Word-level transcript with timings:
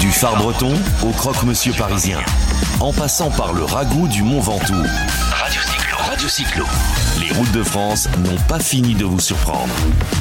Du 0.00 0.10
phare 0.12 0.36
breton 0.36 0.72
au 1.02 1.10
croque-monsieur 1.10 1.72
parisien, 1.72 2.20
en 2.78 2.92
passant 2.92 3.30
par 3.30 3.52
le 3.52 3.64
ragoût 3.64 4.06
du 4.06 4.22
Mont 4.22 4.40
Ventoux. 4.40 4.84
Radio 5.32 5.60
Cyclo, 5.60 5.96
Radio 5.98 6.28
Cyclo. 6.28 6.64
Les 7.20 7.32
routes 7.32 7.50
de 7.50 7.64
France 7.64 8.08
n'ont 8.18 8.36
pas 8.48 8.60
fini 8.60 8.94
de 8.94 9.04
vous 9.04 9.18
surprendre. 9.18 9.74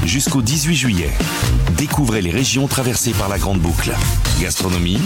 Jusqu'au 0.03 0.41
18 0.41 0.75
juillet, 0.75 1.11
découvrez 1.77 2.23
les 2.23 2.31
régions 2.31 2.67
traversées 2.67 3.11
par 3.11 3.29
la 3.29 3.37
Grande 3.37 3.59
Boucle. 3.59 3.93
Gastronomie, 4.41 4.99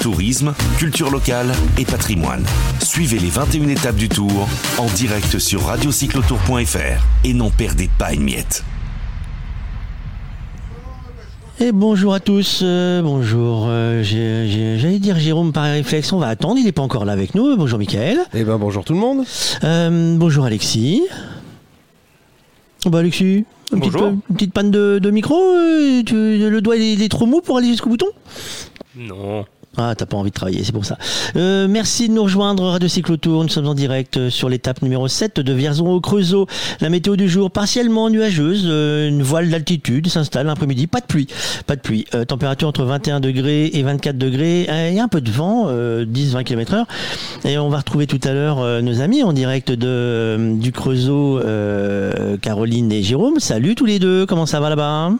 tourisme, 0.00 0.54
culture 0.78 1.10
locale 1.10 1.52
et 1.76 1.84
patrimoine. 1.84 2.44
Suivez 2.82 3.18
les 3.18 3.30
21 3.30 3.68
étapes 3.68 3.96
du 3.96 4.08
tour 4.08 4.48
en 4.78 4.86
direct 4.86 5.38
sur 5.38 5.66
radiocyclotour.fr 5.66 7.04
et 7.24 7.34
n'en 7.34 7.50
perdez 7.50 7.90
pas 7.98 8.14
une 8.14 8.22
miette. 8.22 8.64
Et 11.60 11.70
bonjour 11.72 12.14
à 12.14 12.20
tous, 12.20 12.60
euh, 12.62 13.00
bonjour, 13.00 13.66
euh, 13.68 14.02
j'allais 14.02 14.98
dire 14.98 15.18
Jérôme 15.18 15.52
par 15.52 15.64
réflexe, 15.64 16.12
on 16.12 16.18
va 16.18 16.26
attendre, 16.26 16.56
il 16.58 16.64
n'est 16.64 16.72
pas 16.72 16.82
encore 16.82 17.04
là 17.04 17.12
avec 17.12 17.34
nous, 17.34 17.56
bonjour 17.56 17.78
Mickaël, 17.78 18.18
Eh 18.34 18.42
ben 18.42 18.58
bonjour 18.58 18.84
tout 18.84 18.92
le 18.92 18.98
monde. 18.98 19.24
Euh, 19.62 20.16
bonjour 20.18 20.44
Alexis. 20.44 21.02
Bah 22.86 22.98
Alexis, 22.98 23.44
une 23.72 23.78
petite, 23.80 23.92
Bonjour. 23.92 24.08
une 24.08 24.20
petite 24.36 24.52
panne 24.52 24.70
de, 24.72 24.98
de 25.00 25.10
micro, 25.10 25.36
euh, 25.40 26.02
tu- 26.04 26.50
le 26.50 26.60
doigt 26.60 26.76
il 26.76 26.82
est, 26.82 26.92
il 26.94 27.02
est 27.02 27.08
trop 27.08 27.24
mou 27.26 27.40
pour 27.40 27.56
aller 27.58 27.68
jusqu'au 27.68 27.88
bouton? 27.88 28.08
Non. 28.96 29.44
Ah, 29.76 29.94
t'as 29.96 30.06
pas 30.06 30.16
envie 30.16 30.30
de 30.30 30.34
travailler, 30.34 30.62
c'est 30.62 30.72
pour 30.72 30.84
ça. 30.84 30.96
Euh, 31.34 31.66
merci 31.68 32.08
de 32.08 32.14
nous 32.14 32.22
rejoindre, 32.22 32.64
Radio 32.64 32.88
Cyclotour. 32.88 33.42
Nous 33.42 33.48
sommes 33.48 33.66
en 33.66 33.74
direct 33.74 34.16
euh, 34.16 34.30
sur 34.30 34.48
l'étape 34.48 34.82
numéro 34.82 35.08
7 35.08 35.40
de 35.40 35.52
Vierzon 35.52 35.88
au 35.88 36.00
Creusot. 36.00 36.46
La 36.80 36.90
météo 36.90 37.16
du 37.16 37.28
jour 37.28 37.50
partiellement 37.50 38.08
nuageuse, 38.08 38.64
euh, 38.66 39.08
une 39.08 39.22
voile 39.22 39.50
d'altitude 39.50 40.06
s'installe 40.08 40.46
l'après-midi. 40.46 40.86
Pas 40.86 41.00
de 41.00 41.06
pluie, 41.06 41.26
pas 41.66 41.74
de 41.74 41.80
pluie. 41.80 42.04
Température 42.28 42.68
entre 42.68 42.84
21 42.84 43.18
degrés 43.18 43.70
et 43.72 43.82
24 43.82 44.16
degrés. 44.16 44.68
Il 44.88 44.94
y 44.94 45.00
a 45.00 45.04
un 45.04 45.08
peu 45.08 45.20
de 45.20 45.30
vent, 45.30 45.64
euh, 45.66 46.04
10-20 46.04 46.44
km 46.44 46.74
heure. 46.74 46.86
Et 47.44 47.58
on 47.58 47.68
va 47.68 47.78
retrouver 47.78 48.06
tout 48.06 48.20
à 48.22 48.32
l'heure 48.32 48.82
nos 48.82 49.00
amis 49.00 49.24
en 49.24 49.32
direct 49.32 49.72
de, 49.72 50.54
du 50.54 50.70
Creusot, 50.70 51.40
Caroline 52.40 52.92
et 52.92 53.02
Jérôme. 53.02 53.40
Salut 53.40 53.74
tous 53.74 53.86
les 53.86 53.98
deux, 53.98 54.24
comment 54.26 54.46
ça 54.46 54.60
va 54.60 54.68
là-bas? 54.68 55.10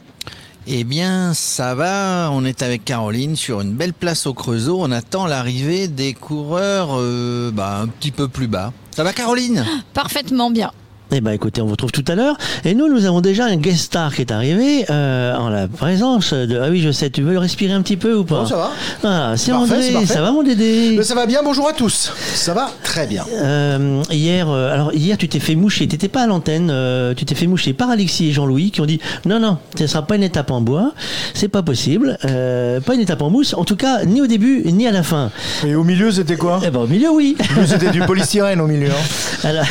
Eh 0.67 0.85
bien, 0.85 1.35
ça 1.35 1.75
va. 1.75 2.31
On 2.33 2.45
est 2.45 2.63
avec 2.63 2.85
Caroline 2.85 3.37
sur 3.37 3.61
une 3.61 3.75
belle 3.75 3.93
place 3.93 4.27
au 4.27 4.33
Creusot. 4.33 4.79
On 4.81 4.91
attend 4.93 5.27
l'arrivée 5.27 5.89
des 5.89 6.15
coureurs 6.15 6.91
euh, 6.93 7.51
bah, 7.51 7.81
un 7.83 7.89
petit 7.89 8.11
peu 8.11 8.29
plus 8.29 8.47
bas. 8.47 8.73
Ça 8.91 9.05
va, 9.05 9.13
Caroline? 9.13 9.67
Parfaitement 9.93 10.51
bien. 10.51 10.73
Eh 11.17 11.21
ben 11.21 11.31
écoutez, 11.31 11.63
on 11.63 11.67
vous 11.67 11.71
retrouve 11.73 11.93
tout 11.93 12.05
à 12.09 12.17
l'heure. 12.17 12.37
Et 12.65 12.75
nous, 12.75 12.89
nous 12.93 13.05
avons 13.05 13.21
déjà 13.21 13.45
un 13.45 13.55
guest 13.55 13.79
star 13.85 14.13
qui 14.13 14.23
est 14.23 14.33
arrivé 14.33 14.85
euh, 14.91 15.33
en 15.37 15.49
la 15.49 15.69
présence 15.69 16.33
de... 16.33 16.59
Ah 16.59 16.67
oui, 16.71 16.81
je 16.81 16.91
sais, 16.91 17.09
tu 17.09 17.23
veux 17.23 17.39
respirer 17.39 17.73
un 17.73 17.83
petit 17.83 17.97
peu 17.97 18.17
ou 18.17 18.25
pas? 18.25 18.41
Non, 18.41 18.47
ça 18.47 18.57
va. 18.57 18.71
Ah, 19.05 19.35
c'est 19.37 19.53
Parfait, 19.53 19.75
André, 19.93 20.07
ça 20.07 20.21
va 20.23 20.33
mon 20.33 20.43
Dédé? 20.43 20.95
Mais 20.97 21.05
ça 21.05 21.15
va 21.15 21.27
bien, 21.27 21.41
bonjour 21.45 21.69
à 21.69 21.73
tous. 21.73 22.13
Ça 22.35 22.53
va 22.53 22.69
très 22.83 23.07
bien. 23.07 23.25
Euh, 23.33 24.03
hier, 24.11 24.51
euh, 24.51 24.73
alors 24.75 24.93
hier, 24.93 25.17
tu 25.17 25.29
t'es 25.29 25.39
fait 25.39 25.55
moucher. 25.55 25.87
T'étais 25.87 26.09
pas 26.09 26.23
à 26.23 26.27
l'antenne. 26.27 26.73
tu 27.17 27.25
t'es 27.25 27.37
fait 27.37 27.47
moucher 27.47 27.75
par 27.75 27.91
Alexis 27.91 28.31
et 28.31 28.33
Jean-Louis 28.33 28.73
qui 28.73 28.81
ont 28.81 28.87
dit 28.87 28.99
non, 29.25 29.39
non, 29.39 29.59
ce 29.79 29.87
sera 29.87 30.05
pas 30.05 30.17
une 30.17 30.25
étape 30.25 30.51
en 30.51 30.63
bois. 30.63 30.95
C'est 31.33 31.47
pas 31.49 31.63
possible. 31.63 32.19
Pas 32.23 32.95
une 32.95 33.01
étape 33.01 33.23
en 33.23 33.31
mousse. 33.31 33.55
En 33.55 33.65
tout 33.65 33.77
cas, 33.77 34.05
ni 34.05 34.21
au 34.21 34.27
début 34.27 34.65
ni 34.67 34.89
à 34.89 34.91
la 34.91 35.05
fin. 35.05 35.31
Et 35.65 35.77
au 35.77 35.85
milieu, 35.85 36.11
c'était 36.11 36.37
quoi? 36.37 36.61
Eh 36.67 36.71
ben 36.71 36.81
au 36.81 36.87
milieu, 36.89 37.11
oui. 37.13 37.37
Au 37.39 37.55
milieu, 37.55 37.67
C'était 37.69 37.91
du 37.93 38.01
polystyrène 38.01 38.61
au 38.61 38.67
milieu. 38.67 38.89
hein. 38.91 39.45
Alors, 39.45 39.67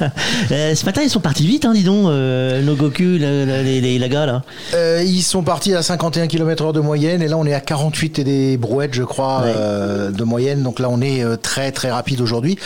euh, 0.60 0.74
ce 0.74 0.84
matin, 0.86 1.02
ils 1.02 1.10
sont 1.10 1.20
partis 1.20 1.46
vite, 1.46 1.64
hein, 1.64 1.72
dis 1.74 1.82
donc, 1.82 2.06
euh, 2.06 2.62
nos 2.62 2.74
Goku, 2.76 3.18
la, 3.18 3.44
la- 3.44 3.62
les, 3.62 3.80
les, 3.80 3.98
la 3.98 4.08
gars, 4.08 4.26
là. 4.26 4.42
Euh, 4.74 5.02
ils 5.04 5.22
sont 5.22 5.42
partis 5.42 5.74
à 5.74 5.82
51 5.82 6.26
km/h 6.26 6.72
de 6.72 6.80
moyenne 6.80 7.22
et 7.22 7.28
là 7.28 7.36
on 7.36 7.46
est 7.46 7.54
à 7.54 7.60
48 7.60 8.18
et 8.20 8.24
des 8.24 8.56
brouettes, 8.56 8.94
je 8.94 9.02
crois, 9.02 9.42
Ouais. 9.42 10.12
de 10.12 10.24
moyenne. 10.24 10.62
Donc 10.62 10.78
là 10.80 10.88
on 10.90 11.00
est 11.00 11.24
très 11.42 11.72
très 11.72 11.90
rapide 11.90 12.20
aujourd'hui, 12.20 12.58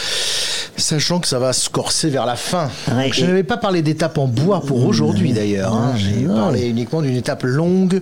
sachant 0.76 1.20
que 1.20 1.28
ça 1.28 1.38
va 1.38 1.52
se 1.52 1.68
corser 1.70 2.08
vers 2.10 2.26
la 2.26 2.36
fin. 2.36 2.68
Ouais, 2.94 3.10
je 3.12 3.24
n'avais 3.26 3.42
pas 3.44 3.56
parlé 3.56 3.82
d'étape 3.82 4.18
en 4.18 4.26
bois 4.26 4.60
pour 4.60 4.84
aujourd'hui 4.84 5.32
d'ailleurs. 5.32 5.72
hein. 5.74 5.94
J'ai 5.96 6.22
non. 6.22 6.34
parlé 6.34 6.68
uniquement 6.68 7.00
d'une 7.02 7.16
étape 7.16 7.42
longue, 7.44 8.00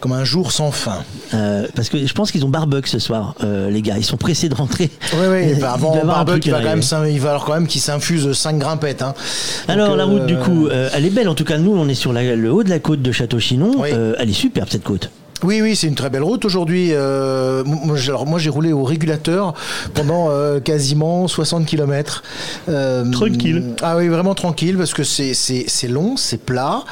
comme 0.00 0.12
un 0.12 0.24
jour 0.24 0.52
sans 0.52 0.70
fin. 0.70 0.98
Euh, 1.34 1.66
parce 1.74 1.88
que 1.88 2.04
je 2.04 2.12
pense 2.12 2.30
qu'ils 2.32 2.44
ont 2.44 2.48
barbecue 2.48 2.88
ce 2.88 2.98
soir, 2.98 3.34
euh, 3.42 3.70
les 3.70 3.82
gars. 3.82 3.96
Ils 3.98 4.04
sont 4.04 4.16
pressés 4.16 4.48
de 4.48 4.54
rentrer. 4.54 4.90
Oui, 5.14 5.26
oui. 5.30 5.54
Bah, 5.60 5.72
avant 5.74 5.92
il 5.94 6.06
va 6.06 6.18
à 6.20 6.24
quand 6.24 6.62
même, 6.62 6.80
il 7.10 7.20
va 7.20 7.30
alors 7.30 7.44
quand 7.44 7.54
même 7.54 7.66
qu'il 7.66 7.80
s'infuse 7.80 8.32
5 8.32 8.58
grimpettes. 8.58 9.02
hein. 9.02 9.14
Donc, 9.66 9.70
Alors 9.76 9.96
la 9.96 10.04
route 10.04 10.22
euh, 10.22 10.26
du 10.26 10.36
coup, 10.36 10.68
euh, 10.68 10.88
elle 10.94 11.04
est 11.04 11.10
belle 11.10 11.28
en 11.28 11.34
tout 11.34 11.44
cas. 11.44 11.58
Nous, 11.58 11.74
on 11.76 11.88
est 11.88 11.94
sur 11.94 12.12
la- 12.12 12.36
le 12.36 12.52
haut 12.52 12.62
de 12.62 12.70
la 12.70 12.78
côte 12.78 13.02
de 13.02 13.10
Château-Chinon. 13.12 13.72
Oui. 13.78 13.88
Euh, 13.92 14.14
elle 14.18 14.30
est 14.30 14.34
superbe 14.34 14.68
cette 14.70 14.84
côte. 14.84 15.10
Oui, 15.44 15.60
oui, 15.62 15.76
c'est 15.76 15.86
une 15.86 15.94
très 15.94 16.10
belle 16.10 16.24
route 16.24 16.44
aujourd'hui. 16.44 16.90
euh, 16.92 17.62
moi, 17.64 17.96
j'ai- 17.96 18.08
alors 18.10 18.26
moi, 18.26 18.38
j'ai 18.40 18.50
roulé 18.50 18.72
au 18.72 18.82
régulateur 18.82 19.54
pendant 19.94 20.30
euh, 20.30 20.58
quasiment 20.58 21.28
60 21.28 21.64
km. 21.66 22.22
Tranquille. 23.12 23.74
Ah 23.82 23.96
oui, 23.96 24.08
vraiment 24.08 24.34
tranquille 24.34 24.76
parce 24.76 24.92
que 24.94 25.04
c'est 25.04 25.34
c'est 25.34 25.64
c'est 25.68 25.86
long, 25.88 26.16
c'est 26.16 26.38
plat, 26.40 26.82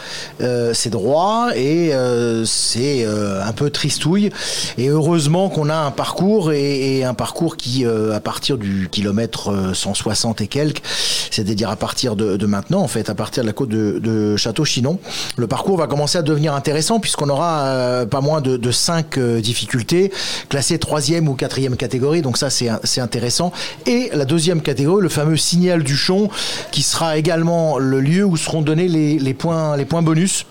euh, 0.41 0.73
c'est 0.75 0.91
droit 0.91 1.49
et 1.57 1.93
euh, 1.93 2.45
c'est 2.45 3.05
euh, 3.05 3.43
un 3.45 3.53
peu 3.53 3.71
tristouille. 3.71 4.31
Et 4.79 4.89
heureusement 4.89 5.49
qu'on 5.49 5.69
a 5.69 5.77
un 5.77 5.91
parcours 5.91 6.53
et, 6.53 6.99
et 6.99 7.05
un 7.05 7.15
parcours 7.15 7.57
qui, 7.57 7.85
euh, 7.85 8.15
à 8.15 8.21
partir 8.21 8.59
du 8.59 8.89
kilomètre 8.91 9.51
euh, 9.51 9.75
160 9.75 10.41
et 10.41 10.47
quelques, 10.47 10.83
c'est-à-dire 11.31 11.69
à 11.71 11.77
partir 11.77 12.15
de, 12.17 12.37
de 12.37 12.47
maintenant, 12.47 12.81
en 12.81 12.89
fait, 12.89 13.11
à 13.11 13.15
partir 13.15 13.43
de 13.43 13.49
la 13.49 13.53
côte 13.53 13.71
de, 13.71 13.99
de 13.99 14.37
Château-Chinon, 14.37 14.99
le 15.37 15.47
parcours 15.49 15.77
va 15.79 15.87
commencer 15.89 16.19
à 16.19 16.23
devenir 16.23 16.55
intéressant 16.55 17.01
puisqu'on 17.01 17.29
aura 17.29 17.65
euh, 17.65 18.07
pas 18.07 18.21
moins 18.21 18.36
de, 18.41 18.57
de 18.57 18.71
cinq 18.71 19.19
euh, 19.19 19.41
difficultés 19.41 20.13
classées 20.49 20.79
troisième 20.79 21.29
ou 21.29 21.35
quatrième 21.35 21.77
catégorie. 21.77 22.23
Donc 22.23 22.39
ça, 22.39 22.51
c'est 22.51 23.01
intéressant. 23.01 23.53
Et 23.87 24.11
la 24.13 24.25
deuxième 24.25 24.63
catégorie, 24.63 25.03
le 25.03 25.09
fameux 25.09 25.37
signal 25.37 25.83
du 25.83 25.97
Chon, 25.97 26.29
qui 26.71 26.83
sera 26.83 27.17
également 27.17 27.79
le 27.79 28.01
lieu 28.01 28.25
où 28.25 28.37
seront 28.37 28.63
donnés 28.63 28.89
les 28.89 29.35
points 29.35 30.03
bonus. 30.03 30.47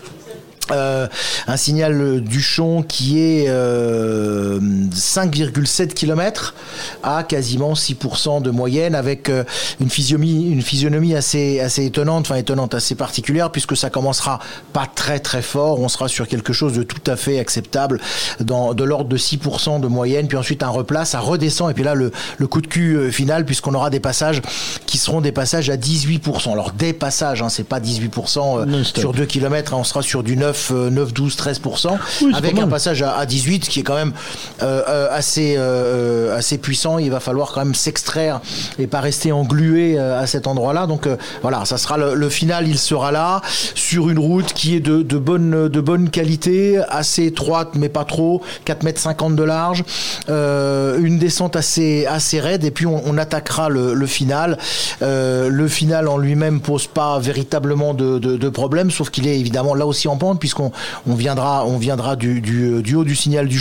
Euh, 0.72 1.08
un 1.48 1.58
signal 1.58 2.22
du 2.22 2.42
Chon 2.42 2.82
qui 2.82 3.20
est 3.20 3.46
euh, 3.48 4.60
5,7 4.60 5.90
km 5.94 6.56
à 7.04 7.24
quasiment 7.24 7.74
6% 7.74 8.42
de 8.42 8.50
moyenne 8.50 8.96
avec 8.96 9.30
euh, 9.30 9.44
une 9.80 9.90
physionomie, 9.90 10.50
une 10.50 10.62
physionomie 10.62 11.16
assez, 11.16 11.60
assez 11.60 11.86
étonnante, 11.86 12.26
enfin 12.26 12.36
étonnante, 12.36 12.74
assez 12.74 12.96
particulière 12.96 13.52
puisque 13.52 13.78
ça 13.78 13.90
commencera 13.90 14.40
pas 14.74 14.88
très 14.88 15.20
très 15.20 15.42
fort, 15.42 15.80
on 15.80 15.88
sera 15.88 16.08
sur 16.08 16.28
quelque 16.28 16.54
chose 16.54 16.74
de 16.74 16.84
tout 16.84 17.12
à 17.12 17.16
fait 17.16 17.40
acceptable 17.40 18.00
dans, 18.40 18.74
de 18.74 18.84
l'ordre 18.84 19.10
de 19.10 19.18
6% 19.18 19.80
de 19.80 19.88
moyenne, 19.88 20.28
puis 20.28 20.38
ensuite 20.38 20.64
un 20.64 20.70
replat, 20.70 21.06
ça 21.06 21.20
redescend 21.20 21.70
et 21.70 21.74
puis 21.74 21.84
là 21.84 21.94
le, 21.94 22.12
le 22.38 22.48
coup 22.48 22.62
de 22.62 22.68
cul 22.68 22.96
euh, 22.96 23.12
final 23.12 23.46
puisqu'on 23.46 23.74
aura 23.74 23.90
des 23.90 24.00
passages 24.00 24.42
qui 24.86 24.98
seront 24.98 25.22
des 25.22 25.32
passages 25.32 25.70
à 25.70 25.78
18%. 25.78 26.52
Alors 26.52 26.72
des 26.72 26.94
passages, 26.94 27.42
hein, 27.42 27.50
c'est 27.50 27.64
pas 27.64 27.80
18% 27.80 28.62
euh, 28.62 28.66
Non-stop. 28.66 29.02
sur 29.02 29.14
2 29.14 29.26
km, 29.26 29.74
on 29.74 29.84
sera 29.84 30.02
sur 30.02 30.24
du 30.24 30.38
9, 30.38 30.55
euh, 30.72 30.90
9 30.90 31.14
12, 31.14 31.36
13%, 31.36 31.90
Oui, 31.92 31.98
c'est 32.32 32.38
avec 32.38 32.58
un 32.60 32.68
passage 32.68 33.02
à, 33.02 33.16
à 33.16 33.26
18 33.26 33.68
qui 33.68 33.80
est 33.80 33.84
quand 33.84 33.96
même 33.96 34.14
euh, 34.62 34.82
euh, 34.88 35.08
assez, 35.12 35.56
euh, 35.58 36.38
assez 36.38 36.58
puissant. 36.58 36.98
Il 36.98 37.12
va 37.12 37.20
falloir 37.20 37.52
quand 37.54 37.64
même 37.64 37.76
s'extraire 37.76 38.42
et 38.80 38.88
pas 38.88 39.00
rester 39.02 39.32
englué 39.32 39.98
euh, 39.98 40.20
à 40.20 40.28
cet 40.28 40.48
endroit-là. 40.48 40.88
Donc 40.88 41.08
euh, 41.08 41.18
voilà, 41.42 41.66
ça 41.66 41.78
sera 41.78 41.98
le, 41.98 42.16
le 42.16 42.30
final, 42.30 42.68
il 42.68 42.78
sera 42.78 43.12
là, 43.12 43.42
sur 43.76 44.10
une 44.10 44.20
route 44.20 44.54
qui 44.54 44.76
est 44.76 44.80
de, 44.80 45.02
de, 45.02 45.18
bonne, 45.18 45.68
de 45.70 45.82
bonne 45.82 46.10
qualité, 46.10 46.82
assez 46.90 47.26
étroite 47.26 47.70
mais 47.76 47.90
pas 47.90 48.06
trop, 48.06 48.42
4 48.66 48.84
mètres 48.84 49.02
50 49.02 49.36
de 49.36 49.44
large, 49.44 49.84
euh, 50.30 51.00
une 51.02 51.20
descente 51.20 51.56
assez, 51.56 52.06
assez 52.06 52.40
raide 52.40 52.64
et 52.64 52.72
puis 52.72 52.86
on, 52.86 53.02
on 53.06 53.18
attaquera 53.18 53.70
le, 53.70 53.94
le 53.94 54.08
final. 54.08 54.58
Euh, 55.02 55.50
le 55.50 55.68
final 55.68 56.08
en 56.08 56.18
lui-même 56.18 56.62
pose 56.62 56.88
pas 56.88 57.20
véritablement 57.20 57.94
de, 57.94 58.20
de, 58.20 58.38
de 58.38 58.50
problème, 58.50 58.92
sauf 58.92 59.10
qu'il 59.10 59.28
est 59.28 59.40
évidemment 59.40 59.76
là 59.76 59.86
aussi 59.86 60.08
en 60.08 60.18
pente 60.18 60.40
puisqu'on 60.46 60.72
on 61.08 61.16
viendra, 61.16 61.66
viendra 61.80 62.16
du, 62.16 62.96
haut 62.96 63.04
du 63.04 63.16
signal 63.16 63.48
du 63.48 63.60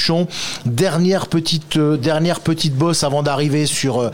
petite, 1.29 1.79
euh, 1.79 1.97
dernière 1.97 2.41
petite 2.41 2.75
bosse 2.75 3.05
avant 3.05 3.23
d'arriver 3.23 3.65
sur, 3.65 4.01
euh, 4.01 4.11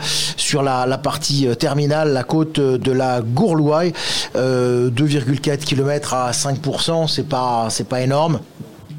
la, 0.63 0.97
partie 0.97 1.49
euh, 1.49 1.55
terminale, 1.55 2.13
la 2.13 2.23
côte 2.23 2.59
euh, 2.59 2.77
de 2.77 2.93
la 2.93 3.19
Gourlouaille. 3.19 3.91
Euh, 4.37 4.89
2,4 4.89 5.57
km 5.57 6.13
à 6.13 6.31
5%, 6.31 7.09
c'est 7.09 7.27
pas, 7.27 7.67
pas 7.89 7.99
énorme 7.99 8.39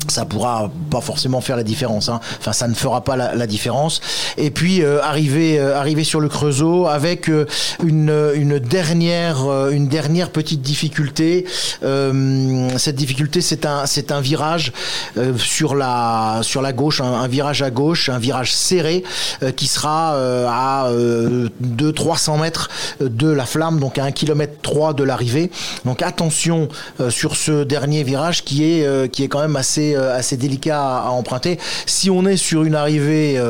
ça 0.08 0.24
pourra 0.24 0.70
pas 0.90 1.00
forcément 1.00 1.40
faire 1.40 1.56
la 1.56 1.62
différence. 1.62 2.08
hein. 2.08 2.20
Enfin, 2.38 2.52
ça 2.52 2.68
ne 2.68 2.74
fera 2.74 3.02
pas 3.04 3.16
la, 3.16 3.34
la 3.34 3.46
différence. 3.46 4.00
Et 4.36 4.50
puis 4.50 4.82
euh, 4.82 5.02
arriver, 5.02 5.58
euh, 5.58 5.78
arriver 5.78 6.04
sur 6.04 6.20
le 6.20 6.28
Creusot 6.28 6.86
avec 6.86 7.28
euh, 7.28 7.46
une, 7.84 8.12
une 8.34 8.58
dernière, 8.58 9.44
euh, 9.46 9.70
une 9.70 9.88
dernière 9.88 10.30
petite 10.30 10.62
difficulté. 10.62 11.46
Euh, 11.82 12.68
cette 12.78 12.96
difficulté, 12.96 13.40
c'est 13.40 13.66
un, 13.66 13.86
c'est 13.86 14.12
un 14.12 14.20
virage 14.20 14.72
euh, 15.16 15.36
sur 15.38 15.74
la, 15.74 16.40
sur 16.42 16.62
la 16.62 16.72
gauche, 16.72 17.00
un, 17.00 17.04
un 17.12 17.28
virage 17.28 17.62
à 17.62 17.70
gauche, 17.70 18.08
un 18.08 18.18
virage 18.18 18.52
serré 18.52 19.04
qui 19.56 19.66
sera 19.66 20.14
à 20.48 20.90
200-300 20.92 22.40
mètres 22.40 22.68
de 23.00 23.28
la 23.28 23.44
flamme, 23.44 23.80
donc 23.80 23.98
à 23.98 24.04
1 24.04 24.12
km 24.12 24.52
3 24.62 24.94
de 24.94 25.04
l'arrivée. 25.04 25.50
Donc 25.84 26.02
attention 26.02 26.68
sur 27.08 27.36
ce 27.36 27.64
dernier 27.64 28.02
virage 28.02 28.44
qui 28.44 28.64
est, 28.64 29.10
qui 29.10 29.24
est 29.24 29.28
quand 29.28 29.40
même 29.40 29.56
assez 29.56 29.91
assez, 29.94 30.22
assez 30.22 30.36
délicat 30.36 30.80
à, 30.80 31.10
emprunter. 31.10 31.58
Si 31.86 32.10
on 32.10 32.26
est 32.26 32.36
sur 32.36 32.64
une 32.64 32.74
arrivée 32.74 33.40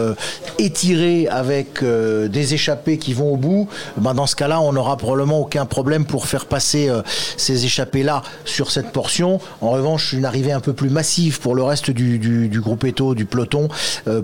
étirée 0.58 1.28
avec 1.28 1.82
des 1.82 2.54
échappées 2.54 2.98
qui 2.98 3.12
vont 3.12 3.32
au 3.32 3.36
bout, 3.36 3.68
ben 3.96 4.14
dans 4.14 4.26
ce 4.26 4.36
cas-là, 4.36 4.60
on 4.60 4.72
n'aura 4.72 4.96
probablement 4.96 5.40
aucun 5.40 5.66
problème 5.66 6.04
pour 6.04 6.26
faire 6.26 6.46
passer 6.46 6.90
ces 7.36 7.64
échappées-là 7.64 8.22
sur 8.44 8.70
cette 8.70 8.90
portion. 8.90 9.40
En 9.60 9.70
revanche, 9.70 10.12
une 10.12 10.24
arrivée 10.24 10.52
un 10.52 10.60
peu 10.60 10.72
plus 10.72 10.90
massive 10.90 11.40
pour 11.40 11.54
le 11.54 11.62
reste 11.62 11.90
du, 11.90 12.18
du, 12.18 12.60
groupe 12.60 12.84
Eto, 12.84 13.14
du 13.14 13.24
peloton, 13.24 13.68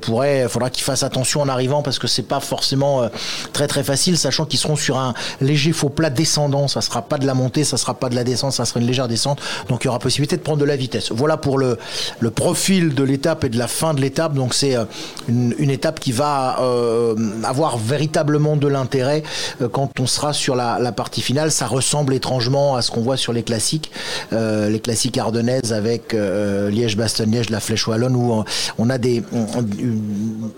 pourrait, 0.03 0.49
faudra 0.49 0.71
qu'il 0.71 0.85
fasse 0.85 1.03
attention 1.03 1.41
en 1.43 1.49
arrivant 1.49 1.83
parce 1.83 1.99
que 1.99 2.07
c'est 2.07 2.23
pas 2.23 2.41
forcément 2.41 3.09
très 3.53 3.67
très 3.67 3.85
facile, 3.85 4.19
sachant 4.19 4.45
qu'ils 4.45 4.59
seront 4.59 4.77
sur 4.77 4.99
un 4.99 5.15
léger 5.41 5.73
faux 5.73 5.89
plat 5.89 6.11
descendant. 6.11 6.69
Ça 6.69 6.81
sera 6.81 7.03
pas 7.03 7.19
de 7.19 7.27
la 7.27 7.35
montée, 7.35 7.65
ça 7.65 7.77
sera 7.77 7.95
pas 7.95 8.09
de 8.09 8.15
la 8.15 8.25
descente, 8.25 8.53
ça 8.53 8.65
sera 8.65 8.81
une 8.81 8.87
légère 8.87 9.09
descente. 9.09 9.41
Donc 9.69 9.85
il 9.85 9.87
y 9.87 9.89
aura 9.89 9.99
possibilité 9.99 10.37
de 10.37 10.43
prendre 10.43 10.59
de 10.59 10.65
la 10.65 10.77
vitesse. 10.77 11.13
Voilà 11.13 11.37
pour 11.37 11.59
le, 11.59 11.79
le 12.21 12.31
profil 12.31 12.95
de 12.95 13.03
l'étape 13.03 13.45
et 13.45 13.49
de 13.49 13.59
la 13.59 13.69
fin 13.69 13.95
de 13.95 14.01
l'étape. 14.01 14.35
Donc 14.35 14.55
c'est 14.55 14.77
euh, 14.77 14.85
une, 15.29 15.71
étape 15.71 16.01
qui 16.01 16.13
va 16.13 16.61
euh, 16.61 17.15
avoir 17.45 17.79
véritablement 17.79 18.57
de 18.57 18.69
l'intérêt 18.69 19.23
euh, 19.61 19.69
quand 19.69 20.01
on 20.01 20.07
sera 20.07 20.33
sur 20.33 20.57
la, 20.57 20.93
partie 20.93 21.21
finale. 21.21 21.51
Ça 21.51 21.67
ressemble 21.67 22.15
étrangement 22.15 22.77
à 22.77 22.83
ce 22.83 22.91
qu'on 22.91 23.03
voit 23.03 23.17
sur 23.17 23.33
les 23.33 23.43
classiques, 23.43 23.91
les 24.33 24.81
classiques 24.81 25.19
ardennaises 25.19 25.73
avec 25.73 26.15
Liège-Bastogne-Liège, 26.15 27.51
la 27.51 27.61
Flèche 27.61 27.87
Wallonne, 27.87 28.17
où 28.17 28.43
on 28.79 28.91
a 28.91 28.99
des, 28.99 29.23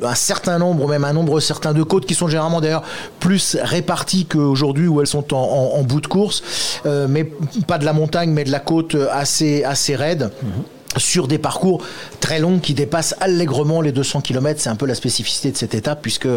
un 0.03 0.14
certain 0.14 0.58
nombre, 0.58 0.88
même 0.88 1.05
un 1.05 1.12
nombre 1.12 1.41
certain 1.41 1.75
de 1.75 1.82
côtes 1.82 2.06
qui 2.06 2.14
sont 2.14 2.29
généralement 2.29 2.61
d'ailleurs 2.61 2.85
plus 3.19 3.56
réparties 3.61 4.26
qu'aujourd'hui 4.26 4.87
où 4.87 5.00
elles 5.00 5.08
sont 5.08 5.35
en, 5.35 5.82
bout 5.82 6.00
de 6.00 6.06
course, 6.06 6.43
mais 6.85 7.25
pas 7.67 7.79
de 7.79 7.85
la 7.85 7.93
montagne, 7.93 8.31
mais 8.31 8.44
de 8.44 8.53
la 8.53 8.61
côte 8.61 8.96
assez, 9.12 9.64
assez 9.64 9.96
raide. 9.96 10.31
Mmh 10.43 10.49
sur 10.96 11.28
des 11.28 11.38
parcours 11.38 11.82
très 12.20 12.40
longs 12.40 12.58
qui 12.58 12.75
dépassent 12.75 13.14
allègrement 13.20 13.81
les 13.81 13.92
200 13.92 14.20
km. 14.20 14.60
C'est 14.60 14.70
un 14.70 14.76
peu 14.76 14.87
la 14.87 14.94
spécificité 14.94 15.50
de 15.52 15.56
cette 15.56 15.75
étape 15.75 16.00
puisque 16.02 16.28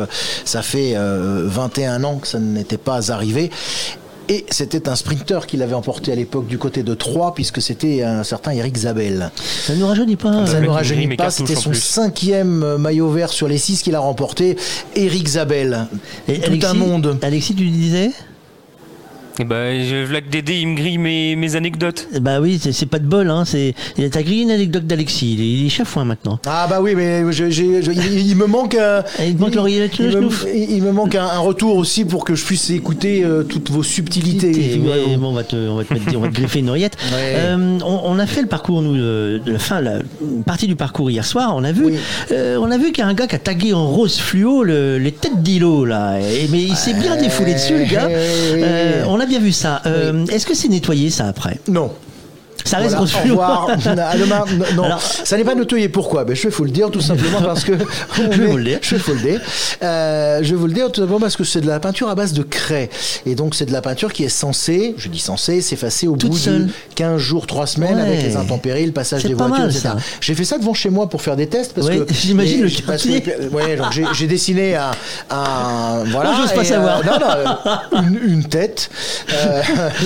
ça 0.46 0.62
fait 0.62 0.94
euh, 0.96 1.44
21 1.48 2.04
ans 2.04 2.18
que 2.18 2.28
ça 2.28 2.40
n'était 2.40 2.78
pas 2.78 3.12
arrivé. 3.12 3.50
Et 4.30 4.46
c'était 4.50 4.88
un 4.88 4.96
sprinter 4.96 5.46
qui 5.48 5.58
l'avait 5.58 5.74
emporté 5.74 6.12
à 6.12 6.16
l'époque 6.16 6.48
du 6.48 6.58
côté 6.58 6.82
de 6.82 6.94
Troyes, 6.94 7.34
puisque 7.36 7.62
c'était 7.62 8.04
un 8.04 8.24
certain 8.24 8.52
Eric 8.52 8.78
Zabel. 8.78 9.30
Ça 9.36 9.74
ne 9.74 9.80
nous 9.80 9.88
rajeunit 9.88 10.16
pas. 10.16 10.48
Ça 10.48 10.62
ne 10.62 10.66
nous 10.66 10.72
rajeunit 10.72 11.14
pas. 11.18 11.30
C'était 11.30 11.56
son 11.56 11.74
cinquième 11.74 12.78
maillot 12.78 13.10
vert 13.10 13.30
sur 13.30 13.50
les 13.50 13.58
six 13.58 13.82
qu'il 13.82 13.96
a 13.96 14.00
remporté. 14.00 14.56
Eric 14.96 15.28
Zabel. 15.28 15.88
Et 16.30 16.40
Tout 16.40 16.52
Alexis, 16.52 16.68
un 16.68 16.74
monde. 16.74 17.18
Alexis, 17.22 17.54
tu 17.54 17.66
disais? 17.70 18.12
Et 19.40 19.46
bah, 19.46 19.74
je 19.84 20.06
Vlac 20.06 20.30
Dédé, 20.30 20.60
il 20.60 20.68
me 20.68 20.76
grille 20.76 21.00
mes, 21.00 21.36
mes 21.36 21.56
anecdotes. 21.56 22.08
Bah 22.22 22.40
oui, 22.40 22.60
c'est 22.72 22.86
pas 22.86 23.00
de 23.00 23.06
bol. 23.08 23.30
Hein. 23.32 23.44
T'as 23.46 24.22
grillé 24.22 24.44
une 24.44 24.52
anecdote 24.52 24.86
d'Alexis. 24.86 25.34
Il, 25.34 25.40
il, 25.40 25.66
est 25.66 25.70
chafouin 25.70 26.06
maintenant. 26.06 26.40
Ah 26.46 26.68
bah 26.70 26.80
oui, 26.82 26.94
mais 26.96 27.24
je, 27.32 27.50
je, 27.50 27.82
je, 27.82 27.92
il, 27.92 28.28
il, 28.30 28.36
me 28.36 28.46
manque. 28.46 28.76
un 28.76 29.04
il, 29.26 29.38
manque 29.38 29.56
il, 29.56 29.90
il, 30.00 30.18
me, 30.18 30.56
il 30.56 30.84
me 30.84 30.92
manque 30.92 31.16
un, 31.16 31.26
un, 31.26 31.40
retour 31.40 31.78
aussi 31.78 32.06
pour 32.06 32.26
que 32.26 32.36
je 32.36 32.46
puisse 32.46 32.70
écouter 32.70 33.24
euh, 33.24 33.44
toutes 33.44 33.72
vos 33.72 33.82
subtilités. 33.82 34.80
Ouais, 34.80 35.18
bon, 35.18 35.30
on 35.30 35.34
va 35.34 35.44
te, 35.44 35.56
on 35.56 35.78
va 35.78 35.84
te, 35.84 35.94
mettre, 35.94 36.16
on 36.16 36.20
va 36.20 36.28
te 36.28 36.34
greffer 36.36 36.60
une 36.60 36.70
oreillette. 36.70 36.98
Ouais. 37.14 37.34
Euh, 37.36 37.80
on, 37.86 38.02
on, 38.06 38.18
a 38.18 38.26
fait 38.26 38.42
le 38.42 38.48
parcours, 38.48 38.82
nous, 38.82 38.96
de, 38.96 39.40
de 39.46 39.52
la 39.52 39.60
fin, 39.60 39.82
la 39.82 40.00
partie 40.48 40.66
du 40.68 40.76
parcours 40.76 41.12
hier 41.12 41.24
soir. 41.26 41.54
On 41.56 41.64
a 41.64 41.72
vu, 41.72 41.86
oui. 41.86 41.98
euh, 42.32 42.58
on 42.60 42.72
a 42.72 42.78
vu 42.78 42.92
qu'il 42.92 43.00
y 43.00 43.02
a 43.02 43.08
un 43.08 43.14
gars 43.14 43.28
qui 43.28 43.36
a 43.36 43.40
tagué 43.40 43.74
en 43.74 43.86
rose 43.88 44.18
fluo 44.18 44.64
le, 44.64 44.98
les 44.98 45.12
têtes 45.12 45.44
d'îlot 45.44 45.86
là. 45.86 46.20
Et, 46.20 46.48
mais 46.50 46.62
il 46.64 46.76
s'est 46.76 46.94
bien 46.94 47.16
défoulé 47.18 47.54
dessus, 47.54 47.78
le 47.78 47.86
gars. 47.86 48.08
Euh, 48.10 49.04
on 49.08 49.20
a 49.24 49.26
bien 49.26 49.40
vu 49.40 49.52
ça. 49.52 49.82
Euh, 49.86 50.26
Est-ce 50.28 50.46
que 50.46 50.54
c'est 50.54 50.68
nettoyé 50.68 51.10
ça 51.10 51.28
après? 51.28 51.60
Non. 51.68 51.92
Ça 52.66 52.78
reste 52.78 52.96
voilà, 52.96 53.12
au 53.12 53.30
revoir. 53.30 53.68
Demain, 54.18 54.46
non, 54.76 54.84
Alors, 54.84 55.02
ça 55.02 55.38
n'est 55.38 55.44
pas 55.44 55.56
nettoyé. 55.56 55.90
Pourquoi? 55.90 56.24
Ben, 56.24 56.36
Je 56.36 56.44
vais 56.44 56.50
vous 56.50 56.64
le 56.64 56.72
dire 56.72 56.90
tout 56.92 57.02
simplement 57.02 57.42
parce 57.44 57.64
que. 57.64 57.74
je 58.16 58.22
vais 58.24 58.48
vous 58.48 58.58
le 58.58 58.64
dire. 58.64 58.80
Je 58.82 58.96
vais 58.96 59.02
vous 59.02 59.14
le 59.14 59.20
dire. 59.20 59.42
Euh, 59.82 60.40
je 60.44 60.50
vais 60.52 60.56
vous 60.56 60.68
le 60.68 60.74
dire 60.74 60.92
tout 60.92 61.02
simplement 61.02 61.20
parce 61.20 61.36
que 61.36 61.44
c'est 61.44 61.62
de 61.62 61.68
la 61.68 61.80
peinture 61.80 62.10
à 62.10 62.16
base 62.16 62.34
de 62.34 62.44
craie. 62.44 62.90
Et 63.26 63.36
donc, 63.36 63.56
c'est 63.56 63.66
de 63.66 63.72
la 63.72 63.82
peinture 63.82 64.12
qui 64.14 64.24
est 64.24 64.30
censée, 64.30 64.96
je 64.98 65.10
dis 65.10 65.20
censée, 65.20 65.62
s'effacer 65.62 66.08
au 66.08 66.16
Toute 66.16 66.32
bout 66.32 66.38
seule. 66.38 66.68
de 66.68 66.72
15 66.96 67.18
jours, 67.18 67.48
3 67.48 67.68
semaines 67.68 67.96
ouais. 67.96 68.02
avec 68.02 68.24
les 68.24 68.36
intempéries, 68.36 68.86
le 68.86 68.92
passage 68.92 69.24
des 69.24 69.34
voitures, 69.34 69.58
mal, 69.58 69.70
etc. 69.70 69.90
J'ai 70.22 70.36
fait 70.36 70.46
ça 70.46 70.58
devant 70.58 70.74
chez 70.74 70.90
moi 70.90 71.10
pour 71.10 71.22
faire 71.22 71.36
des 71.36 71.48
tests 71.48 71.74
parce 71.74 71.88
ouais, 71.88 72.00
que. 72.00 72.14
J'imagine 72.14 72.62
le 72.64 72.70
quartier. 72.70 73.24
Ouais, 73.52 73.78
j'ai 74.14 74.28
dessiné 74.28 74.76
un. 74.76 74.92
un 75.30 76.04
voilà. 76.06 76.32
Oh, 76.34 76.42
J'ose 76.42 76.54
pas 76.54 76.64
savoir. 76.64 77.00
Euh, 77.00 77.04
non, 77.04 78.02
non, 78.02 78.02
une, 78.08 78.32
une 78.34 78.44
tête. 78.46 78.90
Euh, 79.34 79.62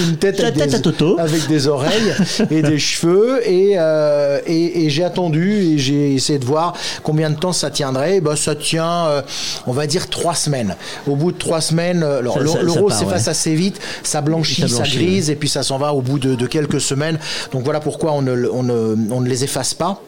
une 0.09 0.17
tête, 0.17 0.39
avec, 0.39 0.55
tête 0.55 0.69
des, 0.69 0.75
à 0.75 0.79
Toto. 0.79 1.17
avec 1.19 1.47
des 1.47 1.67
oreilles 1.67 2.13
et 2.49 2.61
des 2.61 2.79
cheveux 2.79 3.47
et, 3.47 3.73
euh, 3.77 4.39
et, 4.45 4.85
et 4.85 4.89
j'ai 4.89 5.03
attendu 5.03 5.51
et 5.51 5.77
j'ai 5.77 6.13
essayé 6.13 6.39
de 6.39 6.45
voir 6.45 6.73
combien 7.03 7.29
de 7.29 7.35
temps 7.35 7.53
ça 7.53 7.69
tiendrait. 7.69 8.21
Ben, 8.21 8.35
ça 8.35 8.55
tient, 8.55 9.07
euh, 9.07 9.21
on 9.65 9.73
va 9.73 9.87
dire, 9.87 10.09
trois 10.09 10.35
semaines. 10.35 10.75
Au 11.07 11.15
bout 11.15 11.31
de 11.31 11.37
trois 11.37 11.61
semaines, 11.61 12.03
alors, 12.03 12.35
ça, 12.35 12.39
le, 12.41 12.47
ça, 12.47 12.61
le 12.61 12.69
ça 12.69 12.79
rose 12.79 12.89
part, 12.91 12.99
s'efface 12.99 13.23
ouais. 13.25 13.29
assez 13.29 13.55
vite, 13.55 13.79
ça 14.03 14.21
blanchit, 14.21 14.61
ça, 14.61 14.67
blanchit, 14.67 14.97
grise 14.97 15.27
ouais. 15.27 15.33
et 15.33 15.35
puis 15.35 15.49
ça 15.49 15.63
s'en 15.63 15.77
va 15.77 15.93
au 15.93 16.01
bout 16.01 16.19
de, 16.19 16.35
de, 16.35 16.45
quelques 16.45 16.81
semaines. 16.81 17.19
Donc 17.51 17.63
voilà 17.63 17.79
pourquoi 17.79 18.13
on 18.13 18.21
ne, 18.21 18.47
on 18.47 18.63
ne, 18.63 18.95
on 19.11 19.21
ne 19.21 19.29
les 19.29 19.43
efface 19.43 19.73
pas. 19.73 20.01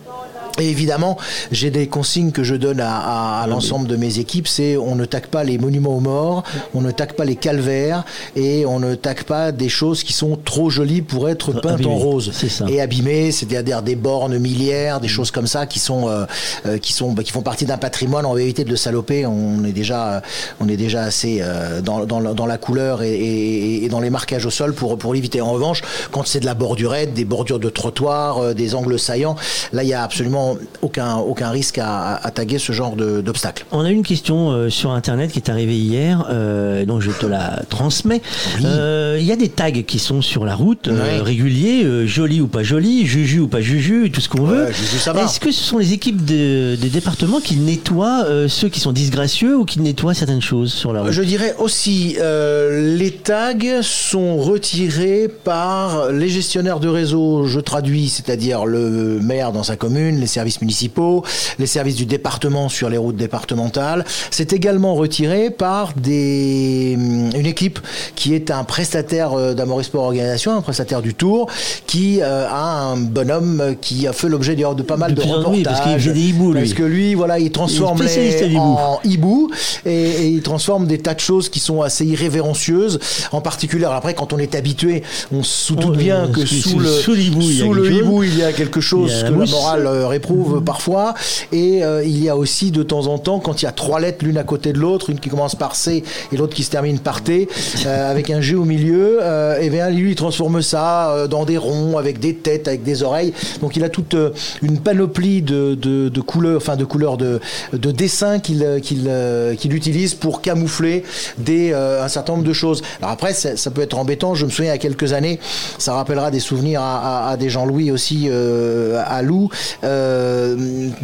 Et 0.60 0.70
évidemment, 0.70 1.18
j'ai 1.52 1.72
des 1.72 1.88
consignes 1.88 2.32
que 2.32 2.44
je 2.44 2.56
donne 2.56 2.80
à, 2.80 2.98
à, 2.98 3.44
à 3.44 3.48
l'ensemble 3.48 3.88
de 3.88 3.96
mes 3.96 4.20
équipes, 4.20 4.48
c'est 4.48 4.78
on 4.78 4.96
ne 4.96 5.06
tague 5.06 5.28
pas 5.28 5.44
les 5.44 5.58
monuments 5.58 5.96
aux 5.96 6.00
morts, 6.00 6.44
on 6.74 6.82
ne 6.82 6.92
tague 6.92 7.14
pas 7.14 7.26
les 7.26 7.36
calvaires 7.36 8.04
et 8.36 8.66
on 8.66 8.80
ne 8.80 8.96
tague 8.96 9.24
pas 9.24 9.52
des 9.52 9.70
choses 9.70 10.04
qui 10.04 10.14
sont 10.14 10.38
trop 10.44 10.70
jolies 10.70 11.02
pour 11.02 11.30
être 11.30 11.54
peintes 11.54 11.74
abîmé, 11.74 11.90
en 11.90 11.96
rose 11.96 12.32
ça. 12.32 12.66
et 12.68 12.82
abîmées, 12.82 13.32
c'est-à-dire 13.32 13.82
des 13.82 13.96
bornes 13.96 14.38
milliaires, 14.38 15.00
des 15.00 15.08
choses 15.08 15.32
comme 15.32 15.48
ça 15.48 15.66
qui 15.66 15.80
sont 15.80 16.08
euh, 16.08 16.26
euh, 16.66 16.78
qui 16.78 16.94
sont 16.94 17.12
bah, 17.12 17.24
qui 17.24 17.32
font 17.32 17.42
partie 17.42 17.66
d'un 17.66 17.78
patrimoine. 17.78 18.26
On 18.26 18.34
va 18.34 18.42
éviter 18.42 18.64
de 18.64 18.70
le 18.70 18.76
saloper. 18.76 19.26
On 19.26 19.64
est 19.64 19.72
déjà 19.72 20.22
on 20.60 20.68
est 20.68 20.78
déjà 20.78 21.04
assez 21.04 21.40
euh, 21.42 21.82
dans, 21.82 22.06
dans, 22.06 22.22
dans, 22.34 22.46
la 22.46 22.58
couleur 22.58 23.02
et, 23.02 23.14
et, 23.14 23.86
et, 23.86 23.90
dans 23.90 24.00
les 24.00 24.10
marquages 24.10 24.46
au 24.46 24.50
sol 24.50 24.74
pour 24.74 24.98
pour 24.98 25.14
l'éviter. 25.14 25.42
En 25.42 25.52
revanche, 25.52 25.82
quand 26.12 26.26
c'est 26.26 26.40
de 26.40 26.46
la 26.46 26.54
bordurette, 26.54 27.14
des 27.14 27.26
bordures 27.26 27.60
de 27.60 27.70
trottoir, 27.70 28.40
euh, 28.40 28.54
des 28.54 28.76
angles 28.76 29.00
saillants, 29.00 29.36
là 29.74 29.84
il 29.84 29.90
y 29.90 29.94
a 29.94 30.04
absolument 30.04 30.49
aucun, 30.82 31.16
aucun 31.18 31.50
risque 31.50 31.78
à, 31.78 32.16
à 32.16 32.32
taguer 32.32 32.60
ce 32.60 32.72
genre 32.72 32.96
d'obstacle. 32.96 33.66
On 33.72 33.82
a 33.82 33.90
une 33.90 34.04
question 34.04 34.52
euh, 34.52 34.70
sur 34.70 34.92
Internet 34.92 35.32
qui 35.32 35.40
est 35.40 35.50
arrivée 35.50 35.78
hier, 35.78 36.26
euh, 36.30 36.86
donc 36.86 37.02
je 37.02 37.12
te 37.12 37.26
la 37.26 37.62
transmets. 37.70 38.22
Il 38.60 38.66
oui. 38.66 38.72
euh, 38.72 39.20
y 39.22 39.32
a 39.32 39.36
des 39.36 39.50
tags 39.50 39.72
qui 39.72 40.00
sont 40.00 40.22
sur 40.22 40.46
la 40.46 40.56
route, 40.56 40.90
réguliers, 41.22 42.08
jolis 42.08 42.42
ou 42.42 42.48
pas 42.48 42.64
jolis, 42.64 43.06
juju 43.06 43.40
ou 43.40 43.48
pas 43.48 43.62
juju, 43.62 44.12
tout 44.12 44.22
ce 44.22 44.30
qu'on 44.30 44.44
veut. 44.44 44.68
Est-ce 44.70 45.40
que 45.40 45.52
ce 45.52 45.64
sont 45.64 45.78
les 45.78 45.94
équipes 45.94 46.26
de, 46.26 46.76
des 46.76 46.90
départements 46.90 47.40
qui 47.40 47.56
nettoient 47.56 48.26
ceux 48.48 48.70
qui 48.70 48.80
sont 48.80 48.92
disgracieux 48.92 49.58
ou 49.58 49.66
qui 49.66 49.80
nettoient 49.80 50.14
certaines 50.14 50.42
choses 50.42 50.74
sur 50.74 50.94
la 50.94 51.02
route? 51.02 51.12
Je 51.12 51.22
dirais 51.22 51.56
aussi, 51.60 52.18
les 52.20 53.12
tags 53.12 53.82
sont 53.82 54.38
retirés 54.38 55.28
par 55.44 56.12
les 56.12 56.30
gestionnaires 56.30 56.80
de 56.80 56.88
réseau, 56.88 57.46
je 57.46 57.60
traduis, 57.60 58.10
c'est-à-dire 58.10 58.66
le 58.66 59.20
maire 59.20 59.52
dans 59.52 59.64
sa 59.64 59.76
commune, 59.76 60.20
les 60.20 60.28
services 60.30 60.62
municipaux, 60.62 61.24
les 61.60 61.68
services 61.68 61.96
du 61.96 62.06
département 62.06 62.70
sur 62.70 62.90
les 62.90 62.98
routes 62.98 63.18
départementales. 63.18 64.06
C'est 64.32 64.54
également 64.54 64.96
retiré 64.96 65.50
par 65.50 65.94
des, 65.94 66.94
une 66.94 67.46
équipe 67.46 67.80
qui 68.16 68.34
est 68.34 68.52
un 68.52 68.64
prestataire 68.64 69.34
euh, 69.34 69.54
d'Amoris 69.54 69.88
Sport 69.88 70.06
Organisation, 70.06 70.56
un 70.56 70.62
prestataire 70.62 71.02
du 71.02 71.14
Tour, 71.14 71.48
qui 71.86 72.22
euh, 72.22 72.48
a 72.50 72.82
un 72.82 72.98
bonhomme 72.98 73.76
qui 73.82 74.08
a 74.08 74.14
fait 74.14 74.30
l'objet 74.30 74.56
de 74.56 74.84
pas 74.84 74.98
mal 74.98 75.14
de, 75.14 75.22
de 75.22 75.28
reportages. 75.28 75.64
Parce 75.64 75.82
qu'il 75.82 75.94
faisait 76.00 76.14
des 76.14 76.30
hiboux, 76.30 76.54
lui. 76.54 76.62
Parce 76.62 76.74
que 76.74 76.84
lui, 76.84 77.14
voilà, 77.14 77.40
il 77.40 77.52
transforme 77.52 78.00
il 78.00 78.06
les 78.06 78.58
en 78.58 79.00
hiboux 79.04 79.50
et, 79.86 79.92
et, 79.92 80.28
il 80.28 80.42
transforme 80.42 80.88
des 80.88 80.98
tas 80.98 81.14
de 81.14 81.20
choses 81.20 81.50
qui 81.50 81.60
sont 81.60 81.82
assez 81.82 82.06
irrévérencieuses. 82.06 83.00
En 83.32 83.42
particulier, 83.42 83.86
après, 83.86 84.14
quand 84.14 84.34
on 84.34 84.38
est 84.38 84.56
habitué, 84.56 85.04
on 85.32 85.44
se 85.44 85.74
doute 85.74 85.90
Oh, 85.90 85.98
bien 85.98 86.26
euh, 86.26 86.28
que 86.28 86.46
sous, 86.46 86.80
le, 86.80 86.90
sous 86.90 87.14
l'hibou, 87.14 87.42
il 87.42 87.58
y 87.58 87.62
a 87.64 87.74
quelque 87.74 88.00
hibou, 88.00 88.22
chose. 88.24 88.32
il 88.34 88.40
y 88.40 88.44
a 88.44 88.52
quelque 88.52 88.82
chose 88.82 89.12
Il 89.12 89.16
y 89.16 89.20
a 89.20 89.24
la 89.24 89.30
que 89.30 89.40
la 89.40 89.46
morale 89.46 89.88
euh, 90.20 90.34
réprouve 90.34 90.64
parfois. 90.64 91.14
Et 91.52 91.84
euh, 91.84 92.04
il 92.04 92.22
y 92.24 92.30
a 92.30 92.36
aussi 92.36 92.72
de 92.72 92.84
temps 92.84 93.08
en 93.08 93.18
temps, 93.18 93.40
quand 93.40 93.62
il 93.62 93.66
y 93.66 93.68
a 93.68 93.72
trois 93.72 94.00
lettres 94.00 94.26
l'une 94.26 94.38
à 94.38 94.44
côté 94.44 94.74
de 94.74 94.80
l'autre, 94.80 95.10
une 95.10 95.20
qui 95.20 95.30
commence 95.30 95.56
par 95.56 95.76
C 95.76 96.04
et 96.32 96.38
l'autre 96.38 96.56
qui 96.56 96.64
se 96.64 96.72
termine 96.72 97.00
par 97.00 97.22
T, 97.22 97.48
euh, 97.86 98.12
avec 98.12 98.30
un 98.30 98.42
G 98.42 98.56
au 98.56 98.66
milieu, 98.66 99.20
et 99.60 99.70
bien 99.70 99.90
lui 99.90 100.12
il 100.12 100.16
transforme 100.16 100.62
ça 100.62 101.12
euh, 101.12 101.28
dans 101.28 101.46
des 101.46 101.58
ronds, 101.58 101.98
avec 101.98 102.20
des 102.20 102.36
têtes, 102.36 102.68
avec 102.68 102.84
des 102.84 103.04
oreilles. 103.04 103.34
Donc 103.62 103.76
il 103.76 103.84
a 103.84 103.90
toute 103.90 104.14
euh, 104.14 104.32
une 104.62 104.80
panoplie 104.80 105.42
de, 105.42 105.76
de, 105.76 106.10
de 106.10 106.22
couleurs, 106.22 106.58
enfin 106.58 106.76
de 106.76 106.86
couleurs 106.86 107.18
de, 107.18 107.40
de 107.74 107.92
dessins 107.92 108.40
qu'il 108.40 108.80
qu'il 108.82 109.06
euh, 109.08 109.56
qu'il 109.56 109.74
utilise 109.74 110.14
pour 110.16 110.42
camoufler 110.42 111.04
des, 111.38 111.72
euh, 111.74 112.04
un 112.04 112.08
certain 112.08 112.34
nombre 112.34 112.46
de 112.46 112.54
choses. 112.54 112.82
Alors 113.00 113.12
après, 113.12 113.34
ça, 113.34 113.56
ça, 113.58 113.72
peut 113.72 113.82
être 113.82 113.98
embêtant. 113.98 114.36
Je 114.36 114.46
me 114.46 114.50
souviens 114.52 114.72
il 114.72 114.76
y 114.76 114.76
a 114.76 114.80
quelques 114.80 115.14
années, 115.14 115.40
ça 115.78 115.94
rappellera 115.94 116.32
des 116.32 116.40
souvenirs 116.40 116.82
à, 116.82 117.28
à, 117.28 117.32
à 117.32 117.38
des 117.38 117.50
Jean-Louis 117.50 117.92
aussi 117.92 118.28
euh, 118.30 119.02
à 119.06 119.22
Lou. 119.22 119.50
euh, 119.84 120.09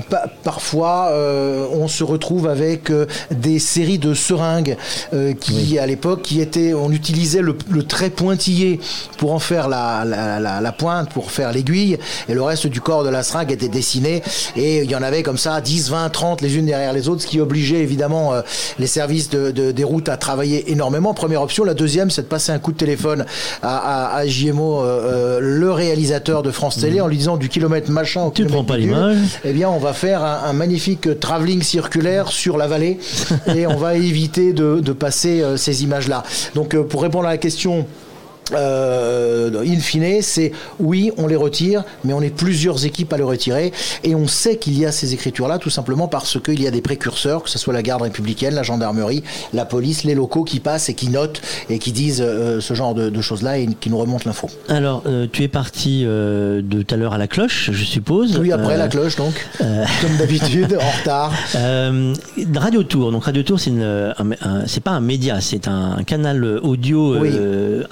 pa- 0.09 0.25
parfois, 0.43 1.09
euh, 1.11 1.65
on 1.71 1.87
se 1.87 2.03
retrouve 2.03 2.47
avec 2.47 2.89
euh, 2.89 3.05
des 3.31 3.59
séries 3.59 3.99
de 3.99 4.13
seringues 4.13 4.77
euh, 5.13 5.33
qui, 5.33 5.77
à 5.79 5.85
l'époque, 5.85 6.21
qui 6.23 6.41
étaient, 6.41 6.73
on 6.73 6.91
utilisait 6.91 7.41
le, 7.41 7.55
le 7.69 7.83
trait 7.83 8.09
pointillé 8.09 8.79
pour 9.17 9.33
en 9.33 9.39
faire 9.39 9.67
la, 9.67 10.03
la, 10.05 10.39
la- 10.39 10.61
la 10.61 10.71
pointe, 10.71 11.09
pour 11.11 11.31
faire 11.31 11.51
l'aiguille, 11.51 11.97
et 12.29 12.33
le 12.33 12.41
reste 12.41 12.67
du 12.67 12.81
corps 12.81 13.03
de 13.03 13.09
la 13.09 13.23
seringue 13.23 13.51
était 13.51 13.67
dessiné. 13.69 14.21
Et 14.55 14.83
il 14.83 14.89
y 14.91 14.95
en 14.95 15.01
avait 15.03 15.23
comme 15.23 15.37
ça 15.37 15.59
10, 15.61 15.89
20, 15.91 16.09
30 16.09 16.41
les 16.41 16.57
unes 16.57 16.65
derrière 16.65 16.93
les 16.93 17.09
autres, 17.09 17.21
ce 17.21 17.27
qui 17.27 17.39
obligeait 17.39 17.79
évidemment 17.81 18.33
euh, 18.33 18.41
les 18.79 18.87
services 18.87 19.29
de, 19.29 19.51
de- 19.51 19.71
des 19.71 19.83
routes 19.83 20.09
à 20.09 20.17
travailler 20.17 20.71
énormément. 20.71 21.13
Première 21.13 21.41
option. 21.41 21.63
La 21.63 21.73
deuxième, 21.73 22.09
c'est 22.09 22.21
de 22.23 22.27
passer 22.27 22.51
un 22.51 22.59
coup 22.59 22.71
de 22.71 22.77
téléphone 22.77 23.25
à, 23.61 24.13
à, 24.13 24.17
à 24.17 24.27
JMO, 24.27 24.81
euh, 24.81 24.85
euh, 24.85 25.39
le 25.41 25.71
réalisateur 25.71 26.43
de 26.43 26.51
France 26.51 26.77
Télé, 26.79 27.01
en 27.01 27.07
lui 27.07 27.17
disant 27.17 27.37
du 27.37 27.49
kilomètre 27.49 27.89
machin 27.91 28.23
au 28.23 28.29
Tu 28.29 28.43
kilomètre 28.45 28.55
prends 28.55 28.63
pas 28.63 28.77
eh 29.43 29.53
bien, 29.53 29.69
on 29.69 29.79
va 29.79 29.93
faire 29.93 30.23
un, 30.23 30.49
un 30.49 30.53
magnifique 30.53 31.19
travelling 31.19 31.61
circulaire 31.61 32.29
sur 32.29 32.57
la 32.57 32.67
vallée 32.67 32.99
et 33.53 33.67
on 33.67 33.77
va 33.77 33.95
éviter 33.95 34.53
de, 34.53 34.79
de 34.79 34.93
passer 34.93 35.41
euh, 35.41 35.57
ces 35.57 35.83
images-là. 35.83 36.23
Donc, 36.53 36.73
euh, 36.73 36.83
pour 36.83 37.01
répondre 37.01 37.27
à 37.27 37.31
la 37.31 37.37
question. 37.37 37.85
Euh, 38.53 39.63
in 39.65 39.79
fine, 39.79 40.21
c'est 40.21 40.51
oui, 40.79 41.11
on 41.17 41.27
les 41.27 41.35
retire, 41.35 41.83
mais 42.03 42.13
on 42.13 42.21
est 42.21 42.29
plusieurs 42.35 42.85
équipes 42.85 43.11
à 43.13 43.17
le 43.17 43.25
retirer. 43.25 43.71
Et 44.03 44.15
on 44.15 44.27
sait 44.27 44.57
qu'il 44.57 44.77
y 44.77 44.85
a 44.85 44.91
ces 44.91 45.13
écritures-là, 45.13 45.57
tout 45.59 45.69
simplement 45.69 46.07
parce 46.07 46.39
qu'il 46.39 46.61
y 46.61 46.67
a 46.67 46.71
des 46.71 46.81
précurseurs, 46.81 47.43
que 47.43 47.49
ce 47.49 47.57
soit 47.59 47.73
la 47.73 47.81
garde 47.81 48.01
républicaine, 48.03 48.53
la 48.53 48.63
gendarmerie, 48.63 49.23
la 49.53 49.65
police, 49.65 50.03
les 50.03 50.15
locaux 50.15 50.43
qui 50.43 50.59
passent 50.59 50.89
et 50.89 50.93
qui 50.93 51.09
notent 51.09 51.41
et 51.69 51.79
qui 51.79 51.91
disent 51.91 52.21
euh, 52.25 52.59
ce 52.61 52.73
genre 52.73 52.93
de, 52.93 53.09
de 53.09 53.21
choses-là 53.21 53.57
et 53.57 53.67
qui 53.79 53.89
nous 53.89 53.97
remontent 53.97 54.23
l'info. 54.25 54.49
Alors, 54.69 55.03
euh, 55.07 55.27
tu 55.31 55.43
es 55.43 55.47
parti 55.47 56.03
de 56.03 56.61
tout 56.83 56.93
à 56.93 56.97
l'heure 56.97 57.13
à 57.13 57.17
la 57.17 57.27
cloche, 57.27 57.69
je 57.71 57.83
suppose. 57.83 58.37
Oui, 58.37 58.51
après 58.51 58.77
la 58.77 58.87
cloche, 58.87 59.15
donc, 59.15 59.33
comme 59.59 60.17
d'habitude, 60.17 60.77
en 60.79 60.99
retard. 60.99 61.33
Radio 62.55 62.83
Tour. 62.83 63.11
Donc 63.11 63.25
Radio 63.25 63.43
Tour, 63.43 63.59
c'est 63.59 63.71
un- 63.71 64.13
un- 64.41 64.65
pas 64.83 64.91
un 64.91 64.99
média, 64.99 65.41
c'est 65.41 65.67
un, 65.67 65.97
canal 66.05 66.43
audio 66.61 67.17
Oui. 67.19 67.29
euh, 67.33 67.83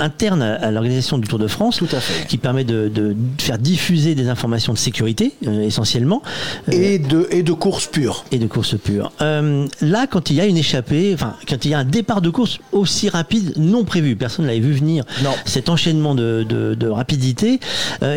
interne 0.44 0.64
à, 0.64 0.68
à 0.68 0.72
l'organisation 0.72 1.18
du 1.18 1.28
Tour 1.28 1.40
de 1.40 1.48
France, 1.48 1.78
Tout 1.78 1.88
à 1.92 2.00
fait. 2.00 2.28
qui 2.28 2.38
permet 2.38 2.64
de, 2.64 2.90
de 2.94 3.16
faire 3.40 3.58
diffuser 3.58 4.16
des 4.16 4.28
informations 4.28 4.74
de 4.74 4.78
sécurité 4.78 5.34
euh, 5.48 5.62
essentiellement 5.62 6.22
euh, 6.70 6.72
Et 6.72 7.00
de, 7.00 7.28
et 7.32 7.44
de 7.44 7.52
course 7.54 7.88
pure. 7.88 8.26
et 8.32 8.38
de 8.40 8.48
course 8.48 8.76
pure. 8.78 9.12
Euh, 9.22 9.66
là, 9.82 10.08
quand 10.08 10.30
il 10.30 10.36
y 10.36 10.42
a 10.42 10.46
une 10.46 10.58
échappée, 10.58 11.12
enfin 11.14 11.36
quand 11.48 11.66
il 11.66 11.72
y 11.72 11.74
a 11.74 11.80
un 11.80 11.84
départ 11.86 12.22
de 12.22 12.30
course 12.30 12.60
aussi 12.72 13.10
rapide, 13.10 13.54
non 13.58 13.84
prévu, 13.84 14.16
personne 14.16 14.46
ne 14.46 14.50
l'avait 14.50 14.60
vu 14.62 14.74
venir. 14.74 15.04
Non. 15.24 15.32
Cet 15.46 15.70
enchaînement 15.70 16.16
de, 16.16 16.46
de- 16.48 16.74
de 16.76 16.88
rapidité, 16.88 17.60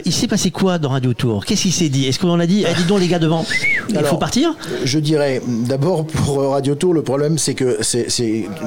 il 0.04 0.12
s'est 0.12 0.26
passé 0.28 0.50
quoi 0.50 0.78
dans 0.78 0.90
Radio 0.90 1.12
Tour? 1.14 1.44
Qu'est-ce 1.44 1.62
qu'il 1.62 1.72
s'est 1.72 1.88
dit? 1.88 2.06
Est-ce 2.06 2.18
qu'on 2.18 2.38
a 2.40 2.46
dit, 2.46 2.64
eh, 2.68 2.74
dis 2.74 2.84
donc 2.84 3.00
les 3.00 3.08
gars 3.08 3.18
devant, 3.18 3.44
il 3.88 3.96
Alors, 3.96 4.10
faut 4.10 4.16
partir? 4.16 4.54
Je 4.84 4.98
dirais, 4.98 5.40
d'abord 5.46 6.06
pour 6.06 6.38
Radio 6.50 6.74
Tour, 6.74 6.94
le 6.94 7.02
problème 7.02 7.38
c'est 7.38 7.54
que 7.54 7.78
c'est, 7.82 8.06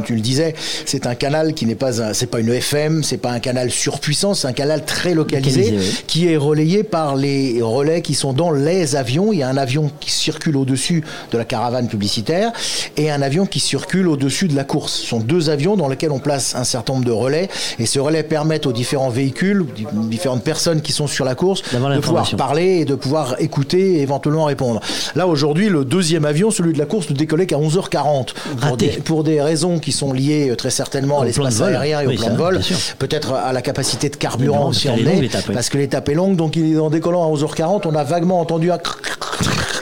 tu 0.05 0.15
le 0.15 0.21
disais, 0.21 0.53
c'est 0.85 1.05
un 1.07 1.15
canal 1.15 1.53
qui 1.53 1.65
n'est 1.65 1.75
pas 1.75 2.01
un, 2.01 2.13
c'est 2.13 2.27
pas 2.27 2.39
une 2.39 2.49
FM, 2.49 3.03
c'est 3.03 3.17
pas 3.17 3.31
un 3.31 3.39
canal 3.39 3.48
surpuissant, 3.69 4.33
c'est 4.33 4.47
un 4.47 4.53
canal 4.53 4.85
très 4.85 5.13
localisé, 5.13 5.61
Localisé, 5.71 5.77
oui. 5.97 6.03
qui 6.07 6.27
est 6.31 6.37
relayé 6.37 6.83
par 6.83 7.15
les 7.15 7.61
relais 7.61 8.01
qui 8.01 8.13
sont 8.13 8.33
dans 8.33 8.51
les 8.51 8.95
avions. 8.95 9.31
Il 9.33 9.39
y 9.39 9.43
a 9.43 9.49
un 9.49 9.57
avion 9.57 9.91
qui 9.99 10.11
circule 10.11 10.57
au-dessus 10.57 11.03
de 11.31 11.37
la 11.37 11.45
caravane 11.45 11.87
publicitaire 11.87 12.51
et 12.97 13.09
un 13.11 13.21
avion 13.21 13.45
qui 13.45 13.59
circule 13.59 14.07
au-dessus 14.07 14.47
de 14.47 14.55
la 14.55 14.63
course. 14.63 14.93
Ce 14.93 15.05
sont 15.07 15.19
deux 15.19 15.49
avions 15.49 15.75
dans 15.75 15.87
lesquels 15.87 16.11
on 16.11 16.19
place 16.19 16.55
un 16.55 16.63
certain 16.63 16.93
nombre 16.93 17.05
de 17.05 17.11
relais 17.11 17.49
et 17.79 17.85
ces 17.85 17.99
relais 17.99 18.23
permettent 18.23 18.65
aux 18.65 18.71
différents 18.71 19.09
véhicules, 19.09 19.65
di- 19.75 19.85
différentes 20.09 20.43
personnes 20.43 20.81
qui 20.81 20.91
sont 20.91 21.07
sur 21.07 21.25
la 21.25 21.35
course, 21.35 21.61
de 21.95 21.99
pouvoir 22.01 22.25
parler 22.37 22.79
et 22.81 22.85
de 22.85 22.95
pouvoir 22.95 23.35
écouter 23.39 23.93
et 23.97 24.01
éventuellement 24.01 24.45
répondre. 24.45 24.79
Là 25.15 25.27
aujourd'hui, 25.27 25.69
le 25.69 25.85
deuxième 25.85 26.25
avion, 26.25 26.51
celui 26.51 26.73
de 26.73 26.77
la 26.79 26.85
course, 26.85 27.09
ne 27.09 27.15
décollait 27.15 27.45
qu'à 27.45 27.57
11h40 27.57 28.27
pour 28.61 28.77
des, 28.77 28.87
pour 28.89 29.23
des 29.23 29.41
raisons 29.41 29.79
qui 29.79 29.91
sont 29.91 30.13
liées 30.13 30.49
euh, 30.49 30.55
très 30.55 30.69
certainement 30.69 31.19
Au 31.19 31.21
à 31.21 31.25
l'espace 31.25 31.61
aérien 31.61 32.01
et 32.01 32.07
Oui, 32.07 32.15
au 32.15 32.19
plan 32.21 32.31
de 32.31 32.37
vol, 32.37 32.59
peut-être 32.99 33.33
à 33.45 33.53
la 33.53 33.61
capacité 33.61 34.09
de 34.09 34.15
carburant 34.15 34.29
Carburant, 34.39 34.69
aussi 34.69 34.89
emmenée, 34.89 35.29
parce 35.53 35.69
que 35.69 35.77
l'étape 35.77 36.07
est 36.09 36.13
longue. 36.13 36.35
Donc 36.35 36.55
il 36.55 36.73
est 36.73 36.79
en 36.79 36.89
décollant 36.89 37.23
à 37.23 37.35
11h40, 37.35 37.81
on 37.85 37.95
a 37.95 38.03
vaguement 38.03 38.39
entendu 38.39 38.71
un 38.71 38.79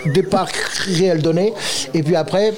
départ 0.06 0.48
réel 0.86 1.22
donné 1.22 1.54
et 1.94 2.04
puis 2.04 2.16
après 2.16 2.54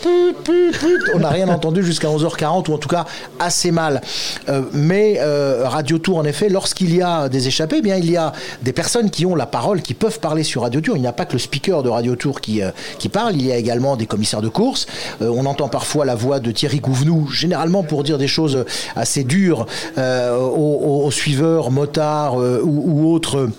on 1.14 1.20
n'a 1.20 1.30
rien 1.30 1.50
entendu 1.50 1.84
jusqu'à 1.84 2.08
11h40 2.08 2.70
ou 2.70 2.74
en 2.74 2.78
tout 2.78 2.90
cas 2.90 3.06
assez 3.40 3.72
mal 3.72 4.02
Euh, 4.48 4.64
mais 4.74 5.18
euh, 5.20 5.64
Radio 5.66 5.98
Tour 5.98 6.18
en 6.18 6.24
effet 6.24 6.50
lorsqu'il 6.50 6.96
y 6.96 7.02
a 7.02 7.30
des 7.30 7.48
échappées 7.48 7.78
eh 7.80 7.82
bien 7.82 7.98
il 7.98 8.10
y 8.10 8.18
a 8.18 8.32
des 8.62 8.74
personnes 8.74 9.10
qui 9.10 9.26
ont 9.26 9.36
la 9.36 9.46
parole 9.46 9.82
qui 9.82 9.94
peuvent 9.94 10.20
parler 10.20 10.44
sur 10.44 10.62
Radio 10.62 10.82
Tour 10.82 10.96
il 10.96 11.02
n'y 11.02 11.08
a 11.08 11.14
pas 11.14 11.26
que 11.26 11.34
le 11.34 11.40
speaker 11.40 11.84
de 11.84 11.90
Radio 11.90 12.16
Tour 12.16 12.42
qui, 12.42 12.62
euh, 12.62 12.72
qui 12.98 13.10
parle 13.10 13.36
il 13.36 13.46
y 13.46 13.52
a 13.52 13.58
également 13.58 13.96
des 13.96 14.06
commissaires 14.06 14.42
de 14.42 14.48
course 14.50 14.88
on 15.22 15.46
entend 15.46 15.70
parfois 15.70 16.06
la 16.06 16.16
voix 16.16 16.40
de 16.40 16.52
Thierry 16.52 16.80
Gouvenou 16.80 17.28
généralement 17.30 17.84
pour 17.84 18.04
dire 18.04 18.18
des 18.18 18.28
choses 18.28 18.66
assez 18.96 19.24
dures 19.24 19.66
aux, 19.98 20.89
aux- 20.90 21.12
suiveurs 21.12 21.72
motards 21.72 22.40
euh, 22.40 22.62
ou 22.64 23.12
autres 23.14 23.50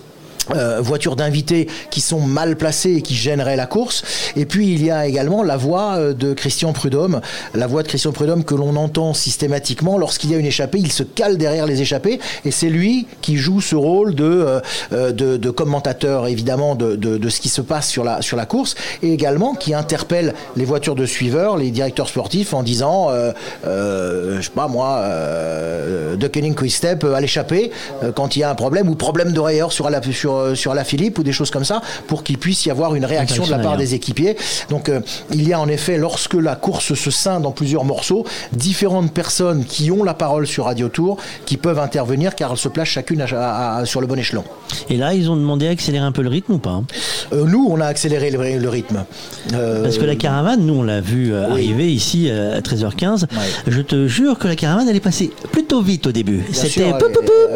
euh, 0.55 0.81
voitures 0.81 1.15
d'invités 1.15 1.67
qui 1.91 2.01
sont 2.01 2.19
mal 2.19 2.55
placées 2.55 2.95
et 2.95 3.01
qui 3.01 3.15
gêneraient 3.15 3.55
la 3.55 3.67
course. 3.67 4.03
Et 4.35 4.45
puis 4.45 4.73
il 4.73 4.83
y 4.83 4.91
a 4.91 5.05
également 5.05 5.43
la 5.43 5.57
voix 5.57 5.95
euh, 5.97 6.13
de 6.13 6.33
Christian 6.33 6.73
Prudhomme, 6.73 7.21
la 7.53 7.67
voix 7.67 7.83
de 7.83 7.87
Christian 7.87 8.11
Prudhomme 8.11 8.43
que 8.43 8.55
l'on 8.55 8.75
entend 8.75 9.13
systématiquement. 9.13 9.97
Lorsqu'il 9.97 10.31
y 10.31 10.35
a 10.35 10.37
une 10.37 10.45
échappée, 10.45 10.79
il 10.79 10.91
se 10.91 11.03
cale 11.03 11.37
derrière 11.37 11.65
les 11.65 11.81
échappées. 11.81 12.19
Et 12.43 12.51
c'est 12.51 12.69
lui 12.69 13.07
qui 13.21 13.37
joue 13.37 13.61
ce 13.61 13.75
rôle 13.75 14.15
de, 14.15 14.61
euh, 14.93 15.11
de, 15.11 15.49
commentateur 15.51 16.27
évidemment 16.27 16.75
de, 16.75 16.95
de, 16.95 17.29
ce 17.29 17.41
qui 17.41 17.49
se 17.49 17.61
passe 17.61 17.87
sur 17.87 18.03
la, 18.03 18.21
sur 18.21 18.37
la 18.37 18.45
course. 18.45 18.75
Et 19.03 19.13
également 19.13 19.53
qui 19.53 19.73
interpelle 19.73 20.33
les 20.55 20.65
voitures 20.65 20.95
de 20.95 21.05
suiveurs, 21.05 21.57
les 21.57 21.71
directeurs 21.71 22.07
sportifs 22.07 22.53
en 22.53 22.63
disant, 22.63 23.09
je 23.63 24.39
sais 24.41 24.49
pas 24.55 24.67
moi, 24.67 25.05
de 26.15 26.27
Kenning 26.27 26.55
à 27.13 27.21
l'échappée 27.21 27.71
quand 28.15 28.35
il 28.35 28.39
y 28.39 28.43
a 28.43 28.49
un 28.49 28.55
problème 28.55 28.89
ou 28.89 28.95
problème 28.95 29.33
de 29.33 29.39
rayeur 29.39 29.71
sur 29.71 29.89
la, 29.89 30.01
sur, 30.11 30.30
euh, 30.37 30.55
sur 30.55 30.73
la 30.73 30.83
Philippe 30.83 31.19
ou 31.19 31.23
des 31.23 31.31
choses 31.33 31.51
comme 31.51 31.65
ça 31.65 31.81
pour 32.07 32.23
qu'il 32.23 32.37
puisse 32.37 32.65
y 32.65 32.71
avoir 32.71 32.95
une 32.95 33.05
réaction 33.05 33.45
de 33.45 33.51
la 33.51 33.59
part 33.59 33.77
des 33.77 33.93
équipiers. 33.95 34.35
Donc 34.69 34.89
euh, 34.89 34.99
il 35.33 35.47
y 35.47 35.53
a 35.53 35.59
en 35.59 35.67
effet, 35.67 35.97
lorsque 35.97 36.33
la 36.35 36.55
course 36.55 36.93
se 36.93 37.11
scinde 37.11 37.45
en 37.45 37.51
plusieurs 37.51 37.85
morceaux, 37.85 38.25
différentes 38.53 39.13
personnes 39.13 39.65
qui 39.65 39.91
ont 39.91 40.03
la 40.03 40.13
parole 40.13 40.47
sur 40.47 40.65
Radio 40.65 40.89
Tour 40.89 41.17
qui 41.45 41.57
peuvent 41.57 41.79
intervenir 41.79 42.35
car 42.35 42.51
elles 42.51 42.57
se 42.57 42.67
placent 42.69 42.87
chacune 42.89 43.21
à- 43.21 43.25
à- 43.31 43.77
à- 43.79 43.85
sur 43.85 44.01
le 44.01 44.07
bon 44.07 44.17
échelon. 44.17 44.43
Et 44.89 44.97
là, 44.97 45.13
ils 45.13 45.29
ont 45.29 45.35
demandé 45.35 45.67
à 45.67 45.71
accélérer 45.71 46.03
un 46.05 46.11
peu 46.11 46.21
le 46.21 46.29
rythme 46.29 46.53
ou 46.53 46.57
pas 46.59 46.71
hein? 46.71 46.83
Euh, 47.33 47.45
nous, 47.45 47.67
on 47.69 47.79
a 47.79 47.85
accéléré 47.85 48.31
le, 48.31 48.57
le 48.57 48.69
rythme. 48.69 49.03
Euh, 49.53 49.83
Parce 49.83 49.97
que 49.97 50.05
la 50.05 50.15
caravane, 50.15 50.61
nous 50.65 50.75
on 50.75 50.83
l'a 50.83 51.01
vu 51.01 51.33
oui. 51.33 51.43
arriver 51.51 51.91
ici 51.91 52.29
à 52.29 52.59
13h15. 52.61 53.25
Je 53.67 53.81
te 53.81 54.07
jure 54.07 54.37
que 54.37 54.47
la 54.47 54.55
caravane 54.55 54.87
elle 54.89 54.95
est 54.95 54.99
passée 54.99 55.31
plutôt 55.51 55.81
vite 55.81 56.07
au 56.07 56.11
début. 56.11 56.43
C'était 56.51 56.91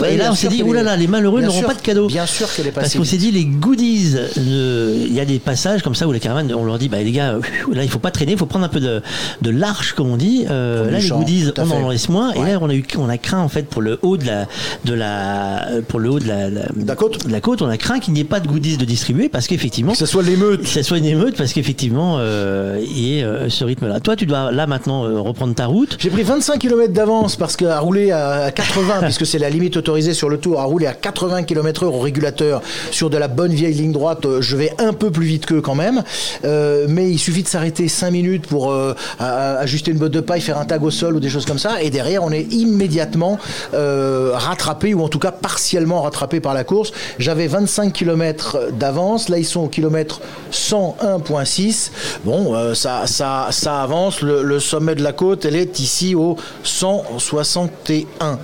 et 0.09 0.17
là 0.17 0.29
on 0.31 0.35
s'est 0.35 0.47
dit 0.47 0.63
oulala 0.63 0.95
les 0.95 1.07
malheureux 1.07 1.41
n'auront 1.41 1.61
pas 1.61 1.73
de 1.73 1.81
cadeau. 1.81 2.07
bien 2.07 2.25
sûr 2.25 2.53
qu'elle 2.53 2.64
Parce 2.73 2.93
qu'on 2.95 3.03
s'est 3.03 3.17
dit 3.17 3.31
les 3.31 3.45
goodies, 3.45 4.15
il 4.37 5.13
y 5.13 5.19
a 5.19 5.25
des 5.25 5.39
passages 5.39 5.81
comme 5.83 5.95
ça 5.95 6.07
où 6.07 6.11
les 6.11 6.19
caravanes, 6.19 6.53
on 6.53 6.63
leur 6.65 6.77
dit 6.77 6.89
bah 6.89 7.01
les 7.01 7.11
gars, 7.11 7.31
euh, 7.33 7.41
là 7.73 7.83
il 7.83 7.89
faut 7.89 7.99
pas 7.99 8.11
traîner, 8.11 8.33
il 8.33 8.37
faut 8.37 8.45
prendre 8.45 8.65
un 8.65 8.69
peu 8.69 8.79
de, 8.79 9.01
de 9.41 9.49
large 9.49 9.93
comme 9.93 10.09
on 10.09 10.17
dit. 10.17 10.45
Euh, 10.49 10.89
là 10.91 10.99
les 10.99 11.05
champ, 11.07 11.19
goodies 11.19 11.51
on 11.57 11.71
en 11.71 11.89
laisse 11.89 12.09
moins. 12.09 12.31
Et 12.33 12.39
là 12.39 12.59
on 12.61 12.69
a 12.69 12.73
eu 12.75 12.83
on 12.97 13.09
a 13.09 13.17
craint 13.17 13.39
en 13.41 13.49
fait 13.49 13.63
pour 13.67 13.81
le 13.81 13.99
haut 14.01 14.17
de 14.17 14.25
la 14.25 14.47
de 14.85 14.93
la 14.93 15.67
pour 15.87 15.99
le 15.99 16.09
haut 16.09 16.19
de 16.19 16.27
la, 16.27 16.49
la- 16.49 16.61
la 16.85 16.95
côte. 16.95 17.25
de 17.27 17.31
la 17.31 17.41
côte, 17.41 17.61
on 17.61 17.69
a 17.69 17.77
craint 17.77 17.99
qu'il 17.99 18.13
n'y 18.13 18.19
ait 18.21 18.23
pas 18.23 18.39
de 18.39 18.47
goodies 18.47 18.77
de 18.77 18.85
distribuer 18.85 19.29
parce 19.29 19.47
qu'effectivement 19.47 19.91
Que 19.93 19.97
ce 19.97 20.05
soit 20.05 20.23
l'émeute. 20.23 20.61
que 20.61 20.67
ça 20.67 20.83
soit 20.83 20.97
une 20.97 21.05
émeute 21.05 21.35
parce 21.37 21.53
qu'effectivement 21.53 22.15
euh, 22.19 22.79
il 22.85 23.15
y 23.17 23.23
a 23.23 23.49
ce 23.49 23.63
rythme 23.63 23.87
là. 23.87 23.99
Toi 23.99 24.15
tu 24.15 24.25
dois 24.25 24.51
là 24.51 24.67
maintenant 24.67 25.01
reprendre 25.23 25.53
ta 25.55 25.65
route. 25.67 25.97
J'ai 25.99 26.09
pris 26.09 26.23
25 26.23 26.59
km 26.59 26.93
d'avance 26.93 27.35
parce 27.35 27.55
qu'à 27.55 27.79
rouler 27.79 28.11
à 28.11 28.51
80, 28.51 28.93
puisque 29.03 29.25
c'est 29.25 29.39
la 29.39 29.49
limite 29.49 29.77
autorisée 29.77 30.13
sur 30.13 30.29
le 30.29 30.37
tour, 30.37 30.59
à 30.59 30.63
rouler 30.63 30.87
à 30.87 30.93
80 30.93 31.43
km 31.43 31.83
heure 31.83 31.93
au 31.95 31.99
régulateur 31.99 32.54
sur 32.91 33.09
de 33.09 33.17
la 33.17 33.27
bonne 33.27 33.53
vieille 33.53 33.73
ligne 33.73 33.91
droite, 33.91 34.25
euh, 34.25 34.41
je 34.41 34.55
vais 34.55 34.71
un 34.79 34.93
peu 34.93 35.11
plus 35.11 35.25
vite 35.25 35.45
qu'eux 35.45 35.61
quand 35.61 35.75
même. 35.75 36.03
Euh, 36.43 36.85
mais 36.89 37.09
il 37.09 37.17
suffit 37.19 37.43
de 37.43 37.47
s'arrêter 37.47 37.87
5 37.87 38.11
minutes 38.11 38.47
pour 38.47 38.71
euh, 38.71 38.93
ajuster 39.19 39.91
une 39.91 39.97
botte 39.97 40.11
de 40.11 40.19
paille, 40.21 40.41
faire 40.41 40.57
un 40.57 40.65
tag 40.65 40.83
au 40.83 40.91
sol 40.91 41.15
ou 41.15 41.19
des 41.19 41.29
choses 41.29 41.45
comme 41.45 41.59
ça. 41.59 41.81
Et 41.81 41.89
derrière, 41.89 42.23
on 42.23 42.31
est 42.31 42.41
immédiatement 42.53 43.37
euh, 43.73 44.31
rattrapé 44.33 44.93
ou 44.93 45.03
en 45.03 45.07
tout 45.09 45.19
cas 45.19 45.31
partiellement 45.31 46.01
rattrapé 46.01 46.39
par 46.39 46.53
la 46.53 46.63
course. 46.63 46.91
J'avais 47.19 47.47
25 47.47 47.91
km 47.93 48.69
d'avance. 48.73 49.29
Là, 49.29 49.37
ils 49.37 49.45
sont 49.45 49.61
au 49.61 49.67
kilomètre 49.67 50.21
101.6. 50.51 51.91
Bon, 52.23 52.73
ça, 52.73 53.03
ça, 53.07 53.47
ça 53.51 53.81
avance. 53.81 54.21
Le, 54.21 54.43
le 54.43 54.59
sommet 54.59 54.95
de 54.95 55.03
la 55.03 55.13
côte, 55.13 55.45
elle 55.45 55.55
est 55.55 55.79
ici 55.79 56.15
au 56.15 56.37
161. 56.63 58.39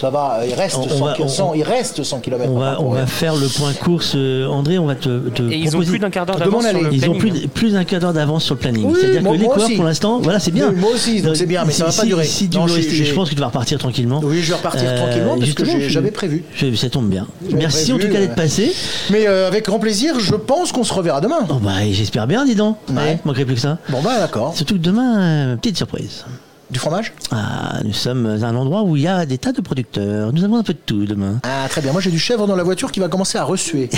Ça 0.00 0.10
va, 0.10 0.40
il 0.46 0.54
reste, 0.54 0.76
On- 0.76 0.82
on 0.84 0.88
100, 0.88 1.04
va- 1.04 1.14
on- 1.20 1.28
100, 1.28 1.54
il 1.54 1.62
reste 1.62 2.02
100 2.02 2.20
km. 2.20 2.50
On 2.50 2.58
va, 2.58 2.76
on 2.80 2.90
va 2.90 3.06
faire 3.06 3.34
le 3.36 3.47
point 3.48 3.72
course, 3.74 4.12
euh, 4.16 4.46
André, 4.46 4.78
on 4.78 4.86
va 4.86 4.94
te, 4.94 5.28
te 5.30 5.42
Et 5.42 5.56
ils 5.58 5.68
ont 5.68 5.70
proposer- 5.70 5.90
plus 5.90 5.98
d'un 5.98 6.10
quart 6.10 6.26
d'heure 6.26 6.36
d'avance 6.38 6.64
sur 6.66 6.72
le 6.80 6.92
Ils 6.92 7.08
ont 7.08 7.14
planning. 7.14 7.32
plus, 7.40 7.48
plus 7.48 7.72
d'un 7.72 7.84
quart 7.84 8.00
d'heure 8.00 8.12
d'avance 8.12 8.44
sur 8.44 8.54
le 8.54 8.60
planning. 8.60 8.84
Oui, 8.86 8.98
C'est-à-dire 9.00 9.22
moi- 9.22 9.32
que 9.32 9.38
les 9.38 9.44
moi 9.44 9.54
coureurs, 9.54 9.68
aussi. 9.68 9.76
pour 9.76 9.84
l'instant, 9.84 10.20
voilà, 10.20 10.38
c'est 10.40 10.50
bien. 10.50 10.70
Oui, 10.70 10.76
moi 10.80 10.90
aussi, 10.94 11.20
donc 11.22 11.36
c'est 11.36 11.46
bien, 11.46 11.64
mais 11.64 11.72
ça 11.72 11.84
va 11.86 11.92
pas 11.92 12.04
durer. 12.04 12.24
Si 12.24 12.48
tu 12.48 12.56
Non, 12.56 12.64
veux 12.64 12.68
j'ai- 12.70 12.74
rester, 12.76 12.94
j'ai- 12.94 13.04
je 13.04 13.14
pense 13.14 13.28
que 13.30 13.34
tu 13.34 13.40
vas 13.40 13.46
repartir 13.46 13.78
tranquillement. 13.78 14.20
Oui, 14.24 14.40
je 14.42 14.48
vais 14.48 14.54
repartir 14.56 14.82
Euh, 14.88 14.96
tranquillement 14.96 15.36
parce 15.38 15.40
que 15.40 15.46
justement, 15.64 15.72
j'ai- 15.80 15.86
tu- 15.86 15.92
j'avais 15.92 16.10
prévu. 16.10 16.44
Je- 16.54 16.74
Ça 16.74 16.88
tombe 16.90 17.08
bien. 17.08 17.26
J'avais 17.44 17.58
Merci 17.62 17.92
en 17.92 17.96
prévu, 17.96 18.08
tout 18.10 18.14
cas 18.14 18.20
euh, 18.22 18.26
d'être 18.26 18.36
passé. 18.36 18.72
Mais 19.10 19.26
euh, 19.26 19.48
avec 19.48 19.64
grand 19.66 19.78
plaisir, 19.78 20.18
je 20.20 20.34
pense 20.34 20.70
qu'on 20.72 20.84
se 20.84 20.92
reverra 20.94 21.20
demain. 21.20 21.40
Oh 21.50 21.54
bah, 21.60 21.70
j'espère 21.90 22.26
bien, 22.26 22.44
dis 22.44 22.54
donc. 22.54 22.76
Ouais. 22.88 22.94
Ouais, 22.96 23.18
manquerait 23.24 23.44
plus 23.44 23.54
que 23.56 23.60
ça. 23.60 23.78
Bon 23.88 24.00
bah 24.02 24.18
d'accord. 24.20 24.54
Surtout 24.56 24.74
que 24.74 24.78
demain, 24.80 25.20
euh, 25.20 25.56
petite 25.56 25.76
surprise. 25.76 26.24
Du 26.70 26.78
fromage? 26.78 27.14
Ah, 27.30 27.80
nous 27.82 27.94
sommes 27.94 28.26
à 28.26 28.46
un 28.46 28.54
endroit 28.54 28.82
où 28.82 28.94
il 28.94 29.02
y 29.02 29.08
a 29.08 29.24
des 29.24 29.38
tas 29.38 29.52
de 29.52 29.62
producteurs. 29.62 30.34
Nous 30.34 30.44
avons 30.44 30.56
un 30.56 30.62
peu 30.62 30.74
de 30.74 30.78
tout 30.84 31.06
demain. 31.06 31.40
Ah 31.42 31.66
très 31.70 31.80
bien, 31.80 31.92
moi 31.92 32.02
j'ai 32.02 32.10
du 32.10 32.18
chèvre 32.18 32.46
dans 32.46 32.56
la 32.56 32.62
voiture 32.62 32.92
qui 32.92 33.00
va 33.00 33.08
commencer 33.08 33.38
à 33.38 33.44
ressuer. 33.44 33.88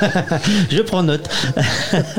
Je 0.70 0.80
prends 0.82 1.02
note. 1.02 1.28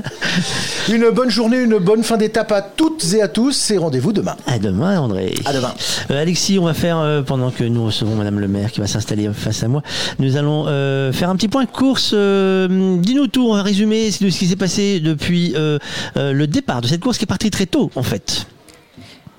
une 0.89 1.09
bonne 1.11 1.29
journée, 1.29 1.61
une 1.61 1.77
bonne 1.77 2.03
fin 2.03 2.17
d'étape 2.17 2.51
à 2.51 2.61
toutes 2.61 3.13
et 3.13 3.21
à 3.21 3.29
tous 3.29 3.71
et 3.71 3.77
rendez-vous 3.77 4.11
demain. 4.11 4.35
À 4.47 4.59
demain, 4.59 4.99
André. 4.99 5.33
À 5.45 5.53
demain. 5.53 5.73
Euh, 6.11 6.21
Alexis, 6.21 6.59
on 6.59 6.65
va 6.65 6.73
faire, 6.73 6.97
euh, 6.97 7.21
pendant 7.21 7.49
que 7.51 7.63
nous 7.63 7.85
recevons 7.85 8.15
Madame 8.15 8.39
le 8.39 8.49
maire 8.49 8.73
qui 8.73 8.81
va 8.81 8.87
s'installer 8.87 9.29
face 9.33 9.63
à 9.63 9.69
moi, 9.69 9.81
nous 10.19 10.35
allons 10.35 10.65
euh, 10.67 11.13
faire 11.13 11.29
un 11.29 11.37
petit 11.37 11.47
point 11.47 11.65
course. 11.65 12.13
Dis-nous 12.13 13.27
tout, 13.27 13.47
on 13.47 13.55
va 13.55 13.63
résumer 13.63 14.07
de 14.07 14.29
ce 14.29 14.37
qui 14.37 14.47
s'est 14.47 14.57
passé 14.57 14.99
depuis 14.99 15.55
le 15.55 16.45
départ 16.45 16.81
de 16.81 16.87
cette 16.87 16.99
course 16.99 17.17
qui 17.17 17.23
est 17.23 17.27
partie 17.27 17.49
très 17.49 17.65
tôt, 17.65 17.91
en 17.95 18.03
fait. 18.03 18.45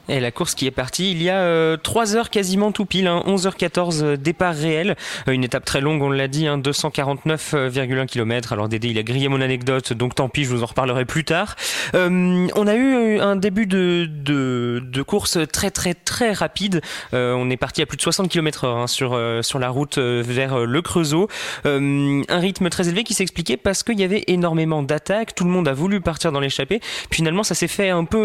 Et 0.09 0.21
la 0.21 0.31
course 0.31 0.55
qui 0.55 0.67
est 0.67 0.71
partie, 0.71 1.11
il 1.11 1.23
y 1.23 1.31
a 1.31 1.41
euh, 1.41 1.77
3 1.77 2.17
heures 2.17 2.31
quasiment 2.31 2.73
tout 2.73 2.85
pile, 2.85 3.09
hein, 3.09 3.23
11h14 3.27 4.03
euh, 4.03 4.17
départ 4.17 4.55
réel. 4.55 4.97
Euh, 5.29 5.33
une 5.33 5.45
étape 5.45 5.65
très 5.65 5.81
longue, 5.81 6.03
on 6.03 6.11
l'a 6.11 6.29
dit, 6.29 6.47
hein, 6.47 6.59
249,1 6.59 8.07
km. 8.07 8.53
Alors 8.53 8.69
Dédé, 8.69 8.89
il 8.89 8.99
a 8.99 9.03
grillé 9.03 9.29
mon 9.29 9.41
anecdote, 9.41 9.93
donc 9.93 10.15
tant 10.15 10.29
pis, 10.29 10.45
je 10.45 10.51
vous 10.51 10.63
en 10.63 10.67
reparlerai 10.67 11.05
plus 11.05 11.25
tard. 11.25 11.57
Euh, 11.95 12.47
on 12.55 12.67
a 12.67 12.75
eu 12.75 13.19
un 13.19 13.37
début 13.37 13.67
de, 13.67 14.09
de, 14.09 14.83
de 14.85 15.03
course 15.03 15.39
très 15.53 15.71
très 15.71 15.95
très 15.95 16.33
rapide. 16.33 16.81
On 17.13 17.51
est 17.51 17.57
parti 17.57 17.83
à 17.83 17.87
plus 17.87 17.97
de 17.97 18.03
60 18.03 18.29
km 18.29 18.65
heure 18.65 18.77
hein, 18.77 18.87
sur, 18.87 19.19
sur 19.43 19.59
la 19.59 19.69
route 19.69 19.99
vers 19.99 20.59
le 20.67 20.83
Creusot. 20.83 21.29
Un 21.65 22.23
rythme 22.29 22.69
très 22.69 22.89
élevé 22.89 23.05
qui 23.05 23.15
s'expliquait 23.15 23.57
parce 23.57 23.83
qu'il 23.83 23.99
y 23.99 24.05
avait 24.05 24.25
énormément 24.27 24.83
d'attaques, 24.83 25.35
tout 25.35 25.45
le 25.45 25.51
monde 25.51 25.69
a 25.69 25.73
voulu 25.73 26.01
partir 26.01 26.33
dans 26.33 26.41
l'échappée. 26.41 26.81
Finalement, 27.11 27.43
ça 27.43 27.55
s'est 27.55 27.69
fait 27.69 27.91
un 27.91 28.05
peu 28.05 28.19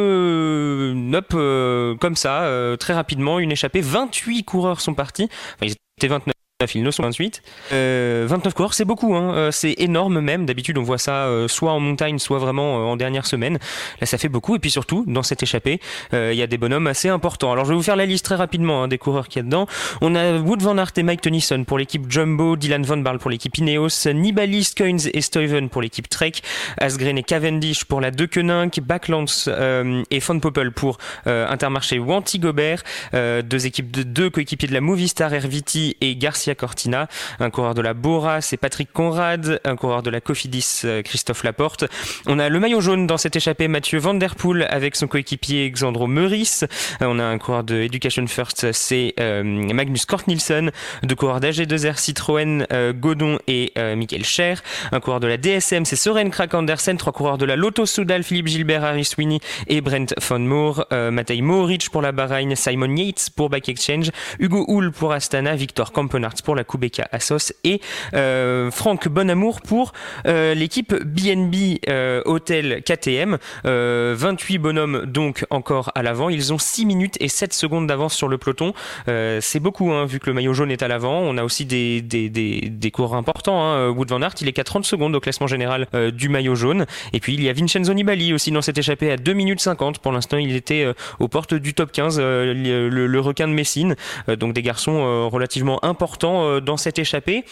euh, 1.36 1.71
comme 2.00 2.16
ça, 2.16 2.44
euh, 2.44 2.76
très 2.78 2.94
rapidement, 2.94 3.40
une 3.40 3.52
échappée. 3.52 3.82
28 3.82 4.44
coureurs 4.44 4.82
sont 4.82 4.94
partis. 4.94 5.30
Enfin, 5.56 5.66
ils 5.68 5.76
étaient 5.98 6.08
29. 6.08 6.34
Ils 6.76 6.84
ne 6.84 6.92
sont 6.92 7.04
28. 7.04 7.42
Euh, 7.74 8.26
29 8.30 8.54
coureurs, 8.54 8.74
c'est 8.74 8.86
beaucoup, 8.86 9.16
hein. 9.16 9.34
Euh, 9.36 9.52
c'est 9.52 9.76
énorme 9.78 10.20
même. 10.22 10.46
D'habitude, 10.46 10.78
on 10.78 10.84
voit 10.84 10.98
ça 10.98 11.26
euh, 11.26 11.48
soit 11.48 11.72
en 11.72 11.80
montagne, 11.80 12.20
soit 12.20 12.40
vraiment 12.40 12.78
euh, 12.78 12.92
en 12.92 12.96
dernière 12.96 13.26
semaine. 13.26 13.58
Là, 14.00 14.08
ça 14.08 14.18
fait 14.18 14.30
beaucoup. 14.30 14.56
Et 14.56 14.60
puis 14.60 14.72
surtout, 14.72 15.04
dans 15.08 15.24
cette 15.24 15.44
échappée, 15.44 15.80
il 16.14 16.34
y 16.34 16.42
a 16.42 16.48
des 16.48 16.58
bonhommes 16.58 16.88
assez 16.88 17.10
importants. 17.10 17.52
Alors, 17.52 17.66
je 17.66 17.72
vais 17.72 17.76
vous 17.76 17.84
faire 17.84 17.96
la 17.96 18.06
liste 18.06 18.26
très 18.26 18.36
rapidement 18.36 18.84
hein, 18.84 18.88
des 18.88 18.98
coureurs 18.98 19.28
qu'il 19.28 19.40
y 19.40 19.42
a 19.42 19.44
dedans. 19.44 19.68
On 20.02 20.16
a 20.16 20.38
Wood 20.38 20.62
Van 20.62 20.78
Aert 20.78 20.92
et 20.98 21.04
Mike 21.04 21.22
Tennyson 21.22 21.64
pour 21.66 21.78
l'équipe 21.78 22.10
Jumbo, 22.10 22.56
Dylan 22.56 22.84
Van 22.84 22.98
Barle 22.98 23.20
pour 23.20 23.32
l'équipe 23.32 23.58
Ineos, 23.58 24.08
Nibali, 24.14 24.68
Coins 24.78 25.08
et 25.14 25.22
Stuyven 25.22 25.70
pour 25.70 25.82
l'équipe 25.82 26.10
Trek, 26.10 26.34
Asgreen 26.78 27.18
et 27.18 27.24
Cavendish 27.24 27.86
pour 27.86 28.02
la 28.02 28.12
Deceuninck, 28.12 28.80
Backlands 28.82 29.26
euh, 29.48 30.04
et 30.12 30.20
Von 30.20 30.40
Poppel 30.40 30.72
pour 30.72 30.98
euh, 31.28 31.48
Intermarché 31.48 32.00
Wanty 32.00 32.40
Gobert, 32.40 32.84
deux 33.14 33.66
équipes 33.66 33.92
de 33.92 34.04
deux 34.04 34.30
coéquipiers 34.30 34.68
de 34.68 34.74
la 34.74 34.82
Movistar 34.82 35.34
Herviti 35.34 35.98
et 36.02 36.16
Garcia 36.16 36.51
Cortina, 36.56 37.08
un 37.40 37.50
coureur 37.50 37.74
de 37.74 37.82
la 37.82 37.94
Bora, 37.94 38.42
c'est 38.42 38.58
Patrick 38.58 38.92
Conrad, 38.92 39.60
un 39.64 39.76
coureur 39.76 40.04
de 40.04 40.10
la 40.10 40.22
Cofidis 40.22 40.82
euh, 40.86 41.02
Christophe 41.02 41.44
Laporte. 41.44 41.86
On 42.28 42.40
a 42.40 42.50
le 42.50 42.60
maillot 42.60 42.82
jaune 42.82 43.08
dans 43.08 43.18
cette 43.18 43.36
échappée 43.36 43.68
Mathieu 43.68 44.00
Van 44.00 44.14
Der 44.14 44.36
Poel 44.36 44.68
avec 44.70 44.96
son 44.96 45.08
coéquipier 45.08 45.70
Xandro 45.72 46.08
Meurice. 46.08 46.64
Euh, 47.02 47.08
on 47.08 47.20
a 47.20 47.24
un 47.24 47.38
coureur 47.38 47.64
de 47.64 47.76
Education 47.76 48.26
First, 48.28 48.72
c'est 48.72 49.14
euh, 49.20 49.44
Magnus 49.44 50.06
Kort 50.06 50.24
Nielsen, 50.28 50.72
deux 51.04 51.16
coureurs 51.16 51.40
d'AG2R 51.40 51.98
Citroën, 51.98 52.66
Godon 52.94 53.40
et 53.48 53.72
euh, 53.78 53.96
Michael 53.96 54.24
Scher. 54.24 54.62
Un 54.92 55.00
coureur 55.00 55.20
de 55.20 55.28
la 55.28 55.38
DSM, 55.38 55.86
c'est 55.86 55.96
Søren 55.96 56.30
Krak 56.30 56.54
Andersen. 56.54 56.98
Trois 56.98 57.14
coureurs 57.14 57.38
de 57.38 57.46
la 57.46 57.56
Lotto 57.56 57.86
Soudal, 57.86 58.24
Philippe 58.24 58.48
Gilbert, 58.48 58.84
Harry 58.84 59.06
Sweeney 59.06 59.40
et 59.68 59.82
Brent 59.82 60.14
Von 60.28 60.40
Moor. 60.40 60.86
Euh, 60.92 61.12
Matej 61.12 61.42
Mohoric 61.42 61.90
pour 61.90 62.02
la 62.02 62.12
Bahreïn, 62.12 62.56
Simon 62.56 62.96
Yates 62.96 63.30
pour 63.36 63.50
Bike 63.50 63.70
Exchange, 63.70 64.12
Hugo 64.40 64.66
Hull 64.68 64.92
pour 64.92 65.12
Astana, 65.12 65.56
Victor 65.56 65.92
Kampenarts 65.92 66.41
pour 66.42 66.56
la 66.56 66.64
Kubeka 66.64 67.08
Assos 67.12 67.54
et 67.64 67.82
euh, 68.14 68.72
Franck 68.72 69.08
Bonamour 69.08 69.62
pour 69.62 69.94
euh, 70.26 70.54
l'équipe 70.54 70.94
BNB 70.94 71.80
euh, 71.90 72.22
Hotel 72.26 72.82
KTM. 72.84 73.38
Euh, 73.66 74.16
28 74.18 74.58
bonhommes 74.58 75.06
donc 75.06 75.46
encore 75.50 75.92
à 75.96 76.04
l'avant. 76.04 76.30
Ils 76.30 76.54
ont 76.54 76.58
6 76.58 76.86
minutes 76.86 77.18
et 77.20 77.28
7 77.28 77.54
secondes 77.54 77.88
d'avance 77.88 78.14
sur 78.14 78.28
le 78.28 78.38
peloton. 78.38 78.74
C'est 79.08 79.60
beaucoup 79.60 79.92
hein, 79.92 80.06
vu 80.06 80.20
que 80.20 80.28
le 80.28 80.34
maillot 80.34 80.54
jaune 80.54 80.72
est 80.72 80.84
à 80.84 80.88
l'avant. 80.88 81.20
On 81.20 81.38
a 81.38 81.44
aussi 81.44 81.66
des, 81.66 82.02
des, 82.02 82.30
des, 82.30 82.92
importants. 83.14 83.64
Hein. 83.64 83.90
Wood 83.90 84.10
Van 84.10 84.22
Aert, 84.22 84.36
il 84.42 84.48
est 84.48 84.54
qu'à 84.54 84.64
30 84.64 84.86
secondes 84.86 85.16
au 85.16 85.20
classement 85.20 85.48
général 85.48 85.88
du 86.14 86.30
maillot 86.30 86.56
jaune. 86.56 86.86
Et 87.14 87.20
puis 87.20 87.34
il 87.34 87.44
y 87.44 87.50
a 87.50 87.54
Vincenzo 87.54 87.94
Nibali 87.94 88.34
aussi 88.34 88.52
dans 88.52 88.62
cette 88.62 88.78
échappée 88.78 89.12
à 89.12 89.18
2 89.18 89.34
minutes 89.34 89.60
50. 89.60 90.00
Pour 90.00 90.12
l'instant, 90.12 90.38
il 90.38 90.56
était 90.56 90.94
aux 91.20 91.28
portes 91.28 91.54
du 91.54 91.74
top 91.74 91.92
15, 91.92 92.18
euh, 92.20 92.54
le, 92.54 93.20
requin 93.20 93.48
de 93.48 93.54
Messine. 93.54 93.96
Donc 94.28 94.54
des 94.54 94.62
garçons 94.62 95.30
relativement 95.30 95.84
importants 95.84 96.31
euh, 96.44 96.60
dans 96.62 96.78
cette 96.78 97.00
échappée. 97.00 97.44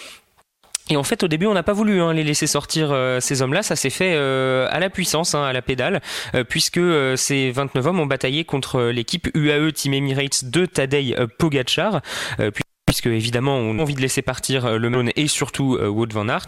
Et 0.91 0.97
en 0.97 1.03
fait, 1.03 1.21
au 1.23 1.27
début, 1.27 1.45
on 1.45 1.53
n'a 1.53 1.61
pas 1.61 1.73
voulu 1.73 2.01
hein, 2.01 2.13
les 2.13 2.23
laisser 2.23 2.47
sortir 2.47 2.89
euh, 2.91 3.19
ces 3.19 3.41
hommes-là. 3.43 3.61
Ça 3.61 3.75
s'est 3.75 3.91
fait 3.91 4.13
euh, 4.15 4.67
à 4.71 4.79
la 4.79 4.89
puissance, 4.89 5.35
hein, 5.35 5.43
à 5.43 5.53
la 5.53 5.61
pédale, 5.61 6.01
puisque 6.49 6.79
ces 7.15 7.51
29 7.51 7.85
hommes 7.87 7.99
ont 7.99 8.07
bataillé 8.07 8.43
contre 8.43 8.81
l'équipe 8.85 9.29
UAE 9.35 9.71
Team 9.71 9.93
Emirates 9.93 10.45
de 10.45 10.65
Tadej 10.65 11.15
Pogacar. 11.37 12.01
puis- 12.53 12.63
Puisque 12.89 13.05
évidemment 13.05 13.55
on 13.55 13.77
a 13.77 13.83
envie 13.83 13.93
de 13.93 14.01
laisser 14.01 14.23
partir 14.23 14.65
euh, 14.65 14.77
le 14.79 14.89
Malone 14.89 15.11
et 15.15 15.27
surtout 15.27 15.77
euh, 15.79 15.89
Wout 15.89 16.07
van 16.11 16.27
Aert, 16.27 16.47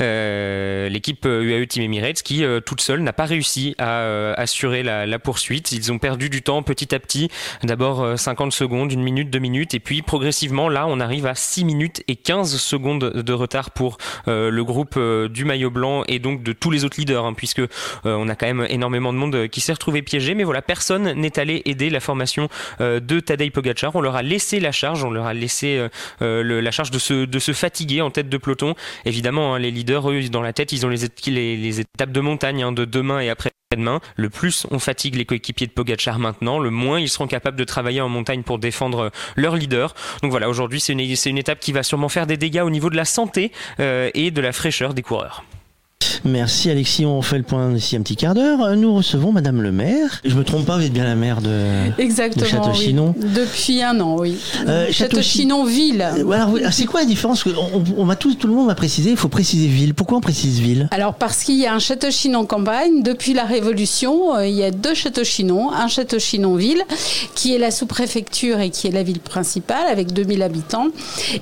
Euh, 0.00 0.88
l'équipe 0.88 1.26
euh, 1.26 1.42
UAE 1.42 1.66
Team 1.66 1.82
Emirates 1.82 2.22
qui 2.22 2.42
euh, 2.42 2.60
toute 2.60 2.80
seule 2.80 3.02
n'a 3.02 3.12
pas 3.12 3.26
réussi 3.26 3.74
à 3.76 4.00
euh, 4.00 4.32
assurer 4.38 4.82
la, 4.82 5.04
la 5.04 5.18
poursuite. 5.18 5.72
Ils 5.72 5.92
ont 5.92 5.98
perdu 5.98 6.30
du 6.30 6.40
temps 6.40 6.62
petit 6.62 6.94
à 6.94 6.98
petit. 6.98 7.28
D'abord 7.62 8.02
euh, 8.02 8.16
50 8.16 8.54
secondes, 8.54 8.92
une 8.92 9.02
minute, 9.02 9.28
deux 9.28 9.40
minutes, 9.40 9.74
et 9.74 9.78
puis 9.78 10.00
progressivement 10.00 10.70
là 10.70 10.86
on 10.88 11.00
arrive 11.00 11.26
à 11.26 11.34
6 11.34 11.66
minutes 11.66 12.02
et 12.08 12.16
15 12.16 12.56
secondes 12.56 13.04
de 13.12 13.32
retard 13.34 13.70
pour 13.70 13.98
euh, 14.26 14.48
le 14.50 14.64
groupe 14.64 14.94
euh, 14.96 15.28
du 15.28 15.44
maillot 15.44 15.70
blanc 15.70 16.02
et 16.08 16.18
donc 16.18 16.42
de 16.42 16.54
tous 16.54 16.70
les 16.70 16.86
autres 16.86 16.98
leaders, 16.98 17.26
hein, 17.26 17.34
puisque 17.34 17.58
euh, 17.58 17.66
on 18.04 18.30
a 18.30 18.34
quand 18.36 18.46
même 18.46 18.66
énormément 18.70 19.12
de 19.12 19.18
monde 19.18 19.48
qui 19.48 19.60
s'est 19.60 19.74
retrouvé 19.74 20.00
piégé. 20.00 20.34
Mais 20.34 20.44
voilà, 20.44 20.62
personne 20.62 21.12
n'est 21.12 21.38
allé 21.38 21.60
aider 21.66 21.90
la 21.90 22.00
formation 22.00 22.48
euh, 22.80 23.00
de 23.00 23.20
Tadej 23.20 23.50
Pogacar. 23.50 23.94
On 23.94 24.00
leur 24.00 24.16
a 24.16 24.22
laissé 24.22 24.60
la 24.60 24.72
charge, 24.72 25.04
on 25.04 25.10
leur 25.10 25.26
a 25.26 25.34
laissé 25.34 25.73
euh, 25.78 25.88
euh, 26.22 26.60
la 26.60 26.70
charge 26.70 26.90
de 26.90 26.98
se, 26.98 27.52
fatiguer 27.52 28.00
en 28.00 28.10
tête 28.10 28.28
de 28.28 28.36
peloton. 28.36 28.74
Évidemment, 29.04 29.54
hein, 29.54 29.58
les 29.58 29.70
leaders, 29.70 30.10
eux, 30.10 30.22
dans 30.28 30.42
la 30.42 30.52
tête, 30.52 30.72
ils 30.72 30.84
ont 30.86 30.88
les, 30.88 31.04
étapes 31.04 32.12
de 32.12 32.20
montagne 32.20 32.62
hein, 32.62 32.72
de 32.72 32.84
demain 32.84 33.20
et 33.20 33.30
après 33.30 33.50
demain. 33.74 34.00
Le 34.16 34.30
plus 34.30 34.66
on 34.70 34.78
fatigue 34.78 35.16
les 35.16 35.24
coéquipiers 35.24 35.66
de 35.66 35.72
Pogacar 35.72 36.18
maintenant, 36.18 36.58
le 36.58 36.70
moins 36.70 37.00
ils 37.00 37.08
seront 37.08 37.26
capables 37.26 37.56
de 37.56 37.64
travailler 37.64 38.00
en 38.00 38.08
montagne 38.08 38.42
pour 38.42 38.58
défendre 38.58 38.98
euh, 38.98 39.10
leur 39.36 39.56
leader. 39.56 39.94
Donc 40.22 40.30
voilà, 40.30 40.48
aujourd'hui 40.48 40.80
c'est 40.80 40.92
une, 40.92 41.38
étape 41.38 41.60
qui 41.60 41.72
va 41.72 41.82
sûrement 41.82 42.08
faire 42.08 42.26
des 42.26 42.36
dégâts 42.36 42.62
au 42.64 42.70
niveau 42.70 42.90
de 42.90 42.96
la 42.96 43.04
santé 43.04 43.50
et 43.78 44.30
de 44.30 44.40
la 44.40 44.52
fraîcheur 44.52 44.94
des 44.94 45.02
coureurs. 45.02 45.44
Merci 46.24 46.70
Alexis, 46.70 47.04
on 47.06 47.22
fait 47.22 47.38
le 47.38 47.42
point 47.44 47.70
d'ici 47.70 47.96
un 47.96 48.02
petit 48.02 48.16
quart 48.16 48.34
d'heure. 48.34 48.76
Nous 48.76 48.94
recevons 48.94 49.32
Madame 49.32 49.62
le 49.62 49.72
maire. 49.72 50.20
Je 50.24 50.34
me 50.34 50.44
trompe 50.44 50.66
pas, 50.66 50.76
vous 50.76 50.84
êtes 50.84 50.92
bien 50.92 51.04
la 51.04 51.14
maire 51.14 51.40
de... 51.40 51.50
Exactement. 51.98 52.44
De 52.44 52.50
Château-Chinon. 52.50 53.14
oui. 53.16 53.28
Depuis 53.34 53.82
un 53.82 54.00
an, 54.00 54.16
oui. 54.18 54.36
Euh, 54.68 54.90
Château-Chinon 54.90 55.64
ville. 55.64 56.06
Euh, 56.18 56.68
c'est 56.70 56.86
quoi 56.86 57.00
la 57.00 57.06
différence 57.06 57.44
on, 57.96 58.14
tout, 58.14 58.34
tout 58.34 58.46
le 58.46 58.54
monde 58.54 58.66
m'a 58.66 58.74
précisé, 58.74 59.10
il 59.10 59.16
faut 59.16 59.28
préciser 59.28 59.66
ville. 59.66 59.94
Pourquoi 59.94 60.18
on 60.18 60.20
précise 60.20 60.60
ville? 60.60 60.88
Alors 60.92 61.14
parce 61.14 61.42
qu'il 61.42 61.56
y 61.56 61.66
a 61.66 61.74
un 61.74 61.78
Château-Chinon 61.78 62.46
campagne, 62.46 63.02
depuis 63.02 63.34
la 63.34 63.44
Révolution, 63.44 64.36
euh, 64.36 64.46
il 64.46 64.54
y 64.54 64.62
a 64.62 64.70
deux 64.70 64.94
Château-Chinon, 64.94 65.72
un 65.72 65.88
Château-Chinon 65.88 66.54
ville, 66.56 66.82
qui 67.34 67.54
est 67.54 67.58
la 67.58 67.70
sous-préfecture 67.70 68.60
et 68.60 68.70
qui 68.70 68.86
est 68.86 68.92
la 68.92 69.02
ville 69.02 69.20
principale 69.20 69.86
avec 69.90 70.12
2000 70.12 70.42
habitants. 70.42 70.88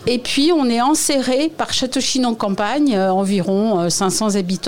Et 0.06 0.18
puis 0.18 0.50
on 0.56 0.68
est 0.68 0.80
enserré 0.80 1.50
par 1.56 1.72
Château-Chinon 1.72 2.34
campagne, 2.34 2.98
environ 2.98 3.80
euh, 3.80 3.88
500 3.88 4.36
habitants. 4.36 4.61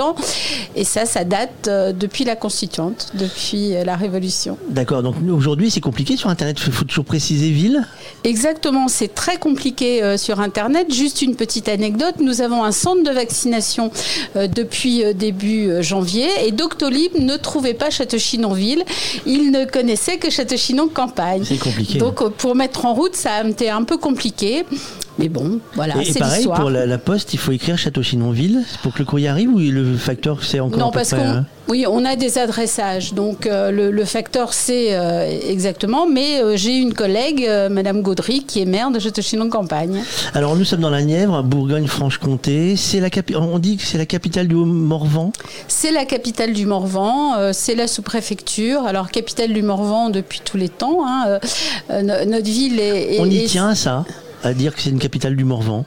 Et 0.77 0.85
ça, 0.85 1.07
ça 1.07 1.25
date 1.25 1.69
euh, 1.69 1.93
depuis 1.93 2.25
la 2.25 2.37
Constituante, 2.37 3.09
depuis 3.15 3.75
euh, 3.75 3.85
la 3.85 3.97
Révolution. 3.97 4.59
D'accord, 4.69 5.03
donc 5.03 5.17
aujourd'hui 5.33 5.71
c'est 5.71 5.81
compliqué 5.81 6.17
sur 6.17 6.29
Internet, 6.31 6.59
il 6.67 6.73
faut 6.73 6.85
toujours 6.85 7.05
préciser 7.05 7.51
ville. 7.51 7.87
Exactement, 8.25 8.89
c'est 8.89 9.15
très 9.15 9.37
compliqué 9.37 10.03
euh, 10.03 10.17
sur 10.17 10.41
Internet. 10.41 10.93
Juste 10.93 11.23
une 11.23 11.37
petite 11.37 11.69
anecdote, 11.69 12.17
nous 12.19 12.41
avons 12.41 12.65
un 12.65 12.73
centre 12.73 13.03
de 13.03 13.11
vaccination 13.11 13.91
depuis 14.35 15.05
début 15.15 15.83
janvier 15.83 16.29
et 16.47 16.53
Doctolib 16.53 17.13
ne 17.19 17.37
trouvait 17.37 17.75
pas 17.75 17.91
Château-Chinon-Ville, 17.91 18.85
il 19.27 19.51
ne 19.51 19.65
connaissait 19.65 20.19
que 20.19 20.31
Château-Chinon-Campagne. 20.31 21.45
C'est 21.45 21.59
compliqué. 21.59 21.99
Donc 21.99 22.29
pour 22.31 22.55
mettre 22.55 22.85
en 22.85 22.95
route, 22.95 23.15
ça 23.15 23.35
a 23.35 23.45
été 23.47 23.71
un 23.71 23.85
peu 23.85 23.97
compliqué. 23.97 24.65
Mais 25.19 25.29
bon, 25.29 25.61
voilà, 25.75 25.95
Et, 25.99 26.09
et 26.09 26.13
c'est 26.13 26.19
pareil, 26.19 26.45
pour 26.45 26.71
la, 26.71 26.87
la 26.87 26.99
poste, 26.99 27.35
il 27.35 27.39
faut 27.39 27.53
écrire 27.53 27.79
Château-Chinon-Ville 27.79 28.63
pour 28.83 28.93
que 28.93 28.99
le 28.99 29.05
courrier 29.05 29.29
arrive 29.29 29.49
ou 29.55 29.59
le 29.59 29.97
facteur 29.97 30.43
c'est 30.43 30.59
encore 30.59 30.81
à 30.81 30.85
Non, 30.85 30.91
peu 30.91 30.99
parce 30.99 31.11
près, 31.11 31.19
qu'on 31.19 31.29
hein 31.29 31.47
oui, 31.69 31.87
on 31.89 32.05
a 32.05 32.15
des 32.15 32.37
adressages, 32.37 33.15
donc 33.15 33.47
euh, 33.47 33.71
le, 33.71 33.91
le 33.91 34.05
facteur 34.05 34.53
sait 34.53 34.89
euh, 34.91 35.27
exactement. 35.49 36.07
Mais 36.07 36.43
euh, 36.43 36.57
j'ai 36.59 36.77
une 36.77 36.93
collègue, 36.93 37.49
Madame 37.71 38.03
Gaudry, 38.03 38.43
qui 38.45 38.61
est 38.61 38.65
maire 38.67 38.91
de 38.91 38.99
Château-Chinon-Campagne. 38.99 40.03
Alors 40.35 40.57
nous 40.57 40.65
sommes 40.65 40.81
dans 40.81 40.91
la 40.91 41.03
Nièvre, 41.03 41.43
Bourgogne-Franche-Comté. 41.43 42.77
C'est 42.77 43.01
la 43.01 43.09
capi- 43.09 43.37
on 43.37 43.59
dit 43.59 43.77
que 43.77 43.85
c'est 43.85 43.99
la 43.99 44.07
capitale 44.07 44.49
du 44.49 44.55
Haut-Morvan. 44.57 45.33
C'est 45.69 45.93
la 45.93 46.05
capitale 46.05 46.53
du 46.53 46.67
Morvan, 46.67 47.53
c'est 47.53 47.75
la 47.77 47.87
sous-préfecture. 47.87 48.85
Alors 48.87 49.11
capitale 49.11 49.53
du 49.53 49.63
Morvan 49.63 50.11
depuis 50.11 50.41
tous 50.45 50.57
les 50.57 50.69
temps. 50.69 51.07
hein, 51.07 51.39
no- 51.91 52.25
notre 52.27 52.45
ville 52.47 52.81
est. 52.81 53.15
est- 53.17 53.21
On 53.21 53.27
y 53.27 53.39
est- 53.39 53.47
tient 53.47 53.75
ça, 53.75 54.05
à 54.47 54.55
dire 54.55 54.75
que 54.75 54.81
c'est 54.81 54.91
une 54.91 54.99
capitale 54.99 55.37
du 55.37 55.45
Morvan. 55.45 55.87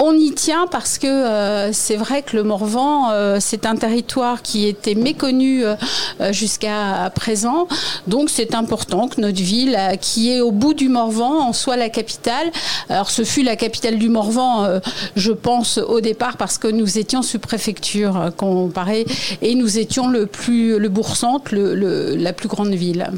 On 0.00 0.12
y 0.14 0.32
tient 0.32 0.66
parce 0.70 0.98
que 0.98 1.06
euh, 1.06 1.72
c'est 1.72 1.96
vrai 1.96 2.22
que 2.22 2.36
le 2.36 2.44
Morvan, 2.44 3.10
euh, 3.10 3.38
c'est 3.40 3.66
un 3.66 3.74
territoire 3.74 4.42
qui 4.42 4.66
était 4.66 4.94
méconnu 4.94 5.64
euh, 5.64 5.74
jusqu'à 6.30 7.10
présent. 7.14 7.66
Donc 8.06 8.30
c'est 8.30 8.54
important 8.54 9.08
que 9.08 9.20
notre 9.20 9.42
ville, 9.42 9.76
qui 10.00 10.30
est 10.32 10.40
au 10.40 10.52
bout 10.52 10.74
du 10.74 10.88
Morvan, 10.88 11.40
en 11.40 11.52
soit 11.52 11.76
la 11.76 11.88
capitale. 11.88 12.50
Alors 12.88 13.10
ce 13.10 13.24
fut 13.24 13.42
la 13.42 13.56
capitale 13.56 13.98
du 13.98 14.08
Morvan, 14.08 14.80
je 15.16 15.32
pense, 15.32 15.78
au 15.78 16.00
départ 16.00 16.36
parce 16.36 16.58
que 16.58 16.68
nous 16.68 16.98
étions 16.98 17.22
sous-préfecture 17.22 18.16
euh, 18.16 18.30
comparé 18.30 19.06
et 19.42 19.54
nous 19.54 19.78
étions 19.78 20.08
le 20.08 20.26
plus 20.26 20.78
le 20.78 20.88
bourg-centre, 20.88 21.54
la 21.54 22.32
plus 22.32 22.48
grande 22.48 22.74
ville. 22.74 23.10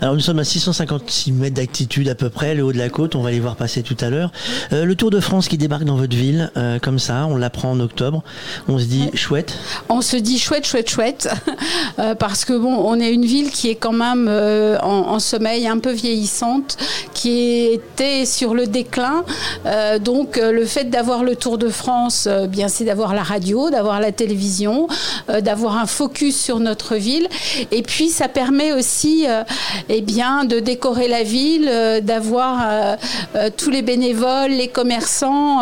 Alors 0.00 0.14
nous 0.14 0.20
sommes 0.20 0.38
à 0.38 0.44
656 0.44 1.32
mètres 1.32 1.56
d'altitude 1.56 2.08
à 2.08 2.14
peu 2.14 2.28
près, 2.28 2.54
le 2.54 2.62
haut 2.62 2.72
de 2.72 2.78
la 2.78 2.88
côte, 2.88 3.14
on 3.14 3.22
va 3.22 3.30
les 3.30 3.40
voir 3.40 3.56
passer 3.56 3.82
tout 3.82 3.96
à 4.00 4.10
l'heure. 4.10 4.32
Le 4.70 4.94
Tour 4.94 5.10
de 5.10 5.20
France 5.20 5.48
qui 5.48 5.56
débarque 5.56 5.84
dans 5.84 5.96
votre 5.96 6.16
ville, 6.16 6.25
euh, 6.34 6.78
comme 6.78 6.98
ça, 6.98 7.26
on 7.28 7.36
l'apprend 7.36 7.70
en 7.70 7.80
octobre. 7.80 8.22
On 8.68 8.78
se 8.78 8.84
dit 8.84 9.10
chouette. 9.14 9.54
on 9.88 10.00
se 10.00 10.16
dit 10.16 10.38
chouette, 10.38 10.66
chouette, 10.66 10.90
chouette, 10.90 11.28
euh, 11.98 12.14
parce 12.14 12.44
que 12.44 12.52
bon, 12.52 12.74
on 12.74 13.00
est 13.00 13.12
une 13.12 13.24
ville 13.24 13.50
qui 13.50 13.70
est 13.70 13.74
quand 13.74 13.92
même 13.92 14.26
euh, 14.28 14.78
en, 14.82 15.12
en 15.14 15.18
sommeil, 15.18 15.66
un 15.66 15.78
peu 15.78 15.92
vieillissante, 15.92 16.76
qui 17.14 17.66
était 17.66 18.24
sur 18.24 18.54
le 18.54 18.66
déclin. 18.66 19.24
Donc, 20.00 20.36
le 20.36 20.64
fait 20.64 20.84
d'avoir 20.84 21.24
le 21.24 21.36
Tour 21.36 21.58
de 21.58 21.68
France, 21.68 22.26
euh, 22.26 22.46
bien, 22.46 22.68
c'est 22.68 22.84
d'avoir 22.84 23.14
la 23.14 23.22
radio, 23.22 23.70
d'avoir 23.70 24.00
la 24.00 24.12
télévision, 24.12 24.88
d'avoir 25.28 25.76
un 25.76 25.86
focus 25.86 26.40
sur 26.40 26.60
notre 26.60 26.96
ville, 26.96 27.28
et 27.70 27.82
puis 27.82 28.08
ça 28.08 28.28
permet 28.28 28.72
aussi, 28.72 29.26
eh 29.88 30.00
bien, 30.00 30.44
de 30.44 30.60
décorer 30.60 31.08
la 31.08 31.22
ville, 31.22 31.70
d'avoir 32.02 32.96
tous 33.56 33.70
les 33.70 33.82
bénévoles, 33.82 34.50
les 34.50 34.68
commerçants, 34.68 35.60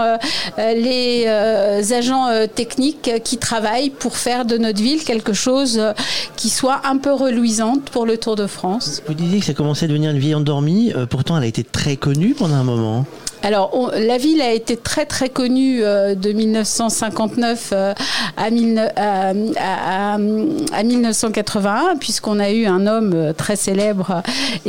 les 0.59 1.25
euh, 1.27 1.83
agents 1.91 2.29
euh, 2.29 2.47
techniques 2.47 3.09
euh, 3.09 3.19
qui 3.19 3.39
travaillent 3.39 3.91
pour 3.91 4.17
faire 4.17 4.45
de 4.45 4.57
notre 4.57 4.81
ville 4.81 5.03
quelque 5.05 5.33
chose 5.33 5.79
euh, 5.79 5.93
qui 6.37 6.49
soit 6.49 6.83
un 6.85 6.97
peu 6.97 7.13
reluisante 7.13 7.85
pour 7.91 8.07
le 8.07 8.19
Tour 8.19 8.37
de 8.37 8.47
France. 8.47 9.03
Vous 9.07 9.15
disiez 9.15 9.41
que 9.41 9.47
ça 9.47 9.55
commençait 9.55 9.87
à 9.87 9.89
devenir 9.89 10.11
une 10.11 10.19
ville 10.19 10.37
endormie, 10.37 10.93
euh, 10.95 11.07
pourtant 11.07 11.37
elle 11.37 11.45
a 11.45 11.47
été 11.47 11.65
très 11.65 11.97
connue 11.97 12.35
pendant 12.35 12.55
un 12.55 12.65
moment. 12.65 13.05
Alors, 13.45 13.93
la 13.95 14.17
ville 14.17 14.41
a 14.41 14.53
été 14.53 14.75
très 14.77 15.05
très 15.05 15.29
connue 15.29 15.85
euh, 15.85 16.15
de 16.15 16.33
1959 16.33 17.71
euh, 17.73 17.95
à, 18.39 18.49
mille- 18.51 18.91
à- 18.97 19.29
à- 19.57 20.15
à- 20.15 20.15
à 20.15 20.83
1981, 20.83 21.97
puisqu'on 22.01 22.41
a 22.41 22.51
eu 22.51 22.65
un 22.65 22.87
homme 22.87 23.13
euh, 23.15 23.33
très 23.35 23.57
célèbre 23.57 24.11
euh, 24.11 24.21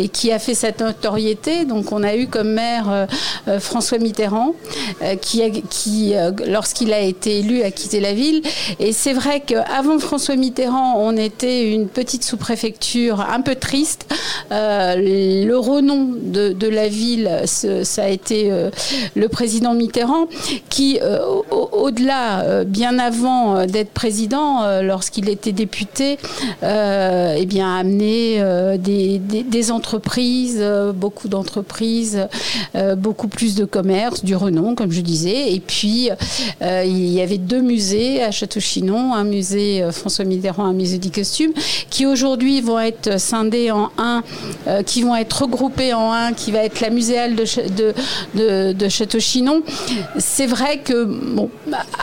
et 0.02 0.10
qui 0.10 0.32
a 0.34 0.40
fait 0.40 0.54
cette 0.56 0.82
notoriété. 0.82 1.64
Donc, 1.64 1.94
on 1.94 2.04
a 2.04 2.16
eu 2.18 2.28
comme 2.28 2.50
maire 2.52 2.86
euh, 2.90 3.06
euh, 3.48 3.60
François 3.62 3.98
Mitterrand, 3.98 4.54
euh, 5.02 5.16
qui, 5.16 6.14
euh, 6.16 6.32
lorsqu'il 6.46 6.92
a 6.92 7.00
été 7.00 7.40
élu, 7.40 7.64
a 7.64 7.72
quitté 7.72 8.02
la 8.02 8.14
ville. 8.14 8.42
Et 8.80 8.92
c'est 8.92 9.14
vrai 9.14 9.40
qu'avant 9.40 10.00
François 10.00 10.36
Mitterrand, 10.36 10.96
on 11.00 11.16
était 11.16 11.72
une 11.72 11.88
petite 11.88 12.26
sous-préfecture 12.26 13.22
un 13.22 13.40
peu 13.40 13.56
triste. 13.56 14.06
Euh, 14.52 14.96
le 14.98 15.56
renom 15.58 16.10
de, 16.22 16.68
la 16.68 16.90
ville, 16.90 17.44
ça 17.46 18.04
a 18.04 18.08
été 18.10 18.52
euh, 18.52 18.65
le 19.16 19.28
président 19.30 19.74
Mitterrand, 19.74 20.28
qui, 20.70 21.00
euh, 21.02 21.20
au- 21.26 21.46
au- 21.56 21.70
au-delà, 21.86 22.42
euh, 22.42 22.64
bien 22.64 22.98
avant 23.00 23.56
euh, 23.58 23.66
d'être 23.66 23.92
président, 23.92 24.64
euh, 24.64 24.82
lorsqu'il 24.82 25.30
était 25.30 25.52
député, 25.52 26.18
euh, 26.64 27.36
eh 27.38 27.46
bien, 27.46 27.76
a 27.76 27.80
amené 27.80 28.36
euh, 28.40 28.78
des, 28.78 29.20
des- 29.20 29.44
des 29.44 29.72
entreprises, 29.72 30.58
euh, 30.60 30.92
beaucoup 30.92 31.28
d'entreprises, 31.28 32.28
euh, 32.76 32.96
beaucoup 32.96 33.28
plus 33.28 33.56
de 33.56 33.66
commerce, 33.66 34.24
du 34.24 34.36
renom, 34.36 34.76
comme 34.76 34.92
je 34.92 35.02
disais. 35.02 35.54
Et 35.54 35.60
puis, 35.60 36.10
euh, 36.62 36.84
il 36.86 37.10
y 37.10 37.22
avait 37.22 37.38
deux 37.38 37.62
musées 37.62 38.22
à 38.24 38.32
Château-Chinon, 38.32 39.14
un 39.14 39.24
musée 39.24 39.84
euh, 39.84 39.92
François 39.92 40.26
Mitterrand, 40.26 40.66
un 40.66 40.74
musée 40.74 40.98
du 40.98 41.12
costume, 41.12 41.52
qui 41.90 42.06
aujourd'hui 42.06 42.62
vont 42.62 42.80
être 42.80 43.20
scindés 43.20 43.72
en 43.72 43.90
un, 43.98 44.24
euh, 44.68 44.84
qui 44.84 45.02
vont 45.04 45.16
être 45.16 45.44
regroupés 45.44 45.94
en 45.94 46.12
un, 46.12 46.34
qui 46.34 46.52
va 46.52 46.60
être 46.64 46.82
la 46.82 46.90
muséale 46.90 47.36
de, 47.36 47.44
de, 47.78 47.94
de, 48.56 48.74
de 48.74 48.90
Château-Chinon. 48.90 49.62
C'est 50.18 50.46
vrai 50.48 50.80
que, 50.80 51.04
bon, 51.04 51.50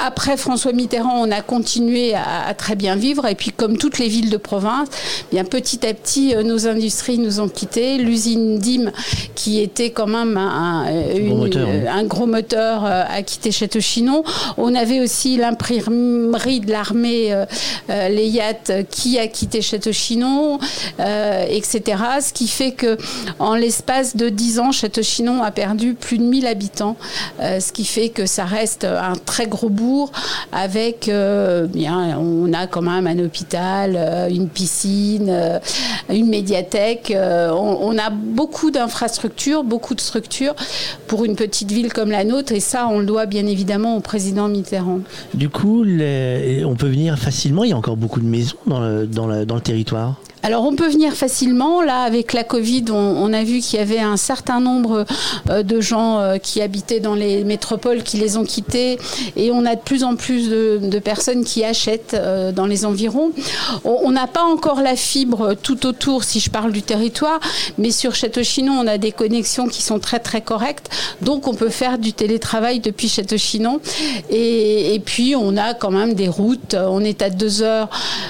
après 0.05 0.37
François 0.37 0.73
Mitterrand, 0.73 1.21
on 1.27 1.31
a 1.31 1.41
continué 1.41 2.15
à, 2.15 2.47
à 2.49 2.55
très 2.55 2.77
bien 2.77 2.97
vivre, 2.97 3.27
et 3.27 3.35
puis 3.35 3.51
comme 3.51 3.79
toutes 3.79 3.99
les 3.99 4.09
villes 4.09 4.31
de 4.31 4.37
province, 4.37 4.89
bien 5.31 5.45
petit 5.45 5.87
à 5.87 5.95
petit, 5.95 6.35
euh, 6.35 6.43
nos 6.43 6.67
industries 6.67 7.19
nous 7.19 7.41
ont 7.41 7.49
quittés. 7.49 7.99
L'usine 7.99 8.59
DIM, 8.59 8.91
qui 9.35 9.61
était 9.61 9.91
quand 9.91 10.07
même 10.07 10.37
un, 10.37 10.87
un- 10.87 11.17
une- 11.17 11.37
moteur, 11.39 11.69
oui. 11.69 11.89
un 11.89 12.05
gros 12.05 12.27
moteur 12.27 12.85
euh, 12.85 13.03
a 13.09 13.23
quitté 13.23 13.51
Château-Chinon. 13.53 14.23
On 14.57 14.75
avait 14.75 15.01
aussi 15.01 15.37
l'imprimerie 15.37 16.61
de 16.61 16.71
l'armée, 16.71 17.33
euh, 17.33 17.45
euh, 17.91 18.09
les 18.09 18.27
yachts, 18.27 18.71
euh, 18.71 18.83
qui 18.89 19.19
a 19.19 19.27
quitté 19.27 19.63
Château-Chinon, 19.63 20.59
euh, 21.01 21.45
etc. 21.49 22.03
Ce 22.21 22.33
qui 22.33 22.49
fait 22.49 22.73
que 22.73 22.97
en 23.39 23.55
l'espace 23.55 24.17
de 24.17 24.29
10 24.29 24.59
ans, 24.61 24.73
Château-Chinon 24.73 25.43
a 25.43 25.51
perdu 25.51 25.95
plus 25.95 26.19
de 26.19 26.25
1000 26.25 26.42
habitants, 26.47 26.97
euh, 27.41 27.61
ce 27.61 27.73
qui 27.73 27.85
fait 27.85 28.09
que 28.09 28.27
ça 28.27 28.45
reste 28.45 28.85
un 28.85 29.15
très 29.15 29.47
gros 29.47 29.69
bourg 29.69 30.11
avec, 30.53 31.09
euh, 31.09 31.67
bien, 31.67 32.19
on 32.19 32.53
a 32.53 32.67
quand 32.67 32.83
même 32.83 33.07
un 33.07 33.19
hôpital, 33.25 33.95
euh, 33.97 34.29
une 34.29 34.49
piscine, 34.49 35.61
une 36.09 36.29
médiathèque. 36.29 37.13
on, 37.17 37.99
a 37.99 38.11
beaucoup 38.11 38.71
d'infrastructures, 38.71 39.65
beaucoup 39.65 39.95
de 39.95 40.01
structures 40.01 40.55
pour 41.07 41.25
une 41.25 41.37
petite 41.37 41.71
ville 41.71 41.93
comme 41.93 42.11
la 42.11 42.25
nôtre, 42.25 42.53
et 42.53 42.61
ça, 42.61 42.89
on 42.89 42.99
le 42.99 43.07
doit 43.07 43.27
bien 43.27 43.47
évidemment 43.47 43.97
au 43.97 44.01
président 44.01 44.49
Mitterrand. 44.49 45.01
Du 45.35 45.49
coup, 45.49 45.83
on 45.85 46.75
peut 46.77 46.89
venir 46.89 47.19
facilement, 47.19 47.65
il 47.65 47.71
y 47.71 47.73
a 47.73 47.77
encore 47.77 47.97
beaucoup 47.97 48.21
de 48.21 48.27
maisons 48.27 48.57
dans 48.67 48.81
le, 48.81 49.07
dans 49.07 49.27
le- 49.27 49.45
dans 49.47 49.55
le 49.57 49.61
territoire. 49.61 50.17
Alors 50.45 50.65
on 50.65 50.75
peut 50.75 50.89
venir 50.89 51.15
facilement. 51.15 51.83
Là, 51.83 52.03
avec 52.03 52.33
la 52.33 52.43
Covid, 52.43 52.87
on, 52.91 53.33
a 53.33 53.45
vu 53.45 53.61
qu'il 53.61 53.79
y 53.79 53.83
avait 53.83 54.01
un 54.01 54.17
certain 54.17 54.61
nombre 54.61 55.05
euh, 55.51 55.63
de 55.63 55.81
gens 55.81 56.19
euh, 56.19 56.39
qui 56.39 56.61
habitaient 56.61 56.99
dans 56.99 57.15
les 57.15 57.45
métropoles 57.45 58.03
qui 58.03 58.17
les 58.17 58.37
ont 58.37 58.45
quittés, 58.45 58.99
et 59.37 59.53
on 59.53 59.65
a 59.65 59.77
de 59.77 59.81
plus 59.81 60.03
en 60.03 60.17
plus 60.17 60.49
de, 60.49 60.99
personnes 60.99 61.45
qui 61.45 61.65
achètent 61.65 62.15
euh, 62.15 62.53
dans 62.53 62.67
les 62.67 62.85
environs. 62.85 63.33
On 63.85 64.11
n'a 64.11 64.27
pas 64.27 64.43
encore 64.43 64.81
la 64.81 64.97
fibre 64.97 65.55
tout 65.55 65.87
autour, 65.87 66.25
si 66.25 66.41
je 66.41 66.51
parle 66.51 66.73
du 66.73 66.83
territoire, 66.83 67.41
mais 67.79 67.91
sur 67.91 68.15
Château-Chinon, 68.15 68.73
on 68.73 68.87
a 68.87 68.99
des 68.99 69.13
connexions 69.13 69.69
qui 69.69 69.83
sont 69.83 70.01
très 70.01 70.19
très 70.19 70.41
correctes. 70.41 70.91
Donc 71.21 71.47
on 71.47 71.55
peut 71.55 71.69
faire 71.69 71.99
du 71.99 72.13
télétravail 72.13 72.81
depuis 72.81 73.09
Château-Chinon. 73.09 73.81
Et, 74.31 75.01
puis 75.05 75.35
on 75.37 75.57
a 75.57 75.75
quand 75.75 75.91
même 75.91 76.15
des 76.15 76.29
routes. 76.29 76.75
On 76.75 77.01
est 77.01 77.23
à 77.23 77.31
deux 77.31 77.63
heures. 77.63 77.89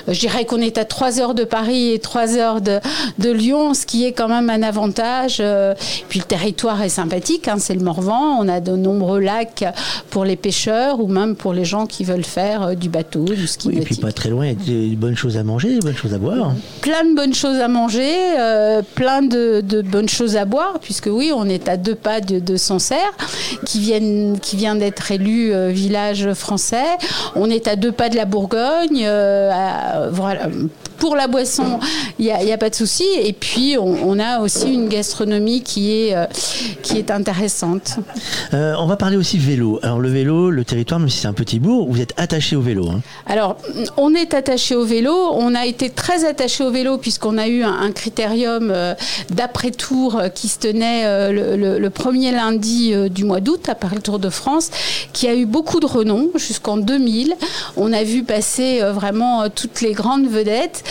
Je 0.09 0.19
dirais 0.19 0.45
qu'on 0.45 0.61
est 0.61 0.79
à 0.79 0.85
trois 0.85 1.21
heures 1.21 1.35
de 1.35 1.45
Paris 1.45 1.99
trois 2.03 2.37
heures 2.37 2.61
de, 2.61 2.79
de 3.19 3.31
Lyon, 3.31 3.75
ce 3.75 3.87
qui 3.87 4.05
est 4.05 4.13
quand 4.13 4.29
même 4.29 4.51
un 4.51 4.63
avantage. 4.63 5.39
Euh, 5.41 5.75
Puis 6.09 6.19
le 6.19 6.25
territoire 6.25 6.83
est 6.83 6.89
sympathique. 6.89 7.49
hein, 7.49 7.57
c'est 7.59 7.75
le 7.75 7.81
Morvan. 7.81 8.37
On 8.41 8.49
a 8.49 8.61
de 8.61 8.73
nombreux 8.77 9.21
lacs 9.21 9.65
pour 10.11 10.25
les 10.25 10.37
pêcheurs 10.37 11.01
ou 11.01 11.07
même 11.07 11.37
pour 11.37 11.53
les 11.55 11.65
gens 11.65 11.87
qui 11.87 12.05
veulent 12.05 12.25
faire 12.25 12.63
euh, 12.63 12.75
du 12.75 12.89
bateau, 12.89 13.25
du 13.25 13.47
ski 13.47 13.69
Oui, 13.69 13.79
et 13.79 13.81
puis 13.81 13.97
pas 13.97 14.13
très 14.13 14.29
loin, 14.31 14.47
il 14.47 14.51
y 14.51 14.53
a 14.87 14.89
des 14.91 14.97
bonnes 14.97 15.17
choses 15.17 15.37
à 15.37 15.45
manger, 15.45 15.75
des 15.75 15.81
bonnes 15.81 15.97
choses 15.97 16.15
à 16.15 16.19
boire. 16.19 16.53
plein 16.81 17.05
de 17.05 17.15
bonnes 17.15 17.35
choses 17.35 17.59
à 17.61 17.69
manger, 17.69 18.13
euh, 18.39 18.83
plein 18.95 19.23
de, 19.23 19.63
de 19.63 19.81
bonnes 19.83 20.09
choses 20.09 20.37
à 20.37 20.45
boire, 20.45 20.79
puisque 20.83 21.09
oui, 21.11 21.33
on 21.35 21.49
est 21.49 21.69
à 21.69 21.77
deux 21.77 21.95
pas 21.95 22.21
de, 22.21 22.39
de 22.41 22.57
Sancerre, 22.57 23.13
qui, 23.65 23.79
viennent, 23.81 24.39
qui 24.41 24.57
vient 24.57 24.75
d'être 24.75 25.11
élu 25.13 25.53
euh, 25.55 25.69
village 25.69 26.33
français. 26.35 26.85
On 27.37 27.49
est 27.51 27.69
à 27.69 27.77
deux 27.77 27.93
pas 27.93 28.09
de 28.09 28.17
la 28.17 28.25
Bourgogne. 28.25 29.03
euh, 29.05 29.51
à- 29.53 30.09
voilà, 30.11 30.49
pour 30.99 31.17
la 31.17 31.27
boisson, 31.29 31.79
il 32.19 32.25
n'y 32.27 32.31
a, 32.31 32.55
a, 32.55 32.59
pas 32.59 32.71
de 32.71 32.75
souci. 32.75 33.05
Et 33.23 33.33
puis, 33.33 33.77
on, 33.79 34.19
a 34.19 34.41
aussi 34.41 34.73
une 34.73 34.89
gastronomie 34.89 35.63
qui 35.63 35.93
est, 35.93 36.15
qui 36.83 36.99
est 36.99 37.11
intéressante. 37.11 37.99
on 38.53 38.87
va 38.87 38.97
parler 38.97 39.17
aussi 39.17 39.39
vélo. 39.39 39.81
Alors, 39.83 40.01
le 40.01 40.09
vélo, 40.09 40.51
le 40.51 40.65
territoire, 40.65 41.01
même 41.01 41.09
si 41.09 41.19
c'est 41.19 41.29
un 41.29 41.33
petit 41.33 41.59
bourg, 41.59 41.89
vous 41.91 42.01
êtes 42.01 42.15
attaché 42.17 42.57
au 42.57 42.61
vélo. 42.61 42.89
Hein. 42.89 43.01
Alors, 43.27 43.57
on 43.97 44.15
est 44.15 44.35
attaché 44.35 44.75
au 44.75 44.85
vélo. 44.85 45.15
On 45.33 45.55
a 45.55 45.67
été 45.67 45.91
très 45.91 46.25
attaché 46.25 46.65
au 46.65 46.71
vélo 46.71 46.99
puisqu'on 46.99 47.39
a 47.39 47.49
eu 47.49 47.63
un, 47.63 47.93
critérium 47.93 48.75
d'après-tour 49.31 50.23
qui 50.35 50.49
se 50.49 50.59
tenait 50.59 51.33
le, 51.33 51.79
le, 51.79 51.91
premier 51.91 52.33
lundi 52.33 52.95
du 53.11 53.25
mois 53.25 53.41
d'août, 53.41 53.69
après 53.69 53.95
le 53.95 54.03
Tour 54.03 54.19
de 54.19 54.31
France, 54.31 54.71
qui 55.13 55.29
a 55.29 55.35
eu 55.35 55.47
beaucoup 55.47 55.81
de 55.81 55.87
renom 55.87 56.31
jusqu'en 56.37 56.77
2000. 56.77 57.35
On 57.77 57.93
a 57.93 58.03
vu 58.05 58.25
passer 58.25 58.81
euh, 58.83 58.93
vraiment 58.93 59.43
euh, 59.43 59.49
toutes 59.55 59.81
les 59.81 59.93
grandes 59.93 60.27
vedettes. 60.27 60.85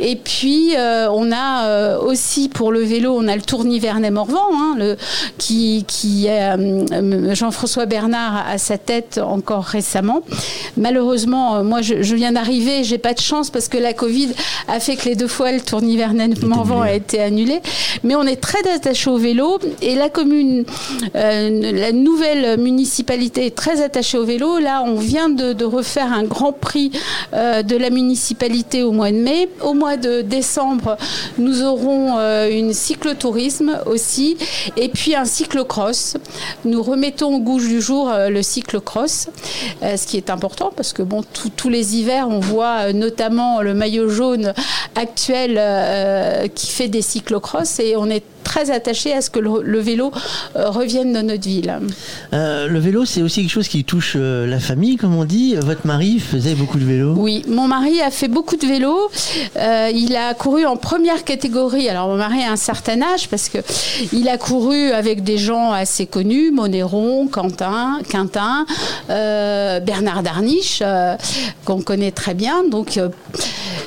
Et 0.00 0.16
puis, 0.16 0.45
euh, 0.76 1.08
on 1.10 1.32
a 1.32 1.98
aussi 1.98 2.48
pour 2.48 2.72
le 2.72 2.80
vélo, 2.80 3.16
on 3.16 3.28
a 3.28 3.36
le 3.36 3.42
Tour 3.42 3.64
Nivernais-Morvan, 3.64 4.50
hein, 4.52 4.74
le, 4.78 4.96
qui, 5.38 5.84
qui 5.86 6.28
Jean-François 7.32 7.86
Bernard 7.86 8.44
à 8.48 8.58
sa 8.58 8.78
tête 8.78 9.20
encore 9.22 9.64
récemment. 9.64 10.22
Malheureusement, 10.76 11.62
moi, 11.62 11.82
je, 11.82 12.14
viens 12.14 12.32
d'arriver, 12.32 12.84
j'ai 12.84 12.98
pas 12.98 13.14
de 13.14 13.20
chance 13.20 13.50
parce 13.50 13.68
que 13.68 13.78
la 13.78 13.92
Covid 13.92 14.30
a 14.68 14.80
fait 14.80 14.96
que 14.96 15.08
les 15.08 15.16
deux 15.16 15.28
fois 15.28 15.52
le 15.52 15.60
Tour 15.60 15.82
Nivernais-Morvan 15.82 16.82
a 16.82 16.92
été 16.92 17.20
annulé. 17.20 17.60
Mais 18.04 18.14
on 18.14 18.24
est 18.24 18.40
très 18.40 18.68
attaché 18.70 19.10
au 19.10 19.18
vélo 19.18 19.58
et 19.82 19.94
la 19.94 20.08
commune, 20.08 20.64
la 21.14 21.92
nouvelle 21.92 22.58
municipalité 22.60 23.46
est 23.46 23.54
très 23.54 23.82
attachée 23.82 24.18
au 24.18 24.24
vélo. 24.24 24.58
Là, 24.58 24.82
on 24.84 24.96
vient 24.96 25.28
de, 25.28 25.64
refaire 25.64 26.12
un 26.12 26.24
grand 26.24 26.52
prix 26.52 26.92
euh, 27.34 27.62
de 27.62 27.76
la 27.76 27.90
municipalité 27.90 28.82
au 28.82 28.92
mois 28.92 29.10
de 29.10 29.16
mai. 29.16 29.48
Au 29.62 29.74
mois 29.74 29.96
de 29.96 30.22
décembre, 30.36 30.96
nous 31.38 31.62
aurons 31.62 32.18
euh, 32.18 32.50
une 32.50 32.72
cyclotourisme 32.72 33.80
aussi 33.86 34.36
et 34.76 34.88
puis 34.88 35.14
un 35.14 35.24
cyclocross. 35.24 36.16
Nous 36.64 36.82
remettons 36.82 37.36
au 37.36 37.40
goût 37.40 37.58
du 37.58 37.80
jour 37.80 38.10
euh, 38.10 38.28
le 38.28 38.42
cyclocross, 38.42 39.28
ce 39.82 40.06
qui 40.06 40.16
est 40.16 40.30
important 40.30 40.72
parce 40.76 40.92
que 40.92 41.02
bon, 41.02 41.22
tous 41.56 41.68
les 41.68 41.96
hivers, 41.96 42.28
on 42.28 42.40
voit 42.40 42.92
notamment 42.92 43.62
le 43.62 43.72
maillot 43.72 44.08
jaune 44.08 44.52
actuel 44.94 45.52
qui 46.54 46.66
fait 46.68 46.88
des 46.88 47.02
cyclocross 47.02 47.80
et 47.80 47.96
on 47.96 48.10
est 48.10 48.24
très 48.46 48.70
attaché 48.70 49.12
à 49.12 49.20
ce 49.20 49.28
que 49.28 49.40
le, 49.40 49.80
vélo 49.80 50.12
euh, 50.54 50.70
revienne 50.70 51.12
dans 51.12 51.26
notre 51.26 51.48
ville. 51.48 51.80
Euh, 52.32 52.68
le 52.68 52.78
vélo, 52.78 53.04
c'est 53.04 53.20
aussi 53.20 53.42
quelque 53.42 53.50
chose 53.50 53.66
qui 53.66 53.82
touche 53.82 54.12
euh, 54.14 54.46
la 54.46 54.60
famille, 54.60 54.96
comme 54.96 55.16
on 55.16 55.24
dit. 55.24 55.56
Votre 55.56 55.84
mari 55.84 56.20
faisait 56.20 56.54
beaucoup 56.54 56.78
de 56.78 56.84
vélo 56.84 57.14
Oui, 57.16 57.44
mon 57.48 57.66
mari 57.66 58.00
a 58.00 58.12
fait 58.12 58.28
beaucoup 58.28 58.54
de 58.54 58.64
vélo. 58.64 59.10
il 59.56 60.14
a 60.16 60.32
couru 60.34 60.64
en 60.64 60.76
première 60.76 61.24
catégorie. 61.24 61.88
Alors, 61.88 62.06
mon 62.06 62.16
mari 62.16 62.44
a 62.44 62.52
un 62.52 62.56
certain 62.56 63.02
âge 63.02 63.28
parce 63.28 63.48
que 63.48 63.58
il 64.12 64.28
a 64.28 64.38
couru 64.38 64.92
avec 64.92 65.24
des 65.24 65.38
gens 65.38 65.72
assez 65.72 66.06
connus, 66.06 66.52
Monéron, 66.52 67.26
Quentin, 67.26 67.98
Quintin, 68.08 68.64
Bernard 69.08 70.22
Darniche, 70.22 70.84
qu'on 71.64 71.82
connaît 71.82 72.12
très 72.12 72.34
bien. 72.34 72.62
Donc, 72.70 73.00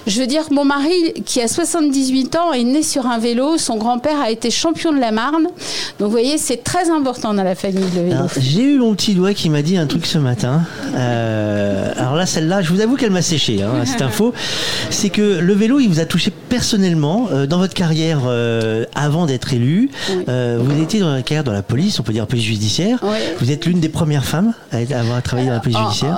je 0.05 0.19
veux 0.19 0.27
dire, 0.27 0.43
mon 0.51 0.65
mari, 0.65 1.13
qui 1.25 1.41
a 1.41 1.47
78 1.47 2.35
ans, 2.35 2.51
est 2.51 2.63
né 2.63 2.83
sur 2.83 3.05
un 3.05 3.19
vélo. 3.19 3.57
Son 3.57 3.77
grand-père 3.77 4.19
a 4.19 4.31
été 4.31 4.48
champion 4.49 4.91
de 4.91 4.99
la 4.99 5.11
Marne. 5.11 5.43
Donc, 5.43 5.51
vous 5.99 6.09
voyez, 6.09 6.37
c'est 6.37 6.63
très 6.63 6.89
important 6.89 7.33
dans 7.33 7.43
la 7.43 7.55
famille 7.55 7.89
de 7.95 8.01
vélo. 8.01 8.15
J'ai 8.39 8.63
eu 8.63 8.79
mon 8.79 8.95
petit 8.95 9.15
doigt 9.15 9.33
qui 9.33 9.49
m'a 9.49 9.61
dit 9.61 9.77
un 9.77 9.87
truc 9.87 10.05
ce 10.05 10.17
matin. 10.17 10.61
Euh, 10.95 11.91
alors 11.97 12.15
là, 12.15 12.25
celle-là, 12.25 12.61
je 12.61 12.71
vous 12.73 12.81
avoue 12.81 12.95
qu'elle 12.95 13.11
m'a 13.11 13.21
séché, 13.21 13.61
hein, 13.61 13.85
cette 13.85 14.01
info. 14.01 14.33
C'est 14.89 15.09
que 15.09 15.39
le 15.39 15.53
vélo, 15.53 15.79
il 15.79 15.89
vous 15.89 15.99
a 15.99 16.05
touché 16.05 16.31
personnellement 16.31 17.29
euh, 17.31 17.45
dans 17.45 17.57
votre 17.57 17.73
carrière 17.73 18.21
euh, 18.25 18.85
avant 18.95 19.25
d'être 19.25 19.53
élu. 19.53 19.89
vous 20.27 20.81
étiez 20.81 20.99
dans 20.99 21.13
la 21.13 21.21
carrière 21.21 21.43
dans 21.43 21.51
la 21.51 21.63
police, 21.63 21.99
on 21.99 22.03
peut 22.03 22.13
dire 22.13 22.27
police 22.27 22.45
judiciaire. 22.45 23.03
Vous 23.39 23.51
êtes 23.51 23.65
l'une 23.65 23.79
des 23.79 23.89
premières 23.89 24.25
femmes 24.25 24.53
à 24.71 24.77
avoir 24.77 25.21
travaillé 25.21 25.47
dans 25.47 25.55
la 25.55 25.59
police 25.59 25.77
judiciaire. 25.77 26.17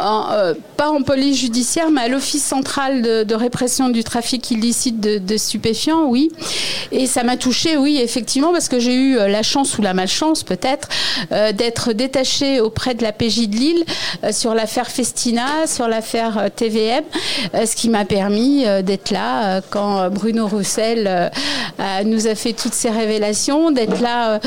pas 0.78 0.90
en 0.90 1.02
police 1.02 1.40
judiciaire, 1.40 1.92
mais 1.92 2.02
à 2.02 2.08
l'Office 2.08 2.44
central 2.44 3.02
de, 3.02 3.24
de 3.24 3.36
répression 3.36 3.90
du 3.90 4.04
trafic 4.04 4.52
illicite 4.52 5.00
de, 5.00 5.38
stupéfiants, 5.38 6.06
oui. 6.08 6.32
Et 6.92 7.08
ça 7.08 7.24
m'a 7.24 7.38
touchée, 7.38 7.78
oui, 7.78 8.00
effectivement, 8.02 8.21
parce 8.52 8.70
que 8.70 8.80
j'ai 8.80 8.94
eu 8.94 9.18
euh, 9.18 9.28
la 9.28 9.44
chance 9.44 9.78
ou 9.78 9.82
la 9.82 9.94
malchance, 9.94 10.44
peut-être, 10.44 10.88
euh, 11.32 11.52
d'être 11.52 11.94
détachée 11.94 12.60
auprès 12.60 12.94
de 12.94 13.04
la 13.04 13.12
PJ 13.12 13.48
de 13.48 13.56
Lille 13.56 13.84
euh, 14.24 14.32
sur 14.32 14.54
l'affaire 14.54 14.88
Festina, 14.88 15.68
sur 15.68 15.88
l'affaire 15.88 16.50
TVM, 16.56 17.04
ce 17.54 17.76
qui 17.76 17.90
m'a 17.90 18.06
permis 18.06 18.66
d'être 18.84 19.12
là 19.12 19.62
quand 19.70 20.10
Bruno 20.10 20.48
Roussel 20.48 21.32
nous 22.06 22.28
a 22.28 22.36
fait 22.36 22.54
toutes 22.54 22.74
ces 22.74 22.90
révélations, 22.90 23.72
d'être 23.72 24.02
là 24.02 24.40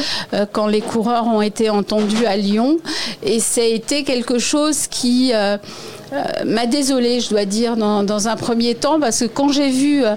quand 0.52 0.66
les 0.66 0.80
coureurs 0.80 1.26
ont 1.26 1.42
été 1.42 1.70
entendus 1.70 2.26
à 2.26 2.36
Lyon. 2.36 2.78
Et 3.22 3.40
ça 3.40 3.60
a 3.60 3.64
été 3.64 4.04
quelque 4.04 4.38
chose 4.38 4.86
qui 4.86 5.32
m'a 6.44 6.66
désolée, 6.66 7.20
je 7.20 7.30
dois 7.30 7.44
dire, 7.44 7.76
dans, 7.76 8.28
un 8.28 8.36
premier 8.36 8.74
temps, 8.74 9.00
parce 9.00 9.20
que 9.20 9.24
quand 9.26 9.50
j'ai 9.50 9.70
vu 9.70 10.04
euh, 10.04 10.14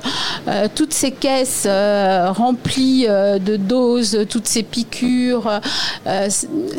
euh, 0.47 0.67
toutes 0.73 0.93
ces 0.93 1.11
caisses 1.11 1.67
remplies 1.67 3.07
de 3.07 3.55
doses, 3.57 4.25
toutes 4.29 4.47
ces 4.47 4.63
piqûres, 4.63 5.61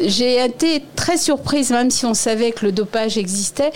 j'ai 0.07 0.45
été 0.45 0.85
très 0.97 1.17
surprise, 1.17 1.71
même 1.71 1.91
si 1.91 2.07
on 2.07 2.15
savait 2.15 2.53
que 2.53 2.67
le 2.67 2.73
dopage 2.73 3.19
existait. 3.19 3.73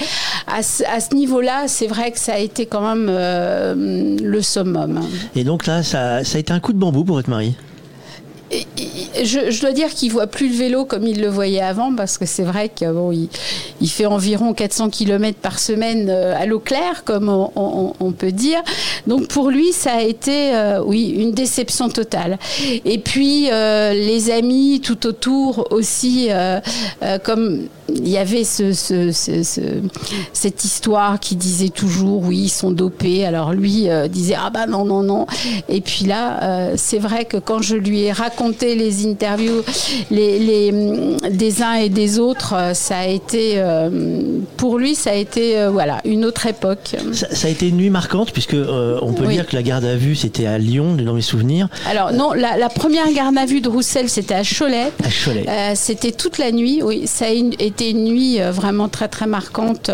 À, 0.46 0.62
ce 0.62 1.14
niveau-là, 1.14 1.64
c'est 1.66 1.86
vrai 1.86 2.10
que 2.10 2.18
ça 2.18 2.34
a 2.34 2.38
été 2.38 2.66
quand 2.66 2.94
même 2.94 3.06
le 3.06 4.42
summum. 4.42 5.00
Et 5.34 5.44
donc 5.44 5.66
là, 5.66 5.82
ça 5.82 6.16
a 6.16 6.38
été 6.38 6.52
un 6.52 6.60
coup 6.60 6.72
de 6.72 6.78
bambou 6.78 7.04
pour 7.04 7.16
votre 7.16 7.30
mari? 7.30 7.54
Je, 8.52 9.60
dois 9.60 9.72
dire 9.72 9.88
qu'il 9.88 10.10
voit 10.12 10.26
plus 10.26 10.48
le 10.48 10.54
vélo 10.54 10.84
comme 10.84 11.06
il 11.06 11.20
le 11.20 11.28
voyait 11.28 11.60
avant, 11.60 11.94
parce 11.94 12.18
que 12.18 12.26
c'est 12.26 12.42
vrai 12.42 12.68
qu'il 12.68 12.90
il, 13.80 13.88
fait 13.90 14.06
environ 14.06 14.52
400 14.52 14.90
km 14.90 15.38
par 15.38 15.58
semaine 15.58 16.08
euh, 16.10 16.34
à 16.36 16.46
l'eau 16.46 16.58
claire, 16.58 17.04
comme 17.04 17.28
on, 17.28 18.12
peut 18.12 18.32
dire. 18.32 18.62
Donc 19.06 19.28
pour 19.28 19.50
lui, 19.50 19.72
ça 19.72 19.94
a 19.94 20.02
été, 20.02 20.54
euh, 20.54 20.82
oui, 20.84 21.14
une 21.16 21.32
déception 21.32 21.88
totale. 21.88 22.38
Et 22.84 22.98
puis 22.98 23.48
euh, 23.50 23.92
les 23.94 24.30
amis 24.30 24.80
tout 24.82 25.06
autour 25.06 25.68
aussi, 25.70 26.28
comme 27.24 27.62
il 27.88 28.08
y 28.08 28.16
avait 28.16 28.44
ce, 28.44 28.72
cette 30.32 30.64
histoire 30.64 31.20
qui 31.20 31.36
disait 31.36 31.68
toujours 31.68 32.22
oui 32.22 32.44
ils 32.44 32.48
sont 32.48 32.70
dopés 32.70 33.26
alors 33.26 33.52
lui 33.52 33.88
disait 34.08 34.36
ah 34.38 34.48
bah 34.50 34.66
non 34.66 34.84
non 34.84 35.02
non 35.02 35.26
et 35.68 35.80
puis 35.82 36.06
là 36.06 36.70
c'est 36.76 36.98
vrai 36.98 37.26
que 37.26 37.36
quand 37.36 37.60
je 37.60 37.76
lui 37.76 38.02
ai 38.02 38.12
raconté 38.12 38.41
les 38.60 39.06
interviews 39.06 39.62
les, 40.10 40.38
les, 40.38 41.16
des 41.30 41.62
uns 41.62 41.74
et 41.74 41.88
des 41.88 42.18
autres 42.18 42.54
ça 42.74 42.98
a 42.98 43.06
été 43.06 43.62
pour 44.56 44.78
lui 44.78 44.94
ça 44.94 45.10
a 45.10 45.14
été 45.14 45.66
voilà 45.68 46.00
une 46.04 46.24
autre 46.24 46.46
époque. 46.46 46.96
Ça, 47.12 47.46
a 47.46 47.50
été 47.50 47.68
une 47.68 47.76
nuit 47.76 47.90
marquante 47.90 48.32
puisque 48.32 48.54
on 48.54 49.12
peut 49.12 49.26
dire 49.26 49.46
que 49.46 49.56
la 49.56 49.62
garde 49.62 49.84
à 49.84 49.96
vue 49.96 50.14
c'était 50.14 50.46
à 50.46 50.58
Lyon 50.58 50.94
dans 50.94 51.14
mes 51.14 51.22
souvenirs. 51.22 51.68
Alors 51.88 52.12
non 52.12 52.32
la, 52.32 52.68
première 52.68 53.10
garde 53.12 53.36
à 53.38 53.46
vue 53.46 53.60
de 53.60 53.68
Roussel 53.68 54.08
c'était 54.08 54.34
à 54.34 54.42
Cholet. 54.42 54.90
À 55.04 55.08
Cholet. 55.08 55.46
C'était 55.74 56.12
toute 56.12 56.38
la 56.38 56.52
nuit 56.52 56.80
oui 56.82 57.06
ça 57.06 57.26
a 57.26 57.30
été 57.30 57.90
une 57.90 58.04
nuit 58.04 58.40
euh, 58.40 58.50
vraiment 58.50 58.88
très 58.88 59.08
très 59.08 59.26
marquante. 59.26 59.90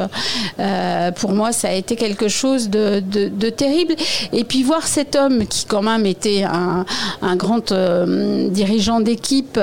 Euh, 0.59 1.11
pour 1.13 1.33
moi, 1.33 1.53
ça 1.53 1.69
a 1.69 1.73
été 1.73 1.97
quelque 1.97 2.29
chose 2.29 2.71
de, 2.71 3.01
terrible. 3.51 3.95
Et 4.33 4.45
puis 4.45 4.63
voir 4.63 4.87
cet 4.87 5.17
homme 5.17 5.47
qui 5.47 5.65
quand 5.65 5.83
même 5.83 6.07
était 6.07 6.45
un, 6.45 6.85
grand 7.37 7.73
euh, 7.73 8.38
dirigeant 8.51 9.01
d'équipe, 9.01 9.59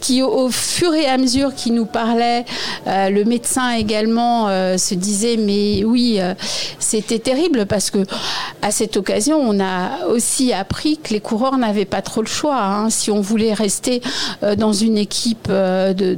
qui 0.00 0.22
au, 0.22 0.48
fur 0.50 0.94
et 0.94 1.06
à 1.06 1.18
mesure 1.18 1.54
qu'il 1.54 1.74
nous 1.74 1.86
parlait, 1.86 2.44
le 2.86 3.22
médecin 3.24 3.72
également 3.72 4.46
se 4.78 4.94
disait 4.94 5.36
mais 5.36 5.84
oui, 5.84 6.18
c'était 6.78 7.18
terrible 7.18 7.66
parce 7.66 7.90
que 7.90 7.98
à 8.62 8.70
cette 8.70 8.96
occasion, 8.96 9.38
on 9.38 9.60
a 9.60 10.06
aussi 10.08 10.52
appris 10.52 10.98
que 10.98 11.12
les 11.12 11.20
coureurs 11.20 11.58
n'avaient 11.58 11.84
pas 11.84 12.02
trop 12.02 12.20
le 12.20 12.26
choix. 12.26 12.62
Hein. 12.62 12.90
Si 12.90 13.10
on 13.10 13.20
voulait 13.20 13.54
rester 13.54 14.00
dans 14.56 14.72
une 14.72 14.98
équipe 14.98 15.48
de 15.48 16.14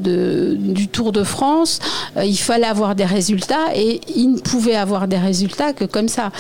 du 0.72 0.88
Tour 0.88 1.12
de 1.12 1.24
France, 1.24 1.78
euh, 2.16 2.24
il 2.24 2.37
fallait 2.37 2.66
avoir 2.66 2.94
des 2.94 3.05
résultats 3.05 3.74
et 3.74 4.00
ils 4.14 4.33
ne 4.33 4.38
pouvaient 4.38 4.76
avoir 4.76 5.09
des 5.09 5.18
résultats 5.18 5.72
que 5.72 5.85
comme 5.85 6.09
ça. 6.09 6.31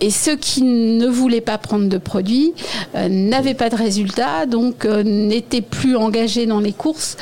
Et 0.00 0.10
ceux 0.10 0.36
qui 0.36 0.62
ne 0.62 1.06
voulaient 1.06 1.40
pas 1.40 1.58
prendre 1.58 1.88
de 1.88 1.98
produits 1.98 2.52
euh, 2.94 3.08
n'avaient 3.08 3.54
pas 3.54 3.70
de 3.70 3.76
résultats, 3.76 3.95
donc 4.48 4.84
euh, 4.84 5.02
n'étaient 5.02 5.60
plus 5.60 5.96
engagés 5.96 6.46
dans 6.46 6.60
les 6.60 6.72
courses, 6.72 7.16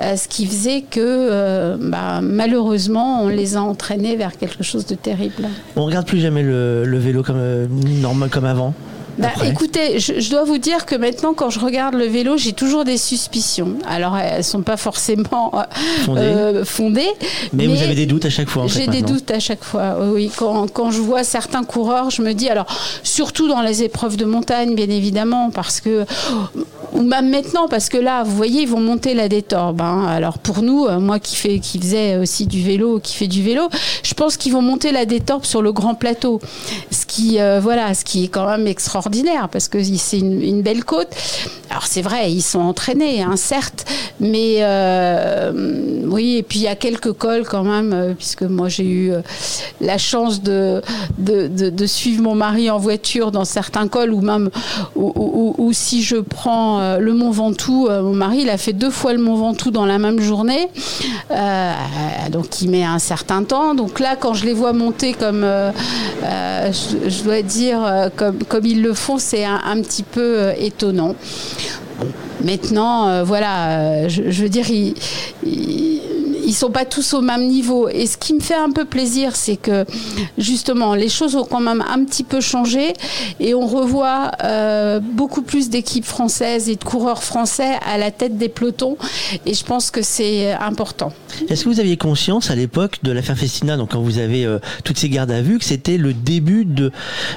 ce 0.00 0.28
qui 0.28 0.46
faisait 0.46 0.82
que 0.82 1.76
bah, 1.80 2.20
malheureusement 2.22 3.22
on 3.22 3.28
les 3.28 3.56
a 3.56 3.62
entraînés 3.62 4.16
vers 4.16 4.36
quelque 4.36 4.62
chose 4.62 4.86
de 4.86 4.94
terrible. 4.94 5.48
On 5.76 5.84
regarde 5.84 6.06
plus 6.06 6.20
jamais 6.20 6.42
le, 6.42 6.98
vélo 6.98 7.22
comme 7.22 7.68
normal 8.00 8.30
comme 8.30 8.44
avant. 8.44 8.74
Bah, 9.18 9.28
écoutez, 9.44 9.98
je, 9.98 10.30
dois 10.30 10.44
vous 10.44 10.58
dire 10.58 10.86
que 10.86 10.94
maintenant, 10.94 11.34
quand 11.34 11.50
je 11.50 11.60
regarde 11.60 11.94
le 11.94 12.06
vélo, 12.06 12.36
j'ai 12.36 12.52
toujours 12.52 12.84
des 12.84 12.96
suspicions. 12.96 13.74
Alors, 13.86 14.16
elles 14.16 14.44
sont 14.44 14.62
pas 14.62 14.76
forcément 14.76 15.52
euh, 16.08 16.64
fondées. 16.64 17.10
mais, 17.52 17.66
vous 17.66 17.82
avez 17.82 17.94
des 17.94 18.06
doutes 18.06 18.24
à 18.24 18.30
chaque 18.30 18.48
fois. 18.48 18.66
J'ai 18.66 18.86
des 18.86 19.02
doutes 19.02 19.30
à 19.30 19.40
chaque 19.40 19.64
fois. 19.64 19.96
Oui, 20.12 20.30
quand, 20.34 20.70
quand, 20.72 20.90
je 20.90 21.00
vois 21.00 21.24
certains 21.24 21.64
coureurs, 21.64 22.10
je 22.10 22.22
me 22.22 22.32
dis, 22.32 22.48
alors 22.48 22.66
surtout 23.02 23.48
dans 23.48 23.62
les 23.62 23.82
épreuves 23.82 24.16
de 24.16 24.24
montagne, 24.24 24.74
bien 24.74 24.88
évidemment, 24.88 25.50
parce 25.50 25.80
que 25.80 26.04
ou 26.92 27.02
même 27.02 27.30
maintenant, 27.30 27.68
parce 27.68 27.88
que 27.88 27.98
là, 27.98 28.22
vous 28.24 28.36
voyez, 28.36 28.62
ils 28.62 28.68
vont 28.68 28.80
monter 28.80 29.14
la 29.14 29.28
détorbe. 29.28 29.80
Hein. 29.80 30.06
Alors 30.06 30.38
pour 30.38 30.62
nous, 30.62 30.86
euh, 30.86 30.98
moi 30.98 31.18
qui, 31.18 31.36
fais, 31.36 31.58
qui 31.58 31.78
faisais 31.78 32.16
aussi 32.16 32.46
du 32.46 32.62
vélo, 32.62 33.00
qui 33.00 33.14
fait 33.14 33.28
du 33.28 33.42
vélo, 33.42 33.68
je 34.02 34.14
pense 34.14 34.36
qu'ils 34.36 34.52
vont 34.52 34.62
monter 34.62 34.92
la 34.92 35.04
détorbe 35.04 35.44
sur 35.44 35.62
le 35.62 35.72
grand 35.72 35.94
plateau. 35.94 36.40
Ce 36.90 37.06
qui, 37.06 37.40
euh, 37.40 37.60
voilà, 37.60 37.94
ce 37.94 38.04
qui 38.04 38.24
est 38.24 38.28
quand 38.28 38.46
même 38.46 38.66
extraordinaire, 38.66 38.99
parce 39.50 39.68
que 39.68 39.82
c'est 39.82 40.18
une, 40.18 40.62
belle 40.62 40.84
côte. 40.84 41.08
Alors 41.70 41.86
c'est 41.86 42.02
vrai, 42.02 42.32
ils 42.32 42.42
sont 42.42 42.60
entraînés, 42.60 43.22
hein, 43.22 43.36
certes, 43.36 43.86
mais 44.18 44.56
euh, 44.58 45.52
oui, 46.06 46.36
et 46.36 46.42
puis 46.42 46.60
il 46.60 46.62
y 46.62 46.68
a 46.68 46.76
quelques 46.76 47.12
cols 47.12 47.44
quand 47.48 47.64
même, 47.64 48.14
puisque 48.16 48.42
moi 48.42 48.68
j'ai 48.68 48.84
eu 48.84 49.12
la 49.80 49.96
chance 49.98 50.42
de 50.42 50.82
de, 51.18 51.86
suivre 51.86 52.22
mon 52.22 52.34
mari 52.34 52.70
en 52.70 52.78
voiture 52.78 53.30
dans 53.30 53.44
certains 53.44 53.88
cols, 53.88 54.12
ou 54.12 54.20
même, 54.20 54.50
ou 54.94 55.70
si 55.72 56.02
je 56.02 56.16
prends 56.16 56.80
euh, 56.80 56.98
le 56.98 57.12
Mont 57.12 57.30
Ventoux. 57.30 57.88
Euh, 57.88 58.02
mon 58.02 58.14
mari, 58.14 58.40
il 58.42 58.50
a 58.50 58.58
fait 58.58 58.72
deux 58.72 58.90
fois 58.90 59.12
le 59.12 59.20
Mont 59.20 59.36
Ventoux 59.36 59.70
dans 59.70 59.86
la 59.86 59.98
même 59.98 60.20
journée. 60.20 60.68
Euh, 61.30 61.72
donc, 62.30 62.60
il 62.62 62.70
met 62.70 62.84
un 62.84 62.98
certain 62.98 63.42
temps. 63.44 63.74
Donc 63.74 64.00
là, 64.00 64.16
quand 64.16 64.34
je 64.34 64.44
les 64.44 64.52
vois 64.52 64.72
monter 64.72 65.12
comme, 65.12 65.42
je, 66.22 67.22
dois 67.22 67.42
dire, 67.42 68.10
comme, 68.16 68.42
comme 68.44 68.66
ils 68.66 68.82
le 68.82 68.89
font, 68.94 69.18
c'est 69.18 69.44
un, 69.44 69.80
petit 69.82 70.02
peu 70.02 70.52
étonnant. 70.58 71.14
Maintenant, 72.44 73.24
voilà, 73.24 74.08
je, 74.08 74.22
veux 74.22 74.48
dire, 74.48 74.70
il 74.70 74.94
ils 76.44 76.54
sont 76.54 76.70
pas 76.70 76.84
tous 76.84 77.14
au 77.14 77.20
même 77.20 77.46
niveau. 77.46 77.88
Et 77.88 78.06
ce 78.06 78.16
qui 78.16 78.34
me 78.34 78.40
fait 78.40 78.54
un 78.54 78.70
peu 78.70 78.84
plaisir, 78.84 79.36
c'est 79.36 79.56
que 79.56 79.84
justement, 80.38 80.94
les 80.94 81.08
choses 81.08 81.36
ont 81.36 81.44
quand 81.44 81.60
même 81.60 81.82
un 81.88 82.04
petit 82.04 82.24
peu 82.24 82.40
changé 82.40 82.92
et 83.38 83.54
on 83.54 83.66
revoit 83.66 84.32
euh, 84.44 85.00
beaucoup 85.00 85.42
plus 85.42 85.70
d'équipes 85.70 86.04
françaises 86.04 86.68
et 86.68 86.76
de 86.76 86.84
coureurs 86.84 87.22
français 87.22 87.78
à 87.86 87.98
la 87.98 88.10
tête 88.10 88.36
des 88.38 88.48
pelotons. 88.48 88.96
Et 89.46 89.54
je 89.54 89.64
pense 89.64 89.90
que 89.90 90.02
c'est 90.02 90.52
important. 90.52 91.12
Est-ce 91.48 91.64
que 91.64 91.68
vous 91.68 91.80
aviez 91.80 91.96
conscience 91.96 92.50
à 92.50 92.54
l'époque 92.54 92.98
de 93.02 93.12
l'affaire 93.12 93.36
Festina, 93.36 93.76
donc 93.76 93.92
quand 93.92 94.00
vous 94.00 94.18
avez 94.18 94.44
euh, 94.44 94.58
toutes 94.84 94.98
ces 94.98 95.08
gardes 95.08 95.30
à 95.30 95.42
vue, 95.42 95.58
que 95.58 95.64
c'était 95.64 95.96
le 95.96 96.12
début 96.12 96.66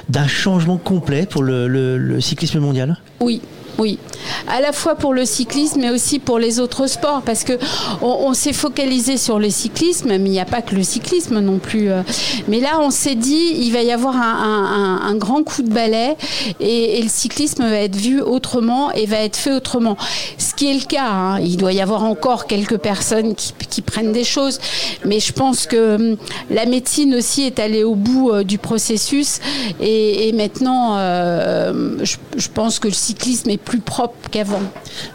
d'un 0.08 0.26
changement 0.26 0.76
complet 0.76 1.26
pour 1.26 1.42
le 1.42 2.20
cyclisme 2.20 2.60
mondial? 2.60 2.98
Oui, 3.20 3.40
oui, 3.78 3.98
à 4.46 4.60
la 4.60 4.72
fois 4.72 4.94
pour 4.94 5.12
le 5.12 5.24
cyclisme, 5.24 5.80
mais 5.80 5.90
aussi 5.90 6.18
pour 6.18 6.38
les 6.38 6.60
autres 6.60 6.86
sports, 6.86 7.22
parce 7.22 7.44
que 7.44 7.54
on, 8.02 8.32
s'est 8.34 8.52
focalisé 8.52 9.16
sur 9.16 9.38
le 9.38 9.50
cyclisme, 9.50 10.08
mais 10.08 10.28
il 10.28 10.32
n'y 10.32 10.40
a 10.40 10.44
pas 10.44 10.62
que 10.62 10.74
le 10.74 10.82
cyclisme 10.82 11.40
non 11.40 11.58
plus. 11.58 11.90
Euh. 11.90 12.02
Mais 12.48 12.60
là, 12.60 12.80
on 12.80 12.90
s'est 12.90 13.14
dit, 13.14 13.52
il 13.56 13.72
va 13.72 13.82
y 13.82 13.92
avoir 13.92 14.16
un, 14.16 15.14
grand 15.16 15.44
coup 15.44 15.62
de 15.62 15.72
balai, 15.72 16.16
et, 16.60 17.00
le 17.02 17.08
cyclisme 17.08 17.62
va 17.62 17.78
être 17.78 17.96
vu 17.96 18.20
autrement 18.20 18.92
et 18.92 19.06
va 19.06 19.18
être 19.18 19.36
fait 19.36 19.52
autrement. 19.52 19.96
Ce 20.38 20.54
qui 20.54 20.70
est 20.70 20.74
le 20.74 20.86
cas. 20.86 21.08
Hein. 21.08 21.40
Il 21.40 21.56
doit 21.56 21.72
y 21.72 21.80
avoir 21.80 22.04
encore 22.04 22.46
quelques 22.46 22.78
personnes 22.78 23.34
qui, 23.34 23.52
prennent 23.82 24.12
des 24.12 24.24
choses, 24.24 24.60
mais 25.04 25.20
je 25.20 25.32
pense 25.32 25.66
que 25.66 25.96
hum, 25.96 26.16
la 26.48 26.64
médecine 26.64 27.14
aussi 27.16 27.42
est 27.42 27.58
allée 27.58 27.84
au 27.84 27.94
bout 27.94 28.30
euh, 28.30 28.44
du 28.44 28.56
processus, 28.56 29.40
et, 29.80 30.32
maintenant, 30.32 30.96
euh, 30.96 31.98
je, 32.02 32.16
je 32.36 32.48
pense 32.48 32.78
que 32.78 32.88
le 32.88 32.94
cyclisme 32.94 33.50
est 33.50 33.63
plus 33.64 33.80
propre 33.80 34.14
qu'avant. 34.30 34.60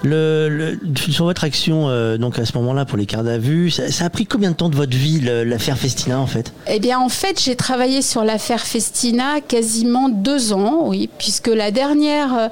Le, 0.04 0.78
sur 1.10 1.26
votre 1.26 1.44
action, 1.44 1.90
euh, 1.90 2.18
donc 2.18 2.40
à 2.40 2.46
ce 2.46 2.58
moment-là, 2.58 2.86
pour 2.86 2.98
les 2.98 3.06
cartes 3.06 3.28
à 3.28 3.38
vue, 3.38 3.72
ça, 3.72 4.06
a 4.06 4.10
pris 4.10 4.26
combien 4.26 4.52
de 4.52 4.56
temps 4.56 4.70
de 4.70 4.76
votre 4.76 4.96
vie, 4.96 5.22
l'affaire 5.22 5.78
Festina, 5.78 6.20
en 6.20 6.28
fait? 6.28 6.52
Eh 6.68 6.80
bien, 6.80 7.00
en 7.00 7.10
fait, 7.10 7.42
j'ai 7.42 7.56
travaillé 7.56 8.02
sur 8.02 8.24
l'affaire 8.24 8.62
Festina 8.62 9.42
quasiment 9.42 10.10
deux 10.10 10.54
ans, 10.54 10.84
oui, 10.86 11.10
puisque 11.18 11.48
la 11.48 11.72
dernière, 11.72 12.34
euh, 12.34 12.48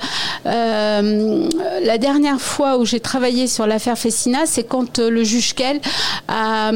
euh, 0.46 1.50
la 1.84 1.98
dernière 1.98 2.40
fois 2.40 2.78
où 2.78 2.86
j'ai 2.86 3.00
travaillé 3.00 3.48
sur 3.48 3.68
l'affaire 3.68 3.98
Festina, 3.98 4.40
c'est 4.46 4.64
quand 4.64 5.00
le 5.00 5.24
juge 5.24 5.54
Kell 5.54 5.80
a, 6.28 6.72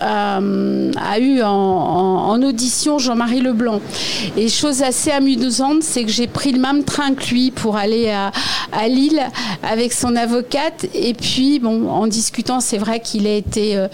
a, 0.00 1.18
eu 1.18 1.42
en, 1.42 2.42
audition 2.42 2.98
Jean-Marie 2.98 3.40
Leblanc. 3.40 3.80
Et 4.36 4.48
chose 4.48 4.82
assez 4.82 5.10
amusante, 5.10 5.82
c'est 5.82 6.04
que 6.04 6.10
j'ai 6.10 6.26
pris 6.26 6.52
le 6.52 6.60
même 6.60 6.84
train 6.84 7.14
que 7.14 7.28
lui 7.30 7.50
pour 7.50 7.76
aller 7.76 8.10
à, 8.10 8.32
à 8.72 8.88
Lille 8.88 9.22
avec 9.62 9.92
son 9.92 10.16
avocate. 10.16 10.86
Et 10.94 11.14
puis, 11.14 11.58
bon, 11.58 11.88
en 11.88 12.06
discutant, 12.06 12.60
c'est 12.60 12.78
vrai 12.78 13.00
qu'il 13.00 13.26
a 13.26 13.34
été, 13.34 13.76
euh, 13.76 13.88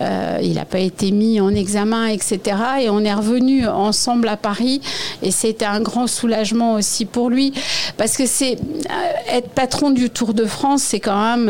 euh, 0.00 0.38
il 0.42 0.54
n'a 0.54 0.64
pas 0.64 0.78
été 0.78 1.10
mis 1.10 1.40
en 1.40 1.54
examen, 1.54 2.06
etc. 2.06 2.40
Et 2.82 2.90
on 2.90 3.00
est 3.00 3.14
revenu 3.14 3.66
ensemble 3.66 4.28
à 4.28 4.36
Paris. 4.36 4.80
Et 5.22 5.30
c'était 5.30 5.64
un 5.64 5.80
grand 5.80 6.06
soulagement 6.06 6.74
aussi 6.74 7.04
pour 7.04 7.30
lui, 7.30 7.52
parce 7.96 8.16
que 8.16 8.26
c'est 8.26 8.54
euh, 8.54 9.36
être 9.36 9.48
patron 9.50 9.90
du 9.90 10.10
Tour 10.10 10.34
de 10.34 10.44
France, 10.44 10.82
c'est 10.82 11.00
quand 11.00 11.36
même 11.36 11.48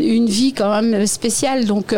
une 0.00 0.26
vie 0.26 0.52
quand 0.52 0.82
même 0.82 1.06
spéciale. 1.06 1.64
Donc, 1.64 1.94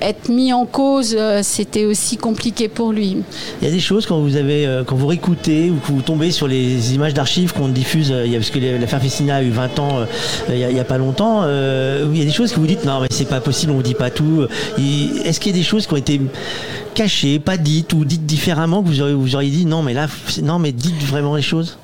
être 0.00 0.28
mis 0.28 0.52
en 0.52 0.66
cause, 0.66 1.16
c'était 1.42 1.84
aussi 1.84 2.16
compliqué 2.16 2.68
pour 2.68 2.92
lui. 2.92 3.16
Il 3.60 3.68
y 3.68 3.70
a 3.70 3.72
des 3.72 3.80
choses 3.80 4.06
quand 4.06 4.20
vous 4.20 4.36
avez, 4.36 4.82
quand 4.86 4.96
vous 4.96 5.06
réécoutez 5.06 5.70
ou 5.70 5.76
que 5.76 5.92
vous 5.92 6.02
tombez 6.02 6.30
sur 6.30 6.46
les 6.46 6.94
images 6.94 7.14
d'archives 7.14 7.52
qu'on 7.52 7.68
diffuse 7.68 8.12
a, 8.18 8.38
parce 8.38 8.50
que 8.50 8.58
l'affaire 8.58 9.00
Fessina 9.00 9.36
a 9.36 9.42
eu 9.42 9.50
20 9.50 9.78
ans 9.78 9.98
euh, 9.98 10.04
il 10.48 10.74
n'y 10.74 10.80
a, 10.80 10.84
pas 10.84 10.98
longtemps, 10.98 11.42
euh, 11.42 12.06
il 12.12 12.18
y 12.18 12.22
a 12.22 12.24
des 12.24 12.32
choses 12.32 12.52
que 12.52 12.60
vous 12.60 12.66
dites, 12.66 12.84
non, 12.84 13.00
mais 13.00 13.08
c'est 13.10 13.28
pas 13.28 13.40
possible, 13.40 13.72
on 13.72 13.76
vous 13.76 13.82
dit 13.82 13.94
pas 13.94 14.10
tout. 14.10 14.46
Est-ce 14.78 15.40
qu'il 15.40 15.52
y 15.52 15.54
a 15.54 15.58
des 15.58 15.64
choses 15.64 15.86
qui 15.86 15.94
ont 15.94 15.98
été 15.98 16.20
cachées, 16.94 17.38
pas 17.38 17.56
dites 17.56 17.92
ou 17.92 18.04
dites 18.04 18.26
différemment 18.26 18.82
que 18.82 18.88
vous 18.88 19.00
auriez, 19.00 19.14
vous 19.14 19.34
auriez 19.34 19.50
dit, 19.50 19.66
non, 19.66 19.82
mais 19.82 19.94
là, 19.94 20.06
non, 20.42 20.58
mais 20.58 20.72
dites 20.72 21.02
vraiment 21.02 21.36
les 21.36 21.42
choses? 21.42 21.78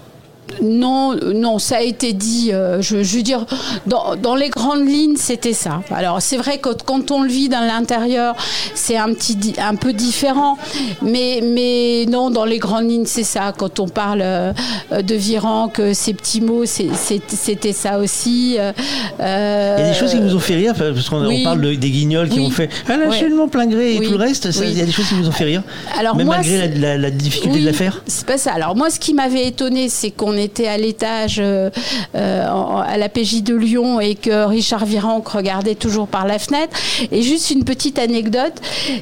Non, 0.63 1.17
non, 1.35 1.59
ça 1.59 1.77
a 1.77 1.81
été 1.81 2.13
dit. 2.13 2.51
Euh, 2.53 2.81
je, 2.81 2.97
veux 2.97 3.23
dire, 3.23 3.45
dans, 3.87 4.35
les 4.35 4.49
grandes 4.49 4.87
lignes, 4.87 5.17
c'était 5.17 5.53
ça. 5.53 5.83
Alors, 5.91 6.21
c'est 6.23 6.37
vrai 6.37 6.59
que 6.59 6.71
quand 6.85 7.11
on 7.11 7.23
le 7.23 7.29
vit 7.29 7.49
dans 7.49 7.67
l'intérieur, 7.67 8.35
c'est 8.75 8.97
un 8.97 9.13
petit, 9.13 9.55
un 9.59 9.75
peu 9.75 9.93
différent. 9.93 10.59
Mais, 11.03 11.41
mais 11.43 12.07
non, 12.07 12.31
dans 12.31 12.45
les 12.45 12.59
grandes 12.59 12.89
lignes, 12.89 13.07
c'est 13.07 13.25
ça. 13.25 13.53
Quand 13.57 13.81
on 13.81 13.89
parle 13.89 14.21
euh, 14.23 14.53
de 14.91 15.15
Viran, 15.15 15.69
que 15.69 15.93
ces 15.93 16.15
petits 16.15 16.41
mots, 16.41 16.65
c'était 16.67 17.73
ça 17.73 17.99
aussi. 17.99 18.57
Euh, 18.59 19.77
il 19.79 19.85
y 19.85 19.89
a 19.89 19.93
des 19.93 19.99
choses 19.99 20.13
qui 20.13 20.21
nous 20.21 20.35
ont 20.35 20.41
fait 20.41 20.57
rire, 20.57 20.75
parce 20.75 21.09
qu'on 21.09 21.43
parle 21.43 21.61
des 21.61 21.91
guignols 21.91 22.29
qui 22.29 22.41
ont 22.41 22.51
fait 22.51 22.71
un 22.89 23.01
absolument 23.01 23.49
plein 23.49 23.67
gré 23.67 23.97
et 23.97 24.01
tout 24.01 24.13
le 24.13 24.17
reste. 24.17 24.49
il 24.63 24.79
y 24.79 24.81
a 24.81 24.87
des 24.87 24.93
choses 24.93 25.09
qui 25.09 25.15
nous 25.15 25.29
ont 25.29 25.33
fait 25.33 25.45
rire. 25.45 25.63
Alors 25.99 26.17
même 26.17 26.29
malgré 26.29 26.69
la, 26.69 27.11
difficulté 27.11 27.61
de 27.61 27.67
la 27.67 27.73
faire. 27.73 28.03
C'est 28.07 28.27
pas 28.27 28.39
ça. 28.39 28.53
Alors 28.53 28.77
moi, 28.77 28.91
ce 28.91 28.99
qui 28.99 29.15
m'avait 29.15 29.47
étonné, 29.47 29.89
c'est 29.89 30.11
qu'on 30.11 30.34
était 30.37 30.67
à 30.67 30.77
l'étage 30.77 31.37
euh, 31.39 31.71
euh, 32.15 32.47
à 32.47 32.97
la 32.97 33.09
PJ 33.09 33.43
de 33.43 33.55
Lyon 33.55 34.01
et 34.01 34.15
que 34.15 34.47
Richard 34.47 34.85
Virenque 34.85 35.29
regardait 35.29 35.75
toujours 35.75 36.07
par 36.07 36.27
la 36.27 36.39
fenêtre. 36.39 36.77
Et 37.11 37.23
juste 37.23 37.51
une 37.51 37.65
petite 37.65 37.99
anecdote, 37.99 38.55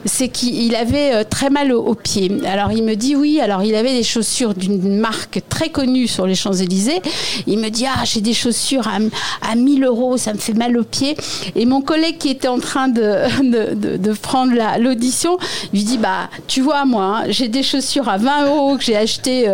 c'est 0.04 0.28
qu'il 0.28 0.74
avait 0.74 1.14
euh, 1.14 1.24
très 1.28 1.50
mal 1.50 1.72
au, 1.72 1.94
pied. 1.94 2.30
Alors 2.46 2.72
il 2.72 2.82
me 2.82 2.94
dit 2.94 3.14
oui, 3.16 3.40
alors 3.40 3.62
il 3.62 3.74
avait 3.74 3.92
des 3.92 4.02
chaussures 4.02 4.54
d'une 4.54 4.96
marque 4.96 5.40
très 5.48 5.68
connue 5.68 6.06
sur 6.06 6.26
les 6.26 6.34
Champs-Élysées. 6.34 7.02
Il 7.46 7.58
me 7.58 7.68
dit 7.68 7.86
ah 7.86 8.04
j'ai 8.04 8.20
des 8.20 8.34
chaussures 8.34 8.88
à, 8.88 9.54
1000 9.54 9.84
euros, 9.84 10.16
ça 10.16 10.32
me 10.32 10.38
fait 10.38 10.54
mal 10.54 10.76
au 10.78 10.84
pied. 10.84 11.16
Et 11.54 11.66
mon 11.66 11.82
collègue 11.82 12.18
qui 12.18 12.30
était 12.30 12.48
en 12.48 12.58
train 12.58 12.88
de, 12.88 14.12
prendre 14.22 14.52
l'audition 14.78 15.36
lui 15.72 15.82
dit 15.82 15.98
bah 15.98 16.30
tu 16.46 16.60
vois 16.60 16.84
moi 16.84 17.04
hein, 17.04 17.24
j'ai 17.28 17.48
des 17.48 17.62
chaussures 17.62 18.08
à 18.08 18.18
20 18.18 18.46
euros 18.46 18.76
que 18.76 18.84
j'ai 18.84 18.96
acheté 18.96 19.46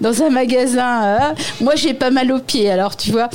dans 0.00 0.22
un 0.22 0.30
magasin 0.30 1.17
moi, 1.60 1.74
j'ai 1.76 1.94
pas 1.94 2.10
mal 2.10 2.32
aux 2.32 2.40
pieds, 2.40 2.70
alors 2.70 2.96
tu 2.96 3.10
vois. 3.10 3.28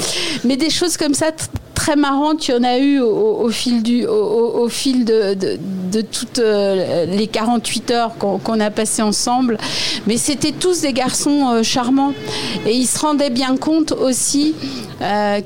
Mais 0.44 0.58
des 0.58 0.70
choses 0.70 0.98
comme 0.98 1.14
ça, 1.14 1.28
très 1.74 1.96
marrantes, 1.96 2.48
il 2.48 2.52
y 2.52 2.58
en 2.58 2.64
a 2.64 2.78
eu 2.78 3.00
au, 3.00 3.50
fil, 3.50 3.84
du, 3.84 4.06
au, 4.06 4.68
fil 4.70 5.06
de, 5.06 5.36
de, 5.92 6.02
toutes 6.02 6.40
euh, 6.40 7.06
les 7.06 7.28
48 7.28 7.92
heures 7.92 8.18
qu'on 8.18 8.60
a 8.60 8.70
passées 8.70 9.02
ensemble. 9.02 9.58
Mais 10.08 10.18
c'était 10.18 10.52
tous 10.52 10.82
des 10.82 10.94
garçons 10.94 11.50
euh, 11.52 11.64
charmants. 11.64 12.14
Et 12.66 12.74
ils 12.74 12.86
se 12.86 13.00
rendaient 13.00 13.30
bien 13.30 13.58
compte 13.58 13.92
aussi 13.92 14.56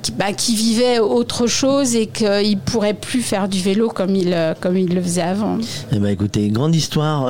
qui, 0.04 0.12
bah, 0.12 0.34
qui, 0.34 0.56
vivait 0.56 1.00
autre 1.00 1.48
chose 1.48 1.96
et 1.96 2.06
qu'il 2.06 2.60
pourrait 2.60 2.94
plus 2.94 3.22
faire 3.22 3.48
du 3.48 3.60
vélo 3.60 3.90
comme 3.90 4.16
il, 4.16 4.36
comme 4.62 4.78
il 4.78 4.94
le 4.94 5.02
faisait 5.02 5.22
avant. 5.22 5.58
Eh 5.92 5.98
ben, 5.98 6.10
écoutez, 6.10 6.50
grande 6.50 6.76
histoire 6.76 7.26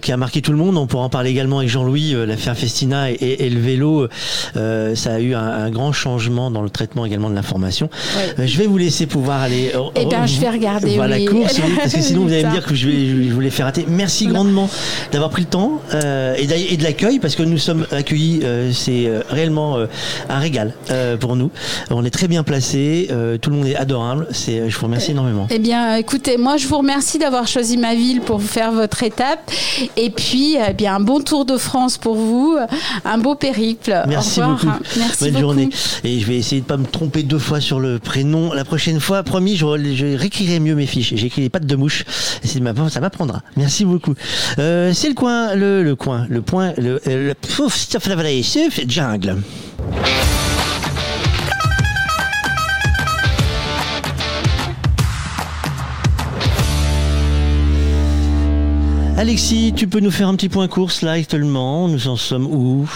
qui 0.00 0.12
a 0.12 0.16
marqué 0.16 0.42
tout 0.42 0.52
le 0.52 0.58
monde. 0.58 0.76
On 0.76 0.86
pourra 0.86 1.04
en 1.04 1.08
parler 1.08 1.30
également 1.30 1.58
avec 1.58 1.70
Jean-Louis, 1.70 2.14
l'affaire 2.26 2.56
Festina 2.56 3.10
et, 3.10 3.50
le 3.50 3.60
vélo. 3.60 4.06
ça 4.54 5.14
a 5.14 5.18
eu 5.18 5.34
un, 5.34 5.70
grand 5.70 5.92
changement 5.92 6.50
dans 6.50 6.62
le 6.62 6.70
traitement 6.70 7.04
également 7.04 7.30
de 7.30 7.34
l'information. 7.34 7.90
Je 8.38 8.58
vais 8.58 8.66
vous 8.66 8.78
laisser 8.78 9.06
pouvoir 9.06 9.42
aller. 9.42 9.72
Eh 9.94 10.06
bien, 10.06 10.26
je 10.26 10.40
vais 10.40 10.50
regarder. 10.50 10.96
la 10.96 11.20
course, 11.20 11.60
parce 11.76 11.94
que 11.94 12.00
sinon 12.00 12.22
vous 12.22 12.32
allez 12.32 12.44
me 12.44 12.52
dire 12.52 12.64
que 12.64 12.74
je 12.74 12.88
vais, 12.88 13.28
je 13.28 13.32
vous 13.32 13.40
les 13.40 13.50
faire 13.50 13.66
rater. 13.66 13.84
Merci 13.88 14.26
grandement 14.26 14.68
d'avoir 15.12 15.30
pris 15.30 15.42
le 15.42 15.48
temps 15.48 15.80
et, 15.92 16.76
de 16.76 16.82
l'accueil, 16.82 17.18
parce 17.18 17.34
que 17.34 17.42
nous 17.42 17.58
sommes 17.58 17.86
accueillis. 17.90 18.42
c'est 18.72 19.10
réellement 19.28 19.78
un 20.28 20.38
régal 20.38 20.74
pour 21.20 21.36
nous. 21.36 21.50
On 21.90 22.04
est 22.04 22.10
très 22.10 22.28
bien 22.28 22.42
placés. 22.42 23.08
tout 23.40 23.50
le 23.50 23.56
monde 23.56 23.66
est 23.66 23.76
adorable. 23.76 24.28
C'est, 24.30 24.68
je 24.68 24.78
vous 24.78 24.86
remercie 24.86 25.12
énormément. 25.12 25.46
Eh 25.50 25.58
bien, 25.58 25.96
écoutez, 25.96 26.36
moi, 26.36 26.56
je 26.56 26.66
vous 26.66 26.78
remercie 26.78 27.18
d'avoir 27.18 27.46
choisi 27.46 27.76
ma 27.76 27.94
ville 27.94 28.20
pour 28.20 28.42
faire 28.42 28.72
votre 28.72 29.02
étape. 29.02 29.50
Et 29.96 30.10
puis, 30.10 30.56
eh 30.56 30.72
bien, 30.72 30.96
un 30.96 31.00
bon 31.00 31.20
Tour 31.20 31.44
de 31.44 31.56
France 31.56 31.98
pour 31.98 32.14
vous, 32.14 32.56
un 33.04 33.18
beau 33.18 33.34
périple. 33.34 34.02
Merci 34.06 34.40
beaucoup. 34.40 34.68
Bonne 35.20 35.38
journée. 35.38 35.68
Et 36.04 36.20
je 36.20 36.26
vais 36.26 36.36
essayer 36.36 36.60
de 36.60 36.66
pas 36.66 36.76
me 36.76 36.86
tromper 36.86 37.22
deux 37.22 37.38
fois 37.38 37.60
sur 37.60 37.80
le 37.80 37.98
prénom. 38.16 38.54
La 38.54 38.64
prochaine 38.64 38.98
fois, 38.98 39.22
promis, 39.22 39.56
je, 39.56 39.66
réécrirai 40.16 40.58
mieux 40.58 40.74
mes 40.74 40.86
fiches. 40.86 41.14
J'écris 41.14 41.42
les 41.42 41.50
pattes 41.50 41.66
de 41.66 41.76
mouche. 41.76 42.04
Ça 42.42 43.00
m'apprendra. 43.00 43.42
Merci 43.58 43.84
beaucoup. 43.84 44.14
Euh, 44.58 44.94
c'est 44.94 45.08
le 45.08 45.14
coin, 45.14 45.54
le, 45.54 45.82
le, 45.82 45.94
coin, 45.96 46.26
le 46.30 46.40
point, 46.40 46.72
le, 46.78 46.98
le, 47.04 47.28
le 47.28 48.88
jungle. 48.88 49.36
Alexis, 59.18 59.74
tu 59.76 59.88
peux 59.88 60.00
nous 60.00 60.10
faire 60.10 60.28
un 60.28 60.36
petit 60.36 60.48
point 60.48 60.68
course 60.68 61.02
là 61.02 61.12
actuellement 61.12 61.88
Nous 61.88 62.08
en 62.08 62.16
sommes 62.16 62.46
où? 62.46 62.88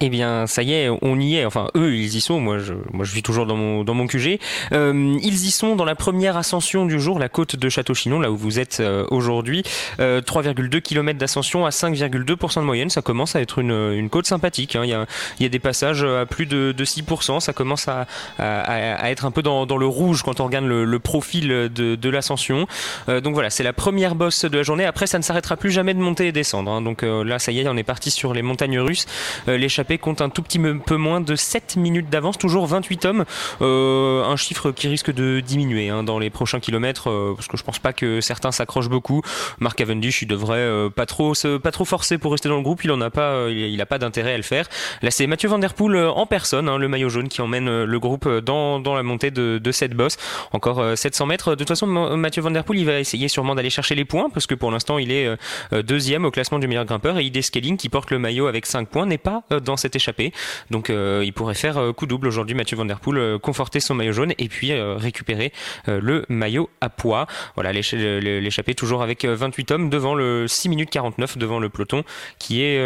Eh 0.00 0.08
bien, 0.08 0.46
ça 0.46 0.62
y 0.62 0.72
est, 0.72 0.88
on 1.02 1.18
y 1.18 1.36
est. 1.36 1.44
Enfin, 1.44 1.68
eux, 1.74 1.94
ils 1.94 2.14
y 2.16 2.20
sont. 2.20 2.40
Moi, 2.40 2.58
je, 2.58 2.74
moi, 2.92 3.04
je 3.04 3.14
vis 3.14 3.22
toujours 3.22 3.46
dans 3.46 3.56
mon, 3.56 3.84
dans 3.84 3.94
mon 3.94 4.06
QG. 4.06 4.38
Euh, 4.72 5.18
ils 5.22 5.46
y 5.46 5.50
sont 5.50 5.76
dans 5.76 5.84
la 5.84 5.94
première 5.94 6.36
ascension 6.36 6.86
du 6.86 7.00
jour, 7.00 7.18
la 7.18 7.28
côte 7.28 7.56
de 7.56 7.68
Château-Chinon, 7.68 8.20
là 8.20 8.30
où 8.30 8.36
vous 8.36 8.58
êtes 8.58 8.78
euh, 8.80 9.06
aujourd'hui. 9.10 9.62
3,2 9.98 10.80
km 10.80 11.18
d'ascension 11.18 11.66
à 11.66 11.70
5,2% 11.70 12.60
de 12.60 12.64
moyenne. 12.64 12.90
Ça 12.90 13.02
commence 13.02 13.36
à 13.36 13.40
être 13.40 13.58
une, 13.58 13.92
une 13.94 14.10
côte 14.10 14.26
sympathique. 14.26 14.76
Hein. 14.76 14.82
Il, 14.84 14.90
y 14.90 14.94
a, 14.94 15.06
il 15.38 15.42
y 15.42 15.46
a 15.46 15.48
des 15.48 15.58
passages 15.58 16.04
à 16.04 16.26
plus 16.26 16.46
de, 16.46 16.72
de 16.72 16.84
6%. 16.84 17.40
Ça 17.40 17.52
commence 17.52 17.88
à, 17.88 18.06
à, 18.38 18.94
à, 18.94 19.10
être 19.10 19.24
un 19.24 19.30
peu 19.30 19.42
dans, 19.42 19.66
dans 19.66 19.76
le 19.78 19.86
rouge 19.86 20.22
quand 20.22 20.40
on 20.40 20.46
regarde 20.46 20.66
le, 20.66 20.84
le 20.84 20.98
profil 20.98 21.48
de, 21.48 21.68
de 21.94 22.10
l'ascension. 22.10 22.66
Euh, 23.08 23.20
donc 23.20 23.34
voilà, 23.34 23.50
c'est 23.50 23.62
la 23.62 23.72
première 23.72 24.14
bosse 24.14 24.44
de 24.44 24.56
la 24.56 24.62
journée. 24.62 24.84
Après, 24.84 25.06
ça 25.06 25.18
ne 25.18 25.22
s'arrêtera 25.22 25.56
plus 25.56 25.70
jamais 25.70 25.94
de 25.94 26.00
monter 26.00 26.26
et 26.26 26.32
descendre. 26.32 26.70
Hein. 26.70 26.82
Donc 26.82 27.02
euh, 27.02 27.24
là, 27.24 27.38
ça 27.38 27.52
y 27.52 27.60
est, 27.60 27.68
on 27.68 27.76
est 27.76 27.82
parti 27.82 28.10
sur 28.10 28.34
les 28.34 28.42
montagnes 28.42 28.78
russes. 28.78 29.06
les 29.46 29.68
compte 29.94 30.20
un 30.20 30.28
tout 30.28 30.42
petit 30.42 30.58
peu 30.58 30.96
moins 30.96 31.20
de 31.20 31.36
7 31.36 31.76
minutes 31.76 32.10
d'avance, 32.10 32.38
toujours 32.38 32.66
28 32.66 33.04
hommes, 33.04 33.24
euh, 33.62 34.24
un 34.24 34.36
chiffre 34.36 34.72
qui 34.72 34.88
risque 34.88 35.12
de 35.12 35.40
diminuer 35.40 35.88
hein, 35.88 36.02
dans 36.02 36.18
les 36.18 36.30
prochains 36.30 36.60
kilomètres, 36.60 37.08
euh, 37.08 37.34
parce 37.34 37.48
que 37.48 37.56
je 37.56 37.62
pense 37.62 37.78
pas 37.78 37.92
que 37.92 38.20
certains 38.20 38.52
s'accrochent 38.52 38.88
beaucoup. 38.88 39.22
Mark 39.60 39.78
Cavendish, 39.78 40.22
il 40.22 40.28
devrait 40.28 40.58
euh, 40.58 40.90
pas 40.90 41.06
trop 41.06 41.34
pas 41.62 41.70
trop 41.70 41.84
forcer 41.84 42.18
pour 42.18 42.32
rester 42.32 42.48
dans 42.48 42.56
le 42.56 42.62
groupe, 42.62 42.84
il 42.84 42.90
en 42.90 43.00
a 43.00 43.10
pas, 43.10 43.48
il, 43.48 43.80
a 43.80 43.86
pas 43.86 43.98
d'intérêt 43.98 44.34
à 44.34 44.36
le 44.36 44.42
faire. 44.42 44.66
Là, 45.02 45.10
c'est 45.10 45.26
Mathieu 45.26 45.48
Van 45.48 45.58
Der 45.58 45.74
Poel 45.74 45.96
en 45.96 46.26
personne, 46.26 46.68
hein, 46.68 46.78
le 46.78 46.88
maillot 46.88 47.08
jaune, 47.08 47.28
qui 47.28 47.40
emmène 47.40 47.84
le 47.84 47.98
groupe 48.00 48.28
dans, 48.28 48.80
dans 48.80 48.94
la 48.94 49.02
montée 49.02 49.30
de, 49.30 49.58
de 49.58 49.72
cette 49.72 49.94
bosse. 49.94 50.16
Encore 50.52 50.96
700 50.96 51.26
mètres. 51.26 51.50
De 51.50 51.56
toute 51.56 51.68
façon, 51.68 51.86
Mathieu 51.86 52.42
Van 52.42 52.50
Der 52.50 52.64
Poel, 52.64 52.78
il 52.78 52.86
va 52.86 52.98
essayer 52.98 53.28
sûrement 53.28 53.54
d'aller 53.54 53.70
chercher 53.70 53.94
les 53.94 54.04
points, 54.04 54.30
parce 54.30 54.46
que 54.46 54.54
pour 54.54 54.70
l'instant, 54.70 54.98
il 54.98 55.12
est 55.12 55.28
deuxième 55.72 56.24
au 56.24 56.30
classement 56.30 56.58
du 56.58 56.66
meilleur 56.66 56.84
grimpeur, 56.84 57.18
et 57.18 57.24
Ide 57.24 57.42
Scaling, 57.42 57.76
qui 57.76 57.88
porte 57.88 58.10
le 58.10 58.18
maillot 58.18 58.46
avec 58.46 58.66
5 58.66 58.88
points, 58.88 59.06
n'est 59.06 59.18
pas 59.18 59.42
dans 59.64 59.75
cette 59.76 59.96
échappée. 59.96 60.32
Donc 60.70 60.90
euh, 60.90 61.22
il 61.24 61.32
pourrait 61.32 61.54
faire 61.54 61.78
euh, 61.78 61.92
coup 61.92 62.06
double 62.06 62.26
aujourd'hui, 62.26 62.54
Mathieu 62.54 62.76
Van 62.76 62.84
Der 62.84 62.98
euh, 63.08 63.38
conforter 63.38 63.80
son 63.80 63.94
maillot 63.94 64.12
jaune 64.12 64.32
et 64.38 64.48
puis 64.48 64.72
récupérer 64.72 65.52
le 65.86 66.24
maillot 66.28 66.70
à 66.80 66.88
poids. 66.88 67.26
Voilà, 67.54 67.72
l'échappée 67.72 68.74
toujours 68.74 69.02
avec 69.02 69.24
28 69.24 69.70
hommes 69.70 69.90
devant 69.90 70.14
le 70.14 70.48
6 70.48 70.68
minutes 70.68 70.90
49 70.90 71.38
devant 71.38 71.58
le 71.58 71.68
peloton 71.68 72.02
qui 72.38 72.62
est 72.62 72.80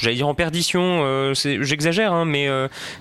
j'allais 0.00 0.16
dire 0.16 0.28
en 0.28 0.34
perdition, 0.34 1.32
j'exagère, 1.34 2.12
hein, 2.12 2.24
mais, 2.24 2.48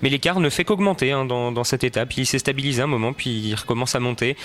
mais 0.02 0.10
l'écart 0.10 0.40
ne 0.40 0.50
fait 0.50 0.64
qu'augmenter 0.64 1.12
hein, 1.12 1.26
dans, 1.26 1.52
dans, 1.52 1.64
cette 1.64 1.84
étape. 1.84 2.16
Il 2.18 2.26
s'est 2.26 2.40
stabilisé 2.40 2.82
un 2.82 2.88
moment, 2.88 3.14
puis 3.14 3.30
il 3.30 3.56
recommence 3.56 3.96
à 3.96 4.00
monter. 4.00 4.36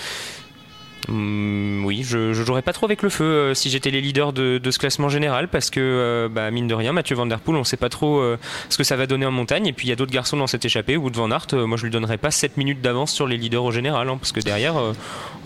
Hum, 1.07 1.83
oui, 1.85 2.01
je, 2.03 2.33
je 2.33 2.43
jouerais 2.43 2.61
pas 2.61 2.73
trop 2.73 2.85
avec 2.85 3.03
le 3.03 3.09
feu 3.09 3.23
euh, 3.23 3.53
si 3.53 3.69
j'étais 3.69 3.91
les 3.91 4.01
leaders 4.01 4.33
de, 4.33 4.57
de, 4.57 4.71
ce 4.71 4.79
classement 4.79 5.09
général 5.09 5.47
parce 5.47 5.69
que, 5.69 5.79
euh, 5.79 6.29
bah, 6.29 6.49
mine 6.49 6.67
de 6.67 6.73
rien, 6.73 6.93
Mathieu 6.93 7.15
Van 7.15 7.25
Der 7.25 7.39
Poel, 7.39 7.57
on 7.57 7.63
sait 7.63 7.77
pas 7.77 7.89
trop 7.89 8.19
euh, 8.19 8.37
ce 8.69 8.77
que 8.77 8.83
ça 8.83 8.95
va 8.95 9.05
donner 9.05 9.25
en 9.25 9.31
montagne. 9.31 9.67
Et 9.67 9.73
puis 9.73 9.87
il 9.87 9.89
y 9.89 9.93
a 9.93 9.95
d'autres 9.95 10.11
garçons 10.11 10.37
dans 10.37 10.47
cette 10.47 10.65
échappée. 10.65 10.97
Wood 10.97 11.15
Van 11.15 11.29
Aert, 11.29 11.47
moi 11.53 11.77
je 11.77 11.83
lui 11.83 11.91
donnerais 11.91 12.17
pas 12.17 12.31
7 12.31 12.57
minutes 12.57 12.81
d'avance 12.81 13.11
sur 13.11 13.27
les 13.27 13.37
leaders 13.37 13.63
au 13.63 13.71
général 13.71 14.09
hein, 14.09 14.17
parce 14.19 14.31
que 14.31 14.39
derrière, 14.39 14.75
en 14.75 14.93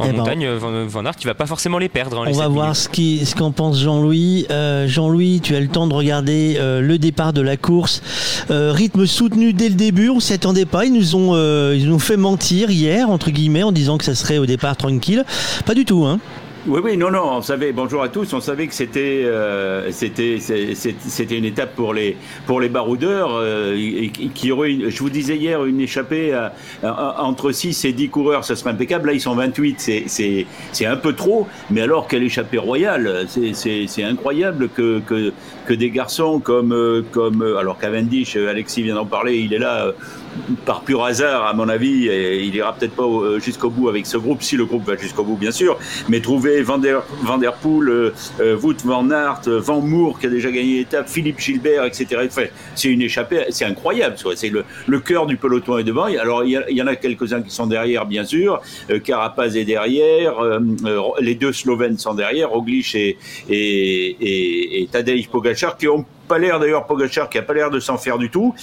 eh 0.05 0.07
ben, 0.07 0.17
montagne, 0.17 0.47
Van, 0.49 0.85
Van, 0.85 1.05
Aert, 1.05 1.15
il 1.21 1.25
va 1.25 1.33
pas 1.33 1.45
forcément 1.45 1.77
les 1.77 1.89
perdre. 1.89 2.19
Hein, 2.19 2.27
on 2.27 2.37
va 2.37 2.47
voir 2.47 2.75
ce 2.75 2.87
qu'en 2.87 3.25
ce 3.25 3.35
qu'en 3.35 3.51
pense 3.51 3.79
Jean-Louis. 3.79 4.47
Jean-Louis, 4.85 5.41
tu 5.41 5.55
as 5.55 5.59
le 5.59 5.67
temps 5.67 5.87
de 5.87 5.93
regarder 5.93 6.57
le 6.57 6.97
départ 6.97 7.33
de 7.33 7.41
la 7.41 7.57
course. 7.57 8.01
rythme 8.49 9.05
soutenu 9.05 9.51
dès 9.51 9.69
le 9.69 9.75
début, 9.75 10.09
on 10.09 10.19
s'y 10.19 10.33
attendait 10.33 10.65
pas. 10.65 10.85
Ils 10.85 10.93
nous 10.93 11.15
ont, 11.15 11.35
ils 11.73 11.87
nous 11.87 11.95
ont 11.95 11.99
fait 11.99 12.17
mentir 12.17 12.69
hier, 12.69 13.09
entre 13.09 13.29
guillemets, 13.31 13.63
en 13.63 13.71
disant 13.71 13.97
que 13.97 14.05
ça 14.05 14.15
serait 14.15 14.37
au 14.37 14.45
départ 14.45 14.77
tranquille. 14.77 15.25
Pas 15.65 15.73
du 15.73 15.85
tout, 15.85 16.05
hein. 16.05 16.19
Oui, 16.67 16.81
oui, 16.83 16.97
non, 16.97 17.09
non, 17.09 17.37
on 17.37 17.41
savait, 17.41 17.71
bonjour 17.71 18.03
à 18.03 18.09
tous, 18.09 18.33
on 18.33 18.41
savait 18.41 18.67
que 18.67 18.73
c'était 18.73 19.23
euh, 19.23 19.91
c'était 19.91 21.37
une 21.37 21.45
étape 21.45 21.73
pour 21.73 21.93
les, 21.93 22.17
pour 22.45 22.59
les 22.59 22.67
baroudeurs, 22.67 23.29
euh, 23.31 23.77
qui 24.35 24.51
aurait, 24.51 24.77
je 24.89 24.99
vous 24.99 25.09
disais 25.09 25.37
hier, 25.37 25.63
une 25.63 25.79
échappée 25.79 26.37
entre 26.83 27.53
6 27.53 27.85
et 27.85 27.93
10 27.93 28.09
coureurs, 28.09 28.43
ça 28.43 28.57
serait 28.57 28.71
impeccable, 28.71 29.07
là 29.07 29.13
ils 29.13 29.21
sont 29.21 29.35
28, 29.35 30.05
c'est 30.07 30.85
un 30.85 30.97
peu 30.97 31.13
trop, 31.13 31.47
mais 31.71 31.81
alors 31.81 32.09
quelle 32.09 32.23
échappée 32.23 32.57
royale, 32.57 33.25
c'est 33.53 34.03
incroyable 34.03 34.67
que, 34.67 34.99
que, 34.99 35.31
que, 35.65 35.73
des 35.73 35.89
garçons 35.89 36.41
comme, 36.41 36.73
euh, 36.73 37.03
comme 37.09 37.41
alors 37.57 37.79
Cavendish, 37.79 38.35
Alexis 38.35 38.83
vient 38.83 38.95
d'en 38.95 39.05
parler, 39.05 39.37
il 39.37 39.53
est 39.53 39.59
là 39.59 39.93
par 40.65 40.81
pur 40.81 41.03
hasard, 41.03 41.45
à 41.45 41.53
mon 41.53 41.69
avis, 41.69 42.07
il 42.07 42.55
ira 42.55 42.73
peut-être 42.73 42.95
pas 42.95 43.03
jusqu'au 43.39 43.69
bout 43.69 43.89
avec 43.89 44.05
ce 44.05 44.17
groupe, 44.17 44.41
si 44.41 44.57
le 44.57 44.65
groupe 44.65 44.85
va 44.85 44.95
jusqu'au 44.95 45.23
bout, 45.23 45.35
bien 45.35 45.51
sûr, 45.51 45.77
mais 46.07 46.21
trouver 46.21 46.61
Van 46.61 46.77
der, 46.77 47.03
Van 47.23 47.37
der 47.37 47.53
Poel, 47.53 47.89
euh, 47.89 48.13
euh, 48.39 48.55
Van 48.55 49.07
euh, 49.09 49.81
Moor 49.81 50.19
qui 50.19 50.25
a 50.25 50.29
déjà 50.29 50.51
gagné 50.51 50.79
l'étape, 50.79 51.07
Philippe 51.07 51.39
Gilbert, 51.39 51.85
etc. 51.85 52.21
Enfin, 52.25 52.45
c'est 52.75 52.89
une 52.89 53.01
échappée, 53.01 53.45
c'est 53.49 53.65
incroyable, 53.65 54.15
c'est 54.35 54.49
le, 54.49 54.65
le 54.87 54.99
cœur 54.99 55.25
du 55.25 55.37
peloton 55.37 55.77
est 55.77 55.83
devant. 55.83 56.05
Alors, 56.05 56.43
il 56.43 56.59
y, 56.69 56.81
en 56.81 56.87
a 56.87 56.95
quelques-uns 56.95 57.41
qui 57.41 57.51
sont 57.51 57.67
derrière, 57.67 58.05
bien 58.05 58.23
sûr. 58.23 58.61
Carapaz 59.03 59.55
est 59.55 59.65
derrière, 59.65 60.35
les 61.19 61.35
deux 61.35 61.53
Slovènes 61.53 61.97
sont 61.97 62.13
derrière, 62.13 62.49
Roglic 62.49 62.95
et, 62.95 63.17
et, 63.49 64.15
et, 64.21 64.81
et 64.81 64.87
Tadej 64.87 65.29
Pogacar, 65.29 65.77
qui 65.77 65.87
ont 65.87 66.05
pas 66.27 66.37
l'air 66.37 66.59
d'ailleurs 66.59 66.85
Pogacar 66.85 67.29
qui 67.29 67.37
a 67.37 67.41
pas 67.41 67.53
l'air 67.53 67.71
de 67.71 67.79
s'en 67.79 67.97
faire 67.97 68.17
du 68.17 68.29
tout. 68.29 68.53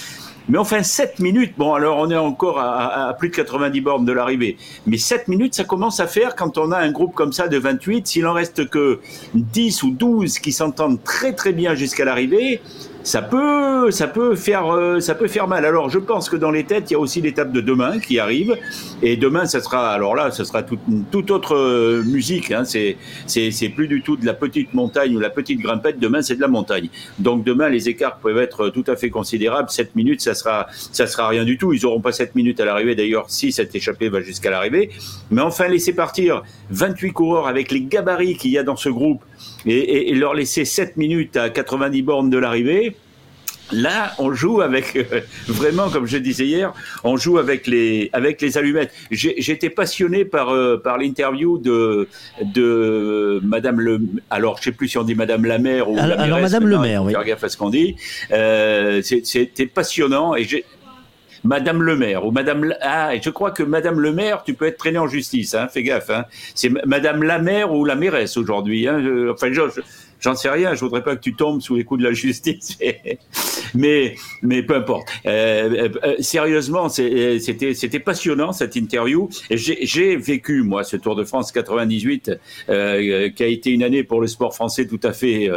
Mais 0.49 0.59
enfin, 0.59 0.83
7 0.83 1.19
minutes, 1.19 1.55
bon, 1.59 1.75
alors 1.75 1.99
on 1.99 2.11
est 2.11 2.17
encore 2.17 2.61
à, 2.61 3.15
plus 3.19 3.31
de 3.31 3.35
90 3.35 3.81
bornes 3.81 4.05
de 4.05 4.13
l'arrivée. 4.13 4.57
Mais 4.87 4.97
7 4.97 5.29
minutes, 5.29 5.55
ça 5.55 5.65
commence 5.65 5.99
à 5.99 6.07
faire 6.07 6.37
quand 6.37 6.57
on 6.59 6.71
a 6.71 6.79
un 6.79 6.93
groupe 6.93 7.15
comme 7.15 7.33
ça 7.33 7.49
de 7.49 7.59
28. 7.59 8.07
S'il 8.07 8.27
en 8.27 8.33
reste 8.33 8.69
que 8.69 9.01
10 9.35 9.83
ou 9.83 9.91
12 9.91 10.39
qui 10.39 10.53
s'entendent 10.53 11.03
très 11.03 11.33
très 11.33 11.53
bien 11.53 11.75
jusqu'à 11.75 12.05
l'arrivée, 12.05 12.61
ça 13.07 13.23
peut, 13.23 13.93
ça 13.93 14.09
peut 14.09 14.35
faire, 14.35 14.75
euh, 14.75 14.99
ça 14.99 15.15
peut 15.15 15.29
faire 15.29 15.47
mal. 15.47 15.65
Alors, 15.65 15.89
je 15.91 16.01
pense 16.01 16.29
que 16.29 16.35
dans 16.35 16.51
les 16.51 16.65
têtes, 16.65 16.91
il 16.91 16.95
y 16.95 16.97
a 16.97 16.99
aussi 16.99 17.21
l'étape 17.21 17.53
de 17.53 17.61
demain 17.61 18.01
qui 18.01 18.19
arrive. 18.19 18.57
Et 19.01 19.17
demain, 19.17 19.47
ça 19.47 19.61
sera, 19.61 19.93
alors 19.93 20.17
là, 20.17 20.33
ce 20.33 20.43
sera 20.43 20.65
toute, 20.65 20.81
toute 21.13 21.31
autre 21.31 21.55
euh, 21.55 22.03
musique. 22.03 22.51
Hein. 22.51 22.65
C'est, 22.65 22.97
c'est, 23.29 23.69
plus 23.69 23.87
du 23.87 24.03
tout 24.03 24.17
de 24.17 24.27
la 24.27 24.35
petite 24.35 24.75
montagne 24.75 25.15
ou 25.15 25.21
la 25.21 25.31
petite 25.31 25.61
grimpette. 25.61 26.01
Demain, 26.01 26.21
c'est 26.21 26.35
de 26.35 26.41
la 26.41 26.49
montagne. 26.49 26.89
Donc, 27.21 27.45
demain, 27.45 27.69
les 27.69 27.89
écarts 27.89 28.17
peuvent 28.17 28.39
être 28.39 28.71
tout 28.71 28.85
à 28.89 28.97
fait 28.97 29.09
considérables. 29.09 29.71
7 29.71 29.95
minutes, 29.95 30.21
ça 30.21 30.35
sera, 30.35 30.67
ça 30.73 31.07
sera 31.07 31.29
rien 31.29 31.45
du 31.45 31.59
tout. 31.59 31.73
Ils 31.73 31.87
auront 31.87 32.01
pas 32.01 32.11
7 32.11 32.35
minutes 32.35 32.59
à 32.59 32.65
l'arrivée. 32.65 32.97
D'ailleurs, 32.97 33.27
si 33.29 33.53
cette 33.53 33.73
échappée 33.73 34.09
va 34.09 34.21
jusqu'à 34.21 34.51
l'arrivée. 34.51 34.91
Mais 35.31 35.43
enfin, 35.43 35.69
laisser 35.69 35.93
partir 35.93 36.43
28 36.71 37.13
coureurs 37.13 37.47
avec 37.47 37.71
les 37.71 37.83
gabarits 37.83 38.37
qu'il 38.37 38.51
y 38.51 38.59
a 38.59 38.65
dans 38.65 38.75
ce 38.75 38.89
groupe 38.89 39.23
et, 39.67 40.15
leur 40.15 40.35
laisser 40.35 40.65
7 40.65 40.97
minutes 40.97 41.37
à 41.37 41.51
90 41.51 42.03
bornes 42.03 42.31
de 42.31 42.39
l'arrivée, 42.39 42.97
Là, 43.73 44.13
on 44.19 44.33
joue 44.33 44.61
avec 44.61 44.95
euh, 44.95 45.21
vraiment, 45.49 45.91
comme 45.91 46.07
je 46.07 46.19
disais 46.19 46.47
hier, 46.47 46.73
on 47.03 47.17
joue 47.17 47.39
avec 47.39 47.67
les 47.67 48.11
avec 48.13 48.41
les 48.41 48.59
allumettes. 48.59 48.93
J'étais 49.11 49.71
passionné 49.71 50.25
par 50.25 50.51
euh, 50.51 50.77
par 50.77 50.99
l'interview 50.99 51.59
de 51.59 52.09
de 52.43 53.41
Madame 53.43 53.81
le 53.81 54.01
alors 54.31 54.59
je 54.59 54.65
sais 54.65 54.73
plus 54.73 54.89
si 54.89 54.99
on 54.99 55.03
dit 55.03 55.17
Madame 55.17 55.45
la 55.45 55.59
mère 55.59 55.91
ou 55.91 55.99
alors, 55.99 56.41
Madame 56.41 56.69
le 56.69 56.79
maire, 56.79 57.03
oui. 57.03 57.13
Faire 57.13 57.25
gaffe 57.25 57.43
à 57.43 57.49
ce 57.49 57.57
qu'on 57.57 57.71
dit. 57.71 57.97
Euh, 58.31 59.03
C'était 59.03 59.67
passionnant 59.67 60.37
et 60.37 60.45
j'ai 60.45 60.65
Madame 61.47 61.83
le 61.83 61.97
maire 61.97 62.27
ou 62.27 62.31
Madame 62.31 62.75
ah 62.81 63.15
et 63.15 63.23
je 63.23 63.31
crois 63.31 63.51
que 63.51 63.63
Madame 63.63 64.01
le 64.01 64.13
maire 64.13 64.43
tu 64.45 64.55
peux 64.55 64.67
être 64.67 64.79
traîné 64.79 64.99
en 64.99 65.07
justice 65.07 65.55
hein, 65.55 65.69
fais 65.69 65.83
gaffe 65.83 66.11
hein. 66.11 66.25
c'est 66.55 66.71
Madame 66.85 67.23
la 67.23 67.39
maire 67.39 67.73
ou 67.73 67.85
la 67.85 67.95
mairesse 67.95 68.37
aujourd'hui 68.37 68.89
hein. 68.89 69.01
enfin 69.31 69.53
je, 69.53 69.63
J'en 70.21 70.35
sais 70.35 70.49
rien, 70.49 70.75
je 70.75 70.81
voudrais 70.81 71.03
pas 71.03 71.15
que 71.17 71.21
tu 71.21 71.35
tombes 71.35 71.61
sous 71.61 71.77
les 71.77 71.85
coups 71.85 72.01
de 72.01 72.07
la 72.07 72.13
justice, 72.13 72.79
mais 73.75 74.15
mais 74.43 74.63
peu 74.63 74.77
importe. 74.77 75.09
Euh, 75.27 75.31
euh, 75.31 75.89
euh 76.05 76.17
sérieusement, 76.21 76.89
c'était 76.89 77.75
c'était 77.75 78.01
passionnant 78.01 78.53
cette 78.53 78.77
interview. 78.77 79.29
J'ai 79.51 80.17
vécu 80.17 80.63
moi 80.63 80.85
ce 80.85 80.97
Tour 80.97 81.17
de 81.17 81.25
France 81.25 81.53
98, 81.53 82.33
euh, 82.69 83.29
qui 83.31 83.43
a 83.43 83.47
été 83.47 83.71
une 83.71 83.83
année 83.83 84.05
pour 84.05 84.21
le 84.21 84.27
sport 84.27 84.55
français 84.55 84.87
tout 84.87 85.01
à 85.03 85.13
fait 85.13 85.51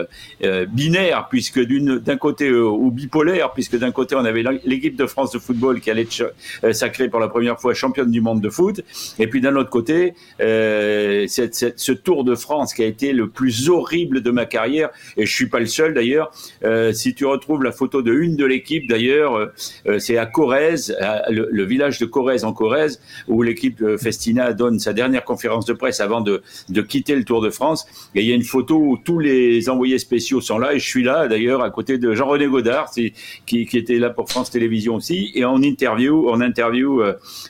binaire, 0.69 1.27
puisque 1.29 1.59
d'un 1.59 2.17
côté 2.17 2.51
ou 2.51 2.91
bipolaire, 2.91 3.53
puisque 3.53 3.77
d'un 3.77 3.91
côté 3.91 4.15
on 4.15 4.25
avait 4.25 4.43
l'équipe 4.65 4.95
de 4.95 5.05
France 5.05 5.31
de 5.31 5.39
football 5.39 5.79
qui 5.79 5.89
allait 5.89 6.03
être 6.03 6.33
sacrée 6.73 7.09
pour 7.09 7.19
la 7.19 7.29
première 7.29 7.59
fois 7.59 7.73
championne 7.73 8.11
du 8.11 8.21
monde 8.21 8.41
de 8.41 8.49
foot, 8.49 8.81
et 9.19 9.27
puis 9.27 9.41
d'un 9.41 9.55
autre 9.55 9.69
côté, 9.69 10.13
cette, 10.39 11.55
cette, 11.55 11.79
ce 11.79 11.91
Tour 11.91 12.23
de 12.23 12.35
France 12.35 12.73
qui 12.73 12.83
a 12.83 12.85
été 12.85 13.13
le 13.13 13.29
plus 13.29 13.69
horrible 13.69 14.21
de 14.21 14.31
ma 14.31 14.45
carrière, 14.49 14.89
et 15.15 15.25
je 15.25 15.33
suis 15.33 15.47
pas 15.47 15.59
le 15.59 15.65
seul 15.65 15.93
d'ailleurs. 15.93 16.31
Euh, 16.65 16.91
si 16.91 17.13
tu 17.15 17.25
retrouves 17.25 17.63
la 17.63 17.71
photo 17.71 18.01
de 18.01 18.13
une 18.13 18.35
de 18.35 18.45
l'équipe 18.45 18.87
d'ailleurs, 18.87 19.35
euh, 19.35 19.45
euh, 19.87 19.99
c'est 19.99 20.17
à 20.17 20.25
Corrèze, 20.25 20.95
le, 21.29 21.63
village 21.63 21.99
de 21.99 22.05
Corrèze 22.05 22.43
en 22.43 22.51
Corrèze, 22.53 22.99
où 23.27 23.41
l'équipe 23.43 23.83
Festina 23.97 24.53
donne 24.53 24.79
sa 24.79 24.91
dernière 24.93 25.23
conférence 25.23 25.65
de 25.65 25.73
presse 25.73 26.01
avant 26.01 26.21
de, 26.21 26.41
de 26.69 26.81
quitter 26.81 27.15
le 27.15 27.23
Tour 27.23 27.41
de 27.41 27.49
France. 27.49 27.85
Et 28.15 28.21
il 28.21 28.27
y 28.27 28.31
a 28.31 28.35
une 28.35 28.43
photo 28.43 28.77
où 28.77 28.97
tous 28.97 29.19
les 29.19 29.69
envoyés 29.69 29.99
spéciaux 29.99 30.41
sont 30.41 30.57
là, 30.57 30.73
et 30.73 30.79
je 30.79 30.87
suis 30.87 31.03
là 31.03 31.27
d'ailleurs 31.27 31.61
à 31.61 31.69
côté 31.69 31.97
de 31.97 32.13
Jean-René 32.13 32.47
Godard, 32.47 32.91
qui, 32.91 33.13
qui 33.45 33.77
était 33.77 33.99
là 33.99 34.09
pour 34.09 34.29
France 34.29 34.49
Télévisions 34.49 34.95
aussi, 34.95 35.31
et 35.35 35.45
en 35.45 35.61
interview, 35.61 36.29
en 36.29 36.41
interview 36.41 37.01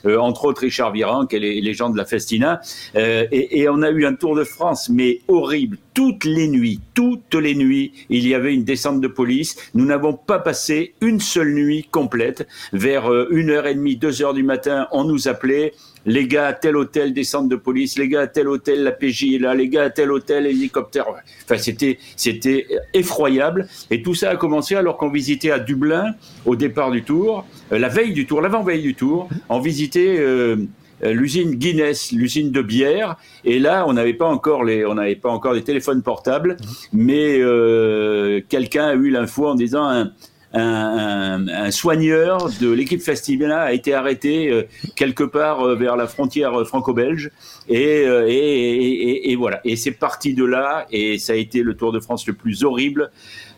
entre 0.04 0.44
autres 0.44 0.60
Richard 0.60 0.92
Viran, 0.92 1.26
qui 1.26 1.36
est 1.36 1.40
les, 1.40 1.60
les 1.60 1.74
gens 1.74 1.90
de 1.90 1.96
la 1.96 2.04
Festina, 2.04 2.60
et, 2.94 3.60
et 3.60 3.68
on 3.68 3.82
a 3.82 3.90
eu 3.90 4.04
un 4.04 4.14
Tour 4.14 4.36
de 4.36 4.44
France 4.44 4.90
mais 4.90 5.20
horrible 5.28 5.78
toutes 5.94 6.24
les 6.24 6.48
nuits, 6.48 6.80
toutes 6.94 7.34
les 7.34 7.54
nuits, 7.54 7.92
il 8.08 8.26
y 8.26 8.34
avait 8.34 8.54
une 8.54 8.64
descente 8.64 9.00
de 9.00 9.08
police. 9.08 9.56
Nous 9.74 9.84
n'avons 9.84 10.14
pas 10.14 10.38
passé 10.38 10.94
une 11.00 11.20
seule 11.20 11.52
nuit 11.52 11.86
complète. 11.90 12.46
Vers 12.72 13.10
euh, 13.10 13.28
une 13.30 13.50
heure 13.50 13.66
et 13.66 13.74
demie, 13.74 13.96
deux 13.96 14.22
heures 14.22 14.34
du 14.34 14.42
matin, 14.42 14.86
on 14.92 15.04
nous 15.04 15.28
appelait. 15.28 15.72
Les 16.06 16.26
gars 16.26 16.46
à 16.46 16.52
tel 16.54 16.76
hôtel, 16.76 17.12
descente 17.12 17.48
de 17.48 17.56
police. 17.56 17.98
Les 17.98 18.08
gars 18.08 18.22
à 18.22 18.26
tel 18.26 18.48
hôtel, 18.48 18.82
la 18.82 18.92
PJ 18.92 19.34
est 19.34 19.38
là. 19.38 19.54
Les 19.54 19.68
gars 19.68 19.84
à 19.84 19.90
tel 19.90 20.10
hôtel, 20.10 20.46
hélicoptère. 20.46 21.06
Enfin, 21.44 21.58
c'était, 21.58 21.98
c'était 22.16 22.66
effroyable. 22.94 23.68
Et 23.90 24.02
tout 24.02 24.14
ça 24.14 24.30
a 24.30 24.36
commencé 24.36 24.74
alors 24.74 24.96
qu'on 24.96 25.10
visitait 25.10 25.50
à 25.50 25.58
Dublin, 25.58 26.14
au 26.46 26.56
départ 26.56 26.90
du 26.90 27.02
tour, 27.02 27.46
euh, 27.72 27.78
la 27.78 27.88
veille 27.88 28.12
du 28.12 28.26
tour, 28.26 28.40
l'avant-veille 28.40 28.82
du 28.82 28.94
tour. 28.94 29.28
On 29.48 29.60
visitait 29.60 30.16
euh, 30.18 30.56
l'usine 31.02 31.54
Guinness, 31.54 32.12
l'usine 32.12 32.50
de 32.50 32.62
bière. 32.62 33.16
Et 33.44 33.58
là, 33.58 33.84
on 33.86 33.92
n'avait 33.92 34.14
pas 34.14 34.28
encore 34.28 34.64
les, 34.64 34.84
on 34.84 34.94
n'avait 34.94 35.16
pas 35.16 35.30
encore 35.30 35.54
des 35.54 35.64
téléphones 35.64 36.02
portables, 36.02 36.56
mais 36.92 37.38
euh, 37.40 38.40
quelqu'un 38.48 38.88
a 38.88 38.94
eu 38.94 39.10
l'info 39.10 39.48
en 39.48 39.54
disant 39.54 39.84
un, 39.84 40.12
un, 40.52 41.46
un, 41.48 41.70
soigneur 41.70 42.50
de 42.60 42.70
l'équipe 42.70 43.00
Festivana 43.00 43.60
a 43.62 43.72
été 43.72 43.94
arrêté 43.94 44.50
euh, 44.50 44.62
quelque 44.96 45.22
part 45.22 45.76
vers 45.76 45.96
la 45.96 46.06
frontière 46.06 46.66
franco-belge 46.66 47.30
et, 47.70 49.30
et, 49.30 49.36
voilà 49.36 49.60
et 49.64 49.76
c'est 49.76 49.92
parti 49.92 50.34
de 50.34 50.44
là 50.44 50.86
et 50.90 51.18
ça 51.18 51.34
a 51.34 51.36
été 51.36 51.62
le 51.62 51.74
Tour 51.74 51.92
de 51.92 52.00
France 52.00 52.26
le 52.26 52.32
plus 52.32 52.64
horrible 52.64 53.10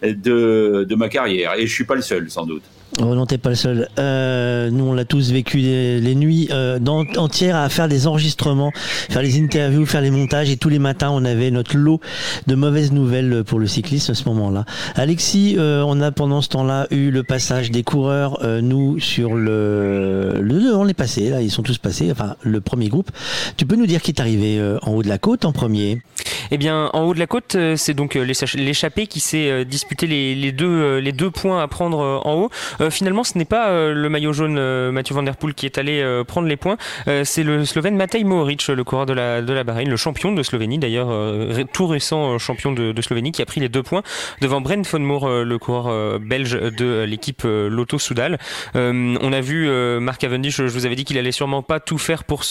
de, 0.02 0.94
ma 0.94 1.08
carrière 1.08 1.54
et 1.58 1.66
je 1.66 1.72
suis 1.72 1.84
pas 1.84 1.94
le 1.94 2.02
seul 2.02 2.30
sans 2.30 2.46
doute. 2.46 2.62
Oh 3.00 3.14
non, 3.14 3.24
t'es 3.24 3.38
pas 3.38 3.48
le 3.48 3.54
seul. 3.54 3.88
Euh, 3.98 4.68
nous, 4.68 4.84
on 4.84 4.92
l'a 4.92 5.06
tous 5.06 5.32
vécu 5.32 5.56
les, 5.56 6.14
nuits 6.14 6.48
euh, 6.50 6.78
entières 7.16 7.56
à 7.56 7.70
faire 7.70 7.88
des 7.88 8.06
enregistrements, 8.06 8.70
faire 8.74 9.22
les 9.22 9.40
interviews, 9.40 9.86
faire 9.86 10.02
les 10.02 10.10
montages. 10.10 10.50
Et 10.50 10.58
tous 10.58 10.68
les 10.68 10.78
matins, 10.78 11.08
on 11.10 11.24
avait 11.24 11.50
notre 11.50 11.78
lot 11.78 12.00
de 12.46 12.54
mauvaises 12.54 12.92
nouvelles 12.92 13.44
pour 13.44 13.58
le 13.58 13.66
cyclisme 13.66 14.12
à 14.12 14.14
ce 14.14 14.28
moment-là. 14.28 14.66
Alexis, 14.94 15.56
euh, 15.56 15.82
on 15.86 16.02
a 16.02 16.12
pendant 16.12 16.42
ce 16.42 16.50
temps-là 16.50 16.86
eu 16.90 17.10
le 17.10 17.22
passage 17.22 17.70
des 17.70 17.82
coureurs, 17.82 18.40
euh, 18.44 18.60
nous, 18.60 19.00
sur 19.00 19.36
le... 19.36 20.34
le 20.42 20.76
on 20.76 20.86
est 20.86 20.94
passé, 20.94 21.30
là, 21.30 21.40
ils 21.40 21.50
sont 21.50 21.62
tous 21.62 21.78
passés, 21.78 22.10
enfin, 22.12 22.36
le 22.42 22.60
premier 22.60 22.88
groupe. 22.88 23.10
Tu 23.56 23.64
peux 23.64 23.76
nous 23.76 23.86
dire 23.86 24.01
qui 24.03 24.11
est 24.11 24.20
arrivé 24.20 24.59
euh, 24.59 24.78
en 24.82 24.92
haut 24.92 25.03
de 25.03 25.09
la 25.09 25.18
côte 25.18 25.44
en 25.44 25.53
premier 25.53 26.00
Eh 26.50 26.59
bien, 26.59 26.90
en 26.92 27.03
haut 27.03 27.14
de 27.14 27.18
la 27.18 27.26
côte, 27.26 27.57
c'est 27.76 27.94
donc 27.94 28.14
l'échappé 28.14 29.07
qui 29.07 29.20
s'est 29.20 29.64
disputé 29.64 30.07
les, 30.07 30.53
deux, 30.53 30.98
les 30.98 31.12
deux 31.12 31.30
points 31.30 31.62
à 31.62 31.68
prendre 31.68 31.98
en 32.24 32.34
haut. 32.34 32.50
Euh, 32.80 32.90
finalement, 32.90 33.24
ce 33.24 33.38
n'est 33.38 33.44
pas 33.44 33.68
euh, 33.68 33.92
le 33.92 34.09
maillot 34.09 34.32
jaune 34.32 34.57
euh, 34.59 34.92
Mathieu 34.92 35.14
Van 35.14 35.22
Der 35.22 35.36
Poel 35.36 35.55
qui 35.55 35.66
est 35.66 35.78
allé 35.78 36.03
prendre 36.26 36.48
les 36.48 36.57
points, 36.57 36.76
c'est 37.24 37.42
le 37.42 37.64
Slovène 37.64 37.96
Matej 37.96 38.24
Mohoric, 38.24 38.68
le 38.68 38.84
coureur 38.84 39.07
de 39.07 39.12
la, 39.12 39.42
de 39.42 39.53
la 39.53 39.64
Bahreïn, 39.64 39.88
le 39.88 39.96
champion 39.96 40.32
de 40.32 40.42
Slovénie 40.42 40.78
d'ailleurs, 40.78 41.09
tout 41.72 41.86
récent 41.86 42.38
champion 42.38 42.72
de, 42.72 43.00
Slovénie, 43.00 43.32
qui 43.32 43.42
a 43.42 43.46
pris 43.46 43.61
les 43.61 43.68
deux 43.68 43.82
points 43.82 44.03
devant 44.40 44.61
Brent 44.61 44.86
von 44.90 44.98
Moor, 45.00 45.28
le 45.44 45.59
coureur 45.59 46.18
belge 46.20 46.53
de 46.53 47.05
l'équipe 47.05 47.42
Lotto 47.44 47.98
Soudal. 47.98 48.38
on 48.74 49.32
a 49.32 49.40
vu 49.40 49.68
Marc 50.00 50.20
Cavendish, 50.20 50.57
je 50.57 50.62
vous 50.64 50.86
avais 50.86 50.96
dit 50.96 51.05
qu'il 51.05 51.18
allait 51.18 51.32
sûrement 51.32 51.62
pas 51.62 51.80
tout 51.80 51.98
faire 51.98 52.24
pour 52.24 52.44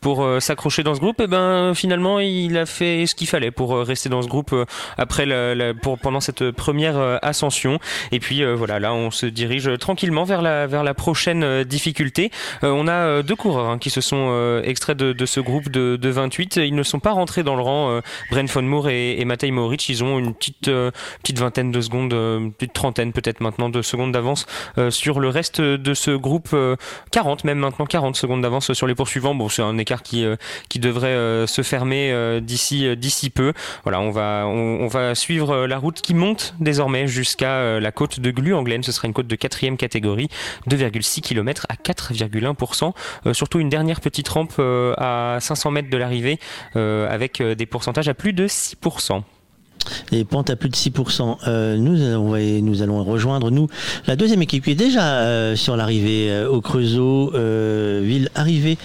pour 0.00 0.28
s'accrocher 0.40 0.71
dans 0.80 0.94
ce 0.94 1.00
groupe, 1.00 1.20
et 1.20 1.26
ben 1.26 1.74
finalement 1.74 2.20
il 2.20 2.56
a 2.56 2.66
fait 2.66 3.06
ce 3.06 3.14
qu'il 3.14 3.26
fallait 3.26 3.50
pour 3.50 3.76
rester 3.76 4.08
dans 4.08 4.22
ce 4.22 4.28
groupe 4.28 4.54
après 4.96 5.26
la, 5.26 5.74
pour 5.74 5.98
pendant 5.98 6.20
cette 6.20 6.50
première 6.52 7.18
ascension. 7.22 7.78
Et 8.10 8.20
puis 8.20 8.42
voilà, 8.44 8.80
là 8.80 8.94
on 8.94 9.10
se 9.10 9.26
dirige 9.26 9.70
tranquillement 9.78 10.24
vers 10.24 10.42
la, 10.42 10.66
vers 10.66 10.84
la 10.84 10.94
prochaine 10.94 11.42
euh, 11.42 11.64
difficulté. 11.64 12.30
Euh, 12.64 12.70
on 12.70 12.86
a 12.86 12.92
euh, 12.92 13.22
deux 13.22 13.36
coureurs 13.36 13.68
hein, 13.68 13.78
qui 13.78 13.90
se 13.90 14.00
sont 14.00 14.62
extraits 14.64 14.96
de, 14.96 15.12
de, 15.12 15.26
ce 15.26 15.40
groupe 15.40 15.68
de, 15.68 15.96
de, 15.96 16.08
28. 16.08 16.56
Ils 16.56 16.74
ne 16.74 16.82
sont 16.82 17.00
pas 17.00 17.12
rentrés 17.12 17.42
dans 17.42 17.56
le 17.56 17.62
rang. 17.62 18.00
Brent 18.30 18.46
von 18.46 18.62
Moor 18.62 18.88
et, 18.88 19.20
et 19.20 19.24
Matej 19.24 19.50
Moric, 19.50 19.88
ils 19.88 20.04
ont 20.04 20.18
une 20.18 20.34
petite, 20.34 20.70
petite 21.22 21.38
vingtaine 21.38 21.70
de 21.70 21.80
secondes, 21.80 22.12
une 22.12 22.52
petite 22.52 22.72
trentaine 22.72 23.12
peut-être 23.12 23.40
maintenant 23.40 23.68
de 23.68 23.82
secondes 23.82 24.12
d'avance 24.12 24.46
sur 24.90 25.20
le 25.20 25.28
reste 25.28 25.60
de 25.60 25.94
ce 25.94 26.10
groupe. 26.10 26.54
40 27.10 27.44
même 27.44 27.58
maintenant, 27.58 27.86
40 27.86 28.16
secondes 28.16 28.42
d'avance 28.42 28.72
sur 28.72 28.86
les 28.86 28.94
poursuivants. 28.94 29.34
Bon, 29.34 29.48
c'est 29.48 29.62
un 29.62 29.78
écart 29.78 30.02
qui, 30.02 30.24
qui 30.68 30.78
devrait 30.78 31.46
se 31.46 31.62
fermer 31.62 32.40
d'ici 32.40 32.96
d'ici 32.96 33.30
peu. 33.30 33.52
Voilà, 33.84 34.00
on 34.00 34.10
va, 34.88 35.14
suivre 35.14 35.66
la 35.66 35.78
route 35.78 36.00
qui 36.00 36.14
monte 36.14 36.54
désormais 36.60 37.06
jusqu'à 37.06 37.80
la 37.80 37.92
côte 37.92 38.20
de 38.20 38.30
Glu-Anglaine. 38.30 38.82
Ce 38.82 38.92
sera 38.92 39.06
une 39.06 39.14
côte 39.14 39.26
de 39.26 39.36
quatrième 39.36 39.76
catégorie, 39.76 40.28
2,6 40.68 41.20
km 41.20 41.66
à 41.68 41.74
4,1%. 41.74 42.92
Euh, 43.26 43.34
surtout 43.34 43.58
une 43.60 43.68
dernière 43.68 44.00
petite 44.00 44.28
rampe 44.28 44.54
euh, 44.58 44.94
à 44.98 45.38
500 45.40 45.70
mètres 45.70 45.90
de 45.90 45.96
l'arrivée 45.96 46.38
euh, 46.76 47.08
avec 47.10 47.42
des 47.42 47.66
pourcentages 47.66 48.08
à 48.08 48.14
plus 48.14 48.32
de 48.32 48.46
6%. 48.46 49.22
Les 50.10 50.24
pentes 50.24 50.50
à 50.50 50.56
plus 50.56 50.68
de 50.68 50.76
6%. 50.76 51.38
Euh, 51.46 51.76
nous, 51.76 52.82
allons 52.82 53.04
rejoindre, 53.04 53.50
nous, 53.50 53.68
la 54.06 54.16
deuxième 54.16 54.42
équipe 54.42 54.64
qui 54.64 54.72
est 54.72 54.74
déjà 54.74 55.02
euh, 55.02 55.56
sur 55.56 55.76
l'arrivée 55.76 56.30
euh, 56.30 56.48
au 56.48 56.60
Creusot, 56.60 57.32
ville 58.02 58.30
arrivée 58.34 58.78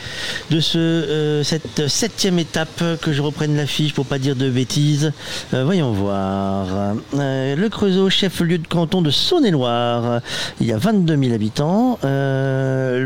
de 0.51 0.59
ce, 0.59 1.41
cette 1.43 1.87
septième 1.87 2.39
étape, 2.39 2.83
que 3.01 3.13
je 3.13 3.21
reprenne 3.21 3.55
l'affiche 3.55 3.93
pour 3.93 4.05
pas 4.05 4.19
dire 4.19 4.35
de 4.35 4.49
bêtises. 4.49 5.11
voyons 5.51 5.91
voir. 5.91 6.95
le 7.13 7.67
Creusot, 7.67 8.09
chef-lieu 8.09 8.57
de 8.57 8.67
canton 8.67 9.01
de 9.01 9.11
Saône-et-Loire. 9.11 10.21
Il 10.61 10.67
y 10.67 10.71
a 10.71 10.77
22 10.77 11.17
000 11.17 11.33
habitants. 11.33 11.99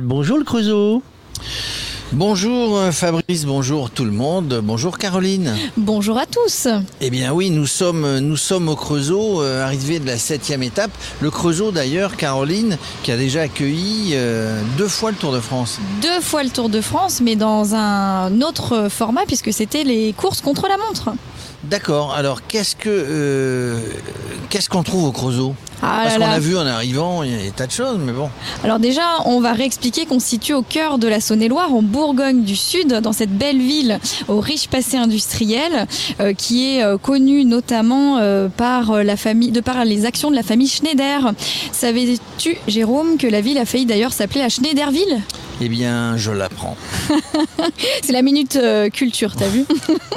bonjour 0.03 0.37
le 0.37 0.43
Creusot. 0.43 1.01
Bonjour 2.13 2.77
euh, 2.77 2.91
Fabrice, 2.91 3.45
bonjour 3.45 3.89
tout 3.89 4.03
le 4.03 4.11
monde, 4.11 4.59
bonjour 4.61 4.97
Caroline. 4.97 5.55
Bonjour 5.77 6.17
à 6.17 6.25
tous. 6.25 6.67
Eh 6.99 7.09
bien 7.09 7.31
oui, 7.31 7.49
nous 7.51 7.65
sommes, 7.65 8.19
nous 8.19 8.35
sommes 8.35 8.67
au 8.67 8.75
Creusot, 8.75 9.41
euh, 9.41 9.63
arrivé 9.63 9.97
de 9.99 10.05
la 10.05 10.17
septième 10.17 10.61
étape. 10.61 10.91
Le 11.21 11.31
Creusot 11.31 11.71
d'ailleurs, 11.71 12.17
Caroline, 12.17 12.77
qui 13.03 13.13
a 13.13 13.17
déjà 13.17 13.43
accueilli 13.43 14.11
euh, 14.13 14.61
deux 14.77 14.89
fois 14.89 15.11
le 15.11 15.17
Tour 15.17 15.31
de 15.31 15.39
France. 15.39 15.79
Deux 16.01 16.19
fois 16.19 16.43
le 16.43 16.49
Tour 16.49 16.67
de 16.67 16.81
France, 16.81 17.21
mais 17.21 17.37
dans 17.37 17.75
un 17.75 18.41
autre 18.41 18.89
format, 18.89 19.25
puisque 19.25 19.53
c'était 19.53 19.85
les 19.85 20.11
courses 20.11 20.41
contre 20.41 20.67
la 20.67 20.75
montre. 20.75 21.11
D'accord. 21.63 22.13
Alors, 22.13 22.45
qu'est-ce 22.45 22.75
que 22.75 22.89
euh, 22.89 23.79
qu'est-ce 24.49 24.69
qu'on 24.69 24.83
trouve 24.83 25.05
au 25.05 25.11
Creusot? 25.13 25.55
Ah 25.81 26.01
Parce 26.03 26.17
qu'on 26.17 26.23
a 26.23 26.39
vu 26.39 26.57
en 26.57 26.65
arrivant, 26.65 27.23
il 27.23 27.31
y 27.31 27.35
a 27.35 27.43
des 27.43 27.51
tas 27.51 27.67
de 27.67 27.71
choses, 27.71 27.97
mais 27.99 28.11
bon. 28.11 28.29
Alors 28.63 28.79
déjà, 28.79 29.01
on 29.25 29.41
va 29.41 29.53
réexpliquer 29.53 30.05
qu'on 30.05 30.19
se 30.19 30.27
situe 30.27 30.53
au 30.53 30.61
cœur 30.61 30.99
de 30.99 31.07
la 31.07 31.19
Saône-et-Loire, 31.19 31.73
en 31.73 31.81
Bourgogne 31.81 32.43
du 32.43 32.55
Sud, 32.55 32.93
dans 32.93 33.13
cette 33.13 33.35
belle 33.35 33.59
ville 33.59 33.99
au 34.27 34.39
riche 34.39 34.67
passé 34.67 34.97
industriel, 34.97 35.87
euh, 36.19 36.33
qui 36.33 36.75
est 36.75 36.83
euh, 36.83 36.97
connue 36.97 37.45
notamment 37.45 38.17
euh, 38.19 38.47
par 38.47 39.03
la 39.03 39.17
famille, 39.17 39.51
de 39.51 39.61
par 39.61 39.83
les 39.85 40.05
actions 40.05 40.29
de 40.29 40.35
la 40.35 40.43
famille 40.43 40.67
Schneider. 40.67 41.33
Savais-tu, 41.71 42.57
Jérôme, 42.67 43.17
que 43.17 43.27
la 43.27 43.41
ville 43.41 43.57
a 43.57 43.65
failli 43.65 43.85
d'ailleurs 43.85 44.13
s'appeler 44.13 44.41
à 44.41 44.49
Schneiderville? 44.49 45.21
Eh 45.63 45.69
bien, 45.69 46.17
je 46.17 46.31
l'apprends. 46.31 46.75
C'est 48.03 48.13
la 48.13 48.23
minute 48.23 48.57
culture, 48.93 49.35
t'as 49.35 49.47
vu? 49.47 49.65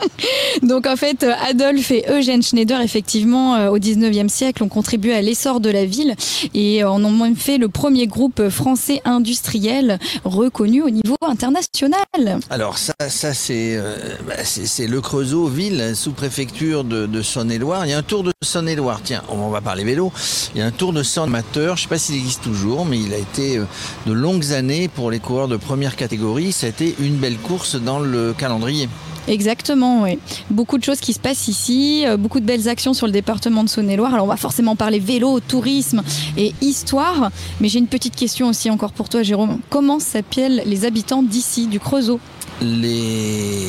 Donc 0.63 0.87
en 0.87 0.97
fait, 0.97 1.27
Adolphe 1.47 1.91
et 1.91 2.05
Eugène 2.09 2.43
Schneider, 2.43 2.81
effectivement, 2.81 3.69
au 3.69 3.79
19e 3.79 4.29
siècle, 4.29 4.63
ont 4.63 4.69
contribué 4.69 5.15
à 5.15 5.21
l'essor 5.21 5.54
de 5.61 5.71
la 5.71 5.85
ville 5.85 6.15
et 6.55 6.85
en 6.85 7.03
ont 7.05 7.11
même 7.11 7.37
fait 7.37 7.59
le 7.59 7.69
premier 7.69 8.07
groupe 8.07 8.49
français 8.49 9.01
industriel 9.05 9.99
reconnu 10.25 10.83
au 10.83 10.91
niveau 10.91 11.17
international. 11.23 12.41
Alors 12.51 12.79
ça, 12.79 12.95
ça 13.09 13.35
c'est 13.35 13.77
euh, 13.77 13.97
bah, 14.27 14.35
c'est 14.45 14.67
c'est 14.67 14.87
le 14.87 15.01
Creusot, 15.01 15.49
ville, 15.49 15.93
sous-préfecture 15.95 16.85
de, 16.85 17.07
de 17.07 17.23
Saône-et-Loire. 17.23 17.87
Il 17.87 17.91
y 17.91 17.93
a 17.93 17.99
un 17.99 18.03
tour 18.03 18.23
de 18.23 18.33
Saône-et-Loire. 18.43 19.01
Tiens, 19.03 19.23
on 19.29 19.49
va 19.49 19.61
parler 19.61 19.85
vélo. 19.85 20.13
Il 20.55 20.61
y 20.61 20.63
a 20.63 20.67
un 20.67 20.71
tour 20.71 20.93
de 20.93 21.03
Saône 21.03 21.25
amateur. 21.25 21.77
Je 21.77 21.83
sais 21.83 21.89
pas 21.89 21.99
s'il 21.99 22.17
existe 22.17 22.43
toujours, 22.43 22.85
mais 22.85 22.99
il 22.99 23.13
a 23.13 23.19
été 23.19 23.59
euh, 23.59 23.65
de 24.07 24.13
longues 24.13 24.53
années 24.53 24.89
pour 24.89 25.11
les 25.11 25.19
coureurs 25.19 25.49
de 25.49 25.57
première 25.57 25.97
catégorie. 25.97 26.53
Ça 26.53 26.67
a 26.67 26.71
été 26.71 26.95
une 27.01 27.17
belle 27.17 27.39
course 27.39 27.77
dans 27.77 27.99
le 27.99 28.35
calendrier. 28.35 28.89
Exactement, 29.29 30.03
oui. 30.03 30.19
Beaucoup 30.51 30.77
de 30.79 30.85
choses 30.85 31.01
qui 31.01 31.13
se 31.13 31.19
passent 31.19 31.49
ici, 31.49 32.05
euh, 32.07 32.17
beaucoup 32.17 32.41
de 32.41 32.45
belles 32.45 32.69
actions 32.69 32.93
sur 32.95 33.07
le 33.07 33.13
département 33.13 33.65
de 33.65 33.69
Saône-et-Loire. 33.69 34.13
Alors 34.15 34.27
on 34.27 34.29
va 34.29 34.37
forcément 34.37 34.77
parler 34.77 34.99
vélo, 34.99 35.41
tourisme 35.41 36.03
et 36.37 36.53
histoire, 36.61 37.31
mais 37.61 37.69
j'ai 37.69 37.79
une 37.79 37.87
petite 37.87 38.17
question 38.17 38.49
aussi 38.49 38.71
encore 38.71 38.93
pour 38.93 39.09
toi 39.09 39.23
Jérôme. 39.23 39.61
Comment 39.71 39.99
s'appellent 39.99 40.63
les 40.67 40.85
habitants 40.85 41.23
d'ici, 41.23 41.67
du 41.67 41.81
Creusot? 41.81 42.21
Les 42.63 43.67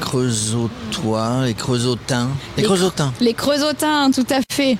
Creusotois, 0.00 1.44
les 1.46 1.54
Creusotins. 1.54 2.28
Les 2.56 2.62
Les 2.62 2.68
Creusotins. 2.68 3.12
Les 3.20 3.34
Creusotins, 3.34 4.10
tout 4.10 4.26
à 4.30 4.40
fait. 4.52 4.76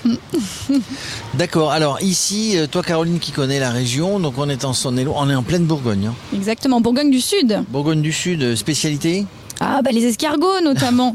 D'accord. 1.34 1.70
Alors 1.72 2.00
ici, 2.02 2.56
euh, 2.56 2.66
toi 2.66 2.82
Caroline 2.82 3.18
qui 3.18 3.32
connais 3.32 3.58
la 3.58 3.70
région, 3.70 4.20
donc 4.20 4.34
on 4.38 4.48
est 4.48 4.64
en 4.64 4.72
Saône-et-Loire, 4.72 5.18
on 5.20 5.30
est 5.30 5.34
en 5.34 5.42
pleine 5.42 5.64
Bourgogne. 5.64 6.06
hein. 6.08 6.14
Exactement, 6.34 6.80
Bourgogne 6.80 7.10
du 7.10 7.20
Sud. 7.20 7.62
Bourgogne 7.70 8.02
du 8.02 8.12
Sud, 8.12 8.42
euh, 8.42 8.56
spécialité? 8.56 9.24
Ah 9.60 9.80
bah 9.82 9.90
les 9.92 10.04
escargots 10.06 10.60
notamment. 10.64 11.14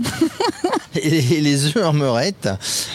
et 0.96 1.10
les, 1.42 1.66
œufs 1.66 1.86
en 1.86 1.94
meurette. 1.94 2.48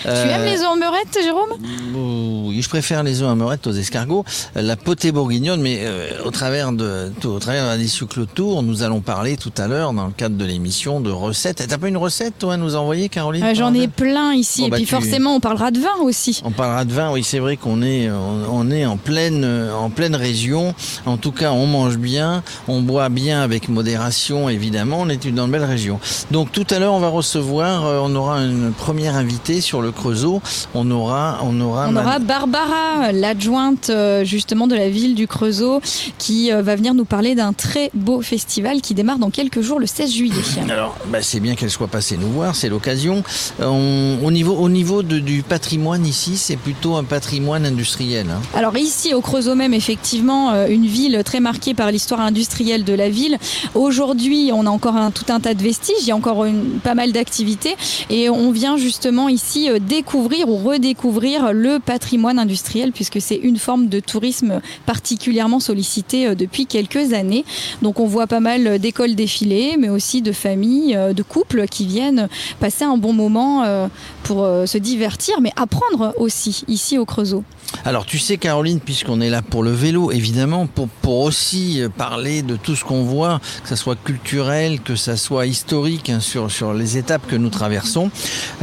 Tu 0.05 0.09
aimes 0.09 0.45
les 0.45 0.61
œufs 0.61 0.69
en 0.69 0.77
meurette, 0.77 1.19
Jérôme? 1.23 1.51
Oui, 1.95 2.63
je 2.63 2.69
préfère 2.69 3.03
les 3.03 3.21
œufs 3.23 3.29
en 3.29 3.37
meurette 3.37 3.67
aux 3.67 3.73
escargots. 3.73 4.25
Euh, 4.57 4.63
La 4.63 4.77
potée 4.77 5.13
bourguignonne, 5.13 5.61
mais 5.61 5.81
euh, 5.81 6.09
au 6.25 6.31
travers 6.31 6.73
de 6.73 7.13
tout, 7.21 7.29
au 7.29 7.39
travers 7.39 7.65
d'un 7.65 7.77
le 8.17 8.27
tour, 8.27 8.63
nous 8.63 8.83
allons 8.83 9.01
parler 9.01 9.37
tout 9.37 9.53
à 9.59 9.67
l'heure 9.67 9.93
dans 9.93 10.07
le 10.07 10.13
cadre 10.13 10.37
de 10.37 10.45
l'émission 10.45 11.01
de 11.01 11.11
recettes. 11.11 11.65
T'as 11.69 11.79
pas 11.79 11.89
une 11.89 11.97
recette 11.97 12.35
toi 12.39 12.55
à 12.55 12.57
nous 12.57 12.77
envoyer, 12.77 13.09
Caroline 13.09 13.43
Euh, 13.45 13.55
J'en 13.55 13.75
ai 13.75 13.89
plein 13.89 14.33
ici. 14.33 14.63
Bon, 14.63 14.67
et 14.69 14.71
bah, 14.71 14.77
puis 14.77 14.85
tu- 14.87 14.91
forcément, 14.91 15.35
on 15.35 15.41
parlera 15.41 15.71
de 15.71 15.79
vin 15.81 15.97
aussi. 16.03 16.41
On 16.45 16.51
parlera 16.51 16.85
de 16.85 16.93
vin, 16.93 17.11
oui, 17.13 17.25
c'est 17.25 17.39
vrai 17.41 17.57
qu'on 17.57 17.83
est, 17.83 18.11
on, 18.11 18.45
on 18.59 18.71
est 18.71 18.87
en 18.87 18.97
pleine, 18.97 19.43
euh, 19.45 19.75
en 19.75 19.91
pleine 19.91 20.15
région. 20.15 20.75
En 21.07 21.17
tout 21.17 21.33
cas, 21.33 21.51
on 21.53 21.67
mange 21.67 21.97
bien, 21.99 22.43
on 22.69 22.81
boit 22.83 23.09
bien 23.09 23.43
avec 23.43 23.69
modération, 23.69 24.49
évidemment. 24.49 24.99
On 25.01 25.09
est 25.09 25.25
dans 25.41 25.47
une 25.47 25.53
belle 25.53 25.65
région. 25.65 25.99
Donc 26.31 26.53
tout 26.53 26.67
à 26.71 26.79
l'heure, 26.79 26.93
on 26.93 27.01
va 27.01 27.09
recevoir, 27.09 27.87
euh, 27.87 28.01
on 28.03 28.15
aura 28.15 28.41
une 28.41 28.73
première 28.73 29.17
invitée 29.17 29.61
sur 29.61 29.81
le 29.83 29.91
Creusot. 29.91 30.41
On 30.75 30.91
aura, 30.91 31.39
on 31.43 31.61
aura, 31.61 31.89
On 31.89 31.97
aura 31.97 32.19
Barbara, 32.19 33.13
l'adjointe 33.13 33.91
euh, 33.91 34.25
justement 34.25 34.67
de 34.67 34.75
la 34.77 34.89
ville 34.89 35.15
du 35.15 35.27
Creusot, 35.27 35.81
qui 36.19 36.53
euh, 36.53 36.63
va 36.63 36.77
venir 36.77 36.95
nous 36.95 37.05
parler 37.05 37.35
d'un 37.35 37.53
très 37.53 37.91
beau 37.95 38.21
festival 38.21 38.81
qui 38.81 38.95
démarre 38.95 39.19
dans 39.19 39.31
quelques 39.31 39.61
jours, 39.61 39.81
le 39.81 39.87
16 39.87 40.13
juillet. 40.13 40.35
Alors, 40.71 40.97
bah, 41.09 41.19
c'est 41.23 41.41
bien 41.41 41.55
qu'elle 41.55 41.71
soit 41.71 41.89
passée 41.89 42.17
nous 42.17 42.29
voir, 42.31 42.55
c'est 42.55 42.69
l'occasion. 42.69 43.23
On- 43.61 44.19
au 44.23 44.31
niveau, 44.31 44.55
au 44.55 44.69
niveau 44.69 45.03
de- 45.03 45.19
du 45.19 45.43
patrimoine 45.43 46.05
ici, 46.07 46.37
c'est 46.37 46.57
plutôt 46.57 46.97
un 46.97 47.05
patrimoine 47.05 47.65
industriel. 47.67 48.27
hein. 48.31 48.41
Alors 48.55 48.77
ici 48.77 49.15
au 49.15 49.21
Creusot 49.21 49.55
même, 49.55 49.75
effectivement, 49.75 50.67
une 50.67 50.87
ville 50.87 51.23
très 51.25 51.41
marquée 51.41 51.75
par 51.75 51.91
l'histoire 51.91 52.21
industrielle 52.21 52.85
de 52.85 52.93
la 52.93 53.09
ville. 53.09 53.39
Aujourd'hui, 53.75 54.51
on 54.53 54.67
a 54.67 54.71
encore 54.71 54.97
un, 54.97 55.11
tout 55.11 55.25
un 55.31 55.41
tas 55.41 55.55
de 55.55 55.63
vestiges, 55.63 55.97
il 56.03 56.09
y 56.09 56.11
a 56.11 56.17
encore 56.17 56.47
pas 56.83 56.95
mal 56.95 57.13
d'activités 57.13 57.77
et 58.09 58.29
on 58.29 58.51
vient 58.51 58.77
justement 58.77 59.29
ici 59.29 59.71
euh, 59.71 59.79
découvrir 59.79 60.49
ou 60.49 60.57
redécouvrir 60.57 61.53
le 61.53 61.79
patrimoine 61.79 62.39
industriel 62.39 62.93
puisque 62.93 63.21
c'est 63.21 63.37
une 63.37 63.59
forme 63.59 63.89
de 63.89 64.01
tourisme 64.01 64.61
particulièrement 64.87 65.61
sollicitée 65.61 66.29
euh, 66.29 66.35
depuis 66.35 66.67
quelques 66.67 67.13
années. 67.13 67.45
Donc 67.83 68.01
on 68.01 68.07
voit 68.07 68.27
pas 68.27 68.41
mal 68.41 68.79
d'écoles 68.79 69.15
défilées, 69.15 69.77
mais 69.79 69.89
aussi 69.89 70.23
de 70.23 70.33
familles, 70.33 70.97
euh, 70.97 71.13
de 71.13 71.23
couples 71.23 71.67
qui 71.67 71.87
viennent 71.87 72.29
passer 72.59 72.85
un 72.85 72.97
bon 72.97 73.13
moment 73.13 73.89
pour 74.25 74.47
se 74.67 74.79
divertir, 74.79 75.41
mais 75.41 75.53
apprendre 75.57 76.15
aussi 76.17 76.65
ici 76.69 76.99
au 76.99 77.05
Creusot. 77.05 77.45
Alors, 77.85 78.05
tu 78.05 78.19
sais, 78.19 78.37
Caroline, 78.37 78.81
puisqu'on 78.81 79.21
est 79.21 79.31
là 79.31 79.43
pour 79.43 79.63
le 79.63 79.71
vélo, 79.71 80.11
évidemment, 80.11 80.67
pour, 80.67 80.89
pour 80.89 81.21
aussi 81.21 81.83
parler 81.97 82.43
de 82.43 82.57
tout 82.57 82.75
ce 82.75 82.85
qu'on 82.85 83.03
voit, 83.03 83.41
que 83.63 83.69
ça 83.69 83.77
soit 83.77 83.97
culturel, 83.97 84.81
que 84.81 84.97
ça 84.97 85.17
soit 85.21 85.47
historique, 85.47 86.11
hein, 86.11 86.21
sur, 86.21 86.51
sur 86.51 86.75
les 86.75 86.97
étapes 86.97 87.27
que 87.27 87.37
nous 87.37 87.51
traversons, 87.51 88.11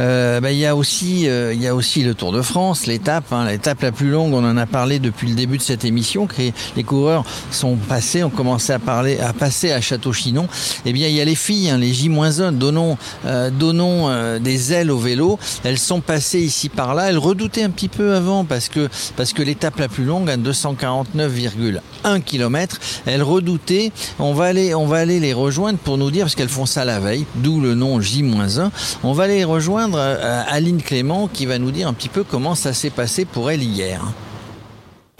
euh, 0.00 0.40
bah, 0.40 0.52
il 0.52 0.58
y 0.58 0.66
a 0.66 0.76
aussi, 0.76 1.28
euh, 1.28 1.54
il 1.54 1.62
y 1.62 1.66
a 1.66 1.74
aussi 1.74 2.02
le 2.02 2.14
Tour 2.14 2.32
de 2.32 2.42
France, 2.42 2.86
l'étape, 2.86 3.32
hein, 3.32 3.46
l'étape 3.46 3.80
la 3.82 3.92
plus 3.92 4.10
longue. 4.10 4.34
On 4.34 4.44
en 4.44 4.56
a 4.56 4.66
parlé 4.66 4.98
depuis 4.98 5.28
le 5.28 5.34
début 5.34 5.58
de 5.58 5.62
cette 5.62 5.84
émission, 5.84 6.26
que 6.26 6.34
les, 6.76 6.82
coureurs 6.82 7.24
sont 7.50 7.76
passés, 7.76 8.22
ont 8.22 8.30
commencé 8.30 8.72
à 8.72 8.78
parler, 8.78 9.18
à 9.20 9.32
passer 9.32 9.72
à 9.72 9.80
Château-Chinon. 9.80 10.48
Eh 10.84 10.92
bien, 10.92 11.08
il 11.08 11.14
y 11.14 11.20
a 11.20 11.24
les 11.24 11.34
filles, 11.34 11.70
hein, 11.70 11.78
les 11.78 11.92
J-1, 11.92 12.52
donnons, 12.52 12.98
euh, 13.26 13.50
donnons 13.50 14.38
des 14.40 14.72
ailes 14.72 14.90
au 14.90 14.98
vélo. 14.98 15.38
Elles 15.64 15.78
sont 15.78 16.00
passées 16.00 16.40
ici 16.40 16.68
par 16.68 16.94
là. 16.94 17.08
Elles 17.08 17.18
redoutaient 17.18 17.62
un 17.62 17.70
petit 17.70 17.88
peu 17.88 18.14
avant 18.14 18.44
parce 18.44 18.68
que 18.68 18.88
parce 19.16 19.32
que 19.32 19.42
l'étape 19.42 19.78
la 19.78 19.88
plus 19.88 20.04
longue, 20.04 20.28
à 20.30 20.36
249,1 20.36 22.22
km, 22.22 22.80
elles 23.06 23.22
redoutaient. 23.22 23.92
On 24.18 24.34
va 24.34 24.46
aller, 24.46 24.74
on 24.74 24.86
va 24.86 24.98
aller 24.98 25.20
les 25.20 25.32
rejoindre 25.32 25.78
pour 25.78 25.98
nous 25.98 26.10
dire 26.10 26.24
parce 26.24 26.34
qu'elles 26.34 26.47
font 26.48 26.66
ça 26.66 26.84
la 26.84 27.00
veille, 27.00 27.26
d'où 27.36 27.60
le 27.60 27.74
nom 27.74 28.00
J-1. 28.00 28.70
On 29.02 29.12
va 29.12 29.26
les 29.26 29.44
rejoindre 29.44 29.98
euh, 29.98 30.42
Aline 30.48 30.82
Clément 30.82 31.28
qui 31.32 31.46
va 31.46 31.58
nous 31.58 31.70
dire 31.70 31.88
un 31.88 31.92
petit 31.92 32.08
peu 32.08 32.24
comment 32.24 32.54
ça 32.54 32.72
s'est 32.72 32.90
passé 32.90 33.24
pour 33.24 33.50
elle 33.50 33.62
hier. 33.62 34.02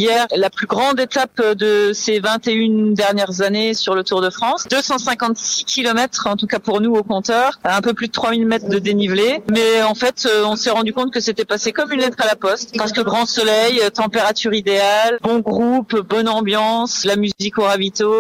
Hier, 0.01 0.29
la 0.37 0.49
plus 0.49 0.69
grande 0.69 1.01
étape 1.01 1.43
de 1.57 1.91
ces 1.93 2.21
21 2.21 2.93
dernières 2.93 3.41
années 3.41 3.75
sur 3.75 3.97
le 3.97 4.05
Tour 4.05 4.21
de 4.21 4.31
France. 4.31 4.69
256 4.71 5.65
km, 5.65 6.29
en 6.29 6.37
tout 6.37 6.47
cas 6.47 6.61
pour 6.61 6.81
nous 6.81 6.95
au 6.95 7.03
compteur, 7.03 7.59
un 7.65 7.81
peu 7.81 7.95
plus 7.95 8.07
de 8.07 8.13
3000 8.13 8.47
mètres 8.47 8.69
de 8.69 8.79
dénivelé. 8.79 9.43
Mais 9.51 9.83
en 9.83 9.97
fait, 9.97 10.25
euh, 10.31 10.45
on 10.45 10.55
s'est 10.55 10.71
rendu 10.71 10.93
compte 10.93 11.13
que 11.13 11.19
c'était 11.19 11.45
passé 11.45 11.73
comme 11.73 11.91
une 11.91 11.99
lettre 11.99 12.19
à 12.21 12.27
la 12.29 12.37
poste. 12.37 12.77
Parce 12.79 12.93
que 12.93 13.01
grand 13.01 13.27
soleil, 13.27 13.81
euh, 13.81 13.91
température 13.91 14.55
idéale, 14.55 15.19
bon 15.21 15.41
groupe, 15.41 15.97
bonne 16.09 16.29
ambiance, 16.29 17.05
la 17.05 17.17
musique 17.17 17.59
au 17.59 17.65
ravito. 17.65 18.15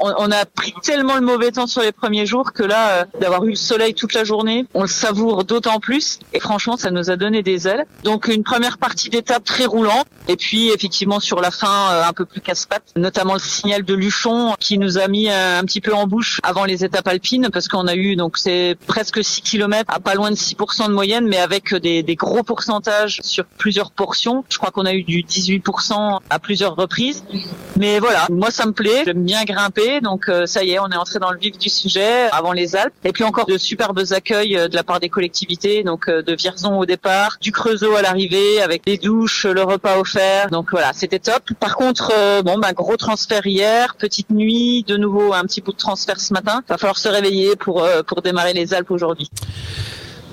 On, 0.00 0.32
a 0.32 0.44
pris 0.44 0.74
tellement 0.82 1.14
le 1.14 1.20
mauvais 1.20 1.52
temps 1.52 1.68
sur 1.68 1.82
les 1.82 1.92
premiers 1.92 2.26
jours 2.26 2.52
que 2.52 2.64
là, 2.64 2.88
euh, 2.88 3.04
d'avoir 3.20 3.44
eu 3.44 3.50
le 3.50 3.54
soleil 3.54 3.94
toute 3.94 4.14
la 4.14 4.24
journée, 4.24 4.66
on 4.74 4.82
le 4.82 4.88
savoure 4.88 5.44
d'autant 5.44 5.78
plus. 5.78 6.18
Et 6.32 6.40
franchement, 6.40 6.76
ça 6.76 6.90
nous 6.90 7.10
a 7.10 7.16
donné 7.16 7.44
des 7.44 7.68
ailes. 7.68 7.86
Donc 8.02 8.26
une 8.26 8.42
première 8.42 8.78
partie 8.78 9.08
d'étape 9.08 9.44
très 9.44 9.66
roulante. 9.66 10.06
Et 10.26 10.36
puis 10.36 10.70
effectivement 10.70 11.11
sur 11.20 11.40
la 11.40 11.50
fin 11.50 11.92
euh, 11.92 12.04
un 12.04 12.12
peu 12.12 12.24
plus 12.24 12.40
casse-pattes, 12.40 12.92
notamment 12.96 13.34
le 13.34 13.40
signal 13.40 13.82
de 13.82 13.94
Luchon 13.94 14.54
qui 14.58 14.78
nous 14.78 14.98
a 14.98 15.08
mis 15.08 15.28
euh, 15.28 15.60
un 15.60 15.64
petit 15.64 15.80
peu 15.80 15.94
en 15.94 16.06
bouche 16.06 16.40
avant 16.42 16.64
les 16.64 16.84
étapes 16.84 17.08
alpines 17.08 17.48
parce 17.52 17.68
qu'on 17.68 17.86
a 17.86 17.94
eu 17.94 18.16
donc 18.16 18.38
c'est 18.38 18.76
presque 18.86 19.22
6 19.22 19.42
km 19.42 19.92
à 19.92 20.00
pas 20.00 20.14
loin 20.14 20.30
de 20.30 20.36
6% 20.36 20.88
de 20.88 20.92
moyenne 20.92 21.26
mais 21.26 21.38
avec 21.38 21.74
des, 21.74 22.02
des 22.02 22.16
gros 22.16 22.42
pourcentages 22.42 23.20
sur 23.22 23.44
plusieurs 23.44 23.90
portions. 23.90 24.44
Je 24.48 24.58
crois 24.58 24.70
qu'on 24.70 24.86
a 24.86 24.94
eu 24.94 25.02
du 25.02 25.22
18% 25.22 26.18
à 26.28 26.38
plusieurs 26.38 26.76
reprises. 26.76 27.24
Mais 27.76 27.98
voilà, 27.98 28.26
moi 28.30 28.50
ça 28.50 28.66
me 28.66 28.72
plaît, 28.72 29.02
j'aime 29.04 29.24
bien 29.24 29.44
grimper 29.44 30.00
donc 30.00 30.28
euh, 30.28 30.46
ça 30.46 30.64
y 30.64 30.72
est, 30.72 30.78
on 30.78 30.88
est 30.88 30.96
entré 30.96 31.18
dans 31.18 31.30
le 31.30 31.38
vif 31.38 31.58
du 31.58 31.68
sujet 31.68 32.28
avant 32.30 32.52
les 32.52 32.76
Alpes 32.76 32.94
et 33.04 33.12
puis 33.12 33.24
encore 33.24 33.46
de 33.46 33.58
superbes 33.58 34.02
accueils 34.10 34.54
de 34.54 34.74
la 34.74 34.84
part 34.84 35.00
des 35.00 35.08
collectivités 35.08 35.82
donc 35.82 36.08
de 36.08 36.34
Vierzon 36.34 36.78
au 36.78 36.86
départ, 36.86 37.36
du 37.40 37.52
Creusot 37.52 37.94
à 37.96 38.02
l'arrivée 38.02 38.60
avec 38.62 38.82
les 38.86 38.98
douches, 38.98 39.46
le 39.46 39.62
repas 39.62 39.98
offert. 39.98 40.48
Donc 40.50 40.70
voilà, 40.70 40.92
c'était 41.02 41.18
top. 41.18 41.52
Par 41.58 41.74
contre, 41.74 42.12
euh, 42.14 42.42
bon, 42.42 42.58
bah, 42.58 42.72
gros 42.72 42.96
transfert 42.96 43.44
hier, 43.44 43.96
petite 43.96 44.30
nuit, 44.30 44.84
de 44.86 44.96
nouveau 44.96 45.32
un 45.32 45.42
petit 45.42 45.60
bout 45.60 45.72
de 45.72 45.76
transfert 45.76 46.20
ce 46.20 46.32
matin. 46.32 46.62
Va 46.68 46.78
falloir 46.78 46.96
se 46.96 47.08
réveiller 47.08 47.56
pour 47.56 47.82
euh, 47.82 48.04
pour 48.04 48.22
démarrer 48.22 48.52
les 48.52 48.72
Alpes 48.72 48.92
aujourd'hui. 48.92 49.28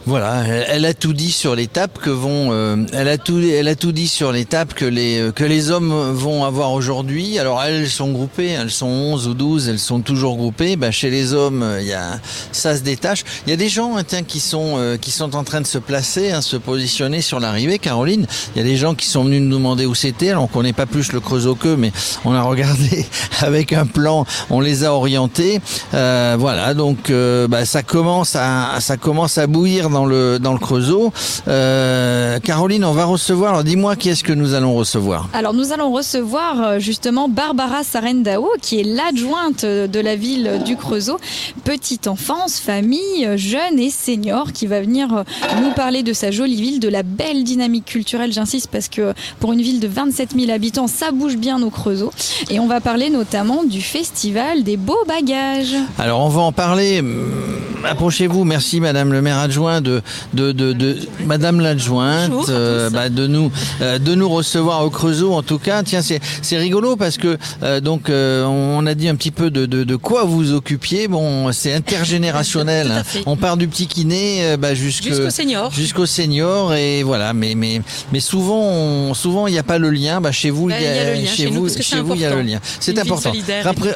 Voilà, 0.09 0.43
elle, 0.43 0.85
a 0.85 0.95
tout 0.95 1.13
dit 1.13 1.31
sur 1.31 1.53
l'étape 1.53 1.99
que 1.99 2.09
vont, 2.09 2.49
euh, 2.51 2.77
elle 2.93 3.07
a 3.07 3.19
tout, 3.19 3.39
elle 3.39 3.67
a 3.67 3.75
tout 3.75 3.91
dit 3.91 4.07
sur 4.07 4.31
l'étape 4.31 4.73
que 4.73 4.85
les 4.85 5.19
euh, 5.19 5.31
que 5.31 5.43
les 5.43 5.69
hommes 5.69 5.93
vont 6.13 6.45
avoir 6.45 6.71
aujourd'hui. 6.71 7.37
Alors 7.37 7.61
elles 7.61 7.87
sont 7.87 8.11
groupées, 8.11 8.47
elles 8.47 8.71
sont 8.71 8.87
11 8.87 9.27
ou 9.27 9.35
12, 9.35 9.69
elles 9.69 9.77
sont 9.77 10.01
toujours 10.01 10.35
groupées. 10.35 10.77
Bah, 10.77 10.89
chez 10.89 11.11
les 11.11 11.35
hommes, 11.35 11.63
il 11.79 11.85
y 11.85 11.93
a 11.93 12.19
ça 12.51 12.75
se 12.75 12.81
détache. 12.81 13.23
Il 13.45 13.51
y 13.51 13.53
a 13.53 13.55
des 13.55 13.69
gens 13.69 13.97
hein, 13.97 14.03
tiens, 14.03 14.23
qui 14.23 14.39
sont 14.39 14.77
euh, 14.79 14.97
qui 14.97 15.11
sont 15.11 15.35
en 15.35 15.43
train 15.43 15.61
de 15.61 15.67
se 15.67 15.77
placer, 15.77 16.31
hein, 16.31 16.41
se 16.41 16.57
positionner 16.57 17.21
sur 17.21 17.39
l'arrivée. 17.39 17.77
Caroline, 17.77 18.25
il 18.55 18.57
y 18.57 18.61
a 18.61 18.67
des 18.67 18.77
gens 18.77 18.95
qui 18.95 19.05
sont 19.05 19.25
venus 19.25 19.43
nous 19.43 19.57
demander 19.57 19.85
où 19.85 19.93
c'était. 19.93 20.31
Alors 20.31 20.45
on 20.45 20.47
connaît 20.47 20.73
pas 20.73 20.87
plus 20.87 21.11
le 21.11 21.19
Creusot 21.19 21.53
qu'eux, 21.53 21.77
mais 21.77 21.91
on 22.25 22.33
a 22.33 22.41
regardé 22.41 23.05
avec 23.41 23.73
un 23.73 23.85
plan, 23.85 24.25
on 24.49 24.59
les 24.59 24.85
a 24.85 24.91
orientés. 24.91 25.61
Euh, 25.93 26.35
voilà, 26.39 26.73
donc 26.73 27.11
euh, 27.11 27.47
bah, 27.47 27.65
ça 27.65 27.83
commence 27.83 28.35
à 28.35 28.79
ça 28.79 28.97
commence 28.97 29.37
à 29.37 29.45
bouillir 29.45 29.91
dans 29.99 30.05
le, 30.05 30.39
dans 30.39 30.53
le 30.53 30.59
Creusot. 30.59 31.11
Euh, 31.49 32.39
Caroline, 32.39 32.85
on 32.85 32.93
va 32.93 33.03
recevoir, 33.03 33.51
alors 33.51 33.63
dis-moi 33.65 33.97
qui 33.97 34.07
est-ce 34.07 34.23
que 34.23 34.31
nous 34.31 34.53
allons 34.53 34.73
recevoir 34.73 35.27
Alors 35.33 35.53
nous 35.53 35.73
allons 35.73 35.91
recevoir 35.91 36.61
euh, 36.61 36.79
justement 36.79 37.27
Barbara 37.27 37.83
Sarendao, 37.83 38.47
qui 38.61 38.79
est 38.79 38.83
l'adjointe 38.83 39.65
de 39.65 39.99
la 39.99 40.15
ville 40.15 40.61
du 40.63 40.77
Creusot. 40.77 41.19
Petite 41.65 42.07
enfance, 42.07 42.59
famille, 42.59 43.27
jeunes 43.35 43.77
et 43.77 43.89
seniors, 43.89 44.53
qui 44.53 44.67
va 44.67 44.79
venir 44.79 45.13
euh, 45.13 45.23
nous 45.61 45.71
parler 45.71 46.01
de 46.01 46.13
sa 46.13 46.31
jolie 46.31 46.61
ville, 46.61 46.79
de 46.79 46.87
la 46.87 47.03
belle 47.03 47.43
dynamique 47.43 47.85
culturelle, 47.85 48.31
j'insiste, 48.31 48.69
parce 48.71 48.87
que 48.87 49.13
pour 49.41 49.51
une 49.51 49.61
ville 49.61 49.81
de 49.81 49.87
27 49.89 50.29
000 50.39 50.49
habitants, 50.49 50.87
ça 50.87 51.11
bouge 51.11 51.35
bien 51.35 51.61
au 51.61 51.69
Creusot. 51.69 52.13
Et 52.49 52.61
on 52.61 52.67
va 52.67 52.79
parler 52.79 53.09
notamment 53.09 53.65
du 53.65 53.81
festival 53.81 54.63
des 54.63 54.77
beaux 54.77 55.03
bagages. 55.05 55.75
Alors 55.97 56.21
on 56.21 56.29
va 56.29 56.41
en 56.41 56.53
parler. 56.53 56.99
Hum, 56.99 57.49
Approchez-vous. 57.85 58.43
Merci 58.43 58.81
Madame 58.81 59.13
le 59.13 59.21
maire 59.21 59.37
adjoint 59.37 59.81
de, 59.81 59.88
de, 60.33 60.51
de, 60.51 60.73
de- 60.73 60.97
Madame 61.25 61.59
l'adjointe 61.59 62.31
euh, 62.49 62.89
bah, 62.89 63.09
de 63.09 63.27
nous 63.27 63.51
euh, 63.81 63.99
de 63.99 64.15
nous 64.15 64.29
recevoir 64.29 64.85
au 64.85 64.89
Creusot. 64.89 65.33
En 65.33 65.43
tout 65.43 65.59
cas, 65.59 65.83
tiens, 65.83 66.01
c'est 66.01 66.57
rigolo 66.57 66.95
parce 66.95 67.17
que 67.17 67.37
euh, 67.63 67.79
donc 67.81 68.09
on 68.09 68.85
a 68.85 68.93
dit 68.93 69.07
un 69.09 69.15
petit 69.15 69.31
peu 69.31 69.49
de, 69.49 69.65
de, 69.65 69.95
quoi 69.95 70.23
vous 70.25 70.53
occupiez. 70.53 71.07
Bon, 71.07 71.51
c'est 71.51 71.73
intergénérationnel. 71.73 72.87
Hein. 72.99 73.03
On 73.25 73.35
part 73.35 73.55
du 73.57 73.67
petit 73.67 73.87
kiné 73.87 74.57
bah, 74.57 74.73
Jusqu'au 74.73 75.29
senior. 75.29 75.71
jusqu'au 75.71 76.05
senior 76.05 76.73
et 76.73 77.03
voilà. 77.03 77.33
Mais 77.33 77.53
mais 77.55 77.81
mais 78.11 78.19
souvent 78.19 78.61
on- 78.61 79.13
souvent 79.13 79.47
il 79.47 79.53
n'y 79.53 79.59
a 79.59 79.63
pas 79.63 79.77
le 79.77 79.89
lien. 79.89 80.21
Bah, 80.21 80.31
chez 80.31 80.49
vous 80.49 80.67
Bah, 80.69 80.75
il 80.79 80.83
y 80.83 80.87
a 80.87 81.13
le 81.13 81.21
lien 81.21 81.25
chez 81.29 81.45
vous 81.47 81.67
chez 81.69 82.01
vous 82.01 82.15
il 82.15 82.21
y 82.21 82.25
a 82.25 82.29
le 82.29 82.35
important. 82.35 82.51
lien. 82.51 82.59
C'est 82.79 82.97
important. 82.99 83.31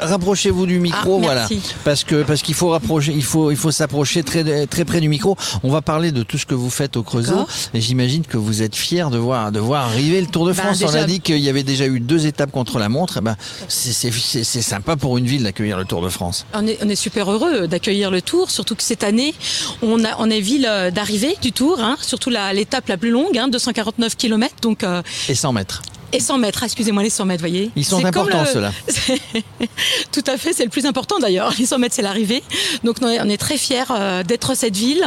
Rapprochez-vous 0.02 0.66
du 0.66 0.80
micro. 0.80 1.18
Ah, 1.22 1.24
voilà 1.24 1.48
parce 1.84 2.04
que 2.04 2.24
parce 2.24 2.42
qu'il 2.42 2.56
faut 2.56 2.70
rapprocher, 2.70 3.14
il 3.16 3.24
faut 3.24 3.52
il 3.52 3.58
faut 3.58 3.72
s'approcher 3.72 4.24
très 4.24 4.68
très 4.68 4.86
près 4.86 5.02
du 5.02 5.10
micro. 5.10 5.36
On 5.64 5.70
va 5.74 5.82
parler 5.82 6.12
de 6.12 6.24
tout 6.24 6.38
ce 6.38 6.46
que 6.46 6.54
vous 6.56 6.70
faites 6.70 6.96
au 6.98 7.04
Creusot 7.04 7.48
et 7.74 7.82
j'imagine 7.82 8.24
que 8.26 8.38
vous 8.38 8.62
êtes 8.62 8.76
fiers 8.76 9.06
de 9.12 9.18
voir 9.18 9.52
de 9.52 9.60
voir 9.60 9.86
arriver 9.86 10.22
le 10.22 10.28
Tour 10.28 10.46
de 10.46 10.54
Bah, 10.54 10.64
France. 10.64 10.84
On 10.84 10.94
a 10.96 11.04
dit 11.04 11.20
qu'il 11.20 11.40
y 11.40 11.50
avait 11.50 11.64
déjà 11.64 11.86
eu 11.88 12.00
deux 12.00 12.26
étapes 12.28 12.52
contre 12.52 12.80
la 12.80 12.90
montre. 12.90 13.18
Eh 13.18 13.22
ben 13.22 13.36
c'est 13.68 14.62
sympa 14.62 14.96
pour 14.96 15.18
une 15.18 15.26
ville 15.26 15.44
d'accueillir 15.44 15.78
le 15.78 15.86
Tour 15.86 16.02
de 16.02 16.10
France. 16.10 16.46
On 16.54 16.66
est, 16.68 16.78
on 16.84 16.90
est 16.90 16.96
super 16.96 17.30
heureux 17.32 17.68
d'accueillir 17.68 18.12
le 18.12 18.22
Tour, 18.22 18.50
surtout 18.52 18.76
que 18.76 18.84
cette 18.84 19.04
année, 19.04 19.34
on, 19.82 20.04
a, 20.06 20.16
on 20.20 20.30
est 20.30 20.40
ville 20.42 20.68
euh, 20.70 20.92
d'arrivée 20.92 21.36
du 21.42 21.52
Tour, 21.52 21.80
hein, 21.80 21.98
surtout 22.02 22.30
la- 22.30 22.54
l'étape 22.54 22.88
la, 22.88 22.98
plus 22.98 23.10
longue, 23.12 23.38
hein, 23.38 23.48
249 23.48 24.16
km, 24.16 24.56
donc, 24.62 24.84
euh, 24.84 25.02
Et 25.30 25.36
100 25.36 25.54
mètres. 25.54 25.82
Et 26.14 26.20
100 26.20 26.38
mètres, 26.38 26.60
Ah, 26.62 26.66
excusez-moi, 26.66 27.04
les 27.04 27.10
100 27.10 27.26
mètres, 27.26 27.42
voyez. 27.42 27.72
Ils 27.76 27.84
sont 27.86 28.04
importants, 28.06 28.42
le- 28.44 28.46
ceux-là. 28.54 28.72
Tout 30.12 30.24
à 30.28 30.38
fait, 30.38 30.54
c'est 30.54 30.64
le 30.64 30.70
plus 30.70 30.86
important 30.86 31.18
d'ailleurs. 31.20 31.54
Les 31.58 31.66
100 31.66 31.80
mètres, 31.80 31.96
c'est 31.96 32.02
l'arrivée. 32.02 32.44
Donc 32.84 32.98
on 33.02 33.08
est, 33.30 33.38
très 33.38 33.58
fiers 33.58 33.84
euh, 33.92 34.24
d'être 34.24 34.56
cette 34.56 34.76
ville, 34.78 35.04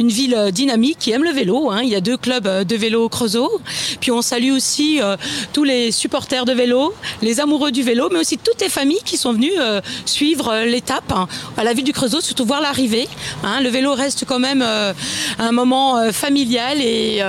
une 0.00 0.08
ville 0.08 0.34
euh, 0.34 0.50
dynamique 0.50 0.98
qui 0.98 1.10
aime 1.10 1.24
le 1.24 1.30
vélo. 1.32 1.70
hein. 1.70 1.80
Il 1.82 1.88
y 1.88 1.94
a 1.96 2.00
deux 2.00 2.16
clubs 2.16 2.46
euh, 2.46 2.64
de 2.64 2.76
vélo 2.76 3.04
au 3.04 3.08
Creusot. 3.08 3.50
Puis 4.00 4.10
on 4.10 4.22
salue 4.22 4.52
aussi 4.52 5.00
euh, 5.02 5.16
tous 5.52 5.64
les 5.64 5.90
supporters 5.92 6.44
de 6.44 6.52
vélo, 6.52 6.94
les 7.22 7.40
amoureux 7.40 7.72
du 7.72 7.82
vélo, 7.82 8.08
mais 8.12 8.20
aussi 8.20 8.38
toutes 8.38 8.60
les 8.60 8.68
familles 8.68 9.02
qui 9.04 9.16
sont 9.16 9.32
venues 9.32 9.50
euh, 9.58 9.80
suivre 10.06 10.64
l'étape 10.64 11.10
hein, 11.12 11.26
à 11.56 11.64
la 11.64 11.72
ville 11.74 11.84
du 11.84 11.92
Creusot, 11.92 12.20
surtout 12.20 12.44
voir 12.44 12.60
l'arrivée. 12.60 13.08
hein. 13.42 13.60
Le 13.60 13.68
vélo 13.68 13.92
reste 13.94 14.24
quand 14.24 14.38
même 14.38 14.62
euh, 14.62 14.92
un 15.38 15.52
moment 15.52 16.12
familial 16.12 16.80
et 16.80 17.22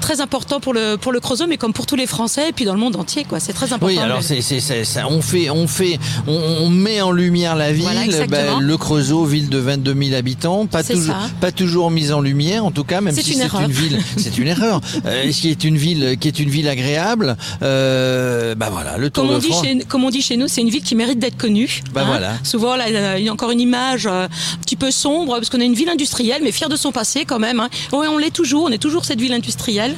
très 0.00 0.20
important 0.20 0.60
pour 0.60 0.72
le, 0.74 0.96
pour 0.96 1.12
le 1.12 1.20
Creusot, 1.20 1.46
mais 1.46 1.56
comme 1.56 1.72
pour 1.72 1.86
tous 1.86 1.96
les 1.96 2.06
Français 2.06 2.48
et 2.48 2.52
puis 2.52 2.63
dans 2.64 2.74
le 2.74 2.80
monde 2.80 2.96
entier. 2.96 3.24
quoi. 3.24 3.40
C'est 3.40 3.52
très 3.52 3.66
important. 3.72 3.86
Oui, 3.86 3.98
alors 3.98 4.22
c'est 4.22 4.40
ça, 4.40 5.08
on 5.08 5.20
fait 5.22 5.50
on 5.50 5.66
fait 5.66 5.98
on, 6.26 6.32
on 6.62 6.68
met 6.70 7.00
en 7.00 7.10
lumière 7.12 7.56
la 7.56 7.72
ville, 7.72 7.82
Voilà, 7.82 8.04
exactement. 8.04 8.60
le 8.60 8.76
Creusot, 8.76 9.24
ville 9.24 9.48
de 9.48 9.58
22 9.58 9.94
000 9.94 10.14
habitants, 10.16 10.66
pas 10.66 10.82
toujours 10.82 11.14
ça. 11.14 11.30
pas 11.40 11.52
toujours 11.52 11.90
mise 11.90 12.12
en 12.12 12.20
lumière 12.20 12.64
en 12.64 12.70
tout 12.70 12.84
cas, 12.84 13.00
même 13.00 13.14
si 13.14 13.34
c'est 13.34 13.44
une 13.60 13.70
ville, 13.72 13.98
c'est 14.16 14.38
une 14.38 14.48
erreur. 14.48 14.80
Euh, 15.06 15.30
qui 15.30 15.50
est 15.50 15.64
une 15.64 15.76
ville 15.76 16.16
qui 16.18 16.28
est 16.28 16.38
une 16.38 16.48
ville 16.48 16.68
agréable. 16.68 17.36
Euh, 17.62 18.54
bah 18.54 18.68
voilà, 18.72 18.96
le 18.96 19.10
Tour 19.10 19.24
Comme 19.24 19.32
on, 19.34 19.38
de 19.38 19.42
dit 19.42 19.48
France. 19.50 19.64
chez, 19.64 19.78
comme 19.88 20.04
on 20.04 20.10
dit 20.10 20.22
chez 20.22 20.36
nous, 20.36 20.48
c'est 20.48 20.60
une 20.60 20.70
ville 20.70 20.82
qui 20.82 20.94
mérite 20.94 21.18
d'être 21.18 21.36
connue. 21.36 21.82
hein. 21.84 21.90
Bah 21.92 22.04
voilà. 22.06 22.32
Souvent, 22.42 22.76
là, 22.76 23.18
il 23.18 23.24
y 23.24 23.28
a 23.28 23.32
encore 23.32 23.50
une 23.50 23.60
image 23.60 24.06
euh, 24.06 24.24
un 24.26 24.58
petit 24.62 24.76
peu 24.76 24.90
sombre, 24.90 25.34
parce 25.34 25.50
qu'on 25.50 25.60
est 25.60 25.66
une 25.66 25.74
ville 25.74 25.88
industrielle, 25.88 26.40
mais 26.44 26.52
fière 26.52 26.68
de 26.68 26.76
son 26.76 26.92
passé 26.92 27.24
quand 27.24 27.38
même. 27.38 27.60
hein. 27.60 27.68
On 27.92 28.16
l'est 28.18 28.30
toujours, 28.30 28.64
on 28.64 28.68
est 28.70 28.78
toujours 28.78 29.04
cette 29.04 29.20
ville 29.20 29.32
industrielle. 29.32 29.94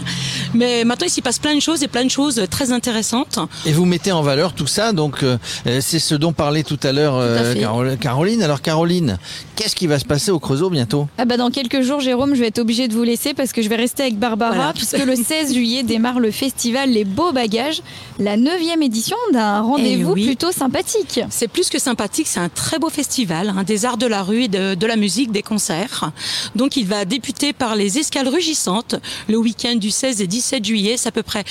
Mais 0.55 0.85
maintenant, 0.85 1.07
il 1.07 1.11
s'y 1.11 1.23
passe 1.23 1.39
plein 1.39 1.55
de 1.55 1.61
choses 1.61 1.83
et 1.83 1.89
plein 1.89 2.05
de 2.05 2.11
choses 2.11 2.41
très 2.51 2.56
intéressantes. 2.73 3.39
Et 3.65 3.73
vous 3.73 3.85
mettez 3.85 4.13
en 4.13 4.23
valeur 4.23 4.53
tout 4.55 4.67
ça, 4.67 4.93
donc 4.93 5.23
euh, 5.23 5.39
euh, 5.67 5.81
c'est 5.81 5.99
ce 5.99 6.15
dont 6.15 6.33
parlait 6.33 6.63
tout 6.63 6.79
à 6.83 6.93
l'heure 6.93 7.17
euh, 7.17 7.55
Caroline. 7.97 8.43
Alors 8.43 8.63
Caroline, 8.63 9.19
qu'est-ce 9.57 9.77
qui 9.77 9.87
va 9.87 9.99
se 9.99 10.05
passer 10.05 10.31
au 10.31 10.39
Creusot 10.39 10.71
bientôt? 10.71 11.09
Ah 11.19 11.25
bah 11.25 11.37
dans 11.37 11.51
quelques 11.51 11.83
jours, 11.83 12.01
Jérôme, 12.01 12.35
je 12.35 12.41
vais 12.41 12.49
être 12.49 12.59
obligée 12.59 12.89
de 12.89 12.95
vous 12.95 13.03
laisser 13.03 13.35
parce 13.35 13.53
que 13.53 13.63
je 13.63 13.69
vais 13.69 13.77
rester 13.77 14.03
avec 14.05 14.19
Barbara, 14.19 14.55
Voilà. 14.55 14.73
puisque 14.73 14.99
le 15.05 15.15
16 15.27 15.55
juillet 15.55 15.83
démarre 15.83 16.21
le 16.21 16.31
festival 16.31 16.91
Les 16.91 17.05
Beaux 17.05 17.33
Bagages, 17.33 17.83
la 18.19 18.37
neuvième 18.37 18.83
édition 18.83 19.17
d'un 19.33 19.61
rendez-vous 19.61 20.13
Eh 20.17 20.21
oui. 20.21 20.27
plutôt 20.27 20.53
sympathique. 20.53 21.21
C'est 21.31 21.49
plus 21.49 21.69
que 21.69 21.79
sympathique, 21.79 22.27
c'est 22.27 22.41
un 22.41 22.49
très 22.49 22.79
beau 22.79 22.89
festival, 22.91 23.53
hein, 23.57 23.63
des 23.65 23.85
arts 23.85 23.97
de 23.99 24.07
la 24.07 24.23
rue 24.23 24.45
et 24.45 24.49
de, 24.49 24.75
de 24.75 24.87
la 24.87 24.97
musique, 24.97 25.33
des 25.33 25.43
concerts. 25.43 26.11
Donc 26.55 26.77
il 26.77 26.87
va 26.87 27.05
débuter 27.05 27.53
par 27.53 27.77
les 27.77 27.99
escales 27.99 28.29
rugissantes 28.29 28.97
le 29.29 29.37
week-end 29.37 29.75
du 29.77 29.91
16 29.91 30.21
et 30.21 30.27
17 30.27 30.65
juillet. 30.65 30.95
C'est 30.97 31.09
à 31.09 31.13
peu 31.13 31.23
près 31.23 31.45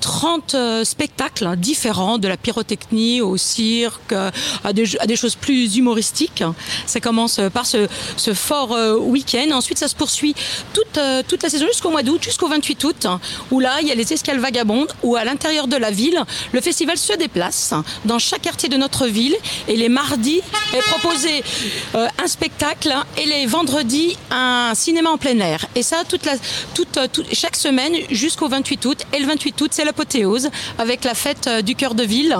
30 0.00 0.49
euh, 0.54 0.84
spectacles 0.84 1.46
hein, 1.46 1.56
différents, 1.56 2.18
de 2.18 2.28
la 2.28 2.36
pyrotechnie 2.36 3.20
au 3.20 3.36
cirque, 3.36 4.12
euh, 4.12 4.30
à, 4.64 4.72
des, 4.72 5.16
choses 5.16 5.34
plus 5.34 5.76
humoristiques. 5.76 6.42
Ça 6.86 7.00
commence 7.00 7.38
euh, 7.38 7.50
par 7.50 7.66
ce, 7.66 7.86
fort 8.34 8.76
week-end. 9.00 9.50
Ensuite, 9.52 9.78
ça 9.78 9.88
se 9.88 9.94
poursuit 9.94 10.34
toute, 10.72 10.98
toute 11.26 11.42
la 11.42 11.48
saison 11.48 11.66
jusqu'au 11.66 11.90
mois 11.90 12.02
d'août, 12.02 12.22
jusqu'au 12.22 12.48
28 12.48 12.84
août, 12.84 13.06
hein, 13.06 13.20
où 13.50 13.60
là, 13.60 13.78
il 13.80 13.88
y 13.88 13.90
a 13.90 13.94
les 13.94 14.12
escales 14.12 14.38
vagabondes, 14.38 14.92
où 15.02 15.16
à 15.16 15.24
l'intérieur 15.24 15.66
de 15.66 15.76
la 15.76 15.90
ville, 15.90 16.22
le 16.52 16.60
festival 16.60 16.96
se 16.96 17.12
déplace 17.14 17.72
hein, 17.72 17.84
dans 18.04 18.18
chaque 18.18 18.42
quartier 18.42 18.68
de 18.68 18.76
notre 18.76 19.06
ville. 19.06 19.36
Et 19.68 19.76
les 19.76 19.88
mardis 19.88 20.40
est 20.74 20.82
proposé 20.82 21.42
un 21.94 22.26
spectacle 22.26 22.94
et 23.16 23.26
les 23.26 23.46
vendredis 23.46 24.16
un 24.30 24.72
cinéma 24.74 25.10
en 25.10 25.18
plein 25.18 25.38
air. 25.40 25.66
Et 25.74 25.82
ça, 25.82 26.04
toute 26.08 26.24
la, 26.24 26.34
toute, 26.74 26.98
toute- 27.12 27.34
chaque 27.34 27.56
semaine 27.56 27.94
jusqu'au 28.10 28.48
28 28.48 28.84
août. 28.86 28.98
Et 29.12 29.18
le 29.18 29.26
28 29.26 29.60
août, 29.60 29.70
c'est 29.72 29.84
l'apothéose 29.84 30.39
avec 30.78 31.04
la 31.04 31.14
fête 31.14 31.46
euh, 31.46 31.62
du 31.62 31.74
cœur 31.74 31.94
de 31.94 32.02
ville, 32.02 32.36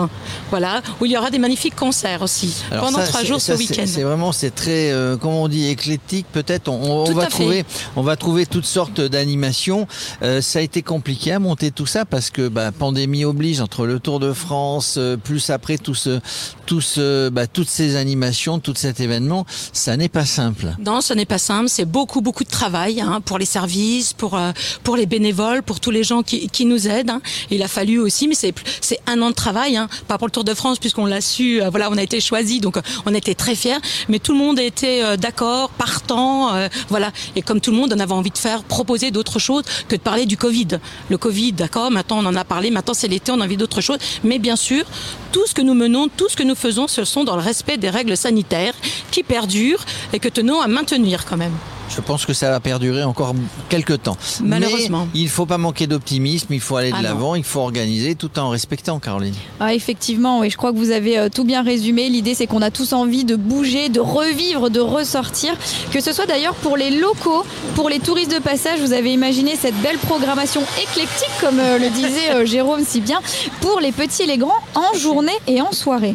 voilà, 0.50 0.82
où 1.00 1.06
il 1.06 1.12
y 1.12 1.16
aura 1.16 1.30
des 1.30 1.38
magnifiques 1.38 1.76
concerts 1.76 2.22
aussi 2.22 2.54
Alors 2.70 2.86
pendant 2.86 2.98
ça, 2.98 3.06
trois 3.06 3.24
jours 3.24 3.40
ça, 3.40 3.54
ce 3.54 3.58
week-end. 3.58 3.84
C'est 3.86 4.02
vraiment, 4.02 4.32
c'est 4.32 4.54
très, 4.54 4.90
euh, 4.90 5.16
comment 5.16 5.44
on 5.44 5.48
dit, 5.48 5.68
éclectique. 5.68 6.26
Peut-être, 6.32 6.68
on, 6.68 7.04
va 7.12 7.24
fait. 7.24 7.30
trouver, 7.30 7.64
on 7.96 8.02
va 8.02 8.16
trouver 8.16 8.46
toutes 8.46 8.66
sortes 8.66 9.00
d'animations. 9.00 9.86
Euh, 10.22 10.40
ça 10.40 10.58
a 10.58 10.62
été 10.62 10.82
compliqué 10.82 11.32
à 11.32 11.38
monter 11.38 11.70
tout 11.70 11.86
ça 11.86 12.04
parce 12.04 12.30
que 12.30 12.48
bah, 12.48 12.72
pandémie 12.72 13.24
oblige 13.24 13.60
entre 13.60 13.86
le 13.86 13.98
Tour 13.98 14.20
de 14.20 14.32
France, 14.32 14.94
euh, 14.98 15.16
plus 15.16 15.50
après 15.50 15.78
tout 15.78 15.94
ce, 15.94 16.20
tout 16.66 16.80
ce, 16.80 17.28
bah, 17.28 17.46
toutes 17.46 17.68
ces 17.68 17.96
animations, 17.96 18.58
tout 18.58 18.74
cet 18.76 19.00
événement, 19.00 19.46
ça 19.72 19.96
n'est 19.96 20.08
pas 20.08 20.26
simple. 20.26 20.74
Non, 20.84 21.00
ce 21.00 21.14
n'est 21.14 21.26
pas 21.26 21.38
simple. 21.38 21.68
C'est 21.68 21.84
beaucoup, 21.84 22.20
beaucoup 22.20 22.44
de 22.44 22.50
travail 22.50 23.00
hein, 23.00 23.20
pour 23.24 23.38
les 23.38 23.46
services, 23.46 24.12
pour 24.12 24.38
pour 24.84 24.96
les 24.96 25.06
bénévoles, 25.06 25.62
pour 25.62 25.80
tous 25.80 25.90
les 25.90 26.04
gens 26.04 26.22
qui, 26.22 26.48
qui 26.48 26.64
nous 26.64 26.88
aident. 26.88 27.10
hein. 27.10 27.22
Il 27.50 27.62
a 27.62 27.68
fallu 27.68 27.79
aussi, 27.98 28.28
mais 28.28 28.34
c'est 28.34 28.54
c'est 28.80 28.98
un 29.06 29.20
an 29.22 29.30
de 29.30 29.34
travail, 29.34 29.76
hein, 29.76 29.88
pas 30.08 30.18
pour 30.18 30.26
le 30.26 30.32
Tour 30.32 30.44
de 30.44 30.54
France 30.54 30.78
puisqu'on 30.78 31.06
l'a 31.06 31.20
su. 31.20 31.60
euh, 31.62 31.70
voilà, 31.70 31.90
on 31.90 31.96
a 31.96 32.02
été 32.02 32.20
choisi, 32.20 32.60
donc 32.60 32.76
euh, 32.76 32.82
on 33.06 33.14
était 33.14 33.34
très 33.34 33.54
fiers. 33.54 33.78
Mais 34.08 34.18
tout 34.18 34.32
le 34.32 34.38
monde 34.38 34.58
été 34.58 35.02
euh, 35.04 35.16
d'accord, 35.16 35.70
partant, 35.70 36.50
voilà. 36.88 37.12
Et 37.36 37.42
comme 37.42 37.60
tout 37.60 37.70
le 37.70 37.76
monde, 37.76 37.92
on 37.96 38.00
avait 38.00 38.12
envie 38.12 38.30
de 38.30 38.38
faire 38.38 38.62
proposer 38.62 39.10
d'autres 39.10 39.38
choses 39.38 39.64
que 39.88 39.96
de 39.96 40.00
parler 40.00 40.26
du 40.26 40.36
Covid. 40.36 40.68
Le 41.08 41.18
Covid, 41.18 41.52
d'accord. 41.52 41.90
Maintenant, 41.90 42.18
on 42.18 42.26
en 42.26 42.34
a 42.36 42.44
parlé. 42.44 42.70
Maintenant, 42.70 42.94
c'est 42.94 43.08
l'été, 43.08 43.32
on 43.32 43.40
a 43.40 43.44
envie 43.44 43.56
d'autres 43.56 43.80
choses. 43.80 43.98
Mais 44.24 44.38
bien 44.38 44.56
sûr, 44.56 44.84
tout 45.32 45.46
ce 45.46 45.54
que 45.54 45.62
nous 45.62 45.74
menons, 45.74 46.08
tout 46.08 46.28
ce 46.28 46.36
que 46.36 46.42
nous 46.42 46.54
faisons, 46.54 46.88
ce 46.88 47.04
sont 47.04 47.24
dans 47.24 47.36
le 47.36 47.42
respect 47.42 47.76
des 47.76 47.90
règles 47.90 48.16
sanitaires 48.16 48.74
qui 49.10 49.22
perdurent 49.22 49.84
et 50.12 50.18
que 50.18 50.28
tenons 50.28 50.60
à 50.60 50.68
maintenir 50.68 51.24
quand 51.24 51.36
même. 51.36 51.54
Je 51.90 52.00
pense 52.00 52.24
que 52.24 52.32
ça 52.32 52.50
va 52.50 52.60
perdurer 52.60 53.02
encore 53.02 53.34
quelques 53.68 54.02
temps. 54.02 54.16
Malheureusement. 54.42 55.08
Mais 55.12 55.20
il 55.20 55.28
faut 55.28 55.46
pas 55.46 55.58
manquer 55.58 55.86
d'optimisme, 55.86 56.52
il 56.52 56.60
faut 56.60 56.76
aller 56.76 56.90
de 56.90 56.96
Ah 56.96 57.02
l'avant, 57.02 57.34
il 57.34 57.44
faut 57.44 57.60
organiser 57.60 58.14
tout 58.14 58.38
en 58.38 58.50
respectant, 58.50 58.98
Caroline. 59.00 59.34
Ah, 59.58 59.74
effectivement, 59.74 60.40
oui, 60.40 60.50
je 60.50 60.56
crois 60.56 60.72
que 60.72 60.78
vous 60.78 60.90
avez 60.90 61.18
euh, 61.18 61.28
tout 61.28 61.44
bien 61.44 61.62
résumé. 61.62 62.08
L'idée, 62.08 62.34
c'est 62.34 62.46
qu'on 62.46 62.62
a 62.62 62.70
tous 62.70 62.92
envie 62.92 63.24
de 63.24 63.34
bouger, 63.36 63.88
de 63.88 64.00
revivre, 64.00 64.70
de 64.70 64.80
ressortir. 64.80 65.54
Que 65.90 66.00
ce 66.00 66.12
soit 66.12 66.26
d'ailleurs 66.26 66.54
pour 66.54 66.76
les 66.76 66.90
locaux, 66.90 67.44
pour 67.74 67.88
les 67.88 67.98
touristes 67.98 68.32
de 68.32 68.38
passage, 68.38 68.80
vous 68.80 68.92
avez 68.92 69.12
imaginé 69.12 69.56
cette 69.56 69.76
belle 69.82 69.98
programmation 69.98 70.62
éclectique, 70.80 71.30
comme 71.40 71.58
euh, 71.58 71.78
le 71.78 71.90
disait 71.90 72.30
euh, 72.34 72.46
Jérôme 72.46 72.84
si 72.86 73.00
bien, 73.00 73.20
pour 73.60 73.80
les 73.80 73.92
petits 73.92 74.22
et 74.22 74.26
les 74.26 74.38
grands, 74.38 74.62
en 74.74 74.96
journée 74.96 75.32
et 75.48 75.60
en 75.60 75.72
soirée. 75.72 76.14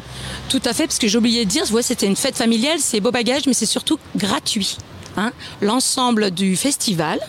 Tout 0.50 0.62
à 0.66 0.74
fait, 0.74 0.88
parce 0.88 1.00
que 1.00 1.08
j'ai 1.08 1.18
oublié 1.18 1.44
de 1.44 1.50
dire, 1.50 1.64
c'était 1.82 2.08
une 2.08 2.16
fête 2.16 2.36
familiale, 2.36 2.78
c'est 2.80 3.00
beau 3.00 3.12
bagage, 3.12 3.44
mais 3.48 3.54
c'est 3.54 3.66
surtout 3.66 4.00
gratuit. 4.16 4.78
Hein, 5.18 5.32
l'ensemble 5.62 6.32
du 6.32 6.56
festival 6.56 7.20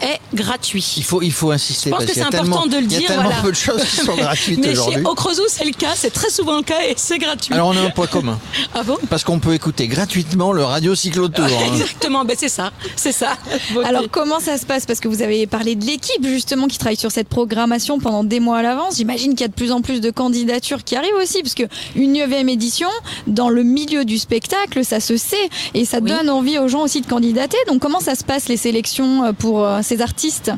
est 0.00 0.18
gratuit. 0.34 0.94
Il 0.96 1.04
faut, 1.04 1.22
il 1.22 1.32
faut 1.32 1.50
insister. 1.50 1.90
Je 1.90 1.94
pense 1.94 2.04
parce 2.04 2.10
que 2.10 2.14
c'est 2.14 2.22
important 2.36 2.66
de 2.66 2.76
le 2.76 2.82
Il 2.84 2.92
y 2.92 2.96
dire. 2.98 3.04
a 3.10 3.14
tellement 3.14 3.22
voilà. 3.24 3.42
peu 3.42 3.50
de 3.50 3.56
choses 3.56 3.82
qui 3.84 3.96
sont 3.96 4.14
gratuites 4.16 4.60
Mais 4.60 4.70
aujourd'hui. 4.70 5.02
chez- 5.02 5.08
au 5.08 5.14
Creusot, 5.14 5.42
c'est 5.48 5.64
le 5.64 5.72
cas, 5.72 5.92
c'est 5.94 6.10
très 6.12 6.30
souvent 6.30 6.56
le 6.56 6.62
cas 6.62 6.80
et 6.88 6.94
c'est 6.96 7.18
gratuit. 7.18 7.54
Alors 7.54 7.68
on 7.68 7.76
a 7.76 7.80
un 7.80 7.90
point 7.90 8.06
commun. 8.06 8.38
ah 8.74 8.82
bon? 8.82 8.96
Parce 9.10 9.24
qu'on 9.24 9.38
peut 9.38 9.54
écouter 9.54 9.88
gratuitement 9.88 10.52
le 10.52 10.64
radio 10.64 10.94
cyclotour. 10.94 11.44
hein. 11.46 11.72
Exactement, 11.72 12.24
ben 12.24 12.36
c'est 12.38 12.48
ça, 12.48 12.72
c'est 12.96 13.12
ça. 13.12 13.36
Alors 13.84 14.04
comment 14.10 14.40
ça 14.40 14.58
se 14.58 14.66
passe? 14.66 14.86
Parce 14.86 15.00
que 15.00 15.08
vous 15.08 15.22
avez 15.22 15.46
parlé 15.46 15.74
de 15.74 15.84
l'équipe 15.84 16.24
justement 16.26 16.66
qui 16.66 16.78
travaille 16.78 16.96
sur 16.96 17.10
cette 17.12 17.28
programmation 17.28 17.98
pendant 17.98 18.24
des 18.24 18.40
mois 18.40 18.58
à 18.58 18.62
l'avance. 18.62 18.96
J'imagine 18.96 19.32
qu'il 19.32 19.42
y 19.42 19.44
a 19.44 19.48
de 19.48 19.54
plus 19.54 19.72
en 19.72 19.80
plus 19.80 20.00
de 20.00 20.10
candidatures 20.10 20.84
qui 20.84 20.96
arrivent 20.96 21.14
aussi, 21.22 21.42
parce 21.42 21.54
que 21.54 21.64
une 21.96 22.12
neuvième 22.12 22.48
édition, 22.48 22.88
dans 23.26 23.48
le 23.48 23.62
milieu 23.62 24.04
du 24.04 24.18
spectacle, 24.18 24.84
ça 24.84 25.00
se 25.00 25.16
sait 25.16 25.48
et 25.74 25.84
ça 25.84 25.98
Oui. 26.00 26.10
donne 26.10 26.30
envie 26.30 26.58
aux 26.58 26.68
gens 26.68 26.82
aussi 26.82 27.00
de 27.00 27.06
candidater. 27.06 27.33
Donc 27.68 27.80
comment 27.80 28.00
ça 28.00 28.14
se 28.14 28.24
passe 28.24 28.48
les 28.48 28.56
sélections 28.56 29.24
euh, 29.24 29.32
pour 29.32 29.64
euh, 29.64 29.80
ces 29.82 30.00
artistes? 30.00 30.50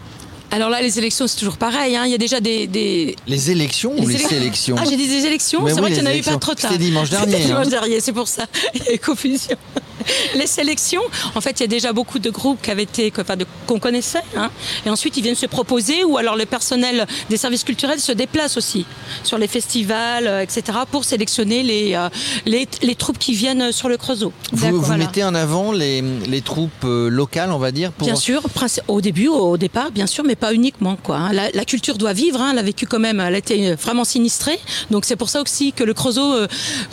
Alors 0.52 0.70
là, 0.70 0.80
les 0.80 0.98
élections, 0.98 1.26
c'est 1.26 1.38
toujours 1.38 1.56
pareil. 1.56 1.96
hein. 1.96 2.04
Il 2.06 2.12
y 2.12 2.14
a 2.14 2.18
déjà 2.18 2.40
des, 2.40 2.66
des- 2.68 3.16
Les 3.26 3.50
élections 3.50 3.92
ou 3.98 4.06
les 4.06 4.16
élec- 4.16 4.28
sélections 4.28 4.76
Ah, 4.78 4.84
j'ai 4.88 4.96
dit 4.96 5.08
des 5.08 5.26
élections. 5.26 5.60
C'est 5.66 5.72
oui, 5.74 5.80
vrai 5.80 5.92
qu'il 5.92 6.02
n'y 6.02 6.08
en 6.08 6.12
a 6.12 6.16
eu 6.16 6.22
pas 6.22 6.36
trop 6.36 6.54
tard. 6.54 6.70
C'était 6.70 6.84
dimanche 6.84 7.10
dernier, 7.10 7.32
C'était 7.32 7.44
dimanche 7.46 7.66
hein. 7.66 7.70
dernier, 7.70 8.00
c'est 8.00 8.12
pour 8.12 8.28
ça. 8.28 8.46
Il 8.74 8.84
y 8.84 8.88
a 8.88 8.94
eu 8.94 8.98
confusion. 8.98 9.56
Les 10.34 10.46
sélections, 10.46 11.02
en 11.34 11.40
fait, 11.40 11.60
il 11.60 11.62
y 11.62 11.64
a 11.64 11.68
déjà 11.68 11.92
beaucoup 11.92 12.18
de 12.18 12.30
groupes 12.30 12.60
qui 12.62 12.70
avaient 12.70 12.82
été, 12.84 13.12
qu'on 13.66 13.78
connaissait. 13.78 14.22
hein. 14.36 14.50
Et 14.84 14.90
ensuite, 14.90 15.16
ils 15.16 15.22
viennent 15.22 15.34
se 15.34 15.46
proposer, 15.46 16.04
ou 16.04 16.18
alors 16.18 16.36
le 16.36 16.46
personnel 16.46 17.06
des 17.30 17.36
services 17.36 17.64
culturels 17.64 18.00
se 18.00 18.12
déplace 18.12 18.56
aussi 18.56 18.84
sur 19.22 19.38
les 19.38 19.48
festivals, 19.48 20.26
euh, 20.26 20.42
etc., 20.42 20.78
pour 20.90 21.04
sélectionner 21.04 21.62
les, 21.62 21.94
euh, 21.94 22.08
les, 22.44 22.68
les 22.82 22.94
troupes 22.94 23.18
qui 23.18 23.34
viennent 23.34 23.72
sur 23.72 23.88
le 23.88 23.96
Creusot. 23.96 24.32
Vous, 24.52 24.60
D'accord, 24.64 24.80
vous 24.80 24.86
voilà. 24.86 25.04
mettez 25.06 25.24
en 25.24 25.34
avant 25.34 25.72
les, 25.72 26.02
les 26.02 26.40
troupes 26.40 26.70
euh, 26.84 27.08
locales, 27.08 27.50
on 27.52 27.58
va 27.58 27.72
dire 27.72 27.92
pour... 27.92 28.06
Bien 28.06 28.16
sûr, 28.16 28.42
au 28.88 29.00
début, 29.00 29.28
au 29.28 29.56
départ, 29.56 29.90
bien 29.90 30.06
sûr, 30.06 30.24
mais 30.24 30.36
pas 30.36 30.52
uniquement. 30.52 30.96
Quoi. 31.02 31.16
hein. 31.16 31.32
La, 31.32 31.50
la 31.50 31.64
culture 31.64 31.98
doit 31.98 32.12
vivre, 32.12 32.40
hein, 32.40 32.50
elle 32.52 32.58
a 32.58 32.62
vécu 32.62 32.86
quand 32.86 32.98
même, 32.98 33.20
elle 33.20 33.34
a 33.34 33.38
été 33.38 33.74
vraiment 33.74 34.04
sinistrée. 34.04 34.58
Donc 34.90 35.04
c'est 35.04 35.16
pour 35.16 35.28
ça 35.28 35.40
aussi 35.42 35.72
que 35.72 35.84
le 35.84 35.94
Creusot 35.94 36.32
euh, 36.34 36.46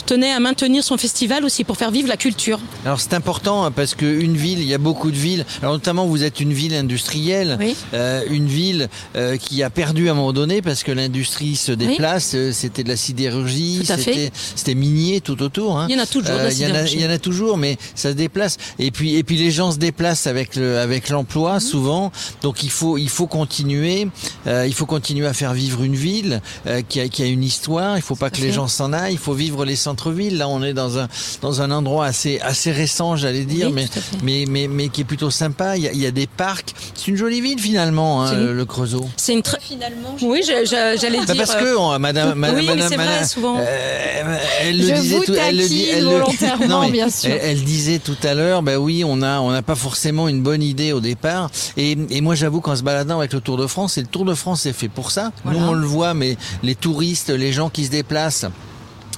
tenait 0.06 0.32
à 0.32 0.40
maintenir 0.40 0.82
son 0.84 0.96
festival 0.96 1.44
aussi, 1.44 1.64
pour 1.64 1.76
faire 1.76 1.90
vivre 1.90 2.08
la 2.08 2.16
culture. 2.16 2.58
Alors 2.84 3.00
c'est 3.04 3.14
important 3.14 3.64
hein, 3.64 3.70
parce 3.70 3.94
qu'une 3.94 4.36
ville, 4.36 4.58
il 4.60 4.66
y 4.66 4.74
a 4.74 4.78
beaucoup 4.78 5.10
de 5.10 5.16
villes, 5.16 5.44
alors 5.62 5.74
notamment 5.74 6.06
vous 6.06 6.22
êtes 6.24 6.40
une 6.40 6.52
ville 6.52 6.74
industrielle, 6.74 7.56
Oui. 7.60 7.76
euh, 7.92 8.22
une 8.30 8.46
ville 8.46 8.88
euh, 9.16 9.36
qui 9.36 9.62
a 9.62 9.70
perdu 9.70 10.08
à 10.08 10.12
un 10.12 10.14
moment 10.14 10.32
donné 10.32 10.62
parce 10.62 10.82
que 10.82 10.92
l'industrie 10.92 11.56
se 11.56 11.72
déplace, 11.72 12.32
euh, 12.34 12.52
c'était 12.52 12.82
de 12.82 12.88
la 12.88 12.96
sidérurgie, 12.96 13.82
c'était 13.84 14.74
minier 14.74 15.20
tout 15.20 15.42
autour. 15.42 15.78
hein. 15.78 15.86
Il 15.88 15.96
y 15.96 15.98
en 16.00 16.02
a 16.02 16.06
toujours, 16.06 16.30
de 16.36 16.42
la 16.44 16.52
il 16.52 16.58
y 16.58 16.66
en 16.66 16.74
a-. 16.74 16.82
Il 16.88 17.00
y 17.00 17.06
en 17.06 17.10
a 17.10 17.18
toujours, 17.18 17.56
mais 17.58 17.76
ça 17.94 18.10
se 18.10 18.14
déplace. 18.16 18.56
Et 18.78 18.90
puis, 18.90 19.16
et 19.16 19.22
puis 19.22 19.36
les 19.36 19.50
gens 19.50 19.72
se 19.72 19.78
déplacent 19.78 20.26
avec 20.26 20.56
le, 20.56 20.78
avec 20.78 21.08
l'emploi 21.08 21.54
Mhm. 21.54 21.60
souvent. 21.60 22.12
Donc 22.42 22.62
il 22.62 22.70
faut, 22.70 22.96
il 22.98 23.08
faut 23.08 23.26
continuer, 23.26 24.08
euh, 24.46 24.66
il 24.66 24.74
faut 24.74 24.86
continuer 24.86 25.26
à 25.26 25.32
faire 25.32 25.52
vivre 25.54 25.82
une 25.82 25.94
ville 25.96 26.40
euh, 26.66 26.82
qui, 26.88 27.00
a, 27.00 27.08
qui 27.08 27.22
a 27.22 27.26
une 27.26 27.42
histoire. 27.44 27.96
Il 27.96 28.02
faut 28.02 28.16
pas 28.16 28.30
que 28.30 28.40
les 28.40 28.52
gens 28.52 28.68
s'en 28.68 28.92
aillent. 28.92 29.12
Il 29.14 29.18
faut 29.18 29.34
vivre 29.34 29.64
les 29.64 29.76
centres-villes. 29.76 30.38
Là, 30.38 30.48
on 30.48 30.62
est 30.62 30.74
dans 30.74 30.98
un, 30.98 31.08
dans 31.42 31.60
un 31.62 31.70
endroit 31.70 32.06
assez, 32.06 32.40
assez 32.40 32.72
j'allais 33.16 33.44
dire, 33.44 33.68
Oui, 33.68 33.72
mais, 33.74 33.86
mais, 34.22 34.44
mais, 34.48 34.68
mais 34.68 34.88
qui 34.88 35.00
est 35.02 35.04
plutôt 35.04 35.30
sympa. 35.30 35.76
Il 35.76 35.82
y 35.84 35.88
a, 35.88 35.92
il 35.92 35.98
y 36.00 36.06
a 36.06 36.10
des 36.10 36.26
parcs. 36.26 36.74
C'est 36.94 37.08
une 37.08 37.16
jolie 37.16 37.40
ville 37.40 37.58
finalement, 37.58 38.22
hein, 38.24 38.34
le, 38.34 38.50
une- 38.50 38.56
le 38.56 38.64
Creusot. 38.64 39.08
C'est 39.16 39.32
une 39.32 39.42
très. 39.42 39.58
Finalement, 39.60 40.16
Oui, 40.22 40.42
je- 40.46 40.64
j'allais 41.00 41.18
Bah, 41.18 41.24
dire. 41.26 41.36
parce 41.36 41.54
euh, 41.56 41.60
que 41.60 41.76
on- 41.76 41.98
madame, 41.98 42.34
madame, 42.38 42.56
Oui, 42.58 42.66
madame, 42.66 42.88
c'est 42.88 42.96
vrai, 42.96 43.04
madame, 43.06 43.24
souvent. 43.26 43.56
euh, 43.58 44.36
elle 44.62 44.78
le 44.78 44.86
Je 44.88 44.94
disait 45.00 45.16
vous 45.16 45.24
tout, 45.24 45.34
elle 45.34 45.56
le 45.56 45.66
dit, 45.66 45.84
elle 45.90 46.04
le- 46.04 46.10
volontairement, 46.10 46.66
Non, 46.66 46.80
mais 46.86 46.90
bien 46.92 47.08
sûr. 47.10 47.30
Elle, 47.30 47.40
elle 47.42 47.62
disait 47.64 47.98
tout 47.98 48.16
à 48.22 48.34
l'heure, 48.34 48.62
ben 48.62 48.76
oui, 48.76 49.04
on 49.06 49.22
a, 49.22 49.40
on 49.40 49.50
n'a 49.50 49.62
pas 49.62 49.74
forcément 49.74 50.28
une 50.28 50.42
bonne 50.42 50.62
idée 50.62 50.92
au 50.92 51.00
départ. 51.00 51.50
Et, 51.76 51.96
et 52.10 52.20
moi, 52.20 52.34
j'avoue 52.34 52.60
qu'en 52.60 52.76
se 52.76 52.82
baladant 52.82 53.18
avec 53.18 53.32
le 53.32 53.40
Tour 53.40 53.56
de 53.56 53.66
France, 53.66 53.98
et 53.98 54.00
le 54.02 54.06
Tour 54.06 54.24
de 54.24 54.34
France 54.34 54.62
c'est 54.62 54.72
fait 54.72 54.88
pour 54.88 55.10
ça. 55.10 55.32
Nous, 55.44 55.58
on 55.58 55.72
le 55.72 55.86
voit, 55.86 56.14
mais 56.14 56.36
les 56.62 56.74
touristes, 56.74 57.30
les 57.30 57.52
gens 57.52 57.70
qui 57.70 57.84
se 57.86 57.90
déplacent 57.90 58.46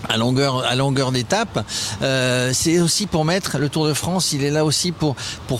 à 0.08 0.16
longueur 0.16 1.12
d'étape 1.12 1.64
euh, 2.02 2.50
c'est 2.52 2.80
aussi 2.80 3.06
pour 3.06 3.24
mettre 3.24 3.58
le 3.58 3.68
Tour 3.68 3.86
de 3.86 3.94
France 3.94 4.32
il 4.32 4.44
est 4.44 4.50
là 4.50 4.64
aussi 4.64 4.92
pour 4.92 5.16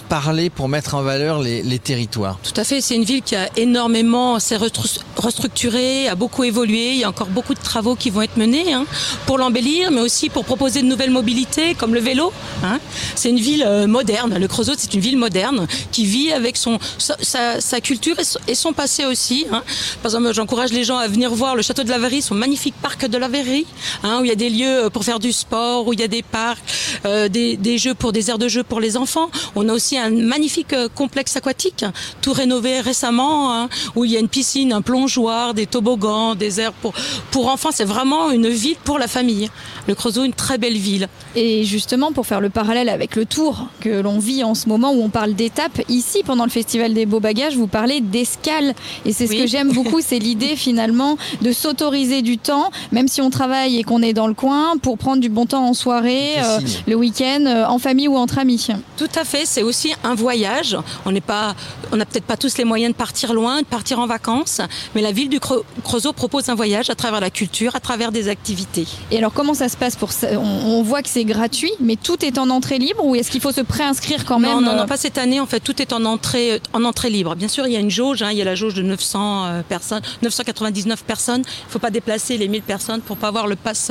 parler 0.09 0.51
pour 0.51 0.69
mettre 0.69 0.95
en 0.95 1.03
valeur 1.03 1.41
les, 1.41 1.79
territoires 1.79 2.39
Tout 2.43 2.59
à 2.59 2.65
fait, 2.65 2.81
c'est 2.81 2.97
une 2.97 3.05
ville 3.05 3.23
qui 3.23 3.37
a 3.37 3.49
énormément 3.57 4.39
s'est 4.39 4.57
restructurée, 4.57 6.09
a 6.09 6.15
beaucoup 6.15 6.45
évolué. 6.45 6.93
Il 6.93 6.99
y 6.99 7.05
a 7.05 7.09
encore 7.09 7.29
beaucoup 7.29 7.55
de 7.55 7.61
travaux 7.61 7.95
qui 7.95 8.11
vont 8.11 8.23
être 8.23 8.37
menés 8.37 8.73
hein, 8.73 8.87
pour 9.27 9.39
l'embellir, 9.39 9.91
mais 9.91 10.01
aussi 10.01 10.31
pour 10.31 10.45
proposer 10.45 10.83
de 10.83 10.87
nouvelles 10.87 11.11
mobilités 11.11 11.75
comme 11.75 11.95
le 11.95 12.01
vélo. 12.01 12.33
hein. 12.65 12.79
C'est 13.15 13.31
une 13.31 13.39
ville 13.39 13.65
euh, 13.67 13.87
moderne. 13.87 14.37
Le 14.39 14.49
Creusot, 14.49 14.75
c'est 14.77 14.95
une 14.95 15.01
ville 15.01 15.19
moderne 15.19 15.67
qui 15.93 16.07
vit 16.07 16.33
avec 16.33 16.57
son 16.57 16.79
sa, 16.99 17.81
culture 17.81 18.17
et 18.49 18.55
son, 18.55 18.73
passé 18.73 19.05
aussi. 19.05 19.47
hein. 19.53 19.63
Par 20.03 20.13
exemple, 20.13 20.33
j'encourage 20.35 20.71
les 20.73 20.85
gens 20.85 20.99
à 20.99 21.09
venir 21.09 21.35
voir 21.35 21.57
le 21.57 21.63
château 21.63 21.85
de 21.85 21.91
la 21.91 21.99
Verrerie, 21.99 22.23
son 22.23 22.35
magnifique 22.35 22.75
parc 22.81 23.07
de 23.07 23.19
la 23.19 23.29
Verrerie, 23.29 23.67
hein, 24.03 24.21
où 24.23 24.25
il 24.27 24.31
y 24.31 24.33
a 24.33 24.37
des 24.37 24.51
lieux 24.51 24.91
pour 24.93 25.05
faire 25.05 25.21
du 25.21 25.33
sport, 25.33 25.87
où 25.87 25.93
il 25.93 26.01
y 26.01 26.03
a 26.03 26.09
des 26.09 26.23
parcs, 26.23 26.63
euh, 27.05 27.29
des, 27.29 27.57
des 27.57 27.79
jeux 27.79 27.95
pour 27.95 28.13
des 28.13 28.29
aires 28.29 28.39
de 28.39 28.49
jeux 28.49 28.65
pour 28.65 28.81
les 28.81 28.97
enfants. 28.97 29.31
On 29.55 29.69
a 29.69 29.73
aussi 29.73 29.97
un 29.97 30.11
magnifique 30.11 30.73
euh, 30.73 30.89
complexe 30.93 31.37
aquatique, 31.37 31.85
hein, 31.85 31.93
tout 32.21 32.33
rénové 32.33 32.81
récemment, 32.81 33.55
hein, 33.55 33.69
où 33.95 34.05
il 34.05 34.11
y 34.11 34.17
a 34.17 34.21
une 34.21 34.29
piscine, 34.29 34.73
un 34.73 34.83
plongeoir, 34.83 35.55
des 35.55 35.67
toboggans, 35.67 36.35
des 36.35 36.61
aires 36.61 36.73
pour, 36.73 36.93
pour 37.31 37.49
enfants. 37.49 37.71
C'est 37.73 37.85
vraiment 37.85 38.31
une 38.31 38.49
ville 38.49 38.77
pour 38.83 38.99
la 38.99 39.07
famille. 39.07 39.49
Le 39.87 39.95
Creusot, 39.95 40.25
une 40.25 40.33
très 40.33 40.59
belle 40.59 40.77
ville. 40.77 41.09
Et 41.37 41.65
justement, 41.65 42.11
pour 42.11 42.27
faire 42.27 42.41
le 42.41 42.51
parallèle 42.51 42.89
avec 42.89 43.15
le 43.15 43.25
tour 43.27 43.69
que 43.81 44.01
l'on 44.01 44.19
vit 44.19 44.43
en 44.43 44.55
ce 44.55 44.69
moment, 44.69 44.93
où 44.93 45.03
on 45.03 45.11
parle 45.11 45.35
d'étapes, 45.35 45.81
ici, 45.89 46.23
pendant 46.25 46.45
le 46.45 46.51
Festival 46.51 46.95
des 46.95 47.07
Beaux 47.07 47.21
Bagages, 47.21 47.57
vous 47.57 47.69
parlez 47.69 48.01
d'escale. 48.01 48.75
Et 49.05 49.13
c'est 49.13 49.29
ce 49.29 49.35
que 49.35 49.47
j'aime 49.47 49.73
beaucoup, 49.73 50.01
c'est 50.01 50.19
l'idée 50.27 50.57
finalement 50.57 51.17
de 51.43 51.53
s'autoriser 51.53 52.23
du 52.23 52.39
temps, 52.39 52.71
même 52.91 53.07
si 53.07 53.21
on 53.21 53.31
travaille 53.31 53.79
et 53.79 53.85
qu'on 53.85 54.03
est 54.03 54.13
dans 54.17 54.27
le 54.27 54.35
coin, 54.35 54.77
pour 54.79 54.99
prendre 54.99 55.21
du 55.21 55.29
bon 55.29 55.47
temps 55.47 55.65
en 55.69 55.75
soirée, 55.75 56.33
euh, 56.43 56.59
le 56.89 56.95
week-end, 56.97 57.45
euh, 57.47 57.65
en 57.67 57.79
famille 57.79 58.09
ou 58.09 58.17
entre 58.17 58.39
amis. 58.39 58.67
Tout 58.97 59.09
à 59.15 59.25
fait, 59.25 59.45
c'est 59.45 59.63
aussi 59.63 59.93
un 60.03 60.15
voyage. 60.15 60.77
On 61.05 61.13
n'est 61.13 61.21
pas, 61.21 61.55
on 61.93 61.97
n'a 61.97 62.07
peut-être 62.07 62.25
pas 62.25 62.37
tous 62.37 62.57
les 62.59 62.65
moyens 62.65 62.93
de 62.93 62.97
partir 62.97 63.33
loin, 63.35 63.61
de 63.61 63.67
partir 63.67 64.01
en 64.01 64.07
vacances, 64.07 64.61
mais 64.95 65.03
la 65.03 65.13
ville 65.13 65.29
du 65.29 65.39
Creu- 65.39 65.63
Creusot 65.85 66.13
propose 66.15 66.49
un 66.49 66.55
voyage 66.55 66.91
à 66.91 66.95
travers 66.95 67.21
la 67.21 67.31
culture, 67.31 67.77
à 67.77 67.81
travers 67.81 68.11
des 68.11 68.29
activités. 68.29 68.87
Et 69.11 69.19
alors, 69.19 69.33
comment 69.33 69.55
ça 69.55 69.69
se 69.69 69.77
passe 69.77 69.95
pour 69.97 70.11
ça? 70.13 70.29
On, 70.33 70.79
on 70.79 70.83
voit 70.83 71.03
que 71.03 71.09
c'est 71.11 71.25
gratuit, 71.25 71.73
mais 71.81 71.97
tout 71.97 72.25
est 72.25 72.39
en 72.39 72.49
entrée 72.51 72.79
libre 72.79 73.05
ou 73.05 73.15
est-ce 73.15 73.31
qu'il 73.31 73.43
faut 73.43 73.53
se 73.53 73.61
préinscrire 73.61 74.25
quand 74.25 74.39
même 74.39 74.51
Non, 74.55 74.61
non, 74.63 74.71
euh, 74.73 74.77
non, 74.79 74.87
pas 74.87 74.97
cette 74.97 75.19
année. 75.19 75.39
En 75.41 75.47
fait, 75.47 75.61
tout 75.61 75.81
est 75.83 75.93
en 75.93 76.05
entrée, 76.07 76.61
en 76.73 76.83
entrée 76.85 77.11
libre. 77.11 77.35
Bien 77.37 77.49
sûr, 77.49 77.67
il 77.67 77.73
y 77.75 77.77
a 77.77 77.81
une 77.81 77.91
jauge. 77.91 78.23
hein, 78.23 78.31
il 78.33 78.39
y 78.39 78.43
a 78.43 78.47
la 78.47 78.55
jauge 78.55 78.73
de 78.75 78.83
900 78.83 79.45
euh, 79.47 79.63
personnes, 79.69 80.03
999 80.23 81.05
personnes. 81.05 81.43
Il 81.47 81.67
ne 81.67 81.71
faut 81.71 81.79
pas 81.79 81.91
déplacer 81.91 82.39
les 82.39 82.49
1000 82.49 82.63
personnes 82.63 83.01
pour 83.03 83.19
pas 83.19 83.29
avoir 83.29 83.47
le 83.47 83.57
pass 83.57 83.91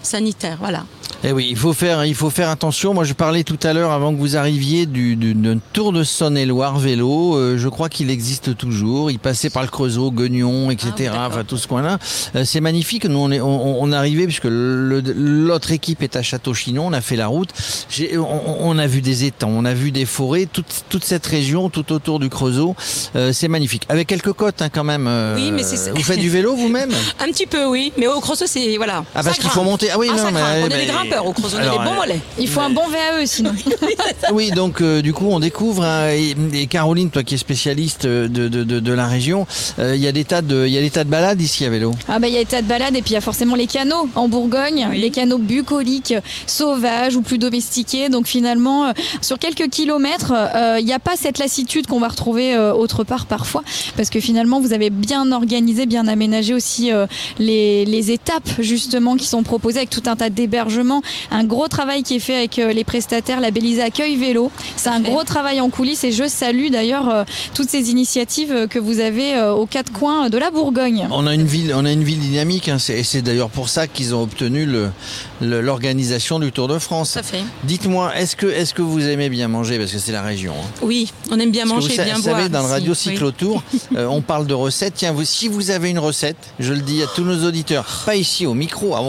sanitaire. 0.03 0.57
Voilà. 0.59 0.83
Eh 1.23 1.33
oui, 1.33 1.47
il 1.51 1.55
faut 1.57 1.73
faire, 1.73 2.03
il 2.05 2.15
faut 2.15 2.31
faire 2.31 2.49
attention. 2.49 2.95
Moi, 2.95 3.03
je 3.03 3.13
parlais 3.13 3.43
tout 3.43 3.59
à 3.61 3.73
l'heure, 3.73 3.91
avant 3.91 4.11
que 4.11 4.17
vous 4.19 4.37
arriviez, 4.37 4.87
du, 4.87 5.15
du- 5.15 5.35
d'un 5.35 5.59
tour 5.71 5.91
de 5.93 6.03
Saône-et-Loire 6.03 6.79
vélo. 6.79 7.35
Euh, 7.37 7.57
je 7.59 7.69
crois 7.69 7.89
qu'il 7.89 8.09
existe 8.09 8.57
toujours. 8.57 9.11
Il 9.11 9.19
passait 9.19 9.51
par 9.51 9.61
le 9.61 9.67
Creusot, 9.67 10.09
Guignon, 10.11 10.71
etc. 10.71 10.91
Ah 11.13 11.27
oui, 11.27 11.27
enfin, 11.27 11.43
tout 11.43 11.57
ce 11.57 11.67
coin-là. 11.67 11.99
Euh, 12.35 12.43
c'est 12.43 12.59
magnifique. 12.61 13.05
Nous, 13.05 13.19
on 13.19 13.29
est, 13.31 13.39
on, 13.39 13.83
on 13.83 13.91
arrivé 13.91 14.25
puisque 14.25 14.45
le- 14.45 15.01
l'autre 15.15 15.71
équipe 15.71 16.01
est 16.01 16.15
à 16.15 16.23
Château-Chinon. 16.23 16.87
On 16.87 16.93
a 16.93 17.01
fait 17.01 17.15
la 17.17 17.27
route. 17.27 17.49
J'ai- 17.89 18.17
on, 18.17 18.67
on 18.67 18.77
a 18.79 18.87
vu 18.87 19.01
des 19.01 19.25
étangs, 19.25 19.51
on 19.53 19.65
a 19.65 19.75
vu 19.75 19.91
des 19.91 20.05
forêts, 20.05 20.47
toute, 20.51 20.85
toute 20.89 21.03
cette 21.05 21.25
région, 21.27 21.69
tout 21.69 21.91
autour 21.93 22.19
du 22.19 22.29
Creusot. 22.29 22.75
Euh, 23.15 23.31
c'est 23.31 23.47
magnifique. 23.47 23.83
Avec 23.89 24.07
quelques 24.07 24.33
côtes, 24.33 24.63
hein, 24.63 24.69
quand 24.73 24.83
même. 24.83 25.07
Oui, 25.35 25.51
mais 25.51 25.61
c'est- 25.61 25.91
Vous 25.91 26.01
faites 26.01 26.19
du 26.19 26.29
vélo 26.31 26.55
vous-même? 26.55 26.89
Un 27.19 27.27
petit 27.27 27.45
peu, 27.45 27.65
oui. 27.67 27.93
Mais 27.99 28.07
au 28.07 28.19
Creusot, 28.21 28.47
c'est 28.47 28.77
voilà. 28.77 29.03
Ah, 29.13 29.21
parce 29.21 29.37
qu'il 29.37 29.49
faut 29.51 29.63
monter. 29.63 29.90
Ah 29.93 29.97
oui, 29.97 30.07
Ah, 30.09 30.15
non, 30.15 30.23
ça 30.23 30.31
mais- 30.31 30.39
grimpe. 30.39 30.53
On 30.63 30.65
est 30.65 30.69
mais- 30.69 30.79
des 30.85 30.85
grimpeurs 30.91 31.25
au 31.25 31.33
Creusot. 31.33 31.57
On 31.57 31.59
a 31.59 31.63
Alors, 31.63 31.79
des 31.79 31.85
bons 31.85 31.91
euh, 31.91 31.95
mollets. 31.95 32.19
Il 32.39 32.47
faut 32.47 32.61
un 32.61 32.69
bon 32.69 32.87
VAE 32.87 33.25
sinon. 33.25 33.51
Oui, 34.33 34.51
donc 34.51 34.81
euh, 34.81 35.01
du 35.01 35.13
coup, 35.13 35.27
on 35.29 35.39
découvre. 35.39 35.83
hein, 35.83 36.09
et, 36.11 36.35
et 36.53 36.67
Caroline, 36.67 37.09
toi 37.09 37.23
qui 37.23 37.35
es 37.35 37.37
spécialiste 37.37 38.05
de, 38.05 38.27
de, 38.27 38.47
de, 38.63 38.79
de 38.79 38.93
la 38.93 39.07
région, 39.07 39.45
euh, 39.79 39.95
il 39.95 40.01
y 40.01 40.07
a 40.07 40.11
des 40.11 40.23
tas 40.25 40.41
de, 40.41 40.65
il 40.65 40.73
y 40.73 40.77
a 40.77 40.81
des 40.81 40.89
tas 40.89 41.03
de 41.03 41.09
balades 41.09 41.41
ici 41.41 41.65
à 41.65 41.69
vélo. 41.69 41.91
Ah 42.07 42.19
bah 42.19 42.27
il 42.27 42.33
y 42.33 42.37
a 42.37 42.39
des 42.39 42.45
tas 42.45 42.61
de 42.61 42.67
balades 42.67 42.95
et 42.95 43.01
puis 43.01 43.11
il 43.11 43.13
y 43.13 43.17
a 43.17 43.21
forcément 43.21 43.55
les 43.55 43.67
canaux 43.67 44.09
en 44.15 44.27
Bourgogne, 44.27 44.87
Oui. 44.91 44.99
les 44.99 45.09
canaux 45.11 45.37
bucoliques, 45.37 46.13
sauvages 46.47 47.15
ou 47.15 47.21
plus 47.21 47.37
domestiqués. 47.37 48.09
Donc 48.09 48.27
finalement, 48.27 48.85
euh, 48.87 48.91
sur 49.21 49.39
quelques 49.39 49.69
kilomètres, 49.69 50.33
euh, 50.35 50.77
il 50.79 50.85
n'y 50.85 50.93
a 50.93 50.99
pas 50.99 51.15
cette 51.15 51.37
lassitude 51.37 51.87
qu'on 51.87 51.99
va 51.99 52.07
retrouver 52.09 52.55
euh, 52.55 52.73
autre 52.73 53.03
part 53.03 53.25
parfois, 53.25 53.63
parce 53.97 54.09
que 54.09 54.19
finalement 54.19 54.59
vous 54.59 54.73
avez 54.73 54.89
bien 54.89 55.31
organisé, 55.31 55.85
bien 55.85 56.07
aménagé 56.07 56.53
aussi 56.53 56.91
euh, 56.91 57.05
les, 57.39 57.85
les 57.85 58.11
étapes 58.11 58.49
justement 58.59 59.15
qui 59.15 59.25
sont 59.27 59.43
proposées 59.43 59.79
avec 59.81 59.89
tout 59.89 60.03
un 60.05 60.15
tas 60.15 60.29
d'hébergements 60.29 61.01
un 61.31 61.43
gros 61.43 61.67
travail 61.67 62.03
qui 62.03 62.15
est 62.15 62.19
fait 62.19 62.35
avec 62.35 62.57
les 62.57 62.83
prestataires 62.83 63.39
labellisés 63.39 63.81
Accueil 63.81 64.15
Vélo. 64.15 64.51
C'est 64.75 64.89
un 64.89 64.99
gros 64.99 65.23
travail 65.23 65.59
en 65.59 65.69
coulisses 65.69 66.03
et 66.03 66.11
je 66.11 66.27
salue 66.27 66.69
d'ailleurs 66.69 67.25
toutes 67.53 67.69
ces 67.69 67.89
initiatives 67.89 68.67
que 68.69 68.79
vous 68.79 68.99
avez 68.99 69.41
aux 69.41 69.65
quatre 69.65 69.91
coins 69.91 70.29
de 70.29 70.37
la 70.37 70.51
Bourgogne. 70.51 71.07
On 71.11 71.25
a 71.25 71.33
une 71.33 71.45
ville, 71.45 71.73
on 71.75 71.85
a 71.85 71.91
une 71.91 72.03
ville 72.03 72.19
dynamique 72.19 72.69
hein, 72.69 72.77
et 72.89 73.03
c'est 73.03 73.21
d'ailleurs 73.21 73.49
pour 73.49 73.69
ça 73.69 73.87
qu'ils 73.87 74.13
ont 74.13 74.21
obtenu 74.21 74.67
l'organisation 75.41 76.39
du 76.39 76.51
Tour 76.51 76.67
de 76.67 76.79
France. 76.79 77.17
fait. 77.21 77.43
Dites-moi, 77.63 78.15
est-ce 78.15 78.35
que, 78.35 78.47
est 78.47 78.73
que 78.73 78.81
vous 78.81 79.07
aimez 79.07 79.29
bien 79.29 79.47
manger? 79.47 79.77
Parce 79.77 79.91
que 79.91 79.99
c'est 79.99 80.11
la 80.11 80.21
région 80.21 80.53
hein 80.53 80.69
Oui, 80.81 81.11
on 81.29 81.39
aime 81.39 81.51
bien 81.51 81.65
manger, 81.65 81.93
et 81.93 82.03
bien 82.03 82.15
vous 82.15 82.21
boire. 82.21 82.35
Vous 82.35 82.41
savez, 82.41 82.49
dans 82.49 82.61
le 82.61 82.67
Radio 82.67 82.93
Cyclotour, 82.93 83.63
euh, 83.95 84.05
on 84.05 84.21
parle 84.21 84.47
de 84.47 84.53
recettes. 84.53 84.93
Tiens, 84.97 85.11
vous, 85.11 85.25
si 85.25 85.47
vous 85.47 85.71
avez 85.71 85.89
une 85.89 85.99
recette, 85.99 86.37
je 86.59 86.73
le 86.73 86.81
dis 86.81 87.01
à 87.01 87.07
tous 87.07 87.23
nos 87.23 87.45
auditeurs, 87.47 87.85
pas 88.05 88.15
ici 88.15 88.45
au 88.45 88.53
micro, 88.53 88.95
ah 88.95 89.01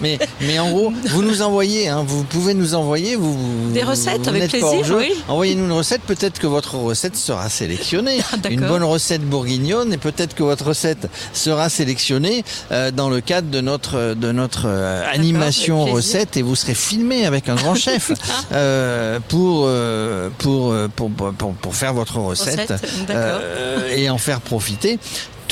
mais, 0.00 0.18
mais 0.40 0.58
en 0.58 0.70
gros, 0.70 0.92
vous 1.06 1.22
nous 1.22 1.42
envoyez, 1.42 1.88
hein, 1.88 2.04
vous 2.06 2.24
pouvez 2.24 2.54
nous 2.54 2.74
envoyer 2.74 3.16
vous, 3.16 3.36
des 3.72 3.82
recettes 3.82 4.26
avec 4.28 4.50
plaisir. 4.50 4.96
Oui. 4.96 5.12
Envoyez-nous 5.28 5.64
une 5.64 5.72
recette, 5.72 6.02
peut-être 6.02 6.38
que 6.38 6.46
votre 6.46 6.76
recette 6.76 7.16
sera 7.16 7.48
sélectionnée. 7.48 8.18
Ah, 8.32 8.48
une 8.50 8.66
bonne 8.66 8.84
recette 8.84 9.22
bourguignonne 9.22 9.92
et 9.92 9.98
peut-être 9.98 10.34
que 10.34 10.42
votre 10.42 10.66
recette 10.66 11.08
sera 11.32 11.68
sélectionnée 11.68 12.44
euh, 12.70 12.90
dans 12.90 13.08
le 13.08 13.20
cadre 13.20 13.50
de 13.50 13.60
notre 13.60 14.14
de 14.14 14.32
notre 14.32 14.66
euh, 14.92 15.12
animation 15.12 15.84
recette 15.84 16.36
et 16.36 16.42
vous 16.42 16.54
serez 16.56 16.74
filmé 16.74 17.26
avec 17.26 17.48
un 17.48 17.54
grand 17.54 17.74
chef 17.74 18.12
Ah. 18.30 18.54
euh, 18.54 19.20
pour, 19.28 19.64
euh, 19.66 20.30
pour, 20.38 20.72
euh, 20.72 20.88
pour, 20.94 21.10
pour, 21.10 21.52
pour, 21.54 21.74
faire 21.74 21.94
votre 21.94 22.18
recette, 22.18 22.70
recette 22.70 23.10
euh, 23.10 23.94
et 23.94 24.08
en 24.10 24.18
faire 24.18 24.40
profiter 24.40 24.98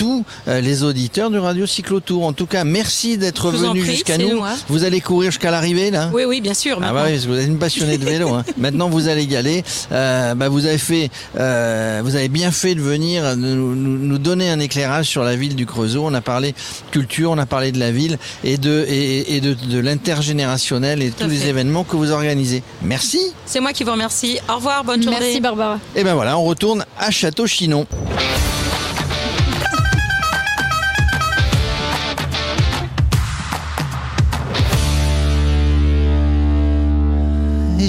tous 0.00 0.24
les 0.46 0.82
auditeurs 0.82 1.30
du 1.30 1.38
Radio 1.38 1.66
Cyclotour. 1.66 2.24
En 2.24 2.32
tout 2.32 2.46
cas, 2.46 2.64
merci 2.64 3.18
d'être 3.18 3.50
venu 3.50 3.84
jusqu'à 3.84 4.16
nous. 4.16 4.40
Vous 4.68 4.84
allez 4.84 5.02
courir 5.02 5.30
jusqu'à 5.30 5.50
l'arrivée 5.50 5.90
là 5.90 6.08
Oui, 6.14 6.22
oui, 6.26 6.40
bien 6.40 6.54
sûr. 6.54 6.80
Ah 6.82 6.94
bah 6.94 7.02
oui, 7.04 7.12
parce 7.12 7.24
que 7.24 7.28
vous 7.28 7.38
êtes 7.38 7.46
une 7.46 7.58
passionnée 7.58 7.98
de 7.98 8.04
vélo. 8.06 8.30
Hein. 8.30 8.42
maintenant, 8.56 8.88
vous 8.88 9.08
allez 9.08 9.24
y 9.24 9.36
aller. 9.36 9.62
Euh, 9.92 10.34
bah, 10.34 10.48
vous 10.48 10.64
avez 10.64 10.78
fait, 10.78 11.10
euh, 11.38 12.00
vous 12.02 12.16
avez 12.16 12.28
bien 12.28 12.50
fait 12.50 12.74
de 12.74 12.80
venir 12.80 13.36
nous, 13.36 13.74
nous, 13.74 13.98
nous, 13.98 14.18
donner 14.18 14.48
un 14.48 14.58
éclairage 14.58 15.04
sur 15.04 15.22
la 15.22 15.36
ville 15.36 15.54
du 15.54 15.66
Creusot. 15.66 16.06
On 16.06 16.14
a 16.14 16.22
parlé 16.22 16.54
culture, 16.90 17.30
on 17.30 17.38
a 17.38 17.44
parlé 17.44 17.70
de 17.70 17.78
la 17.78 17.90
ville 17.90 18.16
et 18.42 18.56
de 18.56 18.86
et, 18.88 19.36
et 19.36 19.40
de, 19.42 19.52
de 19.52 19.78
l'intergénérationnel 19.78 21.02
et 21.02 21.10
Tout 21.10 21.24
tous 21.24 21.30
les 21.30 21.46
événements 21.46 21.84
que 21.84 21.96
vous 21.96 22.10
organisez. 22.10 22.62
Merci. 22.80 23.20
C'est 23.44 23.60
moi 23.60 23.74
qui 23.74 23.84
vous 23.84 23.92
remercie. 23.92 24.38
Au 24.48 24.54
revoir, 24.54 24.82
bonne 24.82 25.02
journée. 25.02 25.18
Merci 25.20 25.40
Barbara. 25.40 25.78
Et 25.94 26.04
ben 26.04 26.14
voilà, 26.14 26.38
on 26.38 26.44
retourne 26.44 26.86
à 26.98 27.10
Château-Chinon. 27.10 27.86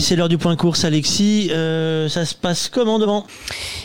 C'est 0.02 0.16
l'heure 0.16 0.30
du 0.30 0.38
point 0.38 0.56
course, 0.56 0.84
Alexis. 0.84 1.49
Euh, 1.52 2.10
ça 2.10 2.26
se 2.26 2.34
passe 2.34 2.70
comment 2.70 2.97
devant? 2.97 3.26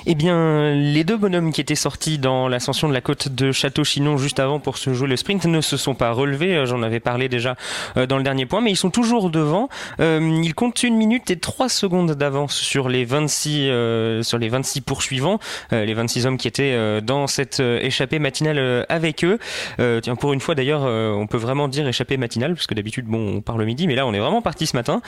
Eh 0.07 0.15
bien, 0.15 0.73
les 0.75 1.05
deux 1.05 1.17
bonhommes 1.17 1.53
qui 1.53 1.61
étaient 1.61 1.75
sortis 1.75 2.19
dans 2.19 2.49
l'ascension 2.49 2.89
de 2.89 2.95
la 2.95 3.01
côte 3.01 3.29
de 3.29 3.53
Château-Chinon 3.53 4.17
juste 4.17 4.41
avant 4.41 4.59
pour 4.59 4.79
se 4.79 4.95
jouer 4.95 5.09
le 5.09 5.17
sprint 5.17 5.45
ne 5.45 5.61
se 5.61 5.77
sont 5.77 5.95
pas 5.95 6.13
relevés. 6.13 6.65
J'en 6.65 6.83
avais 6.83 7.01
parlé 7.01 7.29
déjà 7.29 7.57
euh, 7.97 8.07
dans 8.07 8.17
le 8.17 8.23
dernier 8.23 8.47
point, 8.47 8.61
mais 8.61 8.71
ils 8.71 8.77
sont 8.77 8.91
toujours 8.91 9.31
devant. 9.31 9.69
Euh, 10.01 10.41
ils 10.43 10.55
comptent 10.55 10.83
une 10.83 10.97
minute 10.97 11.31
et 11.31 11.39
trois 11.39 11.69
secondes 11.69 12.13
d'avance 12.13 12.55
sur 12.55 12.89
les 12.89 13.05
26 13.05 13.69
euh, 13.69 14.23
sur 14.23 14.39
les 14.39 14.49
26 14.49 14.81
poursuivants, 14.81 15.39
euh, 15.73 15.85
les 15.85 15.95
26 15.95 16.27
hommes 16.27 16.39
qui 16.39 16.49
étaient 16.49 17.01
dans 17.03 17.27
cette 17.27 17.61
échappée 17.61 18.19
matinale 18.19 18.87
avec 18.89 19.25
eux. 19.25 19.39
tiens, 20.03 20.17
pour 20.17 20.33
une 20.33 20.41
fois 20.41 20.55
d'ailleurs, 20.55 20.83
on 20.83 21.27
peut 21.27 21.37
vraiment 21.37 21.69
dire 21.69 21.87
échappée 21.87 22.17
matinale 22.17 22.55
parce 22.55 22.67
que 22.67 22.75
d'habitude, 22.75 23.07
bon, 23.07 23.37
on 23.37 23.41
part 23.41 23.59
le 23.59 23.65
midi, 23.65 23.87
mais 23.87 23.95
là, 23.95 24.07
on 24.07 24.15
est 24.15 24.19
vraiment 24.19 24.43
parti 24.43 24.67
ce 24.67 24.77
matin. 24.77 25.03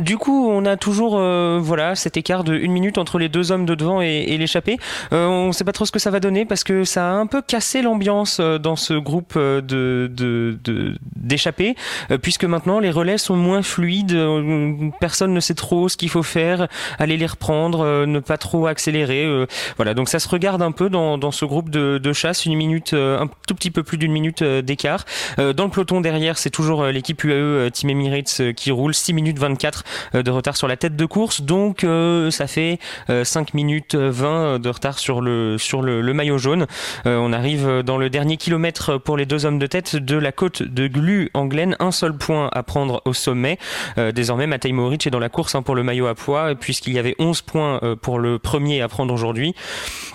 Du 0.00 0.16
coup, 0.18 0.48
on 0.50 0.64
a 0.66 0.76
toujours 0.76 1.16
voilà 1.60 1.94
cet 1.94 2.16
écart 2.16 2.44
de 2.44 2.54
une 2.54 2.72
minute 2.72 2.98
entre 2.98 3.18
les 3.18 3.28
deux 3.28 3.52
hommes 3.52 3.66
de 3.66 3.74
devant 3.74 4.00
et, 4.02 4.24
et 4.28 4.38
l'échappée. 4.38 4.78
Euh, 5.12 5.26
on 5.26 5.48
ne 5.48 5.52
sait 5.52 5.64
pas 5.64 5.72
trop 5.72 5.84
ce 5.86 5.92
que 5.92 5.98
ça 5.98 6.10
va 6.10 6.20
donner 6.20 6.44
parce 6.44 6.64
que 6.64 6.84
ça 6.84 7.10
a 7.10 7.12
un 7.12 7.26
peu 7.26 7.42
cassé 7.42 7.82
l'ambiance 7.82 8.38
euh, 8.40 8.58
dans 8.58 8.76
ce 8.76 8.94
groupe 8.94 9.36
de, 9.36 9.60
de, 9.62 10.58
de 10.64 10.94
d'échappés, 11.16 11.74
euh, 12.10 12.18
puisque 12.18 12.44
maintenant 12.44 12.80
les 12.80 12.90
relais 12.90 13.18
sont 13.18 13.36
moins 13.36 13.62
fluides. 13.62 14.12
euh, 14.12 14.90
Personne 15.00 15.32
ne 15.34 15.40
sait 15.40 15.54
trop 15.54 15.88
ce 15.88 15.96
qu'il 15.96 16.08
faut 16.08 16.22
faire, 16.22 16.68
aller 16.98 17.16
les 17.16 17.26
reprendre, 17.26 17.80
euh, 17.80 18.06
ne 18.06 18.18
pas 18.20 18.36
trop 18.38 18.66
accélérer. 18.66 19.24
euh, 19.24 19.46
voilà, 19.76 19.94
donc 19.94 20.08
ça 20.08 20.18
se 20.18 20.28
regarde 20.28 20.62
un 20.62 20.72
peu 20.72 20.88
dans, 20.90 21.18
dans 21.18 21.30
ce 21.30 21.44
groupe 21.44 21.70
de, 21.70 21.98
de 21.98 22.12
chasse, 22.12 22.46
une 22.46 22.54
minute, 22.54 22.92
euh, 22.94 23.20
un 23.20 23.28
tout 23.46 23.54
petit 23.54 23.70
peu 23.70 23.82
plus 23.82 23.98
d'une 23.98 24.12
minute 24.12 24.42
euh, 24.42 24.62
d'écart. 24.62 25.04
Euh, 25.38 25.52
Dans 25.52 25.64
le 25.64 25.70
peloton 25.70 26.00
derrière, 26.00 26.38
c'est 26.38 26.50
toujours 26.50 26.82
euh, 26.82 26.92
l'équipe 26.92 27.22
UAE 27.22 27.32
euh, 27.32 27.70
Team 27.70 27.90
Emirates 27.90 28.36
euh, 28.40 28.52
qui 28.52 28.70
roule 28.70 28.94
6 28.94 29.12
minutes 29.12 29.38
24 29.50 29.84
euh, 30.14 30.22
de 30.22 30.30
retard 30.30 30.56
sur 30.56 30.68
la 30.68 30.76
tête 30.76 30.96
de 30.96 31.04
course, 31.06 31.42
donc 31.42 31.84
euh, 31.84 32.30
ça 32.30 32.46
fait 32.46 32.78
euh, 33.08 33.24
5 33.24 33.54
minutes 33.54 33.94
20 33.94 34.58
de 34.58 34.68
retard 34.68 34.98
sur 34.98 35.20
le, 35.20 35.58
sur 35.58 35.82
le, 35.82 36.12
maillot 36.12 36.38
jaune. 36.38 36.66
Euh, 37.06 37.16
on 37.18 37.32
arrive 37.32 37.82
dans 37.84 37.98
le 37.98 38.10
dernier 38.10 38.36
kilomètre 38.36 38.98
pour 38.98 39.16
les 39.16 39.26
deux 39.26 39.46
hommes 39.46 39.58
de 39.58 39.66
tête 39.66 39.96
de 39.96 40.16
la 40.16 40.32
côte 40.32 40.62
de 40.62 40.86
Glu 40.86 41.30
en 41.34 41.46
Glen. 41.46 41.76
Un 41.78 41.92
seul 41.92 42.16
point 42.16 42.48
à 42.52 42.62
prendre 42.62 43.02
au 43.04 43.12
sommet. 43.12 43.58
Euh, 43.98 44.12
désormais, 44.12 44.46
Matej 44.46 44.72
Moric 44.72 45.06
est 45.06 45.10
dans 45.10 45.18
la 45.18 45.28
course 45.28 45.54
hein, 45.54 45.62
pour 45.62 45.74
le 45.74 45.82
maillot 45.82 46.06
à 46.06 46.14
poids, 46.14 46.54
puisqu'il 46.54 46.92
y 46.92 46.98
avait 46.98 47.14
11 47.18 47.42
points 47.42 47.80
euh, 47.82 47.96
pour 47.96 48.18
le 48.18 48.38
premier 48.38 48.80
à 48.80 48.88
prendre 48.88 49.12
aujourd'hui. 49.12 49.54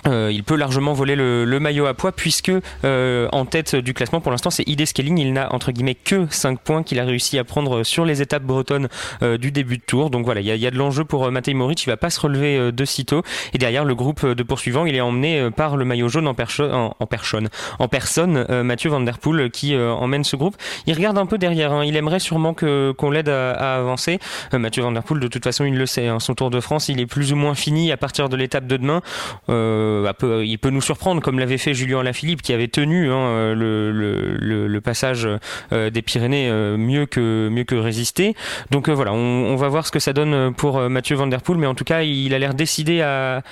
Euh, 0.07 0.31
il 0.31 0.43
peut 0.43 0.55
largement 0.55 0.93
voler 0.93 1.15
le, 1.15 1.59
maillot 1.59 1.86
à 1.86 1.93
poids, 1.93 2.11
puisque 2.11 2.51
euh, 2.83 3.27
en 3.31 3.45
tête 3.45 3.75
du 3.75 3.93
classement 3.93 4.21
pour 4.21 4.31
l'instant, 4.31 4.49
c'est 4.49 4.67
ID 4.67 4.86
Scaling. 4.86 5.17
Il 5.17 5.33
n'a 5.33 5.53
entre 5.53 5.71
guillemets 5.71 5.95
que 5.95 6.27
5 6.29 6.59
points 6.59 6.83
qu'il 6.83 6.99
a 6.99 7.05
réussi 7.05 7.39
à 7.39 7.43
prendre 7.43 7.83
sur 7.83 8.05
les 8.05 8.21
étapes 8.21 8.43
bretonnes 8.43 8.89
euh, 9.23 9.24
du 9.38 9.51
début 9.51 9.78
de 9.78 9.84
tour. 9.84 10.09
Donc 10.09 10.26
voilà, 10.26 10.41
il 10.41 10.47
y 10.47 10.67
a, 10.67 10.71
de 10.71 10.78
l'enjeu 10.78 11.03
pour 11.05 11.26
euh, 11.26 11.32
Matej 11.32 11.55
Moric. 11.55 11.84
Il 11.84 11.89
va 11.89 11.97
pas 11.97 12.09
se 12.09 12.19
relever 12.19 12.57
euh, 12.57 12.71
de 12.71 12.86
sitôt. 12.86 13.23
Et 13.53 13.57
derrière, 13.57 13.84
le 13.86 13.95
groupe 13.95 14.26
de 14.26 14.43
poursuivants, 14.43 14.86
il 14.86 14.95
est 14.95 15.01
emmené 15.01 15.39
euh, 15.39 15.49
par 15.51 15.78
le 15.78 15.86
maillot 15.86 16.07
jaune 16.09 16.28
en, 16.28 16.34
percho- 16.34 16.69
en, 16.71 17.88
personne, 17.88 18.45
euh, 18.49 18.63
Mathieu 18.63 18.89
Van 18.89 19.01
Der 19.01 19.17
Poel, 19.19 19.49
qui 19.51 19.76
euh, 19.76 19.91
emmène 19.91 20.23
ce 20.23 20.36
groupe. 20.36 20.55
Il 20.88 20.93
regarde 20.93 21.17
un 21.17 21.26
peu 21.26 21.38
derrière. 21.38 21.71
hein. 21.71 21.84
Il 21.86 21.95
aimerait 21.95 22.19
sûrement 22.19 22.53
qu'on 22.53 23.09
l'aide 23.11 23.30
à, 23.30 23.76
avancer. 23.78 24.19
Euh, 24.53 24.59
Mathieu 24.59 24.84
Van 24.84 24.91
Der 24.91 25.03
Poel, 25.03 25.19
de 25.19 25.28
toute 25.28 25.43
façon, 25.43 25.65
il 25.65 25.78
le 25.78 25.86
sait. 25.86 26.07
hein. 26.07 26.19
Son 26.19 26.36
Tour 26.36 26.49
de 26.49 26.59
France, 26.59 26.89
il 26.89 26.99
est 26.99 27.05
plus 27.05 27.34
ou 27.34 27.36
moins 27.36 27.55
fini 27.55 27.91
à 27.91 27.97
partir 27.97 28.30
de 28.30 28.36
l'étape 28.36 28.67
de 28.67 28.78
demain. 28.78 29.01
Euh, 29.49 30.11
peu- 30.13 30.45
il 30.45 30.57
peut 30.57 30.69
nous 30.69 30.82
surprendre, 30.82 31.21
comme 31.21 31.39
l'avait 31.39 31.57
fait 31.57 31.73
Julien 31.73 32.03
Lafilippe, 32.03 32.41
qui 32.41 32.53
avait 32.53 32.67
tenu 32.67 33.11
hein, 33.11 33.53
le, 33.53 34.80
passage 34.84 35.28
euh, 35.71 35.89
des 35.89 36.01
Pyrénées 36.01 36.49
euh, 36.49 36.78
mieux 36.78 37.05
que 37.05 37.49
mieux 37.51 37.63
que 37.63 37.76
résister. 37.76 38.36
Donc 38.71 38.88
euh, 38.89 38.93
on, 39.14 39.56
va 39.56 39.70
voir 39.70 39.86
ce 39.86 39.91
que 39.91 39.99
ça 39.99 40.14
donne 40.14 40.53
pour 40.53 40.78
euh, 40.78 40.89
Mathieu 40.89 41.16
Van 41.16 41.28
Der 41.28 41.39
mais 41.58 41.68
en 41.68 41.76
tout 41.76 41.84
cas, 41.84 42.03
il 42.03 42.34
a 42.34 42.39
l'air 42.39 42.53
décidé 42.53 43.01
à, 43.01 43.43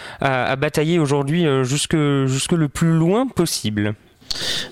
batailler 0.56 1.00
aujourd'hui 1.00 1.46
euh, 1.46 1.64
jusque 1.64 1.98
jusque 2.26 2.54
le 2.54 2.68
plus 2.68 2.94
loin 2.94 3.28
possible. 3.28 3.96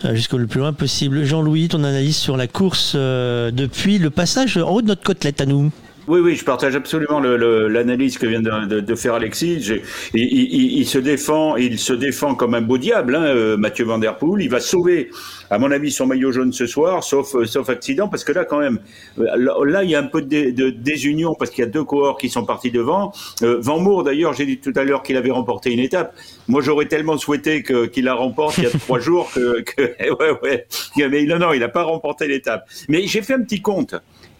Euh, 0.06 0.16
jusqu'au 0.16 0.38
le 0.38 0.48
plus 0.48 0.60
loin 0.60 0.74
possible. 0.74 1.24
Jean-Louis, 1.24 1.68
ton 1.68 1.84
analyse 1.84 2.18
sur 2.18 2.38
la 2.38 2.48
course 2.48 2.94
euh, 2.96 3.52
depuis 3.52 4.00
le 4.00 4.10
passage 4.10 4.58
en 4.58 4.70
haut 4.70 4.82
de 4.82 4.88
notre 4.88 5.04
côtelette 5.04 5.42
à 5.42 5.46
nous. 5.46 5.72
Oui, 6.08 6.20
oui, 6.20 6.36
je 6.36 6.43
partage 6.43 6.76
absolument 6.76 7.20
l'analyse 7.20 8.18
que 8.18 8.26
vient 8.26 8.41
de, 8.41 8.66
de- 8.66 8.80
de 8.80 8.95
faire 8.95 9.14
Alexis. 9.14 9.62
J'ai- 9.62 9.84
Il, 10.16 10.24
il- 10.24 10.78
il 10.80 10.86
se 10.88 10.97
défend, 10.97 11.56
il 11.58 11.78
se 11.78 11.93
défend 11.93 12.34
comme 12.34 12.56
un 12.56 12.62
beau 12.62 12.80
diable, 12.80 13.16
hein, 13.16 13.24
euh, 13.24 13.56
Mathieu 13.56 13.86
Van 13.86 13.99
Der 13.99 14.18
Poel. 14.18 14.41
Il 14.41 14.49
va 14.49 14.60
sauver, 14.60 15.12
à 15.52 15.60
mon 15.60 15.70
avis, 15.70 15.91
son 15.91 16.08
maillot 16.08 16.32
jaune 16.32 16.54
ce 16.54 16.66
soir, 16.66 17.04
sauf, 17.04 17.36
euh, 17.36 17.45
sauf 17.45 17.70
accident, 17.70 18.08
parce 18.08 18.24
que 18.24 18.32
là, 18.32 18.45
quand 18.45 18.58
même, 18.60 18.80
euh, 19.20 19.26
là, 19.66 19.84
il 19.84 19.91
y 19.91 19.95
a 19.95 19.99
un 19.99 20.08
peu 20.08 20.24
de, 20.24 20.28
dé- 20.28 20.52
de 20.52 20.72
désunion 20.72 21.36
parce 21.38 21.52
qu'il 21.52 21.64
y 21.64 21.68
a 21.68 21.70
deux 21.70 21.84
coureurs 21.84 22.18
qui 22.18 22.30
sont 22.30 22.45
partis 22.45 22.72
devant. 22.72 23.12
Euh, 23.43 23.58
Van 23.62 23.80
Moor, 23.80 24.04
d'ailleurs, 24.04 24.34
j'ai 24.34 24.47
dit 24.47 24.58
tout 24.58 24.74
à 24.76 24.84
l'heure 24.84 25.04
qu'il 25.04 25.18
avait 25.18 25.30
remporté 25.32 25.72
une 25.72 25.80
étape. 25.80 26.16
Moi, 26.47 26.62
j'aurais 26.64 26.88
tellement 26.88 27.18
souhaité 27.20 27.62
qu'il 27.64 28.06
la 28.06 28.16
remporte 28.16 28.58
il 28.58 28.64
y 28.64 28.68
a 28.68 28.72
trois 28.72 28.99
jours 28.99 29.30
que, 29.36 29.62
que 29.62 29.82
ouais, 30.20 30.32
ouais. 30.41 30.66
Mais 30.97 31.26
non, 31.26 31.38
non, 31.38 31.54
il 31.54 31.60
n'a 31.60 31.70
pas 31.70 31.84
remporté 31.84 32.28
l'étape. 32.28 32.66
Mais 32.89 33.06
j'ai 33.06 33.22
fait 33.22 33.36
un 33.36 33.41
petit 33.43 33.62
compte 33.62 33.93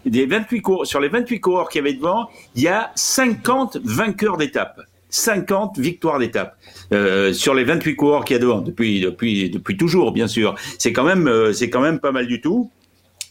des 0.06 0.26
28 0.26 0.60
coureurs, 0.60 0.86
sur 0.86 1.00
les 1.00 1.08
28 1.08 1.40
coureurs 1.40 1.68
qu'il 1.68 1.80
y 1.80 1.86
avait 1.86 1.94
devant, 1.94 2.28
il 2.54 2.62
y 2.62 2.68
a 2.68 2.92
50 2.94 3.78
vainqueurs 3.84 4.36
d'étape. 4.36 4.80
50 5.10 5.78
victoires 5.78 6.18
d'étape 6.18 6.56
euh, 6.92 7.34
sur 7.34 7.54
les 7.54 7.64
28 7.64 7.96
coureurs 7.96 8.24
qu'il 8.24 8.34
y 8.34 8.38
a 8.38 8.40
devant 8.40 8.62
depuis 8.62 8.98
depuis 9.00 9.50
depuis 9.50 9.76
toujours 9.76 10.10
bien 10.12 10.26
sûr. 10.26 10.54
C'est 10.78 10.94
quand 10.94 11.04
même 11.04 11.28
euh, 11.28 11.52
c'est 11.52 11.68
quand 11.68 11.82
même 11.82 12.00
pas 12.00 12.12
mal 12.12 12.26
du 12.26 12.40
tout. 12.40 12.70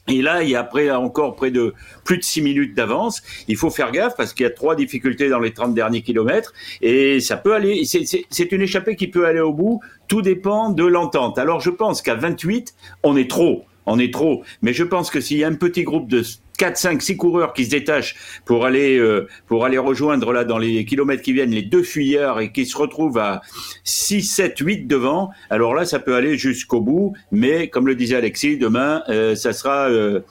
Et 0.08 0.22
là, 0.22 0.42
il 0.44 0.50
y 0.50 0.56
a 0.56 0.62
après 0.62 0.90
encore 0.92 1.36
près 1.36 1.52
de 1.52 1.74
plus 2.04 2.18
de 2.18 2.24
6 2.24 2.42
minutes 2.42 2.76
d'avance. 2.76 3.22
Il 3.48 3.56
faut 3.56 3.70
faire 3.70 3.92
gaffe 3.92 4.16
parce 4.18 4.34
qu'il 4.34 4.44
y 4.44 4.48
a 4.48 4.52
trois 4.52 4.76
difficultés 4.76 5.30
dans 5.30 5.40
les 5.40 5.54
30 5.54 5.74
derniers 5.74 6.02
kilomètres 6.02 6.54
et 6.82 7.20
ça 7.20 7.38
peut 7.38 7.54
aller. 7.54 7.84
c'est 7.86 8.52
une 8.52 8.62
échappée 8.62 8.96
qui 8.96 9.08
peut 9.08 9.26
aller 9.26 9.40
au 9.40 9.54
bout. 9.54 9.80
Tout 10.08 10.22
dépend 10.22 10.70
de 10.70 10.86
l'entente. 10.86 11.38
Alors, 11.38 11.62
je 11.62 11.70
pense 11.70 12.02
qu'à 12.02 12.16
28, 12.16 12.74
on 13.04 13.16
est 13.16 13.30
trop. 13.30 13.66
On 13.86 14.00
est 14.00 14.14
trop. 14.14 14.44
Mais 14.62 14.74
je 14.74 14.84
pense 14.84 15.10
que 15.12 15.22
s'il 15.22 15.38
y 15.38 15.44
a 15.44 15.48
un 15.48 15.56
petit 15.56 15.84
groupe 15.84 16.10
de 16.10 16.24
4, 16.62 16.78
5, 16.78 17.02
6 17.02 17.18
coureurs 17.18 17.54
qui 17.54 17.66
se 17.66 17.72
détachent 17.72 18.16
pour 18.46 18.68
aller, 18.68 18.96
euh, 19.00 19.28
pour 19.48 19.66
aller 19.66 19.80
rejoindre 19.80 20.32
là 20.32 20.44
dans 20.44 20.60
les 20.60 20.86
kilomètres 20.86 21.24
qui 21.24 21.34
viennent 21.34 21.50
les 21.50 21.64
deux 21.64 21.82
fuyards 21.82 22.40
et 22.40 22.52
qui 22.52 22.68
se 22.68 22.78
retrouvent 22.78 23.18
à 23.18 23.42
6, 23.84 24.22
7, 24.22 24.60
8 24.60 24.86
devant, 24.86 25.32
alors 25.50 25.74
là, 25.74 25.86
ça 25.86 25.98
peut 25.98 26.14
aller 26.14 26.38
jusqu'au 26.38 26.80
bout. 26.80 27.14
Mais 27.32 27.70
comme 27.70 27.88
le 27.88 27.96
disait 27.96 28.16
Alexis, 28.16 28.58
demain, 28.58 29.02
euh, 29.10 29.34
ça 29.34 29.54
sera 29.54 29.90
euh, 29.90 30.22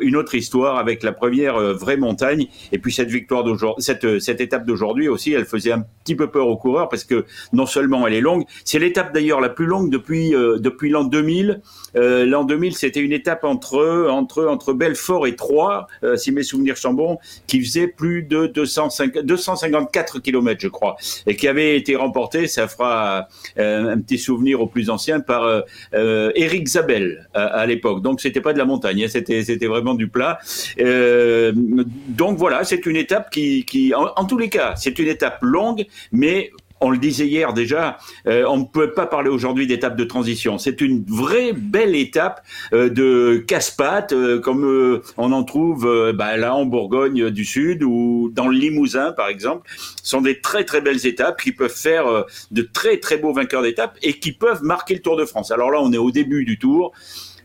une 0.00 0.16
autre 0.16 0.34
histoire 0.34 0.76
avec 0.76 1.04
la 1.04 1.12
première 1.12 1.56
vraie 1.74 1.96
montagne. 1.96 2.48
Et 2.72 2.78
puis 2.80 2.92
cette 2.92 3.10
victoire 3.10 3.44
d'aujourd'hui, 3.44 3.84
cette, 3.84 4.18
cette 4.18 4.40
étape 4.40 4.66
d'aujourd'hui 4.66 5.06
aussi, 5.06 5.34
elle 5.34 5.46
faisait 5.46 5.70
un 5.70 5.84
petit 6.02 6.16
peu 6.16 6.32
peur 6.32 6.48
aux 6.48 6.56
coureurs 6.56 6.88
parce 6.88 7.04
que 7.04 7.26
non 7.52 7.66
seulement 7.66 8.08
elle 8.08 8.14
est 8.14 8.20
longue, 8.20 8.42
c'est 8.64 8.80
l'étape 8.80 9.14
d'ailleurs 9.14 9.40
la 9.40 9.50
plus 9.50 9.66
longue 9.66 9.92
depuis, 9.92 10.30
depuis 10.30 10.90
l'an 10.90 11.04
2000. 11.04 11.60
l'an 11.94 12.42
2000, 12.42 12.74
c'était 12.74 13.00
une 13.00 13.12
étape 13.12 13.44
entre, 13.44 14.08
entre, 14.10 14.46
entre 14.46 14.72
Belfort 14.72 15.28
et 15.28 15.36
Troyes, 15.36 15.75
si 16.16 16.32
mes 16.32 16.42
souvenirs 16.42 16.78
sont 16.78 16.92
bons, 16.92 17.18
qui 17.46 17.62
faisait 17.62 17.88
plus 17.88 18.22
de 18.22 18.46
250, 18.46 19.24
254 19.24 20.20
km, 20.20 20.60
je 20.60 20.68
crois, 20.68 20.96
et 21.26 21.36
qui 21.36 21.48
avait 21.48 21.76
été 21.76 21.96
remporté, 21.96 22.46
ça 22.46 22.68
fera 22.68 23.28
euh, 23.58 23.92
un 23.92 23.98
petit 23.98 24.18
souvenir 24.18 24.60
aux 24.60 24.66
plus 24.66 24.90
anciens, 24.90 25.20
par 25.20 25.44
euh, 25.44 25.60
euh 25.94 26.32
Eric 26.34 26.68
Zabel 26.68 27.28
à, 27.34 27.66
l'époque. 27.66 28.02
Donc 28.02 28.20
c'était 28.20 28.40
pas 28.40 28.52
de 28.52 28.58
la 28.58 28.64
montagne, 28.64 29.04
hein, 29.04 29.08
c'était 29.08 29.66
vraiment 29.66 29.94
du 29.94 30.08
plat. 30.08 30.38
Euh, 30.80 31.52
donc 31.54 32.38
voilà, 32.38 32.64
c'est 32.64 32.86
une 32.86 32.96
étape 32.96 33.30
qui, 33.30 33.92
en 33.94 34.24
tous 34.24 34.38
les 34.38 34.48
cas, 34.48 34.74
c'est 34.76 34.98
une 34.98 35.08
étape 35.08 35.38
longue, 35.42 35.86
mais 36.12 36.50
on 36.80 36.90
le 36.90 36.98
disait 36.98 37.26
hier 37.26 37.52
déjà, 37.52 37.98
euh, 38.26 38.44
on 38.48 38.58
ne 38.58 38.64
peut 38.64 38.92
pas 38.92 39.06
parler 39.06 39.30
aujourd'hui 39.30 39.66
d'étape 39.66 39.96
de 39.96 40.04
transition. 40.04 40.58
C'est 40.58 40.80
une 40.80 41.04
vraie 41.04 41.52
belle 41.52 41.94
étape 41.94 42.42
euh, 42.72 42.90
de 42.90 43.42
casse-pattes, 43.46 44.12
euh, 44.12 44.40
comme 44.40 45.00
on 45.16 45.32
en 45.32 45.44
trouve 45.44 46.12
bah, 46.14 46.36
là 46.36 46.54
en 46.54 46.66
Bourgogne 46.66 47.30
du 47.30 47.44
Sud 47.44 47.82
ou 47.82 48.30
dans 48.32 48.48
le 48.48 48.56
Limousin 48.56 49.12
par 49.12 49.28
exemple. 49.28 49.68
Ce 50.02 50.10
sont 50.10 50.20
des 50.20 50.40
très 50.40 50.64
très 50.64 50.80
belles 50.80 51.06
étapes 51.06 51.40
qui 51.40 51.52
peuvent 51.52 51.70
faire 51.70 52.24
de 52.50 52.62
très 52.62 52.98
très 52.98 53.16
beaux 53.16 53.32
vainqueurs 53.32 53.62
d'étapes 53.62 53.96
et 54.02 54.14
qui 54.14 54.32
peuvent 54.32 54.62
marquer 54.62 54.94
le 54.94 55.00
Tour 55.00 55.16
de 55.16 55.24
France. 55.24 55.50
Alors 55.50 55.70
là, 55.70 55.78
on 55.80 55.92
est 55.92 55.98
au 55.98 56.10
début 56.10 56.44
du 56.44 56.58
Tour. 56.58 56.92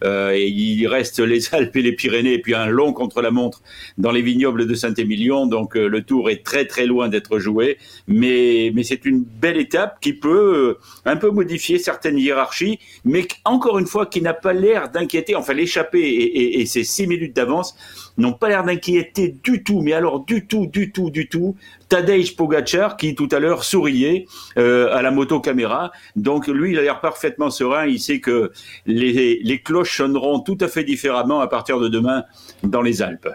Euh, 0.03 0.31
et 0.33 0.47
il 0.47 0.87
reste 0.87 1.19
les 1.19 1.53
Alpes 1.53 1.75
et 1.75 1.81
les 1.81 1.93
Pyrénées, 1.93 2.33
et 2.33 2.39
puis 2.39 2.55
un 2.55 2.67
long 2.67 2.93
contre-la-montre 2.93 3.61
dans 3.97 4.11
les 4.11 4.21
vignobles 4.21 4.67
de 4.67 4.73
Saint-Émilion. 4.73 5.45
Donc 5.45 5.75
euh, 5.75 5.87
le 5.87 6.03
tour 6.03 6.29
est 6.29 6.43
très 6.43 6.65
très 6.65 6.85
loin 6.85 7.07
d'être 7.07 7.39
joué, 7.39 7.77
mais, 8.07 8.71
mais 8.73 8.83
c'est 8.83 9.05
une 9.05 9.23
belle 9.23 9.57
étape 9.57 9.99
qui 9.99 10.13
peut 10.13 10.77
euh, 10.77 10.79
un 11.05 11.17
peu 11.17 11.29
modifier 11.29 11.79
certaines 11.79 12.17
hiérarchies, 12.17 12.79
mais 13.05 13.27
encore 13.45 13.79
une 13.79 13.87
fois 13.87 14.05
qui 14.05 14.21
n'a 14.21 14.33
pas 14.33 14.53
l'air 14.53 14.89
d'inquiéter. 14.89 15.35
Enfin, 15.35 15.53
l'échappée 15.53 16.01
et, 16.01 16.23
et, 16.23 16.61
et 16.61 16.65
ses 16.65 16.83
six 16.83 17.07
minutes 17.07 17.35
d'avance 17.35 17.75
n'ont 18.17 18.33
pas 18.33 18.49
l'air 18.49 18.63
d'inquiéter 18.63 19.35
du 19.43 19.63
tout, 19.63 19.81
mais 19.81 19.93
alors 19.93 20.25
du 20.25 20.45
tout, 20.45 20.67
du 20.67 20.91
tout, 20.91 21.09
du 21.09 21.27
tout, 21.27 21.55
Tadej 21.89 22.35
Pogacar 22.35 22.97
qui 22.97 23.15
tout 23.15 23.29
à 23.31 23.39
l'heure 23.39 23.63
souriait 23.63 24.25
euh, 24.57 24.93
à 24.95 25.01
la 25.01 25.11
moto 25.11 25.39
caméra. 25.39 25.91
Donc 26.15 26.47
lui, 26.47 26.71
il 26.71 26.79
a 26.79 26.81
l'air 26.81 27.01
parfaitement 27.01 27.49
serein. 27.49 27.85
Il 27.85 27.99
sait 27.99 28.19
que 28.19 28.51
les, 28.85 29.39
les 29.43 29.59
cloches 29.61 29.97
sonneront 29.97 30.39
tout 30.39 30.57
à 30.61 30.67
fait 30.67 30.83
différemment 30.83 31.41
à 31.41 31.47
partir 31.47 31.79
de 31.79 31.87
demain 31.87 32.23
dans 32.63 32.81
les 32.81 33.01
Alpes. 33.01 33.29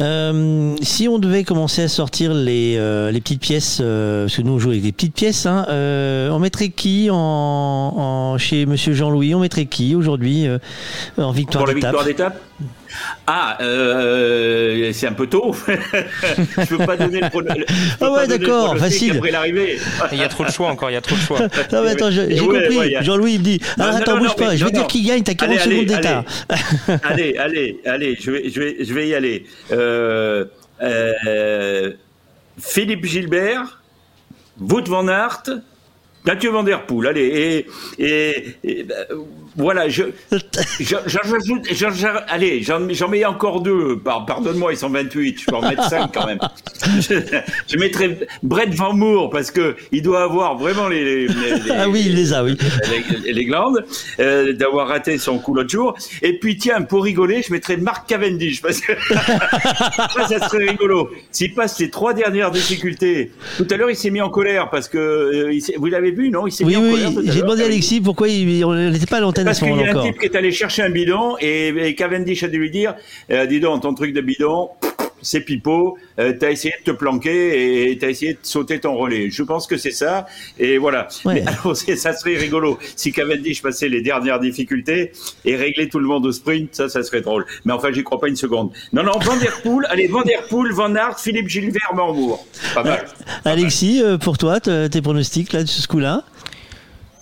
Euh, 0.00 0.74
si 0.82 1.06
on 1.06 1.18
devait 1.18 1.44
commencer 1.44 1.82
à 1.82 1.88
sortir 1.88 2.34
les, 2.34 2.76
euh, 2.76 3.12
les 3.12 3.20
petites 3.20 3.40
pièces, 3.40 3.78
euh, 3.80 4.24
parce 4.24 4.36
que 4.36 4.42
nous 4.42 4.54
on 4.54 4.58
joue 4.58 4.70
avec 4.70 4.82
des 4.82 4.90
petites 4.90 5.14
pièces, 5.14 5.46
hein, 5.46 5.66
on 5.68 6.38
mettrait 6.38 6.70
qui 6.70 7.08
en, 7.10 7.16
en, 7.16 8.38
chez 8.38 8.66
Monsieur 8.66 8.94
Jean-Louis? 8.94 9.34
On 9.34 9.40
mettrait 9.40 9.66
qui 9.66 9.94
aujourd'hui 9.94 10.46
en 11.18 11.30
victoire 11.30 11.66
d'étape 11.66 11.92
Pour 11.92 12.00
la 12.02 12.08
victoire 12.08 12.32
d'étape? 12.32 12.40
Ah, 13.26 13.58
euh, 13.60 14.92
c'est 14.92 15.06
un 15.06 15.12
peu 15.12 15.26
tôt. 15.26 15.54
je 16.58 16.74
veux 16.74 16.84
pas 16.84 16.96
donner 16.96 17.20
le 17.20 17.30
pronostic. 17.30 17.66
Ah 18.00 18.12
ouais, 18.12 18.26
d'accord, 18.26 18.76
facile. 18.76 19.16
Après 19.16 19.30
l'arrivée. 19.30 19.78
il 20.12 20.18
y 20.18 20.22
a 20.22 20.28
trop 20.28 20.44
de 20.44 20.50
choix 20.50 20.68
encore, 20.68 20.90
il 20.90 20.94
y 20.94 20.96
a 20.96 21.00
trop 21.00 21.16
de 21.16 21.20
choix. 21.20 21.40
non, 21.72 21.82
mais 21.82 21.90
attends, 21.90 22.10
j'ai 22.10 22.36
compris. 22.36 22.76
Ouais, 22.76 22.96
Jean-Louis, 23.00 23.34
il 23.34 23.38
me 23.38 23.44
dit 23.44 23.60
ah, 23.78 23.90
non, 23.90 23.96
Attends, 23.96 24.16
non, 24.16 24.22
bouge 24.22 24.36
pas, 24.36 24.56
je 24.56 24.64
vais 24.64 24.70
dire 24.70 24.86
qui 24.86 25.02
gagne, 25.02 25.22
t'as 25.22 25.34
40 25.34 25.58
allez, 25.58 25.70
secondes 25.70 25.86
d'état. 25.86 26.24
Allez, 27.02 27.36
allez, 27.38 27.80
allez, 27.86 28.18
je 28.20 28.30
vais, 28.30 28.50
je 28.50 28.60
vais, 28.60 28.76
je 28.80 28.94
vais 28.94 29.08
y 29.08 29.14
aller. 29.14 29.46
Euh, 29.72 30.44
euh, 30.82 31.92
Philippe 32.58 33.04
Gilbert, 33.04 33.82
Wout 34.60 34.84
van 34.86 35.08
Aert, 35.08 35.44
Mathieu 36.24 36.50
Van 36.50 36.62
Der 36.62 36.86
Poel, 36.86 37.08
allez, 37.08 37.66
et, 37.98 38.04
et, 38.04 38.56
et 38.64 38.84
ben, 38.84 39.06
voilà, 39.56 39.88
je, 39.88 40.02
allez, 42.28 42.62
j'en 42.62 43.08
mets 43.08 43.24
encore 43.24 43.60
deux. 43.60 43.98
Pardonne-moi, 43.98 44.72
ils 44.72 44.78
sont 44.78 44.88
28, 44.90 45.40
je 45.40 45.46
peux 45.46 45.56
en 45.56 45.62
mettre 45.62 45.84
5 45.88 46.10
quand 46.12 46.26
même. 46.26 46.38
Je, 47.00 47.14
je 47.68 47.76
mettrai 47.76 48.18
Brett 48.42 48.74
Van 48.74 48.92
Moor 48.92 49.30
parce 49.30 49.50
que 49.50 49.76
il 49.92 50.02
doit 50.02 50.24
avoir 50.24 50.56
vraiment 50.56 50.88
les, 50.88 51.04
les, 51.04 51.26
les 51.28 51.70
ah 51.70 51.88
oui, 51.88 52.04
il 52.06 52.14
les 52.14 52.32
a, 52.32 52.42
oui, 52.42 52.56
les, 53.24 53.32
les 53.32 53.44
glandes 53.44 53.84
euh, 54.18 54.52
d'avoir 54.52 54.88
raté 54.88 55.18
son 55.18 55.38
coup 55.38 55.54
l'autre 55.54 55.70
jour. 55.70 55.96
Et 56.22 56.38
puis 56.38 56.56
tiens, 56.56 56.82
pour 56.82 57.04
rigoler, 57.04 57.42
je 57.42 57.52
mettrai 57.52 57.76
Mark 57.76 58.08
Cavendish 58.08 58.60
parce 58.60 58.80
que 58.80 58.92
ça, 59.08 60.28
ça 60.28 60.48
serait 60.48 60.68
rigolo. 60.68 61.10
S'il 61.30 61.54
passe 61.54 61.78
les 61.78 61.90
trois 61.90 62.12
dernières 62.12 62.50
difficultés, 62.50 63.30
tout 63.56 63.66
à 63.70 63.76
l'heure 63.76 63.90
il 63.90 63.96
s'est 63.96 64.10
mis 64.10 64.20
en 64.20 64.30
colère 64.30 64.70
parce 64.70 64.88
que 64.88 64.98
euh, 64.98 65.58
vous 65.76 65.86
l'avez 65.86 66.10
vu, 66.10 66.30
non? 66.30 66.46
Il 66.46 66.52
s'est 66.52 66.64
oui, 66.64 66.76
mis 66.76 66.88
en 66.88 66.90
colère. 66.90 67.10
Oui, 67.16 67.28
j'ai 67.28 67.40
demandé 67.40 67.62
à 67.62 67.66
Alexis 67.66 68.00
pourquoi 68.00 68.28
il 68.28 68.66
n'était 68.90 69.06
pas 69.06 69.18
à 69.18 69.20
l'antenne 69.20 69.43
parce 69.44 69.58
qu'il 69.60 69.76
y 69.76 69.84
a 69.84 69.96
un 69.96 70.02
type 70.02 70.18
qui 70.18 70.26
est 70.26 70.36
allé 70.36 70.52
chercher 70.52 70.82
un 70.82 70.90
bidon 70.90 71.36
et, 71.40 71.68
et 71.68 71.94
Cavendish 71.94 72.42
a 72.42 72.48
dû 72.48 72.58
lui 72.58 72.70
dire 72.70 72.94
euh, 73.30 73.46
Dis 73.46 73.60
donc, 73.60 73.82
ton 73.82 73.94
truc 73.94 74.12
de 74.12 74.20
bidon, 74.20 74.70
c'est 75.24 75.40
pipeau, 75.40 75.96
euh, 76.18 76.34
t'as 76.38 76.50
essayé 76.50 76.74
de 76.84 76.92
te 76.92 76.96
planquer 76.96 77.90
et 77.90 77.98
t'as 77.98 78.08
essayé 78.08 78.34
de 78.34 78.38
sauter 78.42 78.78
ton 78.80 78.94
relais. 78.94 79.30
Je 79.30 79.42
pense 79.42 79.66
que 79.66 79.76
c'est 79.76 79.90
ça. 79.90 80.26
Et 80.58 80.78
voilà. 80.78 81.08
Ouais. 81.24 81.34
Mais 81.34 81.46
alors, 81.46 81.76
ça 81.76 82.12
serait 82.12 82.36
rigolo 82.36 82.78
si 82.94 83.12
Cavendish 83.12 83.62
passait 83.62 83.88
les 83.88 84.02
dernières 84.02 84.38
difficultés 84.38 85.12
et 85.44 85.56
réglait 85.56 85.88
tout 85.88 85.98
le 85.98 86.06
monde 86.06 86.26
au 86.26 86.32
sprint. 86.32 86.74
Ça, 86.74 86.88
ça 86.88 87.02
serait 87.02 87.22
drôle. 87.22 87.46
Mais 87.64 87.72
enfin, 87.72 87.90
j'y 87.92 88.04
crois 88.04 88.20
pas 88.20 88.28
une 88.28 88.36
seconde. 88.36 88.70
Non, 88.92 89.02
non, 89.02 89.18
Van 89.18 89.36
Der 89.36 89.60
Poel, 89.62 89.86
allez, 89.90 90.06
Van 90.06 90.22
Der 90.22 90.46
Poel, 90.48 90.72
Van 90.72 90.94
Aert, 90.94 91.18
Philippe 91.18 91.48
Gilbert, 91.48 91.92
Marmour. 91.94 92.46
Pas 92.74 92.84
mal. 92.84 93.04
Alexis, 93.44 94.02
euh, 94.02 94.18
pour 94.18 94.38
toi, 94.38 94.60
tes 94.60 95.02
pronostics 95.02 95.52
là 95.52 95.62
de 95.62 95.68
ce 95.68 95.88
coup-là? 95.88 96.24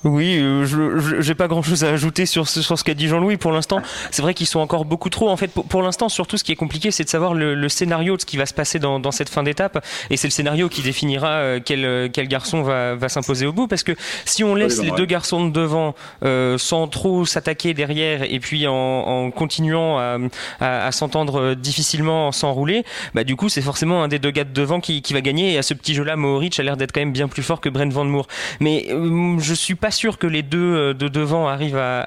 Oui, 0.04 0.38
euh, 0.38 0.64
je 0.64 1.20
j'ai 1.20 1.34
pas 1.34 1.46
grand 1.46 1.62
chose 1.62 1.84
à 1.84 1.90
ajouter 1.90 2.26
sur, 2.26 2.48
sur 2.48 2.78
ce 2.78 2.84
qu'a 2.84 2.94
dit 2.94 3.06
Jean-Louis 3.06 3.36
pour 3.36 3.52
l'instant. 3.52 3.80
C'est 4.10 4.22
vrai 4.22 4.34
qu'ils 4.34 4.48
sont 4.48 4.58
encore 4.58 4.84
beaucoup 4.84 5.10
trop. 5.10 5.28
En 5.28 5.36
fait, 5.36 5.48
pour, 5.48 5.64
pour 5.64 5.82
l'instant, 5.82 6.08
surtout, 6.08 6.36
ce 6.36 6.44
qui 6.44 6.50
est 6.50 6.56
compliqué, 6.56 6.90
c'est 6.90 7.04
de 7.04 7.08
savoir 7.08 7.34
le, 7.34 7.54
le, 7.54 7.68
scénario 7.68 8.16
de 8.16 8.20
ce 8.20 8.26
qui 8.26 8.36
va 8.36 8.46
se 8.46 8.54
passer 8.54 8.78
dans, 8.80 8.98
dans 8.98 9.12
cette 9.12 9.28
fin 9.28 9.42
d'étape. 9.44 9.84
Et 10.10 10.16
c'est 10.16 10.26
le 10.26 10.32
scénario 10.32 10.68
qui 10.68 10.82
définira 10.82 11.28
euh, 11.28 11.60
quel, 11.64 12.10
quel 12.10 12.26
garçon 12.26 12.62
va, 12.62 12.96
va 12.96 13.08
s'imposer 13.08 13.46
au 13.46 13.52
bout. 13.52 13.68
Parce 13.68 13.84
que 13.84 13.92
si 14.24 14.42
on 14.42 14.54
laisse 14.56 14.82
les 14.82 14.90
deux 14.90 15.06
garçons 15.06 15.46
de 15.46 15.52
devant 15.52 15.94
euh, 16.24 16.58
sans 16.58 16.88
trop 16.88 17.24
s'attaquer 17.24 17.72
derrière 17.72 18.24
et 18.24 18.40
puis 18.40 18.66
en, 18.66 18.74
en 18.74 19.30
continuant 19.30 19.98
à, 19.98 20.18
à, 20.60 20.86
à 20.86 20.92
s'entendre 20.92 21.54
difficilement 21.54 22.32
sans 22.32 22.52
rouler, 22.52 22.84
bah, 23.14 23.22
du 23.22 23.36
coup, 23.36 23.48
c'est 23.48 23.62
forcément 23.62 24.02
un 24.02 24.08
des 24.08 24.18
deux 24.18 24.32
gars 24.32 24.44
de 24.44 24.52
devant 24.52 24.80
qui, 24.80 25.00
qui 25.00 25.12
va 25.12 25.20
gagner. 25.20 25.52
Et 25.52 25.58
à 25.58 25.62
ce 25.62 25.74
petit 25.74 25.94
jeu-là, 25.94 26.16
Mohoric 26.16 26.58
a 26.58 26.64
l'air 26.64 26.76
d'être 26.76 26.90
quand 26.90 27.00
même 27.00 27.12
bien 27.12 27.28
plus 27.28 27.44
fort 27.44 27.60
que 27.60 27.68
Brent 27.68 27.92
Van 27.92 28.04
Moor. 28.04 28.26
Mais 28.58 28.86
euh, 28.90 29.38
je 29.38 29.54
suis 29.54 29.76
pas 29.76 29.91
sûr 29.92 30.18
que 30.18 30.26
les 30.26 30.42
deux 30.42 30.58
euh, 30.58 30.94
de 30.94 31.08
devant 31.08 31.48
arrivent 31.48 31.78
à, 31.78 32.02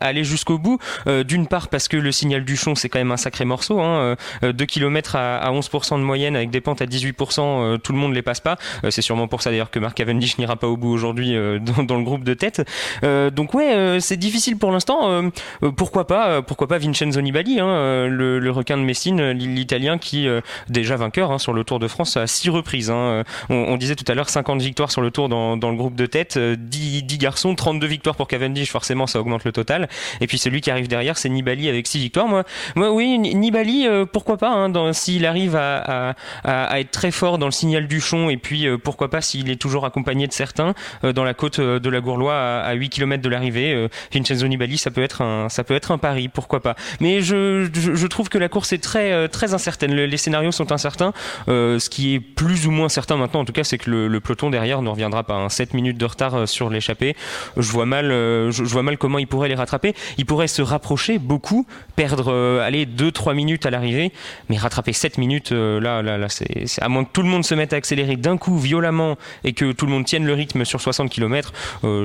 aller 0.00 0.24
jusqu'au 0.24 0.58
bout. 0.58 0.78
Euh, 1.06 1.24
D'une 1.24 1.46
part 1.46 1.68
parce 1.68 1.88
que 1.88 1.96
le 1.96 2.12
signal 2.12 2.44
du 2.44 2.56
Chon 2.56 2.74
c'est 2.74 2.88
quand 2.88 2.98
même 2.98 3.12
un 3.12 3.16
sacré 3.16 3.44
morceau, 3.44 3.80
hein, 3.80 4.16
2 4.42 4.48
euh, 4.48 4.66
km 4.66 5.16
à, 5.16 5.38
à 5.38 5.52
11% 5.52 5.98
de 5.98 6.04
moyenne 6.04 6.36
avec 6.36 6.50
des 6.50 6.60
pentes 6.60 6.82
à 6.82 6.86
18%, 6.86 7.40
euh, 7.40 7.78
tout 7.78 7.92
le 7.92 7.98
monde 7.98 8.14
les 8.14 8.22
passe 8.22 8.40
pas. 8.40 8.58
C'est 8.90 9.02
sûrement 9.02 9.28
pour 9.28 9.42
ça 9.42 9.50
d'ailleurs 9.50 9.70
que 9.70 9.78
Mark 9.78 9.96
Cavendish 9.96 10.38
n'ira 10.38 10.56
pas 10.56 10.66
au 10.66 10.76
bout 10.76 10.90
aujourd'hui 10.90 11.32
dans, 11.86 11.96
le 11.96 12.04
groupe 12.04 12.24
de 12.24 12.34
tête. 12.34 12.62
donc 13.02 13.54
ouais, 13.54 13.98
c'est 14.00 14.16
difficile 14.16 14.56
pour 14.56 14.70
l'instant. 14.70 15.30
pourquoi 15.76 16.06
pas, 16.06 16.42
pourquoi 16.42 16.68
pas 16.68 16.78
Vincenzo 16.78 17.20
Nibali, 17.20 17.60
hein, 17.60 18.06
le, 18.08 18.50
requin 18.50 18.76
de 18.76 18.82
Messine, 18.82 19.30
l'Italien 19.30 19.98
qui 19.98 20.28
déjà 20.68 20.96
vainqueur 20.96 21.30
hein, 21.32 21.38
sur 21.38 21.52
le 21.52 21.64
Tour 21.64 21.78
de 21.78 21.88
France 21.88 22.16
à 22.16 22.26
6 22.26 22.50
reprises. 22.50 22.90
Hein. 22.90 23.24
On, 23.48 23.76
disait 23.76 23.96
tout 23.96 24.10
à 24.10 24.14
l'heure 24.14 24.28
50 24.28 24.60
victoires 24.60 24.90
sur 24.90 25.00
le 25.00 25.10
Tour 25.10 25.28
dans, 25.28 25.56
le 25.56 25.76
groupe 25.76 25.94
de 25.94 26.06
tête, 26.06 26.38
10, 26.38 26.73
10 26.78 27.18
garçons, 27.18 27.54
32 27.54 27.86
victoires 27.86 28.16
pour 28.16 28.28
Cavendish, 28.28 28.70
forcément 28.70 29.06
ça 29.06 29.20
augmente 29.20 29.44
le 29.44 29.52
total. 29.52 29.88
Et 30.20 30.26
puis 30.26 30.38
celui 30.38 30.60
qui 30.60 30.70
arrive 30.70 30.88
derrière, 30.88 31.16
c'est 31.18 31.28
Nibali 31.28 31.68
avec 31.68 31.86
6 31.86 31.98
victoires. 31.98 32.28
Moi, 32.28 32.44
moi 32.74 32.92
oui, 32.92 33.18
Nibali, 33.18 33.86
euh, 33.86 34.04
pourquoi 34.04 34.36
pas, 34.36 34.50
hein, 34.50 34.92
s'il 34.92 35.26
arrive 35.26 35.56
à, 35.56 36.14
être 36.44 36.90
très 36.90 37.10
fort 37.10 37.38
dans 37.38 37.46
le 37.46 37.52
signal 37.52 37.86
du 37.86 38.00
Chon, 38.00 38.28
et 38.28 38.36
puis 38.36 38.66
euh, 38.66 38.78
pourquoi 38.78 39.10
pas 39.10 39.20
s'il 39.20 39.50
est 39.50 39.60
toujours 39.60 39.84
accompagné 39.84 40.26
de 40.26 40.32
certains 40.32 40.74
euh, 41.04 41.12
dans 41.12 41.24
la 41.24 41.34
côte 41.34 41.60
de 41.60 41.90
la 41.90 42.00
Gourlois 42.00 42.34
à, 42.34 42.60
à 42.60 42.74
8 42.74 42.88
km 42.88 43.22
de 43.22 43.28
l'arrivée. 43.28 43.88
Vincenzo 44.12 44.46
Nibali, 44.46 44.78
ça 44.78 44.90
peut 44.90 45.02
être 45.02 45.22
un, 45.22 45.48
ça 45.48 45.64
peut 45.64 45.74
être 45.74 45.90
un 45.90 45.98
pari, 45.98 46.28
pourquoi 46.28 46.60
pas. 46.60 46.74
Mais 47.00 47.22
je, 47.22 48.06
trouve 48.06 48.28
que 48.28 48.38
la 48.38 48.48
course 48.48 48.72
est 48.72 48.82
très, 48.82 49.28
très 49.28 49.54
incertaine. 49.54 49.94
Le, 49.94 50.06
les 50.06 50.16
scénarios 50.16 50.52
sont 50.52 50.72
incertains. 50.72 51.12
ce 51.46 51.88
qui 51.88 52.14
est 52.14 52.20
plus 52.20 52.66
ou 52.66 52.70
moins 52.70 52.88
certain 52.88 53.16
maintenant, 53.16 53.40
en 53.40 53.44
tout 53.44 53.52
cas, 53.52 53.64
c'est 53.64 53.78
que 53.78 53.90
le, 53.90 54.08
le, 54.08 54.20
peloton 54.20 54.50
derrière 54.50 54.82
ne 54.82 54.88
reviendra 54.88 55.24
pas. 55.24 55.34
Hein. 55.34 55.48
7 55.48 55.74
minutes 55.74 55.98
de 55.98 56.04
retard 56.04 56.48
sur 56.48 56.63
sur 56.64 56.72
l'échappée. 56.72 57.14
Je 57.56 57.70
vois 57.70 57.86
mal, 57.86 58.08
je, 58.08 58.62
vois 58.64 58.82
mal 58.82 58.98
comment 58.98 59.18
il 59.18 59.26
pourrait 59.26 59.48
les 59.48 59.54
rattraper. 59.54 59.94
Il 60.18 60.26
pourrait 60.26 60.48
se 60.48 60.62
rapprocher 60.62 61.18
beaucoup, 61.18 61.66
perdre, 61.96 62.32
aller 62.62 62.86
2-3 62.86 63.34
minutes 63.34 63.66
à 63.66 63.70
l'arrivée, 63.70 64.12
mais 64.48 64.56
rattraper 64.56 64.92
7 64.92 65.18
minutes, 65.18 65.52
là, 65.52 66.02
là, 66.02 66.18
là, 66.18 66.28
c'est 66.28 66.82
à 66.82 66.88
moins 66.88 67.04
que 67.04 67.10
tout 67.12 67.22
le 67.22 67.28
monde 67.28 67.44
se 67.44 67.54
mette 67.54 67.72
à 67.72 67.76
accélérer 67.76 68.16
d'un 68.16 68.36
coup 68.36 68.58
violemment 68.58 69.16
et 69.44 69.52
que 69.52 69.72
tout 69.72 69.86
le 69.86 69.92
monde 69.92 70.04
tienne 70.04 70.26
le 70.26 70.34
rythme 70.34 70.64
sur 70.64 70.80
60 70.80 71.10
km, 71.10 71.52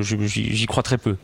j'y 0.01 0.65
crois 0.65 0.83
très 0.83 0.97
peu. 0.97 1.15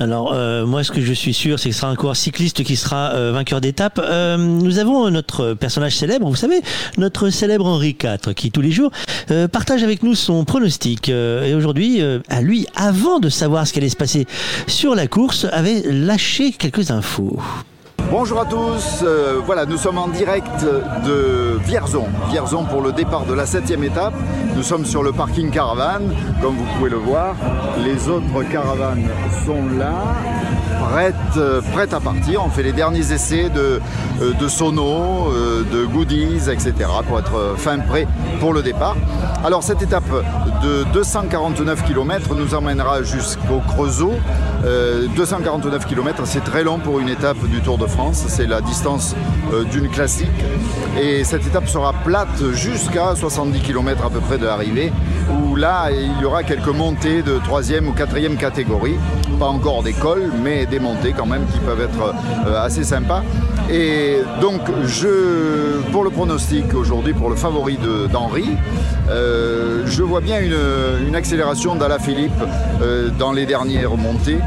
Alors 0.00 0.32
euh, 0.32 0.66
moi 0.66 0.84
ce 0.84 0.92
que 0.92 1.00
je 1.00 1.12
suis 1.12 1.34
sûr 1.34 1.58
c'est 1.58 1.70
que 1.70 1.74
ce 1.74 1.80
sera 1.80 1.90
un 1.90 1.96
coureur 1.96 2.16
cycliste 2.16 2.62
qui 2.64 2.76
sera 2.76 3.12
euh, 3.12 3.32
vainqueur 3.32 3.60
d'étape. 3.60 4.00
Euh, 4.02 4.36
nous 4.36 4.78
avons 4.78 5.10
notre 5.10 5.54
personnage 5.54 5.96
célèbre, 5.96 6.28
vous 6.28 6.36
savez, 6.36 6.60
notre 6.96 7.30
célèbre 7.30 7.66
Henri 7.66 7.96
IV 8.02 8.34
qui 8.34 8.50
tous 8.50 8.60
les 8.60 8.70
jours 8.70 8.90
partage 9.52 9.82
avec 9.82 10.02
nous 10.02 10.14
son 10.14 10.44
pronostic. 10.44 11.08
et 11.08 11.54
aujourd'hui, 11.54 12.00
à 12.28 12.40
lui, 12.40 12.66
avant 12.74 13.18
de 13.20 13.28
savoir 13.28 13.66
ce 13.66 13.72
qui 13.72 13.78
allait 13.78 13.88
se 13.88 13.96
passer 13.96 14.26
sur 14.66 14.94
la 14.94 15.06
course, 15.06 15.46
avait 15.52 15.82
lâché 15.84 16.52
quelques 16.52 16.90
infos. 16.90 17.38
Bonjour 18.10 18.40
à 18.40 18.46
tous, 18.46 19.04
voilà 19.44 19.66
nous 19.66 19.76
sommes 19.76 19.98
en 19.98 20.08
direct 20.08 20.64
de 21.04 21.58
Vierzon, 21.62 22.06
Vierzon 22.30 22.64
pour 22.64 22.80
le 22.80 22.92
départ 22.92 23.26
de 23.26 23.34
la 23.34 23.44
septième 23.44 23.84
étape. 23.84 24.14
Nous 24.56 24.62
sommes 24.62 24.86
sur 24.86 25.02
le 25.02 25.12
parking 25.12 25.50
caravane, 25.50 26.14
comme 26.40 26.56
vous 26.56 26.64
pouvez 26.76 26.90
le 26.90 26.96
voir. 26.96 27.34
Les 27.84 28.08
autres 28.08 28.42
caravanes 28.50 29.08
sont 29.44 29.76
là, 29.78 30.16
euh, 31.36 31.60
prêtes 31.72 31.94
à 31.94 32.00
partir. 32.00 32.44
On 32.44 32.50
fait 32.50 32.62
les 32.62 32.72
derniers 32.72 33.12
essais 33.12 33.48
de, 33.50 33.80
euh, 34.20 34.32
de 34.32 34.48
sonos, 34.48 35.30
euh, 35.32 35.62
de 35.70 35.84
goodies, 35.84 36.50
etc. 36.50 36.72
pour 37.06 37.18
être 37.18 37.54
fin 37.56 37.78
prêt 37.78 38.06
pour 38.40 38.52
le 38.52 38.62
départ. 38.62 38.96
Alors 39.44 39.62
cette 39.62 39.82
étape 39.82 40.10
de 40.62 40.84
249 40.92 41.84
km 41.84 42.34
nous 42.34 42.54
emmènera 42.54 43.02
jusqu'au 43.02 43.60
Creusot. 43.66 44.14
249 45.16 45.86
km, 45.86 46.22
c'est 46.24 46.42
très 46.42 46.64
long 46.64 46.78
pour 46.78 46.98
une 46.98 47.08
étape 47.08 47.38
du 47.46 47.60
Tour 47.60 47.78
de 47.78 47.86
France. 47.86 48.24
C'est 48.26 48.46
la 48.46 48.60
distance 48.60 49.14
d'une 49.70 49.88
classique. 49.88 50.26
Et 51.00 51.22
cette 51.22 51.46
étape 51.46 51.68
sera 51.68 51.92
plate 51.92 52.52
jusqu'à 52.54 53.14
70 53.14 53.60
km 53.60 54.04
à 54.04 54.10
peu 54.10 54.18
près 54.18 54.36
de 54.36 54.46
l'arrivée, 54.46 54.92
où 55.30 55.54
là, 55.54 55.90
il 55.92 56.20
y 56.20 56.24
aura 56.24 56.42
quelques 56.42 56.66
montées 56.66 57.22
de 57.22 57.38
troisième 57.38 57.86
ou 57.86 57.92
quatrième 57.92 58.36
catégorie. 58.36 58.96
Pas 59.38 59.46
encore 59.46 59.84
des 59.84 59.92
cols, 59.92 60.32
mais 60.42 60.66
des 60.70 60.78
montées 60.78 61.14
quand 61.16 61.26
même 61.26 61.46
qui 61.52 61.58
peuvent 61.60 61.80
être 61.80 62.14
euh, 62.46 62.64
assez 62.64 62.84
sympas. 62.84 63.22
Et 63.70 64.18
donc, 64.40 64.60
je, 64.86 65.80
pour 65.92 66.04
le 66.04 66.10
pronostic 66.10 66.74
aujourd'hui, 66.74 67.12
pour 67.12 67.28
le 67.28 67.36
favori 67.36 67.78
d'Henri, 68.10 68.56
euh, 69.10 69.82
je 69.86 70.02
vois 70.02 70.20
bien 70.20 70.40
une, 70.40 71.14
accélération 71.14 71.74
d'Ala 71.74 71.98
Philippe 71.98 72.32
euh, 72.80 73.08
dans 73.18 73.32
les 73.32 73.44
dernières 73.44 73.96
montées. 73.96 74.38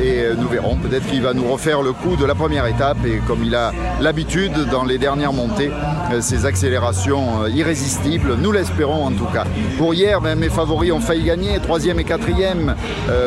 Et 0.00 0.22
nous 0.38 0.46
verrons, 0.46 0.76
peut-être 0.76 1.08
qu'il 1.08 1.22
va 1.22 1.34
nous 1.34 1.50
refaire 1.50 1.82
le 1.82 1.92
coup 1.92 2.14
de 2.14 2.24
la 2.24 2.36
première 2.36 2.66
étape. 2.66 2.98
Et 3.04 3.20
comme 3.26 3.42
il 3.42 3.54
a 3.56 3.72
l'habitude 4.00 4.52
dans 4.70 4.84
les 4.84 4.96
dernières 4.96 5.32
montées, 5.32 5.72
ces 6.20 6.46
accélérations 6.46 7.46
irrésistibles, 7.48 8.36
nous 8.40 8.52
l'espérons 8.52 9.06
en 9.06 9.10
tout 9.10 9.24
cas. 9.24 9.44
Pour 9.76 9.94
hier, 9.94 10.20
ben, 10.20 10.38
mes 10.38 10.50
favoris 10.50 10.92
ont 10.92 11.00
failli 11.00 11.24
gagner, 11.24 11.58
troisième 11.58 11.98
et 11.98 12.04
quatrième. 12.04 12.76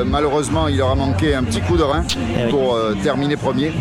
malheureusement, 0.05 0.69
il 0.69 0.77
leur 0.77 0.91
a 0.91 0.95
manqué 0.95 1.35
un 1.35 1.43
petit 1.43 1.59
coup 1.59 1.75
de 1.75 1.83
rein 1.83 2.05
pour 2.49 2.77
terminer 3.03 3.37
premier. 3.37 3.71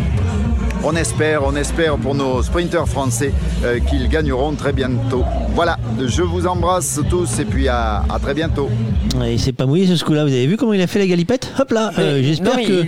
On 0.83 0.97
espère, 0.97 1.45
on 1.45 1.55
espère 1.57 1.97
pour 1.99 2.15
nos 2.15 2.43
sprinteurs 2.43 2.89
français 2.89 3.35
euh, 3.65 3.81
qu'ils 3.81 4.09
gagneront 4.09 4.55
très 4.55 4.73
bientôt. 4.73 5.25
Voilà, 5.55 5.79
je 5.99 6.23
vous 6.23 6.47
embrasse 6.47 7.01
tous 7.11 7.39
et 7.39 7.45
puis 7.45 7.69
à, 7.69 8.03
très 8.23 8.33
bientôt. 8.33 8.71
Et 9.23 9.37
c'est 9.37 9.53
pas 9.53 9.67
mouillé 9.67 9.95
ce 9.95 10.03
coup-là, 10.03 10.25
vous 10.25 10.33
avez 10.33 10.47
vu 10.47 10.57
comment 10.57 10.73
il 10.73 10.81
a 10.81 10.87
fait 10.87 10.99
la 10.99 11.07
galipette? 11.07 11.53
Hop 11.59 11.71
là, 11.71 11.91
euh, 11.99 12.23
j'espère 12.23 12.57
que... 12.57 12.87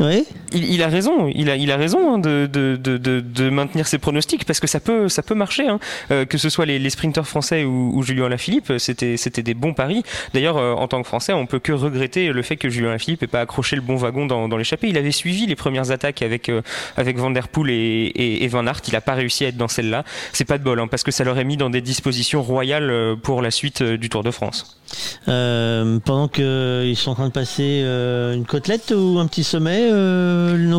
Oui 0.00 0.26
il, 0.56 0.82
a 0.82 0.88
raison, 0.88 1.30
il 1.32 1.50
a, 1.50 1.56
il 1.56 1.70
a 1.70 1.76
raison 1.76 2.14
hein, 2.14 2.18
de, 2.18 2.48
de, 2.50 2.76
de, 2.76 3.20
de, 3.20 3.50
maintenir 3.50 3.86
ses 3.86 3.98
pronostics 3.98 4.44
parce 4.44 4.60
que 4.60 4.66
ça 4.66 4.80
peut, 4.80 5.08
ça 5.08 5.22
peut 5.22 5.34
marcher. 5.34 5.68
Hein. 5.68 5.78
Euh, 6.10 6.24
que 6.24 6.38
ce 6.38 6.48
soit 6.48 6.66
les, 6.66 6.78
les 6.78 6.90
sprinteurs 6.90 7.26
français 7.26 7.64
ou, 7.64 7.92
ou 7.94 8.02
Julien 8.02 8.28
Lafilippe, 8.28 8.72
c'était, 8.78 9.16
c'était 9.16 9.42
des 9.42 9.54
bons 9.54 9.74
paris. 9.74 10.02
D'ailleurs, 10.34 10.56
euh, 10.56 10.74
en 10.74 10.88
tant 10.88 11.02
que 11.02 11.08
Français, 11.08 11.32
on 11.32 11.46
peut 11.46 11.58
que 11.58 11.72
regretter 11.72 12.32
le 12.32 12.42
fait 12.42 12.56
que 12.56 12.68
Julien 12.68 12.90
Lafilippe 12.90 13.22
n'ait 13.22 13.28
pas 13.28 13.40
accroché 13.40 13.76
le 13.76 13.82
bon 13.82 13.96
wagon 13.96 14.26
dans, 14.26 14.48
dans 14.48 14.56
l'échappée. 14.56 14.88
Il 14.88 14.98
avait 14.98 15.12
suivi 15.12 15.46
les 15.46 15.56
premières 15.56 15.90
attaques 15.90 16.22
avec, 16.22 16.48
euh, 16.48 16.62
avec 16.96 17.18
Van 17.18 17.30
Der 17.30 17.48
Poel 17.48 17.70
et, 17.70 18.44
et, 18.44 18.48
Van 18.48 18.66
Aert. 18.66 18.80
Il 18.86 18.92
n'a 18.92 19.00
pas 19.00 19.14
réussi 19.14 19.44
à 19.44 19.48
être 19.48 19.56
dans 19.56 19.68
celle-là. 19.68 20.04
C'est 20.32 20.44
pas 20.44 20.58
de 20.58 20.64
bol 20.64 20.80
hein, 20.80 20.88
parce 20.88 21.02
que 21.02 21.10
ça 21.10 21.24
l'aurait 21.24 21.44
mis 21.44 21.56
dans 21.56 21.70
des 21.70 21.80
dispositions 21.80 22.42
royales 22.42 23.16
pour 23.22 23.42
la 23.42 23.50
suite 23.50 23.82
du 23.82 24.08
Tour 24.08 24.22
de 24.22 24.30
France. 24.30 24.78
pendant 25.26 26.28
qu'ils 26.28 26.96
sont 26.96 27.10
en 27.10 27.14
train 27.14 27.28
de 27.28 27.32
passer 27.32 27.80
une 27.82 28.44
côtelette 28.46 28.92
ou 28.96 29.18
un 29.18 29.26
petit 29.26 29.44
sommet 29.44 29.88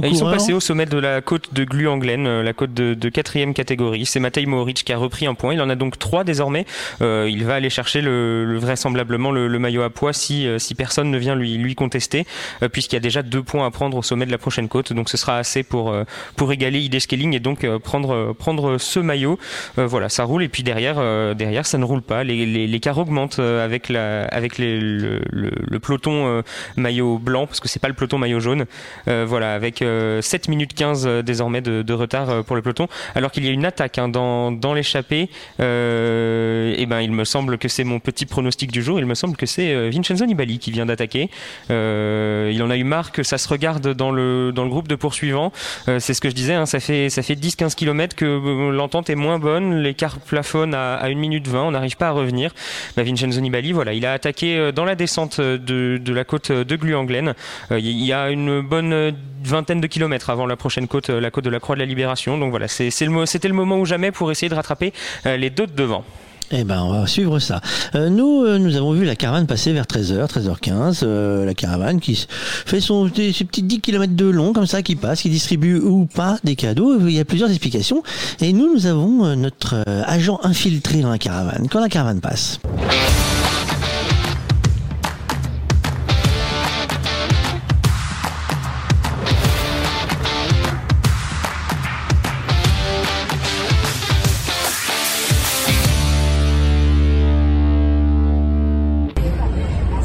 ils 0.04 0.18
sont 0.18 0.30
passés 0.30 0.54
au 0.54 0.60
sommet 0.60 0.86
de 0.86 0.98
la 0.98 1.22
côte 1.22 1.54
de 1.54 1.64
Glu-Anglaine, 1.64 2.28
euh, 2.28 2.44
la 2.44 2.54
côte 2.54 2.74
de, 2.74 3.10
quatrième 3.10 3.54
catégorie. 3.54 4.06
C'est 4.06 4.20
Matej 4.20 4.46
Mohoric 4.46 4.84
qui 4.84 4.94
a 4.94 4.98
repris 4.98 5.28
un 5.28 5.34
point. 5.34 5.54
Il 5.54 5.62
en 5.62 5.70
a 5.70 5.76
donc 5.76 5.98
trois 5.98 6.24
désormais. 6.24 6.66
Euh, 7.02 7.28
il 7.30 7.46
va 7.46 7.56
aller 7.56 7.70
chercher 7.70 8.02
le, 8.02 8.58
vraisemblablement 8.58 9.32
le, 9.32 9.60
maillot 9.60 9.82
à 9.82 9.90
poids 9.90 10.14
si, 10.14 10.48
euh, 10.48 10.60
si 10.60 10.76
personne 10.76 11.10
ne 11.10 11.18
vient 11.18 11.36
lui, 11.36 11.58
lui 11.58 11.76
contester, 11.76 12.26
puisqu'il 12.72 12.96
y 12.96 12.98
a 12.98 13.02
déjà 13.02 13.24
deux 13.24 13.44
points 13.44 13.66
à 13.66 13.72
prendre 13.72 13.98
au 13.98 14.04
sommet 14.04 14.26
de 14.26 14.32
la 14.32 14.38
prochaine 14.38 14.68
côte. 14.68 14.94
Donc 14.94 15.10
ce 15.10 15.18
sera 15.18 15.38
assez 15.38 15.64
pour, 15.64 15.96
pour 16.36 16.52
égaler 16.52 16.80
ID 16.80 17.00
Scaling 17.00 17.34
et 17.34 17.40
donc 17.40 17.66
prendre, 17.80 18.34
prendre 18.34 18.78
ce 18.78 19.00
maillot. 19.00 19.40
voilà, 19.76 20.10
ça 20.10 20.24
roule. 20.24 20.44
Et 20.44 20.50
puis 20.50 20.64
derrière, 20.64 21.36
derrière 21.36 21.66
ça 21.66 21.78
ne 21.78 21.86
roule 21.86 22.02
pas. 22.02 22.24
Les, 22.24 22.46
les, 22.46 22.68
les 22.68 22.80
cars 22.80 22.98
augmentent 22.98 23.40
avec, 23.40 23.90
la, 23.90 24.26
avec 24.26 24.58
le, 24.58 25.22
le, 25.32 25.80
peloton 25.80 26.44
maillot 26.76 27.18
blanc, 27.18 27.48
parce 27.48 27.60
que 27.60 27.68
c'est 27.68 27.80
pas 27.80 27.88
le 27.88 27.94
peloton 27.94 28.18
maillot 28.18 28.40
jaune. 28.40 28.66
voilà, 29.06 29.47
avec 29.54 29.84
7 30.22 30.48
minutes 30.50 30.74
15 30.74 31.06
euh, 31.06 31.22
désormais 31.22 31.62
de, 31.62 31.94
retard 31.94 32.30
euh, 32.30 32.44
pour 32.44 32.56
le 32.56 32.62
peloton, 32.62 32.88
alors 33.16 33.32
qu'il 33.32 33.44
y 33.46 33.50
a 33.50 33.52
une 33.52 33.66
attaque 33.66 33.98
hein, 33.98 34.08
dans, 34.08 34.52
dans 34.52 34.74
l'échappée. 34.74 35.30
Euh, 35.60 36.76
et 36.78 36.86
ben, 36.86 37.02
il 37.02 37.12
me 37.12 37.26
semble 37.26 37.58
que 37.58 37.68
c'est 37.68 37.84
mon 37.84 38.00
petit 38.00 38.26
pronostic 38.26 38.72
du 38.72 38.82
jour. 38.82 39.00
Il 39.00 39.06
me 39.06 39.16
semble 39.16 39.36
que 39.36 39.46
c'est 39.46 39.90
Vincenzo 39.90 40.26
Nibali 40.26 40.60
qui 40.60 40.72
vient 40.72 40.86
d'attaquer. 40.86 41.30
il 41.70 42.64
en 42.64 42.70
a 42.70 42.78
eu 42.78 42.84
marre 42.84 43.12
que 43.12 43.24
ça 43.24 43.38
se 43.38 43.48
regarde 43.50 43.94
dans 43.94 44.12
le, 44.12 44.52
dans 44.54 44.64
le 44.64 44.70
groupe 44.70 44.88
de 44.88 44.96
poursuivants. 44.96 45.52
c'est 45.86 46.14
ce 46.14 46.22
que 46.22 46.30
je 46.30 46.36
disais, 46.36 46.54
hein, 46.54 46.66
ça 46.66 46.80
fait, 46.80 47.10
ça 47.10 47.24
fait 47.24 47.36
10-15 47.36 47.76
km 47.76 48.16
que 48.16 48.70
l'entente 48.72 49.10
est 49.10 49.16
moins 49.16 49.40
bonne. 49.40 49.78
L'écart 49.78 50.20
plafonne 50.20 50.74
à, 50.74 50.96
à 50.96 51.08
1 51.08 51.16
minute 51.16 51.48
20. 51.48 51.64
On 51.64 51.72
n'arrive 51.72 51.98
pas 51.98 52.10
à 52.10 52.12
revenir. 52.12 52.54
Bah, 52.96 53.04
Vincenzo 53.04 53.40
Nibali, 53.42 53.72
voilà, 53.72 53.94
il 53.94 54.06
a 54.06 54.14
attaqué 54.14 54.72
dans 54.74 54.86
la 54.86 54.96
descente 54.96 55.42
de, 55.42 56.00
la 56.08 56.24
côte 56.24 56.52
de 56.52 56.76
Gluanglen. 56.76 57.34
il 57.72 58.04
y 58.04 58.14
a 58.14 58.30
une 58.30 58.62
bonne 58.62 59.16
vingtaine 59.50 59.82
de 59.82 59.88
kilomètres 59.88 60.30
avant 60.30 60.46
la 60.46 60.56
prochaine 60.56 60.88
côte, 60.88 61.10
euh, 61.10 61.20
la 61.20 61.32
côte 61.32 61.46
de 61.46 61.50
la 61.50 61.60
Croix 61.60 61.76
de 61.76 61.80
la 61.80 61.86
Libération. 61.86 62.38
Donc 62.38 62.52
voilà, 62.52 62.68
c'était 62.68 63.06
le, 63.06 63.54
moment 63.54 63.80
ou 63.80 63.86
jamais 63.86 64.12
pour 64.12 64.32
essayer 64.32 64.50
de 64.50 64.56
rattraper 64.56 64.94
euh, 65.26 65.38
les 65.38 65.50
deux 65.50 65.68
de 65.68 65.74
devant. 65.74 66.04
Eh 66.50 66.64
ben, 66.64 66.82
on 66.82 66.94
va 66.94 67.08
suivre 67.08 67.40
ça. 67.40 67.60
Euh, 67.94 68.10
nous, 68.10 68.58
nous 68.58 68.78
avons 68.78 68.94
vu 68.94 69.04
la 69.04 69.18
caravane 69.18 69.48
passer 69.48 69.74
vers 69.74 69.84
13h, 69.84 70.28
13h15. 70.28 71.06
la 71.44 71.54
caravane 71.54 72.00
qui 72.00 72.26
fait 72.66 72.80
ses 72.80 73.44
petits 73.44 73.64
10 73.64 73.82
km 73.82 74.16
de 74.16 74.26
long, 74.26 74.54
comme 74.54 74.66
ça, 74.66 74.82
qui 74.82 74.96
passe, 74.96 75.22
qui 75.22 75.30
distribue 75.30 75.78
ou 75.78 76.06
pas 76.06 76.38
des 76.46 76.56
cadeaux. 76.56 77.00
Il 77.02 77.12
y 77.12 77.20
a 77.20 77.26
plusieurs 77.26 77.50
explications. 77.50 78.02
Et 78.40 78.54
nous, 78.54 78.74
nous 78.74 78.86
avons 78.86 79.36
notre 79.36 79.84
agent 80.06 80.40
infiltré 80.44 81.02
dans 81.02 81.10
la 81.10 81.18
caravane. 81.18 81.68
Quand 81.70 81.82
la 81.82 81.90
caravane 81.90 82.22
passe. 82.22 82.62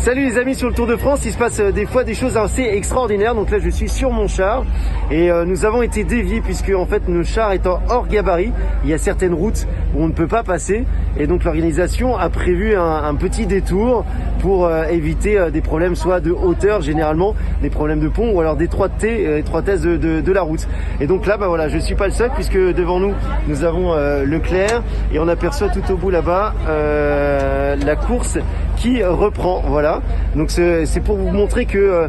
Salut 0.05 0.24
les 0.24 0.37
amis 0.37 0.57
sur 0.57 0.69
le 0.69 0.74
Tour 0.74 0.89
de 0.89 0.97
France, 0.97 1.20
il 1.27 1.31
se 1.31 1.39
passe 1.39 1.61
euh, 1.61 1.70
des 1.70 1.87
fois 1.87 2.03
des 2.03 2.15
choses 2.15 2.37
assez 2.37 2.65
extraordinaires. 2.65 3.37
Donc 3.37 3.53
là 3.53 3.61
je 3.61 3.70
suis 3.70 3.89
sur 3.89 4.11
mon 4.11 4.27
char 4.27 4.65
et 5.13 5.31
euh, 5.31 5.45
nous 5.45 5.67
avons 5.67 5.83
été 5.83 6.05
déviés 6.05 6.41
puisque 6.41 6.73
en 6.75 6.87
fait 6.87 7.07
nos 7.07 7.23
chars 7.23 7.53
étant 7.53 7.81
hors 7.91 8.09
gabarit, 8.09 8.51
il 8.83 8.89
y 8.89 8.95
a 8.95 8.99
certaines 8.99 9.35
routes 9.35 9.67
où 9.95 10.03
on 10.03 10.09
ne 10.09 10.13
peut 10.13 10.27
pas 10.27 10.43
passer 10.43 10.87
et 11.19 11.27
donc 11.27 11.45
l'organisation 11.45 12.17
a 12.17 12.31
prévu 12.31 12.75
un, 12.75 13.15
petit 13.17 13.45
détour 13.45 14.07
pour 14.41 14.65
euh, 14.65 14.85
éviter 14.87 15.51
des 15.53 15.61
problèmes 15.61 15.97
soit 15.97 16.21
de 16.21 16.31
hauteur 16.31 16.81
généralement, 16.81 17.35
des 17.61 17.69
problèmes 17.69 18.01
de 18.01 18.09
pont 18.09 18.33
ou 18.33 18.41
alors 18.41 18.57
d'étroiteté, 18.57 19.39
étroitesse 19.39 19.83
de, 19.83 19.99
de, 19.99 20.33
la 20.33 20.41
route. 20.41 20.67
Et 20.99 21.07
donc 21.07 21.27
là 21.27 21.37
bah 21.37 21.47
voilà, 21.47 21.69
je 21.69 21.77
suis 21.77 21.95
pas 21.95 22.07
le 22.07 22.13
seul 22.13 22.31
puisque 22.35 22.57
devant 22.57 22.99
nous 22.99 23.13
nous 23.49 23.65
avons 23.65 23.95
Leclerc 24.25 24.83
et 25.13 25.19
on 25.19 25.29
aperçoit 25.29 25.69
tout 25.69 25.93
au 25.93 25.97
bout 25.97 26.09
là-bas 26.09 26.55
la 26.67 27.97
course 27.97 28.39
qui 28.77 29.05
reprend. 29.05 29.63
Voilà. 29.67 30.01
Donc 30.35 30.51
c'est 30.51 31.03
pour 31.05 31.17
vous 31.17 31.29
montrer 31.29 31.67
que 31.67 32.09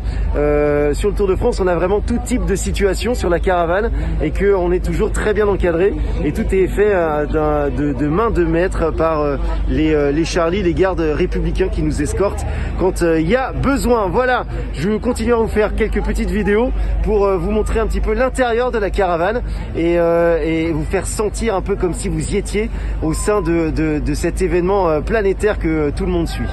sur 0.94 1.10
le 1.10 1.16
Tour 1.16 1.28
de 1.28 1.36
France, 1.36 1.60
on 1.60 1.68
a 1.68 1.76
vraiment 1.76 2.00
tout 2.00 2.20
type 2.24 2.46
de 2.46 2.56
situation 2.56 2.93
sur 2.94 3.30
la 3.30 3.40
caravane 3.40 3.92
et 4.22 4.32
qu'on 4.32 4.72
est 4.72 4.84
toujours 4.84 5.12
très 5.12 5.34
bien 5.34 5.48
encadré 5.48 5.94
et 6.24 6.32
tout 6.32 6.46
est 6.54 6.68
fait 6.68 6.94
de, 6.94 7.94
de, 7.94 8.08
main 8.08 8.30
de 8.30 8.44
maître 8.44 8.92
par 8.92 9.40
les, 9.68 10.12
les 10.12 10.26
Charlie, 10.26 10.62
les 10.62 10.74
gardes 10.74 11.00
républicains 11.00 11.70
qui 11.70 11.82
nous 11.82 12.02
escortent 12.02 12.46
quand 12.80 13.02
il 13.02 13.28
y 13.28 13.36
a 13.36 13.52
besoin. 13.52 14.08
Voilà, 14.08 14.46
je 14.74 14.90
continue 14.98 15.34
à 15.34 15.38
vous 15.38 15.48
faire 15.48 15.76
quelques 15.76 16.04
petites 16.04 16.30
vidéos 16.30 16.72
pour 17.04 17.28
vous 17.28 17.52
montrer 17.52 17.80
un 17.80 17.88
petit 17.88 18.02
peu 18.02 18.14
l'intérieur 18.14 18.72
de 18.72 18.78
la 18.78 18.90
caravane 18.90 19.42
et, 19.76 19.94
et, 19.94 20.72
vous 20.72 20.86
faire 20.86 21.08
sentir 21.08 21.56
un 21.56 21.62
peu 21.62 21.76
comme 21.76 21.94
si 21.94 22.10
vous 22.10 22.34
y 22.34 22.38
étiez 22.38 22.70
au 23.02 23.14
sein 23.14 23.42
de, 23.42 23.70
de 23.72 24.14
cet 24.14 24.42
événement 24.42 25.02
planétaire 25.02 25.58
que 25.58 25.90
tout 25.90 26.06
le 26.06 26.12
monde 26.12 26.28
suit. 26.28 26.50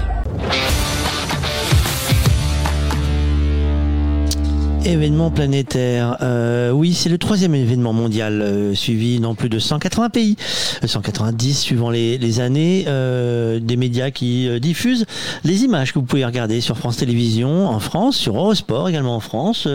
Événement 4.84 5.30
planétaire. 5.30 6.16
Euh, 6.22 6.70
oui, 6.70 6.94
c'est 6.94 7.10
le 7.10 7.18
troisième 7.18 7.54
événement 7.54 7.92
mondial 7.92 8.40
euh, 8.40 8.74
suivi 8.74 9.20
dans 9.20 9.34
plus 9.34 9.50
de 9.50 9.58
180 9.58 10.08
pays, 10.08 10.36
190 10.82 11.58
suivant 11.58 11.90
les, 11.90 12.16
les 12.16 12.40
années, 12.40 12.84
euh, 12.88 13.60
des 13.60 13.76
médias 13.76 14.10
qui 14.10 14.48
euh, 14.48 14.58
diffusent 14.58 15.04
les 15.44 15.64
images 15.64 15.92
que 15.92 15.98
vous 15.98 16.06
pouvez 16.06 16.24
regarder 16.24 16.62
sur 16.62 16.78
France 16.78 16.96
Télévisions 16.96 17.68
en 17.68 17.78
France, 17.78 18.16
sur 18.16 18.36
Eurosport 18.36 18.88
également 18.88 19.16
en 19.16 19.20
France. 19.20 19.68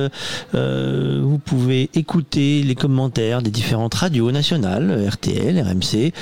Euh, 0.55 1.21
vous 1.23 1.37
pouvez 1.37 1.91
écouter 1.93 2.63
les 2.63 2.75
commentaires 2.75 3.43
des 3.43 3.51
différentes 3.51 3.93
radios 3.93 4.31
nationales, 4.31 5.07
RTL, 5.07 5.61
RMC, 5.61 6.13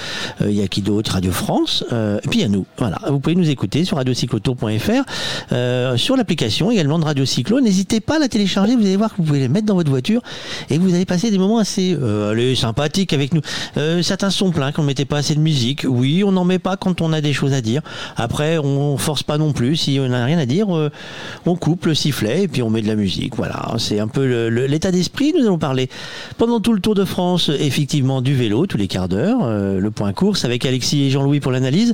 il 0.41 0.51
y 0.51 0.61
a 0.61 0.67
qui 0.67 0.81
d'autre, 0.81 1.13
Radio 1.13 1.31
France, 1.31 1.85
et 1.91 2.27
puis 2.27 2.39
il 2.39 2.41
y 2.41 2.45
a 2.45 2.49
nous. 2.49 2.65
Voilà, 2.77 2.99
vous 3.09 3.19
pouvez 3.19 3.35
nous 3.35 3.49
écouter 3.49 3.85
sur 3.85 3.97
radiocyclotour.fr, 3.97 5.97
sur 5.97 6.17
l'application 6.17 6.69
également 6.69 6.99
de 6.99 7.05
Radio 7.05 7.25
Cyclo. 7.25 7.61
N'hésitez 7.61 8.01
pas 8.01 8.17
à 8.17 8.19
la 8.19 8.27
télécharger 8.27 8.72
vous 8.75 8.85
allez 8.85 8.97
voir 8.97 9.11
que 9.11 9.17
vous 9.17 9.23
pouvez 9.23 9.39
les 9.39 9.47
mettre 9.47 9.65
dans 9.65 9.75
votre 9.75 9.89
voiture 9.89 10.21
et 10.69 10.77
vous 10.77 10.93
allez 10.93 11.05
passer 11.05 11.31
des 11.31 11.37
moments 11.37 11.57
assez 11.57 11.97
euh, 11.99 12.55
sympathiques 12.55 13.13
avec 13.13 13.33
nous. 13.33 13.41
Euh, 13.77 14.01
certains 14.01 14.29
sont 14.29 14.51
pleins 14.51 14.71
qu'on 14.71 14.81
ne 14.81 14.87
mettait 14.87 15.05
pas 15.05 15.17
assez 15.17 15.35
de 15.35 15.39
musique. 15.39 15.85
Oui, 15.87 16.23
on 16.23 16.31
n'en 16.31 16.45
met 16.45 16.59
pas 16.59 16.77
quand 16.77 17.01
on 17.01 17.13
a 17.13 17.21
des 17.21 17.33
choses 17.33 17.53
à 17.53 17.61
dire. 17.61 17.81
Après, 18.17 18.57
on 18.57 18.97
force 18.97 19.23
pas 19.23 19.37
non 19.37 19.53
plus. 19.53 19.75
Si 19.77 19.99
on 19.99 20.07
n'a 20.07 20.25
rien 20.25 20.37
à 20.37 20.45
dire, 20.45 20.75
euh, 20.75 20.89
on 21.45 21.55
coupe 21.55 21.85
le 21.85 21.95
sifflet 21.95 22.43
et 22.43 22.47
puis 22.47 22.61
on 22.61 22.69
met 22.69 22.81
de 22.81 22.87
la 22.87 22.95
musique. 22.95 23.35
Voilà, 23.35 23.73
c'est 23.77 23.99
un 23.99 24.07
peu 24.07 24.47
l'état 24.47 24.91
d'esprit. 24.91 25.33
Nous 25.37 25.45
allons 25.45 25.57
parler 25.57 25.89
pendant 26.37 26.59
tout 26.59 26.73
le 26.73 26.79
Tour 26.79 26.95
de 26.95 27.05
France, 27.05 27.49
effectivement, 27.59 28.21
du 28.21 28.35
vélo 28.35 28.67
tous 28.67 28.77
les 28.77 28.87
quarts 28.87 29.07
d'heure. 29.07 29.47
Le 29.47 29.91
point 29.91 30.11
course 30.11 30.43
avec 30.43 30.65
Alexis 30.65 31.03
et 31.03 31.09
Jean-Louis 31.09 31.39
pour 31.39 31.51
l'analyse. 31.51 31.93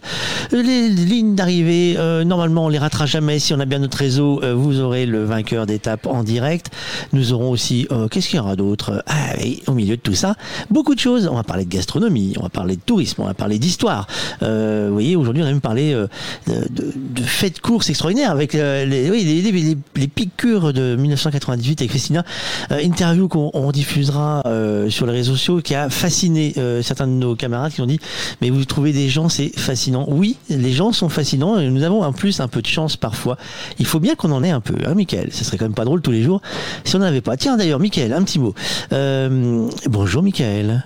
Les 0.52 0.90
lignes 0.90 1.36
d'arrivée, 1.36 1.96
normalement, 2.26 2.66
on 2.66 2.70
les 2.70 2.80
ratera 2.80 3.06
jamais. 3.06 3.40
Si 3.40 3.54
on 3.54 3.60
a 3.60 3.66
bien 3.66 3.80
notre 3.80 3.98
réseau, 3.98 4.42
vous 4.56 4.80
aurez 4.80 5.06
le 5.06 5.24
vainqueur 5.24 5.66
d'étape 5.66 6.08
en 6.08 6.24
direct. 6.24 6.69
Nous 7.14 7.34
aurons 7.34 7.52
aussi, 7.52 7.88
euh, 7.92 8.08
qu'est-ce 8.08 8.30
qu'il 8.30 8.38
y 8.38 8.40
aura 8.40 8.56
d'autre? 8.56 9.04
Ah, 9.08 9.34
Au 9.68 9.74
milieu 9.74 9.96
de 9.96 10.02
tout 10.02 10.14
ça, 10.14 10.36
beaucoup 10.70 10.96
de 10.96 11.00
choses. 11.00 11.28
On 11.32 11.36
va 11.36 11.44
parler 11.44 11.66
de 11.66 11.70
gastronomie, 11.70 12.34
on 12.38 12.44
va 12.44 12.50
parler 12.50 12.76
de 12.76 12.82
tourisme, 12.82 13.22
on 13.22 13.26
va 13.26 13.34
parler 13.34 13.60
d'histoire. 13.60 14.08
Euh, 14.44 14.86
vous 14.88 14.94
voyez, 14.94 15.16
aujourd'hui, 15.16 15.44
on 15.44 15.46
a 15.46 15.50
même 15.50 15.62
parlé 15.62 15.94
euh, 15.94 16.08
de, 16.48 17.24
fêtes 17.24 17.56
de 17.56 17.62
courses 17.62 17.90
extraordinaires 17.90 18.32
avec 18.32 18.54
les, 18.54 19.78
piqûres 20.16 20.74
de 20.74 20.96
1998 20.96 21.82
avec 21.82 21.90
Christina. 21.90 22.24
interview 22.72 23.28
qu'on 23.28 23.72
diffusera 23.72 24.44
sur 24.90 25.06
les 25.06 25.14
réseaux 25.14 25.34
sociaux 25.34 25.62
qui 25.62 25.76
a 25.76 25.90
fasciné 25.90 26.54
certains 26.82 27.08
de 27.08 27.14
nos 27.14 27.36
camarades 27.36 27.74
qui 27.74 27.82
ont 27.82 27.86
dit 27.86 28.00
mais 28.42 28.50
vous 28.50 28.66
trouvez 28.66 28.94
des 28.94 29.10
gens, 29.10 29.30
c'est 29.30 29.52
fascinant. 29.58 30.06
Oui, 30.08 30.38
les 30.50 30.72
gens 30.72 30.92
sont 30.92 31.10
fascinants 31.10 31.60
et 31.60 31.70
nous 31.70 31.84
avons 31.84 32.04
en 32.04 32.14
plus 32.14 32.40
un 32.40 32.48
peu 32.48 32.62
de 32.62 32.68
chance 32.68 32.98
parfois. 32.98 33.38
Il 33.80 33.86
faut 33.86 34.00
bien 34.00 34.16
qu'on 34.16 34.32
en 34.32 34.44
ait 34.44 34.52
un 34.52 34.62
peu, 34.62 34.76
hein, 34.86 34.94
Michael? 34.96 35.30
Ce 35.32 35.44
serait 35.44 35.58
quand 35.58 35.66
même 35.66 35.74
pas 35.74 35.86
drôle 35.86 36.02
tous 36.02 36.12
les 36.12 36.24
jours 36.24 36.42
si 36.84 36.96
on 36.96 37.00
n'en 37.00 37.06
avait 37.06 37.22
pas. 37.22 37.38
Tiens, 37.38 37.58
d'ailleurs, 37.58 37.80
Michael, 37.80 38.14
un 38.14 38.24
petit 38.24 38.40
mot. 38.40 38.54
Euh, 38.94 39.70
bonjour, 39.88 40.24
Michael. 40.24 40.84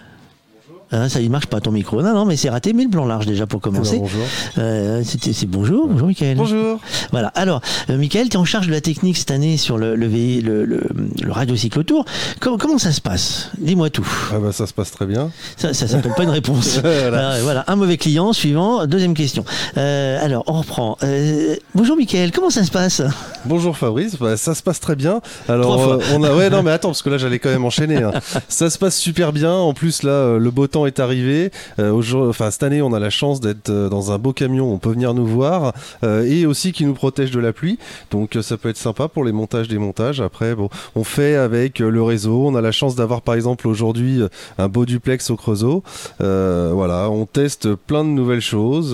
Hein, 0.93 1.09
ça 1.09 1.19
ne 1.19 1.27
marche 1.27 1.47
pas 1.47 1.59
ton 1.59 1.71
micro. 1.71 2.03
Non, 2.03 2.13
non, 2.13 2.25
mais 2.25 2.37
c'est 2.37 2.49
raté, 2.49 2.71
mais 2.71 2.83
le 2.83 2.89
plan 2.89 3.05
large 3.05 3.25
déjà 3.25 3.47
pour 3.47 3.61
commencer. 3.61 3.95
Eh 3.95 3.99
ben, 3.99 4.03
bonjour. 4.03 4.25
Euh, 4.59 5.03
c'est 5.03 5.45
bonjour, 5.47 5.87
bonjour 5.87 6.07
Michael. 6.07 6.37
Bonjour. 6.37 6.79
Voilà. 7.11 7.29
Alors, 7.29 7.61
euh, 7.89 7.97
Michael, 7.97 8.29
tu 8.29 8.35
es 8.35 8.37
en 8.37 8.45
charge 8.45 8.67
de 8.67 8.71
la 8.71 8.81
technique 8.81 9.17
cette 9.17 9.31
année 9.31 9.57
sur 9.57 9.79
le, 9.79 9.95
le, 9.95 10.07
le, 10.07 10.65
le, 10.65 11.31
radio 11.31 11.55
cyclotour. 11.55 12.05
Comment, 12.39 12.59
comment 12.59 12.77
ça 12.77 12.91
se 12.91 13.01
passe? 13.01 13.49
Dis-moi 13.57 13.89
tout. 13.89 14.07
Ah 14.31 14.37
bah, 14.37 14.51
ça 14.51 14.67
se 14.67 14.73
passe 14.73 14.91
très 14.91 15.07
bien. 15.07 15.31
Ça, 15.57 15.73
ça 15.73 15.87
s'appelle 15.87 16.13
pas 16.15 16.23
une 16.23 16.29
réponse. 16.29 16.77
voilà. 16.81 17.41
voilà. 17.41 17.63
Un 17.67 17.75
mauvais 17.75 17.97
client. 17.97 18.31
Suivant. 18.31 18.85
Deuxième 18.85 19.15
question. 19.15 19.45
Euh, 19.77 20.23
alors, 20.23 20.43
on 20.45 20.53
reprend. 20.59 20.97
Euh, 21.01 21.55
bonjour 21.73 21.97
Michael, 21.97 22.31
comment 22.31 22.51
ça 22.51 22.63
se 22.63 22.71
passe? 22.71 23.01
Bonjour 23.45 23.75
Fabrice. 23.75 24.15
Bah, 24.19 24.37
ça 24.37 24.53
se 24.53 24.61
passe 24.61 24.79
très 24.79 24.95
bien. 24.95 25.21
Alors, 25.49 25.99
on 26.13 26.23
a. 26.23 26.35
Ouais, 26.35 26.51
non, 26.51 26.61
mais 26.61 26.71
attends, 26.71 26.89
parce 26.89 27.01
que 27.01 27.09
là, 27.09 27.17
j'allais 27.17 27.39
quand 27.39 27.49
même 27.49 27.65
enchaîner. 27.65 27.97
Hein. 27.97 28.11
ça 28.47 28.69
se 28.69 28.77
passe 28.77 28.97
super 28.97 29.33
bien. 29.33 29.53
En 29.53 29.73
plus, 29.73 30.03
là, 30.03 30.37
le 30.37 30.51
beau 30.51 30.67
temps 30.67 30.82
est 30.85 30.99
arrivé. 30.99 31.51
Euh, 31.79 32.01
enfin, 32.29 32.51
cette 32.51 32.63
année, 32.63 32.81
on 32.81 32.93
a 32.93 32.99
la 32.99 33.09
chance 33.09 33.39
d'être 33.39 33.69
euh, 33.69 33.89
dans 33.89 34.11
un 34.11 34.17
beau 34.17 34.33
camion. 34.33 34.71
On 34.71 34.77
peut 34.77 34.91
venir 34.91 35.13
nous 35.13 35.25
voir 35.25 35.73
euh, 36.03 36.23
et 36.23 36.45
aussi 36.45 36.71
qui 36.71 36.85
nous 36.85 36.93
protège 36.93 37.31
de 37.31 37.39
la 37.39 37.53
pluie. 37.53 37.79
Donc, 38.11 38.37
ça 38.41 38.57
peut 38.57 38.69
être 38.69 38.77
sympa 38.77 39.07
pour 39.07 39.23
les 39.23 39.31
montages, 39.31 39.67
des 39.67 39.77
montages. 39.77 40.21
Après, 40.21 40.55
bon, 40.55 40.69
on 40.95 41.03
fait 41.03 41.35
avec 41.35 41.79
le 41.79 42.03
réseau. 42.03 42.47
On 42.47 42.55
a 42.55 42.61
la 42.61 42.71
chance 42.71 42.95
d'avoir, 42.95 43.21
par 43.21 43.35
exemple, 43.35 43.67
aujourd'hui 43.67 44.21
un 44.57 44.67
beau 44.67 44.85
duplex 44.85 45.29
au 45.29 45.35
Creusot. 45.35 45.83
voilà, 46.19 47.09
on 47.09 47.25
teste 47.25 47.75
plein 47.75 48.03
de 48.03 48.09
nouvelles 48.09 48.41
choses, 48.41 48.93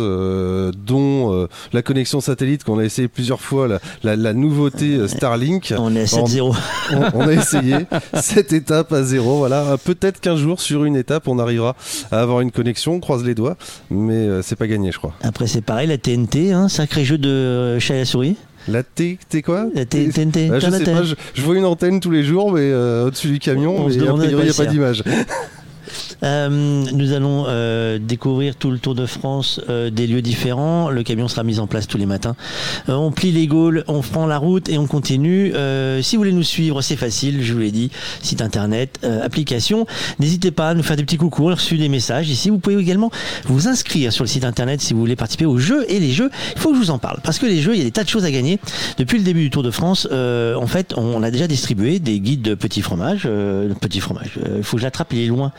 dont 0.78 1.48
la 1.74 1.82
connexion 1.82 2.22
satellite 2.22 2.64
qu'on 2.64 2.80
a 2.80 2.84
essayé 2.84 3.08
plusieurs 3.08 3.42
fois, 3.42 3.68
la, 4.04 4.16
la, 4.16 4.34
nouveauté 4.34 5.08
Starlink. 5.08 5.74
On 5.78 5.96
est 5.96 6.02
à 6.02 6.06
7-0. 6.06 6.56
On, 6.92 7.02
on, 7.14 7.28
a 7.28 7.34
essayé 7.34 7.76
cette 8.14 8.54
étape 8.54 8.92
à 8.94 9.04
zéro. 9.04 9.38
Voilà, 9.40 9.78
peut-être 9.84 10.20
qu'un 10.20 10.36
jour 10.36 10.60
sur 10.62 10.86
une 10.86 10.96
étape, 10.96 11.28
on 11.28 11.40
arrivera 11.40 11.76
à 12.12 12.22
avoir 12.22 12.42
une 12.42 12.52
connexion, 12.52 12.94
on 12.94 13.00
croise 13.00 13.24
les 13.24 13.36
doigts, 13.36 13.58
mais 13.90 14.14
euh, 14.14 14.42
c'est 14.42 14.56
pas 14.56 14.68
gagné, 14.68 14.92
je 14.92 14.98
crois. 14.98 15.14
Après, 15.22 15.48
c'est 15.48 15.62
pareil, 15.62 15.88
la 15.88 15.98
TNT, 15.98 16.52
hein, 16.52 16.70
sacré 16.70 17.06
jeu 17.06 17.18
de 17.18 17.30
euh, 17.30 17.80
chat 17.80 17.96
à 17.96 17.98
la 17.98 18.06
souris. 18.06 18.36
La 18.68 18.84
T, 18.84 19.18
t'es 19.30 19.42
quoi? 19.42 19.68
La 19.74 19.86
TNT. 19.86 20.50
Bah, 20.50 20.60
je 20.60 21.42
vois 21.42 21.56
une 21.56 21.66
antenne 21.66 22.00
tous 22.00 22.12
les 22.12 22.24
jours, 22.24 22.52
mais 22.52 22.62
euh, 22.62 23.08
au-dessus 23.08 23.30
du 23.30 23.40
camion, 23.40 23.90
il 23.90 24.00
n'y 24.00 24.08
a 24.08 24.54
pas 24.54 24.66
d'image. 24.66 25.04
Euh, 26.24 26.50
nous 26.50 27.14
allons 27.14 27.46
euh, 27.48 27.98
découvrir 28.00 28.56
tout 28.56 28.72
le 28.72 28.80
Tour 28.80 28.96
de 28.96 29.06
France 29.06 29.62
euh, 29.70 29.90
des 29.90 30.08
lieux 30.08 30.22
différents. 30.22 30.90
Le 30.90 31.04
camion 31.04 31.28
sera 31.28 31.44
mis 31.44 31.60
en 31.60 31.68
place 31.68 31.88
tous 31.88 31.98
les 31.98 32.06
matins. 32.06 32.36
on 32.88 33.12
plie 33.12 33.32
les 33.32 33.48
Gaules, 33.48 33.84
on 33.88 34.02
prend 34.02 34.26
la 34.26 34.38
route 34.38 34.70
et 34.70 34.78
on 34.78 34.88
continue. 34.88 35.54
si 36.02 36.16
vous 36.16 36.22
voulez 36.22 36.34
nous 36.34 36.44
suivre, 36.44 36.82
c'est 36.82 36.96
facile, 36.96 37.44
je 37.44 37.54
vous 37.54 37.60
l'ai 37.60 37.72
dit. 37.72 37.92
Site 38.22 38.42
internet, 38.42 39.00
application. 39.24 39.86
N'hésitez 40.20 40.52
pas 40.52 40.70
à 40.70 40.74
nous 40.74 40.84
faire 40.84 40.98
des 40.98 41.04
petits 41.04 41.18
coucous. 41.18 41.48
On 41.48 41.52
a 41.52 41.56
reçu 41.56 41.78
des 41.78 41.90
messages 41.90 42.30
ici. 42.30 42.50
Vous 42.50 42.60
pouvez 42.60 42.78
également 42.78 43.12
vous 43.46 43.68
inscrire 43.68 44.12
sur 44.12 44.24
le 44.24 44.30
site 44.30 44.46
internet 44.46 44.82
si 44.82 44.94
vous 44.94 45.00
voulez 45.00 45.16
participer 45.16 45.46
aux 45.46 45.58
jeux. 45.58 45.86
Et 45.92 46.00
les 46.00 46.12
jeux, 46.12 46.30
il 46.56 46.60
faut 46.60 46.70
que 46.70 46.76
je 46.76 46.82
vous 46.82 46.92
en 46.92 47.00
parle. 47.00 47.20
Parce 47.24 47.40
que 47.40 47.46
les 47.46 47.62
jeux, 47.62 47.74
il 47.74 47.80
y 47.80 47.82
a 47.82 47.86
des 47.86 47.92
tas 47.92 48.04
de 48.04 48.10
choses 48.10 48.26
à 48.26 48.32
gagner. 48.32 48.60
Depuis 48.98 49.18
le 49.18 49.24
début 49.24 49.42
du 49.42 49.50
Tour 49.50 49.64
de 49.64 49.72
France, 49.72 50.08
en 50.12 50.68
fait, 50.68 50.94
on 50.98 51.24
a 51.24 51.32
déjà 51.32 51.48
distribué 51.48 52.00
des 52.00 52.20
guides 52.20 52.42
de 52.42 52.56
petits 52.56 52.82
fromages. 52.82 53.28
petits 53.82 54.00
fromages. 54.00 54.40
Il 54.58 54.64
faut 54.64 54.78
que 54.78 54.82
je 54.82 54.86
l'attrape, 54.86 55.14
il 55.14 55.20
est 55.20 55.28
loin. 55.28 55.52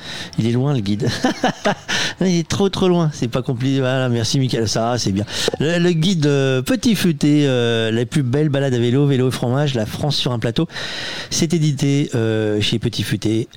Loin 0.53 0.75
le 0.75 0.81
guide. 0.81 1.09
il 2.21 2.39
est 2.39 2.49
trop 2.49 2.69
trop 2.69 2.89
loin. 2.89 3.11
C'est 3.13 3.29
pas 3.29 3.43
compliqué. 3.43 3.81
Voilà, 3.81 4.09
merci 4.09 4.39
Michael. 4.39 4.69
Ça, 4.69 4.97
c'est 4.99 5.13
bien. 5.13 5.25
Le, 5.59 5.91
guide 5.93 6.27
euh, 6.27 6.63
Petit 6.63 6.95
Futé, 6.95 7.45
euh, 7.47 7.91
la 7.91 8.05
plus 8.07 8.23
belle 8.23 8.49
balade 8.49 8.75
à 8.75 8.79
vélo, 8.79 9.07
vélo 9.07 9.29
et 9.29 9.31
fromage, 9.31 9.75
la 9.75 9.87
France 9.87 10.17
sur 10.17 10.33
un 10.33 10.39
plateau. 10.39 10.69
C'est 11.31 11.55
édité 11.55 12.11
euh, 12.15 12.61
chez 12.61 12.79
Petit 12.79 13.03
Futé. 13.03 13.49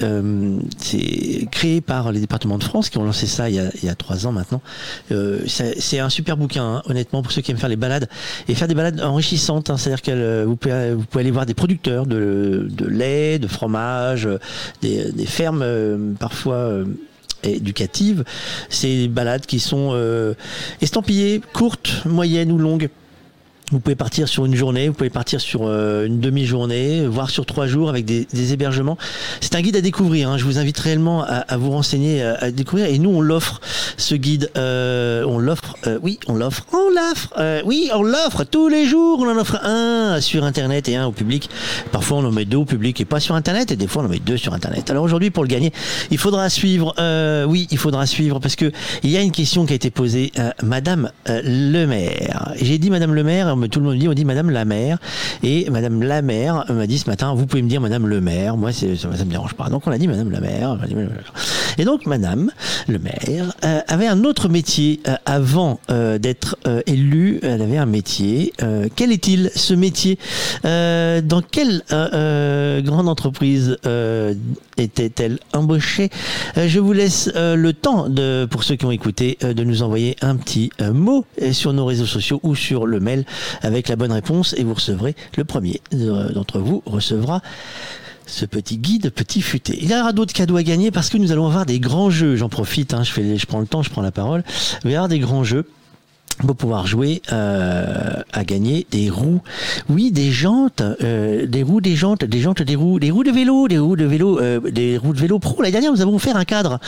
c'est 0.77 1.47
créé 1.51 1.81
par 1.81 2.11
les 2.11 2.19
départements 2.19 2.57
de 2.57 2.63
France 2.63 2.89
qui 2.89 2.97
ont 2.97 3.03
lancé 3.03 3.27
ça 3.27 3.49
il 3.49 3.55
y 3.55 3.59
a, 3.59 3.69
il 3.81 3.85
y 3.85 3.89
a 3.89 3.95
trois 3.95 4.27
ans 4.27 4.31
maintenant. 4.31 4.61
c'est 5.47 5.99
un 5.99 6.09
super 6.09 6.37
bouquin, 6.37 6.63
hein, 6.63 6.81
honnêtement, 6.85 7.21
pour 7.21 7.31
ceux 7.31 7.41
qui 7.41 7.51
aiment 7.51 7.57
faire 7.57 7.69
les 7.69 7.75
balades 7.75 8.07
et 8.47 8.55
faire 8.55 8.67
des 8.67 8.75
balades 8.75 9.01
enrichissantes. 9.01 9.69
Hein. 9.69 9.77
C'est-à-dire 9.77 10.01
que 10.01 10.43
vous 10.43 10.55
pouvez, 10.55 10.93
vous 10.93 11.03
pouvez 11.03 11.21
aller 11.21 11.31
voir 11.31 11.45
des 11.45 11.53
producteurs 11.53 12.05
de, 12.05 12.67
de 12.69 12.85
lait, 12.85 13.39
de 13.39 13.47
fromage, 13.47 14.27
des 14.81 15.25
fermes 15.25 16.15
parfois 16.19 16.82
éducative. 17.49 18.23
C'est 18.69 18.87
des 18.87 19.07
balades 19.07 19.45
qui 19.45 19.59
sont 19.59 19.91
euh, 19.93 20.33
estampillées, 20.81 21.41
courtes, 21.53 22.05
moyennes 22.05 22.51
ou 22.51 22.57
longues. 22.57 22.89
Vous 23.73 23.79
pouvez 23.79 23.95
partir 23.95 24.27
sur 24.27 24.45
une 24.45 24.53
journée, 24.53 24.87
vous 24.87 24.93
pouvez 24.93 25.09
partir 25.09 25.41
sur 25.41 25.61
euh, 25.63 26.05
une 26.05 26.19
demi-journée, 26.19 27.07
voire 27.07 27.31
sur 27.31 27.43
trois 27.43 27.65
jours 27.65 27.89
avec 27.89 28.05
des, 28.05 28.53
hébergements. 28.53 28.99
C'est 29.41 29.55
un 29.55 29.61
guide 29.61 29.75
à 29.75 29.81
découvrir. 29.81 30.29
Hein. 30.29 30.37
Je 30.37 30.43
vous 30.43 30.59
invite 30.59 30.77
réellement 30.77 31.23
à, 31.23 31.57
vous 31.57 31.71
renseigner, 31.71 32.21
à, 32.21 32.51
découvrir. 32.51 32.85
Et 32.85 32.99
nous, 32.99 33.09
on 33.09 33.19
l'offre, 33.19 33.61
ce 33.97 34.13
guide. 34.13 34.51
Euh, 34.57 35.23
on 35.25 35.39
l'offre. 35.39 35.75
Euh, 35.87 35.97
oui, 36.03 36.19
on 36.27 36.35
l'offre. 36.35 36.67
On 36.71 36.89
l'offre. 36.91 37.63
oui, 37.65 37.89
on 37.95 38.03
l'offre 38.03 38.43
tous 38.43 38.67
les 38.67 38.85
jours. 38.85 39.21
On 39.21 39.27
en 39.27 39.37
offre 39.39 39.55
un 39.63 40.21
sur 40.21 40.43
Internet 40.43 40.87
et 40.87 40.95
un 40.95 41.07
au 41.07 41.11
public. 41.11 41.49
Parfois, 41.91 42.17
on 42.17 42.25
en 42.25 42.31
met 42.31 42.45
deux 42.45 42.57
au 42.57 42.65
public 42.65 43.01
et 43.01 43.05
pas 43.05 43.19
sur 43.19 43.33
Internet. 43.33 43.71
Et 43.71 43.75
des 43.75 43.87
fois, 43.87 44.03
on 44.03 44.05
en 44.05 44.09
met 44.09 44.19
deux 44.19 44.37
sur 44.37 44.53
Internet. 44.53 44.91
Alors 44.91 45.03
aujourd'hui, 45.03 45.31
pour 45.31 45.43
le 45.43 45.49
gagner, 45.49 45.73
il 46.11 46.19
faudra 46.19 46.47
suivre. 46.51 46.93
oui, 47.47 47.67
il 47.71 47.79
faudra 47.79 48.05
suivre 48.05 48.39
parce 48.39 48.55
que 48.55 48.71
il 49.01 49.09
y 49.09 49.17
a 49.17 49.21
une 49.21 49.31
question 49.31 49.65
qui 49.65 49.73
a 49.73 49.75
été 49.75 49.89
posée 49.89 50.31
Madame 50.61 51.09
le 51.25 51.85
maire. 51.87 52.53
J'ai 52.61 52.77
dit 52.77 52.91
Madame 52.91 53.15
le 53.15 53.23
maire 53.23 53.55
tout 53.68 53.80
le 53.80 53.85
monde 53.85 53.98
dit, 53.98 54.07
on 54.07 54.14
dit 54.14 54.26
Madame 54.26 54.49
la 54.49 54.65
maire. 54.65 54.98
Et 55.44 55.69
Madame 55.69 56.03
la 56.03 56.22
maire 56.22 56.65
m'a 56.69 56.88
dit 56.88 56.98
ce 56.98 57.10
matin, 57.10 57.34
vous 57.34 57.45
pouvez 57.45 57.61
me 57.61 57.69
dire 57.69 57.81
Madame 57.81 58.07
le 58.07 58.22
maire. 58.22 58.57
Moi, 58.57 58.72
ça, 58.72 58.88
ça 58.95 59.07
me 59.07 59.31
dérange 59.31 59.53
pas. 59.53 59.69
Donc 59.69 59.88
on 59.88 59.91
a 59.91 59.98
dit 59.98 60.07
Madame 60.07 60.31
la 60.31 60.40
maire. 60.40 60.77
Et 61.77 61.85
donc 61.85 62.06
Madame 62.06 62.52
le 62.88 62.99
maire 62.99 63.53
euh, 63.64 63.81
avait 63.88 64.07
un 64.07 64.23
autre 64.23 64.49
métier 64.49 64.99
euh, 65.07 65.15
avant 65.26 65.80
euh, 65.90 66.18
d'être 66.18 66.57
élue. 66.85 67.40
Elle 67.44 67.61
avait 67.61 67.77
un 67.77 67.85
métier. 67.85 68.53
quel 68.95 69.11
est-il 69.11 69.52
ce 69.56 69.73
métier? 69.73 70.18
Dans 70.64 71.41
quelle 71.49 71.84
grande 71.90 73.10
entreprise 73.10 73.77
était-elle 74.77 75.39
embauchée 75.53 76.09
Je 76.55 76.79
vous 76.79 76.93
laisse 76.93 77.31
le 77.35 77.71
temps 77.71 78.09
de, 78.09 78.47
pour 78.49 78.63
ceux 78.63 78.75
qui 78.75 78.85
ont 78.85 78.91
écouté, 78.91 79.37
de 79.41 79.63
nous 79.63 79.83
envoyer 79.83 80.15
un 80.21 80.35
petit 80.35 80.71
mot 80.93 81.25
sur 81.51 81.73
nos 81.73 81.85
réseaux 81.85 82.05
sociaux 82.05 82.39
ou 82.43 82.55
sur 82.55 82.85
le 82.85 82.99
mail 82.99 83.25
avec 83.61 83.87
la 83.87 83.95
bonne 83.95 84.11
réponse 84.11 84.53
et 84.57 84.63
vous 84.63 84.73
recevrez 84.73 85.15
le 85.37 85.43
premier 85.43 85.81
d'entre 85.91 86.59
vous 86.59 86.81
recevra 86.85 87.41
ce 88.25 88.45
petit 88.45 88.77
guide 88.77 89.09
petit 89.11 89.41
futé. 89.41 89.77
Il 89.81 89.89
y 89.89 89.95
aura 89.95 90.13
d'autres 90.13 90.33
cadeaux 90.33 90.57
à 90.57 90.63
gagner 90.63 90.91
parce 90.91 91.09
que 91.09 91.17
nous 91.17 91.31
allons 91.31 91.45
avoir 91.45 91.65
des 91.65 91.79
grands 91.79 92.09
jeux. 92.09 92.35
J'en 92.35 92.49
profite, 92.49 92.93
hein, 92.93 93.03
je, 93.03 93.11
je 93.37 93.45
prends 93.45 93.59
le 93.59 93.67
temps, 93.67 93.83
je 93.83 93.89
prends 93.89 94.01
la 94.01 94.11
parole. 94.11 94.43
Il 94.83 94.91
y 94.91 94.95
avoir 94.95 95.09
des 95.09 95.19
grands 95.19 95.43
jeux 95.43 95.67
pour 96.39 96.55
pouvoir 96.55 96.87
jouer 96.87 97.21
euh, 97.31 98.21
à 98.31 98.43
gagner 98.43 98.87
des 98.91 99.09
roues. 99.09 99.41
Oui, 99.89 100.11
des 100.11 100.31
jantes, 100.31 100.81
euh, 100.81 101.45
des 101.45 101.63
roues, 101.63 101.79
des 101.81 101.95
jantes, 101.95 102.23
des 102.25 102.39
jantes, 102.39 102.61
des 102.61 102.75
roues, 102.75 102.99
des 102.99 103.11
roues 103.11 103.23
de 103.23 103.31
vélo, 103.31 103.67
des 103.67 103.77
roues 103.77 103.95
de 103.95 104.05
vélo, 104.05 104.39
euh, 104.39 104.59
des 104.59 104.97
roues 104.97 105.13
de 105.13 105.19
vélo 105.19 105.39
pro. 105.39 105.61
L'année 105.61 105.71
dernière, 105.71 105.91
nous 105.91 106.01
avons 106.01 106.15
offert 106.15 106.35
un 106.35 106.45
cadre. 106.45 106.79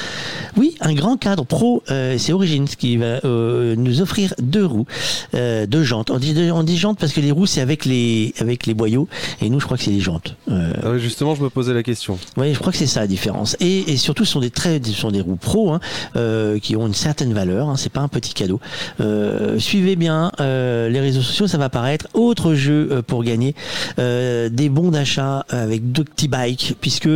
Oui, 0.57 0.75
un 0.81 0.93
grand 0.93 1.17
cadre 1.17 1.45
pro. 1.45 1.83
Euh, 1.89 2.17
c'est 2.17 2.33
Origins 2.33 2.65
qui 2.65 2.97
va 2.97 3.19
euh, 3.23 3.75
nous 3.77 4.01
offrir 4.01 4.33
deux 4.41 4.65
roues, 4.65 4.87
euh, 5.35 5.65
deux 5.65 5.83
jantes. 5.83 6.09
On 6.11 6.17
dit, 6.17 6.35
on 6.51 6.63
dit 6.63 6.77
jantes 6.77 6.99
parce 6.99 7.13
que 7.13 7.21
les 7.21 7.31
roues 7.31 7.45
c'est 7.45 7.61
avec 7.61 7.85
les 7.85 8.33
avec 8.39 8.65
les 8.65 8.73
boyaux 8.73 9.07
et 9.41 9.49
nous, 9.49 9.59
je 9.59 9.65
crois 9.65 9.77
que 9.77 9.83
c'est 9.83 9.91
les 9.91 9.99
jantes. 9.99 10.35
Ah 10.49 10.97
justement, 10.97 11.35
je 11.35 11.43
me 11.43 11.49
posais 11.49 11.73
la 11.73 11.83
question. 11.83 12.17
Oui, 12.37 12.53
je 12.53 12.59
crois 12.59 12.71
que 12.71 12.77
c'est 12.77 12.87
ça 12.87 13.01
la 13.01 13.07
différence. 13.07 13.55
Et, 13.59 13.91
et, 13.91 13.97
surtout, 13.97 14.25
ce 14.25 14.33
sont 14.33 14.39
des 14.39 14.49
très, 14.49 14.81
ce 14.83 14.91
sont 14.91 15.11
des 15.11 15.21
roues 15.21 15.35
pro 15.35 15.73
hein, 15.73 15.79
qui 16.61 16.75
ont 16.75 16.87
une 16.87 16.93
certaine 16.93 17.33
valeur. 17.33 17.69
Hein, 17.69 17.75
c'est 17.77 17.91
pas 17.91 18.01
un 18.01 18.07
petit 18.07 18.33
cadeau. 18.33 18.59
Euh, 18.99 19.24
euh, 19.25 19.59
suivez 19.59 19.95
bien 19.95 20.31
euh, 20.39 20.89
les 20.89 20.99
réseaux 20.99 21.21
sociaux, 21.21 21.47
ça 21.47 21.57
va 21.57 21.65
apparaître. 21.65 22.07
Autre 22.13 22.53
jeu 22.53 22.89
euh, 22.91 23.01
pour 23.01 23.23
gagner 23.23 23.55
des 23.97 24.69
bons 24.69 24.91
d'achat 24.91 25.45
avec 25.49 25.91
DuctiBike, 25.91 26.75
puisque 26.81 27.09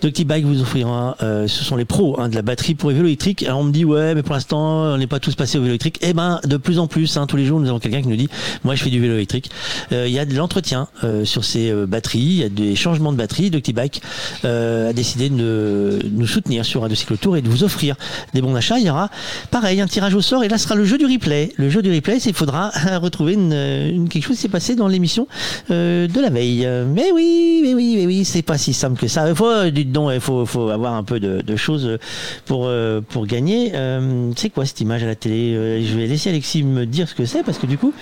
DuctiBike 0.00 0.44
vous 0.44 0.62
offrira, 0.62 1.16
ce 1.20 1.64
sont 1.64 1.76
les 1.76 1.84
pros 1.84 2.18
hein, 2.18 2.28
de 2.28 2.34
la 2.34 2.42
batterie 2.42 2.74
pour 2.74 2.90
les 2.90 2.96
vélos 2.96 3.08
électriques. 3.08 3.42
Alors 3.44 3.60
on 3.60 3.64
me 3.64 3.72
dit 3.72 3.84
ouais, 3.84 4.14
mais 4.14 4.22
pour 4.22 4.34
l'instant 4.34 4.94
on 4.94 4.96
n'est 4.96 5.06
pas 5.06 5.20
tous 5.20 5.34
passés 5.34 5.58
au 5.58 5.60
vélo 5.60 5.72
électrique. 5.72 5.98
Eh 6.02 6.12
ben 6.12 6.40
de 6.44 6.56
plus 6.56 6.78
en 6.78 6.86
plus, 6.86 7.16
hein, 7.16 7.26
tous 7.26 7.36
les 7.36 7.44
jours 7.44 7.60
nous 7.60 7.68
avons 7.68 7.78
quelqu'un 7.78 8.02
qui 8.02 8.08
nous 8.08 8.16
dit 8.16 8.28
moi 8.64 8.74
je 8.74 8.82
fais 8.82 8.90
du 8.90 9.00
vélo 9.00 9.14
électrique. 9.14 9.50
Il 9.90 10.08
y 10.08 10.18
a 10.18 10.24
de 10.24 10.34
l'entretien 10.34 10.88
sur 11.24 11.44
ces 11.44 11.72
batteries, 11.86 12.18
il 12.18 12.36
y 12.36 12.44
a 12.44 12.48
des 12.48 12.74
changements 12.74 13.12
de 13.12 13.18
batterie. 13.18 13.50
DuctiBike 13.50 14.00
a 14.44 14.92
décidé 14.92 15.28
de 15.28 15.98
nous 16.10 16.26
soutenir 16.26 16.64
sur 16.64 16.82
Radio 16.82 16.96
Cyclotour 16.96 17.36
et 17.36 17.42
de 17.42 17.48
vous 17.48 17.64
offrir 17.64 17.96
des 18.32 18.40
bons 18.40 18.54
d'achat. 18.54 18.78
Il 18.78 18.86
y 18.86 18.90
aura 18.90 19.10
pareil 19.50 19.80
un 19.80 19.86
tirage 19.86 20.14
au 20.14 20.20
sort 20.20 20.44
et 20.44 20.48
là 20.48 20.58
sera 20.58 20.74
le 20.74 20.84
jeu 20.84 20.98
du 20.98 21.06
replay 21.06 21.43
le 21.56 21.68
jeu 21.68 21.82
du 21.82 21.92
replay, 21.92 22.18
il 22.18 22.34
faudra 22.34 22.70
retrouver 22.98 23.34
quelque 23.34 24.22
chose 24.22 24.36
qui 24.36 24.42
s'est 24.42 24.48
passé 24.48 24.74
dans 24.74 24.88
l'émission 24.88 25.26
euh, 25.70 26.06
de 26.06 26.20
la 26.20 26.30
veille. 26.30 26.68
Mais 26.86 27.10
oui, 27.12 27.60
mais 27.62 27.74
oui, 27.74 27.96
mais 27.96 28.06
oui, 28.06 28.24
c'est 28.24 28.42
pas 28.42 28.58
si 28.58 28.72
simple 28.72 29.00
que 29.00 29.08
ça. 29.08 29.28
Il 29.28 29.34
faut, 29.34 29.70
dites 29.70 29.92
donc, 29.92 30.10
il 30.12 30.20
faut, 30.20 30.46
faut 30.46 30.68
avoir 30.68 30.94
un 30.94 31.04
peu 31.04 31.20
de, 31.20 31.56
choses 31.56 31.98
pour, 32.46 32.64
euh, 32.66 33.00
pour 33.00 33.26
gagner. 33.26 33.72
Euh, 33.74 34.30
c'est 34.36 34.50
quoi 34.50 34.66
cette 34.66 34.80
image 34.80 35.02
à 35.02 35.06
la 35.06 35.14
télé? 35.14 35.82
Je 35.84 35.96
vais 35.96 36.06
laisser 36.06 36.30
Alexis 36.30 36.62
me 36.62 36.86
dire 36.86 37.08
ce 37.08 37.14
que 37.14 37.24
c'est 37.24 37.42
parce 37.42 37.58
que 37.58 37.66
du 37.66 37.78
coup. 37.78 37.92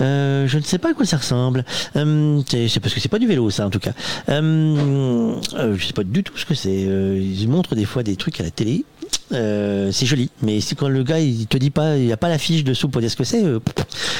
Je 0.00 0.56
ne 0.56 0.62
sais 0.62 0.78
pas 0.78 0.90
à 0.90 0.94
quoi 0.94 1.06
ça 1.06 1.16
ressemble. 1.16 1.64
c'est 1.94 2.80
parce 2.80 2.94
que 2.94 3.00
c'est 3.00 3.08
pas 3.08 3.18
du 3.18 3.26
vélo, 3.26 3.50
ça 3.50 3.66
en 3.66 3.70
tout 3.70 3.80
cas. 3.80 3.92
Euh, 4.28 5.34
je 5.74 5.84
sais 5.84 5.92
pas 5.92 6.04
du 6.04 6.22
tout 6.22 6.36
ce 6.36 6.44
que 6.44 6.54
c'est. 6.54 6.82
ils 6.82 7.48
montrent 7.48 7.74
des 7.74 7.84
fois 7.84 8.02
des 8.02 8.16
trucs 8.16 8.40
à 8.40 8.42
la 8.42 8.50
télé. 8.50 8.84
Euh, 9.32 9.90
c'est 9.90 10.06
joli, 10.06 10.30
mais 10.42 10.60
si 10.60 10.76
quand 10.76 10.88
le 10.88 11.02
gars 11.02 11.18
il 11.18 11.46
te 11.46 11.56
dit 11.56 11.70
pas, 11.70 11.96
il 11.96 12.06
n'y 12.06 12.12
a 12.12 12.16
pas 12.16 12.28
la 12.28 12.38
fiche 12.38 12.62
dessous 12.62 12.88
pour 12.88 13.00
dire 13.00 13.10
ce 13.10 13.16
que 13.16 13.24
c'est, 13.24 13.44
euh, 13.44 13.58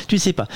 tu 0.08 0.18
sais 0.18 0.32
pas. 0.32 0.48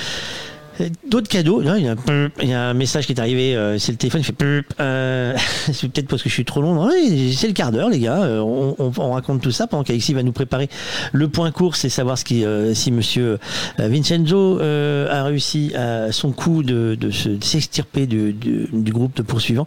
D'autres 1.09 1.29
cadeaux, 1.29 1.61
il 1.63 2.47
y, 2.47 2.53
a, 2.53 2.69
un 2.69 2.75
message 2.75 3.07
qui 3.07 3.13
est 3.13 3.21
arrivé, 3.21 3.55
euh, 3.55 3.79
c'est 3.79 3.93
le 3.93 3.99
téléphone, 3.99 4.23
il 4.23 4.25
fait 4.25 4.65
euh, 4.81 5.37
c'est 5.73 5.89
peut-être 5.89 6.09
parce 6.09 6.23
que 6.23 6.29
je 6.29 6.35
suis 6.35 6.45
trop 6.45 6.63
long. 6.63 6.89
c'est 7.35 7.49
le 7.49 7.53
quart 7.53 7.73
d'heure, 7.73 7.91
les 7.91 7.99
gars. 7.99 8.23
Euh, 8.23 8.41
on, 8.41 9.11
raconte 9.11 9.43
tout 9.43 9.51
ça 9.51 9.67
pendant 9.67 9.83
qu'Alexis 9.83 10.15
va 10.15 10.23
nous 10.23 10.33
préparer 10.33 10.69
le 11.13 11.29
point 11.29 11.51
course 11.51 11.85
et 11.85 11.89
savoir 11.89 12.17
ce 12.17 12.25
qui, 12.25 12.45
si 12.75 12.93
Monsieur 12.93 13.39
Vincenzo 13.79 14.61
a 14.61 15.25
réussi 15.25 15.73
à 15.75 16.13
son 16.13 16.33
coup 16.33 16.63
de, 16.63 16.97
de 16.99 17.11
s'extirper 17.11 18.07
du, 18.07 18.33
du, 18.33 18.93
groupe 18.93 19.17
de 19.17 19.23
poursuivants. 19.23 19.67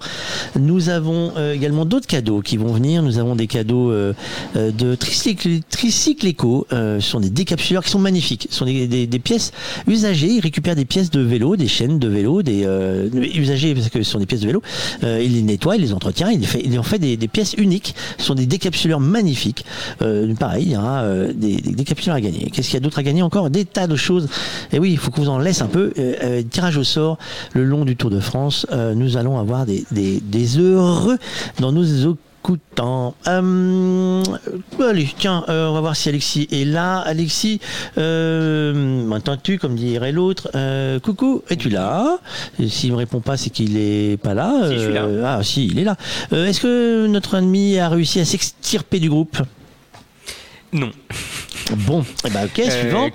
Nous 0.57 0.89
avons 0.89 1.33
également 1.53 1.85
d'autres 1.85 2.07
cadeaux 2.07 2.41
qui 2.41 2.57
vont 2.57 2.71
venir. 2.71 3.03
Nous 3.03 3.19
avons 3.19 3.35
des 3.35 3.47
cadeaux 3.47 3.91
de 4.55 4.95
Tricycle, 4.95 6.27
Eco. 6.27 6.67
ce 6.71 6.99
sont 7.01 7.19
des 7.19 7.29
décapsuleurs 7.29 7.83
qui 7.83 7.91
sont 7.91 7.99
magnifiques. 7.99 8.47
Ce 8.49 8.57
sont 8.57 8.65
des, 8.65 9.07
des 9.07 9.19
pièces 9.19 9.51
usagées. 9.87 10.27
Ils 10.27 10.41
récupèrent 10.41 10.75
des 10.75 10.85
pièces 10.85 11.02
de 11.11 11.21
vélo, 11.21 11.55
des 11.55 11.67
chaînes 11.67 11.99
de 11.99 12.07
vélo, 12.07 12.41
des 12.41 12.63
euh, 12.65 13.09
usagers 13.13 13.73
parce 13.73 13.89
que 13.89 14.03
ce 14.03 14.11
sont 14.11 14.19
des 14.19 14.25
pièces 14.25 14.41
de 14.41 14.47
vélo. 14.47 14.61
Euh, 15.03 15.21
il 15.23 15.33
les 15.33 15.41
nettoie, 15.41 15.75
il 15.75 15.81
les 15.81 15.93
entretient, 15.93 16.29
il, 16.29 16.45
fait, 16.45 16.77
en 16.77 16.83
fait 16.83 16.99
des, 16.99 17.17
pièces 17.27 17.53
uniques. 17.53 17.95
Ce 18.17 18.25
sont 18.25 18.35
des 18.35 18.45
décapsuleurs 18.45 18.99
magnifiques. 18.99 19.65
Euh, 20.01 20.33
pareil, 20.35 20.65
il 20.67 20.71
y 20.71 20.77
aura 20.77 21.05
des, 21.33 21.55
décapsuleurs 21.57 22.17
à 22.17 22.21
gagner. 22.21 22.49
Qu'est-ce 22.51 22.67
qu'il 22.67 22.75
y 22.75 22.77
a 22.77 22.81
d'autre 22.81 22.99
à 22.99 23.03
gagner 23.03 23.21
encore? 23.21 23.49
Des 23.49 23.65
tas 23.65 23.87
de 23.87 23.95
choses. 23.95 24.27
Et 24.71 24.79
oui, 24.79 24.91
il 24.91 24.97
faut 24.97 25.11
qu'on 25.11 25.23
vous 25.23 25.29
en 25.29 25.39
laisse 25.39 25.61
un 25.61 25.67
peu. 25.67 25.93
tirage 26.49 26.77
au 26.77 26.83
sort 26.83 27.17
le 27.53 27.63
long 27.63 27.85
du 27.85 27.95
Tour 27.95 28.09
de 28.09 28.19
France. 28.19 28.65
nous 28.95 29.17
allons 29.17 29.39
avoir 29.39 29.65
des, 29.65 29.85
des 29.91 30.57
heureux 30.57 31.17
dans 31.59 31.71
nos 31.71 31.83
coup 31.83 32.32
de 32.51 32.59
temps. 32.75 33.15
Euh, 33.27 34.23
allez, 34.79 35.09
tiens, 35.17 35.43
euh, 35.49 35.67
on 35.67 35.73
va 35.73 35.81
voir 35.81 35.95
si 35.95 36.09
Alexis 36.09 36.47
est 36.51 36.65
là. 36.65 36.99
Alexis, 36.99 37.59
euh, 37.97 39.05
m'entends-tu, 39.05 39.57
comme 39.57 39.75
dirait 39.75 40.11
l'autre 40.11 40.51
euh, 40.55 40.99
Coucou, 40.99 41.43
es-tu 41.49 41.69
là 41.69 42.19
S'il 42.67 42.91
me 42.91 42.97
répond 42.97 43.21
pas, 43.21 43.37
c'est 43.37 43.49
qu'il 43.49 43.77
est 43.77 44.21
pas 44.21 44.33
là. 44.33 44.67
Si, 44.67 44.73
je 44.73 44.79
suis 44.79 44.93
là. 44.93 45.07
ah, 45.25 45.43
si, 45.43 45.67
il 45.67 45.79
est 45.79 45.83
là. 45.83 45.95
Est-ce 46.31 46.59
que 46.59 47.07
notre 47.07 47.35
ennemi 47.35 47.79
a 47.79 47.89
réussi 47.89 48.19
à 48.19 48.25
s'extirper 48.25 48.99
du 48.99 49.09
groupe? 49.09 49.37
Non. 50.73 50.91
Bon, 51.87 52.03
eh 52.25 52.29
ben, 52.29 52.45
ok, 52.45 52.61
suivant. 52.69 53.09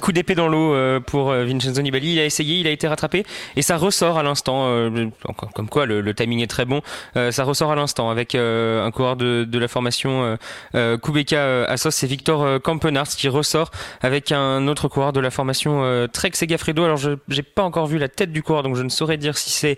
Coup 0.00 0.12
d'épée 0.12 0.34
dans 0.34 0.48
l'eau 0.48 0.74
euh, 0.74 1.00
pour 1.00 1.30
euh, 1.30 1.44
Vincenzo 1.44 1.82
Nibali. 1.82 2.14
Il 2.14 2.18
a 2.18 2.24
essayé, 2.24 2.60
il 2.60 2.66
a 2.66 2.70
été 2.70 2.88
rattrapé 2.88 3.24
et 3.56 3.62
ça 3.62 3.76
ressort 3.76 4.18
à 4.18 4.22
l'instant. 4.22 4.66
Euh, 4.66 5.08
comme 5.54 5.68
quoi, 5.68 5.86
le, 5.86 6.14
timing 6.14 6.40
est 6.42 6.46
très 6.46 6.64
bon. 6.64 6.80
ça 7.14 7.44
ressort 7.44 7.72
à 7.72 7.76
l'instant 7.76 8.10
avec 8.10 8.34
un 8.34 8.90
coureur 8.90 9.16
de, 9.16 9.58
la 9.58 9.68
formation 9.68 10.38
Kubeka 10.72 11.64
Assos, 11.64 11.90
c'est 11.90 12.06
Victor 12.06 12.60
Campenars 12.62 13.08
qui 13.08 13.28
ressort 13.28 13.70
avec 14.00 14.32
un 14.32 14.66
autre 14.68 14.88
coureur 14.88 15.12
de 15.12 15.20
la 15.20 15.30
formation 15.30 16.08
Trek 16.12 16.30
Segafredo. 16.34 16.84
Alors, 16.84 16.96
je 16.96 17.10
n'ai 17.28 17.42
pas 17.42 17.62
encore 17.62 17.86
vu 17.86 17.98
la 17.98 18.08
tête 18.08 18.32
du 18.32 18.42
coureur, 18.42 18.62
donc 18.62 18.76
je 18.76 18.82
ne 18.82 18.88
saurais 18.88 19.16
dire 19.16 19.36
si 19.36 19.50
c'est 19.50 19.76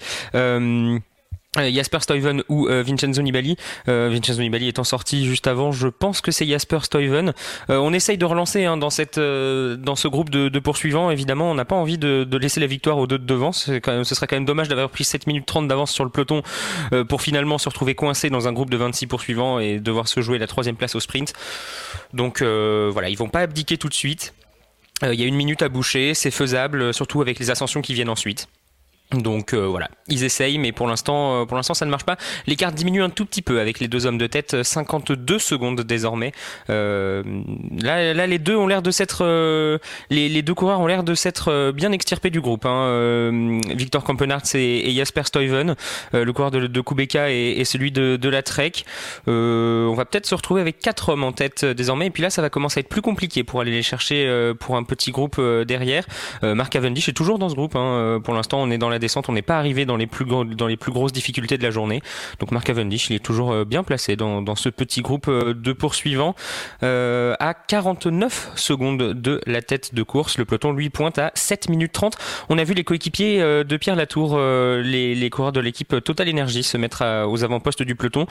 Jasper 1.56 2.00
Stuyven 2.00 2.42
ou 2.48 2.68
euh, 2.68 2.82
Vincenzo 2.82 3.22
Nibali. 3.22 3.56
Euh, 3.88 4.10
Vincenzo 4.12 4.40
Nibali 4.42 4.68
étant 4.68 4.84
sorti 4.84 5.26
juste 5.26 5.46
avant, 5.46 5.72
je 5.72 5.88
pense 5.88 6.20
que 6.20 6.30
c'est 6.30 6.46
Jasper 6.46 6.80
Stuyven. 6.82 7.32
on 7.68 7.92
essaye 7.92 8.18
de 8.18 8.24
relancer 8.24 8.64
hein, 8.64 8.76
dans 8.76 8.90
ce 8.90 10.08
groupe 10.08 10.30
de, 10.30 10.58
poursuivants. 10.58 11.10
Évidemment, 11.10 11.50
on 11.50 11.54
n'a 11.54 11.64
pas 11.64 11.76
envie 11.76 11.98
de, 11.98 12.26
laisser 12.38 12.60
la 12.60 12.66
victoire 12.66 12.98
aux 12.98 13.06
deux 13.06 13.18
de 13.18 13.24
devant. 13.24 13.52
Ce 13.52 13.80
serait 13.80 14.26
quand 14.26 14.36
même 14.36 14.44
dommage 14.44 14.68
d'avoir 14.68 14.90
pris 14.90 15.04
7 15.04 15.26
minutes 15.26 15.46
30 15.46 15.68
d'avance 15.68 15.90
sur 15.90 16.04
le 16.04 16.10
peloton 16.10 16.42
pour 17.08 17.22
finalement 17.22 17.58
se 17.58 17.68
retrouver 17.68 17.94
coincé 17.94 18.30
dans 18.30 18.46
un 18.46 18.52
groupe 18.52 18.70
de 18.70 18.76
26 18.76 19.06
poursuivants 19.06 19.58
et 19.58 19.80
devoir 19.80 20.08
se 20.08 20.20
jouer 20.20 20.38
la 20.38 20.46
troisième 20.46 20.76
place 20.76 20.94
au 20.94 21.00
sprint. 21.00 21.32
Donc 22.12 22.42
voilà, 22.42 23.08
ils 23.08 23.16
vont 23.16 23.28
pas 23.28 23.40
abdiquer 23.40 23.78
tout 23.78 23.88
de 23.88 23.94
suite. 23.94 24.34
Il 25.02 25.14
y 25.14 25.22
a 25.22 25.26
une 25.26 25.36
minute 25.36 25.62
à 25.62 25.68
boucher, 25.68 26.14
c'est 26.14 26.32
faisable, 26.32 26.92
surtout 26.92 27.22
avec 27.22 27.38
les 27.38 27.50
ascensions 27.50 27.82
qui 27.82 27.94
viennent 27.94 28.08
ensuite. 28.08 28.48
Donc 29.12 29.54
euh, 29.54 29.66
voilà, 29.66 29.88
ils 30.08 30.22
essayent, 30.22 30.58
mais 30.58 30.70
pour 30.70 30.86
l'instant, 30.86 31.40
euh, 31.40 31.44
pour 31.46 31.56
l'instant, 31.56 31.72
ça 31.72 31.86
ne 31.86 31.90
marche 31.90 32.04
pas. 32.04 32.18
L'écart 32.46 32.72
diminue 32.72 33.02
un 33.02 33.08
tout 33.08 33.24
petit 33.24 33.40
peu 33.40 33.58
avec 33.58 33.80
les 33.80 33.88
deux 33.88 34.04
hommes 34.04 34.18
de 34.18 34.26
tête, 34.26 34.62
52 34.62 35.38
secondes 35.38 35.80
désormais. 35.80 36.32
Euh, 36.68 37.22
là, 37.80 38.12
là, 38.12 38.26
les 38.26 38.38
deux 38.38 38.54
ont 38.54 38.66
l'air 38.66 38.82
de 38.82 38.90
s'être, 38.90 39.24
les, 40.10 40.28
les, 40.28 40.42
deux 40.42 40.52
coureurs 40.52 40.80
ont 40.80 40.86
l'air 40.86 41.04
de 41.04 41.14
s'être 41.14 41.72
bien 41.72 41.90
extirpés 41.92 42.28
du 42.28 42.42
groupe. 42.42 42.66
Hein. 42.66 43.60
Victor 43.70 44.04
Kampenarts 44.04 44.54
et, 44.54 44.92
Jasper 44.94 45.22
Stuyven, 45.24 45.74
le 46.12 46.32
coureur 46.32 46.50
de, 46.50 46.80
Kubeka 46.80 47.30
et, 47.30 47.64
celui 47.64 47.90
de, 47.90 48.16
de 48.16 48.28
la 48.28 48.42
Trek. 48.42 48.72
on 49.26 49.94
va 49.96 50.04
peut-être 50.04 50.26
se 50.26 50.34
retrouver 50.34 50.60
avec 50.60 50.80
quatre 50.80 51.08
hommes 51.08 51.24
en 51.24 51.32
tête 51.32 51.64
désormais, 51.64 52.08
et 52.08 52.10
puis 52.10 52.22
là, 52.22 52.28
ça 52.28 52.42
va 52.42 52.50
commencer 52.50 52.80
à 52.80 52.80
être 52.80 52.88
plus 52.88 53.02
compliqué 53.02 53.42
pour 53.42 53.62
aller 53.62 53.72
les 53.72 53.82
chercher 53.82 54.52
pour 54.60 54.76
un 54.76 54.82
petit 54.82 55.12
groupe 55.12 55.40
derrière. 55.66 56.04
Mark 56.42 56.70
Cavendish 56.70 57.08
est 57.08 57.14
toujours 57.14 57.38
dans 57.38 57.48
ce 57.48 57.54
groupe. 57.54 57.74
Hein. 57.74 58.20
Pour 58.22 58.34
l'instant, 58.34 58.60
on 58.60 58.70
est 58.70 58.78
dans 58.78 58.90
la 58.90 58.97
descente, 58.98 59.28
on 59.28 59.32
n'est 59.32 59.42
pas 59.42 59.58
arrivé 59.58 59.84
dans 59.84 59.96
les 59.96 60.06
plus 60.06 60.24
dans 60.24 60.66
les 60.66 60.76
plus 60.76 60.92
grosses 60.92 61.12
difficultés 61.12 61.58
de 61.58 61.62
la 61.62 61.70
journée. 61.70 62.02
Donc 62.40 62.52
Mark 62.52 62.66
Cavendish, 62.66 63.10
il 63.10 63.16
est 63.16 63.24
toujours 63.24 63.52
euh, 63.52 63.64
bien 63.64 63.82
placé 63.82 64.16
dans, 64.16 64.42
dans 64.42 64.56
ce 64.56 64.68
petit 64.68 65.02
groupe 65.02 65.28
euh, 65.28 65.54
de 65.54 65.72
poursuivants 65.72 66.34
euh, 66.82 67.34
à 67.40 67.54
49 67.54 68.52
secondes 68.56 68.98
de 68.98 69.40
la 69.46 69.62
tête 69.62 69.94
de 69.94 70.02
course. 70.02 70.38
Le 70.38 70.44
peloton 70.44 70.72
lui 70.72 70.90
pointe 70.90 71.18
à 71.18 71.32
7 71.34 71.68
minutes 71.68 71.92
30. 71.92 72.16
On 72.48 72.58
a 72.58 72.64
vu 72.64 72.74
les 72.74 72.84
coéquipiers 72.84 73.38
de 73.38 73.76
Pierre 73.76 73.96
Latour, 73.96 74.38
les, 74.38 75.14
les 75.14 75.30
coureurs 75.30 75.52
de 75.52 75.60
l'équipe 75.60 76.02
Total 76.02 76.28
Energy 76.28 76.62
se 76.62 76.76
mettre 76.76 77.26
aux 77.26 77.44
avant-postes 77.44 77.82
du 77.82 77.94
peloton. 77.94 78.26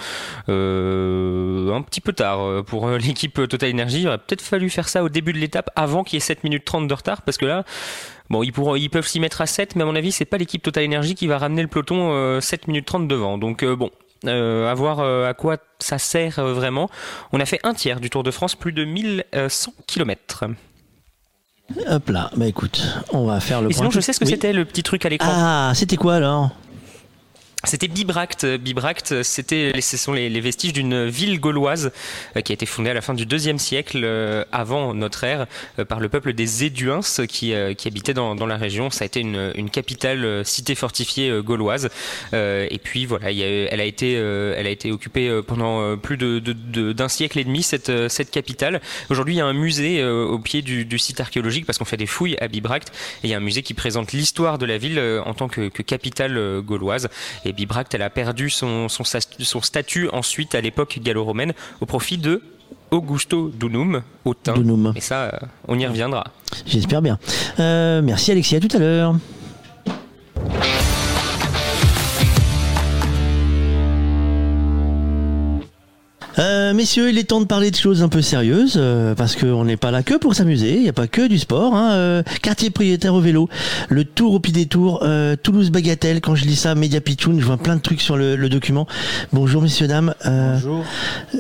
un 0.48 1.82
petit 1.82 2.02
peu 2.02 2.14
tard 2.14 2.64
pour 2.66 2.90
l'équipe 2.98 3.48
Total 3.48 3.72
Energy. 3.72 4.02
Il 4.02 4.08
aurait 4.08 4.18
peut-être 4.18 4.42
fallu 4.42 4.70
faire 4.70 4.90
ça 4.90 5.04
au 5.04 5.10
début 5.10 5.34
de 5.34 5.40
l'étape 5.40 5.70
avant 5.76 6.04
qu'il 6.04 6.18
y 6.18 6.18
ait 6.18 6.22
7 6.22 6.44
minutes 6.44 6.66
30 6.66 6.88
de 6.88 6.94
retard 6.94 7.22
parce 7.22 7.38
que 7.38 7.46
là 7.46 7.64
Bon, 8.30 8.44
ils, 8.44 8.52
pourront, 8.52 8.76
ils 8.76 8.90
peuvent 8.90 9.08
s'y 9.08 9.20
mettre 9.20 9.42
à 9.42 9.46
7, 9.46 9.76
mais 9.76 9.84
à 9.84 9.86
mon 9.86 9.96
avis, 9.96 10.12
c'est 10.12 10.26
pas 10.26 10.38
l'équipe 10.38 10.62
Total 10.62 10.86
Energy 10.86 11.16
qui 11.16 11.28
va 11.28 11.38
ramener 11.38 11.62
le 11.62 11.68
peloton 11.68 12.40
7 12.42 12.62
euh, 12.62 12.68
minutes 12.68 12.86
30 12.86 13.08
devant. 13.08 13.38
Donc 13.38 13.64
euh, 13.64 13.76
bon, 13.76 13.90
euh, 14.26 14.70
à 14.70 14.74
voir 14.74 15.00
à 15.00 15.34
quoi 15.34 15.58
ça 15.80 15.98
sert 15.98 16.44
vraiment. 16.44 16.90
On 17.32 17.40
a 17.40 17.46
fait 17.46 17.60
un 17.64 17.74
tiers 17.74 18.00
du 18.00 18.10
Tour 18.10 18.24
de 18.24 18.32
France, 18.32 18.56
plus 18.56 18.74
de 18.74 18.84
1100 18.84 19.74
km. 19.88 20.46
Hop 21.90 22.10
là, 22.10 22.32
bah 22.36 22.48
écoute, 22.48 22.82
on 23.12 23.26
va 23.26 23.40
faire 23.40 23.62
le. 23.62 23.70
Et 23.70 23.74
sinon, 23.74 23.92
je 23.92 24.00
sais 24.00 24.14
ce 24.14 24.20
que 24.20 24.26
c'était 24.26 24.54
le 24.54 24.64
petit 24.64 24.84
truc 24.84 25.06
à 25.06 25.10
l'écran. 25.10 25.30
Ah, 25.32 25.72
c'était 25.76 25.98
quoi 25.98 26.16
alors? 26.16 26.52
C'était 27.64 27.88
Bibract. 27.88 28.46
Bibract, 28.46 29.24
c'était, 29.24 29.74
ce 29.82 29.98
sont 29.98 30.14
les, 30.14 30.40
vestiges 30.40 30.74
d'une 30.74 31.08
ville 31.08 31.40
gauloise 31.40 31.92
euh, 32.36 32.42
qui 32.42 32.52
a 32.52 32.54
été 32.54 32.68
fondée 32.68 32.92
à 32.92 32.94
la 32.94 33.02
fin 33.02 33.16
du 33.16 33.26
deuxième 33.26 33.58
siècle 33.58 34.02
euh, 34.04 34.46
avant 34.52 34.94
notre 34.94 35.24
ère 35.24 35.48
euh, 35.80 35.86
par 35.86 36.00
le 36.00 36.08
peuple 36.08 36.34
des 36.34 36.66
Éduins 36.66 37.00
qui, 37.28 37.54
qui 37.78 37.88
habitaient 37.88 38.14
dans, 38.14 38.36
dans, 38.36 38.46
la 38.46 38.58
région. 38.58 38.92
Ça 38.92 39.04
a 39.04 39.08
été 39.08 39.22
une, 39.22 39.52
une 39.56 39.72
capitale 39.72 40.46
cité 40.46 40.76
fortifiée 40.76 41.42
gauloise. 41.42 41.90
Et 42.34 42.80
puis 42.84 43.06
voilà, 43.06 43.32
il 43.32 43.38
y 43.38 43.44
a, 43.44 43.48
elle 43.48 43.82
a 43.82 43.86
été, 43.86 44.14
elle 44.14 44.68
a 44.68 44.70
été 44.70 44.92
occupée 44.92 45.42
pendant 45.46 45.98
plus 45.98 46.18
de, 46.18 46.40
d'un 46.94 47.08
siècle 47.08 47.40
et 47.40 47.44
demi 47.44 47.64
cette, 47.64 47.92
cette 48.10 48.32
capitale. 48.32 48.82
Aujourd'hui, 49.10 49.36
il 49.36 49.38
y 49.38 49.42
a 49.42 49.46
un 49.46 49.54
musée 49.54 50.04
au 50.06 50.40
pied 50.40 50.62
du, 50.62 50.86
du 50.86 51.00
site 51.00 51.20
archéologique 51.20 51.66
parce 51.66 51.78
qu'on 51.78 51.86
fait 51.86 51.98
des 51.98 52.06
fouilles 52.06 52.38
à 52.40 52.48
Bibract 52.48 52.90
et 53.24 53.28
il 53.28 53.30
y 53.30 53.34
a 53.34 53.38
un 53.38 53.42
musée 53.42 53.64
qui 53.64 53.74
présente 53.74 54.12
l'histoire 54.12 54.58
de 54.58 54.66
la 54.66 54.78
ville 54.78 55.02
en 55.26 55.34
tant 55.34 55.48
que, 55.48 55.70
que 55.70 55.82
capitale 55.82 56.62
gauloise. 56.62 57.10
Bibract, 57.54 57.94
elle 57.94 58.02
a 58.02 58.10
perdu 58.10 58.50
son, 58.50 58.90
son, 58.90 59.04
son 59.04 59.62
statut 59.62 60.10
ensuite 60.12 60.56
à 60.56 60.62
l'époque 60.62 61.00
gallo-romaine 61.02 61.54
au 61.82 61.86
profit 61.86 62.18
de 62.18 62.42
Augusto 62.92 63.50
Dunum, 63.50 64.02
au 64.26 64.34
Dunum. 64.34 64.94
Et 64.96 65.02
ça, 65.02 65.24
euh, 65.24 65.32
on 65.68 65.78
y 65.78 65.86
reviendra. 65.86 66.26
J'espère 66.66 67.02
bien. 67.02 67.20
Euh, 67.60 68.02
merci 68.02 68.32
Alexis, 68.32 68.56
à 68.56 68.60
tout 68.60 68.76
à 68.76 68.80
l'heure. 68.80 69.16
Euh, 76.40 76.74
messieurs, 76.74 77.10
il 77.10 77.18
est 77.18 77.24
temps 77.24 77.42
de 77.42 77.46
parler 77.46 77.72
de 77.72 77.76
choses 77.76 78.04
un 78.04 78.10
peu 78.10 78.22
sérieuses, 78.22 78.76
euh, 78.78 79.16
parce 79.16 79.36
qu'on 79.36 79.66
n'est 79.66 79.78
pas 79.78 79.90
là 79.92 80.04
que 80.04 80.16
pour 80.16 80.36
s'amuser, 80.36 80.76
il 80.76 80.84
n'y 80.84 80.90
a 80.90 80.94
pas 80.94 81.08
que 81.08 81.28
du 81.28 81.40
sport. 81.40 81.76
Hein, 81.76 81.92
euh, 81.94 82.24
quartier 82.42 82.70
prioritaire 82.70 83.14
au 83.14 83.22
vélo, 83.22 83.50
le 83.90 84.06
tour 84.06 84.34
au 84.34 84.40
pied 84.40 84.54
des 84.54 84.68
tours, 84.68 85.04
Toulouse 85.44 85.72
Bagatelle, 85.72 86.22
quand 86.22 86.36
je 86.36 86.46
lis 86.46 86.56
ça, 86.56 86.76
Média 86.76 87.02
Pitchoun, 87.02 87.40
je 87.40 87.46
vois 87.46 87.58
plein 87.58 87.76
de 87.76 87.82
trucs 87.82 88.02
sur 88.02 88.18
le, 88.18 88.48
document. 88.48 88.88
Bonjour 89.34 89.62
messieurs, 89.62 89.88
dames. 89.88 90.14
Bonjour. 90.24 90.86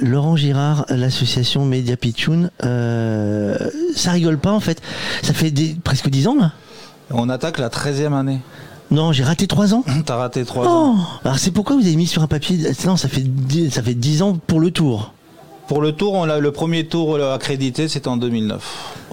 Laurent 0.02 0.36
Girard, 0.36 0.86
l'association 0.90 1.66
Média 1.66 1.96
Pitchoun, 1.96 2.50
ça 2.60 4.12
rigole 4.12 4.38
pas 4.38 4.52
en 4.52 4.60
fait. 4.60 4.82
Ça 5.22 5.34
fait 5.34 5.54
presque 5.84 6.10
10 6.10 6.28
ans 6.28 6.36
là 6.36 6.52
On 7.12 7.30
attaque 7.30 7.60
la 7.60 7.70
13e 7.70 8.14
année. 8.14 8.42
Non, 8.92 9.12
j'ai 9.12 9.24
raté 9.24 9.48
3 9.48 9.74
ans. 9.74 9.84
T'as 10.06 10.16
raté 10.16 10.46
3 10.46 10.66
ans. 10.68 10.96
Alors 11.26 11.40
c'est 11.40 11.52
pourquoi 11.52 11.76
vous 11.76 11.86
avez 11.86 11.96
mis 11.96 12.08
sur 12.08 12.22
un 12.22 12.28
papier. 12.28 12.58
Non, 12.86 12.96
ça 12.98 13.08
fait 13.08 13.22
10, 13.22 13.72
ça 13.72 13.82
fait 13.84 13.94
10 13.94 14.22
ans 14.22 14.38
pour 14.48 14.60
le 14.60 14.72
tour. 14.72 15.14
Pour 15.68 15.82
le 15.82 15.92
tour, 15.92 16.14
on 16.14 16.30
a, 16.30 16.40
le 16.40 16.52
premier 16.54 16.86
tour 16.86 17.22
accrédité, 17.22 17.90
c'était 17.90 18.08
en 18.08 18.16
2009. 18.16 18.64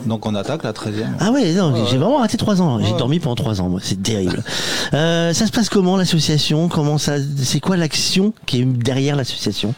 Donc 0.06 0.24
on 0.26 0.36
attaque 0.36 0.62
la 0.62 0.72
13e. 0.72 1.06
Ah 1.18 1.32
ouais, 1.32 1.52
non, 1.54 1.74
j'ai 1.90 1.96
vraiment 1.98 2.18
raté 2.18 2.36
3 2.36 2.62
ans. 2.62 2.78
J'ai 2.80 2.96
dormi 2.96 3.18
pendant 3.18 3.34
3 3.34 3.60
ans, 3.60 3.68
moi. 3.68 3.80
C'est 3.82 4.00
terrible. 4.00 4.42
euh, 4.92 5.32
ça 5.32 5.46
se 5.46 5.50
passe 5.50 5.68
comment 5.68 5.96
l'association? 5.96 6.68
Comment 6.68 6.98
ça 6.98 7.14
C'est 7.42 7.58
quoi 7.58 7.76
l'action 7.76 8.32
qui 8.46 8.60
est 8.60 8.64
derrière 8.64 9.16
l'association? 9.16 9.74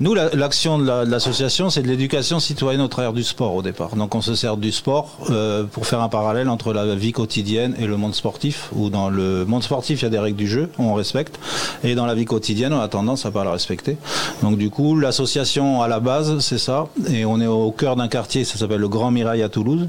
Nous, 0.00 0.14
l'action 0.14 0.78
de 0.78 1.10
l'association, 1.10 1.70
c'est 1.70 1.82
de 1.82 1.88
l'éducation 1.88 2.38
citoyenne 2.38 2.80
au 2.80 2.88
travers 2.88 3.12
du 3.12 3.24
sport 3.24 3.54
au 3.54 3.62
départ. 3.62 3.96
Donc 3.96 4.14
on 4.14 4.20
se 4.20 4.36
sert 4.36 4.56
du 4.56 4.70
sport 4.70 5.18
euh, 5.30 5.64
pour 5.64 5.86
faire 5.86 6.00
un 6.00 6.08
parallèle 6.08 6.48
entre 6.48 6.72
la 6.72 6.94
vie 6.94 7.10
quotidienne 7.10 7.74
et 7.80 7.86
le 7.86 7.96
monde 7.96 8.14
sportif, 8.14 8.68
où 8.76 8.90
dans 8.90 9.10
le 9.10 9.44
monde 9.44 9.64
sportif, 9.64 10.00
il 10.00 10.04
y 10.04 10.06
a 10.06 10.10
des 10.10 10.18
règles 10.18 10.36
du 10.36 10.46
jeu, 10.46 10.70
on 10.78 10.94
respecte, 10.94 11.40
et 11.82 11.96
dans 11.96 12.06
la 12.06 12.14
vie 12.14 12.26
quotidienne, 12.26 12.72
on 12.72 12.80
a 12.80 12.88
tendance 12.88 13.26
à 13.26 13.32
pas 13.32 13.42
la 13.42 13.50
respecter. 13.50 13.96
Donc 14.42 14.56
du 14.56 14.70
coup, 14.70 14.96
l'association 14.96 15.82
à 15.82 15.88
la 15.88 15.98
base, 15.98 16.38
c'est 16.38 16.58
ça, 16.58 16.86
et 17.10 17.24
on 17.24 17.40
est 17.40 17.46
au 17.46 17.72
cœur 17.72 17.96
d'un 17.96 18.08
quartier, 18.08 18.44
ça 18.44 18.56
s'appelle 18.56 18.80
le 18.80 18.88
Grand 18.88 19.10
Mirail 19.10 19.42
à 19.42 19.48
Toulouse. 19.48 19.88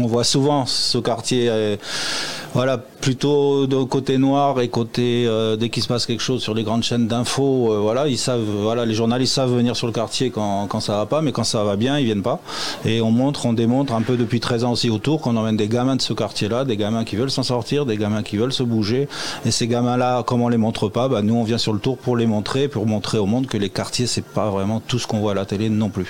On 0.00 0.06
voit 0.06 0.24
souvent 0.24 0.66
ce 0.66 0.98
quartier... 0.98 1.48
Euh, 1.48 1.76
voilà, 2.54 2.78
plutôt 2.78 3.66
de 3.66 3.82
côté 3.82 4.16
noir 4.16 4.60
et 4.60 4.68
côté 4.68 5.24
euh, 5.26 5.56
dès 5.56 5.70
qu'il 5.70 5.82
se 5.82 5.88
passe 5.88 6.06
quelque 6.06 6.22
chose 6.22 6.40
sur 6.40 6.54
les 6.54 6.62
grandes 6.62 6.84
chaînes 6.84 7.08
d'infos, 7.08 7.72
euh, 7.72 7.80
voilà, 7.80 8.06
ils 8.06 8.16
savent, 8.16 8.44
voilà, 8.44 8.86
les 8.86 8.94
journalistes 8.94 9.34
savent 9.34 9.52
venir 9.52 9.74
sur 9.74 9.88
le 9.88 9.92
quartier 9.92 10.30
quand, 10.30 10.68
quand 10.68 10.78
ça 10.78 10.98
va 10.98 11.04
pas, 11.04 11.20
mais 11.20 11.32
quand 11.32 11.42
ça 11.42 11.64
va 11.64 11.74
bien, 11.74 11.98
ils 11.98 12.04
viennent 12.04 12.22
pas. 12.22 12.40
Et 12.84 13.00
on 13.02 13.10
montre, 13.10 13.46
on 13.46 13.54
démontre 13.54 13.92
un 13.92 14.02
peu 14.02 14.16
depuis 14.16 14.38
13 14.38 14.62
ans 14.62 14.70
aussi 14.70 14.88
autour 14.88 15.20
qu'on 15.20 15.36
emmène 15.36 15.56
des 15.56 15.66
gamins 15.66 15.96
de 15.96 16.00
ce 16.00 16.12
quartier-là, 16.12 16.64
des 16.64 16.76
gamins 16.76 17.02
qui 17.02 17.16
veulent 17.16 17.32
s'en 17.32 17.42
sortir, 17.42 17.86
des 17.86 17.96
gamins 17.96 18.22
qui 18.22 18.36
veulent 18.36 18.52
se 18.52 18.62
bouger. 18.62 19.08
Et 19.44 19.50
ces 19.50 19.66
gamins-là, 19.66 20.22
comme 20.22 20.40
on 20.40 20.48
les 20.48 20.56
montre 20.56 20.88
pas, 20.88 21.08
bah, 21.08 21.22
nous 21.22 21.34
on 21.34 21.42
vient 21.42 21.58
sur 21.58 21.72
le 21.72 21.80
tour 21.80 21.98
pour 21.98 22.16
les 22.16 22.26
montrer, 22.26 22.68
pour 22.68 22.86
montrer 22.86 23.18
au 23.18 23.26
monde 23.26 23.48
que 23.48 23.58
les 23.58 23.68
quartiers 23.68 24.06
c'est 24.06 24.24
pas 24.24 24.50
vraiment 24.50 24.78
tout 24.78 25.00
ce 25.00 25.08
qu'on 25.08 25.18
voit 25.18 25.32
à 25.32 25.34
la 25.34 25.44
télé 25.44 25.70
non 25.70 25.88
plus. 25.88 26.06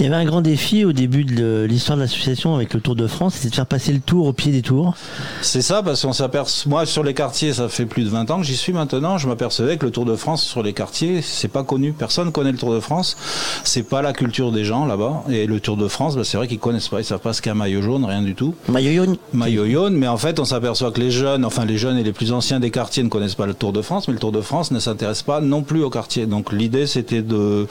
Il 0.00 0.04
y 0.04 0.08
avait 0.08 0.16
un 0.16 0.24
grand 0.24 0.40
défi 0.40 0.84
au 0.84 0.92
début 0.92 1.24
de 1.24 1.64
l'histoire 1.68 1.96
de 1.96 2.02
l'association 2.02 2.56
avec 2.56 2.74
le 2.74 2.80
Tour 2.80 2.96
de 2.96 3.06
France, 3.06 3.23
c'était 3.30 3.50
de 3.50 3.54
faire 3.54 3.66
passer 3.66 3.92
le 3.92 4.00
tour 4.00 4.26
au 4.26 4.32
pied 4.32 4.52
des 4.52 4.62
tours. 4.62 4.94
C'est 5.42 5.62
ça 5.62 5.82
parce 5.82 6.02
qu'on 6.02 6.12
s'aperçoit, 6.12 6.70
moi 6.70 6.86
sur 6.86 7.02
les 7.02 7.14
quartiers, 7.14 7.52
ça 7.52 7.68
fait 7.68 7.86
plus 7.86 8.04
de 8.04 8.08
20 8.08 8.30
ans 8.30 8.38
que 8.38 8.46
j'y 8.46 8.56
suis 8.56 8.72
maintenant, 8.72 9.18
je 9.18 9.28
m'apercevais 9.28 9.76
que 9.76 9.86
le 9.86 9.90
Tour 9.90 10.04
de 10.04 10.16
France 10.16 10.42
sur 10.42 10.62
les 10.62 10.72
quartiers, 10.72 11.22
c'est 11.22 11.48
pas 11.48 11.62
connu. 11.62 11.92
Personne 11.92 12.32
connaît 12.32 12.52
le 12.52 12.58
Tour 12.58 12.72
de 12.72 12.80
France. 12.80 13.16
C'est 13.64 13.82
pas 13.82 14.02
la 14.02 14.12
culture 14.12 14.52
des 14.52 14.64
gens 14.64 14.86
là-bas. 14.86 15.24
Et 15.30 15.46
le 15.46 15.60
Tour 15.60 15.76
de 15.76 15.88
France, 15.88 16.16
bah, 16.16 16.24
c'est 16.24 16.36
vrai 16.36 16.48
qu'ils 16.48 16.58
connaissent 16.58 16.88
pas, 16.88 17.00
ils 17.00 17.04
savent 17.04 17.20
pas 17.20 17.32
ce 17.32 17.42
qu'est 17.42 17.50
un 17.50 17.54
maillot 17.54 17.82
jaune, 17.82 18.04
rien 18.04 18.22
du 18.22 18.34
tout. 18.34 18.54
Maillot 18.68 19.04
jaune 19.04 19.16
Maillot 19.32 19.66
jaune, 19.70 19.96
mais 19.96 20.08
en 20.08 20.16
fait, 20.16 20.40
on 20.40 20.44
s'aperçoit 20.44 20.90
que 20.90 21.00
les 21.00 21.10
jeunes, 21.10 21.44
enfin 21.44 21.64
les 21.64 21.78
jeunes 21.78 21.98
et 21.98 22.02
les 22.02 22.12
plus 22.12 22.32
anciens 22.32 22.60
des 22.60 22.70
quartiers 22.70 23.02
ne 23.02 23.08
connaissent 23.08 23.34
pas 23.34 23.46
le 23.46 23.54
Tour 23.54 23.72
de 23.72 23.82
France, 23.82 24.08
mais 24.08 24.14
le 24.14 24.20
Tour 24.20 24.32
de 24.32 24.40
France 24.40 24.70
ne 24.70 24.78
s'intéresse 24.78 25.22
pas 25.22 25.40
non 25.40 25.62
plus 25.62 25.82
aux 25.82 25.90
quartiers. 25.90 26.26
Donc 26.26 26.52
l'idée, 26.52 26.86
c'était 26.86 27.22
de, 27.22 27.66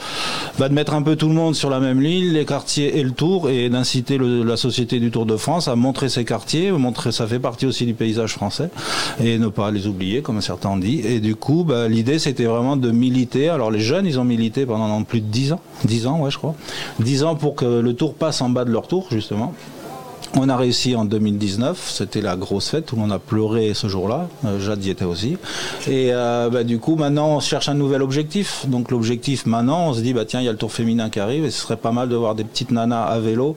bah, 0.58 0.68
de 0.68 0.74
mettre 0.74 0.94
un 0.94 1.02
peu 1.02 1.16
tout 1.16 1.28
le 1.28 1.34
monde 1.34 1.54
sur 1.54 1.70
la 1.70 1.80
même 1.80 2.00
ligne, 2.00 2.32
les 2.32 2.44
quartiers 2.44 2.98
et 2.98 3.02
le 3.02 3.12
Tour, 3.12 3.50
et 3.50 3.68
d'inciter 3.68 4.18
la 4.18 4.56
société 4.56 5.00
du 5.00 5.10
Tour 5.10 5.26
de 5.26 5.36
France 5.36 5.43
à 5.48 5.76
montrer 5.76 6.08
ses 6.08 6.24
quartiers, 6.24 6.72
ça 7.10 7.26
fait 7.26 7.38
partie 7.38 7.66
aussi 7.66 7.84
du 7.84 7.94
paysage 7.94 8.32
français 8.32 8.70
et 9.22 9.38
ne 9.38 9.48
pas 9.48 9.70
les 9.70 9.86
oublier, 9.86 10.22
comme 10.22 10.40
certains 10.40 10.70
ont 10.70 10.76
dit. 10.78 11.00
Et 11.04 11.20
du 11.20 11.36
coup, 11.36 11.64
bah, 11.64 11.86
l'idée, 11.86 12.18
c'était 12.18 12.44
vraiment 12.44 12.76
de 12.76 12.90
militer. 12.90 13.50
Alors, 13.50 13.70
les 13.70 13.80
jeunes, 13.80 14.06
ils 14.06 14.18
ont 14.18 14.24
milité 14.24 14.64
pendant 14.64 15.02
plus 15.02 15.20
de 15.20 15.26
10 15.26 15.52
ans. 15.52 15.60
10 15.84 16.06
ans, 16.06 16.20
ouais, 16.20 16.30
je 16.30 16.38
crois. 16.38 16.54
10 17.00 17.24
ans 17.24 17.34
pour 17.34 17.56
que 17.56 17.64
le 17.64 17.92
tour 17.92 18.14
passe 18.14 18.40
en 18.40 18.48
bas 18.48 18.64
de 18.64 18.70
leur 18.70 18.88
tour, 18.88 19.06
justement. 19.10 19.54
On 20.36 20.48
a 20.48 20.56
réussi 20.56 20.96
en 20.96 21.04
2019, 21.04 21.90
c'était 21.94 22.20
la 22.20 22.34
grosse 22.34 22.68
fête, 22.68 22.90
le 22.90 22.98
monde 22.98 23.12
a 23.12 23.20
pleuré 23.20 23.72
ce 23.72 23.86
jour-là, 23.86 24.28
euh, 24.44 24.58
Jade 24.58 24.84
y 24.84 24.90
était 24.90 25.04
aussi. 25.04 25.36
Et 25.86 26.12
euh, 26.12 26.50
bah, 26.50 26.64
du 26.64 26.80
coup, 26.80 26.96
maintenant, 26.96 27.36
on 27.36 27.40
cherche 27.40 27.68
un 27.68 27.74
nouvel 27.74 28.02
objectif. 28.02 28.66
Donc 28.66 28.90
l'objectif 28.90 29.46
maintenant, 29.46 29.88
on 29.88 29.94
se 29.94 30.00
dit, 30.00 30.12
bah 30.12 30.24
tiens, 30.24 30.40
il 30.40 30.46
y 30.46 30.48
a 30.48 30.52
le 30.52 30.58
tour 30.58 30.72
féminin 30.72 31.08
qui 31.08 31.20
arrive, 31.20 31.44
et 31.44 31.50
ce 31.52 31.60
serait 31.60 31.76
pas 31.76 31.92
mal 31.92 32.08
de 32.08 32.16
voir 32.16 32.34
des 32.34 32.42
petites 32.42 32.72
nanas 32.72 33.04
à 33.04 33.20
vélo 33.20 33.54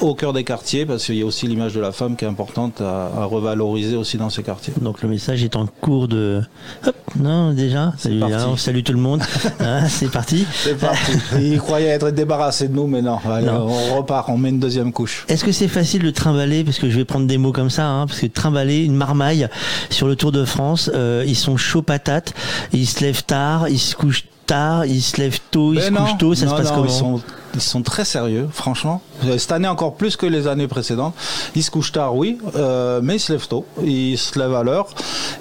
au 0.00 0.14
cœur 0.14 0.32
des 0.32 0.42
quartiers, 0.42 0.86
parce 0.86 1.04
qu'il 1.04 1.16
y 1.16 1.22
a 1.22 1.26
aussi 1.26 1.48
l'image 1.48 1.74
de 1.74 1.80
la 1.80 1.92
femme 1.92 2.16
qui 2.16 2.24
est 2.24 2.28
importante 2.28 2.80
à, 2.80 3.24
revaloriser 3.26 3.96
aussi 3.96 4.16
dans 4.16 4.30
ces 4.30 4.42
quartiers. 4.42 4.72
Donc 4.80 5.02
le 5.02 5.10
message 5.10 5.44
est 5.44 5.54
en 5.54 5.66
cours 5.66 6.08
de... 6.08 6.40
Hop, 6.86 6.94
non, 7.18 7.52
déjà, 7.52 7.92
salut, 7.98 8.22
hein, 8.22 8.46
on 8.48 8.56
salue 8.56 8.82
tout 8.82 8.92
le 8.92 8.98
monde. 8.98 9.22
Ah, 9.60 9.86
c'est 9.88 10.10
parti. 10.10 10.46
C'est 10.52 10.78
parti. 10.78 11.12
Il 11.40 11.58
croyait 11.58 11.88
être 11.88 12.10
débarrassé 12.10 12.68
de 12.68 12.74
nous, 12.74 12.86
mais 12.86 13.02
non, 13.02 13.18
on 13.24 13.96
repart, 13.96 14.28
on 14.30 14.38
met 14.38 14.48
une 14.48 14.60
deuxième 14.60 14.92
couche. 14.92 15.24
Est-ce 15.28 15.44
que 15.44 15.52
c'est 15.52 15.68
facile 15.68 16.05
de 16.06 16.10
le 16.10 16.14
trimballer 16.14 16.62
parce 16.64 16.78
que 16.78 16.88
je 16.88 16.96
vais 16.96 17.04
prendre 17.04 17.26
des 17.26 17.36
mots 17.36 17.52
comme 17.52 17.70
ça, 17.70 17.86
hein, 17.86 18.06
parce 18.06 18.20
que 18.20 18.26
trimballer 18.26 18.84
une 18.84 18.94
marmaille 18.94 19.48
sur 19.90 20.06
le 20.06 20.14
Tour 20.16 20.30
de 20.32 20.44
France, 20.44 20.90
euh, 20.94 21.24
ils 21.26 21.36
sont 21.36 21.56
chauds 21.56 21.82
patates, 21.82 22.32
ils 22.72 22.86
se 22.86 23.00
lèvent 23.00 23.24
tard, 23.24 23.68
ils 23.68 23.78
se 23.78 23.96
couchent 23.96 24.26
tard, 24.46 24.86
ils 24.86 25.02
se 25.02 25.16
lèvent 25.16 25.40
tôt, 25.50 25.72
ils 25.72 25.80
Ben 25.80 25.86
se 25.86 25.90
non, 25.90 26.04
couchent 26.04 26.18
tôt, 26.18 26.34
ça 26.34 26.46
non, 26.46 26.52
se 26.52 26.62
passe 26.62 26.70
non, 26.70 26.86
comment 26.86 27.20
ils 27.56 27.60
sont, 27.60 27.82
très 27.82 28.04
sérieux, 28.04 28.48
franchement. 28.52 29.02
Cette 29.38 29.52
année 29.52 29.68
encore 29.68 29.94
plus 29.94 30.16
que 30.16 30.26
les 30.26 30.46
années 30.46 30.68
précédentes. 30.68 31.14
Ils 31.54 31.62
se 31.62 31.70
couchent 31.70 31.92
tard, 31.92 32.14
oui, 32.14 32.38
euh, 32.54 33.00
mais 33.02 33.16
ils 33.16 33.20
se 33.20 33.32
lèvent 33.32 33.48
tôt. 33.48 33.64
Ils 33.82 34.18
se 34.18 34.38
lèvent 34.38 34.54
à 34.54 34.62
l'heure. 34.62 34.86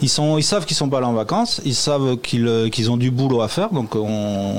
Ils 0.01 0.09
sont, 0.09 0.37
ils 0.37 0.43
savent 0.43 0.65
qu'ils 0.65 0.77
sont 0.77 0.89
pas 0.89 1.01
là 1.01 1.07
en 1.07 1.13
vacances. 1.13 1.61
Ils 1.65 1.75
savent 1.75 2.17
qu'ils 2.17 2.47
euh, 2.47 2.69
qu'ils 2.69 2.89
ont 2.89 2.97
du 2.97 3.11
boulot 3.11 3.41
à 3.41 3.47
faire. 3.47 3.69
Donc 3.71 3.95
on, 3.95 4.55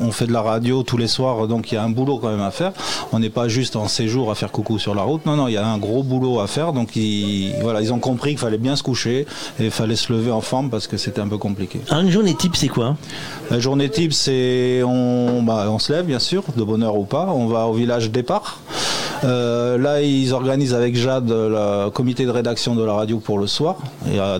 on 0.00 0.12
fait 0.12 0.26
de 0.26 0.32
la 0.32 0.42
radio 0.42 0.82
tous 0.82 0.96
les 0.96 1.08
soirs, 1.08 1.46
donc 1.48 1.72
il 1.72 1.76
y 1.76 1.78
a 1.78 1.82
un 1.82 1.90
boulot 1.90 2.18
quand 2.18 2.30
même 2.30 2.42
à 2.42 2.50
faire. 2.50 2.72
On 3.12 3.18
n'est 3.18 3.30
pas 3.30 3.48
juste 3.48 3.76
en 3.76 3.88
séjour 3.88 4.30
à 4.30 4.34
faire 4.34 4.50
coucou 4.50 4.78
sur 4.78 4.94
la 4.94 5.02
route. 5.02 5.24
Non, 5.26 5.36
non, 5.36 5.48
il 5.48 5.54
y 5.54 5.56
a 5.56 5.66
un 5.66 5.78
gros 5.78 6.02
boulot 6.02 6.40
à 6.40 6.46
faire. 6.46 6.72
Donc 6.72 6.96
ils, 6.96 7.54
voilà, 7.62 7.80
ils 7.80 7.92
ont 7.92 7.98
compris 7.98 8.30
qu'il 8.30 8.38
fallait 8.38 8.58
bien 8.58 8.76
se 8.76 8.82
coucher 8.82 9.26
et 9.60 9.64
il 9.64 9.70
fallait 9.70 9.96
se 9.96 10.12
lever 10.12 10.30
en 10.30 10.40
forme 10.40 10.70
parce 10.70 10.86
que 10.86 10.96
c'était 10.96 11.20
un 11.20 11.28
peu 11.28 11.38
compliqué. 11.38 11.80
Une 11.90 12.10
journée 12.10 12.34
type, 12.34 12.56
c'est 12.56 12.68
quoi? 12.68 12.96
La 13.50 13.58
journée 13.58 13.88
type, 13.88 14.12
c'est 14.12 14.82
on, 14.84 15.42
bah, 15.42 15.66
on 15.68 15.78
se 15.78 15.92
lève 15.92 16.06
bien 16.06 16.18
sûr, 16.18 16.42
de 16.56 16.62
bonne 16.64 16.82
heure 16.82 16.96
ou 16.96 17.04
pas. 17.04 17.26
On 17.28 17.46
va 17.46 17.66
au 17.66 17.74
village 17.74 18.10
départ. 18.10 18.58
Euh, 19.24 19.78
là, 19.78 20.02
ils 20.02 20.34
organisent 20.34 20.74
avec 20.74 20.96
Jade 20.96 21.30
le 21.30 21.88
comité 21.90 22.24
de 22.26 22.30
rédaction 22.30 22.74
de 22.74 22.84
la 22.84 22.92
radio 22.92 23.18
pour 23.18 23.38
le 23.38 23.46
soir. 23.46 23.76
Il 24.06 24.18
a 24.18 24.38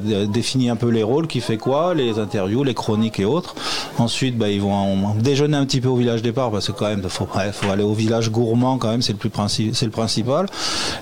un 0.71 0.77
peu 0.77 0.89
les 0.89 1.03
rôles, 1.03 1.27
qui 1.27 1.41
fait 1.41 1.57
quoi, 1.57 1.95
les 1.95 2.19
interviews, 2.19 2.65
les 2.65 2.75
chroniques 2.75 3.19
et 3.19 3.25
autres. 3.25 3.55
Ensuite, 3.99 4.37
bah, 4.37 4.51
ils 4.51 4.61
vont 4.61 5.15
déjeuner 5.15 5.57
un 5.57 5.65
petit 5.65 5.81
peu 5.81 5.89
au 5.89 5.97
village 5.97 6.23
départ 6.23 6.51
parce 6.51 6.67
que 6.67 6.73
quand 6.73 6.87
même, 6.87 7.03
faut, 7.09 7.27
faut 7.27 7.71
aller 7.71 7.83
au 7.83 7.95
village 7.95 8.31
gourmand 8.31 8.77
quand 8.79 8.91
même, 8.91 9.03
c'est 9.03 9.13
le 9.13 9.19
plus 9.19 9.31
c'est 9.49 9.85
le 9.85 9.91
principal. 9.91 10.47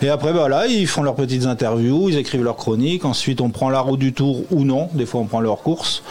Et 0.01 0.09
après, 0.09 0.33
bah, 0.33 0.49
là, 0.49 0.67
ils 0.67 0.87
font 0.87 1.03
leurs 1.03 1.15
petites 1.15 1.47
interviews, 1.47 2.09
ils 2.09 2.19
écrivent 2.19 2.45
leurs 2.45 2.57
chroniques. 2.57 3.05
Ensuite, 3.05 3.41
on 3.41 3.51
prend 3.51 3.71
la 3.71 3.81
route 3.81 4.01
du 4.01 4.13
tour 4.13 4.45
ou 4.51 4.65
non. 4.65 4.89
Des 4.95 5.07
fois, 5.07 5.21
on 5.21 5.27
prend 5.27 5.41
leur 5.41 5.63
course. 5.63 6.03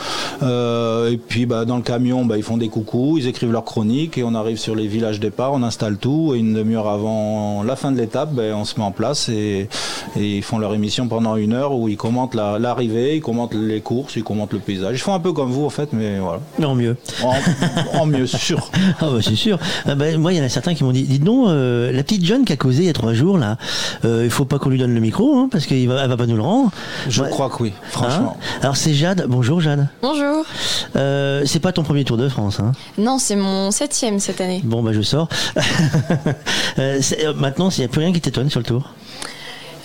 Euh, 0.44 1.12
et 1.12 1.18
puis, 1.18 1.46
bah, 1.46 1.66
dans 1.66 1.78
le 1.78 1.84
camion, 1.84 2.28
ils 2.36 2.44
font 2.44 2.58
des 2.58 2.70
coucous, 2.70 3.18
ils 3.18 3.28
écrivent 3.28 3.52
leurs 3.52 3.66
chroniques 3.66 4.18
et 4.18 4.24
on 4.24 4.36
arrive 4.36 4.58
sur 4.58 4.76
les 4.76 4.88
villages 4.92 5.20
départ, 5.20 5.54
on 5.54 5.64
installe 5.64 5.98
tout 5.98 6.34
et 6.36 6.40
une 6.40 6.54
demi-heure 6.54 6.88
avant 6.88 7.64
la 7.64 7.76
fin 7.76 7.92
de 7.92 7.98
l'étape, 7.98 8.32
ben, 8.34 8.54
on 8.54 8.66
se 8.66 8.78
met 8.80 8.86
en 8.86 8.92
place 8.92 9.30
et, 9.30 9.68
et 10.16 10.38
ils 10.38 10.44
font 10.44 10.58
leur 10.60 10.74
émission 10.74 11.08
pendant 11.08 11.36
une 11.38 11.54
heure 11.54 11.74
où 11.74 11.88
ils 11.90 11.98
commentent 11.98 12.36
la- 12.36 12.60
l'arrivée, 12.60 13.16
ils 13.16 13.22
commentent 13.22 13.54
les 13.56 13.82
courses, 13.82 14.16
ils 14.16 14.24
commentent 14.24 14.54
le 14.54 14.60
paysage. 14.60 14.96
Ils 14.98 15.00
font 15.02 15.14
un 15.14 15.20
peu 15.20 15.34
comme 15.34 15.50
vous 15.52 15.66
en 15.66 15.70
fait, 15.70 15.90
mais 15.94 16.20
voilà. 16.20 16.40
En 16.64 16.76
mieux. 16.76 16.98
En, 17.24 17.34
en 18.00 18.06
mieux, 18.06 18.28
c'est 18.28 18.38
sûr. 18.38 18.70
Ah 19.00 19.06
bah 19.12 19.20
c'est 19.22 19.36
sûr. 19.36 19.58
Ah 19.86 19.96
bah, 19.96 20.16
moi, 20.18 20.34
il 20.34 20.38
y 20.38 20.42
en 20.42 20.44
a 20.44 20.50
certains 20.50 20.74
qui 20.76 20.84
m'ont 20.84 20.92
dit, 20.92 21.04
dites 21.04 21.24
donc, 21.24 21.48
euh, 21.48 21.92
la 21.92 22.04
petite 22.04 22.24
jeune 22.26 22.46
qui 22.46 22.54
a 22.54 22.58
causé 22.58 22.84
il 22.84 22.86
y 22.88 22.90
a 22.90 22.94
trois 22.94 23.14
jours 23.14 23.38
là, 23.38 23.58
euh, 24.06 24.22
il 24.26 24.30
faut 24.30 24.46
pas 24.46 24.60
qu'on 24.60 24.70
lui 24.70 24.78
donne 24.78 24.94
le 24.94 25.00
micro, 25.00 25.38
hein, 25.38 25.48
parce 25.52 25.66
qu'elle 25.66 25.88
va, 25.88 26.04
elle 26.04 26.10
va 26.10 26.18
pas 26.18 26.26
nous 26.28 26.36
le 26.36 26.42
rendre. 26.42 26.72
Je 27.08 27.22
Ouais. 27.24 27.30
crois 27.30 27.50
que 27.50 27.64
oui, 27.64 27.74
franchement. 27.90 28.38
Hein 28.40 28.60
Alors 28.62 28.76
c'est 28.78 28.94
Jade. 28.94 29.26
Bonjour 29.28 29.62
Jade. 29.62 29.88
Bonjour. 30.02 30.44
Euh, 30.96 31.44
c'est 31.46 31.60
pas 31.60 31.72
ton 31.72 31.84
premier 31.84 32.04
Tour 32.04 32.18
de 32.18 32.28
France, 32.30 32.60
hein 32.60 32.72
Non, 32.98 33.18
c'est 33.20 33.36
mon 33.36 33.72
septième 33.72 34.20
cette 34.20 34.42
année. 34.42 34.62
Bon 34.64 34.81
bah 34.82 34.94
je 34.94 35.02
sors. 35.02 35.28
Euh, 36.80 37.02
euh, 37.20 37.34
maintenant, 37.34 37.70
il 37.70 37.80
n'y 37.80 37.86
a 37.86 37.90
plus 37.90 38.00
rien 38.00 38.14
qui 38.14 38.22
t'étonne 38.22 38.50
sur 38.50 38.62
le 38.62 38.66
Tour? 38.66 38.94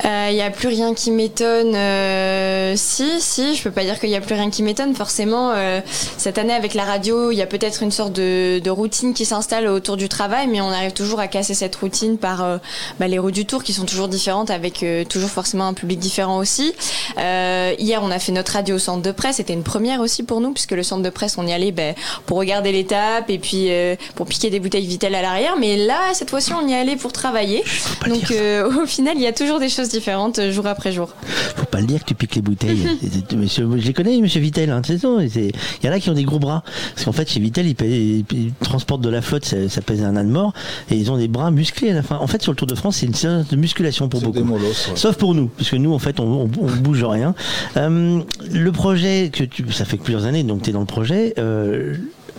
Il 0.05 0.35
n'y 0.35 0.43
a 0.43 0.51
plus 0.51 0.69
rien 0.69 0.95
qui 0.95 1.11
m'étonne. 1.11 1.75
euh, 1.75 2.75
si, 2.77 3.21
si, 3.21 3.55
je 3.55 3.63
peux 3.63 3.71
pas 3.71 3.85
dire 3.85 3.99
qu'il 3.99 4.11
n'y 4.11 4.17
a 4.17 4.21
plus 4.21 4.35
rien 4.35 4.51
qui 4.51 4.63
m'étonne. 4.63 4.95
Forcément, 4.95 5.53
euh, 5.55 5.81
cette 6.17 6.39
année 6.39 6.53
avec 6.53 6.75
la 6.75 6.85
radio, 6.85 7.31
il 7.31 7.37
y 7.37 7.43
a 7.43 7.47
peut-être 7.47 7.83
une 7.83 7.91
sorte 7.91 8.13
de, 8.13 8.61
de 8.63 8.71
routine 8.71 9.15
qui 9.15 9.25
s'installe 9.25 9.67
autour 9.67 9.97
du 9.97 10.09
travail, 10.09 10.47
mais 10.49 10.61
on 10.61 10.69
arrive 10.71 10.93
toujours 10.93 11.21
à 11.21 11.29
casser 11.29 11.55
cette 11.55 11.77
routine 11.77 12.19
par 12.19 12.45
euh, 12.45 12.59
bah, 13.01 13.09
les 13.09 13.19
roues 13.19 13.31
du 13.31 13.47
tour 13.47 13.63
qui 13.63 13.73
sont 13.73 13.85
toujours 13.85 14.09
différentes, 14.09 14.51
avec 14.51 14.83
euh, 14.83 15.05
toujours 15.05 15.31
forcément 15.31 15.67
un 15.67 15.75
public 15.75 15.99
différent 15.99 16.39
aussi. 16.39 16.75
Euh, 17.19 17.75
hier, 17.79 18.01
on 18.03 18.11
a 18.11 18.19
fait 18.19 18.33
notre 18.33 18.53
radio 18.53 18.77
au 18.77 18.81
centre 18.81 19.03
de 19.03 19.13
presse. 19.13 19.37
C'était 19.37 19.55
une 19.55 19.63
première 19.65 20.01
aussi 20.01 20.23
pour 20.23 20.41
nous, 20.41 20.53
puisque 20.53 20.73
le 20.73 20.83
centre 20.83 21.03
de 21.03 21.11
presse, 21.11 21.37
on 21.39 21.47
y 21.47 21.53
allait 21.53 21.73
ben, 21.73 21.95
pour 22.27 22.39
regarder 22.39 22.73
l'étape 22.73 23.31
et 23.31 23.39
puis 23.39 23.67
euh, 23.71 23.97
pour 24.15 24.27
piquer 24.27 24.51
des 24.51 24.61
bouteilles 24.61 24.87
Vitel 24.87 25.15
à 25.15 25.23
l'arrière. 25.23 25.57
Mais 25.59 25.77
là, 25.77 25.99
cette 26.13 26.31
fois-ci, 26.31 26.53
on 26.53 26.67
y 26.69 26.75
allait 26.75 26.97
pour 26.97 27.13
travailler. 27.13 27.65
Donc, 28.07 28.31
euh, 28.31 28.71
au 28.83 28.87
final, 28.87 29.15
il 29.17 29.23
y 29.23 29.27
a 29.27 29.33
toujours 29.33 29.59
des 29.59 29.69
choses 29.69 29.86
différentes 29.91 30.39
euh, 30.39 30.53
jour 30.53 30.67
après 30.67 30.93
jour. 30.93 31.09
Faut 31.57 31.65
pas 31.67 31.81
le 31.81 31.87
dire 31.87 32.01
que 32.01 32.05
tu 32.07 32.15
piques 32.15 32.35
les 32.37 32.43
bouteilles. 32.43 32.87
monsieur, 33.37 33.69
je 33.77 33.87
les 33.87 33.93
connais, 33.93 34.21
monsieur 34.21 34.41
Vittel. 34.41 34.71
Hein, 34.71 34.83
c'est 34.85 34.99
ça, 34.99 35.09
c'est- 35.33 35.53
Il 35.83 35.87
y 35.87 35.89
en 35.89 35.93
a 35.93 36.01
qui 36.01 36.11
ont 36.11 36.15
des 36.15 36.25
gros 36.25 36.39
bras. 36.39 36.63
Parce 36.95 37.05
qu'en 37.05 37.13
fait, 37.13 37.29
chez 37.29 37.41
Vittel, 37.41 37.67
ils, 37.67 37.75
paient- 37.75 37.89
ils 38.31 38.53
transportent 38.61 39.01
de 39.03 39.09
la 39.11 39.23
flotte, 39.23 39.45
ça, 39.45 39.69
ça 39.69 39.81
pèse 39.83 40.03
un 40.03 40.17
âne 40.17 40.29
mort, 40.31 40.53
et 40.91 40.97
ils 40.97 41.11
ont 41.11 41.17
des 41.17 41.29
bras 41.29 41.51
musclés 41.51 41.91
à 41.91 41.95
la 41.95 42.03
fin. 42.03 42.17
En 42.17 42.27
fait, 42.27 42.43
sur 42.43 42.53
le 42.53 42.57
Tour 42.57 42.67
de 42.69 42.75
France, 42.75 42.97
c'est 42.99 43.07
une 43.07 43.15
séance 43.15 43.49
de 43.49 43.57
musculation 43.57 44.09
pour 44.09 44.21
beaucoup. 44.21 44.45
molosses, 44.45 44.89
ouais. 44.89 44.97
Sauf 44.97 45.17
pour 45.17 45.35
nous, 45.35 45.49
parce 45.49 45.71
que 45.71 45.77
nous, 45.77 45.93
en 45.93 45.99
fait, 45.99 46.21
on, 46.21 46.25
on, 46.43 46.51
on 46.61 46.77
bouge 46.77 47.05
rien. 47.05 47.35
Euh, 47.77 48.21
le 48.51 48.73
projet, 48.73 49.31
que 49.33 49.45
tu, 49.45 49.71
ça 49.73 49.85
fait 49.85 49.97
plusieurs 49.97 50.25
années, 50.25 50.43
donc 50.43 50.63
tu 50.63 50.71
es 50.71 50.73
dans 50.73 50.81
le 50.81 50.87
projet. 50.87 51.35
euh, 51.39 51.95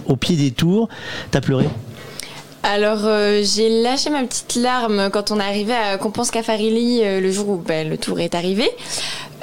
au 0.05 0.15
pied 0.15 0.37
des 0.37 0.51
tours, 0.51 0.87
t'as 1.31 1.41
pleuré? 1.41 1.67
Alors, 2.69 3.05
euh, 3.05 3.43
j'ai 3.45 3.81
lâché 3.81 4.09
ma 4.09 4.23
petite 4.23 4.55
larme 4.55 5.09
quand 5.09 5.31
on 5.31 5.39
est 5.39 5.43
arrivé 5.43 5.73
à 5.73 5.97
Compense 5.97 6.31
Cafarelli 6.31 6.99
euh, 7.01 7.21
le 7.21 7.31
jour 7.31 7.47
où 7.47 7.55
ben, 7.55 7.87
le 7.87 7.97
tour 7.97 8.19
est 8.19 8.35
arrivé. 8.35 8.69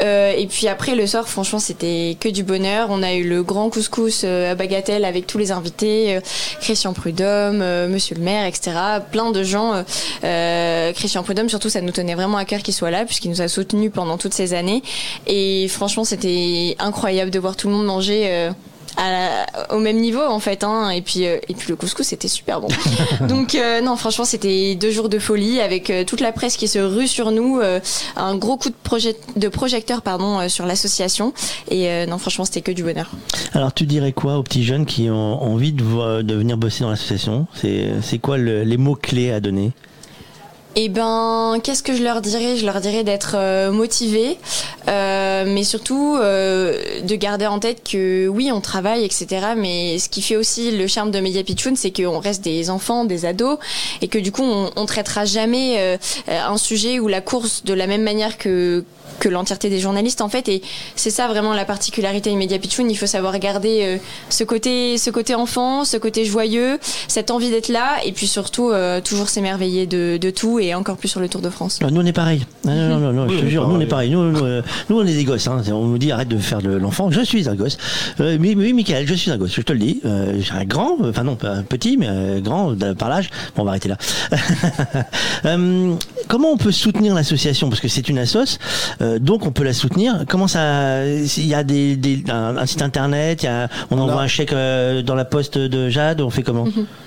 Euh, 0.00 0.32
et 0.36 0.46
puis 0.46 0.68
après, 0.68 0.94
le 0.94 1.06
soir, 1.06 1.28
franchement, 1.28 1.58
c'était 1.58 2.16
que 2.18 2.28
du 2.28 2.42
bonheur. 2.42 2.88
On 2.90 3.02
a 3.02 3.14
eu 3.14 3.24
le 3.24 3.42
grand 3.42 3.70
couscous 3.70 4.22
euh, 4.24 4.52
à 4.52 4.54
Bagatelle 4.54 5.04
avec 5.04 5.26
tous 5.26 5.38
les 5.38 5.52
invités, 5.52 6.16
euh, 6.16 6.20
Christian 6.60 6.92
Prudhomme, 6.92 7.58
Monsieur 7.88 8.16
le 8.16 8.22
maire, 8.22 8.46
etc. 8.46 8.72
Plein 9.10 9.30
de 9.30 9.42
gens. 9.42 9.84
Christian 10.94 11.22
Prudhomme, 11.22 11.48
surtout, 11.48 11.68
ça 11.68 11.80
nous 11.80 11.92
tenait 11.92 12.14
vraiment 12.14 12.38
à 12.38 12.44
cœur 12.44 12.60
qu'il 12.60 12.74
soit 12.74 12.90
là, 12.90 13.04
puisqu'il 13.04 13.30
nous 13.30 13.40
a 13.40 13.48
soutenus 13.48 13.90
pendant 13.92 14.18
toutes 14.18 14.34
ces 14.34 14.54
années. 14.54 14.82
Et 15.26 15.68
franchement, 15.68 16.04
c'était 16.04 16.76
incroyable 16.78 17.30
de 17.30 17.38
voir 17.38 17.56
tout 17.56 17.68
le 17.68 17.74
monde 17.74 17.86
manger. 17.86 18.50
À 18.96 19.10
la- 19.10 19.74
au 19.74 19.78
même 19.78 19.96
niveau 20.00 20.20
en 20.22 20.38
fait 20.40 20.62
hein. 20.64 20.90
et 20.90 21.02
puis 21.02 21.26
euh, 21.26 21.38
et 21.48 21.54
puis 21.54 21.68
le 21.68 21.76
couscous 21.76 22.06
c'était 22.06 22.28
super 22.28 22.60
bon. 22.60 22.68
Donc 23.28 23.54
euh, 23.54 23.80
non 23.80 23.96
franchement 23.96 24.24
c'était 24.24 24.74
deux 24.76 24.90
jours 24.90 25.08
de 25.08 25.18
folie 25.18 25.60
avec 25.60 25.90
euh, 25.90 26.04
toute 26.04 26.20
la 26.20 26.32
presse 26.32 26.56
qui 26.56 26.68
se 26.68 26.78
rue 26.78 27.08
sur 27.08 27.30
nous 27.30 27.58
euh, 27.60 27.80
un 28.16 28.36
gros 28.36 28.56
coup 28.56 28.68
de, 28.70 28.74
projet 28.82 29.16
de 29.36 29.48
projecteur 29.48 30.02
pardon 30.02 30.38
euh, 30.40 30.48
sur 30.48 30.66
l'association. 30.66 31.32
Et 31.70 31.88
euh, 31.88 32.06
non 32.06 32.18
franchement 32.18 32.44
c'était 32.44 32.60
que 32.62 32.72
du 32.72 32.82
bonheur. 32.84 33.10
Alors, 33.52 33.72
tu 33.72 33.86
dirais 33.86 34.12
quoi 34.12 34.38
aux 34.38 34.42
petits 34.42 34.64
jeunes 34.64 34.86
qui 34.86 35.08
ont 35.10 35.42
envie 35.42 35.72
de, 35.72 36.22
de 36.22 36.34
venir 36.34 36.56
bosser 36.56 36.84
dans 36.84 36.90
l'association? 36.90 37.46
C'est 37.54 37.88
c'est 38.02 38.18
quoi 38.18 38.36
le- 38.38 38.62
les 38.64 38.76
mots-clés 38.76 39.30
à 39.30 39.40
donner? 39.40 39.72
Eh 40.76 40.88
ben, 40.88 41.60
qu'est-ce 41.62 41.84
que 41.84 41.94
je 41.94 42.02
leur 42.02 42.20
dirais? 42.20 42.56
Je 42.56 42.66
leur 42.66 42.80
dirais 42.80 43.04
d'être 43.04 43.36
euh, 43.36 43.70
motivés, 43.70 44.36
euh, 44.88 45.44
mais 45.46 45.62
surtout 45.62 46.16
euh, 46.16 47.00
de 47.00 47.14
garder 47.14 47.46
en 47.46 47.60
tête 47.60 47.88
que 47.88 48.26
oui, 48.26 48.50
on 48.52 48.60
travaille, 48.60 49.04
etc. 49.04 49.54
Mais 49.56 50.00
ce 50.00 50.08
qui 50.08 50.20
fait 50.20 50.34
aussi 50.34 50.72
le 50.72 50.88
charme 50.88 51.12
de 51.12 51.20
Media 51.20 51.44
Pitchoun, 51.44 51.76
c'est 51.76 51.92
qu'on 51.92 52.18
reste 52.18 52.42
des 52.42 52.70
enfants, 52.70 53.04
des 53.04 53.24
ados, 53.24 53.58
et 54.02 54.08
que 54.08 54.18
du 54.18 54.32
coup, 54.32 54.42
on, 54.42 54.70
on 54.74 54.86
traitera 54.86 55.24
jamais 55.24 55.98
un 56.28 56.56
sujet 56.56 56.98
ou 56.98 57.06
la 57.06 57.20
course 57.20 57.64
de 57.64 57.72
la 57.72 57.86
même 57.86 58.02
manière 58.02 58.36
que 58.36 58.84
que 59.20 59.28
l'entièreté 59.28 59.70
des 59.70 59.78
journalistes 59.78 60.20
en 60.20 60.28
fait 60.28 60.48
et 60.48 60.60
c'est 60.96 61.10
ça 61.10 61.28
vraiment 61.28 61.54
la 61.54 61.64
particularité 61.64 62.30
de 62.30 62.36
Media 62.36 62.58
Pitchoun 62.58 62.90
il 62.90 62.96
faut 62.96 63.06
savoir 63.06 63.38
garder 63.38 63.80
euh, 63.84 63.96
ce 64.28 64.44
côté 64.44 64.98
ce 64.98 65.08
côté 65.10 65.34
enfant 65.34 65.84
ce 65.84 65.96
côté 65.96 66.24
joyeux 66.24 66.78
cette 67.08 67.30
envie 67.30 67.50
d'être 67.50 67.68
là 67.68 67.96
et 68.04 68.12
puis 68.12 68.26
surtout 68.26 68.70
euh, 68.70 69.00
toujours 69.00 69.28
s'émerveiller 69.28 69.86
de, 69.86 70.16
de 70.20 70.30
tout 70.30 70.58
et 70.58 70.74
encore 70.74 70.96
plus 70.96 71.08
sur 71.08 71.20
le 71.20 71.28
Tour 71.28 71.40
de 71.40 71.50
France 71.50 71.78
Ah, 71.82 71.90
Nous, 71.90 72.00
on 72.00 72.04
est 72.06 72.12
pareil. 72.12 72.44
Non, 72.64 72.74
non, 72.74 72.98
non, 72.98 73.12
non, 73.12 73.26
Oui, 73.28 73.36
je 73.38 73.44
te 73.44 73.46
jure, 73.46 73.68
nous, 73.68 73.76
on 73.76 73.80
est 73.80 73.86
pareil. 73.86 74.10
Nous, 74.10 74.30
nous, 74.30 74.44
euh, 74.44 74.62
nous, 74.90 74.98
on 75.00 75.06
est 75.06 75.14
des 75.14 75.24
gosses. 75.24 75.46
hein. 75.46 75.62
On 75.70 75.84
nous 75.86 75.98
dit 75.98 76.10
arrête 76.12 76.28
de 76.28 76.38
faire 76.38 76.60
de 76.60 76.70
l'enfant. 76.70 77.10
Je 77.10 77.20
suis 77.22 77.48
un 77.48 77.54
gosse. 77.54 77.76
Euh, 78.20 78.36
mais 78.40 78.54
oui, 78.54 78.72
Michael, 78.72 79.06
je 79.06 79.14
suis 79.14 79.30
un 79.30 79.36
gosse. 79.38 79.52
Je 79.54 79.62
te 79.62 79.72
le 79.72 79.78
dis. 79.78 80.00
Euh, 80.04 80.34
j'ai 80.40 80.52
un 80.54 80.64
grand, 80.64 80.96
enfin 81.02 81.22
non, 81.24 81.36
pas 81.36 81.50
un 81.50 81.62
petit, 81.62 81.96
mais 81.96 82.40
grand 82.40 82.74
par 82.98 83.08
l'âge. 83.08 83.30
Bon, 83.56 83.62
on 83.62 83.64
va 83.64 83.70
arrêter 83.72 83.88
là. 83.88 83.96
Euh, 85.44 85.94
comment 86.28 86.52
on 86.52 86.56
peut 86.56 86.72
soutenir 86.72 87.14
l'association? 87.14 87.68
Parce 87.68 87.80
que 87.80 87.88
c'est 87.88 88.08
une 88.08 88.18
assoce, 88.18 88.58
euh, 89.00 89.18
donc 89.18 89.46
on 89.46 89.50
peut 89.52 89.64
la 89.64 89.72
soutenir. 89.72 90.24
Comment 90.28 90.48
ça 90.48 91.04
Il 91.06 91.46
y 91.46 91.54
a 91.54 91.64
des, 91.64 91.96
des- 91.96 92.24
un, 92.30 92.56
un 92.56 92.66
site 92.66 92.82
internet. 92.82 93.42
il 93.42 93.46
Y 93.46 93.48
a, 93.48 93.68
on 93.90 93.98
envoie 93.98 94.22
un 94.22 94.26
chèque 94.28 94.52
euh, 94.52 95.02
dans 95.02 95.14
la 95.14 95.24
poste 95.24 95.58
de 95.58 95.88
Jade. 95.88 96.20
On 96.20 96.30
fait 96.30 96.42
comment? 96.42 96.66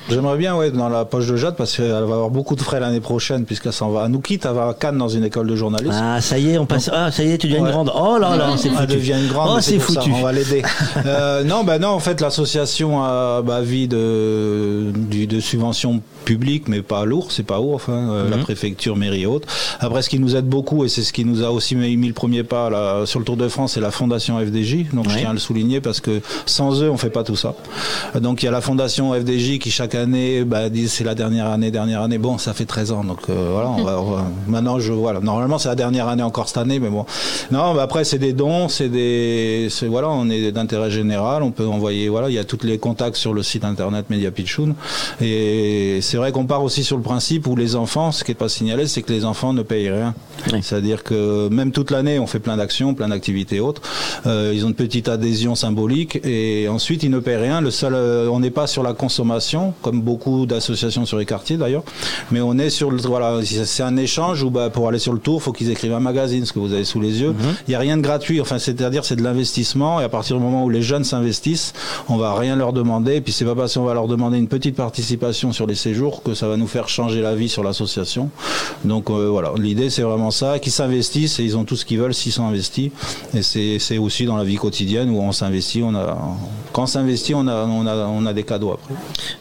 J'aimerais 0.10 0.38
bien, 0.38 0.56
ouais, 0.56 0.72
dans 0.72 0.90
la 0.90 1.06
poche 1.06 1.28
de 1.28 1.36
Jade, 1.36 1.56
parce 1.56 1.76
qu'elle 1.76 1.90
va 1.90 1.98
avoir 1.98 2.30
beaucoup 2.30 2.56
de 2.56 2.62
frais 2.62 2.80
l'année 2.80 3.00
prochaine, 3.02 3.46
puisqu'elle 3.46 3.74
s'en 3.74 3.90
va. 3.90 4.04
Elle 4.06 4.12
nous 4.12 4.20
quitte, 4.22 4.46
elle 4.46 4.54
va 4.56 4.70
à 4.70 4.74
Cannes 4.74 4.98
dans 4.98 5.10
une 5.10 5.24
école 5.26 5.48
de 5.48 5.56
journalisme. 5.56 6.00
Ah, 6.02 6.22
ça 6.22 6.38
y 6.38 6.52
est, 6.52 6.58
on 6.58 6.66
passe. 6.66 6.90
Ah, 6.94 7.12
ça 7.12 7.24
y 7.24 7.32
est, 7.32 7.38
tu 7.38 7.48
deviens 7.48 7.66
une 7.66 7.72
grande. 7.72 7.92
Oh 7.96 8.18
là 8.20 8.36
là, 8.38 8.52
c'est 8.58 8.70
foutu. 8.70 8.82
Elle 8.84 8.88
devient 8.88 9.16
une 9.22 9.28
grande. 9.32 9.50
Oh, 9.58 9.60
c'est 9.62 9.78
pour 9.78 9.94
ça, 9.94 10.02
foutu. 10.02 10.14
on 10.16 10.22
va 10.22 10.32
l'aider. 10.32 10.62
Euh, 11.06 11.44
non, 11.44 11.64
bah 11.64 11.80
non, 11.80 11.90
en 11.90 12.00
fait, 12.00 12.22
l'association 12.22 13.04
a 13.04 13.42
bah, 13.42 13.62
vie 13.62 13.88
de, 13.88 14.92
du- 14.96 15.28
de 15.28 15.40
subventions 15.40 16.02
publiques, 16.26 16.68
mais 16.68 16.82
pas 16.82 17.06
lourd, 17.06 17.32
c'est 17.32 17.44
pas 17.46 17.60
haut, 17.60 17.74
enfin, 17.74 17.94
euh, 18.12 18.30
la 18.30 18.38
Mhm. 18.38 18.44
préfecture, 18.44 18.96
mairie 18.98 19.22
et 19.24 19.26
autres. 19.26 19.48
Après, 19.80 20.02
ce 20.02 20.10
qui 20.10 20.20
nous 20.20 20.36
aide 20.36 20.46
beaucoup, 20.48 20.84
et 20.84 20.90
c'est 20.90 21.04
ce 21.04 21.14
qui 21.14 21.24
nous 21.24 21.44
a 21.44 21.52
aussi 21.52 21.76
mis 21.76 21.96
le 22.08 22.14
premier 22.14 22.44
pas 22.44 22.70
là, 22.70 23.06
sur 23.06 23.20
le 23.20 23.26
Tour 23.26 23.38
de 23.38 23.48
France, 23.48 23.74
c'est 23.74 23.80
la 23.82 23.92
Fondation 23.92 24.38
FDJ. 24.40 24.88
Donc 24.94 25.10
je 25.10 25.18
tiens 25.18 25.30
à 25.30 25.34
le 25.34 25.40
souligner 25.40 25.80
parce 25.82 26.00
que 26.02 26.22
sans 26.46 26.82
eux, 26.84 26.90
on 26.90 26.98
fait 26.98 27.10
pas 27.10 27.24
tout 27.24 27.36
ça. 27.38 27.54
Donc 28.20 28.44
il 28.44 28.46
y 28.46 28.50
a 28.50 28.52
la 28.52 28.60
Fondation 28.62 29.14
FDJ 29.14 29.60
qui 29.60 29.72
chaque 29.72 29.96
année 29.98 30.44
bah, 30.44 30.64
c'est 30.88 31.04
la 31.04 31.16
dernière 31.16 31.48
année, 31.48 31.72
dernière 31.72 32.02
année. 32.02 32.18
Bon, 32.18 32.38
ça 32.38 32.54
fait 32.54 32.66
13 32.66 32.92
ans, 32.92 33.04
donc 33.04 33.20
euh, 33.30 33.50
voilà, 33.52 33.70
on 33.70 33.84
va, 33.84 34.00
on 34.02 34.12
va- 34.12 34.24
Maintenant, 34.48 34.80
je 34.80 34.94
voilà. 34.94 35.20
Normalement, 35.20 35.58
c'est 35.58 35.70
la 35.70 35.76
dernière 35.76 36.08
année 36.08 36.24
encore 36.24 36.48
cette 36.48 36.58
année, 36.58 36.80
mais 36.80 36.90
bon. 36.90 37.06
Non, 37.52 37.78
après 37.80 38.04
c'est 38.04 38.20
des 38.20 38.34
dons, 38.34 38.70
c'est 38.70 38.90
des, 38.90 39.68
voilà, 39.88 40.10
on 40.10 40.30
est 40.30 40.52
d'intérêt 40.52 40.90
général. 40.92 41.44
On 41.44 41.52
peut 41.52 41.68
envoyer, 41.68 42.10
voilà, 42.10 42.30
il 42.30 42.34
y 42.36 42.40
a 42.40 42.44
tous 42.44 42.60
les 42.64 42.78
contacts 42.78 43.18
sur 43.18 43.34
le 43.34 43.44
site 43.44 43.66
internet 43.66 44.10
Media 44.10 44.32
Pitchoun. 44.32 44.76
Et 45.22 46.00
c'est 46.02 46.18
vrai 46.18 46.32
qu'on 46.32 46.46
part 46.46 46.64
aussi 46.64 46.84
sur 46.84 46.98
le 46.98 47.04
principe 47.04 47.48
où 47.48 47.56
les 47.56 47.76
enfants, 47.76 48.12
ce 48.12 48.24
qui 48.24 48.32
n'est 48.32 48.36
pas 48.36 48.50
signalé, 48.50 48.88
c'est 48.88 49.02
que 49.02 49.12
les 49.12 49.26
enfants 49.26 49.54
ne 49.54 49.64
payent 49.64 49.90
rien. 49.90 50.14
C'est-à-dire 50.62 51.04
que 51.04 51.50
même 51.50 51.72
toute 51.72 51.92
l'année, 51.92 52.20
on 52.20 52.28
fait 52.28 52.40
plein 52.40 52.58
d'actions, 52.58 52.94
plein 52.94 53.10
d'activités 53.10 53.60
autres. 53.60 53.82
Euh, 54.26 54.52
ils 54.54 54.66
ont 54.66 54.70
une 54.70 54.74
petite 54.76 55.10
adhésion 55.10 55.56
symbolique 55.56 56.20
et 56.26 56.68
ensuite 56.70 57.04
ils 57.04 57.10
ne 57.10 57.20
payent 57.20 57.36
rien. 57.38 57.62
Le 57.62 57.72
seul, 57.72 57.94
euh, 57.96 58.30
on 58.32 58.40
n'est 58.40 58.52
pas 58.52 58.68
sur 58.68 58.84
la 58.84 58.94
consommation, 58.94 59.74
comme 59.88 60.02
beaucoup 60.02 60.46
d'associations 60.46 61.06
sur 61.06 61.18
les 61.18 61.26
quartiers 61.26 61.56
d'ailleurs, 61.56 61.84
mais 62.30 62.42
on 62.42 62.58
est 62.58 62.70
sur 62.70 62.92
le, 62.92 62.98
voilà, 62.98 63.40
c'est 63.46 63.84
un 63.84 63.96
échange 63.96 64.44
où 64.44 64.50
bah, 64.50 64.70
pour 64.70 64.90
aller 64.90 65.00
sur 65.00 65.14
le 65.14 65.20
tour, 65.20 65.42
faut 65.42 65.54
qu'ils 65.54 65.72
écrivent 65.72 65.94
un 65.94 66.02
magazine, 66.02 66.46
ce 66.46 66.52
que 66.52 66.60
vous 66.60 66.74
avez 66.74 66.84
sous 66.84 67.00
les 67.00 67.22
yeux. 67.22 67.34
Il 67.68 67.70
n'y 67.70 67.76
a 67.76 67.80
rien 67.80 67.96
de 67.96 68.02
gratuit. 68.02 68.42
Enfin, 68.42 68.60
c'est-à-dire 68.60 69.06
c'est 69.06 69.16
de 69.16 69.24
l'investissement 69.24 70.02
et 70.02 70.04
à 70.04 70.10
partir 70.10 70.36
du 70.36 70.44
moment 70.44 70.66
où 70.66 70.70
les 70.70 70.82
jeunes 70.82 71.06
s'investissent, 71.06 71.72
on 72.10 72.18
va 72.18 72.36
rien 72.36 72.58
leur 72.58 72.74
demander. 72.74 73.16
Et 73.16 73.22
puis 73.22 73.32
c'est 73.32 73.46
pas 73.46 73.56
parce 73.56 73.76
qu'on 73.76 73.86
va 73.86 73.94
leur 73.94 74.10
demander 74.10 74.38
une 74.38 74.50
petite 74.50 74.76
participation 74.76 75.54
sur 75.54 75.68
les 75.68 75.76
séjours 75.76 76.22
que 76.22 76.34
ça 76.34 76.50
va 76.50 76.58
nous 76.58 76.68
faire 76.68 76.90
changer 76.90 77.22
la 77.22 77.34
vie 77.34 77.48
sur 77.48 77.64
l'association. 77.64 78.30
Donc 78.84 79.10
euh, 79.10 79.30
voilà, 79.30 79.54
l'idée 79.58 79.90
c'est 79.90 80.02
vraiment 80.02 80.32
ça, 80.32 80.60
qu'ils 80.60 80.74
s'investissent 80.74 81.40
et 81.40 81.44
ils 81.46 81.56
ont 81.56 81.64
tout 81.64 81.78
ce 81.78 81.86
qu'ils 81.86 82.00
veulent 82.00 82.14
s'ils 82.14 82.34
sont 82.34 82.46
investis. 82.46 82.92
Et 83.34 83.42
c'est 83.42 83.78
c'est 83.80 84.00
aussi 84.00 84.26
dans 84.26 84.36
la 84.36 84.44
vie 84.44 84.58
quotidienne 84.58 85.10
où 85.12 85.22
on 85.22 85.32
s'investit, 85.32 85.82
on 85.82 85.96
a 85.96 86.18
quand 86.74 86.84
on 86.84 86.88
s'investit, 86.88 87.34
on 87.36 87.48
a 87.48 87.66
on 87.66 87.88
a 87.88 87.96
on 87.96 88.26
a 88.26 88.34
des 88.34 88.44
cadeaux 88.44 88.74
après. 88.74 88.94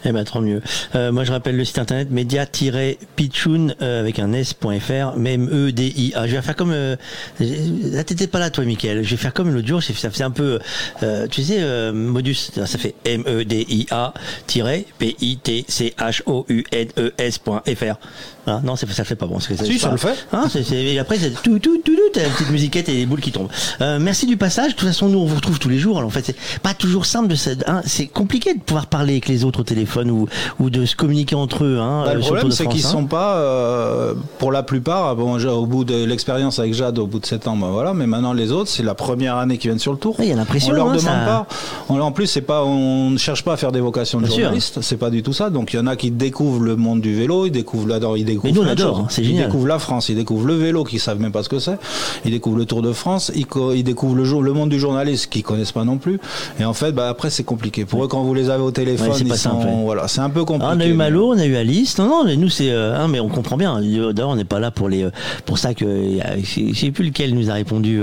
Eh 0.05 0.11
ben 0.13 0.23
mieux. 0.41 0.61
Euh, 0.95 1.11
moi 1.11 1.23
je 1.23 1.31
rappelle 1.31 1.55
le 1.57 1.65
site 1.65 1.79
internet 1.79 2.09
media-pitchoun 2.11 3.75
euh, 3.81 3.99
avec 4.01 4.19
un 4.19 4.33
s.fr, 4.33 5.17
même 5.17 5.49
E 5.51 5.71
D 5.71 5.93
I 5.95 6.13
A. 6.15 6.27
Je 6.27 6.35
vais 6.35 6.41
faire 6.41 6.55
comme 6.55 6.71
euh, 6.71 6.95
là 7.39 8.03
t'étais 8.03 8.27
pas 8.27 8.39
là 8.39 8.49
toi 8.49 8.63
Mickaël. 8.65 9.03
Je 9.03 9.09
vais 9.11 9.17
faire 9.17 9.33
comme 9.33 9.53
l'autre 9.53 9.67
jour, 9.67 9.83
ça 9.83 9.93
faisait 9.93 10.23
un 10.23 10.31
peu 10.31 10.59
euh, 11.03 11.27
tu 11.27 11.43
sais 11.43 11.57
euh, 11.59 11.91
modus 11.93 12.35
ça 12.55 12.65
fait 12.77 12.95
M 13.05 13.23
E 13.27 13.43
D 13.43 13.65
I 13.69 13.87
A 13.91 14.13
P 14.47 15.15
I 15.21 15.37
T 15.37 15.65
C 15.67 15.93
H 15.97 16.21
O 16.25 16.45
U 16.49 16.63
N 16.71 16.87
E 16.97 17.13
S.fr. 17.17 17.95
Hein, 18.49 18.61
non, 18.63 18.77
ça 18.77 18.87
fait 19.03 19.15
pas 19.15 19.25
bon. 19.25 19.41
c'est 19.41 19.61
Si, 19.61 19.77
ça 19.77 19.91
le 19.91 19.97
fait. 19.97 20.15
Hein, 20.31 20.45
et 20.71 20.99
après, 20.99 21.17
c'est 21.17 21.31
tout, 21.43 21.59
tout, 21.59 21.79
tout, 21.83 21.93
tout, 21.95 22.01
t'as 22.13 22.23
la 22.23 22.29
petite 22.29 22.49
musiquette 22.49 22.87
et 22.87 22.93
les 22.93 23.05
boules 23.05 23.19
qui 23.19 23.33
tombent. 23.33 23.49
Euh, 23.81 23.99
merci 23.99 24.25
du 24.25 24.37
passage. 24.37 24.71
De 24.71 24.77
toute 24.77 24.87
façon, 24.87 25.09
nous, 25.09 25.19
on 25.19 25.25
vous 25.25 25.35
retrouve 25.35 25.59
tous 25.59 25.67
les 25.67 25.79
jours. 25.79 25.97
Alors, 25.97 26.07
en 26.07 26.11
fait, 26.11 26.25
c'est 26.25 26.59
pas 26.61 26.73
toujours 26.73 27.05
simple 27.05 27.27
de 27.27 27.35
se- 27.35 27.49
hein, 27.67 27.81
c'est 27.85 28.07
compliqué 28.07 28.53
de 28.53 28.61
pouvoir 28.61 28.87
parler 28.87 29.15
avec 29.15 29.27
les 29.27 29.43
autres 29.43 29.59
au 29.59 29.63
téléphone 29.63 30.09
ou, 30.11 30.26
ou 30.59 30.69
de 30.69 30.85
se 30.85 30.95
communiquer 30.95 31.35
entre 31.35 31.63
eux, 31.63 31.77
hein, 31.79 32.03
Bah, 32.05 32.11
euh, 32.11 32.13
le 32.13 32.19
le 32.19 32.25
problème, 32.25 32.51
c'est 32.51 32.67
qu'ils 32.67 32.85
hein. 32.85 32.89
sont 32.89 33.05
pas, 33.05 33.35
euh, 33.37 34.13
pour 34.39 34.51
la 34.51 34.63
plupart, 34.63 35.15
bon, 35.15 35.39
j'ai- 35.39 35.47
au 35.47 35.65
bout 35.65 35.83
de 35.85 36.03
l'expérience 36.05 36.59
avec 36.59 36.73
Jade, 36.73 36.99
au 36.99 37.07
bout 37.07 37.19
de 37.19 37.25
7 37.25 37.47
ans, 37.47 37.55
ben 37.55 37.67
voilà, 37.69 37.93
mais 37.93 38.07
maintenant 38.07 38.33
les 38.33 38.51
autres, 38.51 38.69
c'est 38.69 38.83
la 38.83 38.95
première 38.95 39.35
année 39.37 39.57
qu'ils 39.57 39.69
viennent 39.71 39.79
sur 39.79 39.91
le 39.91 39.97
tour. 39.97 40.15
Il 40.19 40.25
y 40.25 40.31
a 40.31 40.35
l'impression, 40.35 40.71
On 40.73 40.75
leur 40.75 40.85
hein, 40.87 40.95
demande 40.95 41.01
ça- 41.01 41.25
pas. 41.25 41.47
On, 41.89 41.99
en 41.99 42.11
plus, 42.11 42.27
c'est 42.27 42.41
pas, 42.41 42.63
on 42.63 43.09
ne 43.11 43.17
cherche 43.17 43.43
pas 43.43 43.53
à 43.53 43.57
faire 43.57 43.71
des 43.71 43.79
vocations 43.81 44.19
de 44.19 44.25
Bien 44.27 44.35
journaliste. 44.35 44.79
C'est 44.81 44.97
pas 44.97 45.09
du 45.09 45.23
tout 45.23 45.33
ça. 45.33 45.49
Donc, 45.49 45.73
il 45.73 45.77
y 45.77 45.79
en 45.79 45.87
a 45.87 45.95
qui 45.95 46.11
découvrent 46.11 46.61
le 46.63 46.75
monde 46.75 47.01
du 47.01 47.15
vélo, 47.15 47.45
ils 47.45 47.51
découvrent 47.51 47.87
là 47.87 47.99
ils 48.15 48.25
découvrent 48.25 48.45
Mais 48.45 48.51
nous, 48.51 48.61
on 48.61 48.67
adore, 48.67 48.99
hein, 48.99 49.07
c'est 49.09 49.21
Ils 49.21 49.27
génial. 49.29 49.45
découvrent 49.47 49.67
la 49.67 49.79
France, 49.79 50.09
ils 50.09 50.15
découvrent 50.15 50.45
le 50.47 50.55
vélo, 50.55 50.83
qui 50.83 50.99
savent 50.99 51.19
même 51.19 51.31
pas 51.31 51.43
ce 51.43 51.49
que 51.49 51.59
c'est. 51.59 51.77
Ils 52.25 52.31
découvrent 52.31 52.57
le 52.57 52.65
Tour 52.65 52.81
de 52.81 52.91
France, 52.93 53.31
ils, 53.35 53.45
co- 53.45 53.71
ils 53.73 53.83
découvrent 53.83 54.15
le, 54.15 54.23
jour- 54.23 54.41
le 54.43 54.53
monde 54.53 54.69
du 54.69 54.79
journaliste, 54.79 55.27
qu'ils 55.31 55.43
connaissent 55.43 55.71
pas 55.71 55.83
non 55.83 55.97
plus. 55.97 56.19
Et 56.59 56.65
en 56.65 56.73
fait, 56.73 56.91
bah, 56.91 57.09
après, 57.09 57.29
c'est 57.29 57.43
compliqué. 57.43 57.85
Pour 57.85 58.03
eux, 58.03 58.07
quand 58.07 58.21
vous 58.23 58.33
les 58.33 58.49
avez 58.49 58.63
au 58.63 58.71
téléphone, 58.71 59.07
Ouais, 59.09 59.13
c'est 59.15 59.23
ils 59.23 59.29
pas 59.29 59.37
sont- 59.37 59.61
simple, 59.61 59.67
voilà, 59.83 60.06
c'est 60.07 60.21
un 60.21 60.29
peu 60.29 60.43
compliqué. 60.45 60.67
Ah, 60.71 60.75
on 60.75 60.79
a 60.79 60.85
eu 60.85 60.93
Malo, 60.93 61.33
on 61.33 61.37
a 61.37 61.45
eu 61.45 61.55
Alice. 61.55 61.97
Non, 61.97 62.07
non, 62.07 62.23
mais 62.25 62.35
nous 62.35 62.49
c'est, 62.49 62.71
euh, 62.71 62.95
hein, 62.97 63.07
mais 63.07 63.19
on 63.19 63.29
comprend 63.29 63.57
bien. 63.57 63.79
D'ailleurs, 63.81 64.29
on 64.29 64.35
n'est 64.35 64.43
pas 64.45 64.59
là 64.59 64.71
pour 64.71 64.89
les, 64.89 65.03
euh, 65.03 65.11
pour 65.45 65.57
ça 65.57 65.73
que, 65.73 65.85
euh, 65.85 66.19
je 66.43 66.73
sais 66.73 66.91
plus 66.91 67.05
lequel 67.05 67.33
nous 67.35 67.49
a 67.49 67.53
répondu 67.53 68.01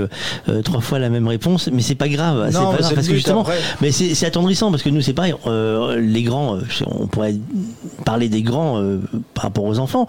euh, 0.49 0.61
trois 0.63 0.81
fois 0.81 0.99
la 0.99 1.09
même 1.09 1.27
réponse, 1.27 1.69
mais 1.71 1.81
c'est 1.81 1.95
pas 1.95 2.07
grave. 2.07 2.47
C'est 2.51 2.57
pas 2.57 2.77
grave 2.77 2.93
parce 2.95 3.07
que 3.07 3.13
justement, 3.15 3.41
après. 3.41 3.57
mais 3.81 3.91
c'est 3.91 4.25
attendrissant 4.25 4.71
parce 4.71 4.83
que 4.83 4.89
nous 4.89 5.01
c'est 5.01 5.13
pareil. 5.13 5.33
euh, 5.47 5.99
les 5.99 6.23
grands, 6.23 6.57
on 6.87 7.07
pourrait 7.07 7.35
parler 8.05 8.29
des 8.29 8.41
grands 8.41 8.79
euh, 8.81 8.99
par 9.33 9.43
rapport 9.45 9.63
aux 9.65 9.79
enfants. 9.79 10.07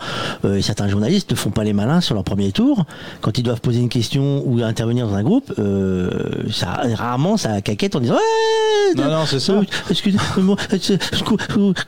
Certains 0.61 0.89
journalistes 0.89 1.31
ne 1.31 1.37
font 1.37 1.51
pas 1.51 1.65
les 1.65 1.73
malins 1.73 2.01
sur 2.01 2.15
leur 2.15 2.25
premier 2.25 2.53
tour 2.53 2.85
quand 3.21 3.37
ils 3.39 3.43
doivent 3.43 3.61
poser 3.61 3.81
une 3.81 3.89
question 3.89 4.43
ou 4.47 4.61
intervenir 4.63 5.07
dans 5.09 5.15
un 5.15 5.23
groupe. 5.23 5.53
ça 6.53 6.81
rarement 6.95 7.37
ça 7.37 7.61
caquette 7.61 7.97
en 7.97 8.01
disant 8.01 8.15
ouais. 8.15 8.95
Non, 8.97 9.11
non, 9.11 9.27
c'est 9.27 9.41
ça. 9.41 9.61
Excusez-moi, 9.91 10.57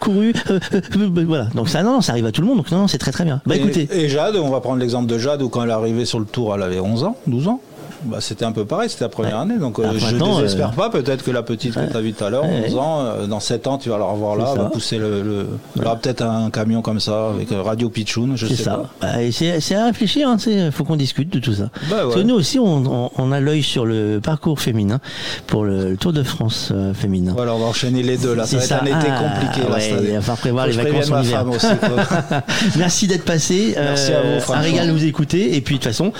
euh, 0.06 0.08
c'est- 0.10 0.10
cou- 0.10 0.10
cou- 0.10 0.12
couru. 0.12 0.32
euh, 0.50 0.60
euh, 0.74 0.80
euh, 1.18 1.24
voilà. 1.26 1.44
Donc 1.54 1.68
ça, 1.68 1.82
non, 1.82 1.94
non, 1.94 2.00
ça 2.00 2.12
arrive 2.12 2.26
à 2.26 2.32
tout 2.32 2.40
le 2.40 2.46
monde. 2.46 2.58
Donc 2.58 2.70
non, 2.70 2.78
non, 2.78 2.88
c'est 2.88 2.98
très 2.98 3.12
très 3.12 3.24
bien. 3.24 3.40
Bah 3.46 3.56
et, 3.56 3.58
écoutez. 3.58 3.88
Et 3.92 4.08
Jade, 4.08 4.36
on 4.36 4.50
va 4.50 4.60
prendre 4.60 4.78
l'exemple 4.78 5.06
de 5.06 5.18
Jade 5.18 5.42
où 5.42 5.48
quand 5.48 5.62
elle 5.62 5.70
est 5.70 5.72
arrivée 5.72 6.04
sur 6.04 6.18
le 6.20 6.26
tour, 6.26 6.54
elle 6.54 6.62
avait 6.62 6.80
11 6.80 7.04
ans, 7.04 7.16
12 7.26 7.48
ans. 7.48 7.60
Bah, 8.04 8.18
c'était 8.20 8.44
un 8.44 8.52
peu 8.52 8.64
pareil, 8.64 8.88
c'était 8.88 9.04
la 9.04 9.08
première 9.08 9.38
année. 9.38 9.58
Donc 9.58 9.78
euh, 9.78 9.82
Alors, 9.82 9.98
je 9.98 10.04
maintenant, 10.06 10.36
désespère 10.40 10.68
euh, 10.70 10.72
pas. 10.72 10.90
Peut-être 10.90 11.24
que 11.24 11.30
la 11.30 11.42
petite 11.42 11.74
que 11.74 11.90
tu 11.90 11.96
as 11.96 12.00
vue 12.00 12.12
tout 12.12 12.24
à 12.24 12.30
l'heure, 12.30 12.44
Ouais. 12.44 12.64
11 12.68 12.76
ans, 12.76 13.00
euh, 13.00 13.26
dans 13.26 13.40
7 13.40 13.66
ans, 13.66 13.78
tu 13.78 13.88
vas 13.88 13.98
la 13.98 14.04
revoir 14.04 14.36
là, 14.36 14.44
va 14.54 14.64
ça. 14.64 14.70
pousser 14.70 14.98
le. 14.98 15.22
le... 15.22 15.46
Aura 15.84 15.96
peut-être 15.96 16.22
un 16.22 16.50
camion 16.50 16.80
comme 16.82 17.00
ça, 17.00 17.30
avec 17.30 17.50
euh, 17.52 17.62
Radio 17.62 17.88
Pitchoun, 17.90 18.36
je 18.36 18.46
sais 18.46 18.62
ça. 18.62 18.70
pas. 18.72 18.90
Bah, 19.00 19.22
et 19.22 19.32
c'est 19.32 19.74
à 19.74 19.86
réfléchir. 19.86 20.28
Il 20.46 20.70
faut 20.72 20.84
qu'on 20.84 20.96
discute 20.96 21.32
de 21.32 21.38
tout 21.40 21.52
ça. 21.54 21.70
Bah, 21.90 21.96
Parce 22.02 22.14
que 22.14 22.18
ouais. 22.20 22.24
nous 22.24 22.34
aussi, 22.34 22.58
on, 22.58 22.84
on- 22.86 23.10
on 23.16 23.32
a 23.32 23.40
l'œil 23.40 23.62
sur 23.62 23.84
le 23.84 24.20
parcours 24.22 24.60
féminin 24.60 25.00
pour 25.46 25.64
le, 25.64 25.96
Tour 25.96 26.12
de 26.12 26.22
France 26.22 26.70
euh, 26.72 26.94
féminin. 26.94 27.32
Voilà, 27.34 27.54
on 27.54 27.58
va 27.58 27.66
enchaîner 27.66 28.02
les 28.02 28.16
deux 28.16 28.34
là. 28.34 28.46
Ça 28.46 28.56
va 28.58 28.62
être 28.64 28.72
un 28.72 29.00
été 29.00 29.08
Ah, 29.10 29.22
compliqué 29.40 29.68
là, 29.68 29.74
ouais, 29.74 29.80
cette 29.80 29.92
année. 29.98 30.08
Il 30.10 30.14
va 30.14 30.20
falloir 30.20 30.38
prévoir 30.38 30.64
Faut 30.66 30.70
les 30.70 30.76
vacances 30.90 31.10
en 31.10 31.22
hiver. 31.22 31.46
aussi. 31.48 31.66
Merci 32.78 33.06
d'être 33.06 33.24
passé. 33.24 33.74
Merci 33.76 34.12
à 34.12 34.20
vous, 34.22 34.52
un 34.52 34.58
régal 34.60 34.86
de 34.86 34.92
vous 34.92 35.04
écouter. 35.04 35.56
Et 35.56 35.60
puis 35.60 35.76
de 35.76 35.80
toute 35.82 35.90
façon, 35.90 36.12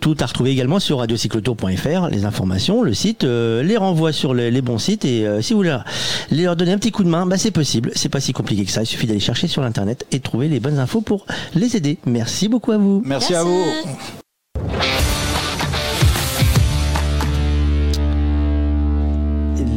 tout 0.00 0.16
à 0.20 0.26
retrouver 0.26 0.50
également 0.50 0.80
sur 0.80 1.01
radiocyclotour.fr, 1.02 2.08
les 2.10 2.24
informations, 2.24 2.82
le 2.82 2.94
site, 2.94 3.24
euh, 3.24 3.62
les 3.62 3.76
renvois 3.76 4.12
sur 4.12 4.34
les, 4.34 4.50
les 4.50 4.62
bons 4.62 4.78
sites. 4.78 5.04
Et 5.04 5.26
euh, 5.26 5.42
si 5.42 5.52
vous 5.52 5.58
voulez 5.58 5.70
leur, 5.70 5.84
les 6.30 6.44
leur 6.44 6.56
donner 6.56 6.72
un 6.72 6.78
petit 6.78 6.90
coup 6.92 7.04
de 7.04 7.08
main, 7.08 7.26
bah, 7.26 7.36
c'est 7.38 7.50
possible. 7.50 7.90
C'est 7.94 8.08
pas 8.08 8.20
si 8.20 8.32
compliqué 8.32 8.64
que 8.64 8.70
ça. 8.70 8.82
Il 8.82 8.86
suffit 8.86 9.06
d'aller 9.06 9.20
chercher 9.20 9.48
sur 9.48 9.62
l'internet 9.62 10.06
et 10.12 10.20
trouver 10.20 10.48
les 10.48 10.60
bonnes 10.60 10.78
infos 10.78 11.00
pour 11.00 11.26
les 11.54 11.76
aider. 11.76 11.98
Merci 12.06 12.48
beaucoup 12.48 12.72
à 12.72 12.78
vous. 12.78 13.02
Merci 13.04 13.34
à 13.34 13.42
vous. 13.44 13.64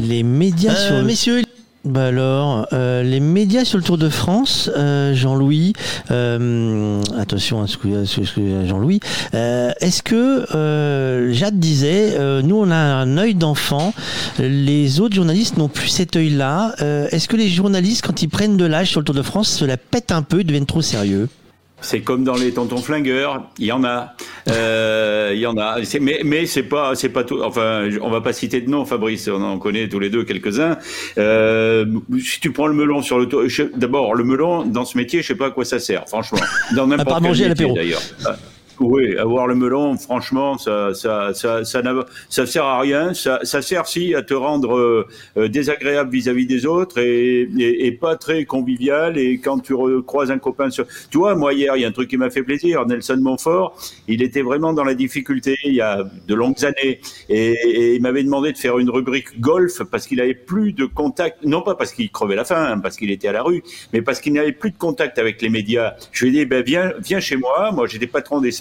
Les 0.07 0.23
médias 0.23 0.73
Euh, 0.73 0.87
sur 0.87 0.95
le... 0.97 1.03
messieurs, 1.03 1.41
Bah 1.85 2.05
alors, 2.05 2.67
euh, 2.73 3.03
les 3.03 3.19
médias 3.19 3.63
sur 3.63 3.77
le 3.77 3.83
Tour 3.83 3.99
de 3.99 4.09
France, 4.09 4.71
euh, 4.75 5.13
Jean-Louis, 5.13 5.73
euh, 6.09 6.99
attention 7.15 7.61
à 7.61 7.67
ce 7.67 7.77
que, 7.77 8.65
Jean-Louis, 8.65 8.99
euh, 9.35 9.71
est-ce 9.81 10.01
que 10.01 10.51
euh, 10.55 11.31
Jade 11.31 11.59
disait, 11.59 12.17
nous 12.41 12.55
on 12.55 12.71
a 12.71 12.75
un 12.75 13.19
œil 13.19 13.35
d'enfant, 13.35 13.93
les 14.39 14.99
autres 14.99 15.15
journalistes 15.15 15.57
n'ont 15.57 15.69
plus 15.69 15.89
cet 15.89 16.15
œil-là. 16.15 16.73
Est-ce 17.11 17.27
que 17.27 17.37
les 17.37 17.49
journalistes, 17.49 18.03
quand 18.03 18.23
ils 18.23 18.29
prennent 18.29 18.57
de 18.57 18.65
l'âge 18.65 18.89
sur 18.89 19.01
le 19.01 19.05
Tour 19.05 19.15
de 19.15 19.21
France, 19.21 19.49
se 19.49 19.63
la 19.63 19.77
pètent 19.77 20.11
un 20.11 20.23
peu, 20.23 20.43
deviennent 20.43 20.65
trop 20.65 20.81
sérieux? 20.81 21.29
C'est 21.81 22.01
comme 22.01 22.23
dans 22.23 22.35
les 22.35 22.51
tontons 22.53 22.77
flingueurs, 22.77 23.49
il 23.59 23.65
y 23.67 23.71
en 23.71 23.83
a, 23.83 24.13
Euh, 24.49 25.31
il 25.33 25.39
y 25.39 25.45
en 25.45 25.57
a. 25.57 25.77
Mais 26.01 26.21
mais 26.23 26.45
c'est 26.45 26.63
pas 26.63 26.95
c'est 26.95 27.09
pas 27.09 27.23
tout. 27.23 27.41
Enfin, 27.43 27.89
on 28.01 28.09
va 28.09 28.21
pas 28.21 28.31
citer 28.33 28.61
de 28.61 28.69
nom, 28.69 28.85
Fabrice. 28.85 29.27
On 29.27 29.41
en 29.41 29.57
connaît 29.59 29.87
tous 29.89 29.99
les 29.99 30.09
deux 30.09 30.23
quelques-uns. 30.23 30.77
Euh, 31.17 31.85
si 32.19 32.39
tu 32.39 32.51
prends 32.51 32.67
le 32.67 32.73
melon 32.73 33.01
sur 33.01 33.19
le 33.19 33.27
tour, 33.27 33.43
je- 33.47 33.63
d'abord 33.75 34.15
le 34.15 34.23
melon 34.23 34.63
dans 34.65 34.85
ce 34.85 34.97
métier, 34.97 35.21
je 35.21 35.27
sais 35.27 35.35
pas 35.35 35.47
à 35.47 35.51
quoi 35.51 35.65
ça 35.65 35.79
sert, 35.79 36.07
franchement. 36.07 36.39
Dans 36.75 36.87
n'importe 36.87 37.19
quel 37.21 37.27
manger 37.29 37.45
à 37.45 37.49
métier 37.49 37.65
l'apéro. 37.67 37.75
d'ailleurs. 37.75 38.01
Oui, 38.79 39.17
avoir 39.17 39.47
le 39.47 39.55
melon, 39.55 39.97
franchement, 39.97 40.57
ça, 40.57 40.93
ça, 40.93 41.33
ça, 41.33 41.63
ça, 41.63 42.45
sert 42.45 42.63
à 42.65 42.79
rien. 42.79 43.13
Ça, 43.13 43.39
sert 43.43 43.87
si 43.87 44.13
à 44.13 44.21
te 44.21 44.33
rendre 44.33 44.75
euh, 44.77 45.07
euh, 45.37 45.47
désagréable 45.47 46.11
vis-à-vis 46.11 46.45
des 46.45 46.65
autres 46.65 46.97
et, 46.97 47.47
et, 47.57 47.91
pas 47.93 48.17
très 48.17 48.43
convivial. 48.43 49.17
Et 49.17 49.37
quand 49.37 49.59
tu 49.59 49.73
croises 50.05 50.29
un 50.29 50.39
copain 50.39 50.69
sur, 50.69 50.85
tu 51.09 51.17
vois, 51.17 51.35
moi 51.35 51.53
hier, 51.53 51.77
il 51.77 51.83
y 51.83 51.85
a 51.85 51.87
un 51.87 51.93
truc 51.93 52.09
qui 52.09 52.17
m'a 52.17 52.29
fait 52.29 52.43
plaisir. 52.43 52.85
Nelson 52.85 53.17
Montfort, 53.21 53.79
il 54.09 54.21
était 54.21 54.41
vraiment 54.41 54.73
dans 54.73 54.83
la 54.83 54.93
difficulté 54.93 55.57
il 55.63 55.75
y 55.75 55.81
a 55.81 56.03
de 56.27 56.35
longues 56.35 56.65
années 56.65 56.99
et, 57.29 57.95
il 57.95 58.01
m'avait 58.01 58.23
demandé 58.23 58.51
de 58.51 58.57
faire 58.57 58.77
une 58.77 58.89
rubrique 58.89 59.39
golf 59.39 59.83
parce 59.89 60.05
qu'il 60.05 60.19
avait 60.19 60.33
plus 60.33 60.73
de 60.73 60.85
contact, 60.85 61.43
non 61.45 61.61
pas 61.61 61.75
parce 61.75 61.93
qu'il 61.93 62.11
crevait 62.11 62.35
la 62.35 62.43
faim, 62.43 62.79
parce 62.81 62.97
qu'il 62.97 63.11
était 63.11 63.29
à 63.29 63.31
la 63.31 63.43
rue, 63.43 63.63
mais 63.93 64.01
parce 64.01 64.19
qu'il 64.19 64.33
n'avait 64.33 64.51
plus 64.51 64.71
de 64.71 64.77
contact 64.77 65.17
avec 65.17 65.41
les 65.41 65.49
médias. 65.49 65.95
Je 66.11 66.25
lui 66.25 66.35
ai 66.35 66.43
dit, 66.43 66.45
ben 66.45 66.63
viens, 66.63 66.93
viens 66.99 67.19
chez 67.19 67.37
moi. 67.37 67.71
Moi, 67.71 67.87
j'étais 67.87 68.07
patron 68.07 68.41
des 68.41 68.51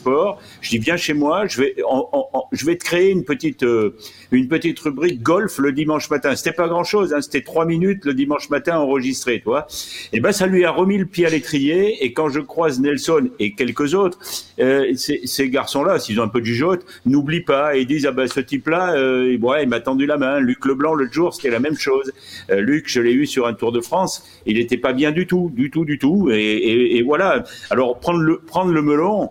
Je 0.61 0.71
dis 0.71 0.79
viens 0.79 0.97
chez 0.97 1.15
moi, 1.15 1.47
je 1.47 1.61
vais, 1.61 2.77
te 2.77 2.85
créer 2.85 3.11
une 3.11 3.25
petite, 3.25 3.63
euh, 3.63 3.97
une 4.33 4.49
petite 4.49 4.79
rubrique 4.81 5.23
golf 5.23 5.59
le 5.59 5.73
dimanche 5.73 6.11
matin. 6.11 6.37
C'était 6.37 6.53
pas 6.53 6.69
grand 6.69 6.85
chose, 6.85 7.13
hein, 7.15 7.21
c'était 7.21 7.43
trois 7.43 7.65
minutes 7.65 8.05
le 8.05 8.15
dimanche 8.15 8.51
matin 8.51 8.79
enregistré, 8.79 9.41
toi. 9.41 9.67
Et 10.13 10.21
ben 10.21 10.33
ça 10.33 10.47
lui 10.47 10.65
a 10.65 10.71
remis 10.71 10.99
le 10.99 11.07
pied 11.07 11.27
à 11.27 11.31
l'étrier. 11.31 12.05
Et 12.05 12.13
quand 12.13 12.29
je 12.29 12.41
croise 12.41 12.81
Nelson 12.81 13.31
et 13.39 13.55
quelques 13.55 13.95
autres, 13.95 14.19
euh, 14.61 14.95
ces, 14.97 15.51
garçons-là, 15.51 15.99
s'ils 15.99 16.21
ont 16.21 16.25
un 16.25 16.29
peu 16.29 16.41
de 16.41 16.47
jugeote, 16.47 16.85
n'oublient 17.07 17.43
pas 17.43 17.77
et 17.77 17.85
disent 17.85 18.07
ah 18.07 18.13
ben 18.13 18.27
ce 18.27 18.41
type-là, 18.41 18.95
euh, 18.95 19.37
ouais, 19.39 19.63
il 19.63 19.69
m'a 19.69 19.81
tendu 19.81 20.07
la 20.07 20.17
main. 20.17 20.41
Luc 20.41 20.65
Leblanc 20.65 20.95
le 20.95 21.11
jour, 21.11 21.35
c'était 21.35 21.51
la 21.51 21.61
même 21.61 21.77
chose. 21.77 22.13
Euh, 22.51 22.61
Luc, 22.61 22.89
je 22.89 23.01
l'ai 23.01 23.13
eu 23.13 23.27
sur 23.27 23.47
un 23.47 23.55
Tour 23.55 23.73
de 23.73 23.81
France, 23.81 24.25
il 24.47 24.57
n'était 24.57 24.77
pas 24.77 24.93
bien 24.93 25.13
du 25.13 25.27
tout, 25.27 25.51
du 25.55 25.71
tout, 25.71 25.85
du 25.85 25.99
tout. 25.99 26.31
Et, 26.31 26.97
et 26.97 27.03
voilà. 27.03 27.45
Alors 27.71 27.99
prendre 27.99 28.21
le 28.21 28.39
prendre 28.39 28.73
le 28.73 28.83
melon, 28.83 29.31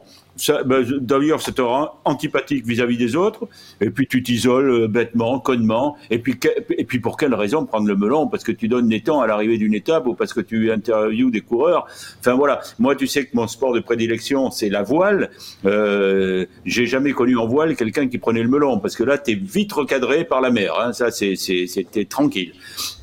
ben, 0.65 0.83
d'ailleurs, 0.99 1.39
rend 1.59 1.91
antipathique 2.05 2.65
vis-à-vis 2.65 2.97
des 2.97 3.15
autres, 3.15 3.47
et 3.81 3.89
puis 3.89 4.07
tu 4.07 4.23
t'isoles 4.23 4.69
euh, 4.69 4.87
bêtement, 4.87 5.39
connement, 5.39 5.95
et 6.09 6.19
puis, 6.19 6.35
et 6.69 6.85
puis 6.85 6.99
pour 6.99 7.17
quelle 7.17 7.35
raison 7.35 7.65
prendre 7.65 7.87
le 7.87 7.95
melon? 7.95 8.27
Parce 8.27 8.43
que 8.43 8.51
tu 8.51 8.67
donnes 8.67 8.89
des 8.89 9.01
temps 9.01 9.21
à 9.21 9.27
l'arrivée 9.27 9.57
d'une 9.57 9.73
étape 9.73 10.07
ou 10.07 10.15
parce 10.15 10.33
que 10.33 10.41
tu 10.41 10.71
interviews 10.71 11.29
des 11.29 11.41
coureurs? 11.41 11.85
Enfin 12.19 12.33
voilà, 12.33 12.61
moi 12.79 12.95
tu 12.95 13.07
sais 13.07 13.25
que 13.25 13.35
mon 13.35 13.47
sport 13.47 13.73
de 13.73 13.79
prédilection 13.79 14.51
c'est 14.51 14.69
la 14.69 14.83
voile. 14.83 15.29
Euh, 15.65 16.45
J'ai 16.65 16.87
jamais 16.87 17.11
connu 17.11 17.37
en 17.37 17.47
voile 17.47 17.75
quelqu'un 17.75 18.07
qui 18.07 18.17
prenait 18.17 18.43
le 18.43 18.49
melon, 18.49 18.79
parce 18.79 18.95
que 18.95 19.03
là 19.03 19.17
tu 19.17 19.31
es 19.31 19.35
vite 19.35 19.71
recadré 19.73 20.25
par 20.25 20.41
la 20.41 20.49
mer. 20.49 20.73
Hein, 20.79 20.93
ça 20.93 21.11
c'était 21.11 22.05
tranquille. 22.05 22.53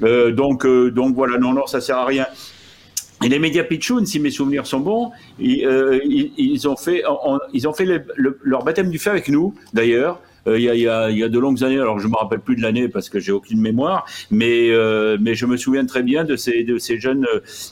Euh, 0.03 0.33
donc 0.33 0.67
euh, 0.67 0.91
donc 0.91 1.15
voilà, 1.15 1.39
non 1.39 1.53
non 1.53 1.67
ça 1.67 1.81
sert 1.81 1.99
à 1.99 2.07
rien. 2.07 2.27
Et 3.23 3.29
les 3.29 3.39
médias 3.39 3.65
Pichoun, 3.65 4.07
si 4.07 4.19
mes 4.19 4.31
souvenirs 4.31 4.67
sont 4.67 4.81
bons, 4.81 5.13
ils, 5.39 5.67
euh, 5.67 6.01
ils, 6.05 6.67
ont 6.69 6.77
fait, 6.77 7.03
ils 7.53 7.69
ont 7.69 7.73
fait 7.73 7.87
leur 8.43 8.65
baptême 8.65 8.91
du 8.91 8.99
feu 8.99 9.11
avec 9.11 9.29
nous, 9.29 9.55
d'ailleurs. 9.75 10.21
Euh, 10.51 10.59
il, 10.59 10.65
y 10.65 11.23
a, 11.23 11.29
de 11.29 11.39
longues 11.39 11.63
années, 11.65 11.79
alors 11.79 11.99
je 11.99 12.09
me 12.09 12.17
rappelle 12.17 12.41
plus 12.41 12.57
de 12.57 12.63
l'année 12.63 12.89
parce 12.89 13.09
que 13.09 13.21
j'ai 13.21 13.33
aucune 13.33 13.61
mémoire, 13.61 14.05
mais 14.31 14.71
euh, 14.71 15.17
je 15.33 15.47
me 15.47 15.57
souviens 15.57 15.87
très 15.87 16.03
bien 16.03 16.25
de 16.25 16.37
ces 16.37 16.99
jeunes, 16.99 17.27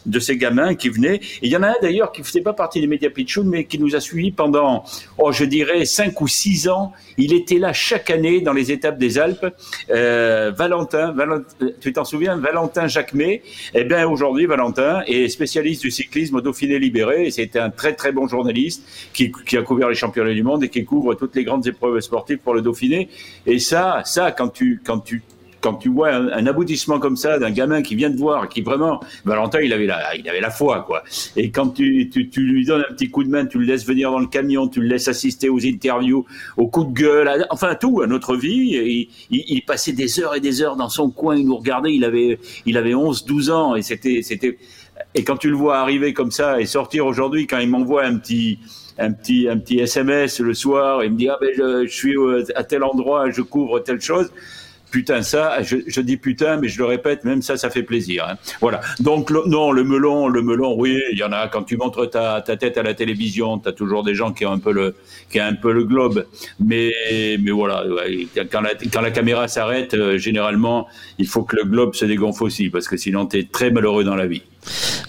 de 0.07 0.21
ces 0.21 0.37
gamins 0.37 0.75
qui 0.75 0.89
venaient. 0.89 1.21
il 1.43 1.51
y 1.51 1.57
en 1.57 1.63
a 1.63 1.69
un 1.69 1.75
d'ailleurs 1.83 2.13
qui 2.13 2.23
faisait 2.23 2.41
pas 2.41 2.53
partie 2.53 2.81
des 2.81 2.87
médias 2.87 3.11
Pichoun, 3.11 3.49
mais 3.49 3.65
qui 3.65 3.79
nous 3.79 3.97
a 3.97 4.01
suivis 4.01 4.31
pendant, 4.31 4.85
oh 5.19 5.33
je 5.33 5.45
dirais 5.45 5.85
cinq 5.85 6.21
ou 6.21 6.29
six 6.29 6.69
ans. 6.69 6.93
Il 7.17 7.33
était 7.33 7.59
là 7.59 7.73
chaque 7.73 8.11
année 8.11 8.41
dans 8.41 8.53
les 8.53 8.71
étapes 8.71 8.99
des 8.99 9.19
Alpes. 9.19 9.47
Euh, 9.91 10.53
Valentin, 10.57 11.15
tu 11.81 11.93
t'en 11.93 12.05
souviens, 12.05 12.37
Valentin 12.37 12.87
Jacquemet. 12.87 13.43
Eh 13.75 13.85
bien 13.85 14.09
aujourd'hui, 14.09 14.47
Valentin 14.47 15.03
est 15.07 15.29
spécialiste 15.29 15.83
du 15.83 15.91
cyclisme 15.91 16.37
au 16.37 16.41
Dauphiné 16.41 16.79
libéré. 16.79 17.27
Et 17.27 17.31
c'était 17.31 17.59
un 17.59 17.71
très 17.71 17.95
très 17.95 18.13
bon 18.13 18.29
journaliste 18.29 18.85
qui, 19.13 19.33
qui 19.47 19.57
a 19.57 19.63
couvert 19.63 19.89
les 19.89 19.97
championnats 19.97 20.35
du 20.35 20.45
monde 20.45 20.63
et 20.63 20.69
qui 20.69 20.85
couvre 20.85 21.15
toutes 21.15 21.35
les 21.35 21.45
grandes 21.45 21.67
épreuves 21.67 21.99
sportives 22.01 22.39
pour 22.39 22.55
le 22.55 22.63
Dauphiné. 22.69 23.09
Et 23.47 23.59
ça, 23.59 24.03
ça, 24.05 24.31
quand 24.31 24.49
tu, 24.49 24.83
quand 24.85 24.99
tu, 25.01 25.23
quand 25.61 25.75
tu 25.75 25.89
vois 25.89 26.11
un, 26.11 26.47
aboutissement 26.47 26.99
comme 26.99 27.17
ça 27.17 27.39
d'un 27.39 27.51
gamin 27.51 27.83
qui 27.83 27.95
vient 27.95 28.11
de 28.11 28.17
voir, 28.17 28.49
qui 28.49 28.61
vraiment, 28.61 29.01
Valentin, 29.25 29.61
il 29.61 29.73
avait 29.73 29.87
la, 29.87 30.15
il 30.17 30.29
avait 30.29 30.41
la 30.41 30.51
foi, 30.51 30.85
quoi. 30.87 31.03
Et 31.37 31.51
quand 31.51 31.71
tu, 31.71 32.09
tu, 32.11 32.41
lui 32.41 32.65
donnes 32.65 32.85
un 32.89 32.93
petit 32.93 33.11
coup 33.11 33.25
de 33.25 33.29
main, 33.29 33.47
tu 33.47 33.59
le 33.59 33.65
laisses 33.65 33.87
venir 33.87 34.11
dans 34.11 34.21
le 34.21 34.27
camion, 34.27 34.69
tu 34.69 34.81
le 34.81 34.87
laisses 34.87 35.09
assister 35.09 35.49
aux 35.49 35.65
interviews, 35.65 36.27
aux 36.57 36.69
coups 36.69 36.89
de 36.89 36.93
gueule, 36.93 37.47
enfin 37.51 37.75
tout, 37.75 38.03
à 38.03 38.07
notre 38.07 38.37
vie. 38.37 39.09
Il, 39.31 39.45
il, 39.49 39.63
passait 39.63 39.93
des 39.93 40.21
heures 40.21 40.37
et 40.37 40.41
des 40.41 40.63
heures 40.63 40.77
dans 40.77 40.89
son 40.89 41.11
coin, 41.11 41.37
il 41.37 41.47
nous 41.47 41.57
regardait, 41.57 41.95
il 41.95 42.05
avait, 42.05 42.39
il 42.67 42.77
avait 42.77 42.95
11, 42.95 43.25
12 43.25 43.51
ans, 43.51 43.75
et 43.75 43.83
c'était, 43.83 44.21
c'était, 44.23 44.59
et 45.15 45.25
quand 45.25 45.37
tu 45.37 45.49
le 45.49 45.57
vois 45.57 45.79
arriver 45.79 46.13
comme 46.13 46.31
ça 46.31 46.61
et 46.61 46.67
sortir 46.67 47.07
aujourd'hui, 47.07 47.47
quand 47.47 47.59
il 47.59 47.69
m'envoie 47.69 48.05
un 48.05 48.17
petit, 48.17 48.59
un 48.99 49.13
petit, 49.13 49.49
un 49.49 49.59
petit 49.59 49.79
SMS 49.79 50.41
le 50.41 50.55
soir 50.55 51.03
et 51.03 51.09
me 51.09 51.17
dit 51.17 51.29
ah 51.29 51.39
ben 51.41 51.51
je, 51.57 51.87
suis 51.87 52.15
à 52.55 52.65
tel 52.65 52.83
endroit, 52.83 53.31
je 53.31 53.43
couvre 53.43 53.81
telle 53.81 54.01
chose 54.01 54.31
putain 54.91 55.23
ça, 55.23 55.63
je, 55.63 56.01
dis 56.01 56.17
putain, 56.17 56.57
mais 56.57 56.69
je 56.69 56.79
le 56.79 56.85
répète, 56.85 57.25
même 57.25 57.43
ça, 57.43 57.57
ça 57.57 57.71
fait 57.71 57.83
plaisir. 57.83 58.27
Hein. 58.29 58.37
Voilà. 58.61 58.81
Donc 59.01 59.31
non, 59.31 59.73
le 59.73 59.85
melon, 59.85 60.29
le 60.29 60.43
melon, 60.43 60.75
oui, 60.79 61.01
il 61.13 61.19
y 61.19 61.23
en 61.23 61.33
a. 61.33 61.49
Quand 61.49 61.63
tu 61.63 61.77
montres 61.77 62.09
ta, 62.11 62.41
ta 62.41 62.57
tête 62.57 62.79
à 62.79 62.83
la 62.83 62.95
télévision, 62.95 63.59
tu 63.59 63.69
as 63.69 63.73
toujours 63.73 64.03
des 64.03 64.15
gens 64.15 64.33
qui 64.33 64.47
ont 64.47 64.53
un 64.53 64.59
peu 64.59 64.73
le, 64.73 64.95
qui 65.31 65.41
un 65.41 65.55
peu 65.55 65.73
le 65.73 65.85
globe. 65.85 66.27
Mais, 66.61 66.93
mais 67.41 67.51
voilà, 67.51 67.85
quand, 68.51 68.61
la, 68.61 68.71
quand 68.93 69.01
la 69.01 69.11
caméra 69.11 69.49
s'arrête, 69.49 69.95
euh, 69.95 70.19
généralement, 70.19 70.87
il 71.19 71.27
faut 71.27 71.43
que 71.43 71.57
le 71.57 71.65
globe 71.65 71.95
se 71.95 72.05
dégonfle 72.05 72.45
aussi, 72.45 72.71
parce 72.71 72.89
que 72.89 72.97
sinon, 72.97 73.27
tu 73.27 73.39
es 73.39 73.45
très 73.45 73.71
malheureux 73.71 74.05
dans 74.05 74.17
la 74.17 74.27
vie. 74.27 74.43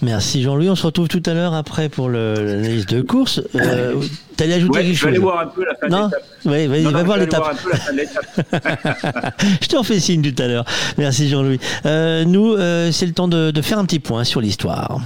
Merci 0.02 0.42
Jean-Louis. 0.42 0.68
On 0.70 0.76
se 0.76 0.86
retrouve 0.86 1.08
tout 1.08 1.22
à 1.26 1.34
l'heure 1.34 1.54
après 1.54 1.88
pour 1.88 2.08
l'analyse 2.08 2.86
de 2.86 3.00
course. 3.02 3.40
Euh, 3.54 3.94
T'allais 4.36 4.54
ajouter 4.54 4.78
ouais, 4.78 4.84
quelque 4.84 4.96
je 4.96 5.02
vais 5.04 5.10
aller 5.10 5.18
voir 5.18 5.40
un 5.40 5.46
peu 5.46 5.64
la 5.64 5.74
fin 5.74 5.88
non 5.88 6.08
de. 6.08 6.14
Oui, 6.46 6.66
vas-y, 6.66 6.92
va 6.92 7.02
voir 7.02 7.18
l'étape. 7.18 7.44
je 9.60 9.68
t'en 9.68 9.82
fais 9.82 10.00
signe 10.00 10.22
tout 10.22 10.42
à 10.42 10.46
l'heure. 10.46 10.64
Merci 10.96 11.28
Jean-Louis. 11.28 11.60
Euh, 11.84 12.24
nous, 12.24 12.54
euh, 12.54 12.90
c'est 12.90 13.06
le 13.06 13.12
temps 13.12 13.28
de, 13.28 13.50
de 13.50 13.62
faire 13.62 13.78
un 13.78 13.84
petit 13.84 14.00
point 14.00 14.24
sur 14.24 14.40
l'histoire. 14.40 15.00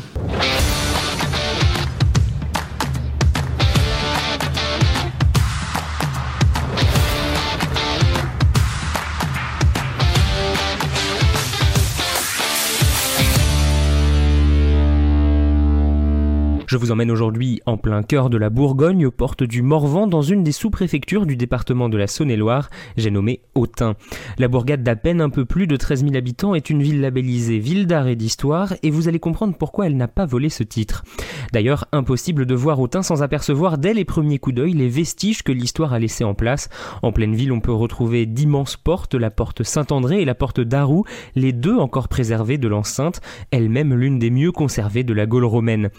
Je 16.74 16.78
vous 16.80 16.90
emmène 16.90 17.12
aujourd'hui 17.12 17.60
en 17.66 17.76
plein 17.76 18.02
cœur 18.02 18.30
de 18.30 18.36
la 18.36 18.50
Bourgogne, 18.50 19.06
aux 19.06 19.12
portes 19.12 19.44
du 19.44 19.62
Morvan, 19.62 20.08
dans 20.08 20.22
une 20.22 20.42
des 20.42 20.50
sous-préfectures 20.50 21.24
du 21.24 21.36
département 21.36 21.88
de 21.88 21.96
la 21.96 22.08
Saône-et-Loire, 22.08 22.68
j'ai 22.96 23.12
nommé 23.12 23.42
Autun. 23.54 23.94
La 24.38 24.48
bourgade 24.48 24.82
d'à 24.82 24.96
peine 24.96 25.20
un 25.20 25.30
peu 25.30 25.44
plus 25.44 25.68
de 25.68 25.76
13 25.76 26.00
000 26.02 26.16
habitants 26.16 26.56
est 26.56 26.70
une 26.70 26.82
ville 26.82 27.00
labellisée 27.00 27.60
ville 27.60 27.86
d'art 27.86 28.08
et 28.08 28.16
d'histoire, 28.16 28.74
et 28.82 28.90
vous 28.90 29.06
allez 29.06 29.20
comprendre 29.20 29.54
pourquoi 29.56 29.86
elle 29.86 29.96
n'a 29.96 30.08
pas 30.08 30.26
volé 30.26 30.48
ce 30.48 30.64
titre. 30.64 31.04
D'ailleurs, 31.52 31.86
impossible 31.92 32.44
de 32.44 32.56
voir 32.56 32.80
Autun 32.80 33.04
sans 33.04 33.22
apercevoir 33.22 33.78
dès 33.78 33.94
les 33.94 34.04
premiers 34.04 34.40
coups 34.40 34.56
d'œil 34.56 34.72
les 34.72 34.88
vestiges 34.88 35.44
que 35.44 35.52
l'histoire 35.52 35.92
a 35.92 36.00
laissés 36.00 36.24
en 36.24 36.34
place. 36.34 36.70
En 37.02 37.12
pleine 37.12 37.36
ville, 37.36 37.52
on 37.52 37.60
peut 37.60 37.72
retrouver 37.72 38.26
d'immenses 38.26 38.76
portes, 38.76 39.14
la 39.14 39.30
porte 39.30 39.62
Saint-André 39.62 40.22
et 40.22 40.24
la 40.24 40.34
porte 40.34 40.58
d'Arou, 40.58 41.04
les 41.36 41.52
deux 41.52 41.76
encore 41.76 42.08
préservées 42.08 42.58
de 42.58 42.66
l'enceinte, 42.66 43.20
elle-même 43.52 43.94
l'une 43.94 44.18
des 44.18 44.30
mieux 44.30 44.50
conservées 44.50 45.04
de 45.04 45.14
la 45.14 45.26
Gaule 45.26 45.44
romaine. 45.44 45.90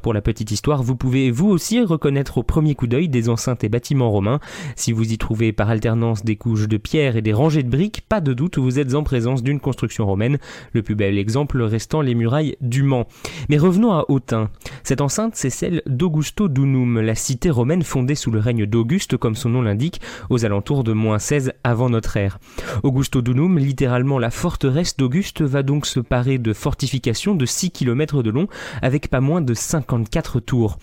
Pour 0.00 0.14
la 0.14 0.22
petite 0.22 0.50
histoire, 0.50 0.82
vous 0.82 0.96
pouvez 0.96 1.30
vous 1.30 1.48
aussi 1.48 1.82
reconnaître 1.82 2.38
au 2.38 2.42
premier 2.42 2.74
coup 2.74 2.86
d'œil 2.86 3.08
des 3.08 3.28
enceintes 3.28 3.64
et 3.64 3.68
bâtiments 3.68 4.10
romains. 4.10 4.40
Si 4.76 4.92
vous 4.92 5.12
y 5.12 5.18
trouvez 5.18 5.52
par 5.52 5.70
alternance 5.70 6.24
des 6.24 6.36
couches 6.36 6.68
de 6.68 6.76
pierre 6.76 7.16
et 7.16 7.22
des 7.22 7.32
rangées 7.32 7.62
de 7.62 7.70
briques, 7.70 8.02
pas 8.08 8.20
de 8.20 8.32
doute, 8.32 8.58
vous 8.58 8.78
êtes 8.78 8.94
en 8.94 9.02
présence 9.02 9.42
d'une 9.42 9.60
construction 9.60 10.06
romaine, 10.06 10.38
le 10.72 10.82
plus 10.82 10.94
bel 10.94 11.18
exemple 11.18 11.60
restant 11.62 12.00
les 12.00 12.14
murailles 12.14 12.56
du 12.60 12.82
Mans. 12.82 13.06
Mais 13.48 13.58
revenons 13.58 13.92
à 13.92 14.04
Autun. 14.08 14.50
Cette 14.84 15.00
enceinte, 15.00 15.34
c'est 15.36 15.50
celle 15.50 15.82
d'Augusto 15.86 16.48
Dunum, 16.48 17.00
la 17.00 17.14
cité 17.14 17.50
romaine 17.50 17.82
fondée 17.82 18.14
sous 18.14 18.30
le 18.30 18.38
règne 18.38 18.66
d'Auguste, 18.66 19.16
comme 19.16 19.34
son 19.34 19.50
nom 19.50 19.62
l'indique, 19.62 20.00
aux 20.30 20.44
alentours 20.44 20.84
de 20.84 20.92
moins 20.92 21.18
16 21.18 21.52
avant 21.64 21.90
notre 21.90 22.16
ère. 22.16 22.38
Augusto 22.82 23.22
Dunum, 23.22 23.58
littéralement 23.58 24.18
la 24.18 24.30
forteresse 24.30 24.96
d'Auguste, 24.96 25.42
va 25.42 25.62
donc 25.62 25.86
se 25.86 26.00
parer 26.00 26.38
de 26.38 26.52
fortifications 26.52 27.34
de 27.34 27.46
6 27.46 27.70
km 27.70 28.22
de 28.22 28.30
long, 28.30 28.48
avec 28.80 29.08
pas 29.08 29.20
moins 29.20 29.40
de 29.40 29.54
5 29.54 29.81
54 29.82 30.40
tours. 30.40 30.78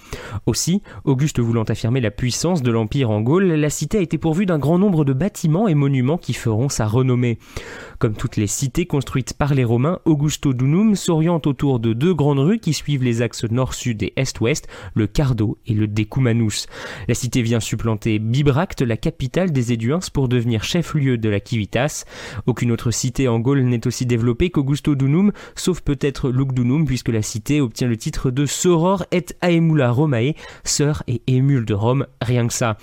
Aussi, 0.46 0.82
Auguste 1.06 1.40
voulant 1.40 1.64
affirmer 1.64 2.02
la 2.02 2.12
puissance 2.12 2.62
de 2.62 2.72
l'Empire 2.72 3.10
en 3.10 3.22
Gaule, 3.22 3.46
la 3.46 3.70
cité 3.70 3.98
a 3.98 4.02
été 4.02 4.18
pourvue 4.18 4.46
d'un 4.46 4.60
grand 4.60 4.78
nombre 4.78 5.06
de 5.06 5.14
bâtiments 5.14 5.68
et 5.68 5.76
monuments 5.76 6.18
qui 6.18 6.34
feront 6.34 6.70
sa 6.70 6.86
renommée. 6.86 7.40
Comme 7.98 8.16
toutes 8.16 8.38
les 8.38 8.48
cités 8.48 8.86
construites 8.86 9.34
par 9.34 9.54
les 9.54 9.64
Romains, 9.64 10.00
Augusto 10.06 10.54
Dunum 10.54 10.96
s'oriente 10.96 11.48
autour 11.48 11.80
de 11.80 11.94
deux 11.94 12.14
grandes 12.14 12.40
rues 12.40 12.60
qui 12.60 12.74
suivent 12.74 13.04
les 13.04 13.22
axes 13.22 13.46
nord-sud 13.46 14.04
et 14.04 14.14
est-ouest, 14.16 14.68
le 14.94 15.08
Cardo 15.08 15.58
et 15.66 15.74
le 15.74 15.88
Decumanus. 15.88 16.68
La 17.08 17.16
cité 17.16 17.42
vient 17.42 17.60
supplanter 17.60 18.20
Bibracte, 18.20 18.82
la 18.82 18.98
capitale 18.98 19.52
des 19.52 19.74
Éduins, 19.74 20.00
pour 20.14 20.28
devenir 20.28 20.64
chef-lieu 20.64 21.18
de 21.18 21.30
la 21.30 21.40
Civitas. 21.40 22.06
Aucune 22.46 22.72
autre 22.72 22.92
cité 22.92 23.28
en 23.28 23.40
Gaule 23.40 23.64
n'est 23.64 23.88
aussi 23.88 24.06
développée 24.06 24.50
qu'Augusto 24.50 24.96
Dunum, 24.96 25.32
sauf 25.56 25.82
peut-être 25.82 26.30
Lugdunum, 26.30 26.86
puisque 26.86 27.10
la 27.10 27.22
cité 27.22 27.62
obtient 27.62 27.88
le 27.88 27.98
titre 27.98 28.32
de 28.32 28.46
Soror 28.80 29.04
et 29.12 29.26
Aemula 29.42 29.92
Romae, 29.92 30.36
sœur 30.64 31.04
et 31.06 31.22
émule 31.28 31.66
de 31.66 31.74
Rome, 31.74 32.08
rien 32.22 32.48
que 32.48 32.54
ça. 32.54 32.78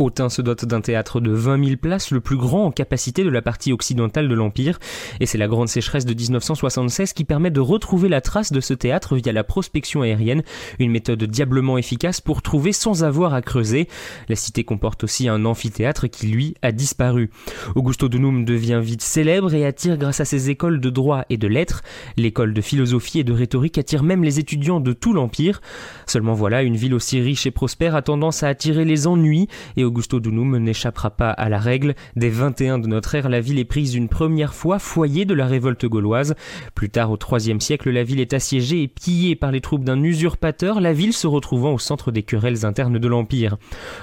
Autun 0.00 0.30
se 0.30 0.40
dote 0.40 0.64
d'un 0.64 0.80
théâtre 0.80 1.20
de 1.20 1.30
20 1.30 1.62
000 1.62 1.76
places, 1.76 2.10
le 2.10 2.20
plus 2.20 2.38
grand 2.38 2.64
en 2.64 2.70
capacité 2.70 3.22
de 3.22 3.28
la 3.28 3.42
partie 3.42 3.70
occidentale 3.70 4.28
de 4.28 4.34
l'Empire, 4.34 4.78
et 5.20 5.26
c'est 5.26 5.36
la 5.36 5.46
grande 5.46 5.68
sécheresse 5.68 6.06
de 6.06 6.14
1976 6.14 7.12
qui 7.12 7.24
permet 7.24 7.50
de 7.50 7.60
retrouver 7.60 8.08
la 8.08 8.22
trace 8.22 8.50
de 8.50 8.60
ce 8.60 8.72
théâtre 8.72 9.14
via 9.16 9.30
la 9.30 9.44
prospection 9.44 10.00
aérienne, 10.00 10.42
une 10.78 10.90
méthode 10.90 11.22
diablement 11.24 11.76
efficace 11.76 12.22
pour 12.22 12.40
trouver 12.40 12.72
sans 12.72 13.04
avoir 13.04 13.34
à 13.34 13.42
creuser. 13.42 13.88
La 14.30 14.36
cité 14.36 14.64
comporte 14.64 15.04
aussi 15.04 15.28
un 15.28 15.44
amphithéâtre 15.44 16.08
qui, 16.08 16.28
lui, 16.28 16.54
a 16.62 16.72
disparu. 16.72 17.28
Augusto 17.74 18.08
Dunum 18.08 18.46
devient 18.46 18.80
vite 18.82 19.02
célèbre 19.02 19.52
et 19.52 19.66
attire 19.66 19.98
grâce 19.98 20.20
à 20.20 20.24
ses 20.24 20.48
écoles 20.48 20.80
de 20.80 20.88
droit 20.88 21.26
et 21.28 21.36
de 21.36 21.46
lettres. 21.46 21.82
L'école 22.16 22.54
de 22.54 22.62
philosophie 22.62 23.18
et 23.18 23.24
de 23.24 23.34
rhétorique 23.34 23.76
attire 23.76 24.02
même 24.02 24.24
les 24.24 24.38
étudiants 24.38 24.80
de 24.80 24.94
tout 24.94 25.12
l'Empire. 25.12 25.60
Seulement 26.06 26.32
voilà, 26.32 26.62
une 26.62 26.76
ville 26.76 26.94
aussi 26.94 27.20
riche 27.20 27.44
et 27.44 27.50
prospère 27.50 27.94
a 27.94 28.00
tendance 28.00 28.42
à 28.42 28.48
attirer 28.48 28.86
les 28.86 29.06
ennuis 29.06 29.46
et 29.76 29.89
Augusto 29.90 30.20
Dunum 30.20 30.56
n'échappera 30.58 31.10
pas 31.10 31.30
à 31.30 31.48
la 31.48 31.58
règle. 31.58 31.96
Dès 32.14 32.28
21 32.28 32.78
de 32.78 32.86
notre 32.86 33.12
ère, 33.16 33.28
la 33.28 33.40
ville 33.40 33.58
est 33.58 33.64
prise 33.64 33.96
une 33.96 34.08
première 34.08 34.54
fois 34.54 34.78
foyer 34.78 35.24
de 35.24 35.34
la 35.34 35.46
révolte 35.46 35.84
gauloise. 35.84 36.36
Plus 36.76 36.90
tard, 36.90 37.10
au 37.10 37.18
IIIe 37.18 37.60
siècle, 37.60 37.90
la 37.90 38.04
ville 38.04 38.20
est 38.20 38.32
assiégée 38.32 38.82
et 38.82 38.88
pillée 38.88 39.34
par 39.34 39.50
les 39.50 39.60
troupes 39.60 39.82
d'un 39.82 40.00
usurpateur, 40.00 40.80
la 40.80 40.92
ville 40.92 41.12
se 41.12 41.26
retrouvant 41.26 41.72
au 41.72 41.78
centre 41.78 42.12
des 42.12 42.22
querelles 42.22 42.64
internes 42.64 43.00
de 43.00 43.08
l'Empire. 43.08 43.56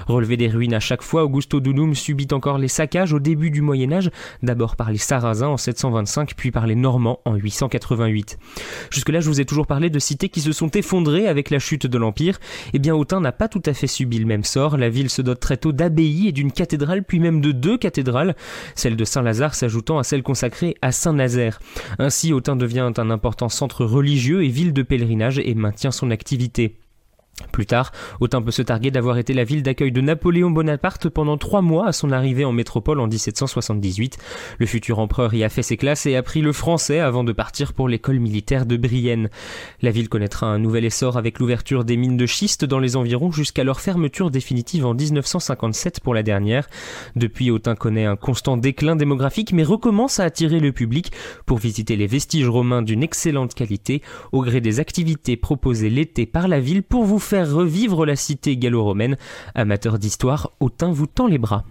Relevé 0.06 0.36
des 0.36 0.48
ruines 0.48 0.74
à 0.74 0.80
chaque 0.80 1.02
fois, 1.02 1.24
Augusto 1.24 1.58
Dunum 1.58 1.94
subit 1.94 2.28
encore 2.32 2.58
les 2.58 2.68
saccages 2.68 3.14
au 3.14 3.18
début 3.18 3.50
du 3.50 3.62
Moyen 3.62 3.90
Âge, 3.92 4.10
d'abord 4.42 4.76
par 4.76 4.90
les 4.90 4.98
Sarrasins 4.98 5.48
en 5.48 5.56
725, 5.56 6.34
puis 6.36 6.50
par 6.50 6.66
les 6.66 6.74
Normands 6.74 7.20
en 7.24 7.34
888. 7.34 8.38
Jusque-là, 8.90 9.20
je 9.20 9.28
vous 9.30 9.40
ai 9.40 9.46
toujours 9.46 9.66
parlé 9.66 9.88
de 9.88 9.98
cités 9.98 10.28
qui 10.28 10.42
se 10.42 10.52
sont 10.52 10.70
effondrées 10.72 11.28
avec 11.28 11.48
la 11.48 11.58
chute 11.58 11.86
de 11.86 11.96
l'Empire. 11.96 12.38
Eh 12.74 12.78
bien, 12.78 12.94
Autun 12.94 13.22
n'a 13.22 13.32
pas 13.32 13.48
tout 13.48 13.62
à 13.64 13.72
fait 13.72 13.86
subi 13.86 14.18
le 14.18 14.26
même 14.26 14.44
sort. 14.44 14.76
La 14.76 14.90
ville 14.90 15.08
se 15.08 15.22
dote 15.22 15.40
très 15.40 15.56
tôt 15.56 15.72
d'abbayes 15.78 16.28
et 16.28 16.32
d'une 16.32 16.52
cathédrale, 16.52 17.04
puis 17.04 17.20
même 17.20 17.40
de 17.40 17.52
deux 17.52 17.78
cathédrales, 17.78 18.36
celle 18.74 18.96
de 18.96 19.04
Saint-Lazare 19.04 19.54
s'ajoutant 19.54 19.98
à 19.98 20.04
celle 20.04 20.22
consacrée 20.22 20.74
à 20.82 20.92
Saint-Nazaire. 20.92 21.60
Ainsi, 21.98 22.34
Autun 22.34 22.56
devient 22.56 22.92
un 22.98 23.10
important 23.10 23.48
centre 23.48 23.86
religieux 23.86 24.44
et 24.44 24.48
ville 24.48 24.74
de 24.74 24.82
pèlerinage 24.82 25.38
et 25.38 25.54
maintient 25.54 25.92
son 25.92 26.10
activité. 26.10 26.76
Plus 27.52 27.66
tard, 27.66 27.92
Autun 28.20 28.42
peut 28.42 28.50
se 28.50 28.62
targuer 28.62 28.90
d'avoir 28.90 29.18
été 29.18 29.32
la 29.32 29.44
ville 29.44 29.62
d'accueil 29.62 29.92
de 29.92 30.00
Napoléon 30.00 30.50
Bonaparte 30.50 31.08
pendant 31.08 31.36
trois 31.36 31.62
mois 31.62 31.88
à 31.88 31.92
son 31.92 32.10
arrivée 32.10 32.44
en 32.44 32.52
métropole 32.52 33.00
en 33.00 33.06
1778. 33.06 34.18
Le 34.58 34.66
futur 34.66 34.98
empereur 34.98 35.34
y 35.34 35.44
a 35.44 35.48
fait 35.48 35.62
ses 35.62 35.76
classes 35.76 36.06
et 36.06 36.16
appris 36.16 36.40
le 36.40 36.52
français 36.52 37.00
avant 37.00 37.24
de 37.24 37.32
partir 37.32 37.72
pour 37.72 37.88
l'école 37.88 38.18
militaire 38.18 38.66
de 38.66 38.76
Brienne. 38.76 39.28
La 39.82 39.90
ville 39.90 40.08
connaîtra 40.08 40.46
un 40.46 40.58
nouvel 40.58 40.84
essor 40.84 41.16
avec 41.16 41.38
l'ouverture 41.38 41.84
des 41.84 41.96
mines 41.96 42.16
de 42.16 42.26
schiste 42.26 42.64
dans 42.64 42.80
les 42.80 42.96
environs 42.96 43.30
jusqu'à 43.30 43.64
leur 43.64 43.80
fermeture 43.80 44.30
définitive 44.30 44.84
en 44.84 44.94
1957 44.94 46.00
pour 46.00 46.14
la 46.14 46.22
dernière. 46.22 46.68
Depuis, 47.16 47.50
Autun 47.50 47.76
connaît 47.76 48.06
un 48.06 48.16
constant 48.16 48.56
déclin 48.56 48.96
démographique 48.96 49.52
mais 49.52 49.64
recommence 49.64 50.20
à 50.20 50.24
attirer 50.24 50.60
le 50.60 50.72
public 50.72 51.12
pour 51.46 51.58
visiter 51.58 51.96
les 51.96 52.06
vestiges 52.06 52.48
romains 52.48 52.82
d'une 52.82 53.02
excellente 53.02 53.54
qualité 53.54 54.02
au 54.32 54.42
gré 54.42 54.60
des 54.60 54.80
activités 54.80 55.36
proposées 55.36 55.90
l'été 55.90 56.26
par 56.26 56.48
la 56.48 56.60
ville 56.60 56.82
pour 56.82 57.04
vous 57.04 57.18
faire 57.28 57.52
revivre 57.52 58.06
la 58.06 58.16
cité 58.16 58.56
gallo-romaine. 58.56 59.18
Amateur 59.54 59.98
d'histoire, 59.98 60.50
Autun 60.60 60.90
vous 60.90 61.06
tend 61.06 61.26
les 61.26 61.36
bras. 61.36 61.64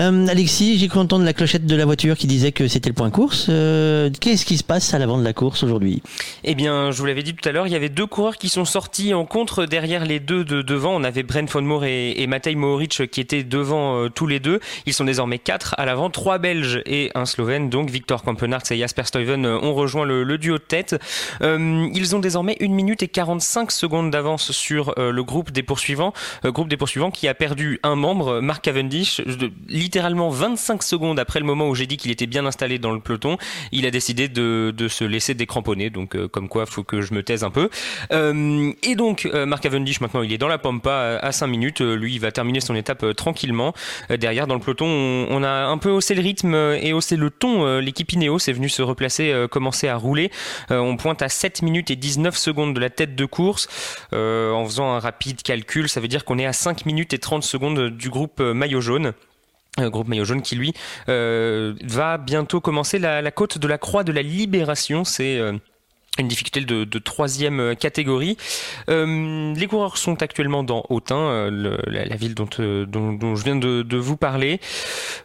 Euh, 0.00 0.26
Alexis, 0.28 0.78
j'ai 0.78 0.88
cru 0.88 0.98
entendre 0.98 1.26
la 1.26 1.34
clochette 1.34 1.66
de 1.66 1.76
la 1.76 1.84
voiture 1.84 2.16
qui 2.16 2.26
disait 2.26 2.52
que 2.52 2.68
c'était 2.68 2.88
le 2.88 2.94
point 2.94 3.10
course. 3.10 3.48
Euh, 3.50 4.08
Qu'est-ce 4.18 4.46
qui 4.46 4.56
se 4.56 4.64
passe 4.64 4.94
à 4.94 4.98
l'avant 4.98 5.18
de 5.18 5.24
la 5.24 5.34
course 5.34 5.62
aujourd'hui? 5.62 6.02
Eh 6.42 6.54
bien, 6.54 6.90
je 6.90 6.98
vous 6.98 7.04
l'avais 7.04 7.22
dit 7.22 7.34
tout 7.34 7.46
à 7.46 7.52
l'heure, 7.52 7.66
il 7.66 7.72
y 7.72 7.76
avait 7.76 7.90
deux 7.90 8.06
coureurs 8.06 8.38
qui 8.38 8.48
sont 8.48 8.64
sortis 8.64 9.12
en 9.12 9.26
contre 9.26 9.66
derrière 9.66 10.06
les 10.06 10.18
deux 10.18 10.42
de 10.42 10.62
devant. 10.62 10.94
On 10.94 11.04
avait 11.04 11.22
Brent 11.22 11.50
von 11.50 11.60
Moor 11.60 11.84
et, 11.84 12.12
et 12.12 12.26
Matej 12.26 12.56
Mohoric 12.56 13.10
qui 13.10 13.20
étaient 13.20 13.44
devant 13.44 13.96
euh, 13.96 14.08
tous 14.08 14.26
les 14.26 14.40
deux. 14.40 14.60
Ils 14.86 14.94
sont 14.94 15.04
désormais 15.04 15.38
quatre 15.38 15.74
à 15.76 15.84
l'avant, 15.84 16.08
trois 16.08 16.38
Belges 16.38 16.80
et 16.86 17.10
un 17.14 17.26
Slovène. 17.26 17.68
Donc 17.68 17.90
Victor 17.90 18.22
Kampenarts 18.22 18.62
et 18.70 18.78
Jasper 18.78 19.04
Stuyven 19.04 19.44
ont 19.44 19.74
rejoint 19.74 20.06
le, 20.06 20.38
duo 20.38 20.56
de 20.56 20.62
tête. 20.62 20.96
Ils 21.42 22.16
ont 22.16 22.20
désormais 22.20 22.56
1 22.62 22.68
minute 22.68 23.02
et 23.02 23.08
45 23.08 23.70
secondes 23.70 24.10
d'avance 24.10 24.52
sur 24.52 24.94
le 24.96 25.22
groupe 25.22 25.50
des 25.50 25.62
poursuivants. 25.62 26.14
Groupe 26.44 26.68
des 26.68 26.76
poursuivants 26.78 27.10
qui 27.10 27.28
a 27.28 27.34
perdu 27.34 27.78
un 27.82 27.96
membre, 27.96 28.40
Mark 28.40 28.64
Cavendish, 28.64 29.20
de, 29.20 29.50
littéralement 29.90 30.30
25 30.30 30.84
secondes 30.84 31.18
après 31.18 31.40
le 31.40 31.46
moment 31.46 31.68
où 31.68 31.74
j'ai 31.74 31.86
dit 31.88 31.96
qu'il 31.96 32.12
était 32.12 32.28
bien 32.28 32.46
installé 32.46 32.78
dans 32.78 32.92
le 32.92 33.00
peloton, 33.00 33.38
il 33.72 33.86
a 33.86 33.90
décidé 33.90 34.28
de, 34.28 34.72
se 34.88 35.02
laisser 35.02 35.34
décramponner. 35.34 35.90
Donc, 35.90 36.14
euh, 36.14 36.28
comme 36.28 36.48
quoi, 36.48 36.64
faut 36.64 36.84
que 36.84 37.00
je 37.00 37.12
me 37.12 37.24
taise 37.24 37.42
un 37.42 37.50
peu. 37.50 37.70
Euh, 38.12 38.72
et 38.84 38.94
donc, 38.94 39.26
euh, 39.26 39.46
Mark 39.46 39.64
Cavendish, 39.64 40.00
maintenant, 40.00 40.22
il 40.22 40.32
est 40.32 40.38
dans 40.38 40.46
la 40.46 40.58
pampa 40.58 41.18
à, 41.20 41.26
à 41.26 41.32
5 41.32 41.48
minutes. 41.48 41.80
Euh, 41.80 41.96
Lui, 41.96 42.14
il 42.14 42.20
va 42.20 42.30
terminer 42.30 42.60
son 42.60 42.76
étape 42.76 43.02
euh, 43.02 43.14
tranquillement. 43.14 43.74
Euh, 44.12 44.16
derrière, 44.16 44.46
dans 44.46 44.54
le 44.54 44.60
peloton, 44.60 44.86
on, 44.86 45.42
a 45.42 45.64
un 45.66 45.78
peu 45.78 45.90
haussé 45.90 46.14
le 46.14 46.22
rythme 46.22 46.54
euh, 46.54 46.78
et 46.80 46.92
haussé 46.92 47.16
le 47.16 47.30
ton. 47.30 47.66
Euh, 47.66 47.80
L'équipe 47.80 48.12
Ineos 48.12 48.38
est 48.38 48.52
venue 48.52 48.68
se 48.68 48.82
replacer, 48.82 49.32
euh, 49.32 49.48
commencer 49.48 49.88
à 49.88 49.96
rouler. 49.96 50.30
Euh, 50.70 50.78
on 50.78 50.96
pointe 50.96 51.20
à 51.20 51.28
7 51.28 51.62
minutes 51.62 51.90
et 51.90 51.96
19 51.96 52.36
secondes 52.36 52.74
de 52.74 52.80
la 52.80 52.90
tête 52.90 53.16
de 53.16 53.24
course. 53.24 53.66
Euh, 54.12 54.52
en 54.52 54.64
faisant 54.66 54.92
un 54.92 55.00
rapide 55.00 55.42
calcul, 55.42 55.88
ça 55.88 56.00
veut 56.00 56.08
dire 56.08 56.24
qu'on 56.24 56.38
est 56.38 56.46
à 56.46 56.52
5 56.52 56.86
minutes 56.86 57.12
et 57.12 57.18
30 57.18 57.42
secondes 57.42 57.88
du 57.88 58.08
groupe 58.08 58.40
euh, 58.40 58.54
maillot 58.54 58.80
jaune. 58.80 59.14
Groupe 59.78 60.08
maillot 60.08 60.24
jaune 60.24 60.42
qui 60.42 60.56
lui 60.56 60.74
euh, 61.08 61.74
va 61.84 62.18
bientôt 62.18 62.60
commencer 62.60 62.98
la, 62.98 63.30
côte 63.30 63.58
de 63.58 63.68
la 63.68 63.78
Croix 63.78 64.04
de 64.04 64.12
la 64.12 64.22
Libération. 64.22 65.04
C'est 65.04 65.38
euh, 65.38 65.52
une 66.18 66.28
difficulté 66.28 66.60
de, 66.60 66.98
troisième 66.98 67.74
catégorie. 67.76 68.36
Euh, 68.90 69.54
les 69.54 69.66
coureurs 69.68 69.96
sont 69.96 70.22
actuellement 70.22 70.64
dans 70.64 70.84
Autun, 70.90 71.50
la, 71.50 72.16
ville 72.16 72.34
dont, 72.34 72.48
je 72.50 73.44
viens 73.44 73.56
de, 73.56 73.96
vous 73.96 74.16
parler. 74.16 74.60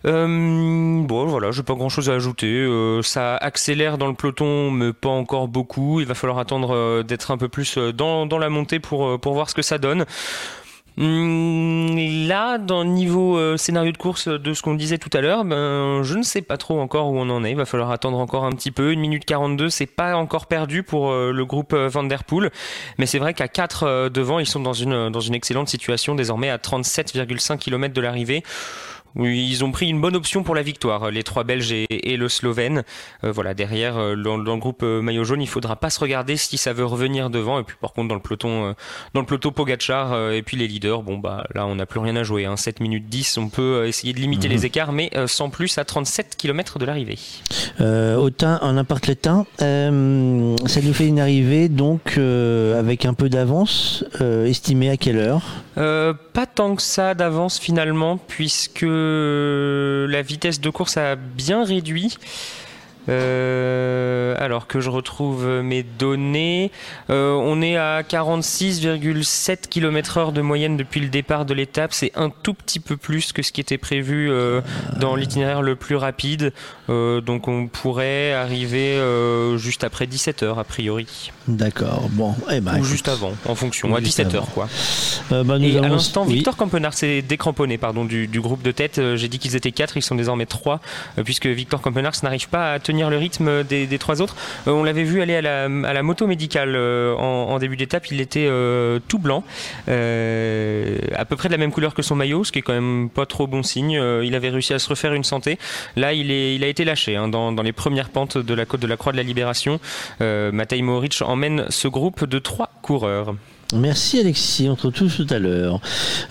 bon, 0.04 1.26
voilà, 1.26 1.52
j'ai 1.52 1.64
pas 1.64 1.74
grand 1.74 1.90
chose 1.90 2.10
à 2.10 2.14
ajouter. 2.14 2.70
ça 3.02 3.36
accélère 3.36 3.98
dans 3.98 4.08
le 4.08 4.14
peloton, 4.14 4.72
mais 4.72 4.94
pas 4.94 5.10
encore 5.10 5.48
beaucoup. 5.48 6.00
Il 6.00 6.06
va 6.06 6.14
falloir 6.14 6.38
attendre 6.38 7.02
d'être 7.04 7.32
un 7.32 7.38
peu 7.38 7.50
plus 7.50 7.78
dans, 7.78 8.26
la 8.38 8.50
montée 8.50 8.80
pour 8.80 9.18
voir 9.34 9.50
ce 9.50 9.56
que 9.56 9.64
ça 9.64 9.80
donne. 9.80 10.06
Hum, 10.98 11.98
là, 12.28 12.58
dans 12.58 12.84
le 12.84 12.90
niveau 12.90 13.38
euh, 13.38 13.58
scénario 13.58 13.92
de 13.92 13.98
course 13.98 14.30
de 14.30 14.54
ce 14.54 14.62
qu'on 14.62 14.76
disait 14.76 14.98
tout 14.98 15.10
à 15.12 15.20
l'heure, 15.20 15.44
ben, 15.44 16.04
je 16.04 16.16
ne 16.16 16.24
sais 16.24 16.42
pas 16.42 16.56
trop 16.56 16.80
encore 16.80 17.10
où 17.10 17.18
on 17.18 17.30
en 17.30 17.44
est. 17.44 17.52
Il 17.52 17.58
va 17.58 17.66
falloir 17.66 17.92
attendre 17.92 18.18
encore 18.18 18.46
un 18.46 18.52
petit 18.52 18.72
peu. 18.72 18.94
Une 18.94 19.02
minute 19.02 19.26
42, 19.26 19.70
c'est 19.70 19.88
pas 19.88 20.16
encore 20.16 20.48
perdu 20.48 20.84
pour 20.84 21.12
euh, 21.12 21.34
le 21.34 21.46
groupe 21.46 21.74
euh, 21.74 21.90
Van 21.90 22.04
Der 22.04 22.24
Poel. 22.24 22.50
Mais 22.98 23.06
c'est 23.06 23.20
vrai 23.20 23.34
qu'à 23.34 23.50
4 23.50 23.84
euh, 23.84 24.10
devant, 24.10 24.40
ils 24.40 24.46
sont 24.46 24.62
dans 24.62 24.74
une, 24.74 25.10
dans 25.10 25.20
une 25.20 25.34
excellente 25.34 25.68
situation, 25.68 26.16
désormais 26.16 26.50
à 26.50 26.58
37,5 26.58 27.58
km 27.58 27.94
de 27.94 28.02
l'arrivée. 28.02 28.44
Oui, 29.16 29.48
ils 29.50 29.64
ont 29.64 29.72
pris 29.72 29.88
une 29.88 30.02
bonne 30.02 30.16
option 30.16 30.44
pour 30.44 30.56
la 30.56 30.62
victoire, 30.62 31.10
les 31.10 31.24
trois 31.24 31.46
Belges 31.46 31.72
et, 31.72 31.86
et 31.90 32.18
le 32.18 32.28
Slovène. 32.28 32.84
Euh, 33.24 33.32
voilà, 33.32 33.54
derrière, 33.54 33.98
euh, 33.98 34.16
dans, 34.16 34.38
dans, 34.38 34.56
le 34.56 34.60
groupe 34.60 34.84
euh, 34.84 35.02
maillot 35.02 35.24
jaune, 35.24 35.42
il 35.42 35.48
faudra 35.48 35.78
pas 35.78 35.90
se 35.90 36.00
regarder 36.00 36.36
si 36.36 36.58
ça 36.58 36.74
veut 36.74 36.86
revenir 36.86 37.30
devant. 37.30 37.60
Et 37.60 37.64
puis 37.64 37.78
par 37.80 37.94
contre, 37.94 38.10
dans 38.10 38.16
le 38.16 38.22
peloton, 38.22 38.66
euh, 38.66 38.74
dans 39.14 39.22
le 39.22 39.26
peloton 39.26 39.52
Pogacar 39.52 40.12
euh, 40.12 40.32
et 40.32 40.42
puis 40.42 40.58
les 40.58 40.68
leaders, 40.68 41.02
bon 41.02 41.18
bah 41.18 41.46
là, 41.54 41.66
on 41.66 41.76
n'a 41.76 41.86
plus 41.86 42.00
rien 42.00 42.16
à 42.18 42.24
jouer. 42.24 42.46
Hein. 42.46 42.58
7 42.58 42.82
minutes 42.82 43.08
10, 43.08 43.38
on 43.38 43.50
peut 43.50 43.86
essayer 43.88 44.14
de 44.14 44.20
limiter 44.20 44.50
mmh. 44.50 44.52
les 44.52 44.66
écarts, 44.66 44.92
mais 44.92 45.12
sans 45.28 45.50
plus 45.50 45.78
à 45.78 45.86
37 45.86 46.36
km 46.38 46.80
de 46.80 46.86
l'arrivée. 46.86 47.18
Autun 47.80 48.60
en 48.62 48.78
importe 48.78 49.08
le 49.08 49.16
temps, 49.16 49.46
ça 49.60 49.92
nous 49.92 50.94
fait 50.94 51.08
une 51.08 51.20
arrivée 51.20 51.70
donc 51.70 52.18
avec 52.18 53.06
un 53.06 53.14
peu 53.14 53.30
d'avance, 53.30 54.04
estimée 54.20 54.90
à 54.90 54.98
quelle 54.98 55.18
heure? 55.18 55.44
Pas 55.76 56.46
tant 56.46 56.76
que 56.76 56.82
ça 56.82 57.14
d'avance 57.14 57.60
finalement, 57.60 58.18
puisque 58.18 58.86
la 60.10 60.22
vitesse 60.22 60.60
de 60.60 60.70
course 60.70 60.98
a 60.98 61.16
bien 61.16 61.64
réduit. 61.64 62.18
Euh, 63.10 64.36
alors 64.40 64.68
que 64.68 64.80
je 64.80 64.90
retrouve 64.90 65.46
mes 65.64 65.84
données, 65.84 66.72
euh, 67.10 67.34
on 67.34 67.62
est 67.62 67.78
à 67.78 68.02
46,7 68.02 69.68
km 69.70 70.18
heure 70.18 70.32
de 70.32 70.42
moyenne 70.42 70.78
depuis 70.78 71.00
le 71.00 71.10
départ 71.10 71.46
de 71.46 71.54
l'étape. 71.54 71.94
C'est 71.94 72.12
un 72.16 72.30
tout 72.30 72.54
petit 72.54 72.80
peu 72.80 72.98
plus 72.98 73.32
que 73.34 73.42
ce 73.42 73.52
qui 73.52 73.62
était 73.62 73.78
prévu 73.78 74.30
euh, 74.30 74.62
dans 75.00 75.16
l'itinéraire 75.16 75.62
le 75.62 75.76
plus 75.76 75.96
rapide. 75.96 76.54
Donc 76.88 77.48
on 77.48 77.68
pourrait 77.68 78.34
arriver 78.34 79.00
juste 79.58 79.84
après 79.84 80.08
17 80.08 80.44
heures 80.44 80.60
a 80.60 80.64
priori. 80.64 81.32
D'accord. 81.48 82.08
Bon. 82.12 82.36
Eh 82.52 82.60
ben, 82.60 82.80
Ou 82.80 82.84
juste 82.84 83.08
avant, 83.08 83.34
en 83.48 83.56
fonction, 83.56 83.94
à 83.96 84.02
17 84.02 84.36
heures 84.36 84.48
quoi. 84.54 84.68
Bah, 85.30 85.44
Et 85.60 85.78
à 85.78 85.88
l'instant, 85.88 86.26
oui. 86.28 86.36
Victor 86.36 86.56
Campenard 86.56 86.94
s'est 86.94 87.22
décramponné 87.22 87.78
pardon, 87.78 88.06
du, 88.06 88.28
du, 88.28 88.42
groupe 88.42 88.62
de 88.62 88.72
tête. 88.72 89.02
J'ai 89.16 89.28
dit 89.28 89.40
qu'ils 89.40 89.56
étaient 89.56 89.72
4, 89.72 89.98
ils 89.98 90.02
sont 90.02 90.16
désormais 90.16 90.46
3, 90.46 90.80
puisque 91.24 91.48
Victor 91.48 91.82
Campenard 91.82 92.14
n'arrive 92.24 92.50
pas 92.50 92.74
à 92.74 92.80
tenir 92.80 92.95
le 93.10 93.18
rythme 93.18 93.64
des, 93.64 93.98
trois 94.00 94.22
autres. 94.22 94.36
on 94.66 94.84
l'avait 94.84 95.04
vu 95.04 95.22
aller 95.22 95.36
à 95.36 95.42
la, 95.42 96.04
moto 96.04 96.28
médicale 96.28 96.76
en, 96.76 97.58
début 97.60 97.78
d'étape, 97.78 98.12
il 98.12 98.22
était 98.22 98.50
tout 99.08 99.20
blanc, 99.20 99.44
à 99.88 101.26
peu 101.26 101.36
près 101.36 101.50
de 101.50 101.54
la 101.54 101.58
même 101.58 101.72
couleur 101.72 101.94
que 101.94 102.02
son 102.02 102.16
maillot, 102.16 102.44
ce 102.44 102.52
qui 102.52 102.60
est 102.60 102.62
quand 102.62 102.74
même 102.74 103.10
pas 103.10 103.26
trop 103.26 103.48
bon 103.48 103.64
signe. 103.64 104.00
il 104.24 104.36
avait 104.36 104.50
réussi 104.50 104.74
à 104.74 104.80
se 104.80 104.90
refaire 104.90 105.14
une 105.14 105.24
santé. 105.24 105.58
Là, 105.96 106.14
il, 106.14 106.64
a 106.64 106.68
été 106.68 106.86
lâché 106.86 107.16
hein, 107.16 107.28
dans, 107.28 107.52
dans, 107.52 107.64
les 107.64 107.74
premières 107.74 108.10
pentes 108.10 108.38
de 108.38 108.54
la 108.54 108.66
côte 108.66 108.82
de 108.82 108.88
la 108.88 108.98
Croix 108.98 109.12
de 109.12 109.18
la 109.18 109.24
Libération. 109.24 109.80
Matej 110.20 110.82
Moric 110.82 111.22
emmène 111.22 111.66
ce 111.70 111.88
groupe 111.88 112.26
de 112.26 112.40
trois 112.40 112.70
coureurs. 112.82 113.36
Merci 113.74 114.20
Alexis, 114.20 114.70
on 114.70 114.78
se 114.78 114.86
retrouve 114.86 115.14
tout 115.14 115.26
à 115.32 115.40
l'heure. 115.40 115.82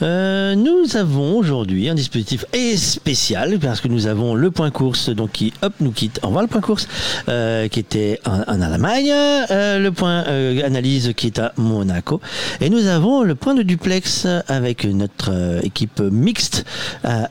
Euh, 0.03 0.55
nous 0.55 0.97
avons 0.97 1.37
aujourd'hui 1.37 1.89
un 1.89 1.97
dispositif 1.97 2.45
spécial 2.77 3.59
parce 3.59 3.81
que 3.81 3.89
nous 3.89 4.07
avons 4.07 4.37
le 4.37 4.53
point 4.53 4.71
course 4.71 5.09
donc 5.09 5.33
qui 5.33 5.53
hop 5.61 5.73
nous 5.81 5.91
quitte. 5.91 6.21
On 6.23 6.31
voit 6.31 6.43
le 6.43 6.49
point 6.49 6.61
course 6.61 6.87
euh, 7.29 7.67
qui 7.67 7.81
était 7.81 8.21
en, 8.25 8.61
Allemagne, 8.63 9.11
euh, 9.11 9.81
le 9.81 9.91
point 9.91 10.21
analyse 10.65 11.13
qui 11.17 11.27
est 11.27 11.41
à 11.41 11.53
Monaco 11.57 12.21
et 12.61 12.71
nous 12.71 12.87
avons 12.87 13.23
le 13.25 13.35
point 13.35 13.55
de 13.55 13.63
duplex 13.63 14.29
avec 14.47 14.85
notre 14.85 15.61
équipe 15.65 16.01
mixte 16.01 16.65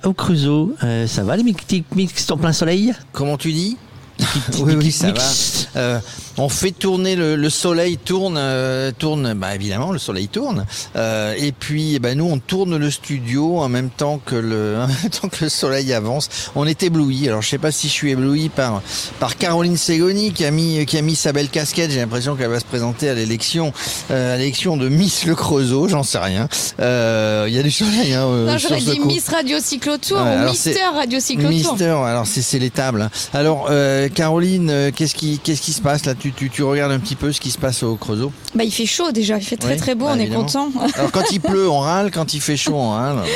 au 0.04 0.12
Creusot. 0.12 0.76
ça 1.08 1.24
va 1.24 1.38
les 1.38 1.44
mixtes 1.44 2.32
en 2.32 2.38
plein 2.38 2.52
soleil? 2.52 2.94
Comment 3.14 3.38
tu 3.38 3.54
dis? 3.54 3.78
Oui, 4.60 4.76
oui, 4.76 4.92
ça 4.92 5.12
va. 5.12 6.02
On 6.38 6.50
fait 6.50 6.72
tourner 6.72 7.16
le, 7.16 7.50
soleil 7.50 7.98
tourne 7.98 8.38
euh, 8.38 8.92
tourne 8.98 9.34
bah 9.36 9.54
évidemment 9.54 9.92
le 9.92 10.00
soleil 10.00 10.28
tourne 10.28 10.66
euh, 10.96 11.36
et 11.38 11.52
puis 11.52 12.00
bah, 12.00 12.16
nous 12.16 12.26
on 12.26 12.40
tourne 12.40 12.78
le 12.78 12.90
studio 12.90 13.60
en 13.60 13.70
même 13.70 13.92
temps 13.92 14.20
que 14.24 14.36
le 14.36 14.78
en 14.82 14.88
même 14.88 15.10
temps 15.12 15.30
que 15.30 15.44
le 15.44 15.50
soleil 15.50 15.94
avance. 15.94 16.30
On 16.56 16.66
est 16.66 16.82
ébloui. 16.82 17.28
Alors 17.28 17.44
je 17.44 17.50
sais 17.50 17.60
pas 17.60 17.72
si 17.72 17.88
je 17.88 17.94
suis 17.94 18.12
ébloui 18.12 18.50
par 18.50 18.82
par 19.20 19.38
Caroline 19.38 19.78
Segoni 19.78 20.32
qui 20.32 20.44
a 20.46 20.52
mis 20.52 20.86
qui 20.88 20.98
a 20.98 21.02
mis 21.04 21.16
sa 21.16 21.34
belle 21.34 21.50
casquette. 21.50 21.92
J'ai 21.92 22.00
l'impression 22.00 22.36
qu'elle 22.36 22.50
va 22.50 22.60
se 22.60 22.66
présenter 22.66 23.10
à 23.10 23.14
l'élection 23.14 23.72
euh, 24.10 24.34
à 24.34 24.38
l'élection 24.38 24.76
de 24.76 24.90
Miss 24.90 25.26
Le 25.26 25.36
Creusot. 25.36 25.88
J'en 25.88 26.04
sais 26.04 26.18
rien. 26.18 26.48
Il 26.80 27.54
y 27.54 27.60
a 27.60 27.64
du 27.64 27.72
soleil. 27.72 28.14
Hein, 28.14 28.26
non 28.26 28.58
j'aurais 28.58 28.82
dit 28.82 29.00
Miss 29.02 29.30
Radio 29.30 29.60
Cyclotour 29.60 30.20
ou 30.20 30.50
Mister 30.50 30.80
Radio 30.96 31.20
Cyclotour. 31.20 31.74
Mister. 31.74 31.90
Alors 31.90 32.26
c'est 32.26 32.42
c'est 32.42 32.60
les 32.60 32.72
tables. 32.72 33.04
Hein. 33.04 33.12
Alors 33.34 33.70
Caroline, 34.16 34.92
qu'est-ce 34.96 35.14
qui 35.14 35.38
qu'est-ce 35.38 35.62
qui 35.62 35.74
se 35.74 35.82
passe 35.82 36.06
là 36.06 36.16
tu, 36.32 36.64
regardes 36.64 36.92
un 36.92 37.00
petit 37.00 37.16
peu 37.16 37.32
ce 37.32 37.42
qui 37.42 37.52
se 37.52 37.58
passe 37.58 37.84
au 37.84 37.96
Creusot 37.96 38.32
bah, 38.56 38.64
Il 38.64 38.72
fait 38.72 38.86
chaud 38.86 39.12
déjà, 39.12 39.38
il 39.38 39.44
fait 39.44 39.58
très 39.58 39.76
très 39.76 39.96
beau, 39.96 40.06
bah, 40.06 40.14
on 40.16 40.20
est 40.20 40.30
content. 40.30 40.70
Alors 40.96 41.12
quand 41.12 41.32
il 41.32 41.42
pleut, 41.42 41.70
on 41.70 41.80
râle, 41.80 42.12
quand 42.12 42.34
il 42.34 42.42
fait 42.42 42.58
chaud, 42.58 42.76
on 42.76 42.92
râle. 42.92 43.18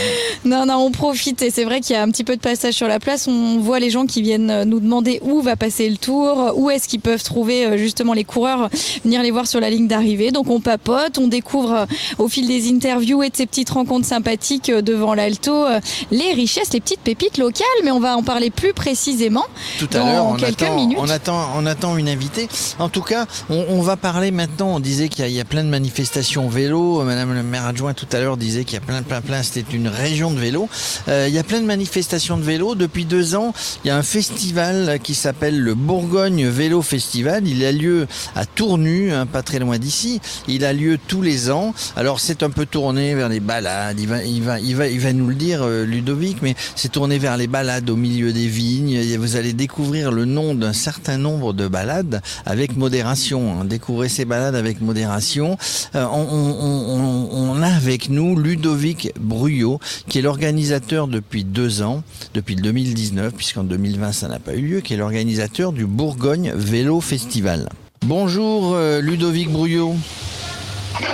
Non, 0.45 0.65
non, 0.65 0.75
on 0.75 0.91
profite 0.91 1.41
et 1.41 1.49
c'est 1.49 1.65
vrai 1.65 1.81
qu'il 1.81 1.95
y 1.95 1.99
a 1.99 2.03
un 2.03 2.09
petit 2.09 2.23
peu 2.23 2.35
de 2.35 2.41
passage 2.41 2.75
sur 2.75 2.87
la 2.87 2.99
place. 2.99 3.27
On 3.27 3.57
voit 3.57 3.79
les 3.79 3.89
gens 3.89 4.05
qui 4.05 4.21
viennent 4.21 4.63
nous 4.63 4.79
demander 4.79 5.19
où 5.23 5.41
va 5.41 5.55
passer 5.55 5.89
le 5.89 5.97
tour, 5.97 6.53
où 6.55 6.69
est-ce 6.69 6.87
qu'ils 6.87 7.01
peuvent 7.01 7.23
trouver 7.23 7.65
euh, 7.65 7.77
justement 7.77 8.13
les 8.13 8.23
coureurs, 8.23 8.69
venir 9.03 9.21
les 9.21 9.31
voir 9.31 9.47
sur 9.47 9.59
la 9.59 9.69
ligne 9.69 9.87
d'arrivée. 9.87 10.31
Donc 10.31 10.49
on 10.49 10.59
papote, 10.59 11.17
on 11.17 11.27
découvre 11.27 11.73
euh, 11.73 11.85
au 12.17 12.27
fil 12.27 12.47
des 12.47 12.69
interviews 12.69 13.23
et 13.23 13.29
de 13.29 13.35
ces 13.35 13.45
petites 13.45 13.69
rencontres 13.69 14.05
sympathiques 14.05 14.69
euh, 14.69 14.81
devant 14.81 15.13
l'Alto 15.13 15.65
les 16.11 16.33
richesses, 16.33 16.71
les 16.73 16.79
petites 16.79 17.01
pépites 17.01 17.37
locales, 17.37 17.67
mais 17.83 17.91
on 17.91 17.99
va 17.99 18.15
en 18.15 18.23
parler 18.23 18.49
plus 18.49 18.73
précisément 18.73 19.45
Tout 19.79 19.89
à 19.93 19.99
l'heure, 19.99 20.37
quelques 20.37 20.69
minutes. 20.69 20.97
On 20.99 21.09
attend, 21.09 21.49
on 21.55 21.65
attend 21.65 21.97
une 21.97 22.09
invitée. 22.09 22.47
En 22.79 22.89
tout 22.89 23.01
cas, 23.01 23.25
on, 23.49 23.81
va 23.81 23.97
parler 23.97 24.31
maintenant. 24.31 24.75
On 24.75 24.79
disait 24.79 25.09
qu'il 25.09 25.27
y, 25.29 25.39
a 25.39 25.45
plein 25.45 25.63
de 25.63 25.69
manifestations 25.69 26.47
vélo. 26.47 27.03
Madame 27.03 27.33
le 27.33 27.43
maire 27.43 27.65
adjoint 27.65 27.93
tout 27.93 28.07
à 28.11 28.19
l'heure 28.19 28.37
disait 28.37 28.65
qu'il 28.65 28.75
y 28.75 28.77
a 28.77 28.85
plein, 28.85 29.01
plein, 29.01 29.21
plein. 29.21 29.41
C'était 29.41 29.75
une 29.75 29.87
région 29.87 30.31
de 30.31 30.39
vélo. 30.39 30.69
Euh, 31.07 31.25
il 31.27 31.33
y 31.33 31.39
a 31.39 31.43
plein 31.43 31.59
de 31.59 31.65
manifestations 31.65 32.37
de 32.37 32.43
vélo. 32.43 32.75
Depuis 32.75 33.05
deux 33.05 33.35
ans, 33.35 33.53
il 33.83 33.87
y 33.87 33.91
a 33.91 33.97
un 33.97 34.03
festival 34.03 34.99
qui 35.01 35.15
s'appelle 35.15 35.59
le 35.59 35.73
Bourgogne 35.73 36.47
Vélo 36.47 36.81
Festival. 36.81 37.47
Il 37.47 37.65
a 37.65 37.71
lieu 37.71 38.07
à 38.35 38.45
Tournu, 38.45 39.11
hein, 39.11 39.25
pas 39.25 39.41
très 39.41 39.59
loin 39.59 39.79
d'ici. 39.79 40.21
Il 40.47 40.63
a 40.63 40.73
lieu 40.73 40.99
tous 41.07 41.21
les 41.21 41.49
ans. 41.49 41.73
Alors 41.95 42.19
c'est 42.19 42.43
un 42.43 42.51
peu 42.51 42.65
tourné 42.67 43.15
vers 43.15 43.29
les 43.29 43.39
balades. 43.39 43.99
Il 43.99 44.07
va, 44.07 44.23
il 44.23 44.43
va, 44.43 44.59
il 44.59 44.75
va, 44.75 44.87
il 44.87 44.99
va 44.99 45.13
nous 45.13 45.27
le 45.27 45.35
dire, 45.35 45.63
euh, 45.63 45.83
Ludovic, 45.83 46.41
mais 46.41 46.55
c'est 46.75 46.91
tourné 46.91 47.17
vers 47.17 47.37
les 47.37 47.47
balades 47.47 47.89
au 47.89 47.95
milieu 47.95 48.33
des 48.33 48.47
vignes. 48.47 49.17
Vous 49.17 49.35
allez 49.35 49.53
découvrir 49.53 50.11
le 50.11 50.25
nom 50.25 50.53
d'un 50.53 50.73
certain 50.73 51.17
nombre 51.17 51.53
de 51.53 51.67
balades 51.67 52.21
avec 52.45 52.66
modération. 52.75 53.61
Hein. 53.61 53.65
Découvrez 53.65 54.09
ces 54.09 54.25
balades 54.25 54.55
avec 54.55 54.81
modération. 54.81 55.57
Euh, 55.95 56.05
on, 56.05 57.61
a 57.61 57.67
avec 57.67 58.09
nous 58.09 58.37
Ludovic 58.37 59.11
Bruyot, 59.19 59.79
qui 60.07 60.19
est 60.19 60.21
l'organisateur 60.21 61.07
depuis 61.07 61.43
deux 61.43 61.81
ans, 61.81 62.03
depuis 62.33 62.55
le 62.55 62.61
2019, 62.61 63.33
puisqu'en 63.33 63.63
2020 63.63 64.11
ça 64.11 64.27
n'a 64.27 64.39
pas 64.39 64.53
eu 64.53 64.61
lieu, 64.61 64.81
qui 64.81 64.93
est 64.93 64.97
l'organisateur 64.97 65.71
du 65.71 65.85
Bourgogne 65.85 66.51
Vélo 66.55 67.01
Festival. 67.01 67.69
Bonjour 68.05 68.73
euh, 68.75 69.01
Ludovic 69.01 69.49
Bruyot. 69.49 69.95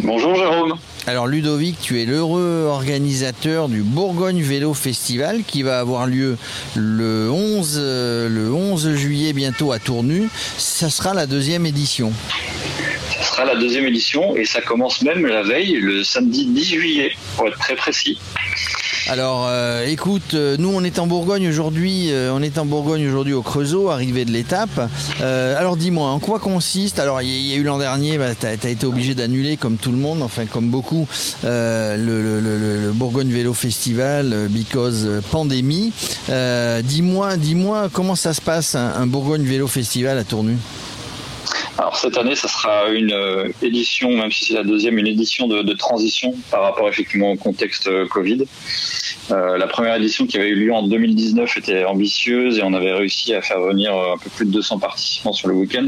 Bonjour 0.03 0.35
Jérôme. 0.35 0.75
Alors 1.05 1.27
Ludovic, 1.27 1.77
tu 1.81 2.01
es 2.01 2.05
l'heureux 2.05 2.65
organisateur 2.69 3.67
du 3.67 3.81
Bourgogne 3.81 4.41
Vélo 4.41 4.73
Festival 4.73 5.43
qui 5.45 5.61
va 5.61 5.79
avoir 5.79 6.07
lieu 6.07 6.37
le 6.77 7.29
11, 7.29 7.77
euh, 7.77 8.29
le 8.29 8.53
11 8.53 8.95
juillet 8.95 9.33
bientôt 9.33 9.73
à 9.73 9.79
Tournu. 9.79 10.29
Ça 10.57 10.89
sera 10.89 11.13
la 11.13 11.25
deuxième 11.25 11.65
édition. 11.65 12.13
Ça 13.17 13.23
sera 13.23 13.43
la 13.43 13.55
deuxième 13.55 13.85
édition 13.85 14.37
et 14.37 14.45
ça 14.45 14.61
commence 14.61 15.01
même 15.01 15.25
la 15.25 15.43
veille, 15.43 15.73
le 15.73 16.05
samedi 16.05 16.45
10 16.45 16.65
juillet, 16.65 17.11
pour 17.35 17.49
être 17.49 17.59
très 17.59 17.75
précis. 17.75 18.17
Alors, 19.09 19.47
euh, 19.49 19.85
écoute, 19.85 20.33
euh, 20.33 20.55
nous 20.57 20.69
on 20.73 20.81
est 20.81 20.97
en 20.97 21.07
Bourgogne 21.07 21.49
aujourd'hui, 21.49 22.11
euh, 22.11 22.31
on 22.33 22.41
est 22.41 22.57
en 22.57 22.65
Bourgogne 22.65 23.05
aujourd'hui 23.05 23.33
au 23.33 23.41
Creusot, 23.41 23.89
arrivé 23.89 24.23
de 24.23 24.31
l'étape. 24.31 24.89
alors 25.19 25.75
dis-moi, 25.75 26.09
en 26.09 26.19
quoi 26.19 26.39
consiste 26.39 26.99
Alors 26.99 27.21
il 27.21 27.27
y, 27.27 27.53
a 27.53 27.57
eu 27.57 27.63
l'an 27.63 27.79
dernier, 27.79 28.17
bah, 28.17 28.33
tu 28.33 28.45
as, 28.45 28.53
été 28.53 28.85
obligé 28.85 29.13
d'annuler 29.13 29.57
comme 29.57 29.75
tout 29.75 29.91
le 29.91 29.97
monde, 29.97 30.21
enfin 30.21 30.45
comme 30.45 30.69
beaucoup, 30.69 31.05
le, 31.43 32.91
Bourgogne 32.93 33.31
Vélo 33.31 33.53
Festival 33.53 34.47
because 34.49 35.05
pandémie. 35.31 35.91
dis-moi, 36.83 37.35
dis-moi 37.35 37.89
comment 37.91 38.15
ça 38.15 38.33
se 38.33 38.41
passe 38.41 38.75
un, 38.75 39.05
Bourgogne 39.05 39.43
Vélo 39.43 39.67
Festival 39.67 40.17
à 40.17 40.23
Tournu? 40.23 40.55
Alors 41.79 41.97
cette 41.97 42.17
année, 42.17 42.35
ça 42.35 42.47
sera 42.47 42.89
une 42.89 43.11
euh, 43.11 43.49
édition, 43.63 44.11
même 44.11 44.31
si 44.31 44.45
c'est 44.45 44.53
la 44.53 44.63
deuxième, 44.63 44.99
une 44.99 45.07
édition 45.07 45.47
de, 45.47 45.73
transition 45.73 46.35
par 46.51 46.61
rapport 46.61 46.87
effectivement 46.87 47.31
au 47.31 47.35
contexte 47.35 47.87
euh, 47.87 48.05
Covid. 48.07 48.43
Euh, 49.31 49.57
la 49.57 49.65
première 49.65 49.95
édition 49.95 50.27
qui 50.27 50.37
avait 50.37 50.49
eu 50.49 50.55
lieu 50.55 50.73
en 50.73 50.83
2019 50.83 51.57
était 51.57 51.83
ambitieuse 51.85 52.59
et 52.59 52.63
on 52.63 52.73
avait 52.73 52.93
réussi 52.93 53.33
à 53.33 53.41
faire 53.41 53.59
venir 53.59 53.91
un 53.91 54.17
peu 54.17 54.29
plus 54.29 54.45
de 54.45 54.51
200 54.51 54.79
participants 54.79 55.33
sur 55.33 55.47
le 55.47 55.55
week-end 55.55 55.87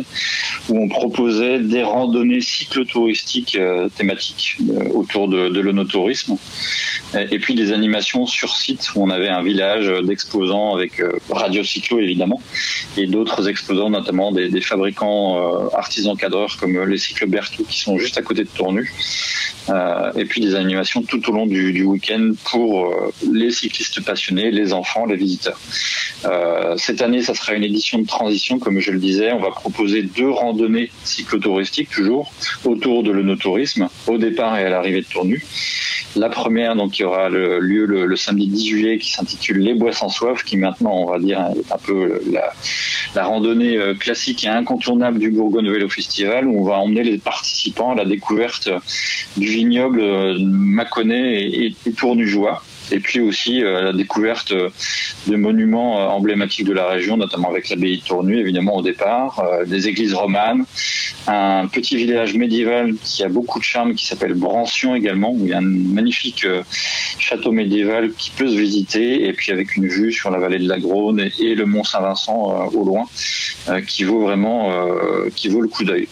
où 0.69 0.79
on 0.81 0.87
proposait 0.87 1.59
des 1.59 1.83
randonnées 1.83 2.41
cyclotouristiques 2.41 3.57
thématiques 3.97 4.57
autour 4.93 5.27
de, 5.27 5.49
de 5.49 5.59
l'onotourisme 5.59 6.37
et 7.13 7.39
puis 7.39 7.55
des 7.55 7.73
animations 7.73 8.25
sur 8.25 8.55
site 8.55 8.91
où 8.95 9.03
on 9.03 9.09
avait 9.09 9.29
un 9.29 9.43
village 9.43 9.91
d'exposants 10.03 10.73
avec 10.73 11.01
Radio 11.29 11.63
Cyclo 11.63 11.99
évidemment 11.99 12.41
et 12.95 13.05
d'autres 13.05 13.49
exposants 13.49 13.89
notamment 13.89 14.31
des, 14.31 14.47
des 14.47 14.61
fabricants 14.61 15.69
artisans 15.75 16.15
cadreurs 16.17 16.57
comme 16.57 16.83
les 16.83 16.97
cycles 16.97 17.27
Berthoud 17.27 17.67
qui 17.67 17.79
sont 17.79 17.97
juste 17.97 18.17
à 18.17 18.21
côté 18.21 18.43
de 18.43 18.49
Tournu. 18.49 18.91
Euh, 19.69 20.11
et 20.15 20.25
puis 20.25 20.41
des 20.41 20.53
animations 20.55 21.01
tout 21.01 21.27
au 21.29 21.33
long 21.33 21.47
du, 21.47 21.83
week-end 21.83 22.33
pour 22.43 22.85
euh, 22.85 23.11
les 23.31 23.49
cyclistes 23.49 24.03
passionnés, 24.03 24.51
les 24.51 24.73
enfants, 24.73 25.05
les 25.05 25.15
visiteurs. 25.15 25.59
Euh, 26.25 26.75
cette 26.77 27.01
année, 27.01 27.23
ça 27.23 27.33
sera 27.33 27.53
une 27.53 27.63
édition 27.63 27.99
de 27.99 28.05
transition, 28.05 28.59
comme 28.59 28.79
je 28.79 28.91
le 28.91 28.99
disais. 28.99 29.31
On 29.31 29.39
va 29.39 29.51
proposer 29.51 30.03
deux 30.03 30.29
randonnées 30.29 30.91
cyclotouristiques, 31.03 31.89
toujours, 31.89 32.31
autour 32.63 33.03
de 33.03 33.11
l'onotourisme, 33.11 33.89
au 34.07 34.17
départ 34.17 34.57
et 34.57 34.65
à 34.65 34.69
l'arrivée 34.69 35.01
de 35.01 35.07
Tournu. 35.07 35.43
La 36.15 36.29
première, 36.29 36.75
donc, 36.75 36.91
qui 36.91 37.03
aura 37.03 37.29
lieu 37.29 37.85
le, 37.85 38.15
samedi 38.15 38.47
10 38.47 38.67
juillet, 38.67 38.97
qui 38.97 39.11
s'intitule 39.11 39.59
Les 39.59 39.73
Bois 39.73 39.91
sans 39.91 40.09
soif, 40.09 40.43
qui 40.43 40.57
maintenant, 40.57 40.93
on 40.93 41.11
va 41.11 41.19
dire, 41.19 41.39
est 41.55 41.71
un 41.71 41.77
peu 41.77 42.21
la, 42.31 43.23
randonnée 43.23 43.77
classique 43.99 44.45
et 44.45 44.47
incontournable 44.47 45.19
du 45.19 45.31
Bourgogne 45.31 45.69
Vélo 45.69 45.89
Festival, 45.89 46.47
où 46.47 46.61
on 46.61 46.63
va 46.63 46.77
emmener 46.77 47.03
les 47.03 47.17
participants 47.17 47.91
à 47.91 47.95
la 47.95 48.05
découverte 48.05 48.69
du 49.37 49.47
vignoble 49.47 50.01
euh, 50.01 50.37
Mâconnais 50.39 51.43
et, 51.43 51.75
et, 51.85 51.91
Tournujois. 51.91 52.63
Et 52.91 52.99
puis 52.99 53.19
aussi 53.19 53.63
euh, 53.63 53.81
la 53.81 53.93
découverte 53.93 54.53
de 54.53 55.35
monuments 55.35 55.99
euh, 55.99 56.07
emblématiques 56.07 56.65
de 56.65 56.73
la 56.73 56.87
région, 56.87 57.17
notamment 57.17 57.49
avec 57.49 57.69
l'abbaye 57.69 57.97
de 57.97 58.03
Tournu, 58.03 58.39
évidemment 58.39 58.75
au 58.75 58.81
départ, 58.81 59.43
des 59.65 59.87
églises 59.87 60.13
romanes, 60.13 60.65
un 61.27 61.67
petit 61.67 61.95
village 61.95 62.35
médiéval 62.35 62.93
qui 63.03 63.23
a 63.23 63.29
beaucoup 63.29 63.59
de 63.59 63.63
charme, 63.63 63.95
qui 63.95 64.05
s'appelle 64.05 64.33
Brancion 64.33 64.95
également, 64.95 65.31
où 65.31 65.39
il 65.43 65.49
y 65.49 65.53
a 65.53 65.57
un 65.57 65.61
magnifique 65.61 66.45
château 67.17 67.51
médiéval 67.51 68.11
qui 68.13 68.29
peut 68.31 68.47
se 68.47 68.55
visiter, 68.55 69.25
et 69.27 69.33
puis 69.33 69.51
avec 69.51 69.75
une 69.75 69.87
vue 69.87 70.11
sur 70.11 70.29
la 70.29 70.37
vallée 70.37 70.59
de 70.59 70.67
la 70.67 70.79
Grône 70.79 71.29
et, 71.39 71.55
le 71.55 71.65
mont 71.65 71.83
Saint-Vincent 71.83 72.69
au 72.73 72.83
loin, 72.83 73.05
qui 73.87 74.03
vaut 74.03 74.21
vraiment, 74.21 74.71
qui 75.35 75.47
vaut 75.47 75.61
le 75.61 75.67
coup 75.67 75.83
d'œil. 75.83 76.07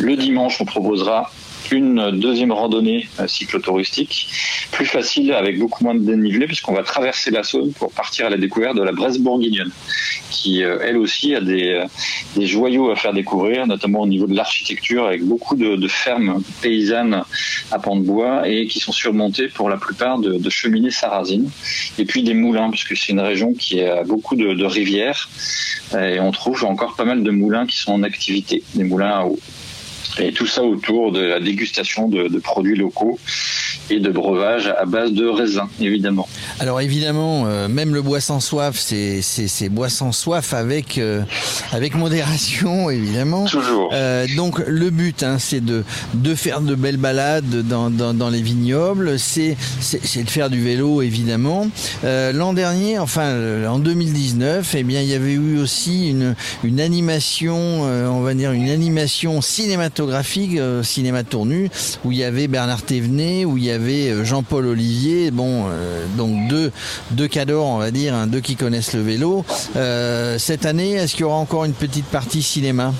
Le 0.00 0.16
dimanche, 0.16 0.60
on 0.60 0.64
proposera 0.64 1.30
une 1.72 2.18
deuxième 2.18 2.52
randonnée 2.52 3.08
euh, 3.18 3.26
cyclotouristique, 3.26 4.28
plus 4.72 4.86
facile 4.86 5.32
avec 5.32 5.58
beaucoup 5.58 5.84
moins 5.84 5.94
de 5.94 6.00
dénivelé 6.00 6.46
puisqu'on 6.46 6.74
va 6.74 6.82
traverser 6.82 7.30
la 7.30 7.42
Saône 7.42 7.72
pour 7.72 7.92
partir 7.92 8.26
à 8.26 8.30
la 8.30 8.36
découverte 8.36 8.76
de 8.76 8.82
la 8.82 8.92
Bresse 8.92 9.18
bourguignonne, 9.18 9.70
qui, 10.30 10.60
elle 10.60 10.96
aussi, 10.96 11.34
a 11.34 11.40
des, 11.40 11.84
des 12.36 12.46
joyaux 12.46 12.90
à 12.90 12.96
faire 12.96 13.12
découvrir, 13.12 13.66
notamment 13.66 14.00
au 14.00 14.06
niveau 14.06 14.26
de 14.26 14.34
l'architecture, 14.34 15.06
avec 15.06 15.22
beaucoup 15.22 15.56
de, 15.56 15.88
fermes 15.88 16.42
paysannes 16.62 17.22
à 17.72 17.78
pans 17.78 17.96
de 17.96 18.02
bois 18.02 18.48
et 18.48 18.66
qui 18.66 18.78
sont 18.78 18.92
surmontées 18.92 19.48
pour 19.48 19.68
la 19.68 19.76
plupart 19.76 20.18
de, 20.18 20.50
cheminées 20.50 20.90
sarrasines. 20.90 21.50
Et 21.98 22.04
puis 22.04 22.22
des 22.22 22.34
moulins, 22.34 22.70
puisque 22.70 22.96
c'est 22.96 23.12
une 23.12 23.20
région 23.20 23.54
qui 23.54 23.82
a 23.82 24.04
beaucoup 24.04 24.36
de 24.36 24.64
rivières 24.64 25.28
et 25.98 26.20
on 26.20 26.30
trouve 26.30 26.64
encore 26.64 26.94
pas 26.94 27.04
mal 27.04 27.22
de 27.22 27.30
moulins 27.30 27.66
qui 27.66 27.76
sont 27.76 27.92
en 27.92 28.02
activité, 28.02 28.62
des 28.74 28.84
moulins 28.84 29.20
à 29.20 29.24
eau. 29.24 29.38
Et 30.18 30.32
tout 30.32 30.46
ça 30.46 30.62
autour 30.62 31.12
de 31.12 31.20
la 31.20 31.40
dégustation 31.40 32.08
de, 32.08 32.28
de 32.28 32.38
produits 32.38 32.76
locaux 32.76 33.18
et 33.90 33.98
de 33.98 34.10
breuvages 34.10 34.72
à 34.78 34.84
base 34.84 35.12
de 35.12 35.26
raisin, 35.26 35.68
évidemment. 35.80 36.28
Alors 36.60 36.80
évidemment, 36.80 37.44
euh, 37.46 37.68
même 37.68 37.94
le 37.94 38.02
bois 38.02 38.20
sans 38.20 38.40
soif, 38.40 38.76
c'est 38.78 39.68
bois 39.68 39.88
sans 39.88 40.12
soif 40.12 40.54
avec 40.54 40.98
euh, 40.98 41.22
avec 41.72 41.94
modération, 41.94 42.90
évidemment. 42.90 43.46
Toujours. 43.46 43.90
Euh, 43.92 44.26
donc 44.36 44.62
le 44.66 44.90
but, 44.90 45.22
hein, 45.22 45.38
c'est 45.38 45.64
de 45.64 45.84
de 46.14 46.34
faire 46.34 46.60
de 46.60 46.74
belles 46.74 46.96
balades 46.96 47.66
dans 47.66 47.90
dans, 47.90 48.14
dans 48.14 48.30
les 48.30 48.42
vignobles, 48.42 49.18
c'est 49.18 49.56
de 49.56 50.30
faire 50.30 50.50
du 50.50 50.62
vélo, 50.62 51.02
évidemment. 51.02 51.68
L'an 52.02 52.52
dernier, 52.52 52.98
enfin 52.98 53.34
en 53.66 53.78
2019, 53.78 54.74
eh 54.76 54.82
bien 54.82 55.00
il 55.02 55.08
y 55.08 55.14
avait 55.14 55.32
eu 55.32 55.58
aussi 55.58 56.10
une 56.10 56.34
une 56.64 56.80
animation, 56.80 57.82
on 57.82 58.20
va 58.20 58.34
dire 58.34 58.52
une 58.52 58.70
animation 58.70 59.40
cinématographique, 59.40 59.89
cinéma 60.82 61.24
tournu, 61.24 61.70
où 62.04 62.12
il 62.12 62.18
y 62.18 62.24
avait 62.24 62.46
Bernard 62.46 62.82
Thévenet, 62.82 63.44
où 63.44 63.56
il 63.56 63.64
y 63.64 63.70
avait 63.70 63.80
avait 63.80 64.24
Jean-Paul 64.24 64.66
Olivier, 64.66 65.30
bon, 65.30 65.66
euh, 65.68 66.04
donc 66.16 66.48
deux, 66.48 66.70
deux 67.12 67.28
cadors, 67.28 67.66
on 67.66 67.78
va 67.78 67.90
dire, 67.90 68.14
hein, 68.14 68.26
deux 68.26 68.40
qui 68.40 68.56
connaissent 68.56 68.92
le 68.92 69.02
vélo. 69.02 69.44
Euh, 69.76 70.38
cette 70.38 70.66
année, 70.66 70.92
est-ce 70.92 71.12
qu'il 71.12 71.22
y 71.22 71.24
aura 71.24 71.36
encore 71.36 71.64
une 71.64 71.72
petite 71.72 72.06
partie 72.06 72.42
cinéma? 72.42 72.92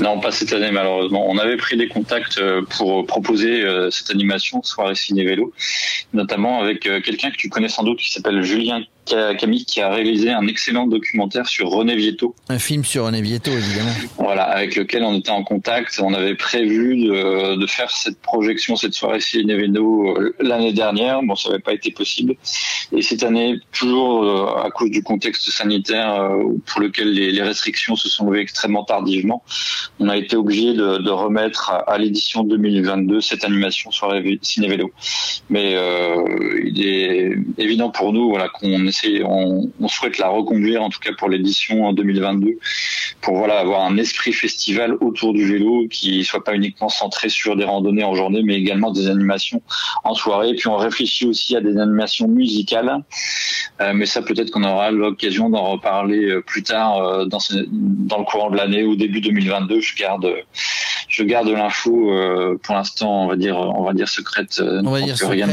Non, 0.00 0.20
pas 0.20 0.32
cette 0.32 0.52
année 0.52 0.70
malheureusement. 0.70 1.24
On 1.28 1.38
avait 1.38 1.56
pris 1.56 1.76
des 1.76 1.88
contacts 1.88 2.38
euh, 2.38 2.62
pour 2.62 3.06
proposer 3.06 3.62
euh, 3.62 3.90
cette 3.90 4.10
animation 4.10 4.62
soirée 4.62 4.94
ciné 4.94 5.24
vélo, 5.24 5.52
notamment 6.12 6.60
avec 6.60 6.86
euh, 6.86 7.00
quelqu'un 7.00 7.30
que 7.30 7.36
tu 7.36 7.48
connais 7.48 7.68
sans 7.68 7.82
doute 7.82 7.98
qui 7.98 8.10
s'appelle 8.12 8.42
Julien 8.42 8.82
Camille 9.38 9.64
qui 9.64 9.80
a 9.80 9.90
réalisé 9.90 10.30
un 10.30 10.46
excellent 10.46 10.86
documentaire 10.86 11.46
sur 11.46 11.68
René 11.68 11.96
Vietto. 11.96 12.34
Un 12.48 12.58
film 12.58 12.84
sur 12.84 13.04
René 13.04 13.20
Vietto, 13.20 13.50
évidemment. 13.50 13.92
Voilà, 14.18 14.44
avec 14.44 14.76
lequel 14.76 15.02
on 15.02 15.18
était 15.18 15.30
en 15.30 15.42
contact. 15.42 16.00
On 16.02 16.14
avait 16.14 16.34
prévu 16.34 16.96
de, 16.96 17.56
de 17.56 17.66
faire 17.66 17.90
cette 17.90 18.20
projection, 18.20 18.76
cette 18.76 18.94
soirée 18.94 19.20
ciné 19.20 19.54
vélo 19.56 20.16
l'année 20.40 20.72
dernière. 20.72 21.22
Bon, 21.22 21.34
ça 21.34 21.50
n'avait 21.50 21.62
pas 21.62 21.72
été 21.72 21.90
possible. 21.90 22.36
Et 22.92 23.02
cette 23.02 23.22
année, 23.22 23.58
toujours 23.72 24.58
à 24.64 24.70
cause 24.70 24.90
du 24.90 25.02
contexte 25.02 25.50
sanitaire 25.50 26.30
pour 26.66 26.80
lequel 26.80 27.12
les, 27.12 27.32
les 27.32 27.42
restrictions 27.42 27.96
se 27.96 28.08
sont 28.08 28.26
levées 28.26 28.40
extrêmement 28.40 28.84
tardivement, 28.84 29.42
on 29.98 30.08
a 30.08 30.16
été 30.16 30.36
obligé 30.36 30.74
de, 30.74 30.98
de, 30.98 31.10
remettre 31.10 31.72
à 31.86 31.98
l'édition 31.98 32.42
2022 32.44 33.20
cette 33.20 33.44
animation 33.44 33.90
sur 33.90 34.12
ciné 34.42 34.68
vélo. 34.68 34.92
Mais 35.50 35.74
euh, 35.74 36.60
il 36.64 36.86
est 36.86 37.36
évident 37.58 37.90
pour 37.90 38.12
nous 38.12 38.30
voilà 38.30 38.48
qu'on 38.48 38.86
essaie, 38.92 39.22
on, 39.24 39.70
on, 39.80 39.88
souhaite 39.88 40.18
la 40.18 40.28
reconduire 40.28 40.82
en 40.82 40.90
tout 40.90 41.00
cas 41.00 41.12
pour 41.18 41.28
l'édition 41.28 41.84
en 41.86 41.92
2022 41.92 42.58
pour 43.20 43.36
voilà 43.36 43.58
avoir 43.58 43.82
un 43.82 43.96
esprit 43.96 44.32
festival 44.32 44.94
autour 45.00 45.32
du 45.32 45.44
vélo 45.44 45.86
qui 45.90 46.24
soit 46.24 46.44
pas 46.44 46.54
uniquement 46.54 46.88
centré 46.88 47.28
sur 47.28 47.56
des 47.56 47.64
randonnées 47.64 48.04
en 48.04 48.14
journée 48.14 48.42
mais 48.42 48.56
également 48.56 48.90
des 48.90 49.08
animations 49.08 49.62
en 50.04 50.14
soirée. 50.14 50.50
Et 50.50 50.54
puis 50.54 50.68
on 50.68 50.76
réfléchit 50.76 51.26
aussi 51.26 51.56
à 51.56 51.60
des 51.60 51.76
animations 51.78 52.28
musicales, 52.28 53.04
euh, 53.80 53.92
mais 53.94 54.06
ça 54.06 54.22
peut-être 54.22 54.50
qu'on 54.50 54.64
aura 54.64 54.90
l'occasion 54.90 55.50
d'en 55.50 55.64
reparler 55.64 56.24
euh, 56.24 56.40
plus 56.40 56.62
tard 56.62 56.98
euh, 56.98 57.24
dans, 57.24 57.40
ce, 57.40 57.54
dans 57.70 58.18
le 58.18 58.24
courant 58.24 58.50
de 58.50 58.56
l'année 58.56 58.84
ou 58.84 58.96
début 58.96 59.20
2022 59.20 59.80
je 59.80 59.94
garde, 59.96 60.34
je 61.08 61.22
garde 61.24 61.48
l'info 61.48 62.10
euh, 62.12 62.58
pour 62.62 62.74
l'instant, 62.74 63.24
on 63.24 63.28
va 63.28 63.36
dire, 63.36 63.56
on 63.56 63.84
va 63.84 63.92
dire 63.92 64.08
secrète. 64.08 64.58
Euh, 64.60 64.82
on 64.84 64.90
va 64.90 65.00
dire 65.00 65.16
rien 65.28 65.46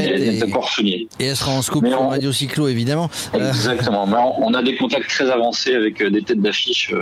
souligné. 0.68 1.08
Et 1.18 1.26
elle 1.26 1.36
sera 1.36 1.52
en 1.52 1.62
scoop 1.62 1.86
sur 1.86 2.08
Radio 2.08 2.32
Cyclo, 2.32 2.68
évidemment. 2.68 3.10
Exactement. 3.34 4.06
On, 4.38 4.54
a 4.54 4.62
des 4.62 4.76
contacts 4.76 5.08
très 5.08 5.30
avancés 5.30 5.74
avec 5.74 6.02
des 6.02 6.22
têtes 6.22 6.40
d'affiche 6.40 6.92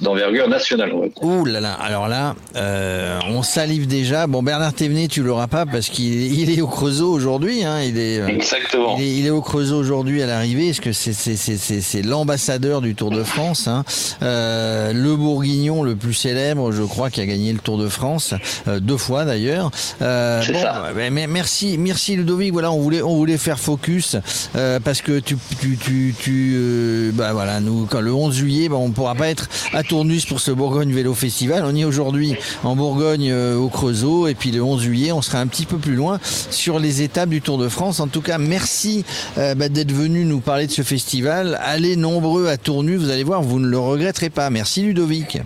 d'envergure 0.00 0.48
nationale. 0.48 0.92
Ouh 1.22 1.44
là 1.44 1.60
là, 1.60 1.72
alors 1.72 2.08
là, 2.08 2.34
euh, 2.56 3.18
on 3.28 3.42
salive 3.42 3.86
déjà. 3.86 4.26
Bon, 4.26 4.42
Bernard 4.42 4.74
Thévenet, 4.74 5.08
tu 5.08 5.22
l'auras 5.22 5.46
pas 5.46 5.66
parce 5.66 5.88
qu'il 5.88 6.38
il 6.38 6.56
est 6.56 6.60
au 6.60 6.66
Creusot 6.66 7.10
aujourd'hui. 7.10 7.64
Hein, 7.64 7.80
il 7.82 7.98
est, 7.98 8.20
euh, 8.20 8.28
Exactement. 8.28 8.96
Il 8.98 9.04
est, 9.04 9.16
il 9.16 9.26
est, 9.26 9.30
au 9.30 9.40
Creusot 9.40 9.76
aujourd'hui 9.76 10.22
à 10.22 10.26
l'arrivée, 10.26 10.66
parce 10.66 10.80
que 10.80 10.92
c'est 10.92 12.02
l'ambassadeur 12.02 12.80
du 12.80 12.94
Tour 12.94 13.10
de 13.10 13.22
France. 13.22 13.68
Hein. 13.68 13.84
Euh, 14.22 14.92
le 14.92 15.16
Bourguignon 15.16 15.82
le 15.82 15.96
plus 15.96 16.14
célèbre, 16.14 16.72
je 16.72 16.82
crois, 16.82 17.10
qui 17.10 17.20
a 17.20 17.26
gagné 17.26 17.52
le 17.52 17.58
Tour 17.58 17.78
de 17.78 17.88
France 17.88 18.34
euh, 18.68 18.80
deux 18.80 18.96
fois 18.96 19.24
d'ailleurs. 19.24 19.70
Euh, 20.02 20.42
bon, 20.46 20.60
ça. 20.60 20.90
Mais 20.94 21.26
merci, 21.26 21.76
merci 21.78 22.16
Ludovic. 22.16 22.52
Voilà, 22.52 22.70
on 22.70 22.80
voulait, 22.80 23.02
on 23.02 23.16
voulait 23.16 23.38
faire 23.38 23.58
focus 23.58 24.16
euh, 24.56 24.80
parce 24.80 25.02
que 25.02 25.18
tu, 25.18 25.36
tu, 25.60 25.76
tu, 25.76 26.14
tu 26.18 27.12
bah 27.14 27.32
voilà, 27.32 27.60
nous, 27.60 27.86
quand 27.86 28.00
le 28.00 28.12
11 28.12 28.34
juillet, 28.34 28.68
bah, 28.68 28.76
on 28.76 28.90
pourra 28.90 29.14
pas 29.14 29.28
être 29.28 29.48
à 29.72 29.82
Tournus 29.82 30.24
pour 30.26 30.40
ce 30.40 30.50
Bourgogne 30.50 30.92
Vélo 30.92 31.14
Festival. 31.14 31.64
On 31.64 31.74
est 31.74 31.84
aujourd'hui 31.84 32.34
en 32.64 32.76
Bourgogne 32.76 33.30
euh, 33.30 33.56
au 33.56 33.68
Creusot 33.68 34.28
et 34.28 34.34
puis 34.34 34.50
le 34.50 34.62
11 34.62 34.82
juillet, 34.82 35.12
on 35.12 35.22
sera 35.22 35.38
un 35.38 35.46
petit 35.46 35.66
peu 35.66 35.78
plus 35.78 35.94
loin 35.94 36.18
sur 36.22 36.78
les 36.78 37.02
étapes 37.02 37.28
du 37.28 37.40
Tour 37.40 37.58
de 37.58 37.68
France. 37.68 38.00
En 38.00 38.08
tout 38.08 38.20
cas, 38.20 38.38
merci 38.38 39.04
euh, 39.38 39.54
bah, 39.54 39.68
d'être 39.68 39.92
venu 39.92 40.24
nous 40.24 40.40
parler 40.40 40.66
de 40.66 40.72
ce 40.72 40.82
festival. 40.82 41.58
Allez 41.62 41.96
nombreux 41.96 42.48
à 42.48 42.56
Tournus, 42.56 42.98
vous 42.98 43.10
allez 43.10 43.24
voir, 43.24 43.42
vous 43.42 43.60
ne 43.60 43.68
le 43.68 43.78
regretterez 43.78 44.30
pas. 44.30 44.50
Merci 44.50 44.82
Ludovic. 44.82 45.38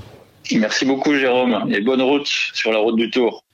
Merci 0.53 0.85
beaucoup 0.85 1.15
Jérôme 1.15 1.67
et 1.71 1.81
bonne 1.81 2.03
route 2.03 2.27
sur 2.27 2.73
la 2.73 2.79
route 2.79 2.97
du 2.97 3.11
Tour. 3.11 3.45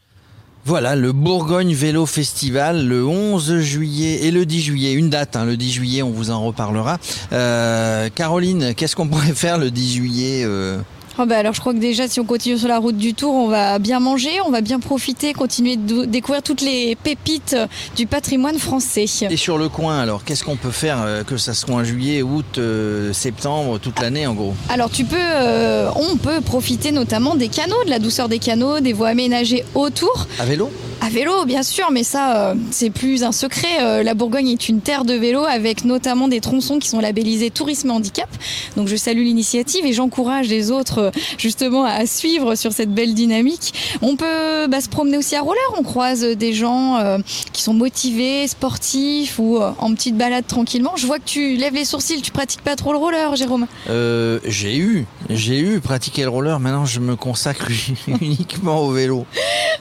Voilà, 0.66 0.96
le 0.96 1.12
Bourgogne 1.12 1.74
Vélo 1.74 2.06
Festival, 2.06 2.88
le 2.88 3.06
11 3.06 3.60
juillet 3.60 4.24
et 4.24 4.32
le 4.32 4.44
10 4.44 4.62
juillet, 4.62 4.92
une 4.94 5.10
date, 5.10 5.36
hein, 5.36 5.44
le 5.44 5.56
10 5.56 5.70
juillet, 5.70 6.02
on 6.02 6.10
vous 6.10 6.32
en 6.32 6.44
reparlera. 6.44 6.98
Euh, 7.32 8.08
Caroline, 8.12 8.74
qu'est-ce 8.74 8.96
qu'on 8.96 9.06
pourrait 9.06 9.32
faire 9.32 9.58
le 9.58 9.70
10 9.70 9.94
juillet 9.94 10.42
euh 10.44 10.80
Oh 11.18 11.24
bah 11.24 11.38
alors 11.38 11.54
je 11.54 11.60
crois 11.60 11.72
que 11.72 11.78
déjà 11.78 12.08
si 12.08 12.20
on 12.20 12.24
continue 12.24 12.58
sur 12.58 12.68
la 12.68 12.78
route 12.78 12.98
du 12.98 13.14
Tour, 13.14 13.32
on 13.32 13.48
va 13.48 13.78
bien 13.78 14.00
manger, 14.00 14.32
on 14.44 14.50
va 14.50 14.60
bien 14.60 14.80
profiter, 14.80 15.32
continuer 15.32 15.76
de 15.76 16.04
découvrir 16.04 16.42
toutes 16.42 16.60
les 16.60 16.94
pépites 16.94 17.56
du 17.96 18.06
patrimoine 18.06 18.58
français. 18.58 19.06
Et 19.30 19.36
sur 19.38 19.56
le 19.56 19.70
coin 19.70 19.98
alors, 19.98 20.24
qu'est-ce 20.24 20.44
qu'on 20.44 20.56
peut 20.56 20.70
faire 20.70 20.98
euh, 21.00 21.24
que 21.24 21.38
ça 21.38 21.54
soit 21.54 21.74
en 21.74 21.84
juillet, 21.84 22.20
août, 22.20 22.58
euh, 22.58 23.14
septembre, 23.14 23.78
toute 23.78 23.98
l'année 24.00 24.26
en 24.26 24.34
gros? 24.34 24.52
Alors 24.68 24.90
tu 24.90 25.06
peux, 25.06 25.16
euh, 25.18 25.88
on 25.96 26.18
peut 26.18 26.42
profiter 26.42 26.92
notamment 26.92 27.34
des 27.34 27.48
canaux, 27.48 27.82
de 27.86 27.90
la 27.90 27.98
douceur 27.98 28.28
des 28.28 28.38
canaux, 28.38 28.80
des 28.80 28.92
voies 28.92 29.08
aménagées 29.08 29.64
autour. 29.74 30.26
À 30.38 30.44
vélo? 30.44 30.70
À 31.02 31.10
vélo, 31.10 31.44
bien 31.44 31.62
sûr, 31.62 31.90
mais 31.92 32.02
ça, 32.02 32.36
euh, 32.36 32.54
c'est 32.70 32.90
plus 32.90 33.22
un 33.22 33.30
secret. 33.30 33.68
Euh, 33.82 34.02
la 34.02 34.14
Bourgogne 34.14 34.48
est 34.48 34.68
une 34.68 34.80
terre 34.80 35.04
de 35.04 35.12
vélo 35.12 35.44
avec 35.44 35.84
notamment 35.84 36.26
des 36.26 36.40
tronçons 36.40 36.78
qui 36.78 36.88
sont 36.88 37.00
labellisés 37.00 37.50
tourisme 37.50 37.90
handicap. 37.90 38.28
Donc 38.76 38.88
je 38.88 38.96
salue 38.96 39.22
l'initiative 39.22 39.84
et 39.84 39.92
j'encourage 39.92 40.48
les 40.48 40.70
autres 40.70 41.05
euh, 41.06 41.10
justement 41.38 41.84
à 41.84 42.06
suivre 42.06 42.54
sur 42.54 42.72
cette 42.72 42.92
belle 42.92 43.14
dynamique. 43.14 43.74
On 44.02 44.16
peut 44.16 44.66
bah, 44.68 44.80
se 44.80 44.88
promener 44.88 45.18
aussi 45.18 45.36
à 45.36 45.42
roller. 45.42 45.62
On 45.78 45.82
croise 45.82 46.22
des 46.22 46.52
gens 46.52 46.96
euh, 46.96 47.18
qui 47.52 47.62
sont 47.62 47.74
motivés, 47.74 48.46
sportifs 48.48 49.38
ou 49.38 49.58
euh, 49.58 49.72
en 49.78 49.94
petite 49.94 50.16
balade 50.16 50.46
tranquillement. 50.46 50.92
Je 50.96 51.06
vois 51.06 51.18
que 51.18 51.24
tu 51.26 51.56
lèves 51.56 51.74
les 51.74 51.84
sourcils. 51.84 52.22
Tu 52.22 52.30
pratiques 52.30 52.62
pas 52.62 52.76
trop 52.76 52.92
le 52.92 52.98
roller, 52.98 53.36
Jérôme? 53.36 53.66
J'ai 53.88 54.76
eu, 54.76 55.06
j'ai 55.30 55.58
eu 55.58 55.80
pratiqué 55.80 56.22
le 56.22 56.28
roller. 56.28 56.60
Maintenant, 56.60 56.84
je 56.84 57.00
me 57.00 57.16
consacre 57.16 57.68
uniquement 58.20 58.80
au 58.80 58.90
vélo. 58.90 59.26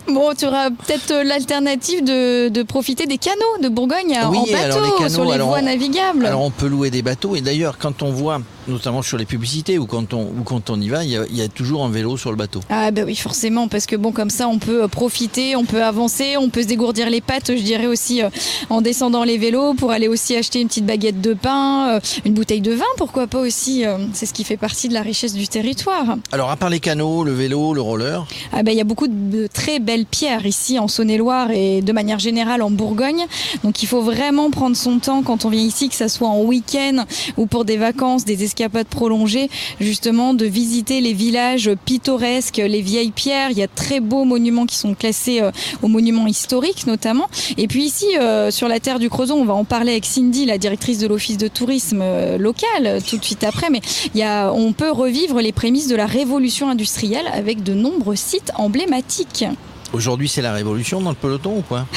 Bon, 0.07 0.33
tu 0.37 0.45
auras 0.45 0.69
peut-être 0.69 1.23
l'alternative 1.23 2.03
de, 2.03 2.49
de, 2.49 2.63
profiter 2.63 3.05
des 3.07 3.17
canaux 3.17 3.35
de 3.61 3.69
Bourgogne 3.69 4.17
oui, 4.29 4.37
en 4.37 4.43
bateau, 4.43 4.55
alors 4.55 4.83
les 4.83 4.91
canaux, 4.97 5.09
sur 5.09 5.25
les 5.25 5.31
alors 5.33 5.49
voies 5.49 5.59
on, 5.61 5.65
navigables. 5.65 6.25
Alors 6.25 6.41
on 6.41 6.51
peut 6.51 6.67
louer 6.67 6.91
des 6.91 7.01
bateaux 7.01 7.35
et 7.35 7.41
d'ailleurs 7.41 7.77
quand 7.77 8.03
on 8.03 8.11
voit, 8.11 8.39
notamment 8.67 9.01
sur 9.01 9.17
les 9.17 9.25
publicités 9.25 9.77
ou 9.77 9.85
quand 9.85 10.13
on, 10.13 10.23
ou 10.23 10.43
quand 10.43 10.69
on 10.69 10.79
y 10.79 10.89
va, 10.89 11.03
il 11.03 11.11
y, 11.11 11.17
a, 11.17 11.25
il 11.29 11.35
y 11.35 11.41
a 11.41 11.47
toujours 11.47 11.83
un 11.85 11.89
vélo 11.89 12.17
sur 12.17 12.31
le 12.31 12.37
bateau. 12.37 12.61
Ah 12.69 12.91
bah 12.91 13.01
oui 13.05 13.15
forcément 13.15 13.67
parce 13.67 13.85
que 13.85 13.95
bon 13.95 14.11
comme 14.11 14.29
ça 14.29 14.47
on 14.47 14.59
peut 14.59 14.87
profiter, 14.87 15.55
on 15.55 15.65
peut 15.65 15.83
avancer, 15.83 16.37
on 16.37 16.49
peut 16.49 16.63
se 16.63 16.67
dégourdir 16.67 17.09
les 17.09 17.21
pattes 17.21 17.55
je 17.55 17.61
dirais 17.61 17.87
aussi 17.87 18.23
euh, 18.23 18.29
en 18.69 18.81
descendant 18.81 19.23
les 19.23 19.37
vélos 19.37 19.73
pour 19.75 19.91
aller 19.91 20.07
aussi 20.07 20.35
acheter 20.35 20.61
une 20.61 20.67
petite 20.67 20.85
baguette 20.85 21.21
de 21.21 21.33
pain, 21.33 21.89
euh, 21.89 21.99
une 22.25 22.33
bouteille 22.33 22.61
de 22.61 22.73
vin 22.73 22.85
pourquoi 22.97 23.27
pas 23.27 23.39
aussi, 23.39 23.85
euh, 23.85 23.97
c'est 24.13 24.25
ce 24.25 24.33
qui 24.33 24.43
fait 24.43 24.57
partie 24.57 24.87
de 24.87 24.93
la 24.93 25.01
richesse 25.01 25.33
du 25.33 25.47
territoire. 25.47 26.17
Alors, 26.31 26.49
à 26.49 26.55
part 26.55 26.69
les 26.69 26.79
canaux, 26.79 27.23
le 27.23 27.33
vélo, 27.33 27.73
le 27.73 27.81
roller 27.81 28.25
ah 28.51 28.63
ben, 28.63 28.71
Il 28.71 28.77
y 28.77 28.81
a 28.81 28.85
beaucoup 28.85 29.07
de 29.07 29.47
très 29.47 29.79
belles 29.79 30.05
pierres 30.05 30.45
ici 30.45 30.79
en 30.79 30.87
Saône-et-Loire 30.87 31.51
et 31.51 31.81
de 31.81 31.91
manière 31.91 32.19
générale 32.19 32.61
en 32.61 32.71
Bourgogne. 32.71 33.25
Donc 33.63 33.83
il 33.83 33.87
faut 33.87 34.01
vraiment 34.01 34.49
prendre 34.49 34.75
son 34.75 34.99
temps 34.99 35.23
quand 35.23 35.45
on 35.45 35.49
vient 35.49 35.61
ici, 35.61 35.89
que 35.89 35.95
ce 35.95 36.07
soit 36.07 36.27
en 36.27 36.41
week-end 36.41 37.05
ou 37.37 37.45
pour 37.45 37.65
des 37.65 37.77
vacances, 37.77 38.25
des 38.25 38.43
escapades 38.43 38.54
prolongées, 38.89 39.49
justement 39.79 40.33
de 40.33 40.45
visiter 40.45 41.01
les 41.01 41.13
villages 41.13 41.71
pittoresques, 41.85 42.57
les 42.57 42.81
vieilles 42.81 43.11
pierres. 43.11 43.51
Il 43.51 43.57
y 43.57 43.63
a 43.63 43.67
très 43.67 43.99
beaux 43.99 44.25
monuments 44.25 44.65
qui 44.65 44.75
sont 44.75 44.93
classés 44.93 45.41
euh, 45.41 45.51
aux 45.81 45.87
monuments 45.87 46.27
historiques 46.27 46.87
notamment. 46.87 47.29
Et 47.57 47.67
puis 47.67 47.83
ici, 47.83 48.05
euh, 48.17 48.51
sur 48.51 48.67
la 48.67 48.79
terre 48.79 48.99
du 48.99 49.09
Creusot, 49.09 49.35
on 49.35 49.45
va 49.45 49.53
en 49.53 49.65
parler 49.65 49.91
avec 49.91 50.05
Cindy, 50.05 50.45
la 50.45 50.57
directrice 50.57 50.99
de 50.99 51.07
l'office 51.07 51.37
de 51.37 51.47
tourisme 51.47 51.99
euh, 52.01 52.37
local, 52.37 53.01
tout 53.07 53.17
de 53.17 53.23
suite 53.23 53.43
après. 53.43 53.69
Mais 53.69 53.81
il 54.13 54.19
y 54.19 54.23
a, 54.23 54.51
on 54.51 54.73
peut 54.73 54.91
revivre 54.91 55.39
les 55.41 55.51
prémices 55.51 55.87
de 55.87 55.95
la 55.95 56.05
révolution 56.05 56.69
industrielle 56.69 57.27
avec 57.33 57.63
de 57.63 57.73
nombreux 57.73 58.15
sites 58.15 58.51
emblématiques. 58.55 59.45
Aujourd'hui, 59.93 60.27
c'est 60.27 60.41
la 60.41 60.51
révolution 60.51 60.99
dans 60.99 61.11
le 61.11 61.15
peloton 61.15 61.59
ou 61.59 61.61
quoi? 61.61 61.85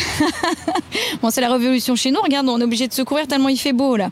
Bon, 1.22 1.30
c'est 1.30 1.40
la 1.40 1.52
révolution 1.52 1.96
chez 1.96 2.10
nous. 2.10 2.20
Regarde, 2.20 2.48
on 2.48 2.60
est 2.60 2.64
obligé 2.64 2.86
de 2.86 2.92
se 2.92 3.02
courir 3.02 3.26
tellement 3.26 3.48
il 3.48 3.58
fait 3.58 3.72
beau 3.72 3.96
là. 3.96 4.10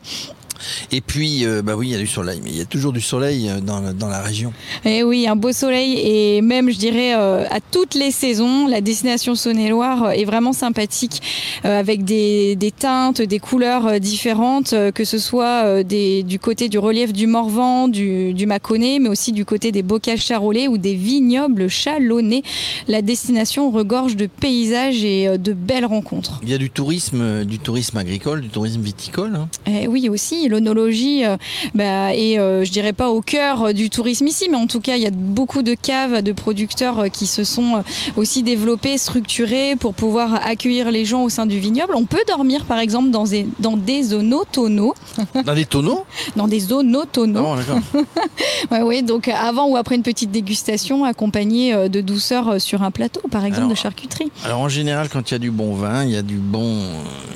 Et 0.91 1.01
puis, 1.01 1.45
euh, 1.45 1.61
bah 1.61 1.75
oui, 1.75 1.87
il 1.87 1.91
y 1.91 1.95
a 1.95 1.99
du 1.99 2.07
soleil, 2.07 2.39
mais 2.43 2.49
il 2.49 2.57
y 2.57 2.61
a 2.61 2.65
toujours 2.65 2.93
du 2.93 3.01
soleil 3.01 3.49
euh, 3.49 3.59
dans, 3.59 3.93
dans 3.93 4.07
la 4.07 4.21
région. 4.21 4.53
Et 4.85 4.97
eh 4.97 5.03
oui, 5.03 5.27
un 5.27 5.35
beau 5.35 5.51
soleil 5.51 5.99
et 5.99 6.41
même, 6.41 6.69
je 6.71 6.77
dirais, 6.77 7.13
euh, 7.15 7.45
à 7.49 7.59
toutes 7.59 7.95
les 7.95 8.11
saisons, 8.11 8.67
la 8.67 8.81
destination 8.81 9.35
Saône-et-Loire 9.35 10.11
est 10.11 10.25
vraiment 10.25 10.53
sympathique 10.53 11.21
avec 11.63 12.03
des, 12.03 12.55
des, 12.55 12.71
teintes, 12.71 13.21
des 13.21 13.39
couleurs 13.39 13.99
différentes, 13.99 14.73
que 14.93 15.03
ce 15.03 15.17
soit 15.17 15.83
des, 15.83 16.23
du 16.23 16.39
côté 16.39 16.69
du 16.69 16.79
relief 16.79 17.13
du 17.13 17.27
Morvan, 17.27 17.87
du, 17.87 18.33
du 18.33 18.45
Mâconnais, 18.45 18.99
mais 18.99 19.09
aussi 19.09 19.31
du 19.31 19.45
côté 19.45 19.71
des 19.71 19.83
bocages 19.83 20.21
charolais 20.21 20.67
ou 20.67 20.77
des 20.77 20.93
vignobles 20.93 21.69
chalonnés. 21.69 22.43
La 22.87 23.01
destination 23.01 23.71
regorge 23.71 24.15
de 24.15 24.27
paysages 24.27 25.03
et 25.03 25.37
de 25.37 25.53
belles 25.53 25.85
rencontres. 25.85 26.39
Il 26.43 26.49
y 26.49 26.53
a 26.53 26.57
du 26.57 26.69
tourisme, 26.69 27.43
du 27.45 27.59
tourisme 27.59 27.97
agricole, 27.97 28.41
du 28.41 28.49
tourisme 28.49 28.81
viticole. 28.81 29.35
Hein. 29.35 29.49
Et 29.65 29.81
eh 29.83 29.87
oui, 29.87 30.09
aussi 30.09 30.46
l'onologie 30.49 31.25
euh, 31.25 31.37
bah, 31.75 32.13
est, 32.13 32.39
euh, 32.39 32.63
je 32.63 32.71
dirais 32.71 32.93
pas 32.93 33.09
au 33.09 33.21
cœur 33.21 33.73
du 33.73 33.89
tourisme 33.89 34.27
ici, 34.27 34.47
mais 34.49 34.57
en 34.57 34.67
tout 34.67 34.79
cas, 34.79 34.95
il 34.95 35.01
y 35.01 35.07
a 35.07 35.11
beaucoup 35.11 35.61
de 35.61 35.73
caves 35.73 36.21
de 36.21 36.31
producteurs 36.31 36.99
euh, 36.99 37.07
qui 37.07 37.27
se 37.27 37.43
sont 37.43 37.83
aussi 38.15 38.43
développés, 38.43 38.97
structurés 38.97 39.75
pour 39.75 39.93
pouvoir 39.93 40.45
accueillir 40.45 40.91
les 40.91 41.05
gens 41.05 41.23
au 41.23 41.29
sein 41.29 41.45
du 41.45 41.59
vignoble. 41.59 41.93
On 41.95 42.05
peut 42.05 42.23
dormir, 42.27 42.65
par 42.65 42.79
exemple, 42.79 43.09
dans 43.09 43.25
des, 43.25 43.47
dans 43.59 43.77
des 43.77 44.03
tonneaux. 44.51 44.95
Dans 45.45 45.53
des 45.53 45.65
tonneaux? 45.65 46.05
Dans 46.35 46.47
des 46.47 46.59
zonotonneaux. 46.59 47.45
Oh, 47.45 47.55
d'accord. 47.55 47.79
ouais, 48.71 48.81
ouais, 48.81 49.01
donc 49.01 49.27
avant 49.27 49.67
ou 49.67 49.77
après 49.77 49.95
une 49.95 50.03
petite 50.03 50.31
dégustation 50.31 51.05
accompagnée 51.05 51.89
de 51.89 52.01
douceur 52.01 52.59
sur 52.59 52.83
un 52.83 52.91
plateau, 52.91 53.21
par 53.29 53.45
exemple, 53.45 53.69
de 53.69 53.75
charcuterie. 53.75 54.31
Alors 54.43 54.59
en 54.59 54.69
général, 54.69 55.09
quand 55.09 55.29
il 55.29 55.33
y 55.33 55.35
a 55.35 55.39
du 55.39 55.51
bon 55.51 55.73
vin, 55.73 56.03
il 56.03 56.11
y 56.11 56.17
a 56.17 56.21
du 56.21 56.35
bon, 56.35 56.79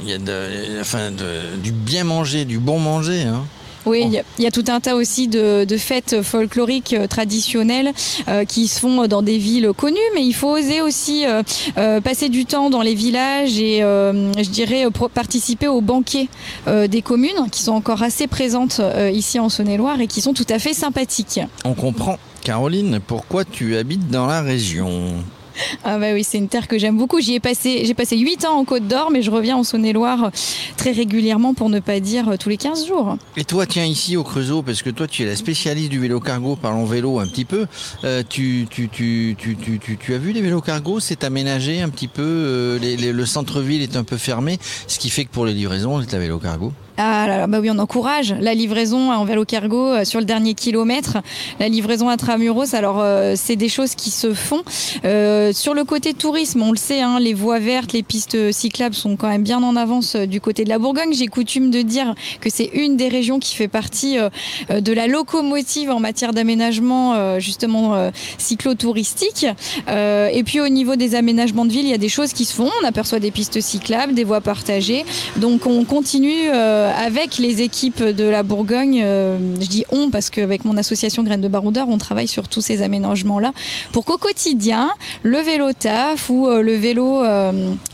il 0.03 0.09
y 0.09 0.13
a 0.13 0.17
de, 0.17 0.79
enfin, 0.79 1.11
du 1.63 1.71
bien 1.71 2.03
manger, 2.03 2.45
du 2.45 2.59
bon 2.59 2.79
manger 2.79 3.00
Hein. 3.09 3.43
Oui, 3.85 4.05
il 4.37 4.43
y, 4.43 4.47
a 4.47 4.51
tout 4.51 4.65
un 4.67 4.79
tas 4.79 4.95
aussi 4.95 5.27
de, 5.27 5.65
fêtes 5.77 6.21
folkloriques 6.21 6.93
euh, 6.93 7.07
traditionnelles 7.07 7.93
euh, 8.27 8.45
qui 8.45 8.67
se 8.67 8.79
font 8.79 9.07
dans 9.07 9.23
des 9.23 9.37
villes 9.37 9.71
connues, 9.75 9.97
mais 10.13 10.23
il 10.23 10.33
faut 10.33 10.49
oser 10.49 10.81
aussi 10.81 11.25
euh, 11.25 12.01
passer 12.01 12.29
du 12.29 12.45
temps 12.45 12.69
dans 12.69 12.81
les 12.81 12.93
villages 12.93 13.57
et, 13.59 13.79
je 13.79 14.49
dirais, 14.49 14.85
participer 15.13 15.67
aux 15.67 15.81
banquets 15.81 16.27
des 16.67 17.01
communes 17.01 17.49
qui 17.51 17.63
sont 17.63 17.71
encore 17.71 18.03
assez 18.03 18.27
présentes 18.27 18.81
ici 19.13 19.39
en 19.39 19.49
Saône-et-Loire 19.49 19.99
et 19.99 20.07
qui 20.07 20.21
sont 20.21 20.33
tout 20.33 20.45
à 20.49 20.59
fait 20.59 20.73
sympathiques. 20.73 21.39
On 21.65 21.73
comprend. 21.73 22.17
Caroline, 22.43 22.99
pourquoi 23.05 23.45
tu 23.45 23.75
habites 23.77 24.09
dans 24.09 24.25
la 24.25 24.41
région 24.41 25.23
ah 25.83 25.97
bah 25.97 26.13
oui, 26.13 26.23
c'est 26.23 26.37
une 26.37 26.47
terre 26.47 26.67
que 26.67 26.77
j'aime 26.77 26.97
beaucoup. 26.97 27.19
J'y 27.19 27.35
ai 27.35 27.39
passé, 27.39 27.83
j'ai 27.85 27.93
passé 27.93 28.17
8 28.17 28.45
ans 28.45 28.57
en 28.57 28.65
Côte 28.65 28.87
d'Or, 28.87 29.09
mais 29.11 29.21
je 29.21 29.31
reviens 29.31 29.57
en 29.57 29.63
Saône-et-Loire 29.63 30.31
très 30.77 30.91
régulièrement, 30.91 31.53
pour 31.53 31.69
ne 31.69 31.79
pas 31.79 31.99
dire 31.99 32.29
euh, 32.29 32.37
tous 32.37 32.49
les 32.49 32.57
15 32.57 32.87
jours. 32.87 33.17
Et 33.37 33.43
toi, 33.43 33.65
tiens, 33.65 33.85
ici 33.85 34.17
au 34.17 34.23
Creusot, 34.23 34.61
parce 34.63 34.81
que 34.81 34.89
toi, 34.89 35.07
tu 35.07 35.23
es 35.23 35.25
la 35.25 35.35
spécialiste 35.35 35.89
du 35.89 35.99
vélo 35.99 36.19
cargo, 36.19 36.55
parlons 36.55 36.85
vélo 36.85 37.19
un 37.19 37.27
petit 37.27 37.45
peu. 37.45 37.67
Euh, 38.03 38.23
tu, 38.27 38.67
tu, 38.69 38.89
tu, 38.89 39.35
tu, 39.35 40.13
as 40.13 40.17
vu 40.17 40.31
les 40.31 40.41
vélos 40.41 40.61
cargo 40.61 40.99
C'est 40.99 41.23
aménagé 41.23 41.81
un 41.81 41.89
petit 41.89 42.07
peu. 42.07 42.21
Euh, 42.23 42.79
le 42.79 43.25
centre-ville 43.25 43.81
est 43.81 43.95
un 43.95 44.03
peu 44.03 44.17
fermé, 44.17 44.59
ce 44.87 44.99
qui 44.99 45.09
fait 45.09 45.25
que 45.25 45.31
pour 45.31 45.45
les 45.45 45.53
livraisons, 45.53 46.01
c'est 46.01 46.13
la 46.13 46.19
vélo 46.19 46.39
cargo? 46.39 46.73
Ah 47.03 47.47
bah 47.47 47.57
oui, 47.59 47.71
on 47.71 47.79
encourage 47.79 48.35
la 48.39 48.53
livraison 48.53 49.11
en 49.11 49.25
vélo 49.25 49.43
cargo 49.43 49.87
euh, 49.87 50.05
sur 50.05 50.19
le 50.19 50.25
dernier 50.25 50.53
kilomètre, 50.53 51.17
la 51.59 51.67
livraison 51.67 52.09
intramuros. 52.09 52.75
Alors 52.75 52.99
euh, 52.99 53.33
c'est 53.35 53.55
des 53.55 53.69
choses 53.69 53.95
qui 53.95 54.11
se 54.11 54.35
font. 54.35 54.61
Euh, 55.03 55.51
sur 55.51 55.73
le 55.73 55.83
côté 55.83 56.13
tourisme, 56.13 56.61
on 56.61 56.71
le 56.71 56.77
sait, 56.77 57.01
hein, 57.01 57.19
les 57.19 57.33
voies 57.33 57.57
vertes, 57.57 57.93
les 57.93 58.03
pistes 58.03 58.51
cyclables 58.51 58.93
sont 58.93 59.15
quand 59.15 59.29
même 59.29 59.41
bien 59.41 59.63
en 59.63 59.75
avance 59.77 60.15
du 60.15 60.39
côté 60.41 60.63
de 60.63 60.69
la 60.69 60.77
Bourgogne. 60.77 61.11
J'ai 61.13 61.25
coutume 61.25 61.71
de 61.71 61.81
dire 61.81 62.13
que 62.39 62.51
c'est 62.51 62.69
une 62.71 62.97
des 62.97 63.07
régions 63.07 63.39
qui 63.39 63.55
fait 63.55 63.67
partie 63.67 64.17
de 64.69 64.93
la 64.93 65.07
locomotive 65.07 65.89
en 65.89 65.99
matière 65.99 66.33
d'aménagement 66.33 67.39
justement 67.39 68.11
cyclotouristique. 68.37 69.47
et 69.87 70.43
puis 70.45 70.59
au 70.59 70.69
niveau 70.69 70.95
des 70.95 71.15
aménagements 71.15 71.65
de 71.65 71.71
ville, 71.71 71.85
il 71.85 71.91
y 71.91 71.93
a 71.93 71.97
des 71.97 72.09
choses 72.09 72.33
qui 72.33 72.45
se 72.45 72.53
font. 72.53 72.69
On 72.83 72.85
aperçoit 72.85 73.19
des 73.19 73.31
pistes 73.31 73.59
cyclables, 73.59 74.13
des 74.13 74.23
voies 74.23 74.41
partagées. 74.41 75.03
Donc 75.37 75.65
on 75.65 75.83
continue 75.83 76.51
avec 76.95 77.37
les 77.37 77.61
équipes 77.61 78.03
de 78.03 78.23
la 78.23 78.43
Bourgogne, 78.43 79.01
euh, 79.03 79.37
je 79.59 79.67
dis 79.67 79.85
on 79.91 80.09
parce 80.09 80.29
qu'avec 80.29 80.65
mon 80.65 80.77
association 80.77 81.23
Graines 81.23 81.41
de 81.41 81.47
Baroudeur, 81.47 81.87
on 81.89 81.97
travaille 81.97 82.27
sur 82.27 82.47
tous 82.47 82.61
ces 82.61 82.81
aménagements-là 82.81 83.53
pour 83.91 84.05
qu'au 84.05 84.17
quotidien, 84.17 84.89
le 85.23 85.37
vélo 85.39 85.73
taf 85.73 86.29
ou 86.29 86.47
euh, 86.47 86.61
le 86.61 86.73
vélo 86.73 87.23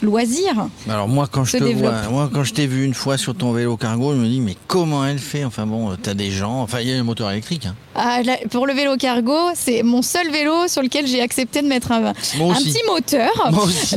loisir. 0.01 0.67
Alors 0.89 1.07
moi 1.07 1.27
quand 1.31 1.43
je 1.43 1.57
te 1.57 1.63
vois, 1.63 2.09
moi 2.09 2.29
quand 2.33 2.43
je 2.43 2.53
t'ai 2.53 2.67
vu 2.67 2.83
une 2.85 2.93
fois 2.93 3.17
sur 3.17 3.35
ton 3.35 3.51
vélo 3.51 3.77
cargo, 3.77 4.13
je 4.13 4.19
me 4.19 4.27
dis 4.27 4.41
mais 4.41 4.55
comment 4.67 5.05
elle 5.05 5.19
fait? 5.19 5.43
Enfin 5.43 5.65
bon, 5.65 5.95
t'as 6.01 6.13
des 6.13 6.31
gens, 6.31 6.61
enfin 6.61 6.79
il 6.81 6.89
y 6.89 6.93
a 6.93 6.95
un 6.97 7.03
moteur 7.03 7.31
électrique. 7.31 7.65
Hein. 7.65 7.75
Ah, 7.97 8.19
pour 8.51 8.67
le 8.67 8.73
vélo 8.73 8.95
cargo, 8.95 9.35
c'est 9.55 9.81
mon 9.81 10.01
seul 10.03 10.29
vélo 10.31 10.67
sur 10.67 10.83
lequel 10.83 11.07
j'ai 11.07 11.19
accepté 11.19 11.63
de 11.63 11.67
mettre 11.67 11.91
un, 11.91 12.05
un 12.05 12.13
petit 12.13 12.83
moteur. 12.87 13.31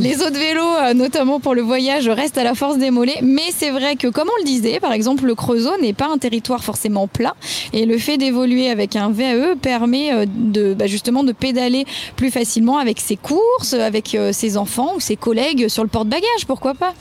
Les 0.00 0.22
autres 0.22 0.38
vélos, 0.38 0.94
notamment 0.94 1.38
pour 1.38 1.54
le 1.54 1.60
voyage, 1.60 2.08
restent 2.08 2.38
à 2.38 2.44
la 2.44 2.54
force 2.54 2.78
des 2.78 2.90
mollets. 2.90 3.20
Mais 3.22 3.50
c'est 3.54 3.70
vrai 3.70 3.96
que, 3.96 4.08
comme 4.08 4.28
on 4.34 4.38
le 4.40 4.46
disait, 4.46 4.80
par 4.80 4.92
exemple, 4.92 5.26
le 5.26 5.34
Creusot 5.34 5.78
n'est 5.82 5.92
pas 5.92 6.08
un 6.10 6.16
territoire 6.16 6.64
forcément 6.64 7.08
plat. 7.08 7.34
Et 7.74 7.84
le 7.84 7.98
fait 7.98 8.16
d'évoluer 8.16 8.70
avec 8.70 8.96
un 8.96 9.10
VAE 9.10 9.56
permet 9.60 10.12
euh, 10.12 10.24
de, 10.26 10.72
bah, 10.72 10.86
justement 10.86 11.22
de 11.22 11.32
pédaler 11.32 11.84
plus 12.16 12.30
facilement 12.30 12.78
avec 12.78 13.00
ses 13.00 13.16
courses, 13.16 13.74
avec 13.74 14.14
euh, 14.14 14.32
ses 14.32 14.56
enfants 14.56 14.94
ou 14.96 15.00
ses 15.00 15.16
collègues 15.16 15.68
sur 15.68 15.82
le 15.82 15.90
porte-bagages, 15.90 16.46
pourquoi 16.46 16.74
pas? 16.74 16.94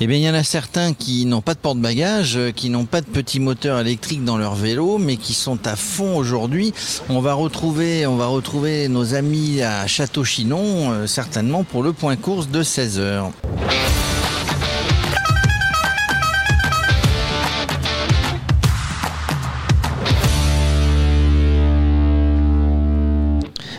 Eh 0.00 0.06
bien, 0.06 0.18
il 0.18 0.22
y 0.22 0.30
en 0.30 0.34
a 0.34 0.44
certains 0.44 0.92
qui 0.92 1.26
n'ont 1.26 1.40
pas 1.40 1.54
de 1.54 1.58
porte-bagages, 1.58 2.36
euh, 2.36 2.52
qui 2.52 2.70
n'ont 2.70 2.84
pas 2.84 3.00
de 3.00 3.06
petit 3.06 3.40
moteur 3.40 3.80
électrique 3.80 4.24
dans 4.24 4.36
leur 4.36 4.54
vélo, 4.54 4.98
mais 4.98 5.16
qui 5.16 5.34
sont 5.34 5.66
à 5.66 5.74
fond 5.74 6.16
aujourd'hui. 6.16 6.43
On 7.08 7.20
va 7.20 7.34
retrouver, 7.34 8.06
on 8.06 8.16
va 8.16 8.26
retrouver 8.26 8.88
nos 8.88 9.14
amis 9.14 9.62
à 9.62 9.86
Château-Chinon, 9.86 11.06
certainement 11.06 11.64
pour 11.64 11.82
le 11.82 11.92
point 11.92 12.16
course 12.16 12.48
de 12.48 12.62
16 12.62 13.00
h 13.00 13.30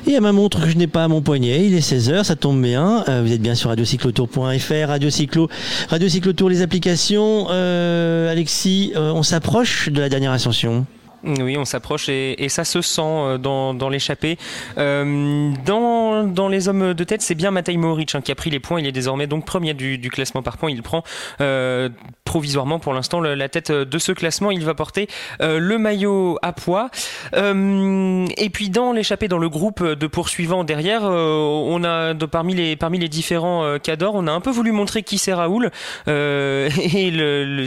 Et 0.07 0.15
à 0.15 0.21
ma 0.21 0.31
montre 0.31 0.61
que 0.61 0.69
je 0.69 0.77
n'ai 0.77 0.85
pas 0.85 1.03
à 1.03 1.07
mon 1.07 1.21
poignet, 1.21 1.65
il 1.65 1.73
est 1.73 1.79
16h, 1.79 2.25
ça 2.25 2.35
tombe 2.35 2.61
bien. 2.61 3.03
Euh, 3.09 3.23
vous 3.25 3.33
êtes 3.33 3.41
bien 3.41 3.55
sur 3.55 3.71
radiocyclotour.fr, 3.71 4.87
Radiocyclo, 4.87 5.49
Radiocyclotour, 5.89 6.47
les 6.47 6.61
applications. 6.61 7.47
Euh, 7.49 8.31
Alexis, 8.31 8.93
euh, 8.95 9.11
on 9.11 9.23
s'approche 9.23 9.89
de 9.89 9.99
la 9.99 10.07
dernière 10.07 10.31
ascension. 10.31 10.85
Oui, 11.25 11.57
on 11.57 11.65
s'approche 11.65 12.07
et, 12.09 12.49
ça 12.49 12.63
se 12.63 12.81
sent 12.81 13.01
euh, 13.01 13.37
dans, 13.37 13.89
l'échappée. 13.89 14.37
Euh, 14.77 15.51
dans, 15.65 16.47
les 16.47 16.69
hommes 16.69 16.93
de 16.93 17.03
tête, 17.03 17.21
c'est 17.21 17.35
bien 17.35 17.51
Matej 17.51 17.77
Mohoric 17.77 18.13
hein, 18.13 18.21
qui 18.21 18.31
a 18.31 18.35
pris 18.35 18.51
les 18.51 18.59
points. 18.59 18.79
Il 18.79 18.85
est 18.85 18.91
désormais 18.91 19.25
donc 19.25 19.45
premier 19.45 19.73
du, 19.73 20.09
classement 20.09 20.43
par 20.43 20.57
points. 20.57 20.69
Il 20.69 20.83
prend 20.83 21.03
euh, 21.41 21.89
provisoirement 22.25 22.79
pour 22.79 22.93
l'instant 22.93 23.21
la 23.21 23.49
tête 23.49 23.71
de 23.71 23.97
ce 23.97 24.11
classement. 24.11 24.51
Il 24.51 24.63
va 24.65 24.75
porter 24.75 25.07
le 25.39 25.77
maillot 25.77 26.37
à 26.41 26.53
poids. 26.53 26.89
et 27.33 28.49
puis 28.51 28.69
dans 28.69 28.91
l'échappée, 28.91 29.27
dans 29.27 29.37
le 29.37 29.49
groupe 29.49 29.83
de 29.83 30.07
poursuivants 30.07 30.63
derrière, 30.63 31.03
on 31.03 31.83
a 31.83 32.13
parmi, 32.13 32.53
les, 32.53 33.09
différents 33.09 33.79
cadors, 33.79 34.15
on 34.15 34.27
a 34.27 34.31
un 34.31 34.41
peu 34.41 34.51
voulu 34.51 34.71
montrer 34.71 35.03
qui 35.03 35.17
c'est 35.17 35.33
Raoul. 35.33 35.71
et 36.07 37.11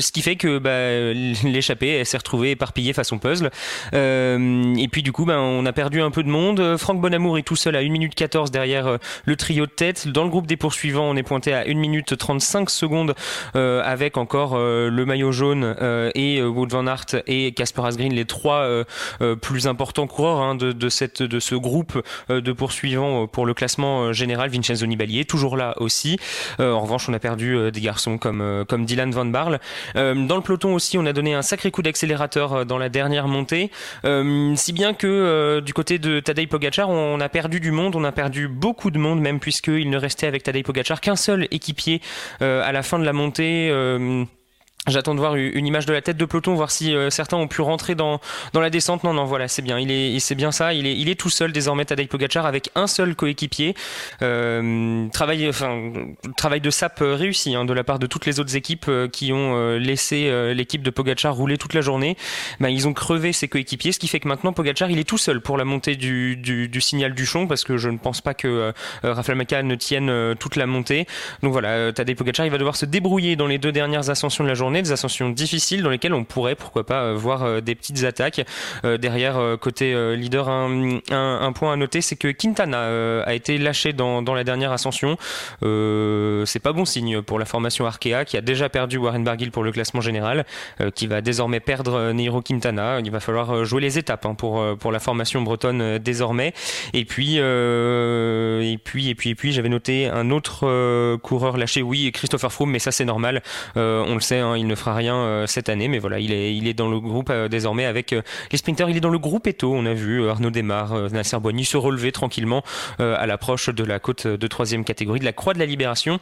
ce 0.00 0.12
qui 0.12 0.22
fait 0.22 0.36
que 0.36 0.58
bah, 0.58 1.12
l'échappée 1.48 2.04
s'est 2.04 2.18
retrouvée 2.18 2.52
éparpillée 2.52 2.92
façon 2.92 3.18
puzzle. 3.18 3.47
Semble. 3.92 4.78
et 4.78 4.88
puis 4.88 5.02
du 5.02 5.12
coup, 5.12 5.24
ben, 5.24 5.38
on 5.38 5.64
a 5.66 5.72
perdu 5.72 6.00
un 6.00 6.10
peu 6.10 6.22
de 6.22 6.28
monde. 6.28 6.76
Franck 6.76 7.00
Bonamour 7.00 7.38
est 7.38 7.42
tout 7.42 7.56
seul 7.56 7.76
à 7.76 7.80
1 7.80 7.88
minute 7.90 8.14
14 8.14 8.50
derrière 8.50 8.98
le 9.24 9.36
trio 9.36 9.66
de 9.66 9.70
tête. 9.70 10.08
Dans 10.08 10.24
le 10.24 10.30
groupe 10.30 10.46
des 10.46 10.56
poursuivants, 10.56 11.04
on 11.08 11.16
est 11.16 11.22
pointé 11.22 11.52
à 11.52 11.64
1 11.66 11.74
minute 11.74 12.16
35 12.16 12.70
secondes 12.70 13.14
avec 13.54 14.16
encore 14.16 14.56
le 14.56 15.04
maillot 15.04 15.32
jaune 15.32 15.74
et 16.14 16.42
Wood 16.42 16.70
van 16.70 16.86
Aert 16.86 17.22
et 17.26 17.52
Casper 17.52 17.82
Asgreen, 17.84 18.12
les 18.12 18.24
trois 18.24 18.68
plus 19.40 19.66
importants 19.66 20.06
coureurs 20.06 20.40
hein, 20.40 20.54
de, 20.54 20.72
de, 20.72 20.88
cette, 20.88 21.22
de 21.22 21.40
ce 21.40 21.54
groupe 21.54 22.02
de 22.28 22.52
poursuivants 22.52 23.26
pour 23.26 23.46
le 23.46 23.54
classement 23.54 24.12
général. 24.12 24.50
Vincenzo 24.50 24.86
Nibali 24.86 25.20
est 25.20 25.28
toujours 25.28 25.56
là 25.56 25.74
aussi. 25.78 26.18
en 26.58 26.80
revanche, 26.80 27.08
on 27.08 27.14
a 27.14 27.18
perdu 27.18 27.70
des 27.70 27.80
garçons 27.80 28.18
comme, 28.18 28.64
comme 28.68 28.84
Dylan 28.84 29.10
Van 29.10 29.26
Barle. 29.26 29.60
dans 29.94 30.36
le 30.36 30.42
peloton 30.42 30.74
aussi, 30.74 30.98
on 30.98 31.06
a 31.06 31.12
donné 31.12 31.34
un 31.34 31.42
sacré 31.42 31.70
coup 31.70 31.82
d'accélérateur 31.82 32.66
dans 32.66 32.78
la 32.78 32.88
dernière 32.88 33.28
montée, 33.28 33.37
si 33.44 34.72
bien 34.72 34.94
que 34.94 35.60
du 35.60 35.74
côté 35.74 35.98
de 35.98 36.20
Tadej 36.20 36.48
Pogacar, 36.48 36.88
on 36.88 37.20
a 37.20 37.28
perdu 37.28 37.60
du 37.60 37.70
monde, 37.70 37.96
on 37.96 38.04
a 38.04 38.12
perdu 38.12 38.48
beaucoup 38.48 38.90
de 38.90 38.98
monde 38.98 39.20
même 39.20 39.40
puisqu'il 39.40 39.90
ne 39.90 39.98
restait 39.98 40.26
avec 40.26 40.42
Tadej 40.42 40.62
Pogacar 40.62 41.00
qu'un 41.00 41.16
seul 41.16 41.48
équipier 41.50 42.00
à 42.40 42.72
la 42.72 42.82
fin 42.82 42.98
de 42.98 43.04
la 43.04 43.12
montée. 43.12 43.70
J'attends 44.88 45.14
de 45.14 45.20
voir 45.20 45.36
une 45.36 45.66
image 45.66 45.84
de 45.84 45.92
la 45.92 46.00
tête 46.00 46.16
de 46.16 46.24
peloton, 46.24 46.54
voir 46.54 46.70
si 46.70 46.94
euh, 46.94 47.10
certains 47.10 47.36
ont 47.36 47.46
pu 47.46 47.60
rentrer 47.60 47.94
dans, 47.94 48.20
dans 48.54 48.60
la 48.60 48.70
descente. 48.70 49.04
Non, 49.04 49.12
non, 49.12 49.24
voilà, 49.24 49.46
c'est 49.46 49.60
bien. 49.60 49.78
Il 49.78 49.90
est, 49.90 50.18
c'est 50.18 50.34
bien 50.34 50.50
ça. 50.50 50.72
Il 50.72 50.86
est, 50.86 50.96
il 50.96 51.10
est 51.10 51.14
tout 51.14 51.28
seul 51.28 51.52
désormais, 51.52 51.84
Tadej 51.84 52.08
Pogacar, 52.08 52.46
avec 52.46 52.70
un 52.74 52.86
seul 52.86 53.14
coéquipier. 53.14 53.74
Euh, 54.22 55.06
travail, 55.10 55.46
enfin, 55.48 55.92
travail 56.36 56.62
de 56.62 56.70
sap 56.70 57.02
euh, 57.02 57.14
réussi 57.14 57.54
hein, 57.54 57.66
de 57.66 57.72
la 57.74 57.84
part 57.84 57.98
de 57.98 58.06
toutes 58.06 58.24
les 58.24 58.40
autres 58.40 58.56
équipes 58.56 58.86
euh, 58.88 59.08
qui 59.08 59.32
ont 59.32 59.76
laissé 59.76 60.30
l'équipe 60.54 60.82
de 60.82 60.90
Pogacar 60.90 61.34
rouler 61.34 61.58
toute 61.58 61.74
la 61.74 61.80
journée. 61.80 62.16
Ben, 62.60 62.68
ils 62.68 62.88
ont 62.88 62.94
crevé 62.94 63.32
ses 63.32 63.48
coéquipiers, 63.48 63.92
ce 63.92 63.98
qui 63.98 64.08
fait 64.08 64.20
que 64.20 64.28
maintenant 64.28 64.52
Pogacar, 64.52 64.90
il 64.90 64.98
est 64.98 65.08
tout 65.08 65.18
seul 65.18 65.40
pour 65.40 65.58
la 65.58 65.64
montée 65.64 65.96
du, 65.96 66.36
du, 66.36 66.68
du 66.68 66.80
signal 66.80 67.14
du 67.14 67.26
Chon, 67.26 67.46
parce 67.46 67.64
que 67.64 67.76
je 67.76 67.88
ne 67.90 67.98
pense 67.98 68.20
pas 68.20 68.34
que 68.34 68.72
Rafael 69.02 69.36
Maca 69.36 69.62
ne 69.62 69.74
tienne 69.74 70.34
toute 70.38 70.56
la 70.56 70.66
montée. 70.66 71.06
Donc 71.42 71.52
voilà, 71.52 71.92
Tadej 71.92 72.16
Pogacar, 72.16 72.46
il 72.46 72.52
va 72.52 72.58
devoir 72.58 72.76
se 72.76 72.86
débrouiller 72.86 73.36
dans 73.36 73.46
les 73.46 73.58
deux 73.58 73.72
dernières 73.72 74.10
ascensions 74.10 74.44
de 74.44 74.48
la 74.48 74.54
journée 74.54 74.77
des 74.82 74.92
ascensions 74.92 75.30
difficiles 75.30 75.82
dans 75.82 75.90
lesquelles 75.90 76.14
on 76.14 76.24
pourrait, 76.24 76.54
pourquoi 76.54 76.84
pas, 76.84 77.02
euh, 77.02 77.14
voir 77.14 77.42
euh, 77.42 77.60
des 77.60 77.74
petites 77.74 78.04
attaques. 78.04 78.44
Euh, 78.84 78.96
derrière, 78.98 79.56
côté 79.60 80.16
leader, 80.16 80.48
un, 80.48 81.52
point 81.52 81.72
à 81.72 81.76
noter, 81.76 82.00
c'est 82.00 82.16
que 82.16 82.28
Quintana 82.28 83.22
a 83.24 83.34
été 83.34 83.58
lâché 83.58 83.92
dans, 83.92 84.22
dans 84.22 84.34
la 84.34 84.44
dernière 84.44 84.72
ascension. 84.72 85.16
c'est 85.60 86.60
pas 86.60 86.72
bon 86.72 86.84
signe 86.84 87.22
pour 87.22 87.38
la 87.38 87.44
formation 87.44 87.86
Arkea, 87.86 88.24
qui 88.24 88.36
a 88.36 88.40
déjà 88.40 88.68
perdu 88.68 88.98
Warren 88.98 89.24
Barguil 89.24 89.50
pour 89.50 89.62
le 89.62 89.72
classement 89.72 90.00
général, 90.00 90.44
qui 90.94 91.06
va 91.06 91.20
désormais 91.20 91.60
perdre 91.60 92.12
Neiro 92.12 92.42
Quintana. 92.42 93.00
Il 93.00 93.10
va 93.10 93.20
falloir 93.20 93.64
jouer 93.64 93.80
les 93.80 93.98
étapes 93.98 94.26
hein, 94.26 94.34
pour, 94.34 94.64
pour 94.78 94.92
la 94.92 95.00
formation 95.00 95.42
bretonne 95.42 95.98
désormais. 95.98 96.52
Et 96.92 97.04
puis, 97.04 97.36
et 97.36 98.78
puis, 98.82 99.08
et 99.08 99.14
puis, 99.14 99.30
et 99.30 99.34
puis, 99.34 99.52
j'avais 99.52 99.68
noté 99.68 100.06
un 100.06 100.30
autre 100.30 101.16
coureur 101.16 101.56
lâché, 101.56 101.82
oui, 101.82 102.10
Christopher 102.12 102.52
Froome, 102.52 102.70
mais 102.70 102.78
ça 102.78 102.92
c'est 102.92 103.04
normal. 103.04 103.42
on 103.76 104.14
le 104.14 104.20
sait, 104.20 104.38
hein, 104.38 104.56
il 104.56 104.66
ne 104.68 104.74
fera 104.76 104.94
rien 104.94 105.16
euh, 105.16 105.46
cette 105.46 105.68
année, 105.68 105.88
mais 105.88 105.98
voilà, 105.98 106.20
il 106.20 106.32
est, 106.32 106.54
il 106.56 106.68
est 106.68 106.74
dans 106.74 106.88
le 106.88 107.00
groupe 107.00 107.30
euh, 107.30 107.48
désormais 107.48 107.84
avec 107.84 108.12
euh, 108.12 108.22
les 108.52 108.58
sprinters. 108.58 108.88
Il 108.88 108.96
est 108.96 109.00
dans 109.00 109.08
le 109.08 109.18
groupe 109.18 109.46
Eto. 109.46 109.74
On 109.74 109.86
a 109.86 109.94
vu 109.94 110.28
Arnaud 110.28 110.50
Desmar, 110.50 111.10
Nasser 111.10 111.38
Boigny 111.40 111.64
se 111.64 111.76
relever 111.76 112.12
tranquillement 112.12 112.62
à 112.98 113.26
l'approche 113.26 113.70
de 113.70 113.84
la 113.84 113.98
côte 113.98 114.26
de 114.26 114.46
troisième 114.46 114.84
catégorie 114.84 115.20
de 115.20 115.24
la 115.24 115.32
Croix 115.32 115.54
de 115.54 115.58
la 115.58 115.66
Libération. 115.66 116.20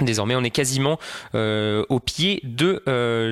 Désormais, 0.00 0.34
on 0.34 0.42
est 0.42 0.50
quasiment 0.50 0.98
au 1.34 2.00
pied 2.00 2.40
de, 2.44 2.82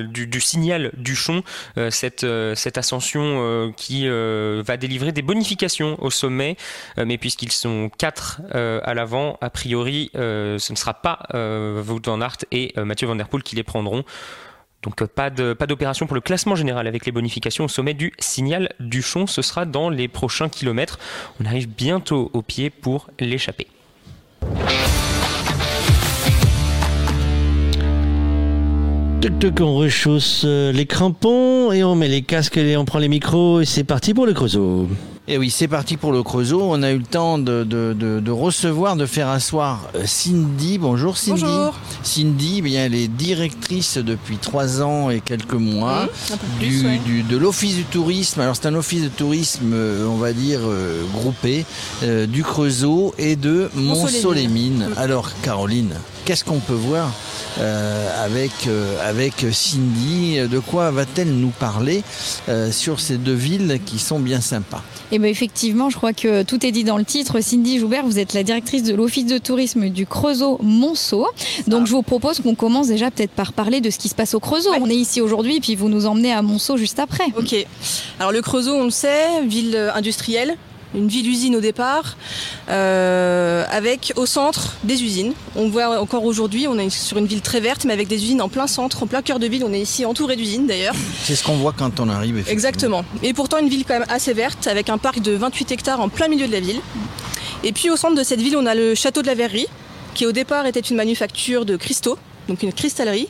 du, 0.05 0.41
signal 0.41 0.91
du 0.95 1.15
Chon, 1.15 1.43
cette, 1.89 2.25
cette 2.55 2.77
ascension 2.77 3.73
qui 3.75 4.07
va 4.07 4.77
délivrer 4.77 5.11
des 5.11 5.23
bonifications 5.23 6.01
au 6.01 6.11
sommet, 6.11 6.55
mais 6.97 7.17
puisqu'ils 7.17 7.51
sont 7.51 7.89
quatre 7.97 8.41
à 8.53 8.93
l'avant, 8.93 9.37
a 9.41 9.49
priori, 9.49 10.11
ce 10.13 10.71
ne 10.71 10.77
sera 10.77 10.93
pas 10.93 11.27
Wout 11.33 12.01
van 12.05 12.21
Aert 12.21 12.37
et 12.51 12.73
Mathieu 12.77 13.07
Van 13.07 13.15
Der 13.15 13.27
Poel 13.27 13.43
qui 13.43 13.55
les 13.55 13.63
prendront. 13.63 14.05
Donc 14.83 15.01
euh, 15.01 15.07
pas 15.07 15.29
d'opération 15.29 16.07
pour 16.07 16.15
le 16.15 16.21
classement 16.21 16.55
général 16.55 16.87
avec 16.87 17.05
les 17.05 17.11
bonifications 17.11 17.65
au 17.65 17.67
sommet 17.67 17.93
du 17.93 18.13
signal 18.19 18.73
du 18.79 19.01
Chon. 19.01 19.27
Ce 19.27 19.41
sera 19.41 19.65
dans 19.65 19.89
les 19.89 20.07
prochains 20.07 20.49
kilomètres. 20.49 20.99
On 21.39 21.45
arrive 21.45 21.67
bientôt 21.67 22.29
au 22.33 22.41
pied 22.41 22.69
pour 22.69 23.09
l'échapper. 23.19 23.67
On 29.59 29.75
rechausse 29.75 30.43
euh, 30.45 30.71
les 30.71 30.87
crampons 30.87 31.71
et 31.71 31.83
on 31.83 31.93
met 31.93 32.07
les 32.07 32.23
casques 32.23 32.57
et 32.57 32.75
on 32.77 32.85
prend 32.85 32.97
les 32.97 33.07
micros 33.07 33.61
et 33.61 33.65
c'est 33.65 33.83
parti 33.83 34.15
pour 34.15 34.25
le 34.25 34.33
Creusot. 34.33 34.87
Et 35.31 35.35
eh 35.35 35.37
oui, 35.37 35.49
c'est 35.49 35.69
parti 35.69 35.95
pour 35.95 36.11
le 36.11 36.23
Creusot. 36.23 36.59
On 36.61 36.83
a 36.83 36.91
eu 36.91 36.97
le 36.97 37.05
temps 37.05 37.37
de, 37.37 37.63
de, 37.63 38.31
recevoir, 38.31 38.97
de 38.97 39.05
faire 39.05 39.29
asseoir 39.29 39.87
euh, 39.95 40.03
Cindy. 40.05 40.77
Bonjour 40.77 41.17
Cindy. 41.17 41.43
Bonjour. 41.43 41.73
Cindy, 42.03 42.55
eh 42.57 42.61
bien, 42.61 42.83
elle 42.83 42.95
est 42.95 43.07
directrice 43.07 43.97
depuis 43.97 44.35
trois 44.35 44.81
ans 44.81 45.09
et 45.09 45.21
quelques 45.21 45.53
mois 45.53 46.09
du, 46.59 47.23
de 47.23 47.37
l'Office 47.37 47.77
du 47.77 47.85
tourisme. 47.85 48.41
Alors 48.41 48.57
c'est 48.57 48.65
un 48.65 48.75
office 48.75 49.03
de 49.03 49.07
tourisme, 49.07 49.71
euh, 49.71 50.05
on 50.05 50.17
va 50.17 50.33
dire, 50.33 50.59
euh, 50.63 51.01
groupé, 51.13 51.65
du 52.27 52.43
Creusot 52.43 53.15
et 53.17 53.37
de 53.37 53.69
Mont-Solémine. 53.73 54.89
Alors 54.97 55.29
Caroline, 55.43 55.93
qu'est-ce 56.25 56.43
qu'on 56.43 56.59
peut 56.59 56.73
voir 56.73 57.09
avec, 58.21 58.51
avec 59.01 59.45
Cindy? 59.53 60.39
De 60.49 60.59
quoi 60.59 60.91
va-t-elle 60.91 61.33
nous 61.33 61.53
parler 61.57 62.03
sur 62.71 62.99
ces 62.99 63.17
deux 63.17 63.33
villes 63.33 63.79
qui 63.85 63.97
sont 63.97 64.19
bien 64.19 64.41
sympas? 64.41 64.83
Et 65.11 65.15
eh 65.15 65.19
bien 65.19 65.29
effectivement, 65.29 65.89
je 65.89 65.97
crois 65.97 66.13
que 66.13 66.43
tout 66.43 66.65
est 66.65 66.71
dit 66.71 66.85
dans 66.85 66.97
le 66.97 67.03
titre. 67.03 67.41
Cindy 67.41 67.79
Joubert, 67.79 68.05
vous 68.05 68.17
êtes 68.17 68.33
la 68.33 68.43
directrice 68.43 68.83
de 68.83 68.95
l'Office 68.95 69.25
de 69.25 69.37
tourisme 69.39 69.89
du 69.89 70.05
Creusot 70.05 70.57
Monceau. 70.63 71.27
Donc 71.67 71.85
je 71.85 71.91
vous 71.91 72.01
propose 72.01 72.39
qu'on 72.39 72.55
commence 72.55 72.87
déjà 72.87 73.11
peut-être 73.11 73.31
par 73.31 73.51
parler 73.51 73.81
de 73.81 73.89
ce 73.89 73.99
qui 73.99 74.07
se 74.07 74.15
passe 74.15 74.33
au 74.35 74.39
Creusot. 74.39 74.69
On 74.79 74.89
est 74.89 74.95
ici 74.95 75.19
aujourd'hui, 75.19 75.59
puis 75.59 75.75
vous 75.75 75.89
nous 75.89 76.05
emmenez 76.05 76.31
à 76.31 76.41
Monceau 76.41 76.77
juste 76.77 76.97
après. 76.97 77.25
Ok. 77.37 77.53
Alors 78.21 78.31
le 78.31 78.41
Creusot, 78.41 78.73
on 78.73 78.85
le 78.85 78.89
sait, 78.89 79.43
ville 79.45 79.91
industrielle, 79.93 80.55
une 80.95 81.07
ville-usine 81.07 81.55
au 81.55 81.61
départ, 81.61 82.17
euh, 82.69 83.65
avec 83.69 84.13
au 84.15 84.25
centre 84.25 84.75
des 84.83 85.03
usines. 85.03 85.33
On 85.55 85.69
voit 85.69 85.99
encore 85.99 86.25
aujourd'hui, 86.25 86.67
on 86.67 86.77
est 86.77 86.89
sur 86.89 87.17
une 87.17 87.25
ville 87.25 87.41
très 87.41 87.59
verte, 87.59 87.85
mais 87.85 87.93
avec 87.93 88.07
des 88.07 88.23
usines 88.23 88.41
en 88.41 88.49
plein 88.49 88.67
centre, 88.67 89.03
en 89.03 89.07
plein 89.07 89.21
cœur 89.21 89.39
de 89.39 89.47
ville. 89.47 89.63
On 89.65 89.73
est 89.73 89.81
ici 89.81 90.05
entouré 90.05 90.35
d'usines 90.35 90.67
d'ailleurs. 90.67 90.95
C'est 91.23 91.35
ce 91.35 91.43
qu'on 91.43 91.55
voit 91.55 91.73
quand 91.77 91.99
on 91.99 92.09
arrive. 92.09 92.43
Exactement. 92.47 93.03
Et 93.23 93.33
pourtant 93.33 93.57
une 93.57 93.69
ville 93.69 93.85
quand 93.85 93.99
même 93.99 94.09
assez 94.09 94.33
verte, 94.33 94.67
avec 94.67 94.89
un 94.89 94.97
parc 94.97 95.19
de 95.21 95.33
28 95.33 95.71
hectares 95.71 96.01
en 96.01 96.09
plein 96.09 96.27
milieu 96.27 96.47
de 96.47 96.51
la 96.51 96.59
ville. 96.59 96.81
Et 97.63 97.71
puis 97.71 97.89
au 97.89 97.95
centre 97.95 98.15
de 98.15 98.23
cette 98.23 98.41
ville, 98.41 98.57
on 98.57 98.65
a 98.65 98.75
le 98.75 98.95
château 98.95 99.21
de 99.21 99.27
la 99.27 99.35
Verrerie, 99.35 99.67
qui 100.13 100.25
au 100.25 100.31
départ 100.31 100.65
était 100.65 100.79
une 100.79 100.97
manufacture 100.97 101.65
de 101.65 101.77
cristaux, 101.77 102.17
donc 102.47 102.63
une 102.63 102.73
cristallerie 102.73 103.29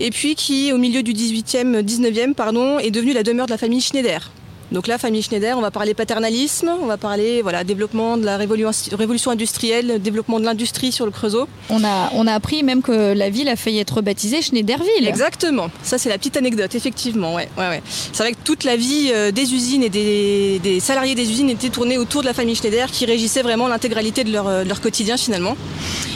et 0.00 0.10
puis 0.10 0.34
qui, 0.34 0.72
au 0.72 0.78
milieu 0.78 1.02
du 1.02 1.12
18e, 1.12 1.80
19e, 1.82 2.34
pardon, 2.34 2.78
est 2.78 2.90
devenue 2.90 3.12
la 3.12 3.22
demeure 3.22 3.46
de 3.46 3.52
la 3.52 3.58
famille 3.58 3.80
Schneider. 3.80 4.30
Donc 4.72 4.88
là, 4.88 4.98
famille 4.98 5.22
Schneider, 5.22 5.56
on 5.56 5.60
va 5.60 5.70
parler 5.70 5.94
paternalisme, 5.94 6.70
on 6.82 6.86
va 6.86 6.96
parler 6.96 7.40
voilà, 7.42 7.62
développement 7.62 8.16
de 8.16 8.24
la 8.24 8.36
révolution 8.36 9.30
industrielle, 9.30 10.00
développement 10.02 10.40
de 10.40 10.44
l'industrie 10.44 10.92
sur 10.92 11.04
le 11.04 11.12
Creusot. 11.12 11.46
On 11.70 11.84
a, 11.84 12.10
on 12.14 12.26
a 12.26 12.32
appris 12.32 12.62
même 12.62 12.82
que 12.82 13.12
la 13.12 13.30
ville 13.30 13.48
a 13.48 13.56
failli 13.56 13.78
être 13.78 14.02
baptisée 14.02 14.42
Schneiderville. 14.42 15.06
Exactement, 15.06 15.70
ça 15.82 15.98
c'est 15.98 16.08
la 16.08 16.18
petite 16.18 16.36
anecdote, 16.36 16.74
effectivement. 16.74 17.34
Ouais, 17.34 17.48
ouais, 17.56 17.68
ouais. 17.68 17.82
C'est 17.86 18.22
vrai 18.22 18.32
que 18.32 18.38
toute 18.42 18.64
la 18.64 18.76
vie 18.76 19.10
euh, 19.12 19.30
des 19.30 19.54
usines 19.54 19.84
et 19.84 19.88
des, 19.88 20.80
salariés 20.80 21.14
des 21.14 21.30
usines 21.30 21.50
était 21.50 21.68
tournée 21.68 21.98
autour 21.98 22.22
de 22.22 22.26
la 22.26 22.34
famille 22.34 22.56
Schneider 22.56 22.90
qui 22.90 23.06
régissait 23.06 23.42
vraiment 23.42 23.68
l'intégralité 23.68 24.24
de 24.24 24.32
leur, 24.32 24.48
euh, 24.48 24.64
de 24.64 24.68
leur 24.68 24.80
quotidien 24.80 25.16
finalement. 25.16 25.56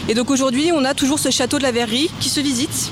Et 0.09 0.15
donc 0.15 0.31
aujourd'hui, 0.31 0.73
on 0.75 0.85
a 0.85 0.95
toujours 0.95 1.19
ce 1.19 1.31
château 1.31 1.59
de 1.59 1.63
la 1.63 1.73
Verrerie 1.73 2.11
qui 2.21 2.29
se 2.29 2.41
visite 2.41 2.91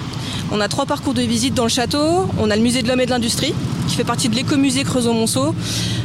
on 0.51 0.61
a 0.61 0.69
trois 0.69 0.87
parcours 0.87 1.15
de 1.15 1.23
visite 1.23 1.55
dans 1.55 1.65
le 1.65 1.69
château. 1.69 2.27
On 2.39 2.51
a 2.51 2.57
le 2.57 2.63
musée 2.63 2.83
de 2.83 2.89
l'homme 2.89 3.01
et 3.01 3.07
de 3.07 3.11
l'industrie, 3.11 3.55
qui 3.89 3.97
fait 3.97 4.05
partie 4.05 4.29
de 4.29 4.35
l'écomusée 4.35 4.83
Creusot-Monceau. 4.83 5.55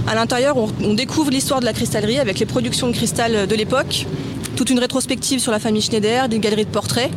À 0.08 0.16
l'intérieur, 0.16 0.58
on, 0.58 0.94
découvre 0.94 1.32
l'histoire 1.32 1.60
de 1.60 1.66
la 1.66 1.74
cristallerie 1.74 2.20
avec 2.20 2.40
les 2.40 2.46
productions 2.46 2.88
de 2.88 2.94
cristal 2.94 3.48
de 3.48 3.56
l'époque, 3.56 4.06
toute 4.56 4.70
une 4.70 4.80
rétrospective 4.80 5.40
sur 5.40 5.52
la 5.52 5.60
famille 5.60 5.82
Schneider, 5.82 6.28
des 6.28 6.40
galeries 6.40 6.66
de 6.66 6.70
portraits, 6.70 7.10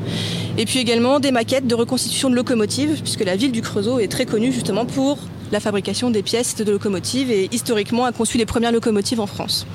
et 0.57 0.65
puis 0.65 0.79
également 0.79 1.21
des 1.21 1.33
maquettes 1.33 1.67
de 1.67 1.75
reconstitution 1.75 2.31
de 2.31 2.35
locomotives, 2.35 3.01
puisque 3.03 3.25
la 3.25 3.37
ville 3.37 3.53
du 3.53 3.63
Creusot 3.63 3.99
est 3.99 4.09
très 4.09 4.27
connue 4.27 4.53
justement 4.53 4.87
pour 4.87 5.19
la 5.53 5.61
fabrication 5.61 6.11
des 6.11 6.23
pièces 6.23 6.57
de 6.57 6.71
locomotives 6.71 7.31
et 7.31 7.49
historiquement 7.53 8.05
a 8.05 8.13
conçu 8.13 8.39
les 8.39 8.47
premières 8.47 8.73
locomotives 8.73 9.21
en 9.21 9.27
France. 9.27 9.67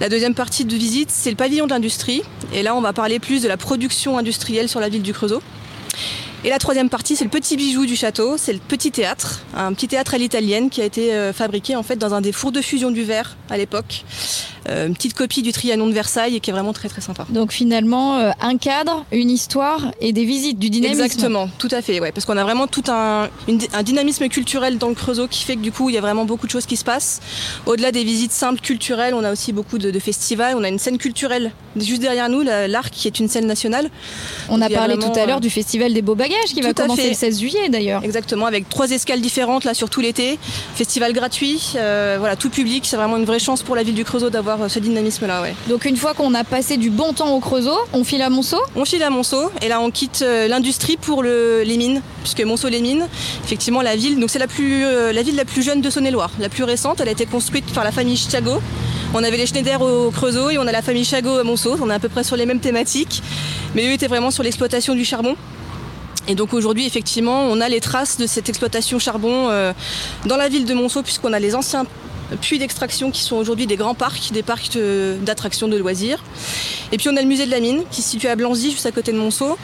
La 0.00 0.08
deuxième 0.08 0.34
partie 0.34 0.64
de 0.64 0.74
visite, 0.74 1.10
c'est 1.10 1.30
le 1.30 1.36
pavillon 1.36 1.66
de 1.66 1.70
l'industrie. 1.70 2.22
Et 2.52 2.62
là, 2.62 2.74
on 2.74 2.80
va 2.80 2.92
parler 2.92 3.18
plus 3.18 3.42
de 3.42 3.48
la 3.48 3.56
production 3.56 4.18
industrielle 4.18 4.68
sur 4.68 4.80
la 4.80 4.88
ville 4.88 5.02
du 5.02 5.12
Creusot. 5.12 5.40
Et 6.44 6.50
la 6.50 6.58
troisième 6.58 6.90
partie, 6.90 7.16
c'est 7.16 7.24
le 7.24 7.30
petit 7.30 7.56
bijou 7.56 7.86
du 7.86 7.96
château, 7.96 8.36
c'est 8.36 8.52
le 8.52 8.58
petit 8.58 8.90
théâtre, 8.90 9.40
un 9.56 9.72
petit 9.72 9.88
théâtre 9.88 10.12
à 10.12 10.18
l'italienne 10.18 10.68
qui 10.68 10.82
a 10.82 10.84
été 10.84 11.14
euh, 11.14 11.32
fabriqué 11.32 11.74
en 11.74 11.82
fait 11.82 11.96
dans 11.96 12.12
un 12.12 12.20
des 12.20 12.32
fours 12.32 12.52
de 12.52 12.60
fusion 12.60 12.90
du 12.90 13.02
verre 13.02 13.38
à 13.48 13.56
l'époque. 13.56 14.04
Euh, 14.68 14.86
une 14.86 14.94
petite 14.94 15.14
copie 15.14 15.42
du 15.42 15.52
Trianon 15.52 15.86
de 15.86 15.92
Versailles 15.92 16.36
et 16.36 16.40
qui 16.40 16.48
est 16.50 16.52
vraiment 16.52 16.72
très 16.72 16.88
très 16.88 17.00
sympa. 17.02 17.26
Donc 17.28 17.52
finalement, 17.52 18.18
euh, 18.18 18.30
un 18.40 18.56
cadre, 18.56 19.04
une 19.12 19.30
histoire 19.30 19.90
et 20.00 20.12
des 20.12 20.24
visites, 20.24 20.58
du 20.58 20.70
dynamisme. 20.70 21.02
Exactement, 21.02 21.50
tout 21.58 21.68
à 21.70 21.82
fait, 21.82 22.00
ouais, 22.00 22.12
parce 22.12 22.24
qu'on 22.24 22.36
a 22.38 22.42
vraiment 22.44 22.66
tout 22.66 22.84
un, 22.88 23.28
une- 23.46 23.60
un 23.74 23.82
dynamisme 23.82 24.26
culturel 24.28 24.78
dans 24.78 24.88
le 24.88 24.94
Creusot 24.94 25.28
qui 25.28 25.44
fait 25.44 25.56
que 25.56 25.60
du 25.60 25.70
coup, 25.72 25.90
il 25.90 25.94
y 25.94 25.98
a 25.98 26.00
vraiment 26.00 26.24
beaucoup 26.24 26.46
de 26.46 26.50
choses 26.50 26.64
qui 26.66 26.76
se 26.76 26.84
passent. 26.84 27.20
Au-delà 27.66 27.92
des 27.92 28.04
visites 28.04 28.32
simples 28.32 28.60
culturelles, 28.60 29.14
on 29.14 29.22
a 29.24 29.32
aussi 29.32 29.52
beaucoup 29.52 29.76
de, 29.78 29.90
de 29.90 29.98
festivals. 29.98 30.54
On 30.56 30.64
a 30.64 30.68
une 30.68 30.78
scène 30.78 30.96
culturelle 30.98 31.52
juste 31.76 32.00
derrière 32.00 32.28
nous, 32.30 32.40
la- 32.42 32.66
l'Arc, 32.68 32.90
qui 32.92 33.06
est 33.08 33.18
une 33.20 33.28
scène 33.28 33.46
nationale. 33.46 33.90
On 34.48 34.62
a 34.62 34.70
parlé 34.70 34.94
vraiment, 34.94 35.12
tout 35.12 35.18
à 35.20 35.26
l'heure 35.26 35.40
du 35.40 35.50
Festival 35.50 35.92
des 35.92 36.00
Beaux 36.02 36.14
Bagages 36.14 36.36
qui 36.54 36.62
va 36.62 36.72
tout 36.72 36.82
commencer 36.82 37.02
fait. 37.02 37.08
le 37.10 37.14
16 37.14 37.40
juillet 37.40 37.68
d'ailleurs. 37.68 38.02
Exactement, 38.04 38.46
avec 38.46 38.68
trois 38.68 38.90
escales 38.90 39.20
différentes 39.20 39.64
là 39.64 39.74
sur 39.74 39.90
tout 39.90 40.00
l'été, 40.00 40.38
festival 40.74 41.12
gratuit, 41.12 41.72
euh, 41.76 42.16
voilà 42.18 42.36
tout 42.36 42.48
public, 42.50 42.86
c'est 42.86 42.96
vraiment 42.96 43.16
une 43.18 43.24
vraie 43.24 43.38
chance 43.38 43.62
pour 43.62 43.76
la 43.76 43.82
ville 43.82 43.94
du 43.94 44.04
Creusot 44.04 44.30
d'avoir 44.30 44.53
euh, 44.62 44.68
ce 44.68 44.78
dynamisme-là, 44.78 45.42
ouais. 45.42 45.54
Donc 45.68 45.84
une 45.84 45.96
fois 45.96 46.14
qu'on 46.14 46.34
a 46.34 46.44
passé 46.44 46.76
du 46.76 46.90
bon 46.90 47.12
temps 47.12 47.34
au 47.34 47.40
Creusot, 47.40 47.78
on 47.92 48.04
file 48.04 48.22
à 48.22 48.30
Monceau? 48.30 48.60
On 48.76 48.84
file 48.84 49.02
à 49.02 49.10
Monceau 49.10 49.50
et 49.62 49.68
là 49.68 49.80
on 49.80 49.90
quitte 49.90 50.22
euh, 50.22 50.48
l'industrie 50.48 50.96
pour 50.96 51.22
le- 51.22 51.62
les 51.64 51.76
mines, 51.76 52.02
puisque 52.22 52.42
Monceau 52.42 52.68
les 52.68 52.80
mines, 52.80 53.06
effectivement 53.44 53.82
la 53.82 53.96
ville, 53.96 54.18
donc 54.18 54.30
c'est 54.30 54.38
la 54.38 54.46
plus 54.46 54.84
euh, 54.84 55.12
la 55.12 55.22
ville 55.22 55.36
la 55.36 55.44
plus 55.44 55.62
jeune 55.62 55.80
de 55.80 55.90
Saône-et-Loire, 55.90 56.30
la 56.38 56.48
plus 56.48 56.64
récente, 56.64 57.00
elle 57.00 57.08
a 57.08 57.12
été 57.12 57.26
construite 57.26 57.72
par 57.72 57.84
la 57.84 57.92
famille 57.92 58.16
Chiago. 58.16 58.60
On 59.14 59.22
avait 59.22 59.36
les 59.36 59.46
Schneider 59.46 59.80
au 59.80 60.10
Creusot 60.10 60.50
et 60.50 60.58
on 60.58 60.66
a 60.66 60.72
la 60.72 60.82
famille 60.82 61.04
Chagot 61.04 61.38
à 61.38 61.44
Monceau, 61.44 61.76
on 61.80 61.90
est 61.90 61.94
à 61.94 62.00
peu 62.00 62.08
près 62.08 62.24
sur 62.24 62.36
les 62.36 62.46
mêmes 62.46 62.60
thématiques, 62.60 63.22
mais 63.74 63.86
eux 63.88 63.92
étaient 63.92 64.08
vraiment 64.08 64.30
sur 64.30 64.42
l'exploitation 64.42 64.94
du 64.94 65.04
charbon. 65.04 65.36
Et 66.26 66.34
donc 66.34 66.54
aujourd'hui, 66.54 66.86
effectivement, 66.86 67.42
on 67.50 67.60
a 67.60 67.68
les 67.68 67.80
traces 67.80 68.16
de 68.16 68.26
cette 68.26 68.48
exploitation 68.48 68.98
charbon 68.98 69.50
dans 70.24 70.36
la 70.36 70.48
ville 70.48 70.64
de 70.64 70.72
Monceau, 70.72 71.02
puisqu'on 71.02 71.34
a 71.34 71.38
les 71.38 71.54
anciens 71.54 71.84
puits 72.40 72.58
d'extraction 72.58 73.10
qui 73.10 73.22
sont 73.22 73.36
aujourd'hui 73.36 73.66
des 73.66 73.76
grands 73.76 73.94
parcs, 73.94 74.32
des 74.32 74.42
parcs 74.42 74.78
d'attractions 75.22 75.68
de 75.68 75.76
loisirs. 75.76 76.22
Et 76.92 76.96
puis 76.96 77.08
on 77.08 77.16
a 77.16 77.22
le 77.22 77.28
musée 77.28 77.46
de 77.46 77.50
la 77.50 77.60
mine 77.60 77.82
qui 77.90 78.02
se 78.02 78.10
situe 78.10 78.28
à 78.28 78.36
Blanzy, 78.36 78.70
juste 78.70 78.86
à 78.86 78.92
côté 78.92 79.12
de 79.12 79.18
Monceau, 79.18 79.58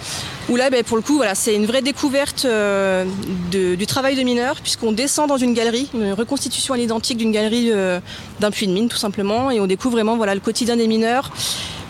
où 0.50 0.56
là, 0.56 0.68
ben, 0.70 0.82
pour 0.82 0.96
le 0.96 1.02
coup, 1.02 1.14
voilà, 1.16 1.34
c'est 1.34 1.54
une 1.54 1.66
vraie 1.66 1.82
découverte 1.82 2.44
euh, 2.44 3.04
de- 3.50 3.74
du 3.76 3.86
travail 3.86 4.16
de 4.16 4.22
mineur, 4.22 4.56
puisqu'on 4.60 4.92
descend 4.92 5.28
dans 5.28 5.36
une 5.38 5.54
galerie, 5.54 5.88
une 5.94 6.12
reconstitution 6.12 6.74
à 6.74 6.76
l'identique 6.76 7.18
d'une 7.18 7.32
galerie 7.32 7.70
euh, 7.70 8.00
d'un 8.40 8.50
puits 8.50 8.66
de 8.66 8.72
mine, 8.72 8.88
tout 8.88 8.96
simplement, 8.98 9.50
et 9.50 9.60
on 9.60 9.66
découvre 9.66 9.92
vraiment 9.96 10.16
voilà, 10.16 10.34
le 10.34 10.40
quotidien 10.40 10.76
des 10.76 10.86
mineurs. 10.88 11.30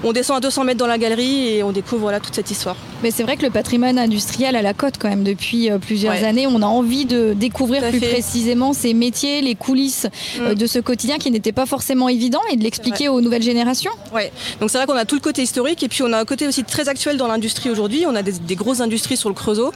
On 0.02 0.12
descend 0.14 0.38
à 0.38 0.40
200 0.40 0.64
mètres 0.64 0.78
dans 0.78 0.86
la 0.86 0.96
galerie 0.96 1.48
et 1.56 1.62
on 1.62 1.72
découvre 1.72 2.00
voilà, 2.00 2.20
toute 2.20 2.34
cette 2.34 2.50
histoire. 2.50 2.74
Mais 3.02 3.10
c'est 3.10 3.22
vrai 3.22 3.36
que 3.36 3.42
le 3.42 3.50
patrimoine 3.50 3.98
industriel 3.98 4.56
à 4.56 4.62
la 4.62 4.72
côte 4.72 4.94
quand 4.98 5.10
même 5.10 5.24
depuis 5.24 5.70
euh, 5.70 5.76
plusieurs 5.78 6.14
Ouais. 6.14 6.24
années, 6.24 6.46
on 6.46 6.62
a 6.62 6.66
envie 6.66 7.04
de 7.04 7.34
découvrir 7.34 7.82
plus 7.90 8.00
fait. 8.00 8.06
Mm. 8.06 8.12
précisément 8.12 8.72
ces 8.72 8.94
métiers, 8.94 9.42
les 9.42 9.54
coulisses 9.54 10.06
euh, 10.40 10.54
de 10.54 10.66
ce 10.66 10.78
quotidien 10.78 11.18
qui 11.18 11.30
n'était 11.30 11.52
pas 11.52 11.66
forcément 11.66 12.08
évident 12.08 12.40
et 12.50 12.56
de 12.56 12.62
l'expliquer 12.62 13.10
aux 13.10 13.20
nouvelles 13.20 13.42
générations. 13.42 13.90
Ouais. 14.14 14.32
Donc 14.58 14.70
c'est 14.70 14.78
vrai 14.78 14.86
qu'on 14.86 14.94
a 14.94 15.04
tout 15.04 15.16
le 15.16 15.20
côté 15.20 15.42
historique 15.42 15.82
et 15.82 15.88
puis 15.88 16.02
on 16.02 16.14
a 16.14 16.18
un 16.18 16.24
côté 16.24 16.46
aussi 16.48 16.64
très 16.64 16.88
actuel 16.88 17.18
dans 17.18 17.26
l'industrie 17.28 17.68
aujourd'hui. 17.68 18.04
On 18.08 18.14
a 18.14 18.22
des, 18.22 18.32
des 18.50 18.56
grosses 18.56 18.80
industries 18.80 19.16
sur 19.16 19.28
le 19.28 19.34
Creusot 19.34 19.72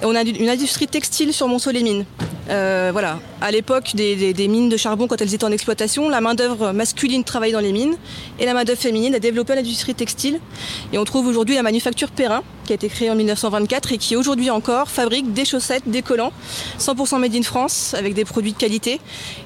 et 0.00 0.06
on 0.06 0.14
a 0.16 0.22
une 0.22 0.48
industrie 0.48 0.86
textile 0.86 1.34
sur 1.34 1.46
Monceau-les-Mines. 1.46 2.06
Euh, 2.48 2.88
voilà. 2.92 3.18
À 3.40 3.50
l'époque 3.50 3.92
des, 3.94 4.48
mines 4.48 4.70
de 4.70 4.76
charbon, 4.76 5.06
quand 5.06 5.20
elles 5.20 5.34
étaient 5.34 5.44
en 5.44 5.52
exploitation, 5.52 6.08
la 6.08 6.20
main-d'œuvre 6.22 6.72
masculine 6.72 7.22
travaillait 7.22 7.52
dans 7.52 7.60
les 7.60 7.72
mines 7.72 7.96
et 8.38 8.46
la 8.46 8.54
main-d'œuvre 8.54 8.80
féminine 8.80 9.14
a 9.14 9.18
développé 9.18 9.54
l'industrie 9.54 9.94
textile. 9.94 10.40
Et 10.92 10.98
on 10.98 11.04
trouve 11.04 11.26
aujourd'hui 11.26 11.54
la 11.54 11.62
manufacture 11.62 12.10
Perrin 12.10 12.42
qui 12.64 12.72
a 12.72 12.76
été 12.76 12.88
créée 12.88 13.10
en 13.10 13.14
1924 13.14 13.92
et 13.92 13.98
qui 13.98 14.16
aujourd'hui 14.16 14.50
encore 14.50 14.88
fabrique 14.88 15.32
des 15.32 15.44
chaussettes, 15.44 15.84
des 15.86 16.02
collants 16.02 16.32
100% 16.80 17.18
made 17.18 17.34
in 17.34 17.42
France 17.42 17.94
avec 17.96 18.14
des 18.14 18.24
produits 18.24 18.52
de 18.52 18.56
qualité. 18.58 19.00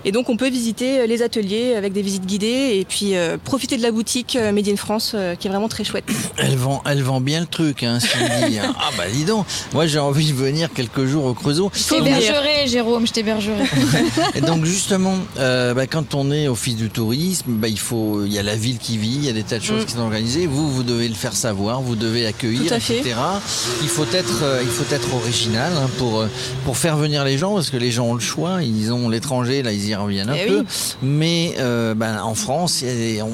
Et 0.04 0.12
donc 0.12 0.28
on 0.28 0.36
peut 0.36 0.48
visiter 0.48 1.06
les 1.06 1.22
ateliers 1.22 1.74
avec 1.74 1.92
des 1.92 2.02
visites 2.02 2.26
guidées 2.26 2.78
et 2.78 2.84
puis 2.88 3.16
euh, 3.16 3.36
profiter 3.36 3.76
de 3.76 3.82
la 3.82 3.90
boutique 3.90 4.36
euh, 4.36 4.52
Made 4.52 4.68
in 4.68 4.76
France 4.76 5.12
euh, 5.14 5.34
qui 5.34 5.48
est 5.48 5.50
vraiment 5.50 5.68
très 5.68 5.84
chouette. 5.84 6.04
Elle 6.36 6.56
vend, 6.56 6.82
elle 6.86 7.02
vend 7.02 7.20
bien 7.20 7.40
le 7.40 7.46
truc, 7.46 7.82
hein, 7.82 7.98
hein. 7.98 8.67
ah 8.78 8.90
bah 8.96 9.04
dis 9.12 9.24
donc, 9.24 9.46
moi 9.72 9.86
j'ai 9.86 9.98
envie 9.98 10.30
de 10.32 10.36
venir 10.36 10.68
quelques 10.72 11.04
jours 11.06 11.24
au 11.24 11.34
Creusot. 11.34 11.70
Je 11.74 11.82
t'hébergerai, 11.94 12.66
Jérôme, 12.66 13.06
je 13.06 13.12
t'hébergerai. 13.12 13.64
Et 14.34 14.40
donc 14.40 14.64
justement, 14.64 15.14
euh, 15.38 15.74
bah, 15.74 15.86
quand 15.86 16.14
on 16.14 16.30
est 16.30 16.48
office 16.48 16.76
du 16.76 16.90
tourisme, 16.90 17.52
bah, 17.52 17.68
il 17.68 17.78
faut, 17.78 18.24
il 18.24 18.32
y 18.32 18.38
a 18.38 18.42
la 18.42 18.56
ville 18.56 18.78
qui 18.78 18.98
vit, 18.98 19.14
il 19.16 19.24
y 19.24 19.28
a 19.28 19.32
des 19.32 19.42
tas 19.42 19.58
de 19.58 19.64
choses 19.64 19.82
Mm. 19.82 19.86
qui 19.86 19.92
sont 19.92 20.00
organisées. 20.00 20.46
Vous, 20.46 20.70
vous 20.70 20.82
devez 20.82 21.08
le 21.08 21.14
faire 21.14 21.34
savoir, 21.34 21.80
vous 21.82 21.94
devez 21.96 22.26
accueillir, 22.26 22.72
etc. 22.72 23.14
Il 23.82 23.88
faut 23.88 24.06
être, 24.12 24.42
euh, 24.42 24.60
il 24.62 24.68
faut 24.68 24.92
être 24.94 25.14
original 25.14 25.72
hein, 25.76 25.88
pour 25.98 26.20
euh, 26.20 26.26
pour 26.64 26.76
faire 26.76 26.96
venir 26.96 27.24
les 27.24 27.38
gens, 27.38 27.54
parce 27.54 27.70
que 27.70 27.76
les 27.76 27.90
gens 27.90 28.06
ont 28.06 28.14
le 28.14 28.20
choix. 28.20 28.62
Ils 28.62 28.92
ont 28.92 29.08
l'étranger, 29.08 29.62
là, 29.62 29.72
ils 29.72 29.86
y 29.88 29.94
reviennent 29.94 30.30
un 30.30 30.34
Eh 30.34 30.46
peu. 30.46 30.58
oui. 30.60 30.64
Mais 31.02 31.54
euh, 31.58 31.94
bah, 31.94 32.24
en 32.24 32.34
France, 32.34 32.82
on, 33.22 33.28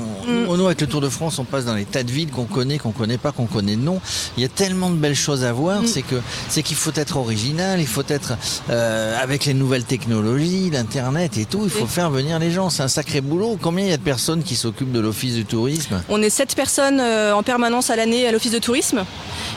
Mm. 0.56 0.66
avec 0.66 0.80
le 0.80 0.86
Tour 0.86 1.00
de 1.00 1.08
France, 1.08 1.38
on 1.38 1.44
passe 1.44 1.64
dans 1.64 1.74
les 1.74 1.84
tas 1.84 2.02
de 2.02 2.10
villes 2.10 2.30
qu'on 2.30 2.44
connaît, 2.44 2.78
qu'on 2.78 2.92
connaît 2.92 3.18
pas, 3.18 3.32
qu'on 3.32 3.46
connaît 3.46 3.76
de 3.76 3.80
nom. 3.82 4.00
Il 4.36 4.42
y 4.42 4.46
a 4.46 4.48
tellement 4.48 4.90
de 4.90 4.96
belles 4.96 5.13
choses 5.14 5.44
à 5.44 5.52
voir. 5.52 5.82
Mm. 5.82 5.86
C'est 5.86 6.02
que 6.02 6.16
c'est 6.48 6.62
qu'il 6.62 6.76
faut 6.76 6.92
être 6.94 7.16
original, 7.16 7.80
il 7.80 7.86
faut 7.86 8.02
être 8.08 8.34
euh, 8.70 9.22
avec 9.22 9.44
les 9.44 9.54
nouvelles 9.54 9.84
technologies, 9.84 10.70
l'internet 10.70 11.36
et 11.38 11.44
tout. 11.44 11.62
Il 11.64 11.70
faut 11.70 11.86
faire 11.86 12.10
venir 12.10 12.38
les 12.38 12.50
gens. 12.50 12.70
C'est 12.70 12.82
un 12.82 12.88
sacré 12.88 13.20
boulot. 13.20 13.58
Combien 13.60 13.84
il 13.84 13.90
y 13.90 13.94
a 13.94 13.96
de 13.96 14.02
personnes 14.02 14.42
qui 14.42 14.56
s'occupent 14.56 14.92
de 14.92 15.00
l'office 15.00 15.34
du 15.34 15.44
tourisme? 15.44 16.02
On 16.08 16.22
est 16.22 16.30
sept 16.30 16.54
personnes 16.54 17.00
euh, 17.00 17.34
en 17.34 17.42
permanence 17.42 17.90
à 17.90 17.96
l'année 17.96 18.26
à 18.26 18.32
l'office 18.32 18.52
de 18.52 18.58
tourisme. 18.58 19.04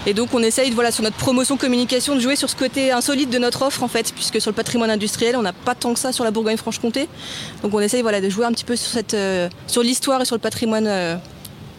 Et 0.06 0.14
donc 0.14 0.34
on 0.34 0.42
essaye 0.42 0.72
voilà, 0.72 0.92
sur 0.92 1.04
notre 1.04 1.18
promotion 1.18 1.58
communication 1.58 2.16
de 2.16 2.20
jouer 2.20 2.36
sur 2.36 2.50
ce 2.50 2.56
côté 2.56 2.92
insolite 2.92 3.30
de 3.30 3.38
notre 3.38 3.62
offre 3.64 3.84
en 3.84 3.88
fait, 3.88 4.14
puisque 4.14 4.40
sur 4.42 4.52
le 4.52 4.56
patrimoine 4.56 4.90
industriel, 4.90 5.36
on 5.36 5.42
n'a 5.42 5.54
pas 5.54 5.76
tant 5.76 5.94
que 5.94 6.00
ça 6.00 6.12
sur 6.12 6.24
la 6.24 6.32
Bourgogne-Franche-Comté. 6.32 7.08
Donc 7.64 7.74
on 7.74 7.80
essaye 7.80 8.02
voilà, 8.02 8.22
de 8.22 8.30
jouer 8.30 8.46
un 8.46 8.52
petit 8.52 8.66
peu 8.66 8.76
sur, 8.76 8.92
cette, 8.92 9.14
euh, 9.14 9.50
sur 9.68 9.84
l'histoire 9.84 10.22
et 10.22 10.26
sur 10.26 10.36
le 10.36 10.42
patrimoine 10.42 10.88
euh, 10.88 11.16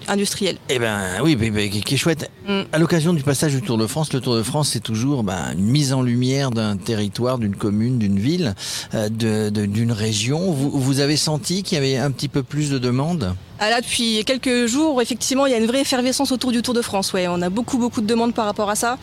industriel. 0.09 0.57
Eh 0.69 0.79
ben 0.79 1.01
oui, 1.23 1.37
qui 1.85 1.95
est 1.95 1.99
chouette. 1.99 2.31
Mm. 2.47 2.63
À 2.73 2.79
l'occasion 2.79 3.13
du 3.13 3.23
passage 3.23 3.53
du 3.53 3.63
Tour 3.63 3.79
de 3.79 3.87
France, 3.87 4.13
le 4.13 4.21
Tour 4.21 4.37
de 4.37 4.43
France, 4.43 4.71
c'est 4.71 4.83
toujours 4.83 5.23
ben, 5.23 5.53
une 5.57 5.67
mise 5.67 5.93
en 5.93 6.03
lumière 6.03 6.51
d'un 6.51 6.77
territoire, 6.77 7.39
d'une 7.39 7.57
commune, 7.57 7.99
d'une 7.99 8.19
ville, 8.19 8.55
euh, 8.95 9.09
d'une 9.51 9.93
région. 9.93 10.53
Vous, 10.53 10.71
vous 10.71 11.01
avez 11.01 11.17
senti 11.17 11.63
qu'il 11.63 11.77
y 11.77 11.79
avait 11.79 11.97
un 11.97 12.11
petit 12.11 12.29
peu 12.29 12.43
plus 12.43 12.71
de 12.71 12.79
demandes? 12.79 13.35
Ah 13.61 13.71
là, 13.71 13.81
depuis 13.81 14.25
quelques 14.25 14.67
jours, 14.67 15.03
effectivement, 15.03 15.47
il 15.47 15.53
y 15.53 15.55
a 15.55 15.59
une 15.59 15.67
vraie 15.67 15.81
effervescence 15.81 16.31
autour 16.33 16.53
du 16.53 16.63
Tour 16.63 16.75
de 16.75 16.83
France. 16.83 17.13
Ouais, 17.13 17.27
on 17.29 17.43
a 17.43 17.51
beaucoup, 17.51 17.79
beaucoup 17.79 18.01
de 18.01 18.07
demandes 18.07 18.33
par 18.35 18.45
rapport 18.47 18.71
à 18.71 18.77
ça. 18.77 18.99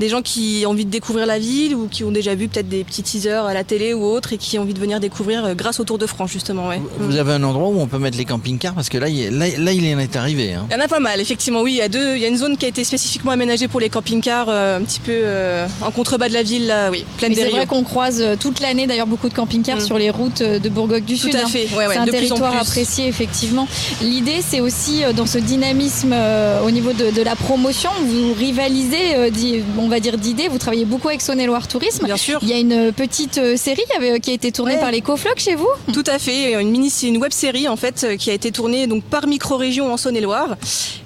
Des 0.00 0.08
gens 0.08 0.22
qui 0.22 0.64
ont 0.66 0.70
envie 0.70 0.84
de 0.84 0.90
découvrir 0.90 1.26
la 1.26 1.38
ville 1.38 1.74
ou 1.74 1.86
qui 1.88 2.02
ont 2.04 2.10
déjà 2.10 2.34
vu 2.34 2.48
peut-être 2.48 2.68
des 2.68 2.82
petits 2.84 3.02
teasers 3.02 3.44
à 3.44 3.54
la 3.54 3.64
télé 3.64 3.94
ou 3.94 4.04
autre 4.04 4.32
et 4.32 4.38
qui 4.38 4.58
ont 4.58 4.62
envie 4.62 4.74
de 4.74 4.80
venir 4.80 5.00
découvrir 5.00 5.44
euh, 5.44 5.54
grâce 5.54 5.80
au 5.80 5.84
Tour 5.84 5.98
de 5.98 6.06
France, 6.06 6.30
justement. 6.30 6.68
Ouais. 6.68 6.80
Vous 6.98 7.16
avez 7.16 7.32
un 7.32 7.42
endroit 7.42 7.68
où 7.68 7.80
on 7.80 7.86
peut 7.86 7.98
mettre 7.98 8.18
les 8.18 8.24
camping-cars? 8.24 8.74
Parce 8.74 8.88
que 8.88 8.98
là, 8.98 9.08
il, 9.08 9.30
là, 9.36 9.46
là, 9.58 9.72
il 9.72 9.94
en 9.94 9.98
est 9.98 10.16
arrivé. 10.16 10.54
hein. 10.54 10.66
Il 10.70 10.74
y 10.74 10.76
en 10.76 10.84
a 10.84 10.88
pas 10.88 11.00
mal, 11.00 11.20
effectivement. 11.20 11.60
Oui, 11.62 11.72
il 11.74 11.78
y 11.78 11.82
a 11.82 11.88
deux. 11.88 12.16
Il 12.16 12.20
y 12.22 12.24
a 12.24 12.28
une 12.28 12.36
zone 12.36 12.56
qui 12.56 12.64
a 12.66 12.68
été 12.68 12.84
spécifiquement 12.84 13.30
aménagée 13.32 13.68
pour 13.68 13.80
les 13.80 13.88
camping-cars, 13.90 14.46
euh, 14.48 14.78
un 14.78 14.82
petit 14.82 15.00
peu 15.00 15.12
euh, 15.14 15.66
en 15.82 15.90
contrebas 15.90 16.28
de 16.28 16.34
la 16.34 16.42
ville, 16.42 16.66
là, 16.66 16.90
oui, 16.90 17.04
pleine 17.18 17.34
c'est 17.34 17.48
vrai 17.48 17.66
qu'on 17.66 17.84
croise 17.84 18.22
toute 18.40 18.60
l'année 18.60 18.86
d'ailleurs 18.86 19.06
beaucoup 19.06 19.28
de 19.28 19.34
camping-cars 19.34 19.76
Mm. 19.78 19.80
sur 19.80 19.98
les 19.98 20.10
routes 20.10 20.42
de 20.42 20.68
Bourgogne 20.68 21.04
du 21.04 21.14
Tout 21.16 21.26
Sud. 21.28 21.36
à 21.36 21.44
hein. 21.44 21.46
fait, 21.48 21.68
ouais, 21.76 21.86
ouais, 21.86 21.94
c'est 21.94 21.98
un 22.00 22.06
de 22.06 22.10
plus 22.10 22.16
en 22.18 22.20
territoire 22.36 22.50
plus. 22.52 22.60
apprécié 22.60 23.06
effectivement. 23.08 23.68
L'idée 24.02 24.40
c'est 24.42 24.60
aussi 24.60 25.04
euh, 25.04 25.12
dans 25.12 25.26
ce 25.26 25.36
dynamisme 25.36 26.12
euh, 26.14 26.62
au 26.62 26.70
niveau 26.70 26.92
de, 26.94 27.10
de 27.10 27.22
la 27.22 27.36
promotion, 27.36 27.90
vous 28.02 28.32
rivalisez, 28.32 29.14
euh, 29.14 29.30
on 29.78 29.88
va 29.88 30.00
dire 30.00 30.16
d'idées, 30.16 30.48
vous 30.48 30.56
travaillez 30.56 30.86
beaucoup 30.86 31.08
avec 31.08 31.20
Saône-et-Loire 31.20 31.68
Tourisme. 31.68 32.06
Bien 32.06 32.16
sûr. 32.16 32.38
Il 32.40 32.48
y 32.48 32.54
a 32.54 32.58
une 32.58 32.92
petite 32.92 33.56
série 33.56 33.82
qui 34.22 34.30
a 34.30 34.32
été 34.34 34.52
tournée 34.52 34.70
Ouais. 34.74 34.80
par 34.80 34.90
les 34.90 35.00
Coflocs 35.02 35.38
chez 35.38 35.54
vous 35.54 35.68
Tout 35.92 36.04
à 36.06 36.18
fait, 36.18 36.52
une 36.60 36.70
mini, 36.70 36.88
c'est 36.88 37.08
une 37.08 37.18
web 37.18 37.32
série 37.32 37.68
en 37.68 37.76
fait 37.76 38.16
qui 38.18 38.30
a 38.30 38.32
été 38.32 38.50
tournée 38.52 38.86
donc 38.86 39.02
par 39.04 39.26
micro-région 39.26 39.92
en 39.92 39.96
Saône-et-Loire. 39.98 40.56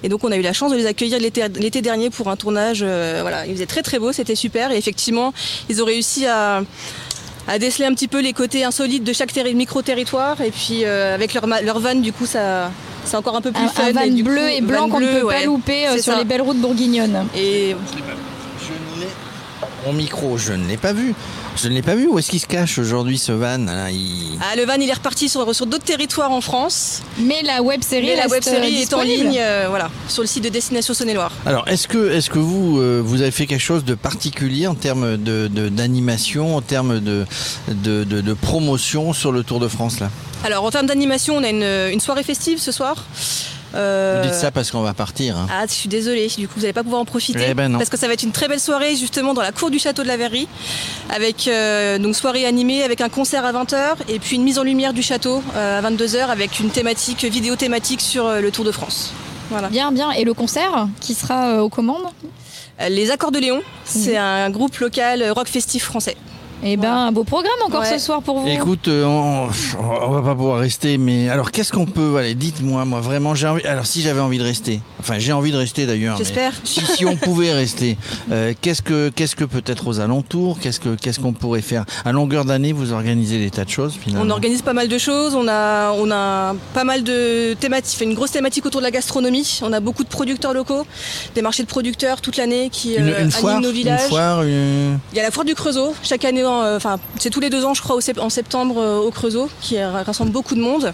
Et 0.03 0.07
donc 0.09 0.23
on 0.23 0.31
a 0.31 0.37
eu 0.37 0.41
la 0.41 0.53
chance 0.53 0.71
de 0.71 0.77
les 0.77 0.85
accueillir 0.85 1.19
l'été 1.19 1.43
l'été 1.59 1.81
dernier 1.81 2.09
pour 2.09 2.29
un 2.29 2.35
tournage. 2.37 2.79
euh, 2.81 3.19
voilà, 3.21 3.45
il 3.45 3.53
faisait 3.53 3.65
très 3.65 3.81
très 3.81 3.99
beau, 3.99 4.13
c'était 4.13 4.35
super. 4.35 4.71
Et 4.71 4.77
effectivement, 4.77 5.33
ils 5.69 5.81
ont 5.81 5.85
réussi 5.85 6.25
à 6.27 6.61
à 7.47 7.59
déceler 7.59 7.85
un 7.85 7.93
petit 7.93 8.07
peu 8.07 8.21
les 8.21 8.33
côtés 8.33 8.63
insolites 8.63 9.03
de 9.03 9.13
chaque 9.13 9.31
terri- 9.33 9.53
micro-territoire 9.55 10.41
et 10.41 10.51
puis 10.51 10.83
euh, 10.85 11.13
avec 11.13 11.33
leur, 11.33 11.45
leur 11.47 11.79
van 11.79 11.95
du 11.95 12.11
coup 12.13 12.25
ça 12.25 12.71
c'est 13.05 13.15
encore 13.17 13.35
un 13.35 13.41
peu 13.41 13.51
plus 13.51 13.63
un, 13.63 13.67
fun 13.69 13.83
un 13.87 13.91
van 13.91 14.01
et 14.01 14.23
bleu 14.23 14.35
coup, 14.41 14.47
et 14.47 14.61
blanc 14.61 14.89
qu'on 14.89 14.99
ne 14.99 15.19
peut 15.21 15.27
pas 15.27 15.43
louper 15.45 15.87
euh, 15.87 15.93
sur 15.93 16.13
ça. 16.13 16.17
les 16.17 16.23
belles 16.25 16.41
routes 16.41 16.57
bourguignonnes. 16.57 17.27
Et 17.35 17.75
Mon 19.85 19.93
micro, 19.93 20.37
je 20.37 20.53
ne 20.53 20.67
l'ai 20.67 20.77
pas 20.77 20.93
vu. 20.93 21.13
Je 21.57 21.69
ne 21.69 21.73
l'ai 21.73 21.81
pas 21.81 21.95
vu. 21.95 22.07
Où 22.07 22.19
est-ce 22.19 22.29
qu'il 22.29 22.39
se 22.39 22.45
cache 22.47 22.77
aujourd'hui 22.79 23.17
ce 23.17 23.31
van 23.31 23.57
là 23.57 23.89
Il- 23.89 24.37
ah, 24.41 24.55
le 24.55 24.65
van 24.65 24.73
il 24.75 24.89
est 24.89 24.93
reparti 24.93 25.29
sur, 25.29 25.55
sur 25.55 25.65
d'autres 25.65 25.85
territoires 25.85 26.31
en 26.31 26.41
France. 26.41 27.01
Mais 27.17 27.41
la 27.43 27.61
web 27.61 27.81
série, 27.81 28.15
la 28.15 28.27
web 28.27 28.43
série 28.43 28.77
euh, 28.77 28.81
est 28.81 28.93
en 28.93 29.01
ligne 29.01 29.37
euh, 29.39 29.65
voilà, 29.69 29.89
sur 30.09 30.21
le 30.21 30.27
site 30.27 30.43
de 30.43 30.49
Destination 30.49 30.93
Saône-et-Loire. 30.93 31.31
Alors, 31.45 31.67
est-ce 31.67 31.87
que, 31.87 32.11
est-ce 32.11 32.29
que 32.29 32.39
vous, 32.39 32.79
euh, 32.79 33.01
vous 33.03 33.21
avez 33.21 33.31
fait 33.31 33.47
quelque 33.47 33.61
chose 33.61 33.85
de 33.85 33.95
particulier 33.95 34.67
en 34.67 34.75
termes 34.75 35.17
de, 35.17 35.47
de- 35.47 35.69
d'animation, 35.69 36.55
en 36.57 36.61
termes 36.61 36.99
de, 36.99 37.25
de, 37.69 38.03
de- 38.03 38.21
de 38.21 38.33
promotion 38.33 39.13
sur 39.13 39.31
le 39.31 39.43
Tour 39.43 39.59
de 39.59 39.67
France 39.67 39.99
là? 39.99 40.09
Alors 40.43 40.63
en 40.65 40.69
termes 40.71 40.85
d'animation, 40.87 41.37
on 41.37 41.43
a 41.43 41.49
une, 41.49 41.63
une 41.93 41.99
soirée 41.99 42.23
festive 42.23 42.59
ce 42.59 42.71
soir. 42.71 43.05
Vous 43.75 44.27
dites 44.27 44.33
ça 44.33 44.51
parce 44.51 44.71
qu'on 44.71 44.81
va 44.81 44.93
partir. 44.93 45.37
hein. 45.37 45.47
Ah, 45.51 45.65
je 45.67 45.73
suis 45.73 45.89
désolée, 45.89 46.27
du 46.37 46.47
coup 46.47 46.53
vous 46.55 46.61
n'allez 46.61 46.73
pas 46.73 46.83
pouvoir 46.83 47.01
en 47.01 47.05
profiter 47.05 47.45
Eh 47.49 47.53
ben 47.53 47.69
non. 47.69 47.77
parce 47.77 47.89
que 47.89 47.97
ça 47.97 48.07
va 48.07 48.13
être 48.13 48.23
une 48.23 48.31
très 48.31 48.47
belle 48.47 48.59
soirée 48.59 48.95
justement 48.95 49.33
dans 49.33 49.41
la 49.41 49.51
cour 49.51 49.69
du 49.69 49.79
château 49.79 50.03
de 50.03 50.07
la 50.07 50.17
Verrerie 50.17 50.47
avec 51.09 51.47
euh, 51.47 51.97
donc 51.97 52.15
soirée 52.15 52.45
animée 52.45 52.83
avec 52.83 53.01
un 53.01 53.09
concert 53.09 53.45
à 53.45 53.51
20h 53.53 53.95
et 54.07 54.19
puis 54.19 54.37
une 54.37 54.43
mise 54.43 54.59
en 54.59 54.63
lumière 54.63 54.93
du 54.93 55.01
château 55.03 55.43
euh, 55.55 55.79
à 55.79 55.81
22h 55.91 56.27
avec 56.27 56.59
une 56.59 56.69
thématique 56.69 57.23
vidéo 57.25 57.55
thématique 57.55 58.01
sur 58.01 58.25
euh, 58.25 58.39
le 58.41 58.51
Tour 58.51 58.65
de 58.65 58.71
France. 58.71 59.11
Voilà. 59.49 59.69
Bien, 59.69 59.91
bien. 59.91 60.11
Et 60.11 60.23
le 60.23 60.33
concert 60.33 60.87
qui 61.01 61.13
sera 61.13 61.49
euh, 61.49 61.59
aux 61.59 61.69
commandes? 61.69 62.05
Les 62.89 63.09
Accords 63.11 63.31
de 63.31 63.39
Léon, 63.39 63.61
c'est 63.85 64.17
un 64.17 64.49
groupe 64.49 64.75
local 64.79 65.21
euh, 65.21 65.31
rock 65.31 65.47
festif 65.47 65.83
français. 65.85 66.17
Eh 66.63 66.77
ben, 66.77 66.91
un 66.93 67.11
beau 67.11 67.23
programme 67.23 67.51
encore 67.65 67.81
Ouais. 67.81 67.97
ce 67.99 68.03
soir 68.03 68.21
pour 68.21 68.39
vous. 68.39 68.47
Écoute, 68.47 68.87
euh, 68.87 69.03
on, 69.05 69.49
on 69.79 70.09
va 70.11 70.21
pas 70.21 70.35
pouvoir 70.35 70.59
rester, 70.59 70.97
mais 70.97 71.29
alors 71.29 71.51
qu'est-ce 71.51 71.71
qu'on 71.71 71.85
peut 71.85 72.15
Allez, 72.17 72.33
dites-moi, 72.35 72.85
moi 72.85 73.01
vraiment, 73.01 73.35
j'ai 73.35 73.47
envie. 73.47 73.63
Alors 73.65 73.85
si 73.85 74.01
j'avais 74.01 74.19
envie 74.21 74.37
de 74.37 74.43
rester, 74.43 74.79
enfin 74.99 75.19
j'ai 75.19 75.33
envie 75.33 75.51
de 75.51 75.57
rester 75.57 75.85
d'ailleurs. 75.85 76.17
J'espère. 76.17 76.53
Si, 76.63 76.81
si 76.85 77.05
on 77.05 77.15
pouvait 77.17 77.51
rester, 77.53 77.97
euh, 78.31 78.53
qu'est-ce 78.61 78.81
que 78.81 79.09
qu'est-ce 79.09 79.35
que 79.35 79.43
peut-être 79.43 79.87
aux 79.87 79.99
alentours 79.99 80.57
Qu'est-ce 80.59 80.79
que 80.79 80.95
qu'est-ce 80.95 81.19
qu'on 81.19 81.33
pourrait 81.33 81.61
faire? 81.61 81.85
À 82.05 82.11
longueur 82.11 82.45
d'année, 82.45 82.71
vous 82.71 82.93
organisez 82.93 83.37
des 83.37 83.51
tas 83.51 83.65
de 83.65 83.69
choses 83.69 83.93
finalement. 84.01 84.25
On 84.25 84.29
organise 84.31 84.61
pas 84.61 84.73
mal 84.73 84.87
de 84.87 84.97
choses, 84.97 85.35
on 85.35 85.47
a, 85.47 85.91
on 85.91 86.09
a 86.11 86.55
pas 86.73 86.83
mal 86.83 87.03
de 87.03 87.53
thématiques, 87.59 87.97
fait 87.99 88.05
une 88.05 88.13
grosse 88.15 88.31
thématique 88.31 88.65
autour 88.65 88.81
de 88.81 88.85
la 88.85 88.91
gastronomie. 88.91 89.59
On 89.61 89.73
a 89.73 89.79
beaucoup 89.81 90.03
de 90.03 90.09
producteurs 90.09 90.53
locaux, 90.53 90.85
des 91.35 91.41
marchés 91.41 91.63
de 91.63 91.67
producteurs 91.67 92.21
toute 92.21 92.37
l'année 92.37 92.69
qui 92.71 92.95
euh, 92.95 92.99
une 93.01 93.13
animent 93.13 93.31
foire, 93.31 93.61
nos 93.61 93.69
une 93.69 93.75
villages. 93.75 94.01
foire, 94.07 94.43
une- 94.43 94.99
Il 95.11 95.17
y 95.17 95.19
a 95.19 95.23
la 95.23 95.31
foire 95.31 95.45
du 95.45 95.53
Creusot, 95.55 95.93
chaque 96.01 96.23
année, 96.25 96.43
euh, 96.51 96.77
enfin 96.77 96.97
c'est 97.19 97.29
tous 97.29 97.39
les 97.39 97.49
deux 97.49 97.65
ans 97.65 97.73
je 97.73 97.81
crois 97.81 97.97
en 98.19 98.29
septembre 98.29 98.75
euh, 98.79 98.99
au 98.99 99.11
Creusot, 99.11 99.49
qui 99.61 99.81
rassemble 99.81 100.31
beaucoup 100.31 100.55
de 100.55 100.61
monde. 100.61 100.93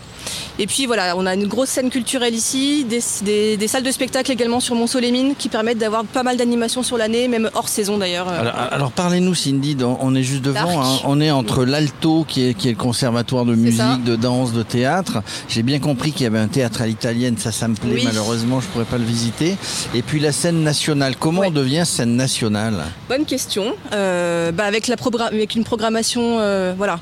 Et 0.60 0.68
puis 0.68 0.86
voilà, 0.86 1.16
on 1.18 1.26
a 1.26 1.34
une 1.34 1.48
grosse 1.48 1.70
scène 1.70 1.90
culturelle 1.90 2.36
ici, 2.36 2.86
des, 2.86 3.00
des- 3.24 3.58
des 3.58 3.68
salles 3.68 3.84
de 3.84 3.92
spectacle 3.92 4.32
également 4.32 4.60
sur 4.60 4.76
Mont-Solémine 4.76 5.34
qui 5.38 5.50
permettent 5.50 5.78
d'avoir 5.80 6.04
pas 6.06 6.24
mal 6.24 6.38
d'animations 6.38 6.84
sur 6.84 6.98
l'année, 6.98 7.28
même 7.28 7.50
hors 7.56 7.68
saison 7.70 7.98
d'ailleurs. 7.98 8.28
euh. 8.30 8.40
Alors, 8.42 8.54
alors, 8.72 8.92
parlez-nous 8.92 9.34
Cindy, 9.34 9.76
on 10.00 10.14
est 10.16 10.24
juste 10.24 10.42
devant, 10.44 10.82
hein. 10.84 11.00
on 11.06 11.20
est 11.22 11.32
entre 11.32 11.66
l'Alto 11.66 12.26
qui 12.28 12.50
est, 12.50 12.54
qui 12.54 12.68
est 12.68 12.72
le 12.72 12.78
conservatoire 12.78 13.46
de 13.46 13.56
musique, 13.56 14.04
de 14.04 14.16
danse, 14.16 14.52
de 14.54 14.64
théâtre. 14.64 15.24
J'ai 15.50 15.64
bien 15.64 15.80
compris 15.80 16.12
qu'il 16.12 16.24
y 16.24 16.28
avait 16.28 16.40
un 16.40 16.48
théâtre 16.48 16.82
à 16.82 16.88
l'italienne, 16.88 17.38
ça 17.38 17.52
ça 17.52 17.68
me 17.68 17.76
plaît, 17.76 17.92
Oui. 17.94 18.04
malheureusement 18.06 18.60
je 18.62 18.68
pourrais 18.68 18.86
pas 18.86 18.98
le 18.98 19.06
visiter. 19.06 19.56
Et 19.96 20.02
puis 20.02 20.20
la 20.20 20.32
scène 20.32 20.64
nationale, 20.64 21.16
comment 21.18 21.42
on 21.46 21.52
devient 21.52 21.84
scène 21.86 22.16
nationale? 22.16 22.76
Bonne 23.10 23.26
question. 23.26 23.74
Euh, 23.94 24.52
bah, 24.52 24.66
avec, 24.66 24.88
la 24.88 24.96
progra- 24.96 25.34
avec 25.42 25.56
une 25.56 25.64
programmation 25.64 26.38
euh, 26.40 26.74
voilà, 26.78 27.00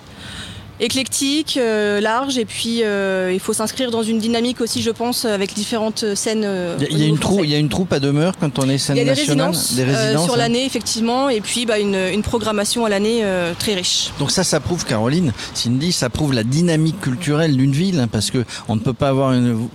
éclectique, 0.80 1.58
euh, 1.62 2.00
large, 2.00 2.38
et 2.38 2.46
puis 2.46 2.84
euh, 2.84 3.32
il 3.34 3.40
faut 3.42 3.52
s'inscrire 3.52 3.92
dans 3.92 4.02
une 4.02 4.18
dynamique 4.18 4.62
aussi, 4.62 4.82
je 4.82 4.92
pense, 4.92 5.26
avec 5.26 5.54
différentes 5.54 6.16
scènes. 6.16 6.44
euh, 6.46 6.78
Il 6.90 6.98
y 6.98 7.04
a- 7.04 7.08
une 7.08 7.20
troupe, 7.20 7.42
il 7.44 7.50
y 7.50 7.56
a 7.56 7.58
une 7.58 7.68
troupe 7.68 7.92
à 7.92 8.00
demeure 8.00 8.32
quand 8.40 8.58
on 8.60 8.70
est 8.70 8.78
scène 8.78 8.96
Il 8.96 9.00
y 9.00 9.02
a 9.02 9.04
des 9.14 9.20
nationale? 9.22 9.48
résidences, 9.50 9.74
Des 9.76 9.84
résidences, 9.84 10.24
sur 10.24 10.36
hein. 10.36 10.38
l'année, 10.38 10.66
effectivement, 10.66 11.28
et 11.28 11.42
puis 11.42 11.66
bah, 11.66 11.80
une, 11.80 11.96
une 12.14 12.22
programmation 12.22 12.86
à 12.86 12.90
l'année 12.90 13.24
très 13.60 13.74
riche. 13.74 14.12
Donc 14.20 14.32
ça, 14.32 14.46
ça 14.46 14.62
prouve, 14.62 14.86
Caroline, 14.86 15.34
Cindy, 15.54 15.92
ça 15.92 16.10
prouve 16.10 16.32
la 16.34 16.46
dynamique 16.46 17.02
culturelle 17.02 17.58
d'une 17.58 17.74
ville, 17.74 18.00
hein, 18.00 18.08
parce 18.10 18.32
que 18.32 18.46
on 18.70 18.76
ne 18.76 18.80
peut 18.82 18.94
pas 18.94 19.10
avoir 19.10 19.34
une. 19.34 19.68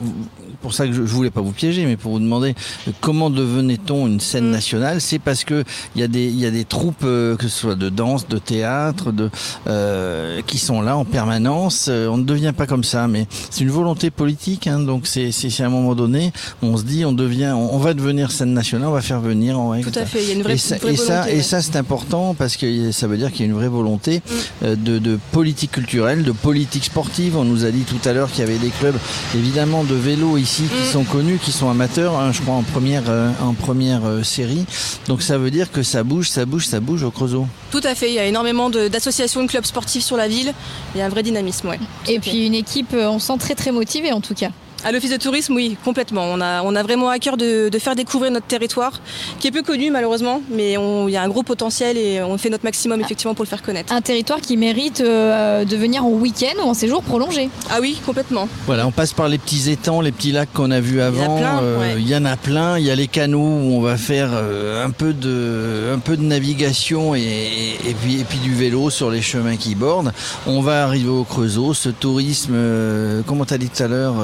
Pour 0.64 0.72
ça 0.72 0.86
que 0.86 0.94
je, 0.94 1.02
je 1.04 1.12
voulais 1.12 1.30
pas 1.30 1.42
vous 1.42 1.52
piéger, 1.52 1.84
mais 1.84 1.98
pour 1.98 2.12
vous 2.12 2.20
demander 2.20 2.54
euh, 2.88 2.92
comment 3.02 3.28
devenait-on 3.28 4.06
une 4.06 4.14
Mm. 4.16 4.20
scène 4.20 4.50
nationale, 4.50 5.00
c'est 5.02 5.18
parce 5.18 5.44
que 5.44 5.62
il 5.94 6.00
y 6.00 6.04
a 6.04 6.08
des 6.08 6.24
il 6.24 6.38
y 6.40 6.46
a 6.46 6.50
des 6.50 6.64
troupes, 6.64 7.04
euh, 7.04 7.36
que 7.36 7.48
ce 7.48 7.58
soit 7.60 7.74
de 7.74 7.90
danse, 7.90 8.26
de 8.28 8.38
théâtre, 8.38 9.12
de 9.12 9.28
euh, 9.66 10.40
qui 10.46 10.56
sont 10.58 10.80
là 10.80 10.96
en 10.96 11.04
permanence. 11.04 11.90
On 11.92 12.16
ne 12.16 12.24
devient 12.24 12.54
pas 12.56 12.66
comme 12.66 12.82
ça, 12.84 13.06
mais 13.08 13.26
c'est 13.50 13.60
une 13.60 13.70
volonté 13.70 14.10
politique. 14.10 14.66
Hein, 14.66 14.80
donc 14.80 15.06
c'est 15.06 15.30
à 15.60 15.66
un 15.66 15.68
moment 15.68 15.94
donné, 15.94 16.32
on 16.62 16.76
se 16.78 16.84
dit, 16.84 17.04
on 17.04 17.12
devient, 17.12 17.52
on, 17.54 17.74
on 17.74 17.78
va 17.78 17.92
devenir 17.92 18.30
scène 18.30 18.54
nationale, 18.54 18.88
on 18.88 18.92
va 18.92 19.02
faire 19.02 19.20
venir. 19.20 19.58
va- 19.60 19.80
Tout 19.82 19.98
à 19.98 20.06
fait, 20.06 20.22
il 20.22 20.28
y 20.28 20.32
a 20.32 20.34
une 20.34 20.42
vraie- 20.42 20.54
et 20.54 20.58
ça, 20.58 20.76
une 20.76 20.80
vraie 20.80 20.92
et 20.94 20.96
ça, 20.96 21.20
volonté, 21.22 21.36
et 21.38 21.42
ça, 21.42 21.60
c'est 21.60 21.76
important 21.76 22.34
parce 22.38 22.56
que 22.56 22.90
ça 22.90 23.06
veut 23.06 23.18
dire 23.18 23.30
qu'il 23.32 23.40
y 23.40 23.42
a 23.42 23.46
une 23.50 23.54
vraie 23.58 23.68
volonté 23.68 24.22
euh, 24.62 24.76
de, 24.76 24.98
de 24.98 25.18
politique 25.32 25.72
culturelle, 25.72 26.22
de 26.22 26.32
politique 26.32 26.84
sportive. 26.84 27.36
On 27.36 27.44
nous 27.44 27.64
a 27.66 27.70
dit 27.70 27.82
tout 27.82 28.00
à 28.08 28.12
l'heure 28.14 28.30
qu'il 28.30 28.40
y 28.40 28.48
avait 28.48 28.58
des 28.58 28.70
clubs, 28.70 28.96
évidemment, 29.34 29.84
de 29.84 29.94
vélo 29.94 30.36
ici 30.38 30.53
qui 30.62 30.86
sont 30.92 31.04
connus, 31.04 31.38
qui 31.38 31.52
sont 31.52 31.68
amateurs, 31.68 32.18
hein, 32.18 32.32
je 32.32 32.40
crois 32.40 32.54
en 32.54 32.62
première, 32.62 33.04
euh, 33.08 33.30
en 33.42 33.54
première 33.54 34.04
euh, 34.04 34.22
série. 34.22 34.64
Donc 35.08 35.22
ça 35.22 35.38
veut 35.38 35.50
dire 35.50 35.72
que 35.72 35.82
ça 35.82 36.02
bouge, 36.02 36.28
ça 36.28 36.44
bouge, 36.46 36.66
ça 36.66 36.80
bouge 36.80 37.02
au 37.02 37.10
Creusot. 37.10 37.46
Tout 37.70 37.80
à 37.82 37.94
fait, 37.94 38.08
il 38.08 38.14
y 38.14 38.18
a 38.18 38.26
énormément 38.26 38.70
d'associations, 38.70 39.42
de, 39.42 39.48
clubs 39.48 39.64
sportifs 39.64 40.04
sur 40.04 40.16
la 40.16 40.28
ville. 40.28 40.52
Il 40.94 40.98
y 40.98 41.02
a 41.02 41.06
un 41.06 41.08
vrai 41.08 41.22
dynamisme, 41.22 41.68
ouais. 41.68 41.80
Et 42.06 42.18
puis 42.18 42.46
une 42.46 42.54
équipe, 42.54 42.94
euh, 42.94 43.08
on 43.08 43.18
sent 43.18 43.38
très 43.38 43.54
très 43.54 43.72
motivée 43.72 44.12
en 44.12 44.20
tout 44.20 44.34
cas. 44.34 44.50
À 44.84 44.92
l'office 44.92 45.10
de 45.10 45.16
tourisme, 45.16 45.54
oui, 45.54 45.76
complètement. 45.84 46.24
On 46.30 46.40
a, 46.40 46.62
on 46.62 46.74
a 46.76 46.82
vraiment 46.82 47.08
à 47.08 47.18
cœur 47.18 47.36
de, 47.36 47.68
de 47.70 47.78
faire 47.78 47.94
découvrir 47.94 48.30
notre 48.30 48.46
territoire, 48.46 49.00
qui 49.40 49.48
est 49.48 49.50
peu 49.50 49.62
connu 49.62 49.90
malheureusement, 49.90 50.42
mais 50.50 50.72
il 50.74 51.10
y 51.10 51.16
a 51.16 51.22
un 51.22 51.28
gros 51.28 51.42
potentiel 51.42 51.96
et 51.96 52.22
on 52.22 52.36
fait 52.36 52.50
notre 52.50 52.64
maximum 52.64 53.00
effectivement 53.00 53.34
pour 53.34 53.44
le 53.44 53.48
faire 53.48 53.62
connaître. 53.62 53.92
Un 53.92 54.02
territoire 54.02 54.40
qui 54.40 54.56
mérite 54.56 55.00
euh, 55.00 55.64
de 55.64 55.76
venir 55.76 56.04
en 56.04 56.10
week-end 56.10 56.62
ou 56.62 56.68
en 56.68 56.74
séjour 56.74 57.02
prolongé. 57.02 57.48
Ah 57.70 57.78
oui, 57.80 57.98
complètement. 58.04 58.46
Voilà, 58.66 58.86
on 58.86 58.90
passe 58.90 59.12
par 59.14 59.28
les 59.28 59.38
petits 59.38 59.70
étangs, 59.70 60.00
les 60.02 60.12
petits 60.12 60.32
lacs 60.32 60.52
qu'on 60.52 60.70
a 60.70 60.80
vus 60.80 61.00
avant. 61.00 61.36
plein, 61.38 61.60
Euh, 61.62 61.78
ouais. 61.80 61.94
Il 61.98 62.08
y 62.08 62.14
en 62.14 62.24
a 62.26 62.36
plein. 62.36 62.78
Il 62.78 62.84
y 62.84 62.90
a 62.90 62.94
les 62.94 63.06
canaux 63.08 63.38
où 63.38 63.76
on 63.76 63.80
va 63.80 63.96
faire 63.96 64.30
euh, 64.32 64.84
un 64.84 64.90
peu 64.90 65.12
de, 65.14 65.94
un 65.94 65.98
peu 65.98 66.16
de 66.16 66.22
navigation 66.22 67.14
et, 67.14 67.20
et 67.20 67.94
puis, 67.94 68.20
et 68.20 68.24
puis 68.24 68.38
du 68.38 68.54
vélo 68.54 68.90
sur 68.90 69.10
les 69.10 69.22
chemins 69.22 69.56
qui 69.56 69.74
bordent. 69.74 70.12
On 70.46 70.60
va 70.60 70.84
arriver 70.84 71.08
au 71.08 71.24
Creusot. 71.24 71.72
Ce 71.74 71.88
tourisme, 71.88 72.52
euh, 72.54 73.22
comment 73.26 73.44
t'as 73.46 73.58
dit 73.58 73.68
tout 73.70 73.82
à 73.82 73.88
l'heure, 73.88 74.14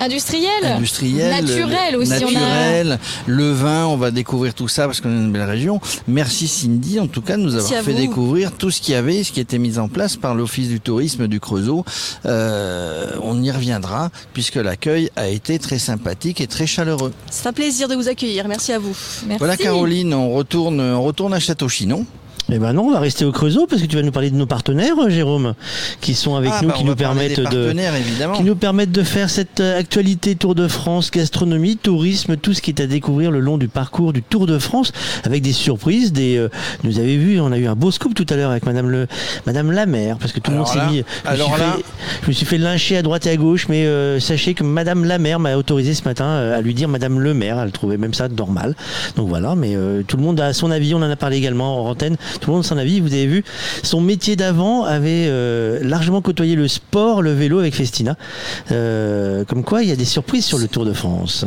Industriel. 0.00 0.64
industriel, 0.64 1.44
Naturel 1.44 1.96
aussi. 1.96 2.12
on 2.12 2.14
a- 2.14 2.20
naturel, 2.20 2.98
le 3.26 3.50
vin, 3.52 3.86
on 3.86 3.96
va 3.96 4.12
découvrir 4.12 4.54
tout 4.54 4.68
ça 4.68 4.86
parce 4.86 5.00
qu'on 5.00 5.08
est 5.10 5.20
une 5.24 5.32
belle 5.32 5.42
région. 5.48 5.80
Merci 6.06 6.46
Cindy, 6.46 7.00
en 7.00 7.08
tout 7.08 7.20
cas, 7.20 7.36
de 7.36 7.42
nous 7.42 7.56
avoir 7.56 7.82
fait 7.82 7.92
vous. 7.92 7.98
découvrir 7.98 8.52
tout 8.52 8.70
ce 8.70 8.80
qu'il 8.80 8.94
y 8.94 8.96
avait, 8.96 9.24
ce 9.24 9.32
qui 9.32 9.40
était 9.40 9.58
mis 9.58 9.76
en 9.78 9.88
place 9.88 10.14
par 10.16 10.36
l'Office 10.36 10.68
du 10.68 10.80
tourisme 10.80 11.26
du 11.26 11.40
Creusot. 11.40 11.84
Euh, 12.26 13.10
on 13.22 13.42
y 13.42 13.50
reviendra 13.50 14.10
puisque 14.32 14.54
l'accueil 14.56 15.10
a 15.16 15.28
été 15.28 15.58
très 15.58 15.78
sympathique 15.80 16.40
et 16.40 16.46
très 16.46 16.66
chaleureux. 16.66 17.12
C'est 17.30 17.48
un 17.48 17.52
plaisir 17.52 17.88
de 17.88 17.94
vous 17.96 18.08
accueillir. 18.08 18.46
Merci 18.46 18.72
à 18.72 18.78
vous. 18.78 18.96
Voilà 19.38 19.56
Caroline, 19.56 20.14
on 20.14 20.30
retourne, 20.30 20.80
on 20.80 21.02
retourne 21.02 21.34
à 21.34 21.40
Château-Chinon. 21.40 22.06
Eh 22.50 22.58
ben 22.58 22.72
non, 22.72 22.84
on 22.84 22.92
va 22.92 23.00
rester 23.00 23.26
au 23.26 23.30
Creusot 23.32 23.66
parce 23.66 23.82
que 23.82 23.86
tu 23.86 23.96
vas 23.96 24.02
nous 24.02 24.10
parler 24.10 24.30
de 24.30 24.36
nos 24.36 24.46
partenaires, 24.46 24.94
euh, 24.98 25.10
Jérôme, 25.10 25.52
qui 26.00 26.14
sont 26.14 26.34
avec 26.34 26.50
Ah, 26.54 26.60
nous, 26.62 26.68
bah, 26.68 26.74
qui 26.78 26.84
nous 26.84 26.96
permettent 26.96 27.40
de, 27.40 27.74
évidemment. 27.98 28.32
qui 28.34 28.42
nous 28.42 28.56
permettent 28.56 28.90
de 28.90 29.02
faire 29.02 29.28
cette 29.28 29.60
euh, 29.60 29.78
actualité 29.78 30.34
Tour 30.34 30.54
de 30.54 30.66
France, 30.66 31.10
gastronomie, 31.10 31.76
tourisme, 31.76 32.38
tout 32.38 32.54
ce 32.54 32.62
qui 32.62 32.70
est 32.70 32.80
à 32.80 32.86
découvrir 32.86 33.30
le 33.30 33.40
long 33.40 33.58
du 33.58 33.68
parcours 33.68 34.14
du 34.14 34.22
Tour 34.22 34.46
de 34.46 34.58
France, 34.58 34.92
avec 35.24 35.42
des 35.42 35.52
surprises, 35.52 36.10
des. 36.14 36.38
euh, 36.38 36.48
nous 36.84 36.98
avez 36.98 37.18
vu, 37.18 37.38
on 37.38 37.52
a 37.52 37.58
eu 37.58 37.66
un 37.66 37.74
beau 37.74 37.90
scoop 37.90 38.14
tout 38.14 38.24
à 38.30 38.36
l'heure 38.36 38.50
avec 38.50 38.64
Madame 38.64 38.88
le, 38.88 39.08
Madame 39.44 39.70
la 39.70 39.84
maire, 39.84 40.16
parce 40.18 40.32
que 40.32 40.40
tout 40.40 40.50
le 40.50 40.56
monde 40.56 40.68
s'est 40.68 40.86
mis. 40.86 41.04
Je 41.24 41.28
me, 41.30 41.34
alors 41.34 41.52
suis 41.52 41.60
là- 41.60 41.72
fait, 41.76 41.84
je 42.22 42.28
me 42.28 42.32
suis 42.32 42.46
fait 42.46 42.58
lyncher 42.58 42.96
à 42.96 43.02
droite 43.02 43.26
et 43.26 43.30
à 43.30 43.36
gauche, 43.36 43.66
mais 43.68 43.84
euh, 43.84 44.20
sachez 44.20 44.54
que 44.54 44.64
Madame 44.64 45.04
la 45.04 45.18
maire 45.18 45.38
m'a 45.38 45.54
autorisé 45.58 45.92
ce 45.92 46.02
matin 46.04 46.24
euh, 46.24 46.56
à 46.56 46.62
lui 46.62 46.72
dire 46.72 46.88
Madame 46.88 47.20
le 47.20 47.34
maire. 47.34 47.58
Elle 47.60 47.72
trouvait 47.72 47.98
même 47.98 48.14
ça 48.14 48.26
normal. 48.28 48.74
Donc 49.16 49.28
voilà, 49.28 49.54
mais 49.54 49.76
euh, 49.76 50.02
tout 50.02 50.16
le 50.16 50.22
monde 50.22 50.40
a 50.40 50.54
son 50.54 50.70
avis. 50.70 50.94
On 50.94 51.02
en 51.02 51.10
a 51.10 51.16
parlé 51.16 51.36
également 51.36 51.84
en 51.84 51.90
antenne. 51.90 52.16
Tout 52.38 52.50
le 52.50 52.56
monde 52.56 52.64
a 52.64 52.68
son 52.68 52.78
avis. 52.78 53.00
Vous 53.00 53.12
avez 53.12 53.26
vu, 53.26 53.44
son 53.82 54.00
métier 54.00 54.36
d'avant 54.36 54.84
avait 54.84 55.26
euh, 55.28 55.78
largement 55.82 56.20
côtoyé 56.22 56.54
le 56.56 56.68
sport, 56.68 57.22
le 57.22 57.32
vélo 57.32 57.58
avec 57.58 57.74
Festina. 57.74 58.16
Euh, 58.72 59.44
comme 59.44 59.64
quoi, 59.64 59.82
il 59.82 59.88
y 59.88 59.92
a 59.92 59.96
des 59.96 60.04
surprises 60.04 60.44
sur 60.44 60.58
le 60.58 60.68
Tour 60.68 60.84
de 60.84 60.92
France. 60.92 61.44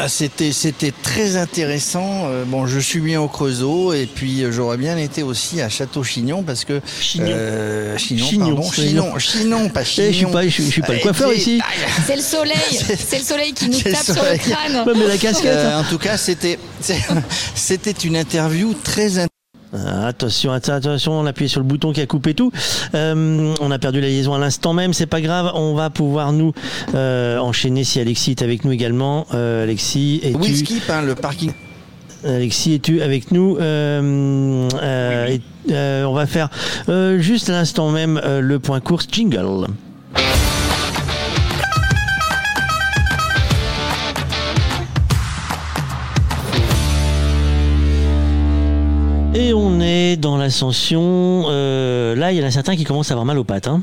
Ah, 0.00 0.08
c'était 0.08 0.52
c'était 0.52 0.92
très 1.02 1.36
intéressant. 1.36 2.26
Euh, 2.26 2.44
bon, 2.46 2.66
je 2.68 2.78
suis 2.78 3.00
bien 3.00 3.20
au 3.20 3.26
Creusot 3.26 3.92
et 3.92 4.06
puis 4.06 4.44
euh, 4.44 4.52
j'aurais 4.52 4.76
bien 4.76 4.96
été 4.96 5.24
aussi 5.24 5.60
à 5.60 5.68
Château-Chignon 5.68 6.44
parce 6.44 6.64
que 6.64 6.80
Chignon. 7.00 7.26
euh, 7.30 7.98
Chignon, 7.98 8.24
Chignon, 8.26 8.46
pardon, 8.54 8.70
Chignon. 8.70 9.18
Chinon, 9.18 9.18
Chinon, 9.18 9.68
pas 9.70 9.80
Eh, 9.82 9.84
Chignon. 9.84 10.10
je 10.12 10.16
suis 10.16 10.26
pas, 10.26 10.42
je, 10.44 10.48
suis- 10.50 10.64
je 10.66 10.70
suis 10.70 10.82
pas 10.82 10.92
le 10.92 11.00
coiffeur 11.00 11.32
ici. 11.32 11.60
C'est 12.06 12.14
le 12.14 12.22
soleil, 12.22 12.54
c'est 12.96 13.18
le 13.18 13.24
soleil 13.24 13.52
qui 13.52 13.68
nous 13.70 13.80
tape 13.80 13.96
sur 14.04 14.14
le 14.14 14.20
soleil. 14.20 14.38
crâne. 14.38 14.86
Ouais, 14.86 14.92
mais 14.96 15.08
la 15.08 15.18
casquette. 15.18 15.46
Euh, 15.46 15.72
hein. 15.78 15.80
en 15.84 15.90
tout 15.90 15.98
cas, 15.98 16.16
c'était 16.16 16.60
c'était 17.56 17.90
une 17.90 18.16
interview 18.16 18.74
très 18.84 19.04
intéressante. 19.18 19.28
Ah, 19.74 20.06
Attention, 20.06 20.52
atten- 20.52 20.74
attention, 20.76 21.12
on 21.12 21.26
a 21.26 21.30
appuyé 21.30 21.48
sur 21.48 21.60
le 21.60 21.66
bouton 21.66 21.92
qui 21.92 22.00
a 22.00 22.06
coupé 22.06 22.32
tout. 22.34 22.50
Euh, 22.94 23.54
on 23.60 23.70
a 23.70 23.78
perdu 23.78 24.00
la 24.00 24.08
liaison 24.08 24.32
à 24.34 24.38
l'instant 24.38 24.72
même, 24.72 24.94
c'est 24.94 25.06
pas 25.06 25.20
grave. 25.20 25.50
On 25.54 25.74
va 25.74 25.90
pouvoir 25.90 26.32
nous 26.32 26.52
euh, 26.94 27.38
enchaîner 27.38 27.84
si 27.84 28.00
Alexis 28.00 28.30
est 28.32 28.42
avec 28.42 28.64
nous 28.64 28.72
également. 28.72 29.26
Euh, 29.34 29.64
Alexis, 29.64 30.20
es-tu 30.24 30.36
Whisky, 30.38 30.80
hein, 30.88 31.02
le 31.02 31.14
parking. 31.14 31.52
Alexis, 32.24 32.74
es-tu 32.74 33.02
avec 33.02 33.30
nous 33.30 33.58
et- 33.58 35.40
On 35.70 36.12
va 36.14 36.26
faire 36.26 36.48
juste 37.18 37.48
à 37.50 37.52
l'instant 37.52 37.90
même 37.90 38.20
le 38.24 38.58
point 38.58 38.80
course 38.80 39.06
jingle. 39.12 39.66
Et 49.40 49.52
on 49.54 49.78
est 49.80 50.16
dans 50.16 50.36
l'ascension. 50.36 51.44
euh, 51.48 52.16
là, 52.16 52.32
il 52.32 52.38
y 52.40 52.42
en 52.42 52.46
a 52.46 52.50
certains 52.50 52.74
qui 52.74 52.82
commencent 52.82 53.12
à 53.12 53.14
avoir 53.14 53.24
mal 53.24 53.38
aux 53.38 53.44
pattes. 53.44 53.68
hein. 53.68 53.82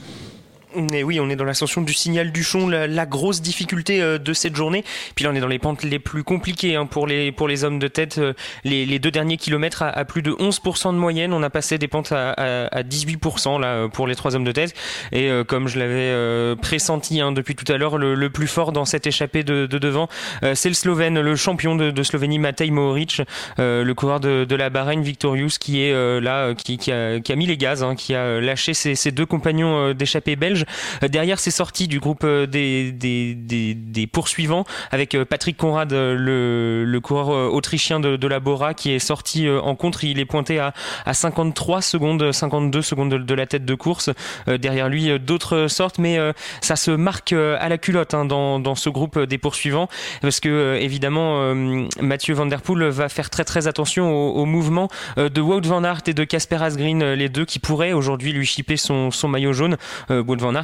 Oui, 0.75 1.19
on 1.19 1.29
est 1.29 1.35
dans 1.35 1.45
l'ascension 1.45 1.81
du 1.81 1.93
signal 1.93 2.31
du 2.31 2.43
Chon, 2.43 2.67
la, 2.67 3.05
grosse 3.05 3.41
difficulté 3.41 4.01
euh, 4.01 4.17
de 4.17 4.33
cette 4.33 4.55
journée. 4.55 4.83
Puis 5.15 5.23
là, 5.23 5.31
on 5.31 5.35
est 5.35 5.39
dans 5.39 5.47
les 5.47 5.59
pentes 5.59 5.83
les 5.83 5.99
plus 5.99 6.23
compliquées 6.23 6.75
hein, 6.75 6.85
pour, 6.85 7.07
les, 7.07 7.31
pour 7.31 7.47
les 7.47 7.63
hommes 7.63 7.79
de 7.79 7.87
tête. 7.87 8.17
Euh, 8.17 8.33
les, 8.63 8.99
deux 8.99 9.11
derniers 9.11 9.37
kilomètres 9.37 9.83
à, 9.83 10.05
plus 10.05 10.21
de 10.21 10.31
11% 10.31 10.93
de 10.93 10.97
moyenne. 10.97 11.33
On 11.33 11.43
a 11.43 11.49
passé 11.49 11.77
des 11.77 11.87
pentes 11.87 12.11
à, 12.11 12.31
à, 12.31 12.83
18% 12.83 13.59
là, 13.59 13.87
pour 13.87 14.07
les 14.07 14.15
trois 14.15 14.35
hommes 14.35 14.43
de 14.43 14.51
tête. 14.51 14.73
Et 15.11 15.29
euh, 15.29 15.43
comme 15.43 15.67
je 15.67 15.79
l'avais 15.79 16.55
pressenti 16.57 17.21
hein, 17.21 17.31
depuis 17.31 17.55
tout 17.55 17.71
à 17.71 17.77
l'heure, 17.77 17.97
le, 17.97 18.29
plus 18.29 18.47
fort 18.47 18.71
dans 18.71 18.85
cette 18.85 19.07
échappée 19.07 19.43
de, 19.43 19.65
devant, 19.67 20.09
c'est 20.53 20.69
le 20.69 20.75
Slovène, 20.75 21.19
le 21.21 21.35
champion 21.35 21.75
de, 21.75 22.03
Slovénie, 22.03 22.39
Matej 22.39 22.71
Mohoric, 22.71 23.21
le 23.57 23.93
coureur 23.93 24.19
de, 24.19 24.55
la 24.55 24.69
Bahreïn 24.69 25.01
Victorious, 25.01 25.57
qui 25.59 25.81
est 25.83 25.93
là, 26.21 26.53
qui, 26.53 26.91
a, 26.91 27.19
qui, 27.19 27.31
a, 27.31 27.35
mis 27.35 27.45
les 27.45 27.57
gaz, 27.57 27.83
hein, 27.83 27.95
qui 27.95 28.15
a 28.15 28.41
lâché 28.41 28.73
ses, 28.73 28.95
ses 28.95 29.11
deux 29.11 29.25
compagnons 29.25 29.93
d'échappée 29.93 30.35
belge. 30.35 30.64
Euh, 31.03 31.07
derrière, 31.07 31.39
c'est 31.39 31.51
sorti 31.51 31.87
du 31.87 31.99
groupe 31.99 32.23
euh, 32.23 32.45
des, 32.45 34.09
poursuivants 34.11 34.65
avec 34.91 35.15
euh, 35.15 35.25
Patrick 35.25 35.57
Conrad, 35.57 35.91
le, 35.91 36.99
coureur 37.03 37.53
autrichien 37.53 37.99
de, 37.99 38.27
la 38.27 38.39
Bora, 38.39 38.73
qui 38.73 38.91
est 38.91 38.99
sorti 38.99 39.47
en 39.49 39.75
contre. 39.75 40.03
Il 40.03 40.19
est 40.19 40.25
pointé 40.25 40.59
à, 40.59 40.73
à 41.05 41.13
53 41.13 41.81
secondes, 41.81 42.31
52 42.31 42.81
secondes 42.81 43.09
de, 43.13 43.35
la 43.35 43.45
tête 43.45 43.65
de 43.65 43.75
course. 43.75 44.09
derrière 44.47 44.89
lui, 44.89 45.19
d'autres 45.19 45.67
sortes, 45.67 45.99
mais 45.99 46.17
ça 46.61 46.75
se 46.75 46.91
marque 46.91 47.33
à 47.33 47.69
la 47.69 47.77
culotte 47.77 48.13
hein, 48.13 48.25
dans, 48.25 48.75
ce 48.75 48.89
groupe 48.89 49.19
des 49.19 49.37
poursuivants, 49.37 49.87
parce 50.21 50.39
que 50.39 50.77
évidemment, 50.79 51.53
Mathieu 52.01 52.33
Van 52.33 52.45
Der 52.45 52.61
Poel 52.61 52.85
va 52.89 53.09
faire 53.09 53.29
très 53.29 53.43
très 53.43 53.67
attention 53.67 54.11
au, 54.11 54.45
mouvement 54.45 54.87
de 55.17 55.41
Wout 55.41 55.61
Van 55.61 55.83
Aert 55.83 56.01
et 56.07 56.13
de 56.13 56.23
Casper 56.23 56.61
Asgreen, 56.61 57.13
les 57.13 57.29
deux 57.29 57.45
qui 57.45 57.59
pourraient 57.59 57.93
aujourd'hui 57.93 58.31
lui 58.33 58.45
chipper 58.45 58.77
son, 58.77 59.11
maillot 59.27 59.53
jaune. 59.53 59.77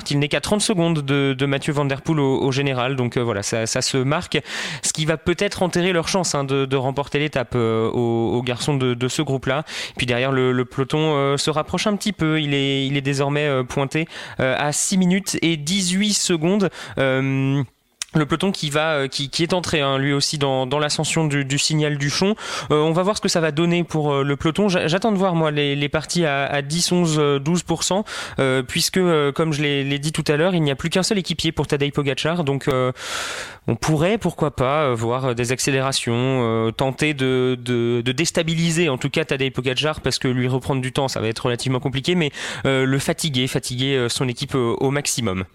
Il 0.10 0.20
n'est 0.20 0.28
qu'à 0.28 0.42
30 0.42 0.62
secondes 0.62 1.02
de, 1.02 1.46
Mathieu 1.46 1.74
Van 1.74 1.86
Der 1.86 2.02
Poel 2.02 2.20
au, 2.20 2.52
général. 2.52 2.96
Donc 2.96 3.18
euh, 3.18 3.24
voilà, 3.24 3.44
ça, 3.44 3.66
se 3.66 3.98
marque. 3.98 4.40
Ce 4.84 4.94
qui 4.94 5.06
va 5.06 5.18
peut-être 5.18 5.64
enterrer 5.64 5.94
leur 5.94 6.08
chance 6.08 6.36
hein, 6.36 6.44
de, 6.44 6.76
remporter 6.76 7.20
l'étape 7.20 7.54
euh, 7.56 7.90
aux, 7.90 8.42
garçons 8.42 8.76
de, 8.76 9.08
ce 9.08 9.22
groupe-là. 9.22 9.64
Puis 9.98 10.06
derrière, 10.06 10.32
le, 10.32 10.66
peloton 10.66 11.16
euh, 11.16 11.38
se 11.38 11.50
rapproche 11.50 11.88
un 11.88 11.96
petit 11.96 12.14
peu. 12.14 12.42
Il 12.42 12.54
est, 12.54 12.88
il 12.88 12.98
est 12.98 13.02
désormais 13.02 13.64
pointé 13.66 14.08
à 14.40 14.72
6 14.72 14.98
minutes 14.98 15.38
et 15.42 15.58
18 15.58 16.14
secondes 16.14 16.70
le 18.16 18.26
peloton 18.26 18.52
qui 18.52 18.70
va 18.70 18.94
euh, 18.94 19.08
qui, 19.08 19.30
est 19.42 19.54
entré 19.54 19.82
hein, 19.82 19.98
lui 19.98 20.14
aussi 20.14 20.38
dans, 20.38 20.66
l'ascension 20.80 21.26
du, 21.26 21.60
signal 21.60 21.98
du 21.98 22.10
Chon. 22.10 22.36
Euh, 22.72 22.82
on 22.82 22.92
va 22.92 23.04
voir 23.04 23.16
ce 23.16 23.22
que 23.22 23.30
ça 23.30 23.40
va 23.40 23.52
donner 23.52 23.84
pour 23.84 24.14
euh, 24.14 24.24
le 24.24 24.36
peloton. 24.36 24.68
J'attends 24.70 25.12
de 25.12 25.18
voir 25.18 25.36
moi 25.36 25.52
les, 25.52 25.90
parties 25.90 26.26
à, 26.26 26.46
à 26.46 26.62
10, 26.62 26.92
11, 26.92 27.20
12%, 27.44 28.64
puisque 28.64 29.00
comme 29.34 29.54
je 29.54 29.62
l'ai 29.62 30.00
dit 30.00 30.12
tout 30.12 30.24
à 30.28 30.38
l'heure, 30.38 30.56
il 30.56 30.62
n'y 30.62 30.72
a 30.72 30.76
plus 30.76 30.90
qu'un 30.90 31.04
seul 31.04 31.18
équipier 31.18 31.52
pour 31.52 31.68
Tadej 31.68 31.92
Pogacar, 31.92 32.44
donc 32.44 32.70
on 33.68 33.76
pourrait 33.76 34.18
pourquoi 34.18 34.56
pas 34.56 34.94
voir 34.94 35.36
des 35.36 35.52
accélérations, 35.52 36.72
tenter 36.78 37.14
de, 37.14 37.58
de, 37.60 38.02
de, 38.04 38.12
déstabiliser 38.12 38.90
en 38.90 38.98
tout 38.98 39.10
cas 39.10 39.26
Tadej 39.26 39.52
Pogacar 39.52 40.02
parce 40.02 40.20
que 40.20 40.28
lui 40.28 40.48
reprendre 40.48 40.82
du 40.82 40.92
temps 40.94 41.08
ça 41.08 41.20
va 41.20 41.28
être 41.28 41.46
relativement 41.46 41.80
compliqué, 41.80 42.16
mais 42.16 42.32
le 42.64 43.00
fatiguer, 43.00 43.48
fatiguer 43.48 44.08
son 44.10 44.28
équipe 44.28 44.56
au 44.56 44.92
maximum. 44.92 45.46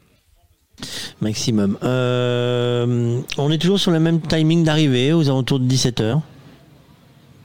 Maximum. 1.21 1.79
Euh, 1.83 3.21
on 3.39 3.51
est 3.51 3.59
toujours 3.59 3.81
sur 3.81 3.91
le 3.91 4.01
même 4.01 4.21
timing 4.21 4.65
d'arrivée, 4.65 5.13
aux 5.13 5.29
alentours 5.29 5.61
de 5.61 5.67
17h, 5.67 6.21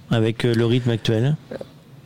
avec 0.09 0.45
euh, 0.45 0.53
le 0.53 0.65
rythme 0.65 0.89
actuel 0.89 1.35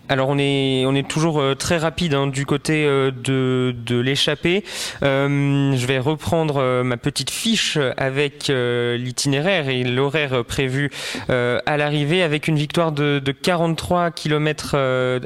alors 0.10 0.30
on 0.30 0.38
est 0.38 0.86
on 0.86 0.94
est 0.94 1.08
toujours 1.08 1.40
euh, 1.40 1.56
très 1.56 1.78
rapide 1.78 2.14
hein, 2.14 2.28
du 2.28 2.46
côté 2.46 2.86
euh, 2.86 3.12
de, 3.12 3.76
de 3.86 3.98
l'échappée. 3.98 4.64
Euh, 5.04 5.76
je 5.76 5.86
vais 5.88 6.00
reprendre 6.00 6.84
ma 6.84 6.98
petite 6.98 7.32
fiche 7.32 7.78
avec 7.98 8.48
l'itinéraire 8.48 9.70
et 9.70 9.84
l'horaire 9.84 10.44
prévu 10.46 10.92
à 11.30 11.78
l'arrivée 11.78 12.24
avec 12.24 12.48
une 12.48 12.58
victoire 12.58 12.92
de, 12.92 13.20
de 13.24 13.32
43 13.32 14.12
km 14.12 14.76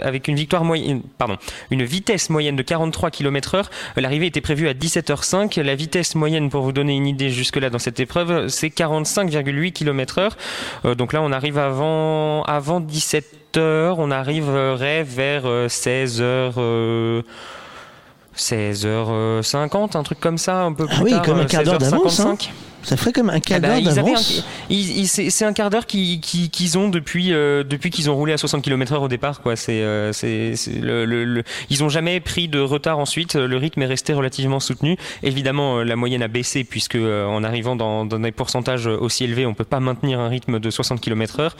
avec 0.01 0.27
une 0.27 0.35
victoire 0.35 0.63
moyenne 0.63 1.01
pardon 1.17 1.37
une 1.71 1.83
vitesse 1.83 2.29
moyenne 2.29 2.55
de 2.55 2.63
43 2.63 3.11
km 3.11 3.55
heure. 3.55 3.69
L'arrivée 3.97 4.27
était 4.27 4.41
prévue 4.41 4.67
à 4.67 4.73
17h05. 4.73 5.61
La 5.61 5.75
vitesse 5.75 6.15
moyenne 6.15 6.49
pour 6.49 6.61
vous 6.61 6.71
donner 6.71 6.95
une 6.95 7.07
idée 7.07 7.29
jusque 7.29 7.57
là 7.57 7.69
dans 7.69 7.79
cette 7.79 7.99
épreuve 7.99 8.47
c'est 8.47 8.69
45,8 8.69 9.71
km 9.71 10.19
heure. 10.19 10.95
donc 10.95 11.13
là 11.13 11.21
on 11.21 11.31
arrive 11.31 11.57
avant 11.57 12.43
avant 12.43 12.79
17 12.79 13.38
on 13.57 14.11
arriverait 14.11 15.03
vers 15.03 15.43
16h. 15.45 17.23
16h50, 18.35 19.97
un 19.97 20.03
truc 20.03 20.19
comme 20.19 20.37
ça, 20.37 20.61
un 20.61 20.73
peu 20.73 20.87
ah 20.89 21.01
oui, 21.03 21.13
comme 21.25 21.39
un 21.39 21.45
quart 21.45 21.63
d'heure 21.63 21.77
d'avance. 21.77 22.19
Hein. 22.21 22.37
Ça 22.83 22.97
ferait 22.97 23.11
comme 23.11 23.29
un 23.29 23.39
quart 23.39 23.57
eh 23.57 23.61
ben, 23.61 23.83
d'heure 23.83 23.93
d'avance. 23.93 24.43
C'est 24.69 25.45
un 25.45 25.53
quart 25.53 25.69
d'heure 25.69 25.85
qu'ils 25.85 26.77
ont 26.77 26.89
depuis, 26.89 27.33
euh, 27.33 27.63
depuis 27.63 27.89
qu'ils 27.89 28.09
ont 28.09 28.15
roulé 28.15 28.33
à 28.33 28.37
60 28.37 28.63
km/h 28.63 28.99
au 28.99 29.07
départ. 29.07 29.41
Quoi. 29.41 29.55
C'est 29.55 29.81
euh, 29.81 30.11
le, 30.81 31.05
le, 31.05 31.43
ils 31.69 31.81
n'ont 31.81 31.89
jamais 31.89 32.19
pris 32.19 32.47
de 32.47 32.59
retard 32.59 32.99
ensuite. 32.99 33.35
Le 33.35 33.57
rythme 33.57 33.81
est 33.81 33.87
resté 33.87 34.13
relativement 34.13 34.59
soutenu. 34.59 34.97
Évidemment, 35.23 35.79
euh, 35.79 35.83
la 35.83 35.95
moyenne 35.95 36.23
a 36.23 36.27
baissé 36.27 36.63
puisque 36.63 36.95
en 36.95 37.43
arrivant 37.43 37.75
dans, 37.75 38.05
dans, 38.05 38.19
des 38.19 38.31
pourcentages 38.31 38.87
aussi 38.87 39.25
élevés, 39.25 39.45
on 39.45 39.53
peut 39.53 39.63
pas 39.63 39.79
maintenir 39.79 40.19
un 40.19 40.29
rythme 40.29 40.59
de 40.59 40.69
60 40.69 41.01
km/h. 41.01 41.51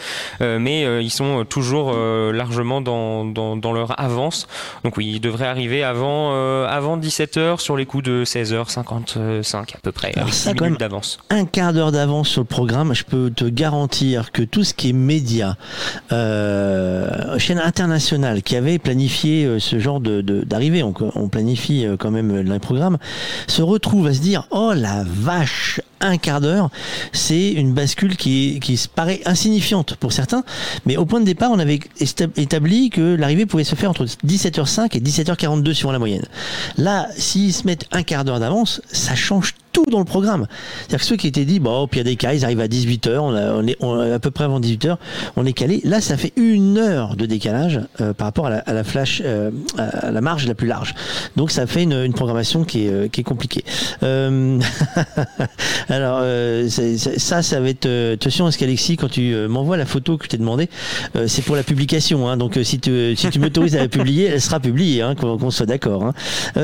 mais 0.60 1.04
ils 1.04 1.12
sont 1.12 1.46
toujours 1.46 1.94
largement 1.94 2.82
dans, 2.82 3.26
dans, 3.26 3.56
dans, 3.56 3.74
leur 3.74 4.00
avance. 4.00 4.48
Donc 4.84 4.98
oui, 4.98 5.12
ils 5.16 5.20
devraient 5.20 5.48
arriver 5.48 5.84
avant, 5.84 6.32
avant 6.66 6.98
17h 6.98 7.60
sur 7.60 7.78
les 7.78 7.86
coups 7.86 8.04
de 8.04 8.24
16h55 8.26 9.76
à 9.76 9.80
peu 9.82 9.92
près. 9.92 10.14
avec 10.16 10.34
10 10.34 10.54
minutes 10.62 10.80
d'avance 10.80 11.09
un 11.30 11.46
quart 11.46 11.74
d'heure 11.74 11.92
d'avance 11.92 12.30
sur 12.30 12.42
le 12.42 12.48
programme, 12.48 12.94
je 12.94 13.04
peux 13.04 13.32
te 13.32 13.46
garantir 13.46 14.32
que 14.32 14.44
tout 14.44 14.64
ce 14.64 14.74
qui 14.74 14.90
est 14.90 14.94
média, 14.94 15.58
euh, 16.12 17.38
chaîne 17.38 17.60
internationale 17.60 18.44
qui 18.44 18.56
avait 18.56 18.80
planifié 18.80 19.46
euh, 19.46 19.60
ce 19.60 19.80
genre 19.80 20.00
de 20.00 20.22
d'arrivée, 20.22 20.84
on, 20.84 20.94
on, 21.16 21.30
planifie 21.30 21.86
euh, 21.86 21.98
quand 21.98 22.12
même 22.12 22.42
le 22.42 22.60
programme, 22.60 22.98
se 23.48 23.62
retrouve 23.62 24.08
à 24.08 24.14
se 24.14 24.20
dire 24.20 24.48
oh 24.52 24.74
la 24.76 25.04
vache, 25.06 25.82
un 26.02 26.18
quart 26.18 26.42
d'heure, 26.42 26.70
c'est 27.14 27.50
une 27.50 27.74
bascule 27.74 28.18
qui, 28.18 28.60
qui 28.62 28.78
se 28.78 28.88
paraît 28.88 29.22
insignifiante 29.26 29.96
pour 29.96 30.14
certains, 30.14 30.44
mais 30.86 30.98
au 30.98 31.06
point 31.06 31.20
de 31.20 31.26
départ, 31.26 31.52
on 31.52 31.60
avait 31.60 31.80
établi 32.38 32.90
que 32.90 33.16
l'arrivée 33.16 33.46
pouvait 33.46 33.64
se 33.64 33.76
faire 33.76 33.90
entre 33.90 34.06
17h05 34.06 34.98
et 34.98 35.00
17h42 35.00 35.74
suivant 35.74 35.92
la 35.92 36.00
moyenne. 36.00 36.26
Là, 36.78 37.08
s'ils 37.18 37.54
se 37.54 37.66
mettent 37.66 37.86
un 37.92 38.04
quart 38.04 38.24
d'heure 38.24 38.40
d'avance, 38.40 38.82
ça 38.92 39.16
change 39.16 39.54
tout 39.72 39.86
dans 39.86 40.00
le 40.00 40.06
programme. 40.06 40.48
C'est-à-dire 40.80 41.00
que 41.00 41.06
ceux 41.06 41.16
qui 41.16 41.28
étaient 41.28 41.46
dit, 41.46 41.60
bon, 41.60 41.88
puis 41.88 42.00
il 42.00 42.04
des 42.04 42.16
cas, 42.16 42.34
ils 42.34 42.44
arrivent 42.44 42.60
à 42.60 42.68
18h, 42.68 43.18
on, 43.20 43.68
est 43.68 44.12
à 44.12 44.20
peu 44.20 44.32
près 44.32 44.46
avant 44.46 44.60
18h, 44.60 44.98
on 45.36 45.46
est 45.46 45.54
calé. 45.54 45.82
Là, 45.84 46.02
ça 46.02 46.18
fait 46.18 46.34
une 46.36 46.78
heure 46.78 47.16
de 47.16 47.26
décalage 47.26 47.82
euh, 48.02 48.14
par 48.14 48.28
rapport 48.28 48.48
à 48.48 48.74
la, 48.74 48.84
flash, 48.84 49.22
euh, 49.24 49.52
à 49.78 50.12
la 50.12 50.22
marge 50.22 50.48
la 50.48 50.56
plus 50.56 50.68
large. 50.68 50.96
Donc 51.36 51.52
ça 51.52 51.68
fait 51.68 51.84
une, 51.84 52.14
programmation 52.14 52.64
qui 52.64 52.86
est, 52.86 52.90
euh, 52.90 53.08
qui 53.08 53.22
est 53.22 53.24
compliquée. 53.24 53.64
alors, 55.90 56.24
ça, 56.70 57.42
ça 57.42 57.60
va 57.60 57.70
être... 57.70 58.14
attention 58.14 58.46
à 58.46 58.52
ce 58.52 58.58
qu'Alexis, 58.58 58.98
quand 58.98 59.10
tu 59.10 59.36
m'envoies 59.48 59.78
la 59.78 59.86
photo 59.86 60.18
que 60.18 60.26
je 60.26 60.30
t'ai 60.30 60.38
demandé, 60.38 60.70
c'est 61.28 61.44
pour 61.44 61.56
la 61.56 61.64
publication. 61.64 62.28
Hein, 62.28 62.38
donc 62.38 62.58
si 62.64 62.80
tu, 62.80 63.16
si 63.16 63.30
tu 63.30 63.40
m'autorises 63.40 63.76
à 63.76 63.80
la 63.80 63.88
publier, 63.88 64.26
elle 64.26 64.42
sera 64.42 64.60
publiée, 64.60 65.02
hein, 65.02 65.16
qu'on 65.16 65.52
soit 65.52 65.66
d'accord. 65.66 66.04
Hein. 66.04 66.14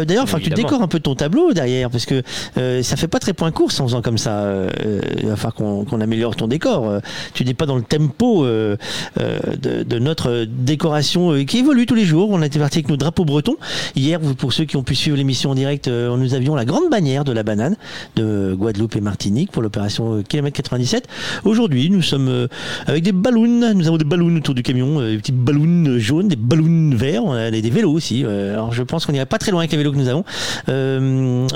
D'ailleurs, 0.06 0.24
enfin, 0.24 0.40
tu 0.40 0.50
décores 0.50 0.82
un 0.82 0.88
peu 0.88 1.00
ton 1.00 1.16
tableau 1.16 1.54
derrière, 1.54 1.90
parce 1.90 2.06
que 2.06 2.22
ça 2.56 2.96
ça 2.96 3.02
fait 3.02 3.08
pas 3.10 3.20
très 3.20 3.34
point 3.34 3.52
course 3.52 3.82
en 3.82 3.88
faisant 3.88 4.02
comme 4.02 4.18
ça. 4.18 4.44
Euh, 4.44 4.70
il 5.18 5.28
va 5.28 5.36
falloir 5.36 5.54
qu'on 5.54 6.00
améliore 6.00 6.38
ton 6.38 6.48
décor. 6.48 6.88
Euh, 6.88 7.00
tu 7.34 7.44
n'es 7.44 7.54
pas 7.54 7.66
dans 7.66 7.76
le 7.76 7.82
tempo 7.82 8.46
euh, 8.46 8.78
de, 9.18 10.00
notre 10.00 10.46
décoration 10.46 11.44
qui 11.44 11.58
évolue 11.58 11.86
tous 11.86 11.96
les 11.96 12.06
jours. 12.06 12.30
On 12.32 12.42
a 12.42 12.46
été 12.46 12.58
parti 12.58 12.78
avec 12.78 12.88
nos 12.88 12.96
drapeaux 12.96 13.26
bretons. 13.26 13.58
Hier, 13.98 14.22
pour 14.38 14.54
ceux 14.54 14.64
qui 14.64 14.78
ont 14.78 14.84
pu 14.84 14.96
suivre 14.96 15.18
l'émission 15.18 15.52
en 15.52 15.56
direct, 15.56 15.90
nous 15.90 16.34
avions 16.34 16.56
la 16.56 16.64
grande 16.64 16.90
bannière 16.90 17.26
de 17.26 17.34
la 17.34 17.44
banane 17.44 17.76
de 18.16 18.56
Guadeloupe 18.58 18.96
et 18.96 19.02
Martinique 19.02 19.15
pour 19.52 19.62
l'opération 19.62 20.24
kilomètre 20.24 20.56
97. 20.58 21.08
Aujourd'hui, 21.44 21.90
nous 21.90 22.02
sommes 22.02 22.48
avec 22.88 23.04
des 23.04 23.12
ballons. 23.12 23.46
Nous 23.74 23.88
avons 23.88 23.98
des 23.98 24.06
ballons 24.06 24.36
autour 24.36 24.56
du 24.56 24.64
camion, 24.64 25.00
des 25.00 25.18
petits 25.18 25.32
ballons 25.32 25.98
jaunes, 26.00 26.28
des 26.28 26.36
ballons 26.36 26.92
verts. 26.96 27.52
Des, 27.52 27.70
vélos 27.70 27.92
aussi. 27.92 28.24
alors, 28.24 28.74
je 28.74 28.84
pense 28.84 29.06
qu'on 29.06 29.12
n'irait 29.12 29.26
pas 29.26 29.38
très 29.38 29.52
loin 29.52 29.62
avec 29.62 29.72
les 29.72 29.78
vélos 29.78 29.92
que 29.92 29.98
nous 29.98 30.10
avons. 30.10 30.24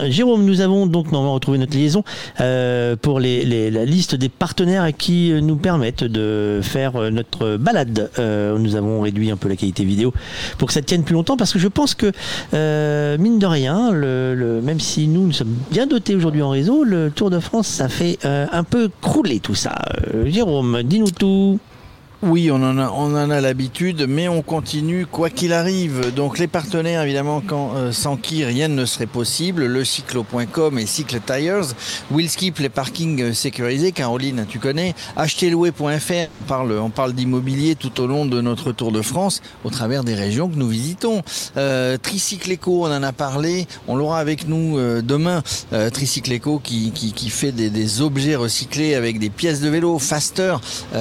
Jérôme, 0.10 0.46
nous 0.46 0.62
avons 0.62 0.88
donc 0.88 1.12
normalement 1.12 1.34
retrouver 1.34 1.58
notre 1.58 1.76
liaison 1.76 2.04
euh, 2.42 2.96
pour 2.96 3.20
la 3.20 3.86
liste 3.86 4.16
des 4.16 4.30
partenaires 4.30 4.90
qui 4.96 5.32
nous 5.42 5.56
permettent 5.56 6.04
de 6.04 6.60
faire 6.62 7.12
notre 7.12 7.58
balade. 7.58 8.10
Euh, 8.20 8.58
nous 8.58 8.76
avons 8.76 9.02
réduit 9.02 9.32
un 9.32 9.38
peu 9.38 9.50
la 9.50 9.56
qualité 9.56 9.84
vidéo 9.84 10.14
pour 10.58 10.68
que 10.68 10.74
ça 10.74 10.82
tienne 10.82 11.04
plus 11.04 11.14
longtemps 11.14 11.38
parce 11.38 11.54
que 11.54 11.60
je 11.60 11.68
pense 11.68 11.96
que, 11.96 12.12
euh, 12.54 13.18
mine 13.18 13.40
de 13.40 13.46
rien, 13.46 13.92
même 13.92 14.80
si 14.80 15.08
nous, 15.08 15.28
nous 15.28 15.34
sommes 15.34 15.56
bien 15.72 15.88
dotés 15.88 16.16
aujourd'hui 16.16 16.42
en 16.42 16.50
réseau, 16.50 16.84
le 16.84 17.12
Tour 17.12 17.30
de 17.30 17.40
France, 17.40 17.49
ça 17.62 17.90
fait 17.90 18.20
un 18.24 18.64
peu 18.64 18.90
crouler 19.02 19.40
tout 19.40 19.56
ça. 19.56 19.76
Jérôme, 20.26 20.84
dis-nous 20.84 21.12
tout. 21.12 21.60
Oui, 22.22 22.52
on 22.52 22.62
en 22.62 22.78
a, 22.78 22.90
on 22.90 23.16
en 23.16 23.30
a 23.30 23.40
l'habitude, 23.40 24.06
mais 24.06 24.28
on 24.28 24.42
continue 24.42 25.06
quoi 25.06 25.30
qu'il 25.30 25.54
arrive. 25.54 26.14
Donc 26.14 26.38
les 26.38 26.48
partenaires, 26.48 27.04
évidemment, 27.04 27.40
quand, 27.40 27.72
euh, 27.76 27.94
sans 27.94 28.18
qui 28.18 28.44
rien 28.44 28.68
ne 28.68 28.84
serait 28.84 29.06
possible, 29.06 29.66
le 29.66 29.86
cyclo.com 29.86 30.78
et 30.78 30.86
Cycle 30.86 31.22
Tires, 31.26 31.74
Willskip, 32.12 32.60
les 32.60 32.68
parkings 32.68 33.22
euh, 33.22 33.34
sécurisés, 33.34 33.94
Caroline, 33.94 34.46
tu 34.50 34.60
connais, 34.60 34.96
acheterlouer.fr, 35.16 36.28
on 36.42 36.46
parle, 36.46 36.74
on 36.74 36.90
parle 36.90 37.14
d'immobilier 37.14 37.78
tout 37.78 38.02
au 38.02 38.06
long 38.06 38.26
de 38.26 38.42
notre 38.42 38.74
Tour 38.74 38.92
de 38.92 39.02
France, 39.02 39.42
au 39.64 39.70
travers 39.70 40.04
des 40.04 40.14
régions 40.14 40.50
que 40.50 40.58
nous 40.58 40.68
visitons. 40.68 41.22
Euh, 41.56 41.96
Tricycle 41.98 42.52
Eco, 42.52 42.86
on 42.86 42.92
en 42.92 43.02
a 43.02 43.14
parlé, 43.14 43.66
on 43.88 43.96
l'aura 43.96 44.20
avec 44.20 44.46
nous 44.46 44.78
euh, 44.78 45.02
demain. 45.02 45.42
Tricycle 45.94 46.34
Eco 46.34 46.60
qui, 46.60 46.92
qui, 46.92 47.14
qui 47.14 47.30
fait 47.30 47.54
des, 47.54 48.02
objets 48.02 48.36
recyclés 48.36 48.94
avec 48.94 49.20
des 49.20 49.30
pièces 49.30 49.62
de 49.62 49.70
vélo, 49.70 50.00
Faster, 50.00 50.58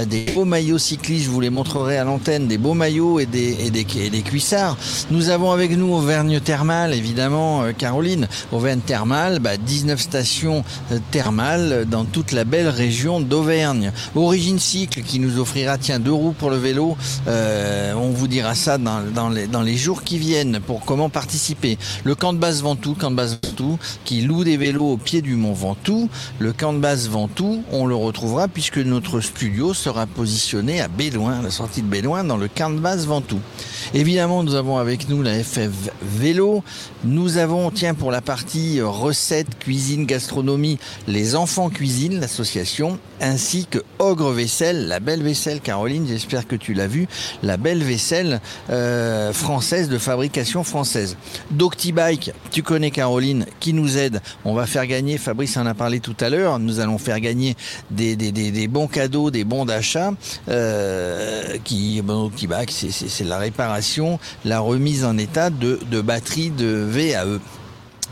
des 0.06 0.26
beaux 0.32 0.44
maillots 0.44 0.78
cyclistes 0.78 1.07
je 1.16 1.30
vous 1.30 1.40
les 1.40 1.48
montrerai 1.48 1.96
à 1.96 2.04
l'antenne, 2.04 2.48
des 2.48 2.58
beaux 2.58 2.74
maillots 2.74 3.18
et 3.18 3.24
des, 3.26 3.56
et 3.66 3.70
des, 3.70 4.22
cuissards. 4.22 4.76
Nous 5.10 5.30
avons 5.30 5.52
avec 5.52 5.70
nous 5.76 5.94
Auvergne 5.94 6.38
Thermale, 6.40 6.92
évidemment, 6.92 7.62
euh, 7.62 7.72
Caroline. 7.72 8.28
Auvergne 8.52 8.80
Thermale, 8.80 9.38
bah, 9.38 9.56
19 9.56 9.98
stations 9.98 10.64
euh, 10.92 10.98
thermales 11.10 11.86
dans 11.88 12.04
toute 12.04 12.32
la 12.32 12.44
belle 12.44 12.68
région 12.68 13.20
d'Auvergne. 13.20 13.92
Origine 14.14 14.58
Cycle 14.58 15.02
qui 15.02 15.18
nous 15.18 15.38
offrira, 15.38 15.78
tiens, 15.78 15.98
deux 15.98 16.12
roues 16.12 16.34
pour 16.38 16.50
le 16.50 16.58
vélo. 16.58 16.96
Euh, 17.26 17.94
on 17.94 18.10
vous 18.10 18.28
dira 18.28 18.54
ça 18.54 18.76
dans, 18.76 19.02
dans, 19.02 19.30
les, 19.30 19.46
dans 19.46 19.62
les 19.62 19.76
jours 19.76 20.02
qui 20.02 20.18
viennent 20.18 20.60
pour 20.60 20.84
comment 20.84 21.08
participer. 21.08 21.78
Le 22.04 22.14
camp 22.14 22.34
de 22.34 22.38
base 22.38 22.62
Ventoux, 22.62 22.94
camp 22.94 23.10
de 23.10 23.16
base 23.16 23.38
Ventoux, 23.42 23.78
qui 24.04 24.20
loue 24.20 24.44
des 24.44 24.58
vélos 24.58 24.92
au 24.92 24.96
pied 24.98 25.22
du 25.22 25.36
mont 25.36 25.54
Ventoux. 25.54 26.10
Le 26.38 26.52
camp 26.52 26.74
de 26.74 26.78
base 26.78 27.08
Ventoux, 27.08 27.62
on 27.72 27.86
le 27.86 27.94
retrouvera 27.94 28.48
puisque 28.48 28.78
notre 28.78 29.20
studio 29.20 29.72
sera 29.72 30.06
positionné 30.06 30.80
à 30.80 30.88
Béloin, 30.98 31.42
la 31.42 31.50
sortie 31.52 31.82
de 31.82 31.86
Béloin, 31.86 32.24
dans 32.24 32.36
le 32.36 32.48
base 32.80 33.06
Ventoux. 33.06 33.38
Évidemment, 33.94 34.42
nous 34.42 34.56
avons 34.56 34.78
avec 34.78 35.08
nous 35.08 35.22
la 35.22 35.32
FF 35.44 35.70
Vélo. 36.02 36.64
Nous 37.04 37.38
avons, 37.38 37.70
tiens, 37.70 37.94
pour 37.94 38.10
la 38.10 38.20
partie 38.20 38.80
recettes, 38.80 39.60
cuisine, 39.60 40.06
gastronomie, 40.06 40.80
les 41.06 41.36
enfants 41.36 41.70
cuisine, 41.70 42.18
l'association, 42.18 42.98
ainsi 43.20 43.66
que 43.70 43.78
Ogre 44.00 44.32
Vaisselle, 44.32 44.88
la 44.88 44.98
belle 44.98 45.22
vaisselle, 45.22 45.60
Caroline, 45.60 46.04
j'espère 46.08 46.48
que 46.48 46.56
tu 46.56 46.74
l'as 46.74 46.88
vu, 46.88 47.06
la 47.44 47.56
belle 47.56 47.84
vaisselle 47.84 48.40
euh, 48.70 49.32
française 49.32 49.88
de 49.88 49.98
fabrication 49.98 50.64
française. 50.64 51.16
Doctibike, 51.52 52.32
tu 52.50 52.64
connais 52.64 52.90
Caroline, 52.90 53.46
qui 53.60 53.72
nous 53.72 53.98
aide. 53.98 54.20
On 54.44 54.52
va 54.52 54.66
faire 54.66 54.86
gagner, 54.88 55.16
Fabrice 55.16 55.56
en 55.56 55.66
a 55.66 55.74
parlé 55.74 56.00
tout 56.00 56.16
à 56.18 56.28
l'heure, 56.28 56.58
nous 56.58 56.80
allons 56.80 56.98
faire 56.98 57.20
gagner 57.20 57.56
des 57.92 58.68
bons 58.68 58.88
cadeaux, 58.88 59.30
des 59.30 59.44
bons 59.44 59.64
d'achat. 59.64 60.12
Euh, 60.48 60.87
qui, 61.64 62.00
bon, 62.02 62.24
Doctibike, 62.24 62.70
c'est 62.70 63.24
la 63.24 63.38
réparation, 63.38 64.18
la 64.44 64.60
remise 64.60 65.04
en 65.04 65.18
état 65.18 65.50
de, 65.50 66.00
batteries 66.00 66.50
de 66.50 66.66
VAE. 66.66 67.38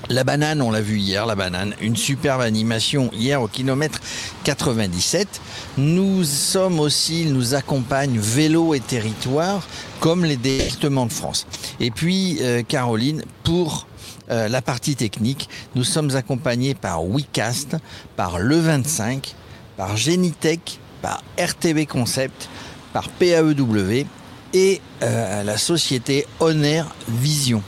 La 0.08 0.22
banane, 0.22 0.62
on 0.62 0.70
l'a 0.70 0.82
vu 0.82 0.98
hier, 0.98 1.26
la 1.26 1.34
banane, 1.34 1.74
une 1.80 1.96
superbe 1.96 2.40
animation 2.40 3.10
hier 3.12 3.42
au 3.42 3.48
kilomètre 3.48 4.00
97. 4.44 5.40
Nous 5.78 6.22
sommes 6.22 6.78
aussi, 6.78 7.26
nous 7.26 7.55
accompagnent 7.55 8.18
vélo 8.18 8.74
et 8.74 8.80
territoire, 8.80 9.66
comme 9.98 10.24
les 10.24 10.36
départements 10.36 11.06
de 11.06 11.12
France. 11.12 11.46
Et 11.80 11.90
puis, 11.90 12.38
euh, 12.40 12.62
Caroline, 12.62 13.24
pour 13.42 13.88
euh, 14.30 14.48
la 14.48 14.62
partie 14.62 14.94
technique, 14.94 15.48
nous 15.74 15.84
sommes 15.84 16.14
accompagnés 16.14 16.74
par 16.74 17.05
WeCast, 17.05 17.76
par 18.14 18.38
Le25, 18.38 19.34
par 19.76 19.96
Genitech, 19.96 20.78
par 21.02 21.22
RTB 21.36 21.86
Concept, 21.86 22.48
par 22.97 23.10
PAEW 23.10 24.07
et 24.55 24.81
euh, 25.02 25.42
la 25.42 25.58
société 25.58 26.26
Honor 26.41 26.86
Vision. 27.07 27.62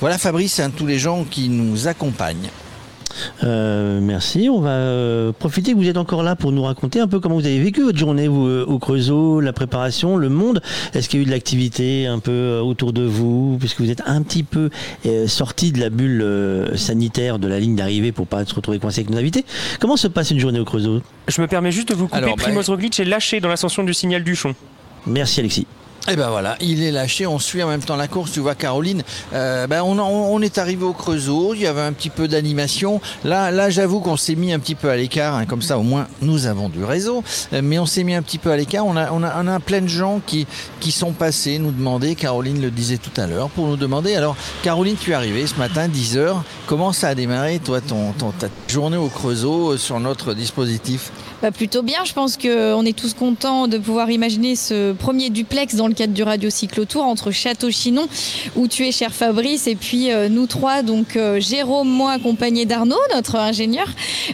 Voilà 0.00 0.16
Fabrice, 0.16 0.58
hein, 0.58 0.70
tous 0.74 0.86
les 0.86 0.98
gens 0.98 1.24
qui 1.24 1.50
nous 1.50 1.86
accompagnent. 1.86 2.48
Euh, 3.44 4.00
merci. 4.00 4.48
On 4.50 4.60
va 4.60 4.70
euh, 4.70 5.32
profiter 5.32 5.72
que 5.72 5.76
vous 5.76 5.88
êtes 5.88 5.96
encore 5.96 6.22
là 6.22 6.36
pour 6.36 6.52
nous 6.52 6.62
raconter 6.62 7.00
un 7.00 7.08
peu 7.08 7.20
comment 7.20 7.36
vous 7.36 7.46
avez 7.46 7.60
vécu 7.60 7.82
votre 7.82 7.98
journée 7.98 8.28
vous, 8.28 8.46
euh, 8.46 8.64
au 8.66 8.78
Creusot, 8.78 9.40
la 9.40 9.52
préparation, 9.52 10.16
le 10.16 10.28
monde. 10.28 10.60
Est-ce 10.94 11.08
qu'il 11.08 11.20
y 11.20 11.22
a 11.22 11.24
eu 11.24 11.26
de 11.26 11.30
l'activité 11.30 12.06
un 12.06 12.18
peu 12.18 12.30
euh, 12.30 12.60
autour 12.60 12.92
de 12.92 13.02
vous, 13.02 13.56
puisque 13.58 13.80
vous 13.80 13.90
êtes 13.90 14.02
un 14.06 14.22
petit 14.22 14.42
peu 14.42 14.70
euh, 15.06 15.26
sorti 15.26 15.72
de 15.72 15.80
la 15.80 15.90
bulle 15.90 16.22
euh, 16.22 16.76
sanitaire 16.76 17.38
de 17.38 17.48
la 17.48 17.60
ligne 17.60 17.76
d'arrivée 17.76 18.12
pour 18.12 18.26
pas 18.26 18.44
se 18.44 18.54
retrouver 18.54 18.78
coincé 18.78 19.00
avec 19.00 19.10
nos 19.10 19.18
invités. 19.18 19.44
Comment 19.80 19.96
se 19.96 20.08
passe 20.08 20.30
une 20.30 20.40
journée 20.40 20.60
au 20.60 20.64
Creusot? 20.64 21.02
Je 21.28 21.40
me 21.40 21.46
permets 21.46 21.72
juste 21.72 21.88
de 21.88 21.94
vous 21.94 22.06
couper. 22.06 22.18
Alors, 22.18 22.36
bah, 22.36 22.44
Primoz 22.44 22.68
Roglic 22.68 22.98
est 23.00 23.04
lâché 23.04 23.40
dans 23.40 23.48
l'ascension 23.48 23.84
du 23.84 23.94
signal 23.94 24.24
du 24.24 24.34
Chon. 24.34 24.54
Merci 25.06 25.40
Alexis. 25.40 25.66
Et 26.10 26.16
ben 26.16 26.30
voilà, 26.30 26.56
il 26.62 26.82
est 26.82 26.90
lâché, 26.90 27.26
on 27.26 27.38
suit 27.38 27.62
en 27.62 27.68
même 27.68 27.82
temps 27.82 27.96
la 27.96 28.08
course, 28.08 28.32
tu 28.32 28.40
vois 28.40 28.54
Caroline, 28.54 29.02
euh, 29.34 29.66
ben 29.66 29.82
on, 29.82 30.40
est 30.40 30.56
arrivé 30.56 30.82
au 30.82 30.94
Creusot, 30.94 31.52
il 31.52 31.60
y 31.60 31.66
avait 31.66 31.82
un 31.82 31.92
petit 31.92 32.08
peu 32.08 32.28
d'animation, 32.28 33.02
là, 33.24 33.50
là 33.50 33.68
j'avoue 33.68 34.00
qu'on 34.00 34.16
s'est 34.16 34.34
mis 34.34 34.54
un 34.54 34.58
petit 34.58 34.74
peu 34.74 34.88
à 34.88 34.96
l'écart, 34.96 35.34
hein, 35.34 35.44
comme 35.44 35.60
ça 35.60 35.76
au 35.78 35.82
moins 35.82 36.06
nous 36.22 36.46
avons 36.46 36.70
du 36.70 36.82
réseau, 36.82 37.22
euh, 37.52 37.60
mais 37.62 37.78
on 37.78 37.84
s'est 37.84 38.04
mis 38.04 38.14
un 38.14 38.22
petit 38.22 38.38
peu 38.38 38.50
à 38.50 38.56
l'écart, 38.56 38.86
on 38.86 38.96
a, 38.96 39.12
on, 39.12 39.22
a, 39.22 39.34
on 39.42 39.46
a 39.46 39.60
plein 39.60 39.82
de 39.82 39.86
gens 39.86 40.22
qui, 40.24 40.46
qui 40.80 40.92
sont 40.92 41.12
passés 41.12 41.58
nous 41.58 41.72
demander, 41.72 42.14
Caroline 42.14 42.62
le 42.62 42.70
disait 42.70 42.96
tout 42.96 43.20
à 43.20 43.26
l'heure, 43.26 43.50
pour 43.50 43.66
nous 43.66 43.76
demander, 43.76 44.14
alors 44.14 44.34
Caroline 44.62 44.96
tu 44.98 45.10
es 45.10 45.14
arrivée 45.14 45.46
ce 45.46 45.56
matin, 45.56 45.88
10h, 45.88 46.36
comment 46.66 46.94
ça 46.94 47.08
a 47.08 47.14
démarré 47.14 47.58
toi 47.58 47.82
ton, 47.82 48.12
ton, 48.12 48.30
ta 48.30 48.46
journée 48.66 48.96
au 48.96 49.08
Creusot 49.08 49.72
euh, 49.72 49.76
sur 49.76 50.00
notre 50.00 50.32
dispositif? 50.32 51.12
Bah 51.40 51.52
plutôt 51.52 51.82
bien, 51.82 52.04
je 52.04 52.12
pense 52.12 52.36
qu'on 52.36 52.84
est 52.84 52.96
tous 52.96 53.14
contents 53.14 53.68
de 53.68 53.78
pouvoir 53.78 54.10
imaginer 54.10 54.56
ce 54.56 54.92
premier 54.92 55.30
duplex 55.30 55.76
dans 55.76 55.86
le 55.86 55.94
cadre 55.94 56.12
du 56.12 56.24
Radio 56.24 56.50
Cyclotour 56.50 57.04
entre 57.04 57.30
Château-Chinon, 57.30 58.08
où 58.56 58.66
tu 58.66 58.88
es 58.88 58.90
cher 58.90 59.14
Fabrice, 59.14 59.68
et 59.68 59.76
puis 59.76 60.10
euh, 60.10 60.28
nous 60.28 60.48
trois, 60.48 60.82
donc 60.82 61.14
euh, 61.14 61.38
Jérôme, 61.38 61.88
moi 61.88 62.10
accompagné 62.12 62.66
d'Arnaud, 62.66 62.96
notre 63.14 63.36
ingénieur, 63.36 63.86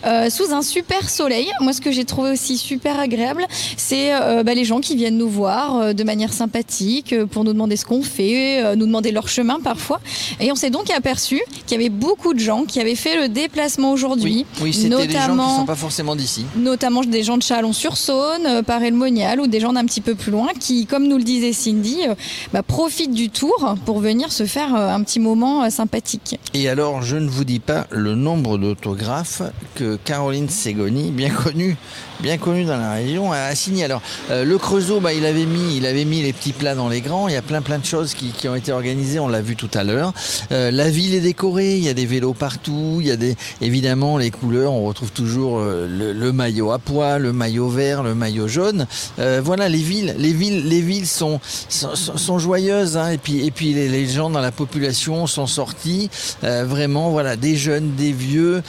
euh, 0.06 0.30
sous 0.30 0.54
un 0.54 0.62
super 0.62 1.10
soleil. 1.10 1.50
Moi, 1.60 1.74
ce 1.74 1.82
que 1.82 1.92
j'ai 1.92 2.06
trouvé 2.06 2.30
aussi 2.30 2.56
super 2.56 2.98
agréable, 2.98 3.46
c'est 3.76 4.12
bah, 4.44 4.54
les 4.54 4.64
gens 4.64 4.80
qui 4.80 4.96
viennent 4.96 5.18
nous 5.18 5.28
voir 5.28 5.94
de 5.94 6.04
manière 6.04 6.32
sympathique 6.32 7.14
pour 7.26 7.44
nous 7.44 7.52
demander 7.52 7.76
ce 7.76 7.84
qu'on 7.84 8.02
fait, 8.02 8.76
nous 8.76 8.86
demander 8.86 9.12
leur 9.12 9.28
chemin 9.28 9.60
parfois. 9.60 10.00
Et 10.40 10.50
on 10.52 10.54
s'est 10.54 10.70
donc 10.70 10.90
aperçu 10.90 11.42
qu'il 11.66 11.78
y 11.78 11.80
avait 11.80 11.90
beaucoup 11.90 12.32
de 12.32 12.38
gens 12.38 12.64
qui 12.64 12.80
avaient 12.80 12.94
fait 12.94 13.20
le 13.20 13.28
déplacement 13.28 13.92
aujourd'hui. 13.92 14.46
Oui, 14.60 14.62
oui 14.62 14.72
c'était 14.72 15.06
des 15.06 15.12
gens 15.12 15.36
qui 15.36 15.52
ne 15.52 15.58
sont 15.58 15.66
pas 15.66 15.74
forcément 15.74 16.16
d'ici. 16.16 16.46
Notamment 16.56 16.93
des 17.02 17.22
gens 17.22 17.36
de 17.36 17.42
Chalon-sur-Saône, 17.42 18.46
euh, 18.46 18.62
par 18.62 18.80
Monial 18.80 19.40
ou 19.40 19.46
des 19.46 19.60
gens 19.60 19.72
d'un 19.72 19.84
petit 19.84 20.00
peu 20.00 20.14
plus 20.14 20.30
loin 20.30 20.48
qui, 20.58 20.86
comme 20.86 21.08
nous 21.08 21.16
le 21.16 21.24
disait 21.24 21.52
Cindy, 21.52 21.98
euh, 22.06 22.14
bah, 22.52 22.62
profitent 22.62 23.14
du 23.14 23.30
tour 23.30 23.74
pour 23.84 23.98
venir 23.98 24.30
se 24.30 24.44
faire 24.44 24.74
euh, 24.74 24.94
un 24.94 25.02
petit 25.02 25.20
moment 25.20 25.68
sympathique. 25.70 26.38
Et 26.52 26.68
alors, 26.68 27.02
je 27.02 27.16
ne 27.16 27.28
vous 27.28 27.44
dis 27.44 27.60
pas 27.60 27.86
le 27.90 28.14
nombre 28.14 28.58
d'autographes 28.58 29.42
que 29.74 29.96
Caroline 29.96 30.48
Ségoni, 30.48 31.10
bien 31.10 31.30
connue, 31.30 31.76
bien 32.20 32.38
connue 32.38 32.64
dans 32.64 32.76
la 32.76 32.92
région, 32.92 33.32
a 33.32 33.54
signé. 33.54 33.84
Alors, 33.84 34.02
euh, 34.30 34.44
le 34.44 34.58
Creusot, 34.58 35.00
bah, 35.00 35.12
il 35.12 35.26
avait 35.26 35.46
mis, 35.46 35.76
il 35.76 35.86
avait 35.86 36.04
mis 36.04 36.22
les 36.22 36.32
petits 36.32 36.52
plats 36.52 36.74
dans 36.74 36.88
les 36.88 37.00
grands. 37.00 37.28
Il 37.28 37.34
y 37.34 37.36
a 37.36 37.42
plein, 37.42 37.62
plein 37.62 37.78
de 37.78 37.84
choses 37.84 38.14
qui, 38.14 38.28
qui 38.28 38.48
ont 38.48 38.54
été 38.54 38.72
organisées. 38.72 39.18
On 39.18 39.28
l'a 39.28 39.40
vu 39.40 39.56
tout 39.56 39.70
à 39.74 39.84
l'heure. 39.84 40.12
Euh, 40.52 40.70
la 40.70 40.90
ville 40.90 41.14
est 41.14 41.20
décorée. 41.20 41.76
Il 41.76 41.84
y 41.84 41.88
a 41.88 41.94
des 41.94 42.06
vélos 42.06 42.34
partout. 42.34 42.98
Il 43.00 43.06
y 43.06 43.10
a 43.10 43.16
des, 43.16 43.36
évidemment, 43.60 44.18
les 44.18 44.30
couleurs. 44.30 44.72
On 44.72 44.84
retrouve 44.84 45.12
toujours 45.12 45.58
euh, 45.58 45.86
le, 45.86 46.12
le, 46.12 46.32
maillot 46.32 46.72
à 46.72 46.78
pois, 46.78 47.18
le 47.18 47.32
maillot 47.32 47.68
vert, 47.68 48.02
le 48.02 48.14
maillot 48.14 48.48
jaune. 48.48 48.86
Euh, 49.18 49.40
voilà, 49.42 49.68
les 49.68 49.78
villes, 49.78 50.14
les 50.18 50.32
villes, 50.32 50.68
les 50.68 50.80
villes 50.80 51.06
sont 51.06 51.40
sont, 51.68 51.94
sont 51.94 52.38
joyeuses. 52.38 52.96
Hein, 52.96 53.10
et 53.10 53.18
puis, 53.18 53.46
et 53.46 53.50
puis 53.50 53.72
les, 53.72 53.88
les, 53.88 54.06
gens 54.06 54.30
dans 54.30 54.40
la 54.40 54.52
population 54.52 55.26
sont 55.26 55.46
sortis. 55.46 56.10
Euh, 56.42 56.64
vraiment, 56.64 57.10
voilà, 57.10 57.36
des 57.36 57.56
jeunes, 57.56 57.94
des 57.96 58.12
vieux 58.12 58.62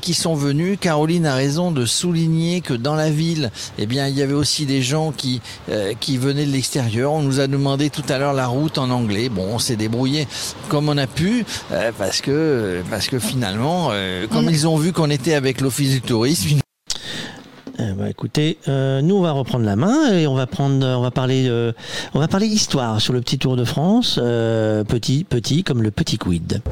qui 0.00 0.14
sont 0.14 0.34
venus. 0.34 0.78
Caroline 0.80 1.26
a 1.26 1.34
raison 1.34 1.70
de 1.70 1.84
souligner 1.84 2.60
que 2.60 2.74
dans 2.76 2.94
la 2.94 3.10
ville, 3.10 3.50
eh 3.78 3.86
bien, 3.86 4.08
il 4.08 4.16
y 4.16 4.22
avait 4.22 4.34
aussi 4.34 4.66
des 4.66 4.82
gens 4.82 5.12
qui, 5.12 5.40
euh, 5.70 5.92
qui 5.98 6.18
venaient 6.18 6.46
de 6.46 6.52
l'extérieur. 6.52 7.12
On 7.12 7.22
nous 7.22 7.40
a 7.40 7.46
demandé 7.46 7.90
tout 7.90 8.04
à 8.08 8.18
l'heure 8.18 8.32
la 8.32 8.46
route 8.46 8.78
en 8.78 8.90
anglais. 8.90 9.28
Bon, 9.28 9.46
on 9.52 9.58
s'est 9.58 9.76
débrouillé 9.76 10.26
comme 10.68 10.88
on 10.88 10.96
a 10.96 11.06
pu 11.06 11.44
euh, 11.72 11.92
parce 11.96 12.20
que 12.20 12.82
parce 12.90 13.08
que 13.08 13.18
finalement, 13.18 13.88
euh, 13.92 14.26
comme 14.26 14.48
ils 14.50 14.66
ont 14.66 14.76
vu 14.76 14.92
qu'on 14.92 15.10
était 15.10 15.34
avec 15.34 15.60
l'office 15.60 15.90
du 15.90 16.00
tourisme. 16.00 16.60
Eh 17.78 17.92
ben, 17.92 18.06
écoutez, 18.06 18.56
nous 18.66 19.16
on 19.16 19.20
va 19.20 19.32
reprendre 19.32 19.66
la 19.66 19.76
main 19.76 20.10
et 20.12 20.26
on 20.26 20.34
va 20.34 20.46
prendre, 20.46 20.86
on 20.86 21.02
va 21.02 21.10
parler, 21.10 21.50
on 22.14 22.18
va 22.18 22.26
parler 22.26 22.46
histoire 22.46 23.02
sur 23.02 23.12
le 23.12 23.20
petit 23.20 23.38
Tour 23.38 23.56
de 23.56 23.64
France, 23.64 24.14
petit, 24.14 25.24
petit 25.24 25.62
comme 25.62 25.82
le 25.82 25.90
petit 25.90 26.16
quid. 26.16 26.62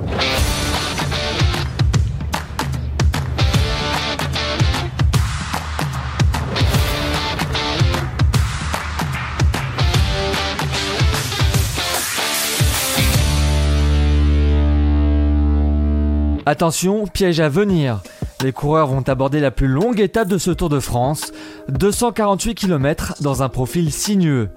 Attention, 16.46 17.06
piège 17.06 17.40
à 17.40 17.48
venir. 17.48 18.02
les 18.42 18.52
coureurs 18.52 18.88
vont 18.88 19.08
aborder 19.08 19.40
la 19.40 19.50
plus 19.50 19.66
longue 19.66 19.98
étape 19.98 20.28
de 20.28 20.36
ce 20.36 20.50
Tour 20.50 20.68
de 20.68 20.78
France, 20.78 21.32
248 21.70 22.54
km 22.54 23.14
dans 23.22 23.42
un 23.42 23.48
profil 23.48 23.90
sinueux. 23.90 24.50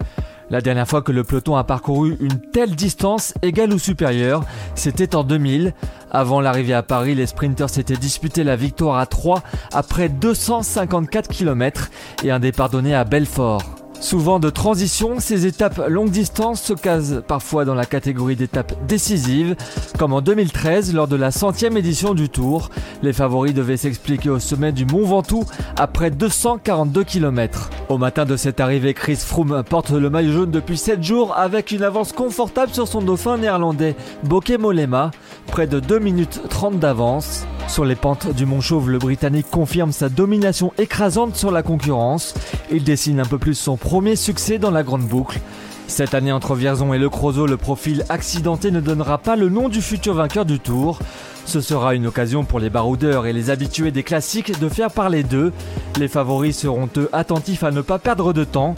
La 0.50 0.60
dernière 0.60 0.88
fois 0.88 1.02
que 1.02 1.14
le 1.14 1.24
peloton 1.24 1.56
a 1.56 1.64
parcouru 1.64 2.18
une 2.20 2.42
telle 2.42 2.76
distance 2.76 3.34
égale 3.42 3.72
ou 3.72 3.80
supérieure, 3.80 4.44
c'était 4.76 5.16
en 5.16 5.24
2000. 5.24 5.74
Avant 6.12 6.42
l'arrivée 6.42 6.74
à 6.74 6.84
Paris, 6.84 7.16
les 7.16 7.26
sprinters 7.26 7.70
s'étaient 7.70 7.96
disputé 7.96 8.44
la 8.44 8.58
victoire 8.58 8.98
à 8.98 9.06
3 9.06 9.42
après 9.74 10.10
254 10.10 11.30
km 11.30 11.90
et 12.26 12.32
un 12.32 12.40
départ 12.40 12.70
donné 12.70 12.96
à 12.96 13.06
Belfort. 13.06 13.87
Souvent 14.00 14.40
de 14.40 14.50
transition, 14.50 15.20
ces 15.20 15.48
étapes 15.48 15.82
longue 15.90 16.12
distance 16.12 16.62
se 16.62 16.74
casent 16.74 17.24
parfois 17.28 17.66
dans 17.66 17.74
la 17.74 17.86
catégorie 17.86 18.36
d'étapes 18.36 18.74
décisives, 18.88 19.56
comme 19.98 20.14
en 20.14 20.22
2013 20.22 20.94
lors 20.94 21.08
de 21.08 21.16
la 21.16 21.32
centième 21.32 21.78
édition 21.78 22.14
du 22.14 22.30
Tour. 22.30 22.70
Les 23.02 23.12
favoris 23.12 23.56
devaient 23.56 23.76
s'expliquer 23.76 24.30
au 24.30 24.40
sommet 24.40 24.72
du 24.72 24.86
Mont 24.86 25.06
Ventoux 25.06 25.46
après 25.76 26.12
242 26.12 27.04
km. 27.04 27.70
Au 27.90 27.98
matin 27.98 28.26
de 28.26 28.38
cette 28.38 28.60
arrivée, 28.60 28.94
Chris 28.94 29.16
Froome 29.16 29.64
porte 29.68 29.92
le 29.92 30.10
maillot 30.10 30.34
jaune 30.34 30.52
depuis 30.52 30.78
7 30.78 31.02
jours 31.02 31.36
avec 31.36 31.72
une 31.72 31.84
avance 31.84 32.12
confortable 32.12 32.74
sur 32.74 32.88
son 32.88 33.02
dauphin 33.02 33.38
néerlandais 33.38 33.96
Bokeh 34.24 34.58
Molema, 34.58 35.12
près 35.48 35.68
de 35.68 35.80
2 35.80 36.00
minutes 36.00 36.42
30 36.50 36.80
d'avance. 36.80 37.46
Sur 37.68 37.84
les 37.84 37.96
pentes 37.96 38.34
du 38.34 38.46
Mont 38.46 38.62
Chauve, 38.62 38.90
le 38.90 38.98
Britannique 38.98 39.50
confirme 39.52 39.92
sa 39.92 40.08
domination 40.08 40.72
écrasante 40.78 41.36
sur 41.36 41.52
la 41.52 41.64
concurrence. 41.64 42.34
Il 42.72 42.84
dessine 42.84 43.20
un 43.20 43.26
peu 43.26 43.38
plus 43.38 43.56
son 43.56 43.76
premier 43.88 44.18
succès 44.18 44.58
dans 44.58 44.70
la 44.70 44.84
grande 44.84 45.08
boucle. 45.08 45.40
Cette 45.88 46.14
année 46.14 46.34
entre 46.34 46.56
Vierzon 46.56 46.94
et 46.94 46.98
Le 46.98 47.10
Creusot, 47.10 47.48
le 47.48 47.56
profil 47.56 48.04
accidenté 48.10 48.70
ne 48.70 48.82
donnera 48.82 49.18
pas 49.18 49.38
le 49.38 49.48
nom 49.48 49.70
du 49.70 49.82
futur 49.82 50.14
vainqueur 50.14 50.44
du 50.44 50.60
Tour. 50.60 51.00
Ce 51.46 51.62
sera 51.62 51.96
une 51.96 52.06
occasion 52.06 52.44
pour 52.44 52.60
les 52.60 52.70
baroudeurs 52.70 53.28
et 53.28 53.32
les 53.32 53.50
habitués 53.50 53.92
des 53.92 54.04
classiques 54.04 54.60
de 54.60 54.68
faire 54.68 54.92
parler 54.92 55.24
d'eux. 55.24 55.54
Les 55.98 56.10
favoris 56.10 56.58
seront 56.58 56.90
eux 56.98 57.10
attentifs 57.14 57.64
à 57.64 57.72
ne 57.72 57.80
pas 57.80 57.98
perdre 57.98 58.34
de 58.34 58.44
temps, 58.44 58.76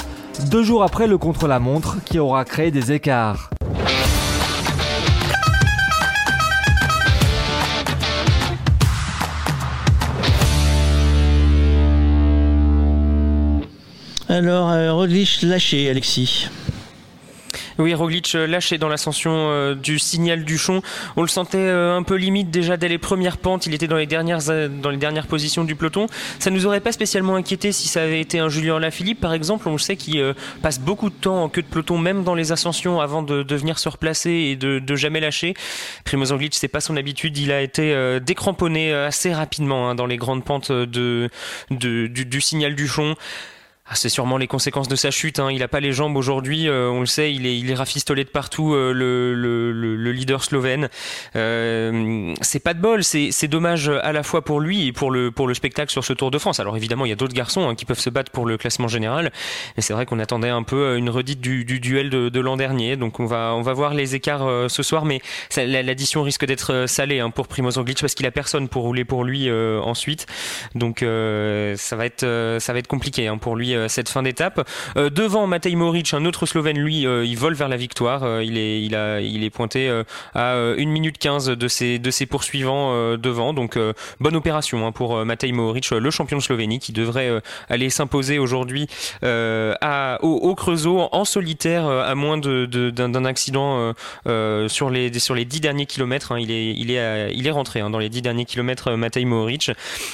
deux 0.51 0.61
jours 0.61 0.83
après 0.83 1.07
le 1.07 1.17
contre-la-montre 1.17 1.97
qui 2.05 2.19
aura 2.19 2.45
créé 2.45 2.69
des 2.69 2.91
écarts. 2.91 3.49
Alors, 14.31 14.69
euh, 14.69 14.93
Roglic 14.93 15.41
lâché, 15.41 15.89
Alexis. 15.89 16.49
Oui, 17.79 17.95
Roglic 17.95 18.33
lâché 18.33 18.77
dans 18.77 18.87
l'ascension 18.87 19.31
euh, 19.33 19.73
du 19.73 19.97
signal 19.97 20.45
du 20.45 20.59
Chon. 20.59 20.83
On 21.15 21.23
le 21.23 21.27
sentait 21.27 21.57
euh, 21.57 21.97
un 21.97 22.03
peu 22.03 22.13
limite 22.13 22.51
déjà 22.51 22.77
dès 22.77 22.89
les 22.89 22.99
premières 22.99 23.37
pentes. 23.37 23.65
Il 23.65 23.73
était 23.73 23.87
dans 23.87 23.95
les 23.95 24.05
dernières, 24.05 24.41
dans 24.69 24.91
les 24.91 24.97
dernières 24.97 25.25
positions 25.25 25.63
du 25.63 25.73
peloton. 25.73 26.05
Ça 26.37 26.51
nous 26.51 26.67
aurait 26.67 26.79
pas 26.79 26.91
spécialement 26.91 27.37
inquiété 27.37 27.71
si 27.71 27.87
ça 27.87 28.03
avait 28.03 28.21
été 28.21 28.37
un 28.37 28.49
Julien 28.49 28.77
Lafilippe, 28.77 29.19
par 29.19 29.33
exemple. 29.33 29.67
On 29.67 29.71
le 29.71 29.79
sait 29.79 29.95
qu'il 29.95 30.23
passe 30.61 30.79
beaucoup 30.79 31.09
de 31.09 31.15
temps 31.15 31.45
en 31.45 31.49
queue 31.49 31.63
de 31.63 31.67
peloton, 31.67 31.97
même 31.97 32.23
dans 32.23 32.35
les 32.35 32.51
ascensions, 32.51 33.01
avant 33.01 33.23
de, 33.23 33.41
de 33.41 33.55
venir 33.55 33.79
se 33.79 33.89
replacer 33.89 34.29
et 34.29 34.55
de, 34.55 34.77
de 34.77 34.95
jamais 34.95 35.21
lâcher. 35.21 35.55
Primoz 36.05 36.31
Roglic, 36.31 36.53
c'est 36.53 36.67
pas 36.67 36.81
son 36.81 36.97
habitude. 36.97 37.35
Il 37.39 37.51
a 37.51 37.63
été 37.63 38.19
décramponné 38.19 38.93
assez 38.93 39.33
rapidement 39.33 39.89
hein, 39.89 39.95
dans 39.95 40.05
les 40.05 40.17
grandes 40.17 40.45
pentes 40.45 40.71
de, 40.71 41.31
de 41.71 42.05
du, 42.05 42.25
du 42.25 42.41
signal 42.41 42.75
du 42.75 42.87
Chon. 42.87 43.15
Ah, 43.91 43.95
c'est 43.95 44.09
sûrement 44.09 44.37
les 44.37 44.45
conséquences 44.45 44.87
de 44.87 44.95
sa 44.95 45.09
chute. 45.09 45.39
Hein. 45.39 45.49
Il 45.51 45.59
n'a 45.59 45.67
pas 45.67 45.79
les 45.79 45.93
jambes 45.93 46.15
aujourd'hui, 46.15 46.67
euh, 46.67 46.91
on 46.91 46.99
le 46.99 47.07
sait, 47.07 47.33
il 47.33 47.47
est, 47.47 47.57
il 47.57 47.73
rafistolé 47.73 48.23
de 48.23 48.29
partout, 48.29 48.75
euh, 48.75 48.93
le, 48.93 49.33
le, 49.33 49.71
le, 49.71 50.11
leader 50.11 50.43
slovène. 50.43 50.89
Euh, 51.35 52.35
c'est 52.41 52.59
pas 52.59 52.75
de 52.75 52.81
bol, 52.81 53.03
c'est 53.03 53.47
dommage 53.47 53.89
à 53.89 54.11
la 54.11 54.21
fois 54.21 54.43
pour 54.43 54.59
lui 54.59 54.85
et 54.85 54.91
pour 54.91 55.09
le, 55.09 55.31
pour 55.31 55.47
le 55.47 55.55
spectacle 55.55 55.91
sur 55.91 56.05
ce 56.05 56.13
Tour 56.13 56.29
de 56.29 56.37
France. 56.37 56.59
Alors 56.59 56.77
évidemment, 56.77 57.05
il 57.05 57.09
y 57.09 57.11
a 57.11 57.15
d'autres 57.15 57.33
garçons 57.33 57.67
hein, 57.67 57.73
qui 57.73 57.85
peuvent 57.85 57.99
se 57.99 58.11
battre 58.11 58.31
pour 58.31 58.45
le 58.45 58.57
classement 58.57 58.87
général, 58.87 59.31
mais 59.75 59.81
c'est 59.81 59.93
vrai 59.93 60.05
qu'on 60.05 60.19
attendait 60.19 60.49
un 60.49 60.61
peu 60.61 60.95
une 60.95 61.09
redite 61.09 61.41
du, 61.41 61.65
du 61.65 61.79
duel 61.79 62.11
de, 62.11 62.39
l'an 62.39 62.57
dernier. 62.57 62.95
Donc 62.95 63.19
on 63.19 63.25
va, 63.25 63.55
on 63.55 63.63
va 63.63 63.73
voir 63.73 63.95
les 63.95 64.13
écarts 64.13 64.45
euh, 64.45 64.69
ce 64.69 64.83
soir, 64.83 65.03
mais 65.05 65.19
l'addition 65.57 66.21
risque 66.21 66.45
d'être 66.45 66.85
salée 66.85 67.21
hein, 67.21 67.31
pour 67.31 67.47
Primoz 67.47 67.77
Roglic 67.77 67.99
parce 67.99 68.13
qu'il 68.13 68.27
a 68.27 68.31
personne 68.31 68.67
pour 68.67 68.83
rouler 68.83 69.03
pour 69.03 69.23
lui 69.23 69.49
ensuite. 69.51 70.27
Donc 70.75 70.99
ça 70.99 71.95
va 71.95 72.05
être, 72.05 72.57
ça 72.59 72.73
va 72.73 72.77
être 72.77 72.87
compliqué 72.87 73.27
hein, 73.27 73.39
pour 73.39 73.55
lui 73.55 73.78
euh, 73.78 73.78
cette 73.87 74.09
fin 74.09 74.23
d'étape. 74.23 74.67
Euh, 74.97 75.09
devant 75.09 75.47
Matej 75.47 75.75
Moric, 75.75 76.13
un 76.13 76.25
autre 76.25 76.45
Slovène, 76.45 76.79
lui, 76.79 77.05
euh, 77.05 77.25
il 77.25 77.37
vole 77.37 77.53
vers 77.53 77.69
la 77.69 77.77
victoire. 77.77 78.41
il, 78.41 78.57
est, 78.57 79.49
pointé 79.49 79.89
à 80.35 80.55
1 80.55 80.75
minute 80.85 81.17
15 81.17 81.47
de 81.49 81.67
ses, 81.67 82.25
poursuivants 82.29 83.17
devant. 83.17 83.53
Donc 83.53 83.77
bonne 84.19 84.35
opération 84.35 84.85
hein, 84.85 84.91
pour 84.91 85.25
Matej 85.25 85.51
Moric, 85.53 85.89
le 85.91 86.11
champion 86.11 86.37
de 86.37 86.43
Slovénie, 86.43 86.79
qui 86.79 86.91
devrait 86.91 87.41
aller 87.69 87.89
s'imposer 87.89 88.39
aujourd'hui 88.39 88.87
au, 89.23 90.55
Creusot 90.55 91.09
en 91.11 91.25
solitaire 91.25 91.87
à 91.87 92.15
moins 92.15 92.37
d'un 92.37 92.65
de, 92.65 92.89
d'un 92.89 93.25
accident 93.25 93.93
sur, 94.25 94.89
les, 94.89 95.19
sur 95.19 95.35
les 95.35 95.45
10 95.45 95.61
derniers 95.61 95.85
kilomètres. 95.85 96.31
Hein. 96.31 96.39
il, 96.39 96.91
est, 96.91 97.51
rentré 97.51 97.79
hein, 97.79 97.89
dans 97.89 97.99
les 97.99 98.09
10 98.09 98.21
derniers 98.21 98.45
kilomètres 98.45 98.91
Matej 98.91 99.25
Moric. 99.25 99.71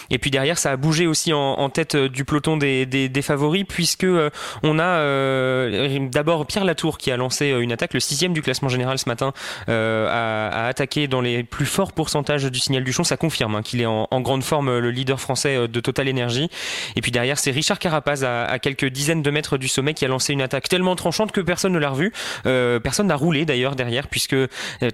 Et 0.10 0.18
puis 0.18 0.32
derrière, 0.32 0.58
ça 0.58 0.72
a 0.72 0.78
bougé 0.78 1.08
aussi 1.08 1.34
en, 1.34 1.70
tête 1.70 1.96
du 1.96 2.26
peloton 2.26 2.58
des 2.58 3.22
favoris 3.22 3.55
puisque 3.64 4.04
euh, 4.04 4.30
on 4.64 4.80
a 4.80 4.84
euh, 4.84 6.10
d'abord 6.10 6.46
Pierre 6.46 6.66
Latour 6.66 6.98
qui 6.98 7.12
a 7.12 7.18
lancé 7.18 7.52
euh, 7.52 7.60
une 7.60 7.72
attaque, 7.72 7.94
le 7.94 8.00
sixième 8.00 8.34
du 8.34 8.42
classement 8.42 8.70
général 8.70 8.98
ce 8.98 9.08
matin, 9.08 9.34
a, 9.68 10.68
attaqué 10.68 11.08
dans 11.08 11.22
les 11.22 11.44
plus 11.44 11.66
forts 11.66 11.94
pourcentages 11.94 12.46
du 12.46 12.60
signal 12.60 12.84
du 12.84 12.92
champ. 12.92 13.04
Ça 13.04 13.18
confirme 13.18 13.56
hein, 13.56 13.62
qu'il 13.62 13.82
est 13.82 13.86
en, 13.86 14.08
grande 14.22 14.44
forme 14.44 14.80
le 14.80 14.92
leader 14.92 15.20
français 15.20 15.68
de 15.68 15.80
Total 15.80 16.10
Energy. 16.10 16.50
Et 16.96 17.02
puis 17.02 17.12
derrière, 17.12 17.38
c'est 17.38 17.52
Richard 17.52 17.80
Carapaz 17.80 18.24
à, 18.24 18.58
quelques 18.60 18.86
dizaines 18.86 19.22
de 19.22 19.30
mètres 19.30 19.58
du 19.58 19.68
sommet 19.68 19.94
qui 19.94 20.06
a 20.06 20.08
lancé 20.08 20.34
une 20.34 20.42
attaque 20.42 20.68
tellement 20.68 20.96
tranchante 20.96 21.32
que 21.32 21.42
personne 21.42 21.74
ne 21.74 21.80
l'a 21.80 21.90
revu. 21.90 22.12
personne 22.44 23.08
n'a 23.08 23.16
roulé 23.16 23.46
d'ailleurs 23.46 23.76
derrière 23.76 24.08
puisque 24.08 24.36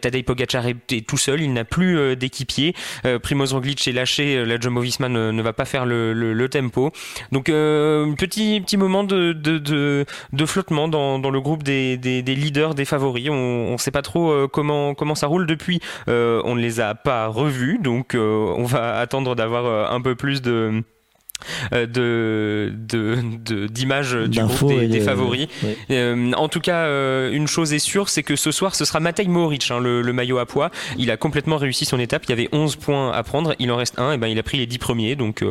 Tadej 0.02 0.24
Pogacar 0.24 0.66
est, 0.68 1.08
tout 1.08 1.18
seul, 1.18 1.42
il 1.42 1.54
n'a 1.54 1.64
plus 1.64 2.16
d'équipier. 2.18 2.76
Primoz 3.24 3.54
Roglic 3.54 3.88
est 3.88 3.94
lâché, 3.94 4.46
la 4.46 4.60
Jumbo 4.60 4.82
Visma 4.82 5.08
ne, 5.08 5.42
va 5.42 5.54
pas 5.54 5.66
faire 5.66 5.86
le, 5.86 6.48
tempo. 6.50 6.92
Donc 7.32 7.46
petit 7.46 8.51
petit, 8.60 8.78
moment 8.78 9.04
de, 9.04 10.06
flottement 10.46 10.88
dans, 10.88 11.30
le 11.30 11.42
groupe 11.42 11.64
des, 11.64 11.98
leaders, 12.26 12.76
des 12.76 12.86
favoris. 12.86 13.30
On 13.30 13.72
ne 13.72 13.78
sait 13.78 13.92
pas 13.92 14.02
trop 14.02 14.32
euh, 14.32 14.48
comment, 14.48 15.16
ça 15.16 15.28
roule 15.28 15.46
depuis. 15.46 15.80
Euh, 16.08 16.42
on 16.46 16.56
ne 16.56 16.62
les 16.62 16.80
a 16.80 16.96
pas 16.96 17.28
revus, 17.28 17.80
donc 17.80 18.16
euh, 18.16 18.54
on 18.58 18.66
va 18.66 18.98
attendre 18.98 19.36
d'avoir 19.36 19.92
un 19.92 20.02
peu 20.02 20.16
plus 20.16 20.42
de 20.42 20.84
de 21.72 22.74
d'images 23.68 24.12
de, 24.14 24.28
du 24.28 24.40
groupe 24.42 24.74
des, 24.74 25.00
favoris. 25.00 25.48
Euh, 25.90 26.32
en 26.34 26.48
tout 26.48 26.60
cas, 26.60 26.86
euh, 26.86 27.32
une 27.32 27.48
chose 27.48 27.74
est 27.74 27.80
sûre, 27.80 28.10
c'est 28.10 28.24
que 28.24 28.36
ce 28.36 28.52
soir, 28.52 28.76
ce 28.76 28.86
sera 28.86 29.00
Matej 29.00 29.28
Mohoric, 29.28 29.70
hein, 29.72 29.80
le, 29.80 30.12
maillot 30.14 30.40
à 30.40 30.46
poids. 30.46 30.72
Il 30.98 31.10
a 31.12 31.18
complètement 31.18 31.58
réussi 31.58 31.86
son 31.86 32.00
étape. 32.00 32.26
Il 32.26 32.30
y 32.30 32.34
avait 32.34 32.50
11 32.52 32.76
points 32.76 33.12
à 33.12 33.24
prendre. 33.24 33.56
Il 33.60 33.72
en 33.72 33.78
reste 33.78 34.00
un. 34.00 34.14
Et 34.14 34.18
ben, 34.18 34.28
il 34.28 34.38
a 34.38 34.44
pris 34.44 34.58
les 34.58 34.66
10 34.66 34.78
premiers. 34.78 35.16
Donc, 35.16 35.44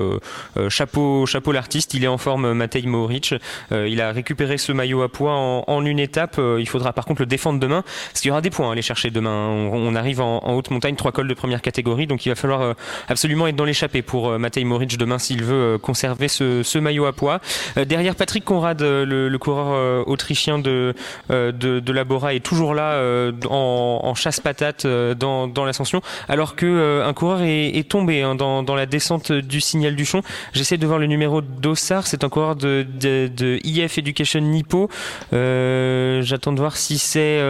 chapeau, 0.68 1.26
chapeau 1.26 1.52
l'artiste. 1.52 1.94
Il 1.94 2.04
est 2.04 2.08
en 2.08 2.18
forme, 2.18 2.52
Matej 2.52 2.86
Mohoric. 2.86 3.34
il 3.70 4.00
a 4.00 4.12
récupéré 4.12 4.58
ce 4.58 4.72
maillot 4.72 5.02
à 5.02 5.08
poids 5.08 5.34
en, 5.34 5.84
une 5.84 5.98
étape. 5.98 6.38
il 6.58 6.68
faudra 6.68 6.92
par 6.92 7.06
contre 7.06 7.22
le 7.22 7.26
défendre 7.26 7.58
demain, 7.58 7.82
parce 7.82 8.20
qu'il 8.20 8.28
y 8.28 8.30
aura 8.30 8.42
des 8.42 8.50
points 8.50 8.68
à 8.68 8.72
aller 8.72 8.82
chercher 8.82 9.10
demain. 9.10 9.48
On, 9.48 9.94
arrive 9.94 10.20
en, 10.20 10.54
haute 10.54 10.70
montagne, 10.70 10.94
trois 10.94 11.12
cols 11.12 11.28
de 11.28 11.34
première 11.34 11.62
catégorie. 11.62 12.06
Donc, 12.06 12.26
il 12.26 12.28
va 12.28 12.34
falloir 12.34 12.74
absolument 13.08 13.46
être 13.46 13.56
dans 13.56 13.64
l'échappée 13.64 14.02
pour 14.02 14.38
Matej 14.38 14.64
Mohoric 14.64 14.98
demain 14.98 15.18
s'il 15.18 15.42
veut 15.42 15.78
conserver 15.80 16.28
ce, 16.28 16.78
maillot 16.78 17.06
à 17.06 17.12
poids. 17.12 17.40
Euh, 17.76 17.84
derrière 17.84 18.14
Patrick 18.14 18.44
Conrad, 18.44 18.80
euh, 18.82 19.04
le, 19.04 19.38
coureur 19.38 19.68
euh, 19.70 20.02
autrichien 20.06 20.58
de, 20.58 20.94
de, 21.28 22.30
est 22.30 22.40
toujours 22.40 22.74
là 22.74 23.00
en, 23.48 24.14
chasse-patate 24.14 24.86
dans, 24.86 25.46
dans 25.46 25.64
l'ascension, 25.64 26.02
alors 26.28 26.56
que 26.56 27.02
un 27.02 27.12
coureur 27.12 27.40
est, 27.42 27.88
tombé 27.88 28.22
hein, 28.22 28.34
dans, 28.34 28.62
dans, 28.62 28.74
la 28.74 28.86
descente 28.86 29.32
du 29.32 29.60
signal 29.60 29.96
du 29.96 30.04
Chon. 30.04 30.22
J'essaie 30.52 30.76
de 30.76 30.86
voir 30.86 30.98
le 30.98 31.06
numéro 31.06 31.40
d'Ossar, 31.40 32.06
c'est 32.06 32.24
un 32.24 32.28
coureur 32.28 32.56
de, 32.56 32.86
de, 33.00 33.58
IF 33.64 33.98
Education 33.98 34.40
Nippo. 34.40 34.88
J'attends 35.32 36.52
de 36.52 36.60
voir 36.60 36.76
si 36.76 36.98
c'est 36.98 37.40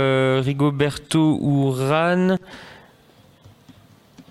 Rigoberto 0.40 1.38
ou 1.40 1.70
Ran. 1.70 2.36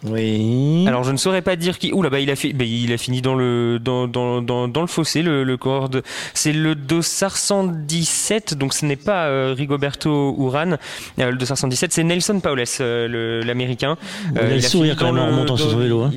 Oui. 0.04 0.86
Alors 0.88 1.04
je 1.04 1.12
ne 1.12 1.18
saurais 1.18 1.42
pas 1.42 1.56
dire 1.56 1.78
qui. 1.78 1.92
Ouh 1.92 2.02
là 2.02 2.10
bas 2.10 2.20
il 2.20 2.30
a 2.30 2.36
fait, 2.36 2.54
bah, 2.54 2.64
il 2.66 2.92
a 2.94 2.98
fini 2.98 3.22
dans 3.22 3.36
le 3.36 3.80
dans, 3.80 4.08
dans, 4.08 4.42
dans, 4.42 4.68
dans 4.68 4.82
le 4.82 4.88
fossé 4.88 5.22
le, 5.22 5.44
le 5.44 5.58
coureur 5.58 5.90
de. 5.90 6.04
C'est 6.34 6.54
le 6.54 6.76
Dossard 6.76 7.36
117 7.38 8.54
donc 8.54 8.74
ce 8.74 8.86
n'est 8.86 8.96
pas 8.96 9.26
euh, 9.26 9.54
Rigoberto 9.58 10.36
Uran. 10.40 10.78
Euh, 11.20 11.32
le 11.32 11.38
Dossard 11.38 11.58
117 11.58 11.92
c'est 11.92 12.04
Nelson 12.04 12.40
Paules 12.40 12.64
euh, 12.80 13.44
l'américain. 13.44 13.98
il, 14.32 14.40
a 14.40 14.56
le 14.56 14.62
sourire 14.62 14.96
quand 14.98 15.12
même 15.12 15.24
en 15.24 15.32
montant 15.32 15.58
sur 15.58 15.72
son 15.72 15.78
vélo. 15.78 16.04
Hein. 16.04 16.12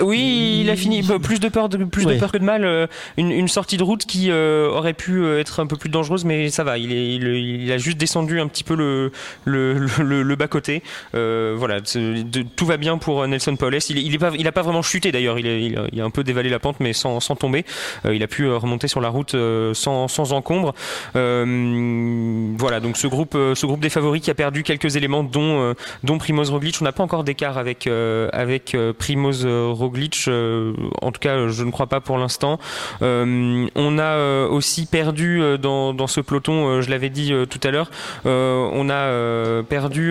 Oui, 0.00 0.60
il 0.62 0.70
a 0.70 0.76
fini 0.76 1.02
bah, 1.02 1.18
plus 1.22 1.40
de 1.40 1.48
peur, 1.48 1.68
de, 1.68 1.78
plus 1.84 2.04
de 2.06 2.14
peur 2.18 2.30
que 2.32 2.38
de 2.38 2.44
mal. 2.44 2.64
euh, 2.64 2.86
Une, 3.16 3.30
une 3.32 3.48
sortie 3.48 3.76
de 3.76 3.82
route 3.82 4.04
qui 4.06 4.30
euh, 4.30 4.68
aurait 4.70 4.92
pu 4.92 5.22
euh, 5.22 5.40
être 5.40 5.60
un 5.60 5.66
peu 5.66 5.76
plus 5.76 5.88
dangereuse, 5.90 6.24
mais 6.24 6.50
ça 6.50 6.64
va. 6.64 6.78
Il, 6.78 6.92
est, 6.92 7.14
il, 7.14 7.26
il 7.26 7.72
a 7.72 7.78
juste 7.78 7.98
descendu 7.98 8.40
un 8.40 8.46
petit 8.48 8.64
peu 8.64 8.74
le, 8.74 9.10
le, 9.44 9.74
le, 10.02 10.22
le 10.22 10.36
bas 10.36 10.46
côté. 10.48 10.82
Euh, 11.14 11.54
voilà, 11.58 11.80
de- 11.80 12.42
tout 12.56 12.66
va 12.66 12.76
bien 12.76 12.98
pour 12.98 13.26
Nelson 13.26 13.56
Paulès. 13.56 13.90
Il, 13.90 13.98
il 13.98 14.14
est 14.14 14.18
pas, 14.18 14.30
il 14.38 14.46
a 14.46 14.52
pas 14.52 14.62
vraiment 14.62 14.82
chuté 14.82 15.10
d'ailleurs. 15.12 15.38
Il, 15.38 15.46
il, 15.46 15.76
a- 15.78 15.86
il 15.92 16.00
a 16.00 16.04
un 16.04 16.10
peu 16.10 16.22
dévalé 16.24 16.48
la 16.50 16.58
pente, 16.58 16.76
mais 16.80 16.92
sans, 16.92 17.20
sans 17.20 17.34
tomber. 17.36 17.64
Euh, 18.06 18.14
il 18.14 18.22
a 18.22 18.26
pu 18.28 18.44
euh, 18.44 18.56
remonter 18.56 18.88
sur 18.88 19.00
la 19.00 19.08
route 19.08 19.34
euh, 19.34 19.74
sans, 19.74 20.06
sans 20.08 20.32
encombre. 20.32 20.74
Euh, 21.16 22.54
voilà, 22.56 22.80
donc 22.80 22.96
ce 22.96 23.06
groupe, 23.06 23.34
euh, 23.34 23.54
ce 23.54 23.66
groupe 23.66 23.80
des 23.80 23.90
favoris 23.90 24.22
qui 24.22 24.30
a 24.30 24.34
perdu 24.34 24.62
quelques 24.62 24.96
éléments, 24.96 25.22
dont, 25.24 25.60
euh, 25.60 25.74
dont 26.04 26.18
Primoz 26.18 26.50
Roglic. 26.50 26.76
On 26.80 26.84
n'a 26.84 26.92
pas 26.92 27.02
encore 27.02 27.24
d'écart 27.24 27.58
avec, 27.58 27.86
euh, 27.86 28.28
avec 28.32 28.74
euh, 28.74 28.92
Primoz 28.92 29.44
euh, 29.44 29.68
Roglic. 29.88 30.24
euh, 30.28 30.72
en 31.02 31.10
tout 31.12 31.20
cas, 31.20 31.48
je 31.48 31.64
ne 31.64 31.70
crois 31.70 31.86
pas 31.86 32.00
pour 32.00 32.18
l'instant. 32.18 32.58
Euh, 33.02 33.66
on 33.74 33.98
a 33.98 34.02
euh, 34.02 34.48
aussi 34.48 34.86
perdu 34.86 35.40
dans, 35.60 35.92
ce 36.06 36.20
peloton, 36.20 36.80
je 36.80 36.90
l'avais 36.90 37.10
dit 37.10 37.32
tout 37.50 37.60
à 37.66 37.70
l'heure, 37.70 37.90
on 38.24 38.88
a 38.90 39.62
perdu. 39.64 40.10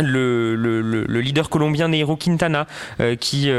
le, 0.00 0.54
le- 0.54 0.80
le- 0.80 1.04
le 1.08 1.20
leader 1.20 1.48
colombien 1.50 1.88
Nairo 1.88 2.14
Quintana 2.16 2.66
qui 3.20 3.50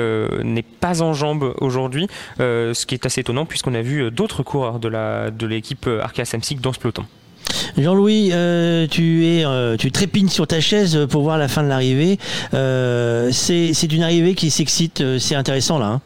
n'est 0.44 0.64
pas 0.64 1.02
en 1.02 1.14
jambes 1.14 1.54
aujourd'hui, 1.60 2.08
ce 2.38 2.86
qui 2.86 2.96
est 2.96 3.06
assez 3.06 3.22
étonnant 3.22 3.46
puisqu'on 3.46 3.74
a 3.76 3.82
vu 3.82 4.10
d'autres 4.12 4.44
coureurs 4.44 4.80
de 4.80 4.90
de 4.90 5.46
l'équipe 5.48 5.86
euh, 5.88 6.02
Arkea 6.02 6.26
Samsic 6.26 6.62
dans 6.62 6.74
ce 6.74 6.80
peloton. 6.80 7.06
Jean-Louis, 7.78 8.30
euh, 8.34 8.88
tu 8.90 9.26
es, 9.26 9.46
euh, 9.46 9.78
tu 9.78 9.92
trépignes 9.92 10.30
sur 10.30 10.48
ta 10.48 10.60
chaise 10.60 11.06
pour 11.10 11.22
voir 11.24 11.38
la 11.38 11.48
fin 11.48 11.64
de 11.64 11.68
l'arrivée. 11.68 12.18
Euh, 12.54 13.30
c'est 13.32 13.74
c'est 13.74 13.92
une 13.92 14.04
arrivée 14.04 14.36
qui 14.36 14.50
s'excite, 14.52 15.02
euh, 15.02 15.20
c'est 15.20 15.36
intéressant 15.36 15.80
là. 15.80 15.86
hein. 15.88 16.02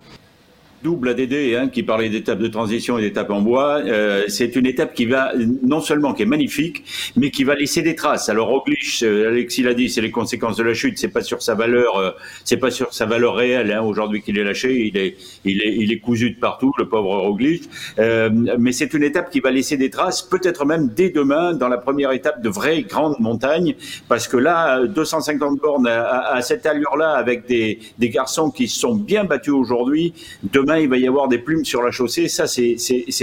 Double 0.83 1.09
ADD 1.09 1.55
hein, 1.55 1.69
qui 1.69 1.81
parlait 1.81 2.09
d'étape 2.09 2.39
de 2.39 2.47
transition 2.47 2.97
et 2.97 3.01
d'étape 3.01 3.31
en 3.31 3.41
bois. 3.41 3.81
Euh, 3.85 4.25
c'est 4.27 4.55
une 4.55 4.65
étape 4.65 4.93
qui 4.93 5.05
va 5.05 5.31
non 5.63 5.79
seulement 5.79 6.13
qui 6.13 6.23
est 6.23 6.27
magnifique, 6.27 6.83
mais 7.15 7.31
qui 7.31 7.43
va 7.43 7.55
laisser 7.55 7.81
des 7.81 7.95
traces. 7.95 8.29
Alors 8.29 8.49
Roglic, 8.49 9.01
euh, 9.01 9.29
Alexis 9.29 9.63
l'a 9.63 9.73
dit, 9.73 9.89
c'est 9.89 10.01
les 10.01 10.11
conséquences 10.11 10.57
de 10.57 10.63
la 10.63 10.73
chute. 10.73 10.97
C'est 10.97 11.07
pas 11.07 11.21
sur 11.21 11.41
sa 11.41 11.55
valeur, 11.55 11.97
euh, 11.97 12.11
c'est 12.43 12.57
pas 12.57 12.69
sur 12.69 12.93
sa 12.93 13.05
valeur 13.05 13.35
réelle. 13.35 13.71
Hein, 13.71 13.81
Aujourd'hui 13.81 14.21
qu'il 14.21 14.37
est 14.37 14.43
lâché, 14.43 14.87
il 14.87 14.97
est, 14.97 15.15
il 15.45 15.61
est, 15.61 15.75
il 15.75 15.91
est 15.91 15.99
cousu 15.99 16.31
de 16.31 16.39
partout, 16.39 16.73
le 16.77 16.87
pauvre 16.89 17.15
Roglic. 17.17 17.63
Euh, 17.99 18.29
mais 18.59 18.73
c'est 18.73 18.93
une 18.93 19.03
étape 19.03 19.29
qui 19.29 19.39
va 19.39 19.51
laisser 19.51 19.77
des 19.77 19.89
traces, 19.89 20.21
peut-être 20.21 20.65
même 20.65 20.89
dès 20.93 21.09
demain 21.09 21.53
dans 21.53 21.69
la 21.69 21.77
première 21.77 22.11
étape 22.11 22.41
de 22.41 22.49
vraie 22.49 22.83
grande 22.83 23.19
montagne, 23.19 23.75
parce 24.09 24.27
que 24.27 24.37
là, 24.37 24.85
250 24.85 25.59
bornes 25.59 25.87
à, 25.87 26.41
cette 26.41 26.65
allure-là, 26.65 27.11
avec 27.11 27.47
des, 27.47 27.79
des 27.97 28.09
garçons 28.09 28.51
qui 28.51 28.67
se 28.67 28.79
sont 28.79 28.95
bien 28.95 29.23
battus 29.23 29.53
aujourd'hui, 29.53 30.13
demain 30.51 30.72
il 30.79 30.89
va 30.89 30.97
y 30.97 31.07
avoir 31.07 31.27
des 31.27 31.37
plumes 31.37 31.65
sur 31.65 31.81
la 31.81 31.91
chaussée, 31.91 32.27
ça 32.27 32.47
c'est 32.47 32.77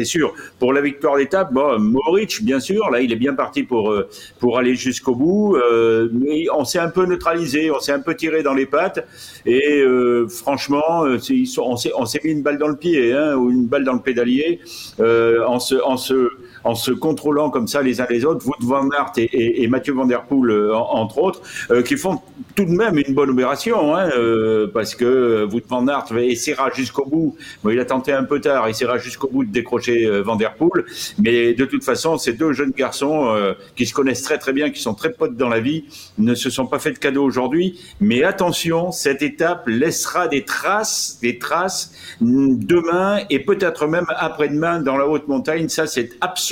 sûr. 0.04 0.34
Pour 0.58 0.72
la 0.72 0.80
victoire 0.80 1.16
d'étape, 1.16 1.52
bon, 1.52 1.78
Moritz, 1.78 2.42
bien 2.42 2.60
sûr, 2.60 2.90
là 2.90 3.00
il 3.00 3.12
est 3.12 3.16
bien 3.16 3.34
parti 3.34 3.62
pour 3.62 3.90
euh, 3.90 4.08
pour 4.38 4.58
aller 4.58 4.74
jusqu'au 4.74 5.14
bout. 5.14 5.56
Euh, 5.56 6.08
mais 6.12 6.46
on 6.54 6.64
s'est 6.64 6.78
un 6.78 6.90
peu 6.90 7.06
neutralisé, 7.06 7.70
on 7.70 7.80
s'est 7.80 7.92
un 7.92 8.00
peu 8.00 8.14
tiré 8.14 8.42
dans 8.42 8.54
les 8.54 8.66
pattes, 8.66 9.06
et 9.46 9.80
euh, 9.82 10.26
franchement, 10.28 11.04
euh, 11.04 11.18
on 11.58 11.76
s'est 11.76 12.20
mis 12.24 12.30
une 12.30 12.42
balle 12.42 12.58
dans 12.58 12.68
le 12.68 12.76
pied, 12.76 13.12
hein, 13.12 13.36
ou 13.36 13.50
une 13.50 13.66
balle 13.66 13.84
dans 13.84 13.94
le 13.94 14.00
pédalier, 14.00 14.60
en 14.98 15.58
se 15.58 15.76
en 15.82 15.96
se 15.96 16.30
en 16.64 16.74
se 16.74 16.90
contrôlant 16.90 17.50
comme 17.50 17.66
ça 17.68 17.82
les 17.82 18.00
uns 18.00 18.06
les 18.10 18.24
autres, 18.24 18.46
Wout 18.46 18.54
van 18.66 18.88
Aert 18.90 19.12
et, 19.16 19.62
et- 19.62 19.68
Mathieu 19.68 19.92
Van 19.94 20.04
Der 20.06 20.22
Poel 20.24 20.50
euh, 20.50 20.74
en- 20.76 20.96
entre 21.00 21.18
autres, 21.18 21.40
euh, 21.70 21.82
qui 21.82 21.96
font 21.96 22.20
tout 22.56 22.64
de 22.64 22.70
même 22.70 22.98
une 22.98 23.14
bonne 23.14 23.30
opération, 23.30 23.94
hein, 23.94 24.10
euh, 24.16 24.66
parce 24.72 24.94
que 24.94 25.46
Wout 25.52 25.62
van 25.68 25.86
Aert 25.88 26.06
essaiera 26.18 26.70
jusqu'au 26.70 27.04
bout. 27.06 27.36
Il 27.70 27.78
a 27.78 27.84
tenté 27.84 28.12
un 28.12 28.24
peu 28.24 28.40
tard, 28.40 28.66
essaiera 28.68 28.98
jusqu'au 28.98 29.28
bout 29.28 29.44
de 29.44 29.52
décrocher 29.52 30.06
euh, 30.06 30.22
Van 30.22 30.36
Der 30.36 30.54
Poel, 30.54 30.84
mais 31.18 31.54
de 31.54 31.64
toute 31.64 31.84
façon, 31.84 32.18
ces 32.18 32.32
deux 32.32 32.52
jeunes 32.52 32.72
garçons 32.76 33.34
qui 33.76 33.86
se 33.86 33.94
connaissent 33.94 34.22
très 34.22 34.38
très 34.38 34.52
bien, 34.52 34.70
qui 34.70 34.80
sont 34.80 34.94
très 34.94 35.12
potes 35.12 35.36
dans 35.36 35.48
la 35.48 35.60
vie, 35.60 35.84
ne 36.18 36.34
se 36.34 36.50
sont 36.50 36.66
pas 36.66 36.78
fait 36.78 36.92
de 36.92 36.98
cadeau 36.98 37.22
aujourd'hui. 37.24 37.78
Mais 38.00 38.22
attention, 38.24 38.90
cette 38.92 39.22
étape 39.22 39.64
laissera 39.66 40.28
des 40.28 40.44
traces, 40.44 41.18
des 41.22 41.38
traces 41.38 41.92
mm, 42.20 42.56
demain 42.64 43.18
et 43.30 43.38
peut-être 43.40 43.86
même 43.86 44.06
après-demain 44.16 44.80
dans 44.80 44.96
la 44.96 45.06
haute 45.06 45.28
montagne. 45.28 45.68
Ça, 45.68 45.86
c'est 45.86 46.10
absolument, 46.20 46.49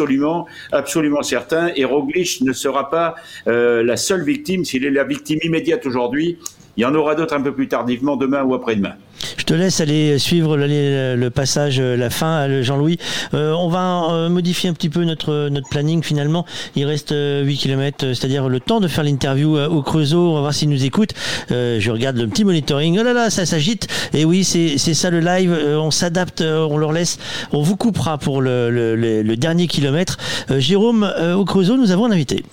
absolument 0.72 1.22
certain. 1.22 1.70
Et 1.76 1.84
Roglic 1.84 2.40
ne 2.42 2.52
sera 2.52 2.90
pas 2.90 3.14
euh, 3.46 3.82
la 3.82 3.96
seule 3.96 4.24
victime. 4.24 4.64
S'il 4.64 4.84
est 4.84 4.90
la 4.90 5.04
victime 5.04 5.38
immédiate 5.42 5.86
aujourd'hui, 5.86 6.38
il 6.76 6.82
y 6.82 6.84
en 6.84 6.94
aura 6.94 7.14
d'autres 7.14 7.34
un 7.34 7.42
peu 7.42 7.52
plus 7.52 7.68
tardivement 7.68 8.16
demain 8.16 8.44
ou 8.44 8.54
après-demain. 8.54 8.94
Je 9.36 9.44
te 9.44 9.54
laisse 9.54 9.80
aller 9.80 10.18
suivre 10.18 10.56
le, 10.56 11.28
passage, 11.30 11.78
euh, 11.80 11.96
la 11.96 12.10
fin, 12.10 12.48
euh, 12.48 12.62
Jean-Louis. 12.62 12.98
Euh, 13.34 13.52
on 13.52 13.68
va 13.68 14.28
modifier 14.28 14.70
un 14.70 14.72
petit 14.72 14.88
peu 14.88 15.04
notre, 15.04 15.50
planning 15.70 16.02
finalement. 16.02 16.44
Il 16.76 16.84
reste 16.84 17.12
euh, 17.12 17.42
8 17.42 17.56
km, 17.56 17.98
c'est-à-dire 18.14 18.48
le 18.48 18.60
temps 18.60 18.80
de 18.80 18.88
faire 18.88 19.04
l'interview 19.04 19.58
au 19.58 19.82
Creusot. 19.82 20.30
On 20.30 20.34
va 20.34 20.40
voir 20.40 20.54
s'il 20.54 20.68
nous 20.68 20.84
écoute. 20.84 21.10
Je 21.50 21.90
regarde 21.90 22.16
le 22.16 22.28
petit 22.28 22.44
monitoring. 22.44 22.98
Oh 22.98 23.02
là 23.02 23.12
là, 23.12 23.30
ça 23.30 23.46
s'agite. 23.46 23.88
Et 24.12 24.24
oui, 24.24 24.44
c'est 24.44 24.78
ça 24.78 25.10
le 25.10 25.20
live. 25.20 25.52
On 25.78 25.90
s'adapte, 25.90 26.42
on 26.42 26.76
leur 26.76 26.92
laisse. 26.92 27.18
On 27.52 27.62
vous 27.62 27.76
coupera 27.76 28.18
pour 28.18 28.40
le, 28.40 28.70
le, 28.70 29.36
dernier 29.36 29.66
kilomètre. 29.66 30.18
Jérôme, 30.58 31.10
au 31.36 31.44
Creusot, 31.44 31.76
nous 31.76 31.90
avons 31.90 32.06
un 32.06 32.12
invité. 32.12 32.44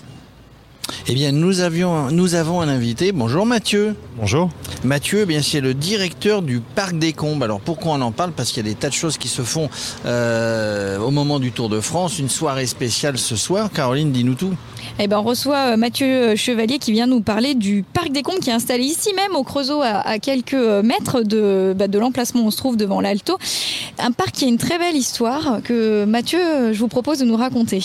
Eh 1.08 1.14
bien, 1.14 1.32
nous, 1.32 1.60
avions, 1.60 2.10
nous 2.10 2.34
avons 2.34 2.60
un 2.60 2.68
invité. 2.68 3.12
Bonjour 3.12 3.46
Mathieu. 3.46 3.94
Bonjour. 4.18 4.50
Mathieu, 4.84 5.20
eh 5.22 5.26
bien, 5.26 5.42
c'est 5.42 5.60
le 5.60 5.74
directeur 5.74 6.42
du 6.42 6.60
Parc 6.60 6.98
des 6.98 7.12
Combes. 7.12 7.42
Alors 7.42 7.60
pourquoi 7.60 7.92
on 7.92 8.00
en 8.00 8.12
parle? 8.12 8.32
Parce 8.32 8.50
qu'il 8.50 8.64
y 8.64 8.68
a 8.68 8.72
des 8.72 8.78
tas 8.78 8.88
de 8.88 8.94
choses 8.94 9.18
qui 9.18 9.28
se 9.28 9.42
font 9.42 9.68
euh, 10.04 10.98
au 10.98 11.10
moment 11.10 11.38
du 11.38 11.52
Tour 11.52 11.68
de 11.68 11.80
France. 11.80 12.18
Une 12.18 12.28
soirée 12.28 12.66
spéciale 12.66 13.18
ce 13.18 13.36
soir. 13.36 13.70
Caroline, 13.72 14.12
dis-nous 14.12 14.34
tout. 14.34 14.54
Eh 14.98 15.08
ben, 15.08 15.18
on 15.18 15.22
reçoit 15.22 15.72
euh, 15.72 15.76
Mathieu 15.76 16.06
euh, 16.06 16.36
Chevalier 16.36 16.78
qui 16.78 16.92
vient 16.92 17.06
nous 17.06 17.20
parler 17.20 17.54
du 17.54 17.84
parc 17.92 18.10
des 18.10 18.22
Combes 18.22 18.38
qui 18.38 18.50
est 18.50 18.54
installé 18.54 18.84
ici 18.84 19.10
même 19.14 19.36
au 19.36 19.42
Creusot 19.42 19.82
à, 19.82 20.00
à 20.06 20.18
quelques 20.18 20.54
mètres 20.54 21.22
de, 21.22 21.74
bah, 21.76 21.88
de 21.88 21.98
l'emplacement 21.98 22.42
où 22.42 22.46
on 22.46 22.50
se 22.50 22.56
trouve 22.56 22.76
devant 22.76 23.00
l'Alto. 23.00 23.38
Un 23.98 24.12
parc 24.12 24.32
qui 24.32 24.44
a 24.44 24.48
une 24.48 24.58
très 24.58 24.78
belle 24.78 24.96
histoire 24.96 25.60
que 25.62 26.04
Mathieu, 26.04 26.72
je 26.72 26.78
vous 26.78 26.88
propose 26.88 27.18
de 27.18 27.24
nous 27.24 27.36
raconter. 27.36 27.80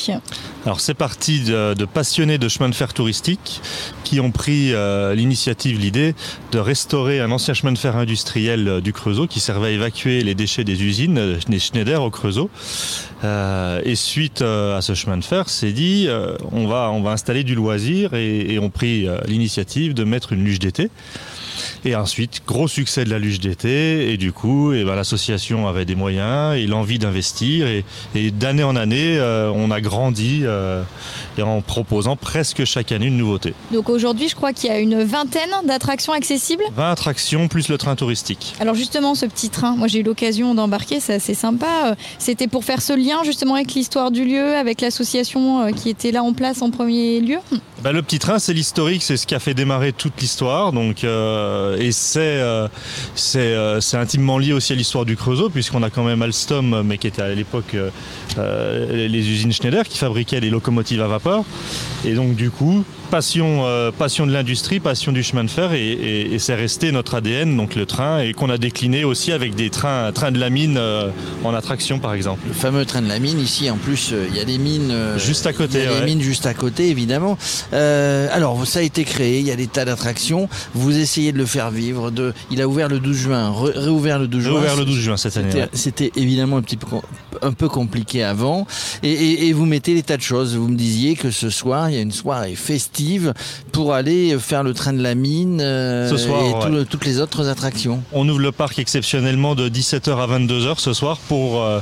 Alors 0.65 0.80
c'est 0.80 0.93
parti 0.93 1.41
de, 1.41 1.73
de 1.73 1.85
passionnés 1.85 2.38
de 2.38 2.48
chemin 2.48 2.69
de 2.69 2.75
fer 2.75 2.93
touristique 2.93 3.61
qui 4.03 4.19
ont 4.19 4.30
pris 4.30 4.73
euh, 4.73 5.15
l'initiative, 5.15 5.80
l'idée 5.80 6.14
de 6.51 6.59
restaurer 6.59 7.19
un 7.19 7.31
ancien 7.31 7.56
chemin 7.56 7.72
de 7.72 7.80
fer 7.80 7.95
industriel 7.95 8.67
euh, 8.67 8.81
du 8.81 8.93
Creusot 8.93 9.25
qui 9.25 9.40
servait 9.40 9.69
à 9.69 9.72
évacuer 9.72 10.22
les 10.22 10.35
déchets 10.35 10.64
des 10.64 10.83
usines, 10.83 11.17
euh, 11.17 11.38
des 11.48 11.57
Schneider 11.57 12.03
au 12.03 12.11
Creusot. 12.11 12.49
Et 13.23 13.95
suite 13.95 14.41
à 14.41 14.81
ce 14.81 14.95
chemin 14.95 15.17
de 15.17 15.23
fer, 15.23 15.48
c'est 15.48 15.72
dit 15.72 16.07
on 16.51 16.65
va 16.65 16.90
on 16.91 17.03
va 17.03 17.11
installer 17.11 17.43
du 17.43 17.53
loisir 17.53 18.15
et, 18.15 18.53
et 18.53 18.57
ont 18.57 18.72
pris 18.72 19.07
l'initiative 19.27 19.93
de 19.93 20.03
mettre 20.03 20.33
une 20.33 20.43
luge 20.43 20.57
d'été. 20.57 20.90
Et 21.85 21.95
ensuite, 21.95 22.41
gros 22.45 22.67
succès 22.67 23.03
de 23.03 23.09
la 23.09 23.19
luge 23.19 23.40
d'été, 23.40 24.11
et 24.11 24.17
du 24.17 24.31
coup, 24.31 24.73
eh 24.73 24.83
ben, 24.83 24.95
l'association 24.95 25.67
avait 25.67 25.85
des 25.85 25.95
moyens 25.95 26.56
et 26.57 26.67
l'envie 26.67 26.99
d'investir, 26.99 27.67
et, 27.67 27.83
et 28.15 28.31
d'année 28.31 28.64
en 28.64 28.75
année, 28.75 29.17
euh, 29.17 29.51
on 29.53 29.72
a 29.72 29.81
grandi 29.81 30.41
euh, 30.43 30.83
et 31.38 31.42
en 31.42 31.61
proposant 31.61 32.16
presque 32.16 32.66
chaque 32.66 32.92
année 32.92 33.08
une 33.08 33.18
nouveauté. 33.18 33.53
Donc 33.72 33.90
aujourd'hui, 33.90 34.27
je 34.30 34.35
crois 34.35 34.53
qu'il 34.53 34.69
y 34.69 34.74
a 34.74 34.80
une 34.80 35.03
vingtaine 35.03 35.51
d'attractions 35.66 36.14
accessibles. 36.14 36.64
20 36.76 36.92
attractions 36.92 37.48
plus 37.48 37.69
le 37.69 37.77
train 37.77 37.95
touristique. 37.95 38.56
Alors 38.60 38.76
justement, 38.76 39.16
ce 39.16 39.26
petit 39.26 39.50
train, 39.50 39.76
moi 39.76 39.88
j'ai 39.88 40.00
eu 40.00 40.03
l'occasion 40.03 40.53
d'embarquer, 40.56 41.00
c'est 41.00 41.16
assez 41.16 41.34
sympa. 41.34 41.68
Euh, 41.85 41.95
C'était 42.19 42.48
pour 42.48 42.64
faire 42.64 42.82
ce 42.82 42.93
lien 42.93 43.24
justement 43.24 43.56
avec 43.56 43.74
l'histoire 43.74 44.11
du 44.11 44.26
lieu, 44.26 44.56
avec 44.56 44.82
l'association 44.82 45.61
euh, 45.61 45.72
qui 45.72 45.90
était 45.90 46.11
là 46.11 46.24
en 46.24 46.34
place 46.34 46.61
en 46.61 46.69
premier 46.72 47.19
lieu. 47.19 47.38
Ben, 47.84 47.93
le 47.93 48.03
petit 48.03 48.19
train, 48.19 48.38
c'est 48.38 48.53
l'historique, 48.53 49.01
c'est 49.01 49.18
ce 49.18 49.26
qui 49.26 49.34
a 49.34 49.40
fait 49.40 49.56
démarrer 49.56 49.92
toute 49.92 50.22
l'histoire. 50.22 50.72
Donc, 50.72 51.03
euh, 51.03 51.77
et 51.80 51.92
c'est 51.92 52.19
euh, 52.19 52.68
c'est 53.16 53.40
euh, 53.40 53.82
c'est 53.82 53.98
intimement 53.98 54.38
lié 54.38 54.53
aussi 54.53 54.74
à 54.74 54.76
l'histoire 54.76 55.03
du 55.03 55.16
Creusot, 55.16 55.50
puisqu'on 55.50 55.82
a 55.82 55.90
quand 55.90 56.03
même 56.03 56.22
Alstom, 56.22 56.84
mais 56.84 57.00
qui 57.00 57.08
était 57.08 57.24
à 57.24 57.34
l'époque 57.34 57.76
les 58.38 59.30
usines 59.30 59.51
Schneider, 59.51 59.84
qui 59.88 59.98
fabriquaient 59.98 60.40
les 60.40 60.51
locomotives 60.51 61.01
à 61.01 61.08
vapeur. 61.08 61.31
Et 62.06 62.14
donc, 62.14 62.35
du 62.35 62.50
coup, 62.50 62.84
passion, 63.11 63.65
euh, 63.65 63.91
passion 63.91 64.25
de 64.25 64.31
l'industrie, 64.31 64.80
passion 64.80 65.11
du 65.11 65.22
chemin 65.22 65.43
de 65.43 65.49
fer, 65.49 65.73
et, 65.73 65.91
et- 65.91 66.33
et 66.33 66.40
c'est 66.40 66.56
resté 66.56 66.91
notre 66.91 67.14
ADN, 67.15 67.56
donc 67.56 67.75
le 67.75 67.85
train, 67.85 68.19
et 68.22 68.33
qu'on 68.33 68.49
a 68.49 68.57
décliné 68.57 69.03
aussi 69.03 69.31
avec 69.31 69.53
des 69.53 69.69
trains, 69.69 70.11
trains 70.11 70.31
de 70.31 70.40
la 70.40 70.49
mine 70.49 70.77
euh, 70.80 71.09
en 71.43 71.53
attraction, 71.53 71.99
par 71.99 72.14
exemple. 72.15 72.40
Le 72.48 72.53
fameux 72.53 72.85
train 72.85 73.01
de 73.03 73.07
la 73.09 73.19
mine, 73.19 73.40
ici 73.40 73.69
en 73.69 73.77
plus, 73.77 74.09
euh, 74.14 74.25
il 74.31 74.35
y 74.35 74.40
a 74.40 74.45
des 74.45 74.57
mines. 74.57 74.93
Juste 75.17 75.45
à 75.45 75.53
côté, 75.53 75.80
Il 75.80 75.83
y 75.83 75.88
a 75.88 75.91
ouais. 75.93 75.99
des 75.99 76.06
mines 76.06 76.22
juste 76.22 76.45
à 76.48 76.53
côté, 76.56 76.90
évidemment. 76.90 77.38
Alors, 77.72 78.65
ça 78.65 78.80
a 78.80 78.81
été 78.81 79.03
créé, 79.03 79.40
il 79.40 79.45
y 79.45 79.51
a 79.51 79.56
des 79.56 79.67
tas 79.67 79.85
d'attractions. 79.85 80.48
Vous 80.73 80.98
essayez 80.98 81.31
de 81.33 81.38
le 81.38 81.45
faire 81.45 81.69
vivre. 81.69 82.09
De... 82.11 82.33
Il 82.49 82.61
a 82.61 82.67
ouvert 82.67 82.88
le 82.88 82.99
12 82.99 83.17
juin, 83.17 83.53
réouvert 83.53 84.19
le 84.19 84.27
12 84.27 84.43
juin. 84.43 84.53
Réouvert 84.53 84.75
le 84.77 84.85
12 84.85 84.99
juin 84.99 85.17
cette 85.17 85.38
année, 85.38 85.65
C'était- 85.73 86.06
ouais. 86.06 86.11
Évidemment 86.15 86.57
un 86.57 86.61
petit 86.61 86.77
peu, 86.77 86.88
un 87.41 87.51
peu 87.51 87.67
compliqué 87.67 88.23
avant. 88.23 88.65
Et, 89.03 89.11
et- 89.11 89.48
et 89.48 89.53
vous 89.53 89.65
mettez 89.65 89.93
des 89.93 90.03
tas 90.03 90.17
de 90.17 90.22
choses. 90.22 90.56
Vous 90.56 90.67
me 90.67 90.75
disiez 90.77 91.15
que 91.15 91.30
ce 91.31 91.49
soir, 91.49 91.90
il 91.90 91.95
y 91.95 91.99
a 91.99 92.01
une 92.01 92.11
soirée 92.11 92.56
festive 92.56 93.00
pour 93.71 93.93
aller 93.93 94.38
faire 94.39 94.63
le 94.63 94.73
train 94.73 94.93
de 94.93 95.01
la 95.01 95.15
mine 95.15 95.59
euh, 95.61 96.09
Ce 96.09 96.17
soir, 96.17 96.41
et 96.45 96.51
tout- 96.67 96.85
toutes 96.85 97.05
les 97.05 97.19
autres 97.19 97.47
attractions. 97.47 98.01
On 98.11 98.27
ouvre 98.30 98.39
le 98.39 98.51
parc 98.51 98.80
exceptionnellement 98.80 99.55
de 99.55 99.69
17h 99.69 100.17
à 100.17 100.27
22h 100.27 100.80
ce 100.80 100.93
soir 100.93 101.17
pour 101.27 101.61
euh, 101.61 101.80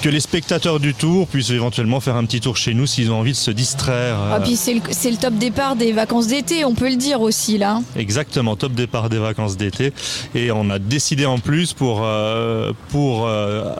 que 0.00 0.08
les 0.08 0.20
spectateurs 0.20 0.80
du 0.80 0.94
tour 0.94 1.26
puissent 1.26 1.50
éventuellement 1.50 2.00
faire 2.00 2.16
un 2.16 2.24
petit 2.24 2.40
tour 2.40 2.56
chez 2.56 2.72
nous 2.72 2.86
s'ils 2.86 3.10
ont 3.12 3.18
envie 3.18 3.32
de 3.32 3.36
se 3.36 3.50
distraire. 3.50 4.18
euh, 4.18 4.32
Ah, 4.36 4.40
puis 4.40 4.56
c'est 4.56 4.72
le, 4.74 5.16
top 5.16 5.34
départ 5.34 5.76
des 5.76 5.92
vacances 5.92 6.26
d'été, 6.26 6.64
on 6.64 6.74
peut 6.74 6.88
le 6.88 6.96
dire 6.96 7.20
aussi 7.20 7.58
là. 7.58 7.80
Exactement, 7.96 8.56
top 8.56 8.72
départ 8.72 9.10
des 9.10 9.18
vacances 9.18 9.56
d'été. 9.58 9.92
Et 10.34 10.50
on 10.52 10.70
a 10.70 10.78
décidé 10.78 11.26
en 11.26 11.38
plus 11.38 11.74
pour, 11.74 12.00
euh, 12.02 12.72
pour, 12.88 13.26
euh, 13.26 13.74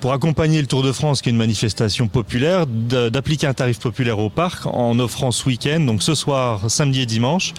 pour 0.00 0.12
accompagner 0.12 0.60
le 0.60 0.66
Tour 0.66 0.82
de 0.82 0.92
France, 0.92 1.20
qui 1.20 1.28
est 1.28 1.32
une 1.32 1.38
manifestation 1.38 2.08
populaire, 2.08 2.66
d'appliquer 2.66 3.46
un 3.46 3.54
tarif 3.54 3.80
populaire 3.80 4.18
au 4.18 4.30
parc 4.30 4.66
en 4.66 4.98
offrant 4.98 5.30
ce 5.30 5.46
week-end, 5.46 5.80
donc 5.80 6.02
ce 6.02 6.14
soir, 6.14 6.70
samedi 6.70 7.02
et 7.02 7.06
dimanche, 7.06 7.52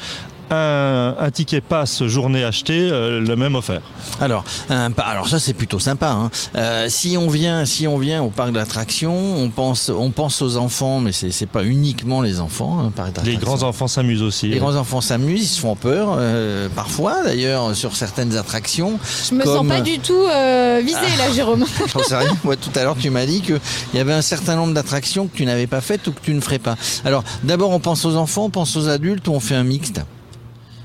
un, 0.51 1.15
un 1.19 1.31
ticket 1.31 1.61
passe 1.61 2.03
journée 2.05 2.43
acheté, 2.43 2.89
euh, 2.91 3.19
le 3.19 3.35
même 3.35 3.55
offert. 3.55 3.81
Alors, 4.19 4.43
un 4.69 4.91
alors 4.97 5.27
ça 5.27 5.39
c'est 5.39 5.53
plutôt 5.53 5.79
sympa. 5.79 6.09
hein. 6.11 6.29
Euh, 6.55 6.87
si 6.89 7.17
on 7.17 7.27
vient, 7.29 7.65
si 7.65 7.87
on 7.87 7.97
vient 7.97 8.21
au 8.21 8.29
parc 8.29 8.51
d'attractions, 8.51 9.15
on 9.37 9.49
pense, 9.49 9.89
on 9.89 10.11
pense 10.11 10.41
aux 10.41 10.57
enfants, 10.57 10.99
mais 10.99 11.11
c'est 11.11 11.31
c'est 11.31 11.45
pas 11.45 11.63
uniquement 11.63 12.21
les 12.21 12.39
enfants. 12.39 12.79
hein, 12.79 12.91
parc 12.95 13.11
Les 13.25 13.37
grands 13.37 13.63
enfants 13.63 13.87
s'amusent 13.87 14.21
aussi. 14.23 14.47
Les 14.49 14.59
grands 14.59 14.75
enfants 14.75 15.01
s'amusent, 15.01 15.43
ils 15.43 15.55
se 15.55 15.59
font 15.59 15.75
peur, 15.75 16.15
euh, 16.17 16.67
parfois 16.75 17.23
d'ailleurs 17.23 17.75
sur 17.75 17.95
certaines 17.95 18.35
attractions. 18.37 18.99
Je 19.29 19.35
me 19.35 19.43
sens 19.43 19.67
pas 19.67 19.81
du 19.81 19.99
tout 19.99 20.13
euh, 20.29 20.81
visée 20.83 21.17
là, 21.17 21.31
Jérôme. 21.33 21.65
J'en 21.93 22.03
sais 22.03 22.17
rien. 22.17 22.35
Moi, 22.43 22.55
tout 22.55 22.69
à 22.75 22.83
l'heure, 22.83 22.97
tu 22.99 23.09
m'as 23.09 23.25
dit 23.25 23.41
qu'il 23.41 23.59
y 23.93 23.99
avait 23.99 24.13
un 24.13 24.21
certain 24.21 24.55
nombre 24.55 24.73
d'attractions 24.73 25.27
que 25.27 25.35
tu 25.35 25.45
n'avais 25.45 25.67
pas 25.67 25.81
faites 25.81 26.07
ou 26.07 26.11
que 26.11 26.21
tu 26.21 26.33
ne 26.33 26.41
ferais 26.41 26.59
pas. 26.59 26.75
Alors, 27.05 27.23
d'abord, 27.43 27.71
on 27.71 27.79
pense 27.79 28.05
aux 28.05 28.15
enfants, 28.15 28.45
on 28.45 28.49
pense 28.49 28.75
aux 28.75 28.87
adultes 28.89 29.27
ou 29.27 29.33
on 29.33 29.39
fait 29.39 29.55
un 29.55 29.63
mixte? 29.63 30.01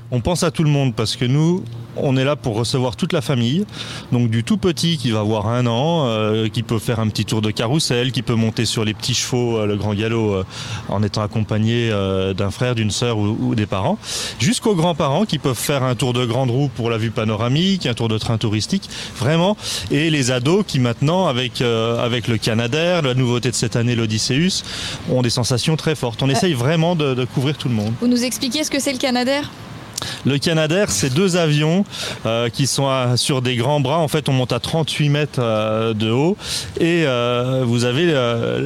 On 0.09 0.21
pense 0.21 0.43
à 0.43 0.51
tout 0.51 0.63
le 0.63 0.69
monde 0.69 0.95
parce 0.95 1.17
que 1.17 1.25
nous, 1.25 1.63
on 1.97 2.15
est 2.15 2.23
là 2.23 2.37
pour 2.37 2.55
recevoir 2.55 2.95
toute 2.95 3.11
la 3.11 3.19
famille. 3.21 3.65
Donc 4.13 4.29
du 4.29 4.45
tout 4.45 4.55
petit 4.55 4.97
qui 4.97 5.11
va 5.11 5.19
avoir 5.19 5.47
un 5.47 5.67
an, 5.67 6.05
euh, 6.07 6.47
qui 6.47 6.63
peut 6.63 6.79
faire 6.79 7.01
un 7.01 7.09
petit 7.09 7.25
tour 7.25 7.41
de 7.41 7.51
carrousel, 7.51 8.13
qui 8.13 8.21
peut 8.21 8.35
monter 8.35 8.63
sur 8.65 8.85
les 8.85 8.93
petits 8.93 9.13
chevaux, 9.13 9.57
euh, 9.57 9.65
le 9.65 9.75
grand 9.75 9.93
galop, 9.93 10.33
euh, 10.33 10.43
en 10.87 11.03
étant 11.03 11.21
accompagné 11.23 11.89
euh, 11.91 12.33
d'un 12.33 12.51
frère, 12.51 12.73
d'une 12.73 12.89
sœur 12.91 13.17
ou, 13.17 13.35
ou 13.41 13.55
des 13.55 13.65
parents, 13.65 13.97
jusqu'aux 14.39 14.75
grands-parents 14.75 15.25
qui 15.25 15.39
peuvent 15.39 15.57
faire 15.59 15.83
un 15.83 15.95
tour 15.95 16.13
de 16.13 16.25
grande 16.25 16.51
roue 16.51 16.69
pour 16.69 16.89
la 16.89 16.97
vue 16.97 17.11
panoramique, 17.11 17.85
un 17.85 17.93
tour 17.93 18.07
de 18.07 18.17
train 18.17 18.37
touristique, 18.37 18.89
vraiment. 19.19 19.57
Et 19.91 20.09
les 20.09 20.31
ados 20.31 20.63
qui 20.65 20.79
maintenant, 20.79 21.27
avec, 21.27 21.59
euh, 21.59 22.01
avec 22.01 22.29
le 22.29 22.37
Canadair, 22.37 23.01
la 23.01 23.13
nouveauté 23.13 23.49
de 23.51 23.55
cette 23.55 23.75
année, 23.75 23.95
l'Odysseus, 23.95 24.63
ont 25.11 25.21
des 25.21 25.29
sensations 25.29 25.75
très 25.75 25.95
fortes. 25.95 26.23
On 26.23 26.29
essaye 26.29 26.53
vraiment 26.53 26.95
de- 26.95 27.13
de 27.13 27.25
couvrir 27.25 27.57
tout 27.57 27.67
le 27.67 27.75
monde. 27.75 27.91
Vous 27.99 28.07
nous 28.07 28.23
expliquez 28.23 28.63
ce 28.63 28.71
que 28.71 28.79
c'est 28.79 28.93
le 28.93 28.99
Canadair? 28.99 29.51
Le 30.25 30.37
Canadair, 30.37 30.91
c'est 30.91 31.13
deux 31.13 31.37
avions 31.37 31.83
euh, 32.25 32.49
qui 32.49 32.67
sont 32.67 32.87
à- 32.87 33.17
sur 33.17 33.41
des 33.41 33.55
grands 33.55 33.79
bras. 33.79 33.97
En 33.99 34.07
fait, 34.07 34.29
on 34.29 34.33
monte 34.33 34.51
à 34.53 34.59
38 34.59 35.09
mètres 35.09 35.39
euh, 35.39 35.93
de 35.93 36.09
haut 36.11 36.37
et 36.79 37.03
euh, 37.05 37.63
vous 37.65 37.85
avez 37.85 38.05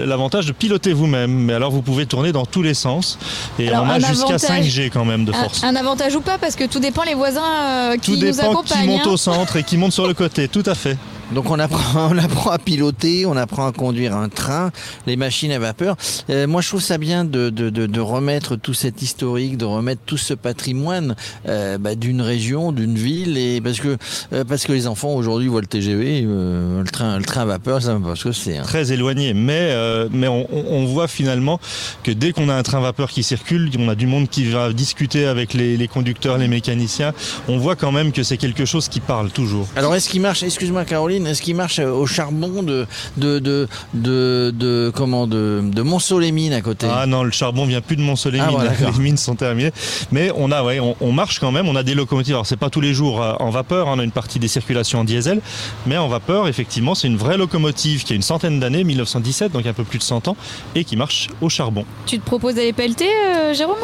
l'avantage 0.05 0.45
de 0.45 0.51
piloter 0.51 0.93
vous-même. 0.93 1.31
Mais 1.31 1.53
alors, 1.53 1.71
vous 1.71 1.81
pouvez 1.81 2.05
tourner 2.05 2.31
dans 2.31 2.45
tous 2.45 2.61
les 2.61 2.73
sens 2.73 3.17
et 3.59 3.67
Alors, 3.69 3.83
on 3.85 3.89
a 3.89 3.99
jusqu'à 3.99 4.35
avantage- 4.35 4.65
5G 4.67 4.89
quand 4.89 5.05
même 5.05 5.25
de 5.25 5.31
force. 5.31 5.63
un 5.63 5.75
avantage 5.75 6.15
ou 6.15 6.21
pas 6.21 6.37
Parce 6.37 6.55
que 6.55 6.65
tout 6.65 6.79
dépend 6.79 7.03
les 7.03 7.15
voisins 7.15 7.95
qui 8.01 8.11
Tout 8.11 8.17
nous 8.17 8.31
dépend 8.31 8.51
accompagnent. 8.51 8.81
qui 8.81 8.87
monte 8.87 9.07
hein. 9.07 9.11
au 9.11 9.17
centre 9.17 9.55
et 9.57 9.63
qui 9.63 9.77
monte 9.77 9.93
sur 9.93 10.07
le 10.07 10.13
côté. 10.13 10.47
Tout 10.47 10.63
à 10.65 10.75
fait. 10.75 10.97
Donc 11.33 11.49
on 11.49 11.59
apprend, 11.59 12.09
on 12.11 12.17
apprend 12.17 12.51
à 12.51 12.59
piloter, 12.59 13.25
on 13.25 13.37
apprend 13.37 13.67
à 13.67 13.71
conduire 13.71 14.15
un 14.15 14.29
train, 14.29 14.71
les 15.07 15.15
machines 15.15 15.51
à 15.51 15.59
vapeur. 15.59 15.95
Euh, 16.29 16.47
moi 16.47 16.61
je 16.61 16.67
trouve 16.67 16.81
ça 16.81 16.97
bien 16.97 17.23
de, 17.25 17.49
de, 17.49 17.69
de, 17.69 17.85
de 17.85 17.99
remettre 17.99 18.55
tout 18.55 18.73
cet 18.73 19.01
historique, 19.01 19.57
de 19.57 19.65
remettre 19.65 20.01
tout 20.05 20.17
ce 20.17 20.33
patrimoine 20.33 21.15
euh, 21.47 21.77
bah, 21.77 21.95
d'une 21.95 22.21
région, 22.21 22.71
d'une 22.71 22.95
ville, 22.95 23.37
et 23.37 23.61
parce 23.61 23.79
que 23.79 23.97
euh, 24.33 24.43
parce 24.43 24.65
que 24.65 24.73
les 24.73 24.87
enfants 24.87 25.13
aujourd'hui 25.13 25.47
voient 25.47 25.61
le 25.61 25.67
TGV, 25.67 26.23
euh, 26.25 26.81
le 26.83 26.89
train, 26.89 27.17
le 27.17 27.23
train 27.23 27.41
à 27.41 27.45
vapeur, 27.45 27.81
ça 27.81 27.97
que 28.23 28.31
c'est. 28.31 28.57
hein. 28.57 28.63
Très 28.63 28.91
éloigné, 28.91 29.33
mais, 29.33 29.69
euh, 29.71 30.09
mais 30.11 30.27
on, 30.27 30.85
voit 30.85 31.07
finalement 31.07 31.59
que 32.03 32.11
dès 32.11 32.33
qu'on 32.33 32.49
a 32.49 32.55
un 32.55 32.63
train 32.63 32.81
vapeur 32.81 33.09
qui 33.09 33.23
circule, 33.23 33.69
on 33.79 33.87
a 33.87 33.95
du 33.95 34.07
monde 34.07 34.27
qui 34.29 34.45
va 34.45 34.73
discuter 34.73 35.25
avec 35.25 35.53
les, 35.53 35.77
les 35.77 35.87
conducteurs, 35.87 36.37
les 36.37 36.47
mécaniciens, 36.47 37.13
on 37.47 37.57
voit 37.57 37.75
quand 37.75 37.91
même 37.91 38.11
que 38.11 38.23
c'est 38.23 38.37
quelque 38.37 38.65
chose 38.65 38.89
qui 38.89 38.99
parle 38.99 39.29
toujours. 39.29 39.67
Alors 39.75 39.95
est-ce 39.95 40.09
qu'il 40.09 40.21
marche, 40.21 40.43
excuse-moi 40.43 40.83
Caroline, 40.85 41.20
est-ce 41.25 41.41
qu'il 41.41 41.55
marche 41.55 41.79
au 41.79 42.05
charbon 42.05 42.63
de 42.63 42.85
de 43.17 43.39
de 43.39 43.67
de, 43.93 44.51
de 44.55 44.91
comment 44.95 45.27
de 45.27 45.61
de 45.63 45.81
Montceau-les-Mines 45.81 46.53
à 46.53 46.61
côté 46.61 46.87
Ah 46.91 47.05
non, 47.05 47.23
le 47.23 47.31
charbon 47.31 47.65
vient 47.65 47.81
plus 47.81 47.95
de 47.95 48.01
Montsoleil, 48.01 48.41
Ah, 48.43 48.49
voilà, 48.51 48.71
les 48.79 48.99
mines 48.99 49.17
sont 49.17 49.35
terminées. 49.35 49.71
Mais 50.11 50.31
on 50.35 50.51
a, 50.51 50.63
ouais, 50.63 50.79
on, 50.79 50.95
on 51.01 51.11
marche 51.11 51.39
quand 51.39 51.51
même. 51.51 51.67
On 51.67 51.75
a 51.75 51.83
des 51.83 51.93
locomotives. 51.95 52.33
Alors 52.35 52.45
c'est 52.45 52.57
pas 52.57 52.69
tous 52.69 52.81
les 52.81 52.93
jours 52.93 53.21
euh, 53.21 53.33
en 53.39 53.49
vapeur. 53.49 53.87
hein, 53.87 53.93
On 53.95 53.99
a 53.99 54.03
une 54.03 54.11
partie 54.11 54.39
des 54.39 54.47
circulations 54.47 54.99
en 54.99 55.03
diesel, 55.03 55.41
mais 55.85 55.97
en 55.97 56.07
vapeur, 56.07 56.47
effectivement, 56.47 56.95
c'est 56.95 57.07
une 57.07 57.17
vraie 57.17 57.37
locomotive 57.37 58.03
qui 58.03 58.13
a 58.13 58.15
une 58.15 58.21
centaine 58.21 58.59
d'années, 58.59 58.83
1917, 58.83 59.51
donc 59.51 59.65
un 59.65 59.73
peu 59.73 59.83
plus 59.83 59.97
de 59.99 60.03
100 60.03 60.27
ans, 60.27 60.37
et 60.75 60.83
qui 60.83 60.95
marche 60.97 61.29
au 61.41 61.49
charbon. 61.49 61.85
Tu 62.05 62.19
te 62.19 62.25
proposes 62.25 62.55
d'aller 62.55 62.73
pelleter, 62.73 63.09
euh, 63.09 63.53
Jérôme? 63.53 63.77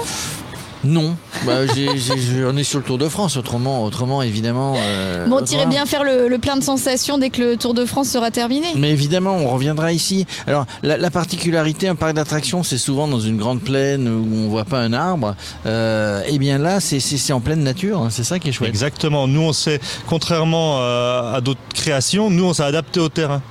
Non, 0.88 1.16
bah, 1.45 1.66
j'en 1.67 2.56
ai 2.57 2.64
sur 2.64 2.80
le 2.80 2.85
Tour 2.85 2.98
de 2.98 3.09
France. 3.09 3.35
Autrement, 3.38 3.83
autrement 3.83 4.22
évidemment. 4.22 4.75
euh, 4.77 5.27
Bon, 5.27 5.41
t'irais 5.43 5.66
bien 5.66 5.85
faire 5.85 6.03
le, 6.03 6.27
le 6.30 6.38
plein 6.38 6.56
de 6.57 6.64
sensations 6.64 7.17
dès 7.17 7.30
que 7.30 7.41
le 7.41 7.57
Tour 7.57 7.74
de 7.74 7.85
France 7.85 8.07
sera 8.09 8.32
terminé. 8.32 8.67
Mais 8.77 8.91
évidemment, 8.91 9.35
on 9.35 9.49
reviendra 9.49 9.91
ici. 9.91 10.25
Alors, 10.48 10.66
la, 10.83 10.98
la 10.98 11.11
particularité, 11.11 11.88
un 11.88 11.95
parc 11.95 12.14
d'attractions, 12.14 12.64
c'est 12.64 12.77
souvent 12.77 13.07
dans 13.07 13.19
une 13.19 13.38
grande 13.38 13.61
plaine 13.61 14.07
où 14.07 14.45
on 14.45 14.48
voit 14.48 14.66
pas 14.66 14.80
un 14.80 14.93
arbre. 14.93 15.35
Euh, 15.66 16.22
et 16.27 16.38
bien 16.40 16.57
là, 16.57 16.80
c'est- 16.80 17.33
en 17.33 17.41
pleine 17.41 17.64
nature. 17.64 18.01
hein, 18.01 18.07
C'est 18.09 18.24
ça 18.24 18.40
qui 18.40 18.49
est 18.49 18.51
chouette. 18.53 18.69
Exactement. 18.69 19.27
Nous, 19.27 19.41
on 19.41 19.51
s'est, 19.53 19.80
contrairement 20.07 20.77
euh, 20.82 21.35
à 21.35 21.41
d'autres 21.41 21.59
créations, 21.74 22.30
nous, 22.30 22.45
on 22.45 22.53
s'est 22.53 22.64
adapté 22.64 22.99
au 23.01 23.09
terrain. 23.09 23.41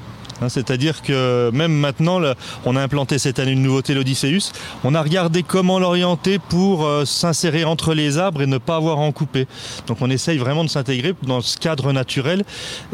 Hein, 0.40 0.48
C'est-à-dire 0.48 1.02
que 1.02 1.50
même 1.52 1.73
maintenant, 1.73 2.20
on 2.65 2.76
a 2.76 2.82
implanté 2.82 3.18
cette 3.18 3.39
année 3.39 3.52
une 3.52 3.62
nouveauté, 3.62 3.94
l'Odysseus. 3.94 4.52
On 4.84 4.94
a 4.94 5.02
regardé 5.02 5.42
comment 5.42 5.78
l'orienter 5.78 6.39
pour 6.39 6.84
euh, 6.84 7.05
s'insérer 7.05 7.65
entre 7.65 7.94
les 7.94 8.18
arbres 8.18 8.42
et 8.42 8.47
ne 8.47 8.58
pas 8.58 8.76
avoir 8.76 8.98
à 8.98 9.02
en 9.02 9.12
couper. 9.12 9.47
Donc 9.86 9.98
on 10.00 10.10
essaye 10.10 10.39
vraiment 10.39 10.65
de 10.65 10.68
s'intégrer 10.68 11.15
dans 11.23 11.40
ce 11.40 11.56
cadre 11.56 11.92
naturel 11.92 12.44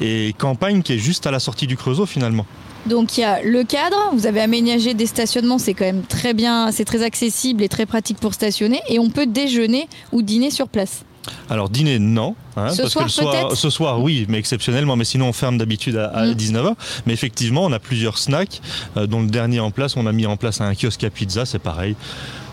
et 0.01 0.35
campagne 0.39 0.83
qui 0.83 0.95
est 0.95 0.99
juste 0.99 1.27
à 1.27 1.31
la 1.31 1.41
sortie 1.41 1.67
du 1.67 1.77
Creusot 1.77 2.07
finalement. 2.07 2.47
Donc 2.87 3.17
il 3.17 3.21
y 3.21 3.25
a 3.25 3.43
le 3.43 3.63
cadre, 3.63 4.11
vous 4.13 4.27
avez 4.27 4.41
aménagé 4.41 4.95
des 4.95 5.07
stationnements, 5.07 5.59
c'est 5.59 5.75
quand 5.75 5.85
même 5.85 6.03
très 6.03 6.35
bien, 6.35 6.73
c'est 6.73 6.85
très 6.85 7.03
accessible 7.03 7.63
et 7.63 7.69
très 7.69 7.87
pratique 7.87 8.19
pour 8.19 8.35
stationner. 8.35 8.81
Et 8.89 8.99
on 8.99 9.09
peut 9.09 9.27
déjeuner 9.27 9.89
ou 10.11 10.23
dîner 10.23 10.51
sur 10.51 10.69
place. 10.69 11.05
Alors 11.49 11.69
dîner 11.71 11.99
non, 11.99 12.35
hein, 12.57 12.71
Ce 12.71 12.83
parce 12.83 12.93
soir, 12.93 13.05
que 13.05 13.09
le 13.09 13.13
soir, 13.13 13.33
peut-être 13.33 13.57
ce 13.57 13.71
soir 13.71 14.01
oui, 14.01 14.27
mais 14.29 14.39
exceptionnellement, 14.39 14.97
mais 14.97 15.05
sinon 15.05 15.29
on 15.29 15.33
ferme 15.33 15.57
d'habitude 15.59 15.97
à, 15.97 16.09
à 16.09 16.27
Mm. 16.27 16.33
19h. 16.33 16.75
Mais 17.07 17.13
effectivement, 17.13 17.65
on 17.65 17.73
a 17.73 17.79
plusieurs 17.79 18.19
snacks, 18.19 18.61
euh, 18.97 19.07
dont 19.07 19.21
le 19.23 19.29
dernier 19.29 19.61
en 19.61 19.71
place, 19.71 19.97
on 19.97 20.07
a 20.07 20.13
mis 20.13 20.27
en 20.27 20.37
place 20.37 20.61
un 20.61 20.75
kiosque 20.75 21.05
à 21.05 21.11
pizza, 21.11 21.45
c'est 21.47 21.59
pareil. 21.61 21.95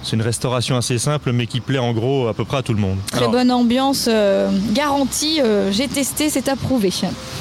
C'est 0.04 0.16
une 0.16 0.22
restauration 0.22 0.76
assez 0.76 0.98
simple, 0.98 1.32
mais 1.32 1.48
qui 1.48 1.60
plaît 1.60 1.80
en 1.80 1.94
gros 1.94 2.28
à 2.28 2.34
peu 2.34 2.46
près 2.46 2.58
à 2.58 2.62
tout 2.62 2.74
le 2.74 2.80
monde. 2.80 2.98
Très 3.12 3.28
bonne 3.28 3.52
ambiance, 3.52 4.08
euh, 4.12 4.50
garantie, 4.72 5.42
euh, 5.42 5.72
j'ai 5.72 5.88
testé, 5.88 6.30
c'est 6.30 6.50
approuvé. 6.50 6.90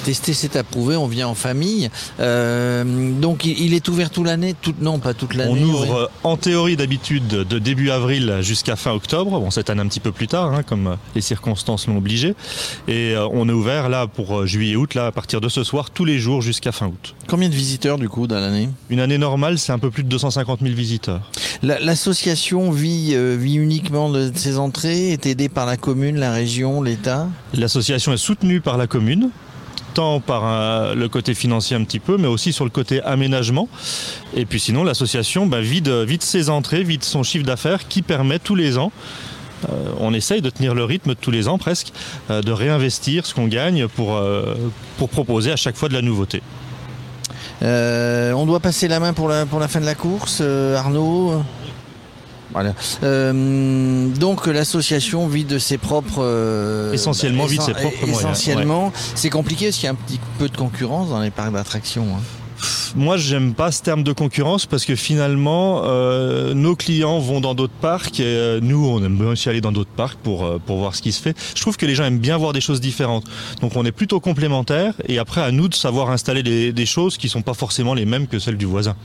Tester, 0.05 0.35
c'est 0.35 0.57
approuvé. 0.57 0.97
On 0.97 1.07
vient 1.07 1.28
en 1.28 1.35
famille. 1.35 1.91
Euh, 2.20 2.85
donc, 3.20 3.45
il, 3.45 3.59
il 3.61 3.75
est 3.75 3.89
ouvert 3.89 4.11
toute 4.11 4.27
l'année. 4.27 4.55
Non, 4.81 4.99
pas 4.99 5.15
toute 5.15 5.35
l'année. 5.35 5.61
On 5.61 5.69
ouvre 5.69 6.03
ouais. 6.03 6.07
en 6.25 6.37
théorie 6.37 6.77
d'habitude 6.77 7.27
de 7.27 7.59
début 7.59 7.91
avril 7.91 8.39
jusqu'à 8.41 8.77
fin 8.77 8.93
octobre. 8.93 9.41
Bon, 9.41 9.51
cette 9.51 9.70
année 9.70 9.81
un 9.81 9.89
petit 9.89 10.01
peu 10.01 10.12
plus 10.12 10.27
tard, 10.27 10.53
hein, 10.53 10.62
comme 10.62 10.97
les 11.15 11.20
circonstances 11.20 11.87
l'ont 11.87 11.97
obligé. 11.97 12.35
Et 12.87 13.15
euh, 13.15 13.27
on 13.33 13.49
est 13.49 13.53
ouvert 13.53 13.89
là 13.89 14.07
pour 14.07 14.47
juillet-août, 14.47 14.95
là 14.95 15.07
à 15.07 15.12
partir 15.12 15.41
de 15.41 15.49
ce 15.49 15.65
soir, 15.65 15.91
tous 15.91 16.05
les 16.05 16.19
jours 16.19 16.43
jusqu'à 16.43 16.73
fin 16.73 16.87
août. 16.87 17.15
Combien 17.28 17.49
de 17.49 17.55
visiteurs 17.55 17.99
du 17.99 18.09
coup 18.09 18.27
dans 18.27 18.41
l'année? 18.41 18.69
Une 18.91 19.01
année 19.01 19.19
normale, 19.19 19.59
c'est 19.59 19.73
un 19.73 19.78
peu 19.78 19.91
plus 19.91 20.03
de 20.03 20.09
250 20.09 20.61
000 20.61 20.75
visiteurs. 20.75 21.31
La- 21.62 21.81
L'association 21.81 22.70
vit, 22.70 23.11
euh, 23.15 23.37
vit 23.39 23.57
uniquement 23.57 24.11
de 24.11 24.31
ses 24.35 24.59
entrées, 24.59 25.11
est 25.12 25.27
aidée 25.27 25.49
par 25.49 25.67
la 25.67 25.77
commune, 25.77 26.17
la 26.19 26.33
région, 26.33 26.83
l'État. 26.83 27.28
L'association 27.55 28.12
est 28.12 28.17
soutenue 28.19 28.61
par 28.61 28.77
la 28.78 28.87
commune, 28.87 29.31
tant 29.95 30.20
par 30.20 30.43
euh, 30.47 30.95
le 30.95 31.09
côté 31.09 31.35
financier 31.35 31.77
un 31.77 31.83
petit 31.83 31.99
peu, 31.99 32.17
mais 32.17 32.28
aussi 32.28 32.53
sur 32.53 32.65
le 32.65 32.70
côté 32.70 33.03
aménagement. 33.03 33.69
Et 34.37 34.47
puis 34.47 34.61
sinon, 34.61 34.85
l'association 34.85 35.47
bah, 35.47 35.61
vide, 35.61 35.91
ses 36.20 36.49
entrées, 36.49 36.85
vide 36.85 37.03
son 37.03 37.23
chiffre 37.25 37.45
d'affaires 37.45 37.89
qui 37.89 38.03
permet 38.03 38.39
tous 38.39 38.55
les 38.55 38.78
ans, 38.78 38.93
euh, 39.69 39.91
on 39.99 40.15
essaye 40.15 40.41
de 40.41 40.51
tenir 40.51 40.77
le 40.77 40.85
rythme 40.85 41.17
tous 41.17 41.33
les 41.33 41.49
ans 41.49 41.59
presque, 41.59 41.89
de 42.31 42.53
réinvestir 42.53 43.27
ce 43.27 43.35
qu'on 43.35 43.49
gagne 43.49 43.89
pour, 43.89 44.17
pour 44.97 45.09
proposer 45.09 45.51
à 45.51 45.57
chaque 45.57 45.75
fois 45.77 45.89
de 45.89 45.95
la 45.95 46.03
nouveauté. 46.03 46.43
Euh, 47.62 48.33
on 48.33 48.47
doit 48.47 48.61
passer 48.61 48.89
la 48.89 49.01
main 49.01 49.12
pour 49.12 49.28
la, 49.28 49.47
pour 49.47 49.59
la 49.61 49.69
fin 49.69 49.81
de 49.81 49.85
la 49.87 49.95
course, 49.95 50.39
euh, 50.41 50.77
Arnaud 50.77 51.43
voilà. 52.53 52.73
Euh, 53.03 54.09
donc 54.09 54.47
l'association 54.47 55.27
vit 55.28 55.45
de 55.45 55.59
ses 55.59 55.77
propres 55.77 56.23
euh, 56.23 56.93
Essentiellement 56.95 57.45
vit 57.45 57.59
de 57.59 57.62
ses 57.62 57.73
propres 57.73 58.07
moyens, 58.07 58.20
Essentiellement, 58.20 58.93
c'est 59.15 59.28
compliqué 59.28 59.67
parce 59.67 59.77
qu'il 59.77 59.85
y 59.85 59.89
a 59.89 59.93
un 59.93 59.97
petit 59.97 60.19
peu 60.39 60.49
de 60.49 60.57
concurrence 60.57 61.11
dans 61.11 61.20
les 61.20 61.31
parcs 61.31 61.53
d'attractions. 61.53 62.07
hein. 62.17 62.23
Moi, 62.97 63.17
j'aime 63.17 63.55
pas 63.55 63.73
ce 63.73 63.83
terme 63.83 64.03
de 64.03 64.12
concurrence 64.12 64.67
parce 64.67 64.85
que 64.85 64.97
finalement, 64.97 65.83
euh, 65.85 66.55
nos 66.55 66.77
clients 66.77 67.19
vont 67.19 67.41
dans 67.41 67.55
d'autres 67.55 67.78
parcs 67.81 68.20
et 68.20 68.25
euh, 68.25 68.61
nous, 68.62 68.87
on 68.87 69.03
aime 69.05 69.17
bien 69.17 69.28
aussi 69.28 69.49
aller 69.49 69.61
dans 69.61 69.73
d'autres 69.73 69.91
parcs 69.91 70.19
pour, 70.19 70.45
euh, 70.45 70.59
pour 70.65 70.78
voir 70.78 70.95
ce 70.95 71.03
qui 71.03 71.12
se 71.12 71.23
fait. 71.23 71.37
Je 71.55 71.61
trouve 71.61 71.77
que 71.77 71.87
les 71.87 71.95
gens 71.95 72.05
aiment 72.05 72.19
bien 72.19 72.37
voir 72.37 72.53
des 72.53 72.61
choses 72.61 72.81
différentes. 72.81 73.25
Donc, 73.61 73.77
on 73.77 73.85
est 73.85 73.93
plutôt 73.93 74.20
complémentaires 74.20 74.95
et 75.07 75.19
après, 75.19 75.43
à 75.43 75.51
nous 75.51 75.69
de 75.69 75.75
savoir 75.75 76.11
installer 76.11 76.43
des, 76.43 76.73
des 76.73 76.87
choses 76.87 77.17
qui 77.17 77.28
sont 77.28 77.43
pas 77.43 77.55
forcément 77.55 77.95
les 77.95 78.05
mêmes 78.05 78.27
que 78.27 78.39
celles 78.39 78.57
du 78.57 78.67
voisin. 78.67 78.97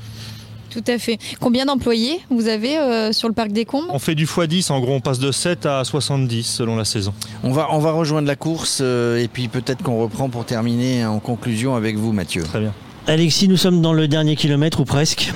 Tout 0.73 0.83
à 0.88 0.98
fait. 0.98 1.19
Combien 1.40 1.65
d'employés 1.65 2.19
vous 2.32 2.48
avez 2.48 2.80
euh, 2.80 3.11
sur 3.11 3.27
le 3.27 3.35
parc 3.35 3.51
des 3.51 3.64
Combes? 3.64 3.85
On 3.90 3.99
fait 3.99 4.15
du 4.15 4.25
x10, 4.25 4.72
en 4.72 4.80
gros, 4.80 4.93
on 4.93 5.01
passe 5.01 5.19
de 5.19 5.32
7 5.32 5.67
à 5.67 5.83
70 5.83 6.43
selon 6.43 6.75
la 6.75 6.83
saison. 6.83 7.14
On 7.43 7.51
va, 7.51 7.67
on 7.69 7.77
va 7.77 7.91
rejoindre 7.91 8.27
la 8.27 8.35
course 8.35 8.80
euh, 8.82 9.19
et 9.19 9.27
puis 9.27 9.49
peut-être 9.49 9.83
qu'on 9.83 10.01
reprend 10.01 10.30
pour 10.30 10.45
terminer 10.45 11.06
en 11.06 11.19
conclusion 11.19 11.75
avec 11.75 11.95
vous, 11.95 12.11
Mathieu. 12.11 12.41
Très 12.41 12.59
bien. 12.59 12.73
Alexis, 13.06 13.49
nous 13.49 13.57
sommes 13.57 13.82
dans 13.82 13.91
le 13.91 14.07
dernier 14.07 14.38
kilomètre 14.38 14.80
ou 14.80 14.85
presque. 14.85 15.33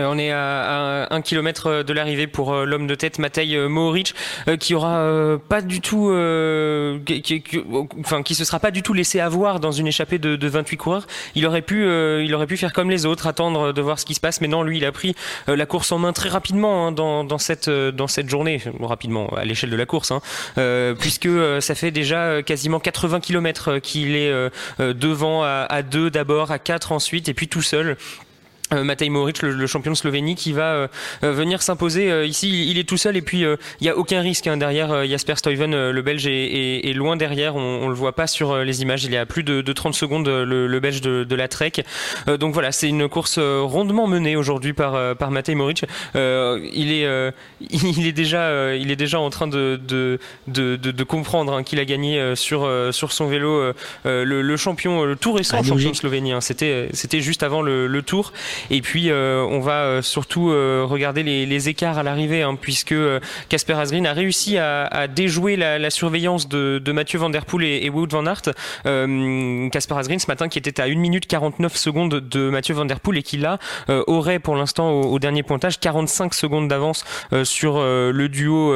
Euh, 0.00 0.08
on 0.10 0.18
est 0.18 0.32
à, 0.32 1.06
un 1.10 1.20
kilomètre 1.22 1.82
de 1.82 1.92
l'arrivée 1.92 2.26
pour 2.26 2.52
euh, 2.52 2.64
l'homme 2.64 2.86
de 2.86 2.94
tête 2.94 3.18
Matej 3.18 3.54
euh, 3.54 3.68
Mohoric 3.68 4.14
qui 4.58 4.74
aura 4.74 5.38
pas 5.48 5.60
du 5.60 5.80
tout, 5.80 6.08
qui, 7.04 8.34
se 8.34 8.44
sera 8.44 8.58
pas 8.58 8.70
du 8.70 8.82
tout 8.82 8.92
laissé 8.92 9.20
avoir 9.20 9.60
dans 9.60 9.72
une 9.72 9.86
échappée 9.86 10.18
de, 10.18 10.36
de 10.36 10.48
28 10.48 10.76
coureurs. 10.76 11.06
Il 11.34 11.46
aurait 11.46 11.62
pu, 11.62 11.84
faire 12.56 12.72
comme 12.72 12.90
les 12.90 13.06
autres, 13.06 13.26
attendre 13.26 13.72
de 13.72 13.80
voir 13.80 13.98
ce 13.98 14.04
qui 14.04 14.14
se 14.14 14.20
passe. 14.20 14.40
Mais 14.40 14.48
non, 14.48 14.62
lui, 14.62 14.78
il 14.78 14.84
a 14.84 14.92
pris 14.92 15.14
la 15.46 15.66
course 15.66 15.92
en 15.92 15.98
main 15.98 16.12
très 16.12 16.28
rapidement 16.28 16.88
hein, 16.88 16.92
dans, 16.92 17.38
cette 17.38 17.68
dans 17.70 18.08
cette 18.08 18.28
journée, 18.28 18.60
rapidement 18.80 19.28
à 19.36 19.44
l'échelle 19.44 19.70
de 19.70 19.76
la 19.76 19.86
course, 19.86 20.10
hein, 20.10 20.20
euh, 20.58 20.94
puisque 20.94 21.26
euh, 21.26 21.60
ça 21.60 21.74
fait 21.74 21.90
déjà 21.90 22.42
quasiment 22.42 22.80
80 22.80 23.20
km 23.20 23.78
qu'il 23.78 24.14
est 24.14 24.30
euh, 24.30 24.50
euh, 24.80 24.94
devant 24.94 25.42
à, 25.42 25.82
2 25.82 26.10
d'abord, 26.10 26.50
à 26.50 26.58
4 26.58 26.92
ensuite, 26.92 27.28
et 27.28 27.34
puis 27.34 27.48
tout 27.48 27.62
seul. 27.62 27.96
Euh, 28.72 28.84
Matej 28.84 29.10
Mohoric, 29.10 29.42
le, 29.42 29.50
le 29.50 29.66
champion 29.66 29.90
de 29.90 29.96
Slovénie, 29.96 30.36
qui 30.36 30.52
va 30.52 30.72
euh, 30.74 30.88
euh, 31.24 31.32
venir 31.32 31.60
s'imposer 31.60 32.10
euh, 32.10 32.24
ici. 32.24 32.48
Il, 32.48 32.70
il 32.70 32.78
est 32.78 32.88
tout 32.88 32.96
seul 32.96 33.16
et 33.16 33.22
puis 33.22 33.44
euh, 33.44 33.56
il 33.80 33.86
y 33.86 33.90
a 33.90 33.96
aucun 33.96 34.20
risque 34.20 34.46
hein, 34.46 34.56
derrière. 34.56 34.92
euh, 34.92 35.04
Jasper 35.06 35.34
Stuyven, 35.36 35.74
euh, 35.74 35.90
le 35.92 36.02
Belge, 36.02 36.26
est, 36.26 36.30
est- 36.32 36.88
est 36.88 36.92
loin 36.92 37.16
derrière. 37.16 37.56
On, 37.56 37.60
on 37.82 37.88
le 37.88 37.94
voit 37.94 38.12
pas 38.14 38.26
sur 38.28 38.52
euh, 38.52 38.62
les 38.64 38.82
images. 38.82 39.04
Il 39.04 39.12
est 39.12 39.18
à 39.18 39.26
plus 39.26 39.42
de, 39.42 39.60
de 39.60 39.72
30 39.72 39.94
secondes 39.94 40.28
euh, 40.28 40.44
le, 40.44 40.66
le 40.68 40.80
Belge 40.80 41.00
de, 41.00 41.24
de 41.24 41.34
la 41.34 41.48
Trek. 41.48 41.72
Euh, 42.28 42.36
donc 42.36 42.54
voilà, 42.54 42.70
c'est 42.70 42.88
une 42.88 43.08
course 43.08 43.38
euh, 43.38 43.60
rondement 43.62 44.06
menée 44.06 44.36
aujourd'hui 44.36 44.72
par 44.72 44.94
euh, 44.94 45.14
par 45.14 45.30
Matej 45.32 45.56
Mohoric. 45.56 45.84
Euh, 46.14 46.60
il 46.72 46.92
est 46.92 47.06
euh, 47.06 47.32
il 47.70 48.06
est 48.06 48.12
déjà 48.12 48.42
euh, 48.42 48.78
il 48.80 48.90
est 48.92 48.96
déjà 48.96 49.18
en 49.18 49.30
train 49.30 49.48
de 49.48 49.80
de 49.84 50.18
de, 50.46 51.04
comprendre 51.04 51.54
hein, 51.54 51.62
qu'il 51.64 51.80
a 51.80 51.84
gagné 51.84 52.20
euh, 52.20 52.36
sur 52.36 52.64
euh, 52.64 52.92
sur 52.92 53.10
son 53.12 53.26
vélo 53.26 53.50
euh, 53.50 53.72
euh, 54.06 54.24
le, 54.24 54.42
le 54.42 54.56
champion, 54.56 55.02
euh, 55.02 55.06
le 55.06 55.16
tout 55.16 55.32
récent 55.32 55.56
Ah, 55.58 55.62
champion 55.62 55.74
logique. 55.74 55.92
de 55.92 55.96
Slovénie. 55.96 56.32
hein. 56.32 56.40
C'était 56.40 56.88
c'était 56.92 57.20
juste 57.20 57.42
avant 57.42 57.62
le, 57.62 57.86
le 57.86 58.02
tour. 58.02 58.32
Et 58.70 58.80
puis 58.82 59.10
euh, 59.10 59.44
on 59.48 59.60
va 59.60 59.82
euh, 59.82 60.02
surtout 60.02 60.50
euh, 60.50 60.84
regarder 60.86 61.22
les, 61.22 61.46
les 61.46 61.68
écarts 61.68 61.98
à 61.98 62.02
l'arrivée, 62.02 62.42
hein, 62.42 62.56
puisque 62.60 62.94
Casper 63.48 63.74
Asgreen 63.74 64.06
a 64.06 64.12
réussi 64.12 64.58
à, 64.58 64.84
à 64.86 65.06
déjouer 65.06 65.56
la, 65.56 65.78
la 65.78 65.90
surveillance 65.90 66.48
de, 66.48 66.80
de 66.82 66.92
Mathieu 66.92 67.18
Van 67.18 67.30
Der 67.30 67.44
Poel 67.44 67.64
et, 67.64 67.80
et 67.84 67.90
Wout 67.90 68.08
Van 68.10 68.26
Aert. 68.26 68.42
Casper 69.70 69.94
Asgreen 69.96 70.18
ce 70.18 70.26
matin 70.26 70.48
qui 70.48 70.58
était 70.58 70.80
à 70.80 70.84
1 70.84 70.94
minute 70.96 71.26
49 71.26 71.76
secondes 71.76 72.14
de 72.14 72.50
Mathieu 72.50 72.74
Van 72.74 72.84
Der 72.84 73.00
Poel 73.00 73.18
et 73.18 73.22
qui 73.22 73.36
là 73.36 73.58
aurait 73.88 74.38
pour 74.38 74.56
l'instant 74.56 74.90
au, 74.90 75.02
au 75.04 75.18
dernier 75.18 75.42
pointage 75.42 75.78
45 75.80 76.34
secondes 76.34 76.68
d'avance 76.68 77.04
sur 77.44 77.80
le 77.80 78.28
duo 78.28 78.74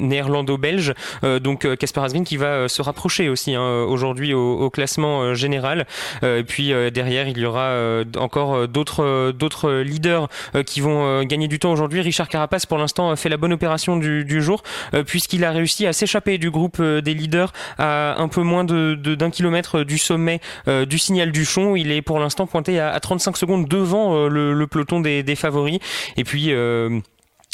néerlando-belge. 0.00 0.94
Donc 1.22 1.76
Casper 1.76 2.00
Asgreen 2.00 2.24
qui 2.24 2.36
va 2.36 2.68
se 2.68 2.82
rapprocher 2.82 3.28
aussi 3.28 3.54
hein, 3.54 3.84
aujourd'hui 3.88 4.34
au, 4.34 4.58
au 4.60 4.70
classement 4.70 5.34
général. 5.34 5.86
Et 6.22 6.44
puis 6.44 6.72
derrière 6.92 7.28
il 7.28 7.38
y 7.38 7.44
aura 7.44 8.02
encore 8.16 8.68
d'autres 8.80 9.04
euh, 9.04 9.32
d'autres 9.32 9.72
leaders 9.80 10.28
euh, 10.54 10.62
qui 10.62 10.80
vont 10.80 11.04
euh, 11.04 11.22
gagner 11.24 11.48
du 11.48 11.58
temps 11.58 11.72
aujourd'hui. 11.72 12.00
Richard 12.00 12.28
Carapace 12.28 12.64
pour 12.64 12.78
l'instant 12.78 13.14
fait 13.14 13.28
la 13.28 13.36
bonne 13.36 13.52
opération 13.52 13.96
du, 13.96 14.42
jour 14.42 14.62
euh, 14.94 15.02
puisqu'il 15.04 15.44
a 15.44 15.50
réussi 15.50 15.86
à 15.86 15.92
s'échapper 15.92 16.38
du 16.38 16.50
groupe 16.50 16.78
euh, 16.80 17.02
des 17.02 17.12
leaders 17.12 17.52
à 17.78 18.20
un 18.20 18.28
peu 18.28 18.42
moins 18.42 18.64
de 18.64 18.94
d'un 18.94 19.30
kilomètre 19.30 19.82
du 19.82 19.98
sommet 19.98 20.40
euh, 20.66 20.86
du 20.86 20.98
signal 20.98 21.30
du 21.30 21.44
Chon. 21.44 21.76
Il 21.76 21.92
est 21.92 22.02
pour 22.02 22.18
l'instant 22.18 22.46
pointé 22.46 22.78
à, 22.80 22.90
à 22.90 23.00
35 23.00 23.36
secondes 23.36 23.68
devant 23.68 24.14
euh, 24.14 24.28
le, 24.28 24.66
peloton 24.66 25.00
des, 25.00 25.22
des 25.22 25.36
favoris. 25.36 25.78
Et 26.16 26.24
puis 26.24 26.52
euh, 26.52 27.00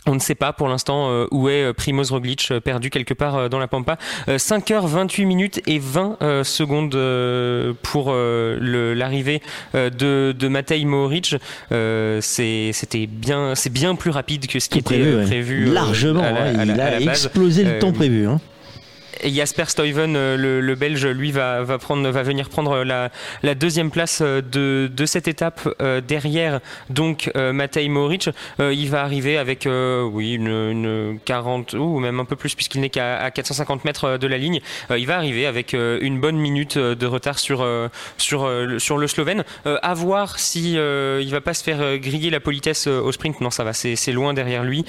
on 0.06 0.14
ne 0.14 0.18
sait 0.20 0.34
pas 0.34 0.52
pour 0.52 0.68
l'instant 0.68 1.08
euh, 1.10 1.26
où 1.30 1.48
est 1.48 1.62
euh, 1.64 1.72
Primoz 1.72 2.10
Roglic, 2.10 2.48
euh, 2.50 2.60
perdu 2.60 2.90
quelque 2.90 3.14
part 3.14 3.48
dans 3.50 3.58
la 3.58 3.68
Pampa. 3.68 3.98
Euh, 4.28 4.36
5h28 4.38 5.24
minutes 5.26 5.60
et 5.66 5.78
20 5.78 6.18
euh, 6.22 6.44
secondes 6.44 6.96
pour 7.82 8.12
l'arrivée 8.12 9.42
de, 9.74 10.32
de 10.32 10.48
Matej 10.48 10.84
Mohoric. 10.84 11.36
C'était 12.20 13.06
bien, 13.06 13.54
c'est 13.54 13.72
bien 13.72 13.94
plus 13.94 14.10
rapide 14.10 14.46
que 14.46 14.58
ce 14.60 14.68
qui 14.68 14.78
était 14.78 14.96
prévu, 14.98 15.16
ouais. 15.16 15.24
prévu. 15.24 15.64
Largement, 15.66 16.22
à 16.22 16.32
la- 16.32 16.42
hein, 16.46 16.58
à 16.58 16.64
la- 16.64 16.74
il 16.74 16.80
à 16.80 16.86
a 16.86 16.90
la 16.92 16.98
base. 17.00 17.24
explosé 17.24 17.64
le 17.64 17.78
temps 17.78 17.92
prévu. 17.92 18.26
hein. 18.26 18.40
Jasper 19.24 19.64
Stuyven, 19.66 20.14
euh, 20.16 20.60
le, 20.60 20.74
Belge, 20.74 21.06
lui 21.06 21.32
va, 21.32 21.62
venir 21.62 22.48
prendre 22.48 22.84
la, 22.84 23.54
deuxième 23.54 23.90
place 23.90 24.20
euh, 24.22 24.40
de, 24.42 25.06
cette 25.06 25.28
étape 25.28 25.68
euh, 25.80 26.00
derrière 26.00 26.60
donc 26.90 27.30
Matej 27.34 27.88
Mohoric. 27.88 28.30
Euh, 28.60 28.72
il 28.72 28.90
va 28.90 29.02
arriver 29.02 29.38
avec 29.38 29.68
oui 29.68 30.34
une, 30.34 30.48
une 30.48 31.18
40 31.24 31.74
ou 31.74 31.98
même 31.98 32.20
un 32.20 32.24
peu 32.24 32.36
plus 32.36 32.54
puisqu'il 32.54 32.80
n'est 32.80 32.90
qu'à 32.90 33.18
à 33.18 33.30
450 33.30 33.84
mètres 33.84 34.18
de 34.18 34.26
la 34.26 34.36
ligne. 34.36 34.60
Il 34.90 35.06
va 35.06 35.16
arriver 35.16 35.46
avec 35.46 35.74
une 35.74 36.20
bonne 36.20 36.36
minute 36.36 36.76
de 36.78 37.06
retard 37.06 37.38
sur 37.38 37.64
le, 37.64 39.08
Slovène. 39.08 39.44
À 39.64 39.94
voir 39.94 40.38
si 40.38 40.72
il 40.72 41.30
va 41.30 41.40
pas 41.40 41.54
se 41.54 41.62
faire 41.62 41.98
griller 41.98 42.30
la 42.30 42.40
politesse 42.40 42.86
au 42.86 43.12
sprint. 43.12 43.40
Non, 43.40 43.50
ça 43.50 43.64
va, 43.64 43.72
c'est 43.72 44.12
loin 44.12 44.34
derrière 44.34 44.64
lui 44.64 44.84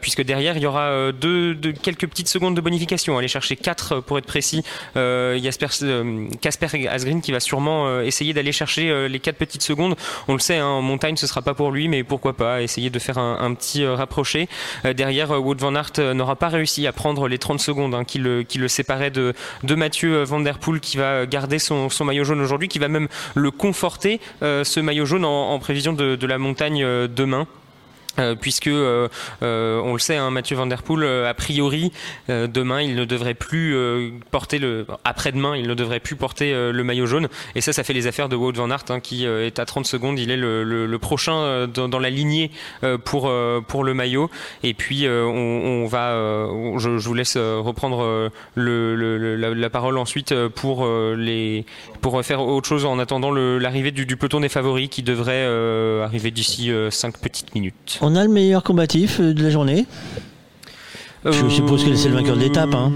puisque 0.00 0.22
derrière 0.22 0.56
il 0.56 0.62
y 0.62 0.66
aura 0.66 1.12
deux, 1.12 1.56
quelques 1.82 2.08
petites 2.08 2.28
secondes 2.28 2.56
de 2.56 2.60
bonification. 2.60 3.16
Aller 3.16 3.28
chercher 3.28 3.56
4 3.56 3.69
pour 4.06 4.18
être 4.18 4.26
précis. 4.26 4.62
Euh, 4.96 5.38
euh, 5.82 6.28
Casper 6.40 6.88
Asgreen 6.88 7.20
qui 7.20 7.32
va 7.32 7.40
sûrement 7.40 7.86
euh, 7.86 8.02
essayer 8.02 8.32
d'aller 8.32 8.52
chercher 8.52 8.90
euh, 8.90 9.08
les 9.08 9.20
4 9.20 9.36
petites 9.36 9.62
secondes. 9.62 9.96
On 10.28 10.34
le 10.34 10.38
sait, 10.38 10.58
hein, 10.58 10.66
en 10.66 10.82
montagne 10.82 11.16
ce 11.16 11.26
sera 11.26 11.42
pas 11.42 11.54
pour 11.54 11.70
lui, 11.70 11.88
mais 11.88 12.04
pourquoi 12.04 12.34
pas 12.34 12.62
essayer 12.62 12.90
de 12.90 12.98
faire 12.98 13.18
un, 13.18 13.54
petit 13.54 13.82
euh, 13.82 13.94
rapproché. 13.94 14.48
Euh, 14.84 14.92
derrière, 14.92 15.32
euh, 15.32 15.38
Wout 15.38 15.56
van 15.58 15.74
Aert 15.74 15.92
euh, 15.98 16.14
n'aura 16.14 16.36
pas 16.36 16.48
réussi 16.48 16.86
à 16.86 16.92
prendre 16.92 17.28
les 17.28 17.38
30 17.38 17.60
secondes 17.60 17.94
hein, 17.94 18.04
qui, 18.04 18.18
le, 18.18 18.42
qui 18.42 18.58
le 18.58 18.68
séparaient 18.68 19.10
de, 19.10 19.34
Mathieu 19.68 20.16
euh, 20.16 20.24
Van 20.24 20.40
Der 20.40 20.58
Poel 20.58 20.80
qui 20.80 20.96
va 20.96 21.26
garder 21.26 21.58
son, 21.58 21.88
maillot 22.04 22.24
jaune 22.24 22.40
aujourd'hui, 22.40 22.68
qui 22.68 22.78
va 22.78 22.88
même 22.88 23.08
le 23.34 23.50
conforter, 23.50 24.20
euh, 24.42 24.64
ce 24.64 24.80
maillot 24.80 25.06
jaune 25.06 25.24
en, 25.24 25.58
prévision 25.58 25.92
de, 25.92 26.26
la 26.26 26.38
montagne 26.38 26.82
euh, 26.84 27.08
demain. 27.08 27.46
Euh, 28.18 28.34
puisque 28.34 28.66
euh, 28.66 29.08
euh, 29.42 29.80
on 29.84 29.92
le 29.92 29.98
sait, 30.00 30.16
hein, 30.16 30.30
Mathieu 30.30 30.56
Van 30.56 30.66
Der 30.66 30.82
Poel, 30.82 31.04
euh, 31.04 31.28
a 31.30 31.34
priori, 31.34 31.92
euh, 32.28 32.48
demain, 32.48 32.82
il 32.82 32.96
ne 32.96 33.04
devrait 33.04 33.34
plus 33.34 33.76
porter 34.30 34.58
le. 34.58 34.84
Après-demain, 35.04 35.56
il 35.56 35.68
ne 35.68 35.74
devrait 35.74 36.00
plus 36.00 36.16
porter 36.16 36.52
le 36.52 36.84
maillot 36.84 37.06
jaune. 37.06 37.28
Et 37.54 37.60
ça, 37.60 37.72
ça 37.72 37.84
fait 37.84 37.92
les 37.92 38.06
affaires 38.06 38.28
de 38.28 38.36
Wout 38.36 38.52
Van 38.56 38.70
Aert, 38.70 38.84
hein, 38.90 39.00
qui 39.00 39.24
est 39.26 39.58
à 39.58 39.64
30 39.64 39.86
secondes. 39.86 40.18
Il 40.18 40.30
est 40.30 40.36
le, 40.36 40.64
le- 40.64 40.86
le 40.86 40.98
prochain 40.98 41.68
dans, 41.68 41.88
dans 41.88 41.98
la 41.98 42.10
lignée 42.10 42.50
pour, 43.04 43.30
pour 43.68 43.84
le 43.84 43.94
maillot. 43.94 44.28
Et 44.64 44.74
puis, 44.74 45.06
on, 45.08 45.82
on 45.82 45.86
va. 45.86 46.12
je, 46.78 46.98
je 46.98 47.08
vous 47.08 47.14
laisse 47.14 47.36
reprendre 47.36 48.30
le, 48.54 49.36
la, 49.36 49.50
la 49.54 49.70
parole 49.70 49.98
ensuite 49.98 50.34
pour, 50.48 50.86
les, 51.16 51.64
pour 52.00 52.22
faire 52.24 52.40
autre 52.42 52.66
chose 52.68 52.84
en 52.84 52.98
attendant 52.98 53.30
l'arrivée 53.30 53.92
du, 53.92 54.04
du 54.06 54.16
peloton 54.16 54.40
des 54.40 54.48
favoris 54.48 54.88
qui 54.88 55.02
devrait 55.02 55.44
arriver 56.04 56.30
d'ici 56.30 56.72
5 56.90 57.18
petites 57.20 57.54
minutes. 57.54 57.99
On 58.00 58.16
a 58.16 58.24
le 58.24 58.30
meilleur 58.30 58.62
combatif 58.62 59.20
euh, 59.20 59.34
de 59.34 59.42
la 59.42 59.50
journée. 59.50 59.86
Je 61.24 61.48
suppose 61.48 61.84
que 61.84 61.94
c'est 61.94 62.08
le 62.08 62.14
vainqueur 62.14 62.36
de 62.36 62.40
l'étape. 62.40 62.74
Hein. 62.74 62.90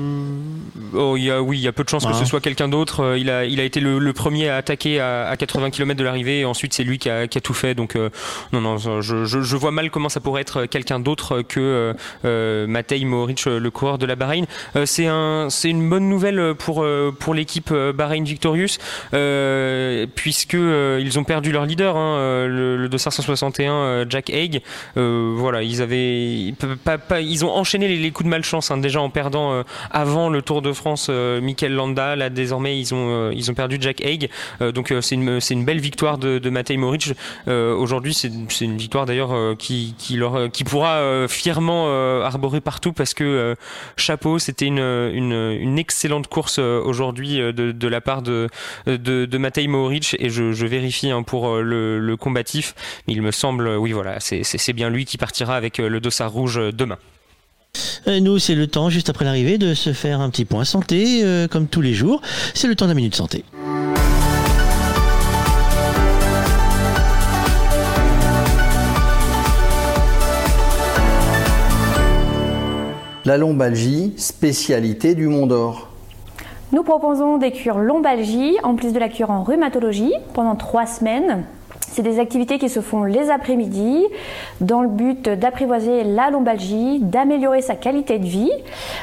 Oh, 0.94 1.16
il 1.16 1.24
y 1.24 1.30
a, 1.30 1.42
oui, 1.42 1.58
il 1.58 1.62
y 1.62 1.68
a 1.68 1.72
peu 1.72 1.84
de 1.84 1.88
chances 1.88 2.04
que 2.06 2.12
ce 2.12 2.24
soit 2.24 2.40
quelqu'un 2.40 2.68
d'autre. 2.68 3.00
Euh, 3.00 3.18
Il 3.18 3.30
a, 3.30 3.44
il 3.44 3.60
a 3.60 3.64
été 3.64 3.80
le, 3.80 3.98
le 3.98 4.12
premier 4.12 4.48
à 4.48 4.56
attaquer 4.56 5.00
à, 5.00 5.28
à 5.28 5.36
80 5.36 5.70
km 5.70 5.98
de 5.98 6.04
l'arrivée. 6.04 6.40
Et 6.40 6.44
ensuite, 6.44 6.72
c'est 6.74 6.84
lui 6.84 6.98
qui 6.98 7.10
a, 7.10 7.26
qui 7.26 7.38
a 7.38 7.40
tout 7.40 7.54
fait. 7.54 7.74
Donc, 7.74 7.96
euh, 7.96 8.10
non, 8.52 8.60
non, 8.60 8.76
je, 8.78 9.00
je, 9.00 9.24
je 9.24 9.56
vois 9.56 9.70
mal 9.70 9.90
comment 9.90 10.08
ça 10.08 10.20
pourrait 10.20 10.42
être 10.42 10.66
quelqu'un 10.66 11.00
d'autre 11.00 11.42
que 11.42 11.60
euh, 11.60 11.92
euh, 12.24 12.66
Matej 12.66 13.04
Mohoric, 13.04 13.44
le 13.46 13.70
coureur 13.70 13.98
de 13.98 14.06
la 14.06 14.16
Bahreïn. 14.16 14.46
Euh, 14.76 14.86
c'est 14.86 15.06
un, 15.06 15.48
c'est 15.50 15.70
une 15.70 15.88
bonne 15.88 16.08
nouvelle 16.08 16.54
pour 16.54 16.84
pour 17.18 17.34
l'équipe 17.34 17.72
Bahreïn 17.72 18.24
Victorious, 18.24 18.78
euh, 19.28 20.06
puisque 20.14 20.54
euh, 20.54 21.00
ils 21.02 21.18
ont 21.18 21.24
perdu 21.24 21.52
leur 21.52 21.66
leader, 21.66 21.96
hein, 21.96 22.46
le, 22.46 22.76
le 22.76 22.88
261 22.88 23.72
euh, 23.72 24.06
Jack 24.08 24.30
Haig. 24.30 24.62
Euh, 24.96 25.32
voilà, 25.36 25.62
ils 25.62 25.82
avaient, 25.82 26.54
pas, 26.84 26.98
pas- 26.98 27.20
ils 27.20 27.44
ont 27.44 27.50
enchaîné 27.50 27.88
les, 27.88 27.96
les 27.96 28.10
coups 28.10 28.24
de 28.26 28.30
malchance 28.30 28.70
hein, 28.70 28.76
déjà 28.78 29.00
en 29.00 29.10
perdant 29.10 29.52
euh, 29.52 29.62
avant 29.90 30.28
le 30.28 30.42
Tour 30.42 30.62
de 30.62 30.72
France 30.72 30.83
France, 30.84 31.08
Mikel 31.08 31.72
Landa. 31.72 32.14
Là, 32.14 32.28
désormais, 32.28 32.78
ils 32.78 32.94
ont, 32.94 33.30
ils 33.30 33.50
ont 33.50 33.54
perdu 33.54 33.78
Jack 33.80 34.04
Haig. 34.04 34.28
donc, 34.60 34.92
c'est 35.00 35.14
une, 35.14 35.64
belle 35.64 35.80
victoire 35.80 36.18
de, 36.18 36.38
de 36.38 36.50
Matej. 36.50 37.14
Aujourd'hui, 37.46 38.12
c'est 38.12 38.28
une 38.60 38.76
victoire 38.76 39.06
d'ailleurs 39.06 39.56
qui, 39.56 39.94
pourra 40.66 41.26
fièrement 41.26 41.86
arborer 42.22 42.60
partout 42.60 42.92
parce 42.92 43.14
que 43.14 43.56
chapeau, 43.96 44.38
c'était 44.38 44.66
une, 44.66 45.78
excellente 45.78 46.28
course 46.28 46.58
aujourd'hui 46.58 47.38
de, 47.38 47.88
la 47.88 48.02
part 48.02 48.20
de, 48.20 48.50
de, 48.86 49.24
de 49.24 49.38
Matej. 49.38 49.66
Et 50.18 50.28
je, 50.28 50.66
vérifie 50.66 51.10
hein, 51.10 51.22
pour 51.22 51.56
le, 51.56 52.14
combatif. 52.20 52.74
Il 53.06 53.22
me 53.22 53.30
semble, 53.30 53.68
oui, 53.68 53.92
voilà, 53.92 54.18
c'est 54.20 54.72
bien 54.74 54.90
lui 54.90 55.06
qui 55.06 55.16
partira 55.16 55.56
avec 55.56 55.78
le 55.78 55.98
dossard 55.98 56.30
rouge 56.30 56.60
demain. 56.74 56.98
Euh, 58.06 58.20
nous, 58.20 58.38
c'est 58.38 58.54
le 58.54 58.66
temps, 58.66 58.90
juste 58.90 59.08
après 59.10 59.24
l'arrivée, 59.24 59.58
de 59.58 59.74
se 59.74 59.92
faire 59.92 60.20
un 60.20 60.30
petit 60.30 60.44
point 60.44 60.64
santé, 60.64 61.20
euh, 61.22 61.48
comme 61.48 61.66
tous 61.66 61.80
les 61.80 61.94
jours. 61.94 62.20
C'est 62.54 62.68
le 62.68 62.74
temps 62.74 62.84
de 62.84 62.90
la 62.90 62.94
minute 62.94 63.14
santé. 63.14 63.44
La 73.24 73.38
lombalgie, 73.38 74.12
spécialité 74.18 75.14
du 75.14 75.28
Mont 75.28 75.46
d'Or. 75.46 75.88
Nous 76.72 76.82
proposons 76.82 77.38
des 77.38 77.52
cures 77.52 77.78
lombalgie, 77.78 78.56
en 78.62 78.74
plus 78.74 78.92
de 78.92 78.98
la 78.98 79.08
cure 79.08 79.30
en 79.30 79.44
rhumatologie, 79.44 80.12
pendant 80.34 80.56
trois 80.56 80.84
semaines. 80.84 81.44
C'est 81.94 82.02
des 82.02 82.18
activités 82.18 82.58
qui 82.58 82.68
se 82.68 82.80
font 82.80 83.04
les 83.04 83.30
après-midi 83.30 84.02
dans 84.60 84.82
le 84.82 84.88
but 84.88 85.28
d'apprivoiser 85.28 86.02
la 86.02 86.28
lombalgie, 86.28 86.98
d'améliorer 86.98 87.62
sa 87.62 87.76
qualité 87.76 88.18
de 88.18 88.26
vie 88.26 88.50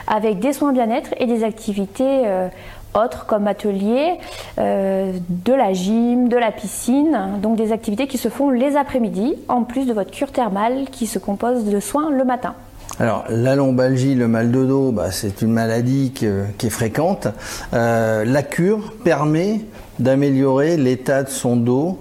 avec 0.07 0.39
des 0.39 0.51
soins 0.51 0.73
bien-être 0.73 1.11
et 1.17 1.25
des 1.25 1.45
activités 1.45 2.23
euh, 2.25 2.49
autres 2.93 3.27
comme 3.27 3.47
ateliers, 3.47 4.17
euh, 4.59 5.13
de 5.29 5.53
la 5.53 5.71
gym, 5.71 6.27
de 6.27 6.35
la 6.35 6.51
piscine, 6.51 7.17
donc 7.41 7.55
des 7.55 7.71
activités 7.71 8.07
qui 8.07 8.17
se 8.17 8.27
font 8.27 8.49
les 8.49 8.75
après-midi 8.75 9.35
en 9.47 9.63
plus 9.63 9.87
de 9.87 9.93
votre 9.93 10.11
cure 10.11 10.33
thermale 10.33 10.87
qui 10.91 11.07
se 11.07 11.17
compose 11.17 11.63
de 11.63 11.79
soins 11.79 12.11
le 12.11 12.25
matin. 12.25 12.55
Alors, 12.99 13.23
la 13.29 13.55
lombalgie, 13.55 14.15
le 14.15 14.27
mal 14.27 14.51
de 14.51 14.65
dos, 14.65 14.91
bah, 14.91 15.11
c'est 15.11 15.41
une 15.41 15.53
maladie 15.53 16.11
qui 16.11 16.25
est 16.25 16.69
fréquente. 16.69 17.29
Euh, 17.73 18.25
la 18.25 18.43
cure 18.43 18.91
permet 19.05 19.61
d'améliorer 19.97 20.75
l'état 20.75 21.23
de 21.23 21.29
son 21.29 21.55
dos 21.55 21.97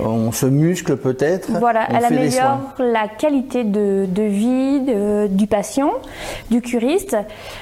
on 0.00 0.32
se 0.32 0.46
muscle 0.46 0.96
peut-être. 0.96 1.50
Voilà, 1.58 1.86
elle 1.90 2.04
améliore 2.04 2.74
la 2.78 3.08
qualité 3.08 3.64
de, 3.64 4.06
vie 4.22 4.80
du 5.28 5.46
patient, 5.46 5.92
du 6.50 6.60
curiste, 6.60 7.16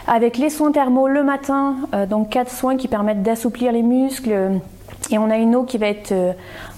avec 0.07 0.39
les 0.39 0.51
soins 0.51 0.73
thermaux 0.73 1.09
le 1.09 1.23
matin, 1.23 1.77
euh, 1.95 2.07
donc 2.07 2.31
quatre 2.31 2.51
soins 2.51 2.77
qui 2.77 2.89
permettent 2.89 3.23
d'assouplir 3.23 3.73
les 3.73 3.83
muscles. 3.83 4.61
Et 5.11 5.19
on 5.19 5.31
a 5.31 5.37
une 5.37 5.57
eau 5.57 5.65
qui 5.65 5.79
va 5.79 5.89
être 5.89 6.13
euh, 6.13 6.33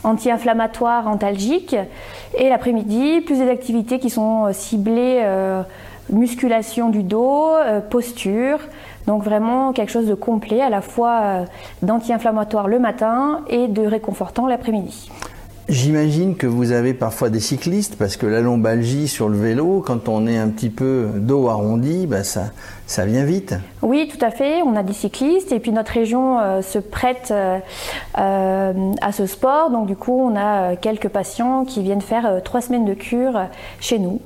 anti-inflammatoire, 0.05 1.07
antalgique. 1.07 1.77
Et 2.39 2.49
l'après-midi, 2.49 3.21
plus 3.21 3.39
des 3.39 3.49
activités 3.49 3.99
qui 3.99 4.11
sont 4.11 4.47
euh, 4.47 4.53
ciblées 4.53 5.25
musculation 6.11 6.91
du 6.91 7.05
dos, 7.05 7.53
posture. 7.89 8.59
Donc 9.07 9.23
vraiment 9.23 9.73
quelque 9.73 9.91
chose 9.91 10.07
de 10.07 10.15
complet, 10.15 10.61
à 10.61 10.69
la 10.69 10.83
fois 10.83 11.45
d'anti-inflammatoire 11.81 12.69
le 12.69 12.81
matin 12.81 13.41
et 13.49 13.69
de 13.69 13.87
réconfortant 13.87 14.47
l'après-midi. 14.47 15.11
J'imagine 15.69 16.35
que 16.35 16.49
vous 16.49 16.73
avez 16.73 16.93
parfois 16.93 17.31
des 17.31 17.39
cyclistes 17.39 17.95
parce 17.97 18.17
que 18.17 18.27
la 18.27 18.41
lombalgie 18.41 19.07
sur 19.07 19.29
le 19.29 19.39
vélo, 19.39 19.83
quand 19.87 20.09
on 20.09 20.27
est 20.27 20.37
un 20.37 20.49
petit 20.49 20.71
peu 20.71 21.07
dos 21.15 21.49
arrondi, 21.49 22.09
bah 22.09 22.25
ça, 22.25 22.47
ça 22.87 23.05
vient 23.05 23.25
vite. 23.25 23.55
Oui, 23.81 24.11
tout 24.13 24.23
à 24.25 24.33
fait. 24.33 24.63
On 24.63 24.75
a 24.75 24.83
des 24.83 24.93
cyclistes 24.93 25.53
et 25.53 25.61
puis 25.61 25.71
notre 25.71 25.93
région 25.93 26.41
euh, 26.41 26.63
se 26.63 26.79
prête 26.79 27.29
euh, 27.31 27.59
euh, 28.19 28.93
à 29.01 29.13
ce 29.13 29.27
sport. 29.27 29.71
Donc 29.71 29.87
du 29.87 29.95
coup, 29.95 30.21
on 30.21 30.37
a 30.37 30.75
quelques 30.75 31.09
patients 31.09 31.65
qui 31.65 31.81
viennent 31.83 32.01
faire 32.01 32.43
trois 32.43 32.61
semaines 32.61 32.85
de 32.85 32.95
cure 32.95 33.41
chez 33.79 34.01
nous. 34.01 34.21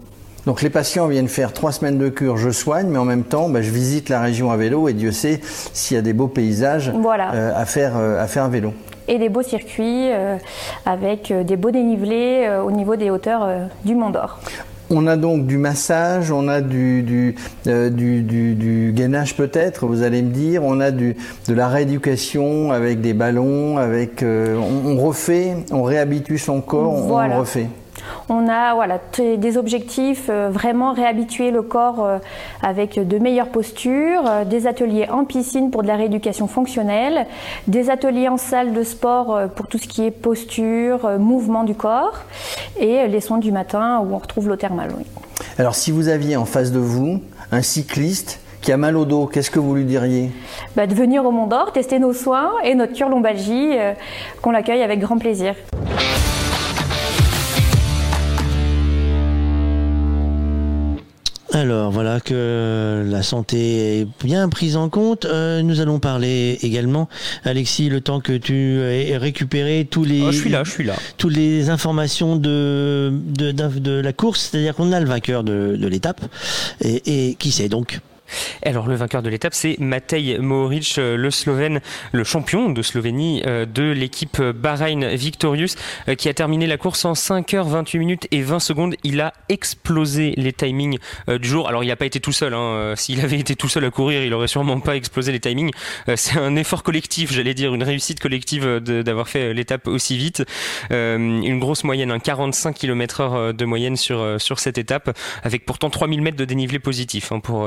Donc 0.47 0.63
les 0.63 0.71
patients 0.71 1.07
viennent 1.07 1.29
faire 1.29 1.53
trois 1.53 1.73
semaines 1.73 1.99
de 1.99 2.09
cure, 2.09 2.39
je 2.39 2.51
soigne, 2.51 2.87
mais 2.87 2.99
en 2.99 3.05
même 3.05 3.25
temps, 3.25 3.51
bah, 3.51 3.61
je 3.61 3.71
visite 3.71 4.09
la 4.09 4.21
région 4.21 4.51
à 4.51 4.57
vélo 4.57 4.89
et 4.89 4.95
Dieu 4.95 5.13
sait 5.13 5.41
s'il 5.75 5.97
y 5.97 5.99
a 5.99 6.03
des 6.03 6.13
beaux 6.15 6.29
paysages 6.29 6.91
à, 6.91 7.67
faire, 7.67 7.97
à 7.97 8.27
faire 8.27 8.45
à 8.45 8.49
vélo 8.49 8.73
et 9.09 9.19
des 9.19 9.29
beaux 9.29 9.43
circuits 9.43 10.11
euh, 10.11 10.37
avec 10.85 11.31
euh, 11.31 11.45
des 11.45 11.57
beaux 11.57 11.71
dénivelés 11.71 12.45
euh, 12.47 12.63
au 12.63 12.71
niveau 12.71 12.97
des 12.97 13.11
hauteurs 13.11 13.49
du 13.85 13.95
Mont 13.95 14.11
d'Or. 14.11 14.39
On 14.89 15.09
a 15.09 15.17
donc 15.17 15.47
du 15.47 15.59
massage, 15.59 16.31
on 16.31 16.47
a 16.47 16.61
du, 16.61 17.03
du, 17.03 17.35
du, 17.65 18.93
gainage 18.95 19.35
peut-être, 19.35 19.85
vous 19.87 20.05
allez 20.05 20.23
me 20.23 20.31
dire, 20.31 20.63
on 20.63 20.79
a 20.79 20.93
du, 20.93 21.17
de 21.49 21.55
la 21.55 21.67
rééducation 21.67 22.71
avec 22.71 23.01
des 23.01 23.13
ballons, 23.13 23.79
avec, 23.79 24.25
on, 24.25 24.97
refait, 24.97 25.57
on 25.73 25.83
réhabitue 25.83 26.39
son 26.39 26.61
corps, 26.61 26.93
on 26.93 27.39
refait. 27.41 27.67
On 28.29 28.49
a 28.49 28.75
voilà, 28.75 29.01
des 29.19 29.57
objectifs, 29.57 30.27
euh, 30.29 30.49
vraiment 30.51 30.93
réhabituer 30.93 31.51
le 31.51 31.63
corps 31.63 32.05
euh, 32.05 32.19
avec 32.63 32.99
de 32.99 33.19
meilleures 33.19 33.49
postures, 33.49 34.23
euh, 34.27 34.45
des 34.45 34.67
ateliers 34.67 35.09
en 35.09 35.25
piscine 35.25 35.71
pour 35.71 35.83
de 35.83 35.89
la 35.89 35.97
rééducation 35.97 36.49
fonctionnelle, 36.49 37.27
des 37.69 37.89
ateliers 37.91 38.29
en 38.29 38.37
salle 38.37 38.73
de 38.73 38.83
sport 38.83 39.49
pour 39.55 39.69
tout 39.69 39.79
ce 39.79 39.87
qui 39.87 40.05
est 40.05 40.11
posture, 40.11 41.19
mouvement 41.19 41.65
du 41.65 41.75
corps, 41.75 42.21
et 42.79 43.07
les 43.07 43.21
soins 43.21 43.39
du 43.39 43.53
matin 43.53 44.01
où 44.05 44.15
on 44.15 44.19
retrouve 44.19 44.49
l'eau 44.49 44.57
thermale. 44.57 44.91
Alors 45.59 45.75
si 45.75 45.91
vous 45.91 46.09
aviez 46.09 46.37
en 46.37 46.45
face 46.45 46.73
de 46.73 46.79
vous 46.79 47.21
un 47.53 47.63
cycliste 47.63 48.41
qui 48.61 48.73
a 48.73 48.77
mal 48.77 48.97
au 48.97 49.05
dos, 49.05 49.27
qu'est-ce 49.27 49.51
que 49.51 49.61
vous 49.61 49.75
lui 49.75 49.85
diriez? 49.85 50.31
Bah, 50.75 50.87
De 50.87 50.95
venir 50.95 51.25
au 51.25 51.31
Mont 51.31 51.47
d'Or, 51.47 51.73
tester 51.73 51.99
nos 51.99 52.13
soins 52.13 52.51
et 52.65 52.75
notre 52.75 52.95
cure 52.95 53.09
lombalgie, 53.09 53.73
qu'on 54.43 54.51
l'accueille 54.51 54.83
avec 54.83 54.99
grand 54.99 55.19
plaisir. 55.19 55.55
Alors 61.57 61.91
voilà 61.91 62.21
que 62.21 63.03
la 63.09 63.23
santé 63.23 64.01
est 64.01 64.09
bien 64.23 64.51
prise 64.51 64.77
en 64.77 64.91
compte. 64.91 65.25
Euh, 65.25 65.63
nous 65.63 65.81
allons 65.81 65.99
parler 66.01 66.59
également, 66.61 67.09
Alexis, 67.45 67.89
le 67.89 68.03
temps 68.03 68.21
que 68.21 68.35
tu 68.35 68.79
aies 68.83 69.17
récupéré 69.17 69.89
tous 69.91 70.05
les. 70.05 70.21
Oh, 70.21 70.33
je 70.33 70.37
suis 70.37 70.51
là, 70.51 70.65
je 70.65 70.71
suis 70.71 70.85
là. 70.85 70.97
Toutes 71.17 71.35
les 71.35 71.71
informations 71.71 72.37
de 72.37 73.11
de, 73.11 73.53
de, 73.53 73.93
la 73.93 74.13
course, 74.13 74.51
c'est-à-dire 74.51 74.75
qu'on 74.75 74.93
a 74.93 75.01
le 75.01 75.07
vainqueur 75.07 75.45
de, 75.45 75.79
de 75.81 75.87
l'étape 75.87 76.21
et, 76.83 77.31
et 77.31 77.35
qui 77.37 77.51
c'est 77.51 77.71
donc? 77.71 78.01
Alors 78.63 78.87
le 78.87 78.95
vainqueur 78.95 79.23
de 79.23 79.29
l'étape, 79.29 79.55
c'est 79.55 79.77
Matej 79.79 80.39
Mohoric, 80.39 80.97
euh, 80.99 81.17
le 81.17 81.31
Slovène, 81.31 81.81
le 82.13 82.25
champion 82.25 82.71
de 82.71 82.83
Slovénie 82.83 83.43
euh, 83.47 83.67
de 83.67 83.85
l'équipe 83.85 84.41
Bahreïn 84.41 85.15
Victorious, 85.15 85.77
euh, 86.09 86.15
qui 86.15 86.29
a 86.29 86.35
terminé 86.35 86.67
la 86.67 86.77
course 86.77 87.05
en 87.05 87.13
5h28 87.13 87.99
minutes 87.99 88.29
et 88.31 88.43
20 88.43 88.61
secondes. 88.61 88.95
Il 89.05 89.21
a 89.21 89.33
explosé 89.49 90.35
les 90.37 90.53
timings 90.53 90.99
du 91.29 91.49
jour. 91.49 91.69
Alors 91.69 91.85
il 91.85 91.89
n'a 91.89 91.97
pas 91.97 92.07
été 92.07 92.21
tout 92.21 92.33
seul. 92.33 92.55
Hein. 92.55 92.95
S'il 92.97 93.21
avait 93.21 93.39
été 93.39 93.57
tout 93.57 93.69
seul 93.69 93.85
à 93.85 93.91
courir, 93.91 94.23
il 94.23 94.33
aurait 94.35 94.49
sûrement 94.49 94.81
pas 94.81 94.97
explosé 94.97 95.33
les 95.33 95.41
timings. 95.41 95.71
C'est 96.17 96.39
un 96.39 96.57
effort 96.57 96.83
collectif, 96.83 97.33
j'allais 97.33 97.55
dire, 97.55 97.75
une 97.75 97.83
réussite 97.83 98.21
collective 98.21 98.81
d'avoir 98.81 99.29
fait 99.29 99.55
l'étape 99.55 99.87
aussi 99.87 100.17
vite. 100.17 100.45
Une 100.91 101.59
grosse 101.59 101.85
moyenne, 101.85 102.11
un 102.11 102.19
45 102.19 102.75
km/h 102.75 103.53
de 103.53 103.65
moyenne 103.65 103.97
sur 103.97 104.41
sur 104.41 104.59
cette 104.59 104.79
étape, 104.79 105.17
avec 105.43 105.65
pourtant 105.65 105.91
3000 105.91 106.23
mètres 106.23 106.37
de 106.37 106.45
dénivelé 106.45 106.79
positif 106.79 107.33
hein, 107.33 107.41
pour 107.41 107.67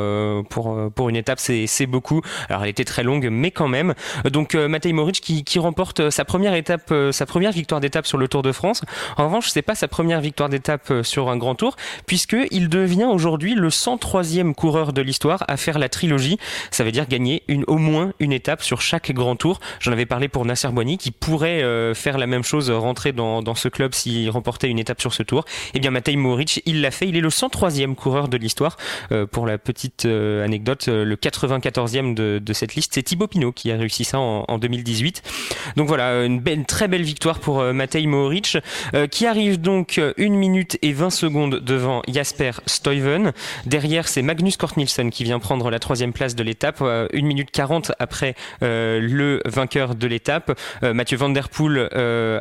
pour, 0.49 0.73
euh, 0.73 0.89
pour 0.89 1.09
une 1.09 1.15
étape, 1.15 1.39
c'est 1.39 1.85
beaucoup. 1.85 2.21
Alors 2.49 2.63
elle 2.63 2.69
était 2.69 2.83
très 2.83 3.03
longue, 3.03 3.29
mais 3.31 3.51
quand 3.51 3.67
même. 3.67 3.93
Donc 4.29 4.55
euh, 4.55 4.67
Matej 4.67 4.93
Moric 4.93 5.21
qui, 5.21 5.43
qui 5.43 5.59
remporte 5.59 5.99
euh, 6.01 6.11
sa 6.11 6.25
première 6.25 6.53
étape, 6.53 6.93
sa 7.11 7.25
première 7.25 7.51
victoire 7.51 7.79
d'étape 7.79 8.07
sur 8.07 8.17
le 8.17 8.27
Tour 8.27 8.41
de 8.41 8.51
France. 8.51 8.81
En 9.17 9.25
revanche, 9.25 9.49
c'est 9.49 9.61
pas 9.61 9.75
sa 9.75 9.87
première 9.87 10.21
victoire 10.21 10.49
d'étape 10.49 10.91
sur 11.03 11.29
un 11.29 11.37
grand 11.37 11.55
tour, 11.55 11.75
puisque 12.05 12.35
il 12.51 12.69
devient 12.69 13.05
aujourd'hui 13.05 13.55
le 13.55 13.69
103e 13.69 14.53
coureur 14.53 14.93
de 14.93 15.01
l'histoire 15.01 15.43
à 15.47 15.57
faire 15.57 15.79
la 15.79 15.89
trilogie. 15.89 16.37
Ça 16.71 16.83
veut 16.83 16.91
dire 16.91 17.07
gagner 17.07 17.43
une, 17.47 17.63
au 17.67 17.77
moins 17.77 18.11
une 18.19 18.31
étape 18.31 18.63
sur 18.63 18.81
chaque 18.81 19.11
grand 19.11 19.35
tour. 19.35 19.59
J'en 19.79 19.91
avais 19.91 20.05
parlé 20.05 20.27
pour 20.27 20.45
Nasser 20.45 20.69
Boigny 20.69 20.97
qui 20.97 21.11
pourrait 21.11 21.63
faire 21.93 22.17
la 22.17 22.27
même 22.27 22.43
chose, 22.43 22.69
rentrer 22.71 23.11
dans, 23.11 23.41
dans 23.41 23.55
ce 23.55 23.67
club 23.67 23.93
s'il 23.93 24.29
remportait 24.29 24.69
une 24.69 24.79
étape 24.79 25.01
sur 25.01 25.13
ce 25.13 25.23
tour. 25.23 25.45
Eh 25.73 25.79
bien 25.79 25.91
Matej 25.91 26.17
Moric, 26.17 26.61
il 26.65 26.81
l'a 26.81 26.91
fait. 26.91 27.07
Il 27.07 27.15
est 27.15 27.21
le 27.21 27.29
103e 27.29 27.95
coureur 27.95 28.27
de 28.27 28.37
l'histoire. 28.37 28.77
pour 29.31 29.45
la 29.45 29.57
petite 29.57 30.07
anecdote, 30.43 30.87
euh, 30.87 31.03
le 31.03 31.15
94e 31.15 32.13
de, 32.13 32.53
cette 32.53 32.75
liste, 32.75 32.93
c'est 32.95 33.03
Thibaut 33.03 33.27
Pinot 33.27 33.51
qui 33.51 33.71
a 33.71 33.77
réussi 33.77 34.03
ça 34.03 34.19
en, 34.19 34.45
en 34.47 34.57
2018. 34.57 35.21
Donc 35.75 35.87
voilà, 35.87 36.25
une, 36.25 36.65
très 36.65 36.87
belle 36.87 37.03
victoire 37.03 37.39
pour 37.39 37.59
euh, 37.59 37.73
Matej 37.73 38.07
Mohoric, 38.07 38.57
euh, 38.93 39.07
qui 39.07 39.25
arrive 39.25 39.61
donc 39.61 39.99
1 39.99 40.29
minute 40.29 40.77
et 40.81 40.93
20 40.93 41.09
secondes 41.09 41.55
devant 41.59 42.01
Jasper 42.07 42.51
Stuyven. 42.65 43.33
Derrière, 43.65 44.07
c'est 44.07 44.21
Magnus 44.21 44.57
Kort 44.57 44.73
qui 45.11 45.23
vient 45.23 45.39
prendre 45.39 45.69
la 45.69 45.79
troisième 45.79 46.13
place 46.13 46.35
de 46.35 46.43
l'étape, 46.43 46.81
1 46.81 47.07
minute 47.13 47.51
40 47.51 47.91
après 47.99 48.35
le 48.61 49.41
vainqueur 49.45 49.95
de 49.95 50.07
l'étape. 50.07 50.57
Mathieu 50.81 51.17
Van 51.17 51.29
Der 51.29 51.49
Poel 51.49 51.89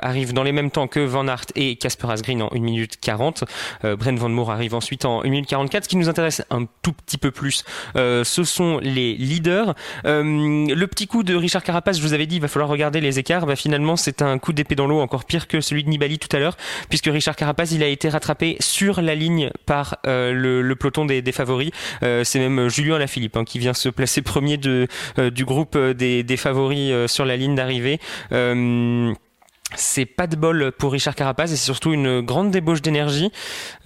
arrive 0.03 0.33
dans 0.33 0.43
les 0.43 0.53
mêmes 0.53 0.71
temps 0.71 0.87
que 0.89 1.01
Van 1.01 1.27
Aert 1.27 1.47
et 1.57 1.77
Casper 1.77 2.11
Asgreen 2.11 2.43
en 2.43 2.51
1 2.53 2.59
minute 2.61 2.99
40. 3.01 3.45
Brent 3.83 4.19
Van 4.19 4.29
Moor 4.29 4.51
arrive 4.51 4.75
ensuite 4.75 5.05
en 5.05 5.25
1 5.25 5.29
minute 5.29 5.49
44. 5.49 5.85
Ce 5.85 5.89
qui 5.89 5.97
nous 5.97 6.09
intéresse 6.09 6.43
un 6.51 6.67
tout 6.83 6.93
petit 6.93 7.19
peu 7.19 7.31
plus 7.31 7.65
ce 7.95 8.45
sont 8.45 8.79
les 8.79 9.15
leaders. 9.15 9.75
le 10.05 10.85
petit 10.87 11.07
coup 11.07 11.23
de 11.23 11.35
Richard 11.35 11.63
Carapace, 11.63 11.99
je 11.99 12.03
vous 12.03 12.13
avais 12.13 12.27
dit, 12.27 12.37
il 12.37 12.43
va 12.43 12.49
falloir 12.49 12.69
regarder 12.69 13.01
les 13.01 13.19
écarts. 13.19 13.47
Bah, 13.47 13.57
finalement, 13.57 13.97
c'est 13.97 14.23
un 14.23 14.39
coup 14.39 14.53
d'épée 14.53 14.75
dans 14.75 14.87
l'eau, 14.87 15.01
encore 15.01 15.25
pire 15.25 15.49
que 15.49 15.61
celui 15.61 15.85
de 15.85 15.89
Nibali 15.89 16.19
tout 16.19 16.35
à 16.35 16.39
l'heure, 16.39 16.57
puisque 16.89 17.07
Richard 17.07 17.37
Carapace, 17.37 17.73
il 17.73 17.83
a 17.83 17.89
été 17.89 18.09
rattrapé 18.09 18.57
sur 18.61 19.01
la 19.01 19.15
ligne 19.15 19.51
par 19.67 19.99
le, 20.05 20.75
peloton 20.75 21.05
des, 21.05 21.33
favoris. 21.33 21.71
c'est 22.01 22.39
même 22.39 22.69
Julien 22.69 22.99
Lafilippe 22.99 23.37
hein, 23.37 23.45
qui 23.45 23.59
vient 23.59 23.75
se 23.75 23.89
placer 23.89 24.23
premier 24.29 24.57
du 24.57 25.45
groupe 25.45 25.77
des, 25.79 26.23
des 26.23 26.37
favoris 26.37 26.93
sur 27.07 27.25
la 27.25 27.37
ligne 27.37 27.55
d'arrivée. 27.55 27.99
C'est 29.75 30.07
pas 30.07 30.27
de 30.27 30.35
bol 30.35 30.73
pour 30.73 30.93
Richard 30.93 31.15
Carapaz 31.15 31.53
et 31.53 31.57
c'est 31.57 31.57
surtout 31.57 31.93
une 31.93 32.23
grande 32.23 32.51
débauche 32.51 32.81
d'énergie. 32.81 33.31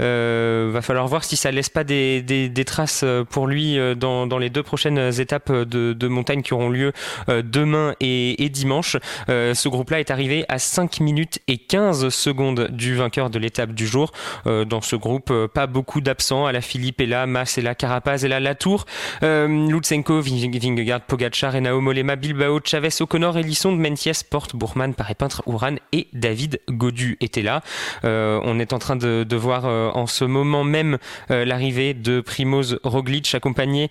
Euh, 0.00 0.70
va 0.72 0.80
falloir 0.80 1.08
voir 1.08 1.24
si 1.24 1.36
ça 1.36 1.50
laisse 1.50 1.68
pas 1.70 1.82
des, 1.82 2.22
des, 2.22 2.64
traces 2.64 3.04
pour 3.30 3.48
lui 3.48 3.78
euh, 3.78 3.96
dans, 3.96 4.38
les 4.38 4.48
deux 4.48 4.62
prochaines 4.62 5.10
étapes 5.20 5.50
de, 5.50 5.92
de 5.92 6.08
montagne 6.08 6.42
qui 6.42 6.54
auront 6.54 6.70
lieu 6.70 6.92
euh, 7.28 7.42
demain 7.44 7.94
et, 8.00 8.48
dimanche. 8.48 8.96
Euh, 9.28 9.54
ce 9.54 9.68
groupe-là 9.68 9.98
est 9.98 10.10
arrivé 10.10 10.44
à 10.48 10.58
5 10.58 11.00
minutes 11.00 11.40
et 11.48 11.58
15 11.58 12.10
secondes 12.10 12.68
du 12.70 12.94
vainqueur 12.94 13.28
de 13.28 13.38
l'étape 13.38 13.72
du 13.72 13.86
jour. 13.86 14.12
dans 14.44 14.80
ce 14.80 14.96
groupe, 14.96 15.32
pas 15.54 15.66
beaucoup 15.66 16.00
d'absents. 16.00 16.46
À 16.46 16.52
la 16.52 16.60
Philippe 16.60 17.00
est 17.00 17.06
là, 17.06 17.26
Mas 17.26 17.58
est 17.58 17.62
là, 17.62 17.74
Carapaz 17.74 18.24
est 18.24 18.28
là, 18.28 18.40
Latour, 18.40 18.84
Lutsenko, 19.22 20.20
Vingegaard, 20.20 21.02
Pogacar, 21.02 21.56
Enao 21.56 21.80
Molema, 21.80 22.16
Bilbao, 22.16 22.60
Chavez, 22.62 22.90
O'Connor, 23.00 23.38
Elisson, 23.38 23.72
Menties, 23.72 24.22
Porte, 24.28 24.54
Bourman, 24.54 24.94
Paré 24.94 25.14
Peintre, 25.14 25.42
Et 25.92 26.08
David 26.12 26.60
Godu 26.68 27.16
étaient 27.20 27.42
là. 27.42 27.62
Euh, 28.04 28.40
on 28.44 28.58
est 28.58 28.72
en 28.72 28.78
train 28.78 28.96
de, 28.96 29.36
voir 29.36 29.64
euh, 29.64 29.90
en 29.94 30.06
ce 30.06 30.24
moment 30.24 30.64
même 30.64 30.98
euh, 31.30 31.44
l'arrivée 31.44 31.94
de 31.94 32.20
Primoz 32.20 32.78
Roglic 32.82 33.34
accompagné 33.34 33.90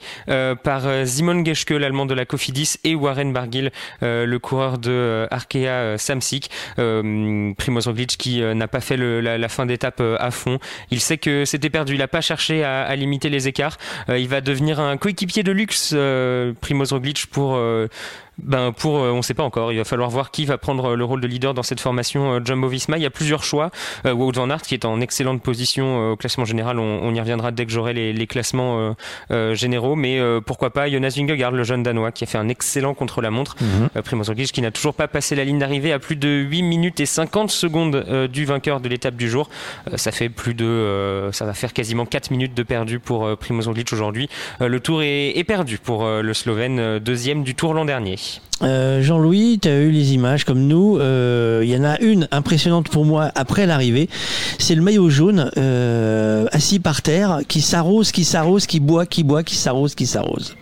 par 0.63 0.83
Simon 1.05 1.43
Geschke, 1.43 1.71
l'allemand 1.71 2.05
de 2.05 2.13
la 2.13 2.25
Cofidis, 2.25 2.77
et 2.83 2.95
Warren 2.95 3.33
Barguil, 3.33 3.71
le 4.01 4.37
coureur 4.37 4.77
de 4.77 5.27
Arkea 5.31 5.97
Samsic. 5.97 6.49
Primoz 6.75 7.87
Roglic 7.87 8.17
qui 8.17 8.41
n'a 8.41 8.67
pas 8.67 8.81
fait 8.81 8.97
la, 8.97 9.49
fin 9.49 9.65
d'étape 9.65 10.01
à 10.01 10.31
fond. 10.31 10.59
Il 10.89 10.99
sait 10.99 11.17
que 11.17 11.45
c'était 11.45 11.69
perdu. 11.69 11.93
Il 11.93 11.99
n'a 11.99 12.07
pas 12.07 12.21
cherché 12.21 12.63
à, 12.63 12.95
limiter 12.95 13.29
les 13.29 13.47
écarts. 13.47 13.77
il 14.09 14.27
va 14.27 14.41
devenir 14.41 14.79
un 14.79 14.97
coéquipier 14.97 15.43
de 15.43 15.51
luxe, 15.51 15.95
Primoz 16.61 16.93
Roglic, 16.93 17.27
pour 17.27 17.59
ben 18.37 18.71
pour, 18.71 18.97
euh, 18.97 19.11
on 19.11 19.17
ne 19.17 19.21
sait 19.21 19.33
pas 19.33 19.43
encore. 19.43 19.71
Il 19.71 19.77
va 19.77 19.83
falloir 19.83 20.09
voir 20.09 20.31
qui 20.31 20.45
va 20.45 20.57
prendre 20.57 20.95
le 20.95 21.03
rôle 21.03 21.21
de 21.21 21.27
leader 21.27 21.53
dans 21.53 21.63
cette 21.63 21.79
formation 21.79 22.33
euh, 22.33 22.39
Jumbo-Visma. 22.43 22.97
Il 22.97 23.03
y 23.03 23.05
a 23.05 23.09
plusieurs 23.09 23.43
choix. 23.43 23.71
Euh, 24.05 24.13
Wout 24.13 24.31
van 24.31 24.49
Aert 24.49 24.61
qui 24.61 24.73
est 24.73 24.85
en 24.85 25.01
excellente 25.01 25.41
position 25.41 26.11
au 26.11 26.15
classement 26.15 26.45
général. 26.45 26.79
On, 26.79 27.13
y 27.13 27.19
reviendra 27.19 27.51
dès 27.51 27.65
que 27.65 27.71
j'aurai 27.71 27.93
les, 27.93 28.27
classements 28.27 28.95
généraux. 29.29 29.95
Mais 29.95 30.19
pourquoi 30.45 30.71
pas 30.71 30.89
Jonas 30.89 31.13
Vingegaard, 31.17 31.51
le 31.51 31.63
jeune 31.63 31.83
danois, 31.83 32.11
qui 32.11 32.23
a 32.23 32.27
fait 32.27 32.37
un 32.37 32.47
excellent 32.47 32.93
contre-la-montre. 32.93 33.55
Mm 33.59 34.01
Primoz 34.01 34.29
Roglic 34.29 34.51
qui 34.51 34.61
n'a 34.61 34.71
toujours 34.71 34.93
pas 34.93 35.07
passé 35.07 35.35
la 35.35 35.43
ligne 35.43 35.59
d'arrivée 35.59 35.91
à 35.91 35.99
plus 35.99 36.15
de 36.15 36.29
8 36.29 36.63
minutes 36.63 36.99
et 36.99 37.05
50 37.05 37.51
secondes 37.51 38.29
du 38.31 38.45
vainqueur 38.45 38.79
de 38.79 38.87
l'étape 38.87 39.15
du 39.15 39.29
jour. 39.29 39.49
ça 39.95 40.11
fait 40.11 40.29
plus 40.29 40.53
de, 40.53 41.29
ça 41.33 41.45
va 41.45 41.53
faire 41.53 41.73
quasiment 41.73 42.05
4 42.05 42.31
minutes 42.31 42.53
de 42.53 42.63
perdu 42.63 42.99
pour 42.99 43.37
Primoz 43.37 43.67
Roglic 43.67 43.91
aujourd'hui. 43.91 44.29
le 44.59 44.79
tour 44.79 45.03
est, 45.03 45.37
est 45.37 45.43
perdu 45.43 45.77
pour 45.77 46.05
le 46.05 46.33
Slovène, 46.33 46.99
deuxième 46.99 47.43
du 47.43 47.55
tour 47.55 47.73
l'an 47.73 47.85
dernier. 47.85 48.17
Euh, 48.61 49.01
Jean-Louis, 49.01 49.59
tu 49.61 49.69
as 49.69 49.79
eu 49.79 49.91
les 49.91 50.13
images 50.13 50.43
comme 50.43 50.67
nous. 50.67 50.95
Il 50.95 51.01
euh, 51.01 51.65
y 51.65 51.75
en 51.75 51.83
a 51.83 51.99
une 51.99 52.27
impressionnante 52.31 52.89
pour 52.89 53.05
moi 53.05 53.31
après 53.35 53.65
l'arrivée. 53.65 54.09
C'est 54.59 54.75
le 54.75 54.81
maillot 54.81 55.09
jaune 55.09 55.51
euh, 55.57 56.45
assis 56.51 56.79
par 56.79 57.01
terre 57.01 57.39
qui 57.47 57.61
s'arrose, 57.61 58.11
qui 58.11 58.23
s'arrose, 58.23 58.67
qui 58.67 58.79
boit, 58.79 59.05
qui 59.05 59.23
boit, 59.23 59.43
qui 59.43 59.55
s'arrose, 59.55 59.95
qui 59.95 60.05
s'arrose. 60.05 60.55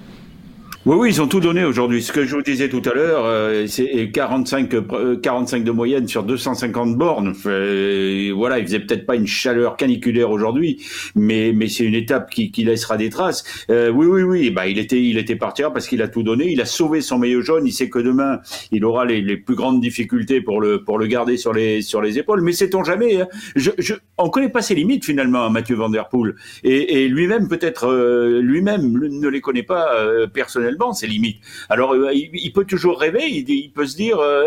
Oui, 0.86 0.96
oui, 0.98 1.10
ils 1.10 1.22
ont 1.22 1.28
tout 1.28 1.42
donné 1.42 1.66
aujourd'hui. 1.66 2.02
Ce 2.02 2.14
que 2.14 2.24
je 2.24 2.34
vous 2.34 2.42
disais 2.42 2.70
tout 2.70 2.82
à 2.90 2.94
l'heure, 2.94 3.26
euh, 3.26 3.68
c'est 3.68 4.12
45, 4.14 5.22
45 5.22 5.58
euh, 5.58 5.64
de 5.66 5.72
moyenne 5.72 6.08
sur 6.08 6.24
250 6.24 6.96
bornes. 6.98 7.34
Euh, 7.48 8.32
voilà, 8.34 8.60
il 8.60 8.66
faisait 8.66 8.80
peut-être 8.80 9.06
pas 9.06 9.18
une 9.18 9.28
chaleur 9.28 9.76
caniculaire 9.76 10.32
aujourd'hui, 10.32 10.82
mais, 11.16 11.52
mais 11.54 11.68
c'est 11.68 11.84
une 11.84 11.96
étape 11.96 12.30
qui, 12.30 12.52
qui, 12.52 12.64
laissera 12.64 12.96
des 12.96 13.10
traces. 13.10 13.44
oui, 13.68 13.90
oui, 13.92 14.22
oui, 14.22 14.50
bah, 14.52 14.68
il 14.68 14.80
était, 14.80 15.04
il 15.04 15.18
était 15.18 15.36
parti 15.36 15.64
parce 15.64 15.86
qu'il 15.86 16.02
a 16.02 16.08
tout 16.08 16.24
donné. 16.24 16.50
Il 16.50 16.62
a 16.62 16.66
sauvé 16.66 17.02
son 17.02 17.18
maillot 17.18 17.42
jaune. 17.42 17.68
Il 17.68 17.74
sait 17.74 17.90
que 17.90 18.00
demain, 18.00 18.40
il 18.72 18.86
aura 18.86 19.04
les, 19.04 19.20
les 19.22 19.36
plus 19.36 19.56
grandes 19.56 19.82
difficultés 19.82 20.40
pour 20.40 20.62
le, 20.62 20.86
pour 20.86 20.98
le 20.98 21.08
garder 21.08 21.36
sur 21.36 21.52
les, 21.52 21.82
sur 21.82 22.02
les 22.02 22.18
épaules. 22.20 22.42
Mais 22.42 22.54
sait-on 22.54 22.86
jamais, 22.86 23.20
hein. 23.20 23.28
je, 23.58 23.72
je, 23.80 23.96
on 24.18 24.30
connaît 24.30 24.48
pas 24.48 24.62
ses 24.62 24.76
limites 24.76 25.04
finalement, 25.04 25.44
hein, 25.44 25.50
Mathieu 25.50 25.76
Van 25.76 25.90
Der 25.90 26.08
Poel. 26.08 26.36
Et, 26.64 27.04
et 27.04 27.10
lui-même, 27.10 27.50
peut-être, 27.50 28.40
lui-même 28.42 28.94
ne 28.94 29.28
les 29.28 29.42
connaît 29.42 29.64
pas 29.64 29.90
personnellement 30.34 30.69
c'est 30.94 31.08
limite. 31.08 31.38
Alors, 31.70 31.94
euh, 31.94 32.12
il, 32.14 32.52
peut 32.52 32.66
toujours 32.66 33.00
rêver, 33.00 33.28
il, 33.28 33.72
peut 33.72 33.86
se 33.86 33.96
dire, 33.96 34.18
euh, 34.20 34.44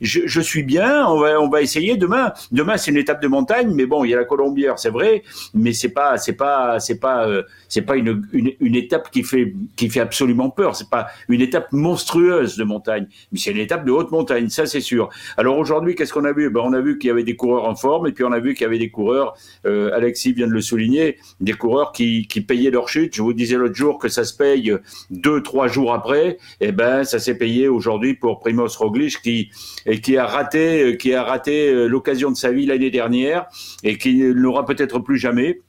je, 0.00 0.40
suis 0.40 0.62
bien, 0.62 1.06
on 1.06 1.20
va, 1.20 1.40
on 1.40 1.48
va 1.48 1.62
essayer 1.62 1.96
demain. 1.96 2.32
Demain, 2.50 2.76
c'est 2.76 2.90
une 2.90 2.96
étape 2.96 3.22
de 3.22 3.28
montagne, 3.28 3.72
mais 3.74 3.86
bon, 3.86 4.04
il 4.04 4.10
y 4.10 4.14
a 4.14 4.16
la 4.16 4.24
Colombière, 4.24 4.78
c'est 4.78 4.90
vrai, 4.90 5.22
mais 5.54 5.72
c'est 5.72 5.90
pas, 5.90 6.18
c'est 6.18 6.34
pas, 6.34 6.80
c'est 6.80 6.98
pas, 6.98 7.28
euh, 7.28 7.42
c'est 7.68 7.82
pas 7.82 7.96
une, 7.96 8.26
une, 8.32 8.76
étape 8.76 9.10
qui 9.10 9.22
fait, 9.22 9.54
qui 9.76 9.88
fait 9.88 10.00
absolument 10.00 10.50
peur. 10.50 10.76
C'est 10.76 10.90
pas 10.90 11.08
une 11.28 11.40
étape 11.40 11.72
monstrueuse 11.72 12.56
de 12.56 12.64
montagne, 12.64 13.06
mais 13.30 13.38
c'est 13.38 13.52
une 13.52 13.58
étape 13.58 13.84
de 13.84 13.92
haute 13.92 14.10
montagne, 14.10 14.48
ça 14.48 14.66
c'est 14.66 14.80
sûr. 14.80 15.08
Alors 15.36 15.58
aujourd'hui, 15.58 15.94
qu'est-ce 15.94 16.12
qu'on 16.12 16.24
a 16.24 16.32
vu? 16.32 16.50
Ben, 16.50 16.60
on 16.64 16.72
a 16.72 16.80
vu 16.80 16.98
qu'il 16.98 17.08
y 17.08 17.10
avait 17.10 17.24
des 17.24 17.36
coureurs 17.36 17.64
en 17.64 17.74
forme, 17.74 18.06
et 18.06 18.12
puis 18.12 18.24
on 18.24 18.32
a 18.32 18.40
vu 18.40 18.54
qu'il 18.54 18.62
y 18.62 18.66
avait 18.66 18.78
des 18.78 18.90
coureurs. 18.90 19.34
Alexis 19.64 20.32
vient 20.32 20.46
de 20.46 20.52
le 20.52 20.60
souligner, 20.60 21.18
des 21.40 21.52
coureurs 21.52 21.92
qui, 21.92 22.26
qui 22.26 22.40
payaient 22.40 22.70
leur 22.70 22.88
chute. 22.88 23.14
Je 23.14 23.22
vous 23.22 23.32
disais 23.32 23.56
l'autre 23.56 23.74
jour 23.74 23.98
que 23.98 24.08
ça 24.08 24.24
se 24.24 24.34
paye 24.34 24.72
deux, 25.10 25.42
trois 25.42 25.68
jours 25.68 25.92
après, 25.92 26.38
eh 26.60 26.72
ben, 26.72 27.04
ça 27.04 27.18
s'est 27.18 27.36
payé 27.36 27.68
aujourd'hui 27.68 28.14
pour 28.14 28.40
Primoz 28.40 28.76
Roglic 28.76 29.20
qui, 29.22 29.50
et 29.86 30.00
qui 30.00 30.16
a 30.16 30.26
raté, 30.26 30.96
qui 30.98 31.14
a 31.14 31.22
raté 31.22 31.68
euh, 31.68 31.86
l'occasion 31.86 32.30
de 32.30 32.36
sa 32.36 32.52
vie 32.52 32.66
l'année 32.66 32.90
dernière 32.90 33.46
et 33.82 33.98
qui 33.98 34.16
ne 34.16 34.32
l'aura 34.32 34.64
peut-être 34.64 34.98
plus 34.98 35.18
jamais 35.18 35.60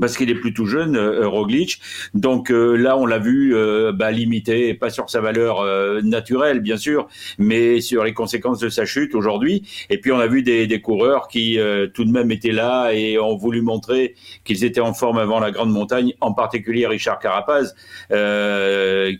parce 0.00 0.16
qu'il 0.16 0.30
est 0.30 0.34
plus 0.34 0.54
tout 0.54 0.66
jeune, 0.66 0.96
euh, 0.96 1.28
Roglic. 1.28 1.80
Donc 2.14 2.50
euh, 2.50 2.76
là, 2.76 2.96
on 2.96 3.06
l'a 3.06 3.18
vu 3.18 3.54
euh, 3.54 3.92
bah, 3.92 4.10
limité, 4.10 4.74
pas 4.74 4.90
sur 4.90 5.10
sa 5.10 5.20
valeur 5.20 5.60
euh, 5.60 6.00
naturelle, 6.02 6.60
bien 6.60 6.76
sûr, 6.76 7.08
mais 7.38 7.80
sur 7.80 8.04
les 8.04 8.14
conséquences 8.14 8.58
de 8.58 8.68
sa 8.68 8.84
chute 8.84 9.14
aujourd'hui. 9.14 9.62
Et 9.90 9.98
puis 9.98 10.12
on 10.12 10.18
a 10.18 10.26
vu 10.26 10.42
des, 10.42 10.66
des 10.66 10.80
coureurs 10.80 11.28
qui 11.28 11.58
tout 11.94 12.04
de 12.04 12.10
même 12.10 12.30
étaient 12.30 12.52
là 12.52 12.92
et 12.92 13.18
ont 13.18 13.36
voulu 13.36 13.62
montrer 13.62 14.14
qu'ils 14.44 14.64
étaient 14.64 14.80
en 14.80 14.94
forme 14.94 15.18
avant 15.18 15.40
la 15.40 15.50
grande 15.50 15.70
montagne, 15.70 16.14
en 16.20 16.32
particulier 16.32 16.86
Richard 16.86 17.18
Carapaz, 17.18 17.74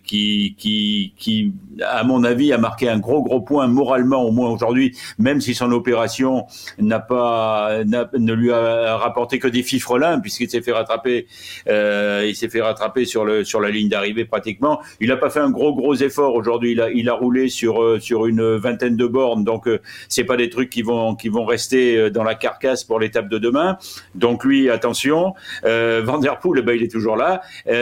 qui, 0.05 0.55
qui, 0.59 1.15
qui, 1.17 1.53
à 1.83 2.05
mon 2.05 2.25
avis, 2.25 2.53
a 2.53 2.59
marqué 2.59 2.89
un 2.89 2.99
gros 2.99 3.23
gros 3.23 3.41
point 3.41 3.67
moralement 3.67 4.23
au 4.23 4.33
moins 4.33 4.51
aujourd'hui, 4.51 4.97
même 5.19 5.41
si 5.41 5.55
son 5.55 5.73
opération 5.73 6.47
n'a 6.79 7.01
pas 7.01 7.85
ne 7.85 8.33
lui 8.33 8.53
a 8.53 8.97
rapporté 8.97 9.39
que 9.39 9.49
des 9.49 9.63
fifrelins, 9.63 10.21
puisqu'il 10.21 10.51
s'est 10.51 10.62
fait 10.63 10.73
rattraper, 10.73 11.27
euh, 11.69 12.25
il 12.27 12.35
s'est 12.35 12.49
fait 12.49 12.63
rattraper 12.63 13.05
sur 13.05 13.25
le 13.25 13.45
sur 13.45 13.61
la 13.61 13.71
ligne 13.71 13.89
d'arrivée 13.89 14.25
pratiquement. 14.25 14.81
Il 15.01 15.09
n'a 15.09 15.17
pas 15.17 15.31
fait 15.31 15.41
un 15.41 15.51
gros 15.51 15.75
gros 15.75 15.95
effort 15.95 16.35
aujourd'hui. 16.35 16.73
Il 16.73 16.81
a 16.81 16.91
il 16.91 17.09
a 17.09 17.15
roulé 17.15 17.49
sur 17.49 17.83
euh, 17.83 17.99
sur 18.01 18.27
une 18.27 18.57
vingtaine 18.57 18.97
de 18.97 19.07
bornes, 19.07 19.45
donc 19.45 19.67
euh, 19.69 19.81
c'est 20.09 20.25
pas 20.25 20.37
des 20.37 20.51
trucs 20.51 20.71
qui 20.71 20.83
vont 20.83 21.15
qui 21.15 21.29
vont 21.29 21.45
rester 21.45 22.11
dans 22.11 22.25
la 22.25 22.35
carcasse 22.35 22.85
pour 22.85 23.01
l'étape 23.01 23.29
de 23.29 23.39
demain. 23.39 23.79
Donc 24.15 24.45
lui, 24.45 24.71
attention. 24.71 25.35
Euh, 25.65 26.03
Van 26.05 26.19
der 26.19 26.39
Poel, 26.39 26.61
eh 26.61 26.63
ben, 26.63 26.77
il 26.77 26.83
est 26.83 26.91
toujours 26.91 27.17
là. 27.17 27.43
Van 27.67 27.73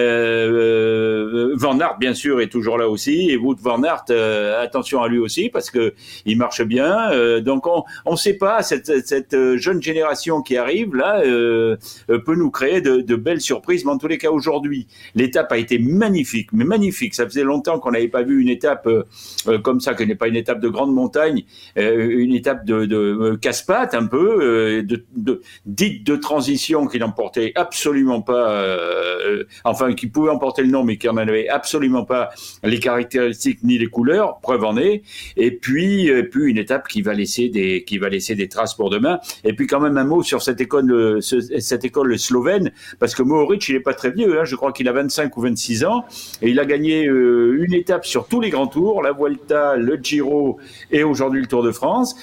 Aert, 1.80 1.98
bien 1.98 2.14
sûr, 2.14 2.40
est 2.40 2.48
toujours 2.48 2.78
là 2.78 2.88
aussi. 2.88 3.30
Et 3.30 3.36
Wout 3.36 3.56
Van 3.60 3.82
Aert, 3.82 4.04
attention 4.60 5.02
à 5.02 5.08
lui 5.08 5.18
aussi 5.18 5.48
parce 5.48 5.70
que 5.70 5.94
il 6.24 6.36
marche 6.36 6.62
bien. 6.62 7.40
donc 7.40 7.66
on 7.66 7.84
on 8.04 8.16
sait 8.16 8.34
pas 8.34 8.62
cette 8.62 9.06
cette 9.06 9.36
jeune 9.56 9.82
génération 9.82 10.42
qui 10.42 10.56
arrive 10.56 10.94
là 10.94 11.20
peut 11.22 12.36
nous 12.36 12.50
créer 12.50 12.69
de, 12.80 13.16
belles 13.16 13.40
surprises. 13.40 13.84
Mais 13.84 13.90
en 13.90 13.98
tous 13.98 14.06
les 14.06 14.18
cas, 14.18 14.30
aujourd'hui, 14.30 14.86
l'étape 15.14 15.50
a 15.52 15.58
été 15.58 15.78
magnifique, 15.78 16.52
mais 16.52 16.64
magnifique. 16.64 17.14
Ça 17.14 17.26
faisait 17.26 17.42
longtemps 17.42 17.78
qu'on 17.78 17.90
n'avait 17.90 18.08
pas 18.08 18.22
vu 18.22 18.40
une 18.40 18.48
étape 18.48 18.86
euh, 18.86 19.02
euh, 19.48 19.58
comme 19.58 19.80
ça, 19.80 19.94
qui 19.94 20.06
n'est 20.06 20.14
pas 20.14 20.28
une 20.28 20.36
étape 20.36 20.60
de 20.60 20.68
grande 20.68 20.94
montagne, 20.94 21.44
euh, 21.78 22.08
une 22.10 22.34
étape 22.34 22.64
de, 22.64 23.34
casse-pâte 23.36 23.94
un 23.94 24.06
peu, 24.06 24.82
de, 24.82 25.04
de, 25.16 25.40
dite 25.66 26.04
de 26.04 26.16
transition 26.16 26.86
qui 26.86 26.98
n'emportait 26.98 27.52
absolument 27.54 28.22
pas, 28.22 28.64
enfin, 29.64 29.94
qui 29.94 30.06
pouvait 30.06 30.30
emporter 30.30 30.62
le 30.62 30.68
nom, 30.68 30.84
mais 30.84 30.96
qui 30.96 31.08
en 31.08 31.16
avait 31.16 31.48
absolument 31.48 32.04
pas 32.04 32.30
les 32.62 32.78
caractéristiques 32.78 33.62
ni 33.64 33.78
les 33.78 33.86
couleurs. 33.86 34.38
Preuve 34.40 34.64
en 34.64 34.76
est. 34.76 35.02
Et 35.36 35.50
puis, 35.50 36.10
puis 36.30 36.50
une 36.50 36.58
étape 36.58 36.88
qui 36.88 37.02
va 37.02 37.14
laisser 37.14 37.48
des, 37.48 37.84
qui 37.84 37.98
va 37.98 38.08
laisser 38.08 38.34
des 38.34 38.48
traces 38.48 38.74
pour 38.74 38.90
demain. 38.90 39.18
Et 39.44 39.54
puis 39.54 39.66
quand 39.66 39.80
même 39.80 39.96
un 39.96 40.04
mot 40.04 40.22
sur 40.22 40.42
cette 40.42 40.60
école, 40.60 41.22
cette 41.22 41.84
école 41.84 42.18
slovène, 42.18 42.59
parce 42.98 43.14
que 43.14 43.22
Mohoric, 43.22 43.68
il 43.68 43.76
est 43.76 43.80
pas 43.80 43.94
très 43.94 44.10
vieux. 44.10 44.40
Hein, 44.40 44.44
je 44.44 44.56
crois 44.56 44.72
qu'il 44.72 44.88
a 44.88 44.92
25 44.92 45.36
ou 45.36 45.40
26 45.42 45.84
ans 45.84 46.04
et 46.42 46.50
il 46.50 46.58
a 46.58 46.64
gagné 46.64 47.04
une 47.04 47.74
étape 47.74 48.06
sur 48.06 48.26
tous 48.26 48.40
les 48.40 48.50
grands 48.50 48.66
tours, 48.66 49.02
la 49.02 49.12
Vuelta, 49.12 49.76
le 49.76 49.98
Giro 50.02 50.58
et 50.90 51.02
aujourd'hui 51.04 51.40
le 51.40 51.46
Tour 51.46 51.62
de 51.62 51.72
France. 51.72 52.16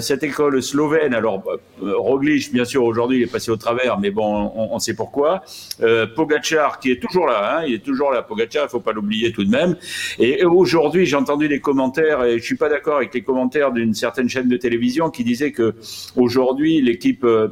cette 0.00 0.22
école 0.22 0.62
slovène, 0.62 1.14
alors 1.14 1.42
Roglic, 1.80 2.52
bien 2.52 2.64
sûr, 2.64 2.84
aujourd'hui 2.84 3.18
il 3.18 3.22
est 3.22 3.32
passé 3.32 3.50
au 3.50 3.56
travers, 3.56 3.98
mais 3.98 4.10
bon, 4.10 4.52
on, 4.56 4.78
sait 4.78 4.94
pourquoi. 4.94 5.42
Euh, 5.82 6.06
Pogachar, 6.06 6.80
qui 6.80 6.90
est 6.90 7.00
toujours 7.00 7.26
là, 7.26 7.58
hein, 7.58 7.64
il 7.66 7.74
est 7.74 7.84
toujours 7.84 8.10
là, 8.10 8.22
Pogachar, 8.22 8.66
il 8.66 8.70
faut 8.70 8.80
pas 8.80 8.92
l'oublier 8.92 9.32
tout 9.32 9.44
de 9.44 9.50
même. 9.50 9.76
Et 10.18 10.44
aujourd'hui, 10.44 11.06
j'ai 11.06 11.16
entendu 11.16 11.48
des 11.48 11.60
commentaires, 11.60 12.24
et 12.24 12.38
je 12.38 12.44
suis 12.44 12.56
pas 12.56 12.68
d'accord 12.68 12.96
avec 12.96 13.14
les 13.14 13.22
commentaires 13.22 13.72
d'une 13.72 13.94
certaine 13.94 14.28
chaîne 14.28 14.48
de 14.48 14.56
télévision 14.56 15.10
qui 15.10 15.24
disait 15.24 15.52
que 15.52 15.74
aujourd'hui 16.16 16.80
l'équipe 16.80 17.24
euh, 17.24 17.48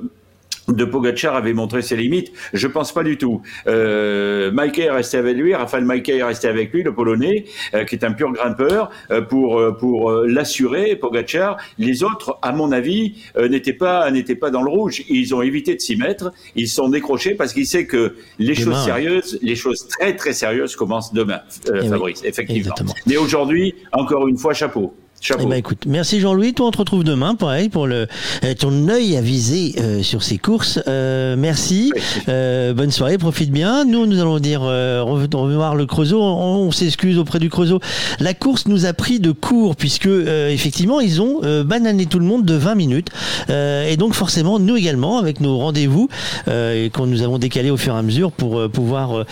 de 0.69 0.85
Pogacar 0.85 1.35
avait 1.37 1.53
montré 1.53 1.83
ses 1.83 1.97
limites. 1.97 2.33
Je 2.53 2.67
pense 2.67 2.93
pas 2.93 3.03
du 3.03 3.17
tout. 3.17 3.43
Euh, 3.67 4.51
Mikey 4.53 4.83
est 4.83 4.91
resté 4.91 5.17
avec 5.17 5.37
lui, 5.37 5.55
Raphaël 5.55 5.85
Mikey 5.85 6.19
est 6.19 6.23
resté 6.23 6.49
avec 6.49 6.73
lui, 6.73 6.83
le 6.83 6.95
Polonais, 6.95 7.45
euh, 7.75 7.85
qui 7.85 7.95
est 7.95 8.05
un 8.05 8.13
pur 8.13 8.33
grimpeur, 8.33 8.91
euh, 9.11 9.21
pour 9.21 9.59
euh, 9.59 9.73
pour 9.73 10.13
l'assurer. 10.13 10.97
Pogacar, 10.97 11.57
les 11.79 12.03
autres, 12.03 12.39
à 12.43 12.53
mon 12.53 12.73
avis, 12.73 13.17
n'étaient 13.39 13.73
pas 13.73 14.11
n'étaient 14.11 14.35
pas 14.35 14.51
dans 14.51 14.63
le 14.63 14.71
rouge. 14.71 15.03
Ils 15.09 15.35
ont 15.35 15.43
évité 15.43 15.75
de 15.75 15.81
s'y 15.81 15.97
mettre. 15.97 16.33
Ils 16.55 16.69
sont 16.69 16.89
décrochés 16.89 17.35
parce 17.35 17.53
qu'ils 17.53 17.67
savent 17.67 17.85
que 17.85 18.17
les 18.39 18.55
choses 18.55 18.85
sérieuses, 18.85 19.39
les 19.43 19.55
choses 19.55 19.87
très 19.89 20.17
très 20.17 20.33
sérieuses 20.33 20.75
commencent 20.77 21.13
demain, 21.13 21.41
eh 21.73 21.89
Fabrice, 21.89 22.23
effectivement. 22.25 22.75
Mais 23.07 23.17
aujourd'hui, 23.17 23.75
encore 23.93 24.27
une 24.29 24.37
fois, 24.37 24.53
chapeau. 24.55 24.95
Eh 25.21 25.47
ben, 25.47 25.55
écoute, 25.55 25.85
merci 25.87 26.21
Jean-Louis. 26.21 26.55
Toi, 26.55 26.69
on 26.69 26.71
te 26.71 26.79
retrouve 26.79 27.03
demain, 27.03 27.35
pareil, 27.35 27.69
pour 27.69 27.87
le, 27.87 28.07
euh, 28.45 28.55
ton 28.55 28.89
œil 28.89 29.17
avisé 29.17 29.75
euh, 29.79 30.03
sur 30.03 30.23
ces 30.23 30.39
courses. 30.39 30.79
Euh, 30.87 31.35
merci. 31.37 31.93
Euh, 32.29 32.73
bonne 32.73 32.93
soirée, 32.93 33.19
profite 33.19 33.51
bien. 33.51 33.85
Nous, 33.85 34.07
nous 34.07 34.21
allons 34.21 34.39
dire 34.39 34.63
euh, 34.63 35.03
revoir 35.03 35.75
le 35.75 35.87
Creusot. 35.87 36.23
On, 36.23 36.71
s'excuse 36.71 37.19
auprès 37.19 37.41
du 37.41 37.51
Creusot. 37.51 37.81
La 38.21 38.33
course 38.33 38.69
nous 38.69 38.87
a 38.87 38.93
pris 38.93 39.19
de 39.19 39.33
court, 39.33 39.75
puisque 39.75 40.07
effectivement, 40.07 41.01
ils 41.01 41.21
ont 41.21 41.41
banané 41.65 42.07
tout 42.07 42.19
le 42.19 42.25
monde 42.25 42.45
de 42.45 42.55
20 42.55 42.75
minutes. 42.75 43.09
et 43.49 43.97
donc, 43.97 44.15
forcément, 44.15 44.59
nous 44.59 44.77
également, 44.77 45.19
avec 45.19 45.41
nos 45.41 45.59
rendez-vous 45.59 46.09
et 46.47 46.91
qu'on 46.95 47.07
nous 47.07 47.23
avons 47.23 47.39
décalé 47.39 47.71
au 47.71 47.77
fur 47.77 47.95
et 47.95 47.99
à 47.99 48.03
mesure 48.03 48.33
pour 48.33 48.69
pouvoir 48.71 49.25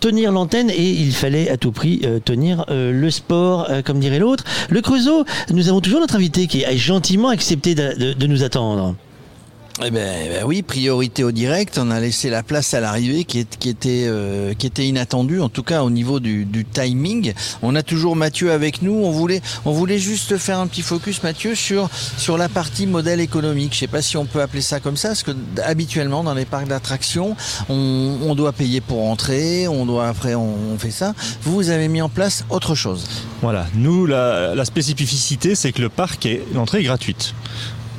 tenir 0.00 0.32
l'antenne. 0.32 0.70
Et 0.70 0.90
il 0.90 1.12
fallait 1.12 1.50
à 1.50 1.56
tout 1.56 1.72
prix 1.72 2.02
tenir 2.24 2.66
le 2.68 3.10
sport, 3.10 3.68
comme 3.84 3.98
dirait 3.98 4.18
l'autre. 4.18 4.44
Le 4.68 4.80
Creusot, 4.82 5.24
nous 5.52 5.68
avons 5.68 5.80
toujours 5.80 6.00
notre 6.00 6.16
invité 6.16 6.46
qui 6.46 6.64
a 6.64 6.74
gentiment 6.76 7.28
accepté 7.28 7.74
de, 7.74 8.26
nous 8.26 8.42
attendre. 8.42 8.94
Eh 9.84 9.90
ben, 9.90 10.14
eh 10.26 10.28
ben, 10.28 10.44
oui, 10.44 10.62
priorité 10.62 11.24
au 11.24 11.32
direct. 11.32 11.76
On 11.76 11.90
a 11.90 11.98
laissé 11.98 12.30
la 12.30 12.44
place 12.44 12.72
à 12.72 12.78
l'arrivée 12.78 13.24
qui, 13.24 13.44
euh, 13.86 14.54
était 14.62 14.86
inattendue, 14.86 15.40
en 15.40 15.48
tout 15.48 15.64
cas 15.64 15.82
au 15.82 15.90
niveau 15.90 16.20
du, 16.20 16.46
timing. 16.72 17.32
On 17.62 17.74
a 17.74 17.82
toujours 17.82 18.14
Mathieu 18.14 18.52
avec 18.52 18.82
nous. 18.82 18.92
On 18.92 19.10
voulait 19.10 19.40
on 19.64 19.72
voulait 19.72 19.98
juste 19.98 20.36
faire 20.36 20.60
un 20.60 20.68
petit 20.68 20.82
focus, 20.82 21.22
Mathieu, 21.24 21.56
sur 21.56 21.90
sur 22.16 22.38
la 22.38 22.48
partie 22.48 22.86
modèle 22.86 23.18
économique. 23.18 23.74
Je 23.74 23.80
sais 23.80 23.86
pas 23.88 24.02
si 24.02 24.16
on 24.16 24.24
peut 24.24 24.40
appeler 24.40 24.62
ça 24.62 24.78
comme 24.78 24.96
ça, 24.96 25.08
parce 25.08 25.24
que 25.24 25.32
habituellement 25.64 26.22
dans 26.22 26.34
les 26.34 26.44
parcs 26.44 26.68
d'attractions, 26.68 27.34
on, 27.68 28.34
doit 28.36 28.52
payer 28.52 28.80
pour 28.80 29.08
entrer, 29.08 29.66
on 29.66 29.84
doit 29.84 30.06
après 30.06 30.36
on, 30.36 30.78
fait 30.78 30.92
ça. 30.92 31.12
Vous, 31.42 31.54
vous 31.54 31.70
avez 31.70 31.88
mis 31.88 32.02
en 32.02 32.08
place 32.08 32.44
autre 32.50 32.76
chose. 32.76 33.04
Voilà. 33.42 33.66
Nous, 33.74 34.06
la, 34.06 34.54
la 34.54 34.64
spécificité, 34.64 35.56
c'est 35.56 35.72
que 35.72 35.82
le 35.82 35.88
parc 35.88 36.24
est 36.26 36.42
l'entrée 36.54 36.80
est 36.80 36.84
gratuite. 36.84 37.34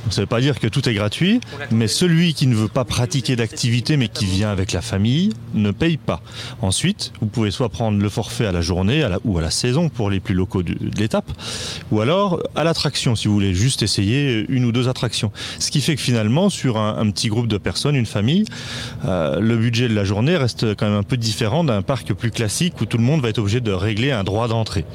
Ça 0.10 0.22
ne 0.22 0.24
veut 0.24 0.28
pas 0.28 0.42
dire 0.42 0.60
que 0.60 0.68
tout 0.68 0.88
est 0.90 0.94
gratuit, 0.94 1.40
mais 1.72 1.88
celui 1.88 2.34
qui 2.34 2.48
ne 2.48 2.56
veut 2.56 2.68
pas 2.68 2.84
pratiquer 2.84 3.36
d'activité 3.36 3.98
mais 3.98 4.10
qui 4.10 4.26
vient 4.26 4.50
avec 4.50 4.72
la 4.72 4.82
famille 4.82 5.32
ne 5.54 5.72
paye 5.72 5.98
pas. 5.98 6.22
Ensuite, 6.62 7.14
vous 7.22 7.28
pouvez 7.28 7.52
soit 7.52 7.70
prendre 7.70 8.00
le 8.00 8.10
forfait 8.10 8.46
à 8.46 8.52
la 8.52 8.62
journée 8.62 9.08
ou 9.24 9.38
à 9.38 9.42
la 9.42 9.52
saison 9.52 9.90
pour 9.90 10.10
les 10.10 10.20
plus 10.20 10.36
locaux 10.36 10.64
de, 10.64 10.76
l'étape, 10.98 11.32
ou 11.92 12.02
alors 12.02 12.42
à 12.56 12.64
l'attraction 12.64 13.16
si 13.16 13.28
vous 13.28 13.34
voulez 13.34 13.54
juste 13.54 13.82
essayer 13.82 14.46
une 14.50 14.66
ou 14.66 14.72
deux 14.72 14.90
attractions. 14.90 15.32
Ce 15.60 15.72
qui 15.72 15.82
fait 15.82 15.96
que 15.96 16.02
finalement, 16.02 16.50
sur 16.50 16.78
un, 16.78 17.10
petit 17.12 17.28
groupe 17.28 17.48
de 17.48 17.58
personnes, 17.58 17.96
une 17.96 18.06
famille, 18.06 18.46
euh, 19.06 19.40
le 19.40 19.58
budget 19.58 19.88
de 19.88 19.94
la 19.94 20.04
journée 20.04 20.36
reste 20.36 20.76
quand 20.76 20.88
même 20.88 20.98
un 20.98 21.04
peu 21.04 21.18
différent 21.18 21.64
d'un 21.64 21.82
parc 21.82 22.14
plus 22.14 22.32
classique 22.32 22.80
où 22.82 22.86
tout 22.86 22.98
le 22.98 23.04
monde 23.04 23.22
va 23.22 23.30
être 23.30 23.40
obligé 23.40 23.62
de 23.62 23.72
régler 23.72 24.12
un 24.12 24.24
droit 24.24 24.48
d'entrée. 24.48 24.86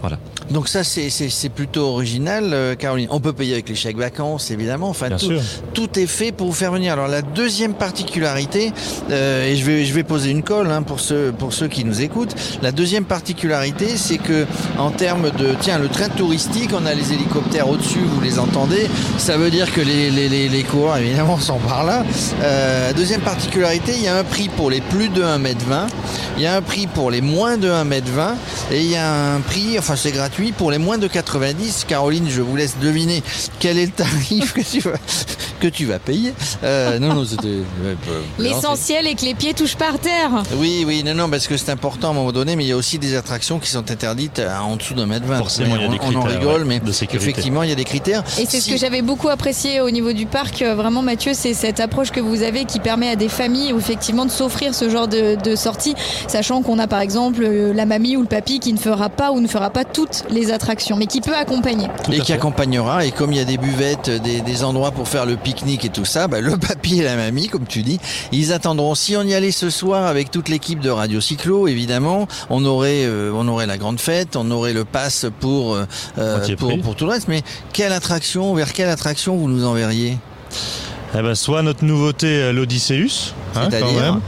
Voilà. 0.00 0.18
Donc 0.50 0.68
ça, 0.68 0.82
c'est 0.82 1.48
plutôt 1.48 1.82
original, 1.82 2.50
euh, 2.52 2.74
Caroline. 2.74 3.08
On 3.10 3.20
peut 3.20 3.32
payer 3.32 3.52
avec 3.52 3.68
les 3.68 3.74
chèques 3.74 3.96
vacances, 3.96 4.50
évidemment. 4.50 4.88
Enfin, 4.88 5.10
tout, 5.10 5.32
tout, 5.74 5.98
est 5.98 6.06
fait 6.06 6.32
pour 6.32 6.48
vous 6.48 6.52
faire 6.52 6.72
venir. 6.72 6.94
Alors 6.94 7.06
la 7.06 7.22
deuxième 7.22 7.74
particularité, 7.74 8.72
euh, 9.10 9.46
et 9.46 9.56
je 9.56 9.64
vais, 9.64 9.84
je 9.84 9.94
vais 9.94 10.02
poser 10.02 10.30
une 10.30 10.42
colle 10.42 10.70
hein, 10.70 10.82
pour, 10.82 10.98
ceux, 10.98 11.32
pour 11.32 11.52
ceux 11.52 11.68
qui 11.68 11.84
nous 11.84 12.00
écoutent, 12.00 12.34
la 12.62 12.72
deuxième 12.72 13.04
particularité, 13.04 13.96
c'est 13.96 14.18
que 14.18 14.46
en 14.78 14.90
termes 14.90 15.30
de... 15.30 15.54
Tiens, 15.60 15.78
le 15.78 15.88
train 15.88 16.08
touristique, 16.08 16.70
on 16.72 16.86
a 16.86 16.94
les 16.94 17.12
hélicoptères 17.12 17.68
au-dessus, 17.68 18.00
vous 18.00 18.20
les 18.20 18.38
entendez. 18.38 18.88
Ça 19.18 19.36
veut 19.36 19.50
dire 19.50 19.72
que 19.72 19.80
les, 19.80 20.10
les, 20.10 20.28
les, 20.28 20.48
les 20.48 20.62
coureurs, 20.64 20.96
évidemment, 20.96 21.38
sont 21.38 21.58
par 21.58 21.84
là. 21.84 22.04
Euh, 22.42 22.92
deuxième 22.92 23.20
particularité, 23.20 23.92
il 23.96 24.02
y 24.02 24.08
a 24.08 24.16
un 24.16 24.24
prix 24.24 24.48
pour 24.48 24.70
les 24.70 24.80
plus 24.80 25.08
de 25.08 25.22
1m20, 25.22 25.88
il 26.36 26.42
y 26.42 26.46
a 26.46 26.56
un 26.56 26.62
prix 26.62 26.86
pour 26.86 27.10
les 27.10 27.20
moins 27.20 27.56
de 27.56 27.68
1m20, 27.68 28.34
et 28.72 28.80
il 28.80 28.90
y 28.90 28.96
a 28.96 29.34
un 29.34 29.40
prix, 29.40 29.78
enfin 29.78 29.89
c'est 29.96 30.12
gratuit, 30.12 30.52
pour 30.52 30.70
les 30.70 30.78
moins 30.78 30.98
de 30.98 31.06
90. 31.06 31.84
Caroline, 31.88 32.28
je 32.30 32.40
vous 32.42 32.56
laisse 32.56 32.76
deviner 32.80 33.22
quel 33.58 33.78
est 33.78 33.86
le 33.86 33.92
tarif 33.92 34.52
que 34.52 34.60
tu 34.60 34.80
vas, 34.80 34.98
que 35.60 35.68
tu 35.68 35.86
vas 35.86 35.98
payer. 35.98 36.32
Euh, 36.64 36.98
non, 36.98 37.14
non, 37.14 37.24
c'était. 37.24 37.58
L'essentiel 38.38 39.06
est 39.06 39.14
que 39.14 39.24
les 39.24 39.34
pieds 39.34 39.54
touchent 39.54 39.76
par 39.76 39.98
terre. 39.98 40.30
Oui, 40.56 40.84
oui, 40.86 41.02
non, 41.04 41.14
non, 41.14 41.30
parce 41.30 41.46
que 41.46 41.56
c'est 41.56 41.70
important 41.70 42.08
à 42.08 42.10
un 42.10 42.14
moment 42.14 42.32
donné, 42.32 42.56
mais 42.56 42.64
il 42.64 42.68
y 42.68 42.72
a 42.72 42.76
aussi 42.76 42.98
des 42.98 43.16
attractions 43.16 43.58
qui 43.58 43.68
sont 43.70 43.90
interdites 43.90 44.40
en 44.62 44.76
dessous 44.76 44.94
d'un 44.94 45.06
mètre 45.06 45.26
vingt. 45.26 45.38
Forcément, 45.38 45.76
il 45.76 45.82
y 45.82 45.84
a 45.84 45.88
des 45.88 45.98
on, 46.00 46.12
on 46.12 46.16
en 46.16 46.22
rigole, 46.22 46.64
mais 46.64 46.80
effectivement, 46.86 47.62
il 47.62 47.68
y 47.68 47.72
a 47.72 47.76
des 47.76 47.84
critères. 47.84 48.22
Et 48.38 48.46
c'est 48.46 48.60
ce 48.60 48.70
que 48.70 48.76
j'avais 48.76 49.02
beaucoup 49.02 49.28
apprécié 49.28 49.80
au 49.80 49.90
niveau 49.90 50.12
du 50.12 50.26
parc, 50.26 50.62
euh, 50.62 50.74
vraiment, 50.74 51.02
Mathieu, 51.02 51.32
c'est 51.34 51.54
cette 51.54 51.80
approche 51.80 52.10
que 52.10 52.20
vous 52.20 52.42
avez 52.42 52.64
qui 52.64 52.80
permet 52.80 53.08
à 53.10 53.16
des 53.16 53.28
familles, 53.28 53.72
effectivement, 53.76 54.24
de 54.24 54.30
s'offrir 54.30 54.74
ce 54.74 54.88
genre 54.88 55.08
de, 55.08 55.36
de 55.42 55.56
sortie, 55.56 55.94
sachant 56.28 56.62
qu'on 56.62 56.78
a 56.78 56.86
par 56.86 57.00
exemple 57.00 57.42
euh, 57.42 57.72
la 57.72 57.86
mamie 57.86 58.16
ou 58.16 58.22
le 58.22 58.26
papy 58.26 58.60
qui 58.60 58.72
ne 58.72 58.78
fera 58.78 59.08
pas 59.08 59.32
ou 59.32 59.40
ne 59.40 59.48
fera 59.48 59.70
pas 59.70 59.79
toutes 59.84 60.24
les 60.30 60.52
attractions, 60.52 60.96
mais 60.96 61.06
qui 61.06 61.20
peut 61.20 61.34
accompagner. 61.34 61.88
et 62.12 62.20
qui 62.20 62.32
accompagnera. 62.32 63.04
Et 63.04 63.10
comme 63.10 63.32
il 63.32 63.38
y 63.38 63.40
a 63.40 63.44
des 63.44 63.58
buvettes, 63.58 64.10
des, 64.10 64.64
endroits 64.64 64.90
pour 64.90 65.08
faire 65.08 65.26
le 65.26 65.36
pique-nique 65.36 65.84
et 65.84 65.88
tout 65.88 66.04
ça, 66.04 66.28
bah, 66.28 66.40
le 66.40 66.56
papy 66.56 67.00
et 67.00 67.04
la 67.04 67.16
mamie, 67.16 67.48
comme 67.48 67.66
tu 67.66 67.82
dis, 67.82 67.98
ils 68.32 68.52
attendront. 68.52 68.94
Si 68.94 69.16
on 69.16 69.22
y 69.22 69.34
allait 69.34 69.52
ce 69.52 69.70
soir 69.70 70.06
avec 70.06 70.30
toute 70.30 70.48
l'équipe 70.48 70.80
de 70.80 70.90
Radio 70.90 71.20
Cyclo, 71.20 71.66
évidemment, 71.68 72.28
on 72.50 72.64
aurait, 72.64 73.04
euh, 73.04 73.32
on 73.34 73.48
aurait 73.48 73.66
la 73.66 73.78
grande 73.78 74.00
fête, 74.00 74.36
on 74.36 74.50
aurait 74.50 74.72
le 74.72 74.84
pass 74.84 75.26
pour, 75.40 75.74
euh, 75.74 75.86
euh, 76.18 76.56
pour, 76.56 76.78
pour, 76.80 76.96
tout 76.96 77.06
le 77.06 77.12
reste. 77.12 77.28
Mais 77.28 77.42
quelle 77.72 77.92
attraction, 77.92 78.54
vers 78.54 78.72
quelle 78.72 78.88
attraction 78.88 79.36
vous 79.36 79.48
nous 79.48 79.64
enverriez? 79.64 80.18
Eh 81.14 81.22
ben, 81.22 81.34
soit 81.34 81.62
notre 81.62 81.84
nouveauté, 81.84 82.52
l'Odysseus, 82.52 83.34
hein, 83.56 83.68
quand 83.70 83.92
même 83.92 84.20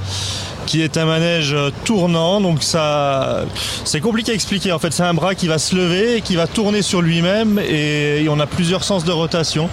qui 0.66 0.82
est 0.82 0.96
un 0.96 1.04
manège 1.04 1.56
tournant. 1.84 2.40
Donc 2.40 2.62
ça, 2.62 3.44
c'est 3.84 4.00
compliqué 4.00 4.32
à 4.32 4.34
expliquer. 4.34 4.72
En 4.72 4.78
fait, 4.78 4.92
c'est 4.92 5.02
un 5.02 5.14
bras 5.14 5.34
qui 5.34 5.48
va 5.48 5.58
se 5.58 5.74
lever 5.74 6.16
et 6.16 6.20
qui 6.20 6.36
va 6.36 6.46
tourner 6.46 6.82
sur 6.82 7.02
lui-même 7.02 7.58
et 7.58 8.26
on 8.28 8.40
a 8.40 8.46
plusieurs 8.46 8.84
sens 8.84 9.04
de 9.04 9.12
rotation 9.12 9.68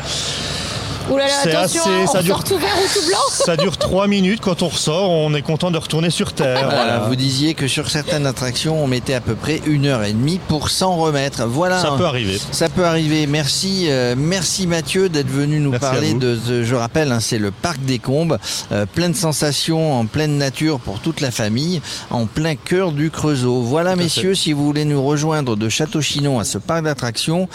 ça 1.28 2.22
dure, 2.22 2.44
tout 2.44 2.58
vert 2.58 2.76
ou 2.78 2.94
tout 2.94 3.06
blanc 3.08 3.18
Ça 3.32 3.58
dure 3.58 3.78
trois 3.78 4.08
minutes. 4.08 4.42
Quand 4.42 4.62
on 4.62 4.68
ressort, 4.68 5.10
on 5.10 5.34
est 5.34 5.42
content 5.42 5.72
de 5.72 5.78
retourner 5.78 6.10
sur 6.10 6.34
Terre. 6.34 6.70
Voilà. 6.70 7.00
Vous 7.00 7.16
disiez 7.16 7.54
que 7.54 7.68
sur 7.68 7.90
certaines 7.90 8.26
attractions, 8.26 8.82
on 8.84 8.88
mettait 8.88 9.14
à 9.14 9.22
peu 9.22 9.36
près 9.36 9.62
une 9.66 9.86
heure 9.86 10.04
et 10.04 10.14
demie 10.14 10.40
pour 10.48 10.70
s'en 10.70 10.96
remettre. 10.96 11.46
Voilà. 11.46 11.82
Ça 11.82 11.94
peut 11.98 12.06
arriver. 12.06 12.40
Ça 12.52 12.70
peut 12.70 12.86
arriver. 12.86 13.28
Merci, 13.28 13.88
euh, 13.90 14.16
merci 14.18 14.68
Mathieu 14.68 15.10
d'être 15.10 15.30
venu 15.30 15.60
nous 15.60 15.72
parler 15.72 16.14
de. 16.14 16.64
je 16.64 16.76
rappelle, 16.76 17.12
hein, 17.12 17.20
c'est 17.20 17.40
le 17.40 17.52
parc 17.52 17.80
des 17.84 18.00
Combes, 18.00 18.38
euh, 18.72 18.86
plein 18.86 19.10
de 19.10 19.16
sensations 19.16 20.00
en 20.00 20.06
pleine 20.06 20.38
nature 20.38 20.80
pour 20.80 21.00
toute 21.00 21.22
la 21.22 21.32
famille, 21.32 21.82
en 22.10 22.26
plein 22.26 22.56
cœur 22.56 22.92
du 22.92 23.12
Creusot. 23.12 23.62
Voilà, 23.62 23.96
messieurs, 23.96 24.36
si 24.36 24.54
vous 24.54 24.66
voulez 24.66 24.86
nous 24.86 25.04
rejoindre 25.04 25.56
de 25.56 25.70
Château-Chinon 25.70 26.40
à 26.40 26.44
ce 26.44 26.58
parc 26.58 26.84
d'attractions, 26.84 27.48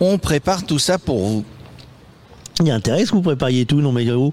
on 0.00 0.18
prépare 0.18 0.64
tout 0.64 0.78
ça 0.78 0.98
pour 0.98 1.24
vous. 1.24 1.44
Il 2.60 2.66
y 2.66 2.70
a 2.70 2.74
intérêt 2.74 3.04
que 3.04 3.10
vous 3.10 3.22
prépariez 3.22 3.66
tout, 3.66 3.80
non 3.80 3.92
mais 3.92 4.10
où 4.10 4.32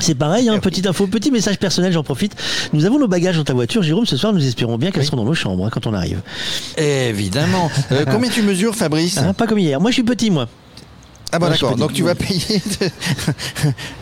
c'est 0.00 0.14
pareil, 0.14 0.48
hein, 0.48 0.58
petite 0.60 0.86
info, 0.86 1.08
petit 1.08 1.32
message 1.32 1.58
personnel, 1.58 1.92
j'en 1.92 2.04
profite. 2.04 2.36
Nous 2.72 2.84
avons 2.84 3.00
nos 3.00 3.08
bagages 3.08 3.36
dans 3.36 3.44
ta 3.44 3.52
voiture, 3.52 3.82
Jérôme. 3.82 4.06
Ce 4.06 4.16
soir, 4.16 4.32
nous 4.32 4.46
espérons 4.46 4.78
bien 4.78 4.92
qu'elles 4.92 5.04
seront 5.04 5.16
dans 5.16 5.24
nos 5.24 5.34
chambres 5.34 5.66
hein, 5.66 5.70
quand 5.72 5.88
on 5.88 5.94
arrive. 5.94 6.20
Évidemment. 6.76 7.68
Euh, 7.90 8.04
combien 8.08 8.30
tu 8.30 8.42
mesures, 8.42 8.76
Fabrice? 8.76 9.18
Hein, 9.18 9.32
Pas 9.34 9.48
comme 9.48 9.58
hier. 9.58 9.80
Moi, 9.80 9.90
je 9.90 9.94
suis 9.94 10.02
petit, 10.04 10.30
moi. 10.30 10.48
Ah 11.32 11.38
bon 11.38 11.46
Non, 11.46 11.52
j'ai 11.52 11.60
d'accord, 11.60 11.76
donc 11.76 11.92
tu 11.92 12.02
vas 12.02 12.14
payer. 12.14 12.62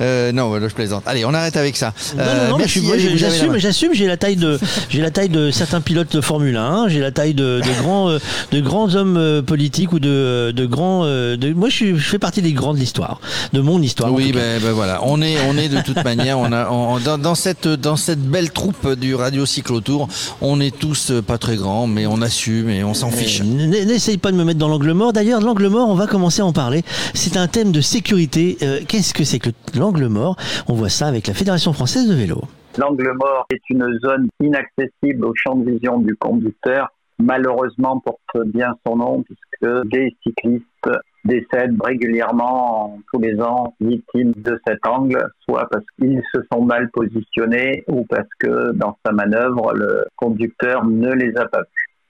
Euh, 0.01 0.31
non, 0.33 0.49
voilà, 0.49 0.69
je 0.69 0.75
plaisante. 0.75 1.03
Allez, 1.07 1.25
on 1.25 1.33
arrête 1.33 1.57
avec 1.57 1.77
ça. 1.77 1.93
Non, 2.17 2.23
Euh, 2.23 2.45
non, 2.45 2.51
non, 2.53 2.59
mais 2.59 2.69
je 2.69 2.81
merci, 2.81 3.49
j'assume, 3.59 3.95
j'ai 3.95 4.07
la 4.07 4.17
taille 4.17 4.37
de, 4.37 4.59
j'ai 4.91 5.01
la 5.01 5.11
taille 5.11 5.29
de 5.31 5.51
certains 5.51 5.81
pilotes 5.81 6.15
de 6.15 6.21
Formule 6.21 6.57
1, 6.57 6.89
j'ai 6.89 7.01
la 7.01 7.11
taille 7.11 7.35
de, 7.35 7.61
de 7.61 7.83
grands, 7.83 8.11
euh, 8.11 8.19
de 8.53 8.61
grands 8.61 8.95
hommes 8.95 9.43
politiques 9.47 9.93
ou 9.93 9.99
de, 9.99 10.53
de 10.55 10.67
grands, 10.67 11.05
de, 11.05 11.53
moi 11.55 11.69
je, 11.71 11.75
suis, 11.75 11.99
je 11.99 12.09
fais 12.09 12.19
partie 12.19 12.43
des 12.43 12.53
grands 12.53 12.75
de 12.75 12.79
l'histoire, 12.79 13.21
de 13.53 13.61
mon 13.61 13.81
histoire. 13.81 14.13
Oui, 14.13 14.33
ben, 14.33 14.61
ben 14.61 14.73
voilà, 14.73 15.01
on 15.05 15.21
est, 15.23 15.37
on 15.49 15.57
est 15.57 15.69
de 15.69 15.81
toute 15.81 16.03
manière, 16.05 16.39
on 16.39 16.53
a, 16.53 16.69
on- 16.71 16.99
dans, 17.01 17.19
dans 17.19 17.35
cette, 17.35 17.67
dans 17.69 17.97
cette 17.97 18.21
belle 18.23 18.51
troupe 18.51 18.95
du 18.95 19.15
Radio 19.15 19.47
Cyclotour, 19.47 20.09
on 20.41 20.61
est 20.61 20.77
tous 20.77 21.13
pas 21.27 21.39
très 21.39 21.57
grands, 21.57 21.87
mais 21.87 22.07
on 22.07 22.21
assume 22.23 22.69
et 22.71 22.85
on 22.85 22.95
s'en 22.95 23.11
fiche. 23.11 23.41
N'essaye 23.43 24.19
pas 24.19 24.31
de 24.33 24.37
me 24.37 24.45
mettre 24.45 24.59
dans 24.59 24.69
l'angle 24.69 24.93
mort. 24.93 25.13
D'ailleurs, 25.13 25.41
l'angle 25.41 25.69
mort, 25.69 25.89
on 25.89 25.95
va 25.95 26.07
commencer 26.07 26.43
à 26.43 26.47
en 26.47 26.53
parler. 26.53 26.85
C'est 27.17 27.39
un 27.39 27.49
thème 27.49 27.73
de 27.73 27.81
sécurité. 27.81 28.59
Euh, 28.63 28.81
Qu'est-ce 28.87 29.15
que 29.15 29.25
c'est 29.25 29.39
que 29.39 29.49
l'angle 29.75 30.07
mort? 30.07 30.37
On 30.69 30.75
voit 30.75 30.91
ça 30.91 31.07
avec 31.07 31.27
la 31.27 31.33
Fédération 31.33 31.73
française 31.73 32.07
de 32.09 32.15
vélo. 32.15 32.43
L'angle 32.77 33.11
mort 33.15 33.47
est 33.51 33.63
une 33.71 33.99
zone 34.01 34.29
inaccessible 34.39 35.25
au 35.25 35.33
champ 35.35 35.57
de 35.57 35.71
vision 35.71 35.99
du 35.99 36.15
conducteur. 36.17 36.89
Malheureusement, 37.19 38.01
porte 38.01 38.47
bien 38.49 38.75
son 38.87 38.97
nom 38.97 39.23
puisque 39.23 39.89
des 39.89 40.15
cyclistes 40.23 40.65
décèdent 41.25 41.81
régulièrement 41.83 42.99
tous 43.13 43.21
les 43.21 43.41
ans 43.41 43.75
victimes 43.81 44.33
de 44.37 44.61
cet 44.67 44.87
angle, 44.87 45.27
soit 45.49 45.67
parce 45.71 45.85
qu'ils 45.99 46.23
se 46.35 46.41
sont 46.53 46.63
mal 46.63 46.91
positionnés 46.91 47.83
ou 47.89 48.05
parce 48.05 48.29
que 48.39 48.73
dans 48.73 48.97
sa 49.05 49.13
manœuvre, 49.13 49.73
le 49.75 50.05
conducteur 50.17 50.85
ne 50.85 51.13
les 51.13 51.35
a 51.39 51.47
pas. 51.47 51.63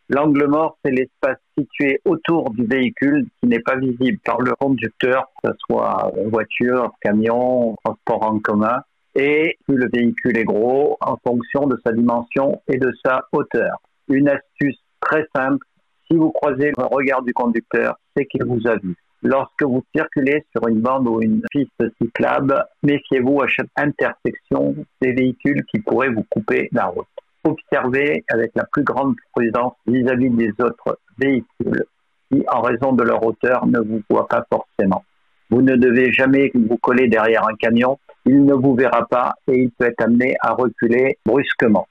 L'angle 0.09 0.47
mort, 0.47 0.79
c'est 0.85 0.93
l'espace 0.93 1.39
situé 1.59 2.01
autour 2.05 2.51
du 2.51 2.65
véhicule 2.65 3.27
qui 3.41 3.49
n'est 3.49 3.61
pas 3.61 3.75
visible 3.75 4.19
par 4.25 4.41
le 4.41 4.55
conducteur, 4.55 5.27
que 5.43 5.51
ce 5.51 5.57
soit 5.67 6.13
voiture, 6.31 6.93
camion, 7.01 7.75
transport 7.85 8.23
en 8.23 8.39
commun. 8.39 8.83
Et 9.17 9.57
plus 9.67 9.77
le 9.77 9.89
véhicule 9.93 10.39
est 10.39 10.45
gros, 10.45 10.97
en 11.01 11.17
fonction 11.27 11.67
de 11.67 11.77
sa 11.85 11.93
dimension 11.93 12.63
et 12.69 12.79
de 12.79 12.93
sa 13.05 13.25
hauteur. 13.33 13.79
Une 14.09 14.29
astuce 14.29 14.79
très 15.01 15.27
simple, 15.35 15.67
si 16.09 16.17
vous 16.17 16.31
croisez 16.31 16.71
le 16.77 16.85
regard 16.85 17.23
du 17.23 17.33
conducteur, 17.33 17.99
c'est 18.17 18.27
qu'il 18.27 18.45
vous 18.45 18.61
a 18.69 18.77
vu. 18.77 18.95
Lorsque 19.23 19.65
vous 19.65 19.83
circulez 19.93 20.45
sur 20.53 20.69
une 20.69 20.83
bande 20.83 21.09
ou 21.09 21.21
une 21.21 21.43
piste 21.51 21.83
cyclable, 22.01 22.65
méfiez-vous 22.85 23.43
à 23.43 23.49
chaque 23.49 23.71
intersection 23.75 24.77
des 25.01 25.13
véhicules 25.13 25.65
qui 25.65 25.81
pourraient 25.81 26.11
vous 26.11 26.25
couper 26.31 26.69
la 26.71 26.87
route 26.87 27.09
observer 27.47 28.25
avec 28.29 28.53
la 28.55 28.65
plus 28.65 28.83
grande 28.83 29.15
prudence 29.33 29.75
vis-à-vis 29.87 30.31
des 30.31 30.51
autres 30.61 30.99
véhicules 31.19 31.85
qui, 32.31 32.45
en 32.49 32.61
raison 32.61 32.93
de 32.93 33.03
leur 33.03 33.25
hauteur, 33.25 33.67
ne 33.67 33.79
vous 33.79 34.03
voient 34.11 34.29
pas 34.29 34.45
forcément. 34.51 35.05
Vous 35.51 35.63
ne 35.63 35.77
devez 35.77 36.13
jamais 36.13 36.51
vous 36.55 36.77
coller 36.77 37.09
derrière 37.09 37.47
un 37.47 37.55
camion, 37.55 37.99
il 38.25 38.45
ne 38.45 38.55
vous 38.55 38.75
verra 38.75 39.07
pas 39.07 39.35
et 39.47 39.59
il 39.61 39.71
peut 39.71 39.87
être 39.87 40.03
amené 40.03 40.37
à 40.41 40.53
reculer 40.53 41.19
brusquement. 41.25 41.87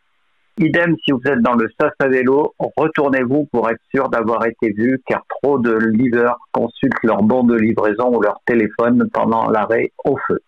Idem 0.58 0.96
si 1.04 1.12
vous 1.12 1.22
êtes 1.26 1.42
dans 1.42 1.56
le 1.56 1.70
sas 1.80 1.92
à 2.00 2.08
vélo, 2.08 2.54
retournez-vous 2.78 3.46
pour 3.52 3.70
être 3.70 3.82
sûr 3.94 4.10
d'avoir 4.10 4.46
été 4.46 4.72
vu 4.72 5.02
car 5.06 5.22
trop 5.28 5.60
de 5.60 5.74
livreurs 5.74 6.38
consultent 6.52 7.04
leur 7.04 7.24
bon 7.24 7.44
de 7.44 7.56
livraison 7.56 8.14
ou 8.16 8.22
leur 8.22 8.40
téléphone 8.46 9.10
pendant 9.14 9.50
l'arrêt 9.50 9.92
au 10.06 10.18
feu. 10.28 10.40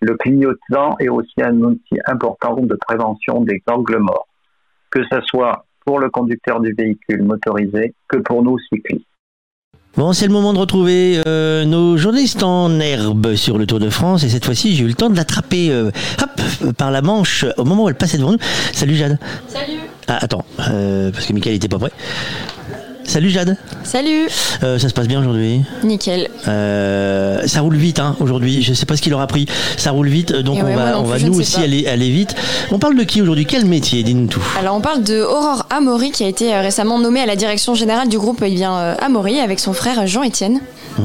Le 0.00 0.16
clignotant 0.16 0.96
est 0.98 1.08
aussi 1.08 1.42
un 1.42 1.60
outil 1.60 1.98
important 2.06 2.56
de 2.56 2.74
prévention 2.76 3.42
des 3.42 3.60
angles 3.66 3.98
morts 3.98 4.28
que 4.90 5.00
ce 5.10 5.20
soit 5.22 5.64
pour 5.84 5.98
le 5.98 6.10
conducteur 6.10 6.60
du 6.60 6.72
véhicule 6.72 7.22
motorisé 7.22 7.94
que 8.08 8.18
pour 8.18 8.42
nous 8.42 8.58
cyclistes. 8.58 9.06
Bon, 9.96 10.12
c'est 10.12 10.26
le 10.26 10.32
moment 10.32 10.52
de 10.52 10.58
retrouver 10.58 11.20
euh, 11.26 11.64
nos 11.64 11.96
journalistes 11.96 12.44
en 12.44 12.78
herbe 12.78 13.34
sur 13.34 13.58
le 13.58 13.66
Tour 13.66 13.80
de 13.80 13.90
France. 13.90 14.22
Et 14.22 14.28
cette 14.28 14.44
fois-ci, 14.44 14.76
j'ai 14.76 14.84
eu 14.84 14.88
le 14.88 14.94
temps 14.94 15.10
de 15.10 15.16
l'attraper 15.16 15.70
euh, 15.72 15.90
hop, 16.22 16.74
par 16.76 16.92
la 16.92 17.02
manche 17.02 17.44
au 17.56 17.64
moment 17.64 17.84
où 17.84 17.88
elle 17.88 17.96
passait 17.96 18.16
devant 18.16 18.32
nous. 18.32 18.38
Salut 18.72 18.94
Jade. 18.94 19.18
Salut. 19.48 19.80
Ah, 20.06 20.18
attends, 20.22 20.44
euh, 20.68 21.10
parce 21.10 21.26
que 21.26 21.32
Michael 21.32 21.54
n'était 21.54 21.68
pas 21.68 21.78
prêt. 21.78 21.92
Salut 23.10 23.30
Jade. 23.30 23.56
Salut. 23.82 24.28
Euh, 24.62 24.78
ça 24.78 24.88
se 24.88 24.94
passe 24.94 25.08
bien 25.08 25.18
aujourd'hui 25.18 25.62
Nickel. 25.82 26.28
Euh, 26.46 27.44
ça 27.44 27.60
roule 27.60 27.74
vite 27.74 27.98
hein, 27.98 28.14
aujourd'hui. 28.20 28.62
Je 28.62 28.72
sais 28.72 28.86
pas 28.86 28.96
ce 28.96 29.02
qu'il 29.02 29.12
aura 29.12 29.26
pris. 29.26 29.46
Ça 29.76 29.90
roule 29.90 30.06
vite, 30.08 30.32
donc 30.32 30.58
Et 30.58 30.62
on 30.62 30.76
va, 30.76 30.92
non 30.92 30.98
on 30.98 31.02
plus, 31.02 31.10
va 31.10 31.18
ne 31.18 31.24
nous 31.26 31.40
aussi 31.40 31.58
aller, 31.60 31.88
aller 31.88 32.08
vite. 32.08 32.36
On 32.70 32.78
parle 32.78 32.96
de 32.96 33.02
qui 33.02 33.20
aujourd'hui? 33.20 33.46
Quel 33.46 33.64
métier 33.64 34.04
Dis-nous 34.04 34.28
tout? 34.28 34.44
Alors 34.60 34.76
on 34.76 34.80
parle 34.80 35.02
de 35.02 35.22
Aurore 35.22 35.66
Amaury 35.70 36.12
qui 36.12 36.22
a 36.22 36.28
été 36.28 36.54
euh, 36.54 36.60
récemment 36.60 37.00
nommée 37.00 37.20
à 37.20 37.26
la 37.26 37.34
direction 37.34 37.74
générale 37.74 38.08
du 38.08 38.16
groupe 38.16 38.44
eh 38.46 38.50
bien, 38.50 38.76
euh, 38.76 38.94
Amaury 39.00 39.40
avec 39.40 39.58
son 39.58 39.72
frère 39.72 40.06
Jean-Étienne. 40.06 40.60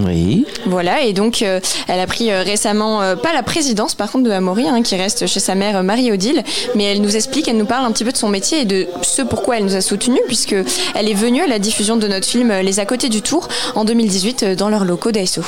Oui. 0.05 0.45
Voilà, 0.65 1.03
et 1.03 1.13
donc 1.13 1.41
euh, 1.41 1.59
elle 1.87 1.99
a 1.99 2.07
pris 2.07 2.31
euh, 2.31 2.41
récemment, 2.41 3.01
euh, 3.01 3.15
pas 3.15 3.33
la 3.33 3.43
présidence 3.43 3.95
par 3.95 4.11
contre 4.11 4.25
de 4.25 4.31
Amaury, 4.31 4.67
hein, 4.67 4.81
qui 4.81 4.95
reste 4.95 5.25
chez 5.27 5.39
sa 5.39 5.55
mère 5.55 5.77
euh, 5.77 5.83
Marie-Odile, 5.83 6.43
mais 6.75 6.83
elle 6.83 7.01
nous 7.01 7.15
explique, 7.15 7.47
elle 7.47 7.57
nous 7.57 7.65
parle 7.65 7.85
un 7.85 7.91
petit 7.91 8.03
peu 8.03 8.11
de 8.11 8.17
son 8.17 8.27
métier 8.27 8.61
et 8.61 8.65
de 8.65 8.87
ce 9.03 9.21
pourquoi 9.21 9.57
elle 9.57 9.63
nous 9.65 9.75
a 9.75 9.81
soutenus, 9.81 10.19
puisque 10.27 10.55
elle 10.95 11.07
est 11.07 11.13
venue 11.13 11.41
à 11.41 11.47
la 11.47 11.59
diffusion 11.59 11.94
de 11.97 12.07
notre 12.07 12.25
film 12.27 12.51
euh, 12.51 12.61
Les 12.61 12.79
à 12.79 12.85
côté 12.85 13.09
du 13.09 13.21
tour 13.21 13.47
en 13.75 13.85
2018 13.85 14.43
euh, 14.43 14.55
dans 14.55 14.69
leurs 14.69 14.85
locaux 14.85 15.11
d'ASO. 15.11 15.41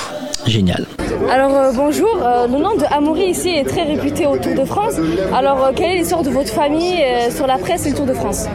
Génial. 0.45 0.85
Alors 1.31 1.53
euh, 1.55 1.71
bonjour, 1.73 2.07
Euh, 2.23 2.47
le 2.47 2.57
nom 2.57 2.75
de 2.75 2.85
Amaury 2.95 3.25
ici 3.31 3.49
est 3.49 3.65
très 3.67 3.83
réputé 3.83 4.25
au 4.27 4.37
Tour 4.37 4.53
de 4.55 4.63
France. 4.65 4.93
Alors 5.35 5.63
euh, 5.65 5.71
quelle 5.75 5.91
est 5.91 5.97
l'histoire 5.97 6.23
de 6.23 6.29
votre 6.29 6.49
famille 6.53 7.01
euh, 7.03 7.29
sur 7.31 7.47
la 7.47 7.57
presse 7.57 7.85
et 7.85 7.89
le 7.89 7.95
Tour 7.95 8.05
de 8.05 8.13
France? 8.13 8.45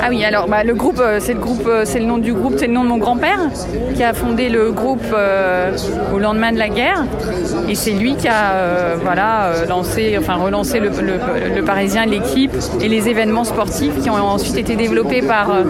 Ah 0.00 0.06
oui, 0.10 0.24
alors 0.24 0.46
bah, 0.46 0.62
le 0.64 0.74
groupe, 0.74 1.00
euh, 1.00 1.18
c'est 1.20 1.32
le 1.34 1.40
groupe, 1.40 1.66
euh, 1.66 1.82
c'est 1.84 1.98
le 1.98 2.04
nom 2.06 2.18
du 2.18 2.32
groupe, 2.32 2.54
c'est 2.58 2.66
le 2.68 2.72
nom 2.72 2.84
de 2.84 2.88
mon 2.88 2.98
grand-père 2.98 3.40
qui 3.96 4.02
a 4.04 4.12
fondé 4.12 4.48
le 4.48 4.70
groupe 4.70 5.02
euh, 5.12 5.72
au 6.14 6.18
lendemain 6.18 6.52
de 6.52 6.58
la 6.58 6.68
guerre, 6.68 7.04
et 7.68 7.74
c'est 7.74 7.92
lui 7.92 8.14
qui 8.16 8.28
a 8.28 8.52
euh, 8.52 8.96
voilà 9.02 9.46
euh, 9.46 9.66
lancé, 9.66 10.16
enfin 10.18 10.34
relancé 10.36 10.78
le, 10.80 10.90
le- 10.90 11.54
le 11.56 11.62
Parisien, 11.64 12.06
l'équipe 12.06 12.54
et 12.80 12.88
les 12.88 13.08
événements 13.08 13.44
sportifs 13.44 14.00
qui 14.02 14.10
ont 14.10 14.14
ensuite 14.14 14.56
été 14.58 14.76
développés 14.76 15.22
par 15.22 15.50
euh, 15.50 15.62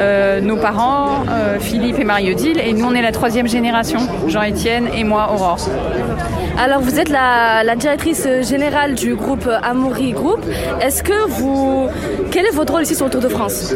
euh, 0.00 0.40
nos 0.40 0.56
parents, 0.56 0.85
euh, 1.28 1.58
Philippe 1.58 1.98
et 1.98 2.04
Marie-Odile, 2.04 2.60
et 2.60 2.72
nous 2.72 2.84
on 2.84 2.94
est 2.94 3.02
la 3.02 3.12
troisième 3.12 3.48
génération, 3.48 4.00
Jean-Étienne 4.26 4.88
et 4.94 5.04
moi 5.04 5.30
Aurore. 5.32 5.58
Alors 6.58 6.80
vous 6.80 6.98
êtes 6.98 7.10
la, 7.10 7.62
la 7.64 7.76
directrice 7.76 8.26
générale 8.42 8.94
du 8.94 9.14
groupe 9.14 9.48
Amaury 9.62 10.12
Group. 10.12 10.40
Est-ce 10.80 11.02
que 11.02 11.28
vous... 11.28 11.88
Quel 12.30 12.46
est 12.46 12.50
votre 12.50 12.72
rôle 12.72 12.82
ici 12.82 12.94
sur 12.94 13.04
le 13.04 13.10
Tour 13.10 13.20
de 13.20 13.28
France? 13.28 13.74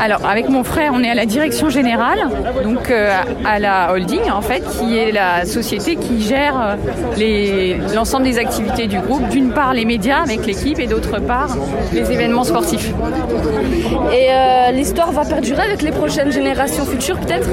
Alors, 0.00 0.26
avec 0.26 0.48
mon 0.48 0.64
frère, 0.64 0.92
on 0.94 1.02
est 1.02 1.10
à 1.10 1.14
la 1.14 1.26
direction 1.26 1.68
générale, 1.68 2.28
donc 2.64 2.90
euh, 2.90 3.12
à 3.44 3.58
la 3.58 3.92
holding, 3.92 4.30
en 4.30 4.40
fait, 4.40 4.62
qui 4.78 4.98
est 4.98 5.12
la 5.12 5.44
société 5.44 5.96
qui 5.96 6.20
gère 6.22 6.76
euh, 7.18 7.78
l'ensemble 7.94 8.24
des 8.24 8.38
activités 8.38 8.88
du 8.88 8.98
groupe. 8.98 9.28
D'une 9.28 9.50
part, 9.52 9.72
les 9.72 9.84
médias 9.84 10.22
avec 10.22 10.44
l'équipe, 10.44 10.80
et 10.80 10.86
d'autre 10.86 11.20
part, 11.20 11.56
les 11.92 12.10
événements 12.10 12.44
sportifs. 12.44 12.92
Et 14.12 14.28
euh, 14.30 14.70
l'histoire 14.72 15.12
va 15.12 15.24
perdurer 15.24 15.62
avec 15.62 15.82
les 15.82 15.92
prochaines 15.92 16.32
générations 16.32 16.84
futures 16.84 17.18
peut-être? 17.18 17.48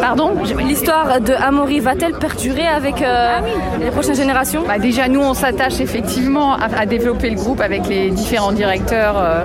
Pardon? 0.00 0.32
L'histoire 0.66 1.20
de 1.20 1.34
Amaury 1.34 1.80
va-t-elle 1.80 2.14
perdurer 2.14 2.66
avec 2.66 3.02
euh, 3.02 3.38
les 3.82 3.90
prochaines 3.90 4.14
générations 4.14 4.62
Bah, 4.66 4.78
déjà, 4.78 5.08
nous, 5.08 5.20
on 5.20 5.34
s'attache 5.34 5.80
effectivement 5.80 6.54
à, 6.54 6.66
à 6.76 6.86
développer 6.86 7.30
le 7.30 7.36
groupe 7.36 7.60
avec 7.60 7.86
les 7.88 8.10
différents 8.10 8.52
directeurs 8.52 9.16
euh, 9.18 9.44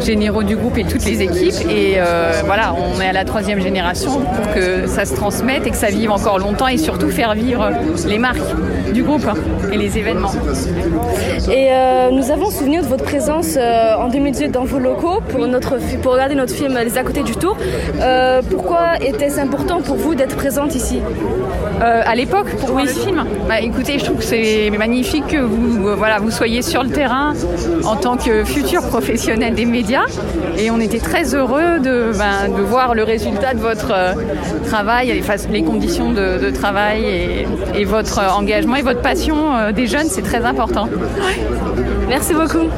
généraux 0.00 0.42
du 0.42 0.56
groupe 0.56 0.78
et 0.78 0.84
toutes 0.84 1.04
les 1.04 1.22
équipes. 1.22 1.54
Et 1.70 1.94
euh, 1.98 2.32
voilà, 2.46 2.74
on 2.74 3.00
est 3.00 3.08
à 3.08 3.12
la 3.12 3.24
troisième 3.24 3.60
génération 3.60 4.20
pour 4.20 4.54
que 4.54 4.86
ça 4.86 5.04
se 5.04 5.14
transmette 5.14 5.66
et 5.66 5.70
que 5.70 5.76
ça 5.76 5.88
vive 5.88 6.10
encore 6.10 6.38
longtemps 6.38 6.68
et 6.68 6.78
surtout 6.78 7.08
faire 7.10 7.34
vivre 7.34 7.70
les 8.06 8.18
marques 8.18 8.38
du 8.92 9.02
groupe 9.02 9.26
et 9.72 9.76
les 9.76 9.98
événements. 9.98 10.32
Et 11.50 11.68
euh, 11.72 12.10
nous 12.10 12.30
avons 12.30 12.50
souvenir 12.50 12.82
de 12.82 12.86
votre 12.88 13.04
présence 13.04 13.56
en 13.56 14.08
2018 14.08 14.48
dans 14.50 14.64
vos 14.64 14.78
locaux 14.78 15.20
pour, 15.28 15.46
notre, 15.46 15.78
pour 16.02 16.12
regarder 16.12 16.34
notre 16.34 16.54
film 16.54 16.78
Les 16.78 16.96
à 16.98 17.02
côté 17.02 17.22
du 17.22 17.36
tour. 17.36 17.56
Pourquoi 18.50 18.96
était-ce 19.00 19.40
important 19.40 19.80
pour 19.80 19.96
vous 19.96 20.14
d'être 20.14 20.36
présente 20.36 20.74
ici? 20.74 21.00
À 21.80 22.14
l'époque 22.14 22.48
pour 22.56 22.70
voir 22.70 22.84
le 22.84 22.90
film? 22.90 23.24
Bah, 23.48 23.60
Écoutez, 23.76 23.98
je 23.98 24.04
trouve 24.04 24.18
que 24.18 24.24
c'est 24.24 24.70
magnifique 24.70 25.26
que 25.26 25.38
vous, 25.38 25.88
euh, 25.88 25.96
voilà, 25.96 26.20
vous 26.20 26.30
soyez 26.30 26.62
sur 26.62 26.84
le 26.84 26.90
terrain 26.90 27.34
en 27.82 27.96
tant 27.96 28.16
que 28.16 28.44
futur 28.44 28.86
professionnel 28.86 29.56
des 29.56 29.64
médias. 29.64 30.04
Et 30.56 30.70
on 30.70 30.78
était 30.78 31.00
très 31.00 31.34
heureux 31.34 31.80
de, 31.80 32.12
ben, 32.16 32.50
voir 32.62 32.94
le 32.94 33.02
résultat 33.02 33.52
de 33.52 33.58
votre 33.58 33.90
euh, 33.92 34.12
travail, 34.64 35.20
les, 35.50 35.62
conditions 35.64 36.12
de, 36.12 36.50
travail 36.50 37.46
et, 37.74 37.84
votre 37.84 38.20
engagement 38.38 38.76
et 38.76 38.82
votre 38.82 39.02
passion 39.02 39.56
euh, 39.56 39.72
des 39.72 39.88
jeunes, 39.88 40.08
c'est 40.08 40.22
très 40.22 40.44
important. 40.44 40.88
Merci 42.08 42.32
beaucoup. 42.32 42.68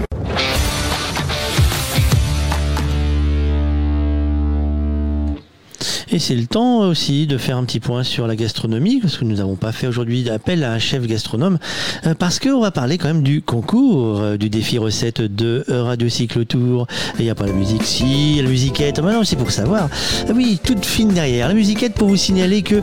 Et 6.16 6.18
c'est 6.18 6.34
le 6.34 6.46
temps 6.46 6.78
aussi 6.78 7.26
de 7.26 7.36
faire 7.36 7.58
un 7.58 7.64
petit 7.64 7.78
point 7.78 8.02
sur 8.02 8.26
la 8.26 8.36
gastronomie, 8.36 9.00
parce 9.00 9.18
que 9.18 9.26
nous 9.26 9.36
n'avons 9.36 9.54
pas 9.54 9.70
fait 9.70 9.86
aujourd'hui 9.86 10.22
d'appel 10.22 10.64
à 10.64 10.72
un 10.72 10.78
chef 10.78 11.06
gastronome, 11.06 11.58
euh, 12.06 12.14
parce 12.14 12.38
qu'on 12.38 12.58
va 12.58 12.70
parler 12.70 12.96
quand 12.96 13.08
même 13.08 13.22
du 13.22 13.42
concours, 13.42 14.18
euh, 14.18 14.38
du 14.38 14.48
défi 14.48 14.78
recette 14.78 15.20
de 15.20 15.62
Radio 15.68 16.08
Cycle 16.08 16.46
Tour. 16.46 16.86
Il 17.18 17.26
n'y 17.26 17.30
a 17.30 17.34
pas 17.34 17.44
la 17.44 17.52
musique, 17.52 17.84
si, 17.84 18.40
la 18.42 18.48
musiquette, 18.48 18.98
maintenant 19.00 19.24
c'est 19.24 19.36
pour 19.36 19.50
savoir. 19.50 19.90
Ah 20.26 20.32
oui, 20.34 20.58
toute 20.64 20.86
fine 20.86 21.08
derrière. 21.08 21.48
La 21.48 21.54
musiquette 21.54 21.92
pour 21.92 22.08
vous 22.08 22.16
signaler 22.16 22.62
que, 22.62 22.80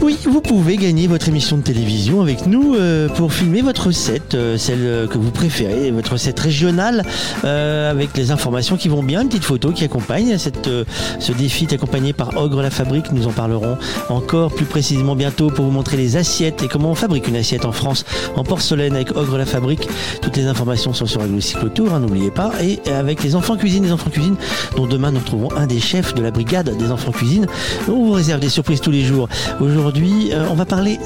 oui, 0.00 0.16
vous 0.22 0.40
pouvez 0.40 0.76
gagner 0.76 1.08
votre 1.08 1.28
émission 1.28 1.56
de 1.56 1.62
télévision 1.62 2.22
avec 2.22 2.46
nous 2.46 2.76
euh, 2.76 3.08
pour 3.08 3.32
filmer 3.32 3.62
votre 3.62 3.88
recette, 3.88 4.36
celle 4.58 5.08
que 5.10 5.18
vous 5.18 5.32
préférez, 5.32 5.90
votre 5.90 6.12
recette 6.12 6.38
régionale, 6.38 7.02
avec 7.42 8.16
les 8.16 8.30
informations 8.30 8.76
qui 8.76 8.86
vont 8.86 9.02
bien, 9.02 9.22
une 9.22 9.28
petite 9.28 9.42
photo 9.42 9.72
qui 9.72 9.82
accompagne 9.82 10.38
cette, 10.38 10.70
ce 11.18 11.32
défi 11.32 11.64
est 11.64 11.72
accompagné 11.72 12.12
par 12.12 12.43
Ogre 12.44 12.60
la 12.60 12.70
Fabrique. 12.70 13.10
Nous 13.10 13.26
en 13.26 13.32
parlerons 13.32 13.78
encore 14.10 14.54
plus 14.54 14.66
précisément 14.66 15.16
bientôt 15.16 15.48
pour 15.48 15.64
vous 15.64 15.70
montrer 15.70 15.96
les 15.96 16.16
assiettes 16.16 16.62
et 16.62 16.68
comment 16.68 16.90
on 16.90 16.94
fabrique 16.94 17.26
une 17.26 17.36
assiette 17.36 17.64
en 17.64 17.72
France 17.72 18.04
en 18.36 18.44
porcelaine 18.44 18.94
avec 18.94 19.16
Ogre 19.16 19.38
la 19.38 19.46
Fabrique. 19.46 19.88
Toutes 20.20 20.36
les 20.36 20.46
informations 20.46 20.92
sont 20.92 21.06
sur 21.06 21.22
le 21.22 21.40
Cyclotour, 21.40 21.94
hein, 21.94 22.00
n'oubliez 22.00 22.30
pas. 22.30 22.52
Et 22.62 22.80
avec 22.90 23.22
les 23.22 23.34
enfants 23.34 23.56
cuisine, 23.56 23.84
les 23.84 23.92
enfants 23.92 24.10
cuisine, 24.10 24.36
dont 24.76 24.86
demain 24.86 25.10
nous 25.10 25.20
retrouvons 25.20 25.50
un 25.56 25.66
des 25.66 25.80
chefs 25.80 26.14
de 26.14 26.22
la 26.22 26.30
brigade 26.30 26.76
des 26.76 26.90
enfants 26.90 27.12
cuisine. 27.12 27.46
On 27.88 28.04
vous 28.04 28.12
réserve 28.12 28.40
des 28.40 28.50
surprises 28.50 28.82
tous 28.82 28.90
les 28.90 29.04
jours. 29.04 29.28
Aujourd'hui, 29.60 30.30
euh, 30.32 30.44
on 30.50 30.54
va 30.54 30.66
parler 30.66 30.98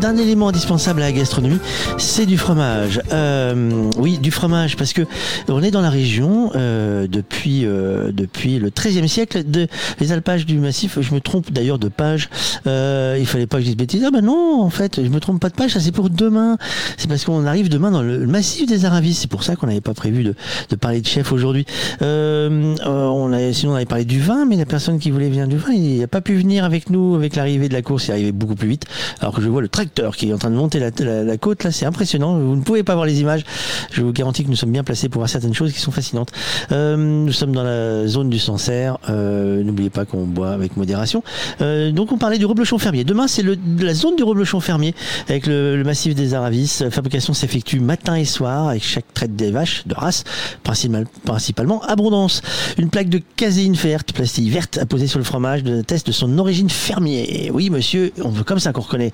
d'un 0.00 0.16
élément 0.16 0.48
indispensable 0.48 1.02
à 1.02 1.06
la 1.06 1.12
gastronomie, 1.12 1.58
c'est 1.98 2.24
du 2.24 2.38
fromage. 2.38 3.02
Euh, 3.12 3.90
oui, 3.98 4.18
du 4.18 4.30
fromage, 4.30 4.76
parce 4.76 4.92
que 4.92 5.02
on 5.48 5.62
est 5.62 5.72
dans 5.72 5.80
la 5.80 5.90
région 5.90 6.52
euh, 6.54 7.06
depuis 7.08 7.62
depuis 7.62 8.58
le 8.58 8.70
XIIIe 8.70 9.08
siècle, 9.08 9.42
de, 9.44 9.66
les 10.00 10.12
alpages 10.12 10.46
du 10.46 10.58
massif. 10.58 10.77
Je 10.86 11.14
me 11.14 11.20
trompe 11.20 11.50
d'ailleurs 11.52 11.78
de 11.78 11.88
page. 11.88 12.28
il 12.66 13.26
fallait 13.26 13.46
pas 13.46 13.58
que 13.58 13.62
je 13.62 13.68
dise 13.68 13.76
bêtises. 13.76 14.04
Ah 14.06 14.10
ben 14.10 14.22
non, 14.22 14.62
en 14.62 14.70
fait, 14.70 15.02
je 15.02 15.08
me 15.08 15.20
trompe 15.20 15.40
pas 15.40 15.48
de 15.48 15.54
page. 15.54 15.72
Ça 15.72 15.80
c'est 15.80 15.92
pour 15.92 16.10
demain. 16.10 16.56
C'est 16.96 17.08
parce 17.08 17.24
qu'on 17.24 17.46
arrive 17.46 17.68
demain 17.68 17.90
dans 17.90 18.02
le 18.02 18.26
massif 18.26 18.66
des 18.66 18.84
Aravis. 18.84 19.14
C'est 19.14 19.30
pour 19.30 19.42
ça 19.42 19.56
qu'on 19.56 19.66
n'avait 19.66 19.80
pas 19.80 19.94
prévu 19.94 20.24
de, 20.24 20.34
parler 20.76 21.00
de 21.00 21.06
chef 21.06 21.32
aujourd'hui. 21.32 21.66
Euh, 22.02 22.74
a, 22.76 23.52
sinon 23.52 23.72
on 23.72 23.74
avait 23.76 23.86
parlé 23.86 24.04
du 24.04 24.20
vin, 24.20 24.44
mais 24.44 24.56
la 24.56 24.66
personne 24.66 24.98
qui 24.98 25.10
voulait 25.10 25.28
venir 25.28 25.48
du 25.48 25.56
vin, 25.56 25.72
il 25.72 26.00
n'a 26.00 26.06
pas 26.06 26.20
pu 26.20 26.36
venir 26.36 26.64
avec 26.64 26.90
nous 26.90 27.14
avec 27.14 27.36
l'arrivée 27.36 27.68
de 27.68 27.74
la 27.74 27.82
course. 27.82 28.06
Il 28.06 28.10
est 28.10 28.14
arrivé 28.14 28.32
beaucoup 28.32 28.54
plus 28.54 28.68
vite. 28.68 28.84
Alors 29.20 29.34
que 29.34 29.42
je 29.42 29.48
vois 29.48 29.62
le 29.62 29.68
tracteur 29.68 30.16
qui 30.16 30.28
est 30.28 30.32
en 30.32 30.38
train 30.38 30.50
de 30.50 30.56
monter 30.56 30.78
la, 30.78 31.36
côte 31.38 31.64
là, 31.64 31.72
c'est 31.72 31.86
impressionnant. 31.86 32.38
Vous 32.38 32.56
ne 32.56 32.62
pouvez 32.62 32.82
pas 32.82 32.94
voir 32.94 33.06
les 33.06 33.20
images. 33.20 33.44
Je 33.90 34.02
vous 34.02 34.12
garantis 34.12 34.44
que 34.44 34.50
nous 34.50 34.56
sommes 34.56 34.72
bien 34.72 34.84
placés 34.84 35.08
pour 35.08 35.20
voir 35.20 35.28
certaines 35.28 35.54
choses 35.54 35.72
qui 35.72 35.80
sont 35.80 35.92
fascinantes. 35.92 36.30
Euh, 36.72 36.96
nous 36.96 37.32
sommes 37.32 37.52
dans 37.52 37.64
la 37.64 38.06
zone 38.06 38.30
du 38.30 38.38
Sancerre. 38.38 38.98
Euh, 39.08 39.62
N'oubliez 39.62 39.90
pas 39.90 40.04
qu'on 40.04 40.24
boit 40.24 40.50
avec 40.58 40.76
modération. 40.76 41.22
Euh, 41.60 41.90
donc 41.92 42.12
on 42.12 42.18
parlait 42.18 42.38
du 42.38 42.46
reblochon 42.46 42.78
fermier. 42.78 43.04
Demain 43.04 43.28
c'est 43.28 43.44
la 43.44 43.94
zone 43.94 44.16
du 44.16 44.22
reblochon 44.22 44.60
fermier 44.60 44.94
avec 45.28 45.46
le, 45.46 45.82
massif 45.84 46.14
des 46.14 46.34
Aravis. 46.34 46.78
La 46.80 46.90
fabrication 46.90 47.32
s'effectue 47.34 47.80
matin 47.80 48.16
et 48.16 48.24
soir 48.24 48.68
avec 48.68 48.84
chaque 48.84 49.12
traite 49.14 49.36
des 49.36 49.50
vaches 49.50 49.86
de 49.86 49.94
race, 49.94 50.24
principalement 50.62 51.82
abondance. 51.82 52.42
Une 52.78 52.90
plaque 52.90 53.08
de 53.08 53.20
caséine 53.36 53.74
verte, 53.74 54.12
plastique 54.12 54.50
verte, 54.50 54.78
à 54.78 54.86
poser 54.86 55.06
sur 55.06 55.18
le 55.18 55.24
fromage 55.24 55.62
de 55.62 55.82
test 55.82 56.06
de 56.06 56.12
son 56.12 56.38
origine 56.38 56.70
fermier. 56.70 57.50
oui, 57.52 57.70
monsieur, 57.70 58.12
on 58.22 58.28
veut 58.28 58.44
comme 58.44 58.58
ça 58.58 58.72
qu'on 58.72 58.82
reconnaît. 58.82 59.12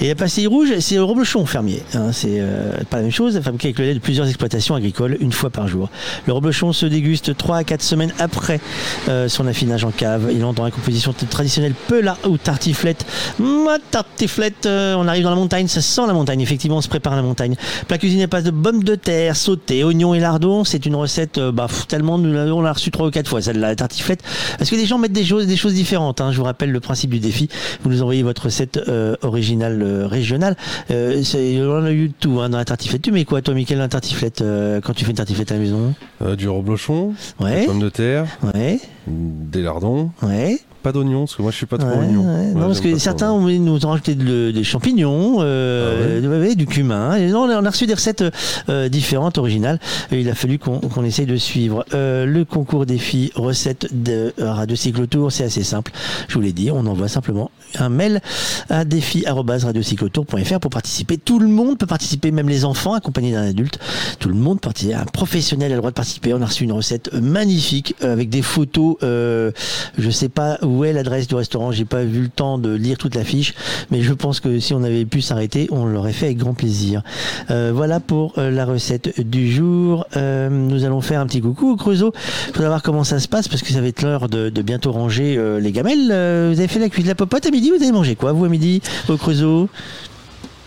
Et 0.00 0.08
la 0.08 0.14
pastille 0.14 0.46
rouge, 0.46 0.78
c'est 0.80 0.96
le 0.96 1.04
reblochon 1.04 1.44
fermier. 1.46 1.82
Hein, 1.94 2.12
c'est 2.12 2.38
euh, 2.38 2.78
pas 2.90 2.98
la 2.98 3.04
même 3.04 3.12
chose, 3.12 3.40
fabriqué 3.40 3.68
avec 3.68 3.78
le 3.78 3.84
lait 3.86 3.94
de 3.94 3.98
plusieurs 3.98 4.26
exploitations 4.26 4.74
agricoles 4.74 5.16
une 5.20 5.32
fois 5.32 5.50
par 5.50 5.68
jour. 5.68 5.90
Le 6.26 6.32
reblochon 6.32 6.72
se 6.72 6.86
déguste 6.86 7.36
3 7.36 7.58
à 7.58 7.64
4 7.64 7.82
semaines 7.82 8.12
après 8.18 8.60
euh, 9.08 9.28
son 9.28 9.46
affinage 9.46 9.84
en 9.84 9.90
cave. 9.90 10.30
Il 10.32 10.44
entre 10.44 10.62
composition 10.74 11.14
traditionnelle 11.30 11.74
pela 11.88 12.16
ou 12.28 12.38
tartiflette. 12.38 13.06
Ma 13.38 13.78
tartiflette, 13.78 14.66
euh, 14.66 14.94
on 14.96 15.06
arrive 15.08 15.24
dans 15.24 15.30
la 15.30 15.36
montagne, 15.36 15.68
ça 15.68 15.80
sent 15.80 16.06
la 16.06 16.12
montagne. 16.12 16.40
Effectivement, 16.40 16.78
on 16.78 16.82
se 16.82 16.88
prépare 16.88 17.12
à 17.12 17.16
la 17.16 17.22
montagne. 17.22 17.54
Plat 17.86 17.98
cuisiné 17.98 18.26
passe 18.26 18.44
de 18.44 18.50
pommes 18.50 18.84
de 18.84 18.94
terre 18.94 19.36
sautées, 19.36 19.84
oignons 19.84 20.14
et 20.14 20.20
lardons. 20.20 20.64
C'est 20.64 20.86
une 20.86 20.96
recette, 20.96 21.38
bah, 21.38 21.68
tellement 21.88 22.18
nous 22.18 22.32
on 22.52 22.62
l'a 22.62 22.72
reçue 22.72 22.90
trois 22.90 23.06
ou 23.06 23.10
quatre 23.10 23.28
fois, 23.28 23.42
celle-là, 23.42 23.68
la 23.68 23.76
tartiflette. 23.76 24.22
Parce 24.58 24.70
que 24.70 24.76
les 24.76 24.86
gens 24.86 24.98
mettent 24.98 25.12
des 25.12 25.24
choses, 25.24 25.46
des 25.46 25.56
choses 25.56 25.74
différentes. 25.74 26.20
Hein? 26.20 26.32
Je 26.32 26.38
vous 26.38 26.44
rappelle 26.44 26.70
le 26.70 26.80
principe 26.80 27.10
du 27.10 27.20
défi. 27.20 27.48
Vous 27.82 27.90
nous 27.90 28.02
envoyez 28.02 28.22
votre 28.22 28.44
recette 28.44 28.78
euh, 28.88 29.16
originale 29.22 29.82
euh, 29.82 30.06
régionale. 30.06 30.56
Euh, 30.90 31.22
on 31.34 31.84
a 31.84 31.92
eu 31.92 32.10
tout 32.10 32.40
hein, 32.40 32.48
dans 32.48 32.58
la 32.58 32.64
tartiflette. 32.64 33.02
Tu 33.02 33.12
mets 33.12 33.24
quoi, 33.24 33.42
toi, 33.42 33.54
Mickaël, 33.54 33.78
dans 33.78 33.84
la 33.84 33.88
tartiflette 33.88 34.42
quand 34.82 34.92
tu 34.94 35.04
fais 35.04 35.10
une 35.10 35.16
tartiflette 35.16 35.50
à 35.52 35.54
la 35.54 35.60
maison? 35.60 35.94
Du 36.36 36.48
reblochon, 36.48 37.14
ouais. 37.40 37.60
des 37.60 37.66
pommes 37.66 37.80
de 37.80 37.88
terre, 37.88 38.26
ouais. 38.54 38.80
Des 39.06 39.62
lardons. 39.62 40.10
Ouais 40.22 40.60
pas 40.82 40.92
d'oignons, 40.92 41.20
parce 41.20 41.36
que 41.36 41.42
moi 41.42 41.50
je 41.50 41.56
suis 41.56 41.66
pas 41.66 41.78
trop 41.78 41.88
oignon. 41.88 42.24
non, 42.54 42.66
parce 42.66 42.80
que 42.80 42.98
certains 42.98 43.30
ont, 43.30 43.40
nous 43.40 43.86
ont 43.86 43.90
rajouté 43.90 44.14
des 44.14 44.64
champignons, 44.64 45.38
euh, 45.40 46.48
ah 46.50 46.54
du 46.54 46.66
cumin. 46.66 47.16
Et 47.16 47.28
non, 47.28 47.44
on 47.44 47.64
a 47.64 47.70
reçu 47.70 47.86
des 47.86 47.94
recettes 47.94 48.24
euh, 48.68 48.88
différentes, 48.88 49.38
originales. 49.38 49.78
Et 50.10 50.20
il 50.20 50.28
a 50.28 50.34
fallu 50.34 50.58
qu'on 50.58 51.04
essaye 51.04 51.26
de 51.26 51.36
suivre. 51.36 51.84
Euh, 51.94 52.26
le 52.26 52.44
concours 52.44 52.84
défi 52.84 53.32
recettes 53.34 53.88
de 53.92 54.34
Radio 54.38 54.76
Cyclotour, 54.76 55.32
c'est 55.32 55.44
assez 55.44 55.62
simple. 55.62 55.92
Je 56.28 56.34
vous 56.34 56.40
l'ai 56.40 56.52
dit, 56.52 56.70
on 56.70 56.84
envoie 56.86 57.08
simplement 57.08 57.50
un 57.78 57.88
mail 57.88 58.20
à 58.68 58.84
défi.radiocyclotour.fr 58.84 60.60
pour 60.60 60.70
participer. 60.70 61.16
Tout 61.16 61.38
le 61.38 61.48
monde 61.48 61.78
peut 61.78 61.86
participer, 61.86 62.30
même 62.32 62.48
les 62.48 62.64
enfants 62.64 62.94
accompagnés 62.94 63.32
d'un 63.32 63.48
adulte. 63.48 63.78
Tout 64.18 64.28
le 64.28 64.34
monde 64.34 64.60
participe. 64.60 64.94
Un 64.94 65.04
professionnel 65.04 65.72
a 65.72 65.74
le 65.76 65.80
droit 65.80 65.90
de 65.90 65.94
participer. 65.94 66.34
On 66.34 66.42
a 66.42 66.46
reçu 66.46 66.64
une 66.64 66.72
recette 66.72 67.12
magnifique 67.14 67.94
avec 68.02 68.28
des 68.28 68.42
photos. 68.42 68.96
je 69.00 70.10
sais 70.10 70.28
pas 70.28 70.58
où 70.62 70.71
où 70.72 70.84
est 70.84 70.92
l'adresse 70.92 71.28
du 71.28 71.34
restaurant. 71.34 71.70
J'ai 71.72 71.84
pas 71.84 72.02
vu 72.02 72.22
le 72.22 72.28
temps 72.28 72.58
de 72.58 72.72
lire 72.72 72.96
toute 72.96 73.14
la 73.14 73.24
fiche, 73.24 73.54
mais 73.90 74.02
je 74.02 74.12
pense 74.12 74.40
que 74.40 74.58
si 74.58 74.74
on 74.74 74.82
avait 74.82 75.04
pu 75.04 75.20
s'arrêter, 75.20 75.68
on 75.70 75.84
l'aurait 75.84 76.12
fait 76.12 76.26
avec 76.26 76.38
grand 76.38 76.54
plaisir. 76.54 77.02
Euh, 77.50 77.72
voilà 77.74 78.00
pour 78.00 78.34
euh, 78.38 78.50
la 78.50 78.64
recette 78.64 79.20
du 79.20 79.52
jour. 79.52 80.06
Euh, 80.16 80.48
nous 80.48 80.84
allons 80.84 81.00
faire 81.00 81.20
un 81.20 81.26
petit 81.26 81.40
coucou 81.40 81.72
au 81.72 81.76
Creusot. 81.76 82.12
Faut 82.54 82.62
savoir 82.62 82.82
comment 82.82 83.04
ça 83.04 83.20
se 83.20 83.28
passe 83.28 83.48
parce 83.48 83.62
que 83.62 83.72
ça 83.72 83.80
va 83.80 83.86
être 83.86 84.02
l'heure 84.02 84.28
de, 84.28 84.50
bientôt 84.62 84.92
ranger 84.92 85.38
les 85.60 85.72
gamelles. 85.72 86.06
vous 86.06 86.58
avez 86.58 86.68
fait 86.68 86.78
la 86.78 86.88
cuisine 86.88 87.06
de 87.06 87.10
la 87.10 87.14
popote 87.14 87.44
à 87.44 87.50
midi. 87.50 87.70
Vous 87.70 87.82
avez 87.82 87.92
mangé 87.92 88.14
quoi 88.14 88.32
vous 88.32 88.44
à 88.44 88.48
midi 88.48 88.80
au 89.08 89.16
Creusot 89.16 89.68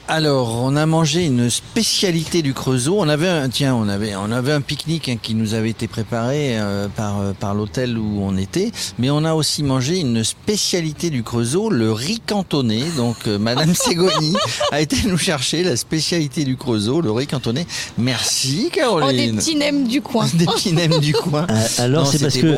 alors, 0.07 0.61
on 0.61 0.75
a 0.75 0.85
mangé 0.85 1.25
une 1.25 1.49
spécialité 1.49 2.43
du 2.43 2.53
Creusot. 2.53 2.95
On 2.99 3.09
avait 3.09 3.27
un, 3.27 3.49
tiens, 3.49 3.73
on 3.73 3.89
avait, 3.89 4.15
on 4.15 4.31
avait 4.31 4.51
un 4.51 4.61
pique-nique 4.61 5.09
hein, 5.09 5.17
qui 5.19 5.33
nous 5.33 5.55
avait 5.55 5.71
été 5.71 5.87
préparé 5.87 6.59
euh, 6.59 6.87
par, 6.95 7.21
euh, 7.21 7.33
par 7.33 7.55
l'hôtel 7.55 7.97
où 7.97 8.19
on 8.21 8.37
était, 8.37 8.71
mais 8.99 9.09
on 9.09 9.23
a 9.25 9.33
aussi 9.33 9.63
mangé 9.63 9.99
une 9.99 10.23
spécialité 10.23 11.09
du 11.09 11.23
Creusot, 11.23 11.71
le 11.71 11.91
riz 11.91 12.19
cantonné. 12.19 12.83
Donc, 12.97 13.15
euh, 13.25 13.39
Madame 13.39 13.73
Ségoni 13.73 14.35
a 14.71 14.79
été 14.79 14.95
nous 15.07 15.17
chercher 15.17 15.63
la 15.63 15.75
spécialité 15.75 16.43
du 16.43 16.55
Creusot, 16.55 17.01
le 17.01 17.11
riz 17.11 17.25
cantonné. 17.25 17.65
Merci, 17.97 18.69
Caroline. 18.71 19.09
Oh, 19.09 19.31
des 19.31 19.37
petits 19.37 19.55
nems 19.55 19.87
du 19.87 20.01
coin. 20.01 20.27
des 20.35 20.45
petits 20.45 20.73
nems 20.73 20.99
du 20.99 21.13
coin. 21.13 21.47
alors, 21.79 22.05
c'est 22.05 22.19
parce 22.19 22.37
que 22.37 22.55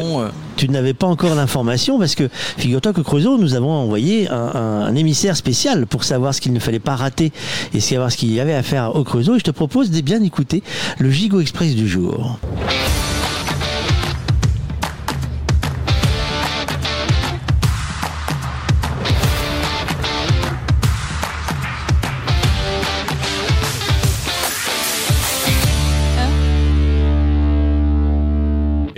tu 0.58 0.68
n'avais 0.68 0.94
pas 0.94 1.08
encore 1.08 1.34
l'information, 1.34 1.98
parce 1.98 2.16
que 2.16 2.30
figure-toi 2.58 2.92
que 2.92 3.02
Creusot, 3.02 3.38
nous 3.38 3.54
avons 3.54 3.72
envoyé 3.72 4.28
un, 4.30 4.36
un 4.36 4.96
émissaire 4.96 5.38
spécial 5.38 5.88
pour 5.88 6.04
savoir 6.04 6.34
ce 6.34 6.42
qu'il 6.42 6.52
ne 6.52 6.60
fallait 6.60 6.80
pas 6.80 6.98
rater 6.98 7.32
et 7.74 7.80
savoir 7.80 8.12
ce 8.12 8.18
qu'il 8.18 8.32
y 8.34 8.40
avait 8.40 8.54
à 8.54 8.64
faire 8.64 8.96
au 8.96 9.04
Creusot. 9.04 9.36
Et 9.36 9.40
je 9.40 9.44
te 9.44 9.52
propose 9.52 9.92
de 9.92 10.02
bien 10.02 10.22
écouter 10.24 10.64
le 11.00 11.10
Gigot 11.10 11.42
Express 11.42 11.76
du 11.76 11.88
jour. 11.88 12.40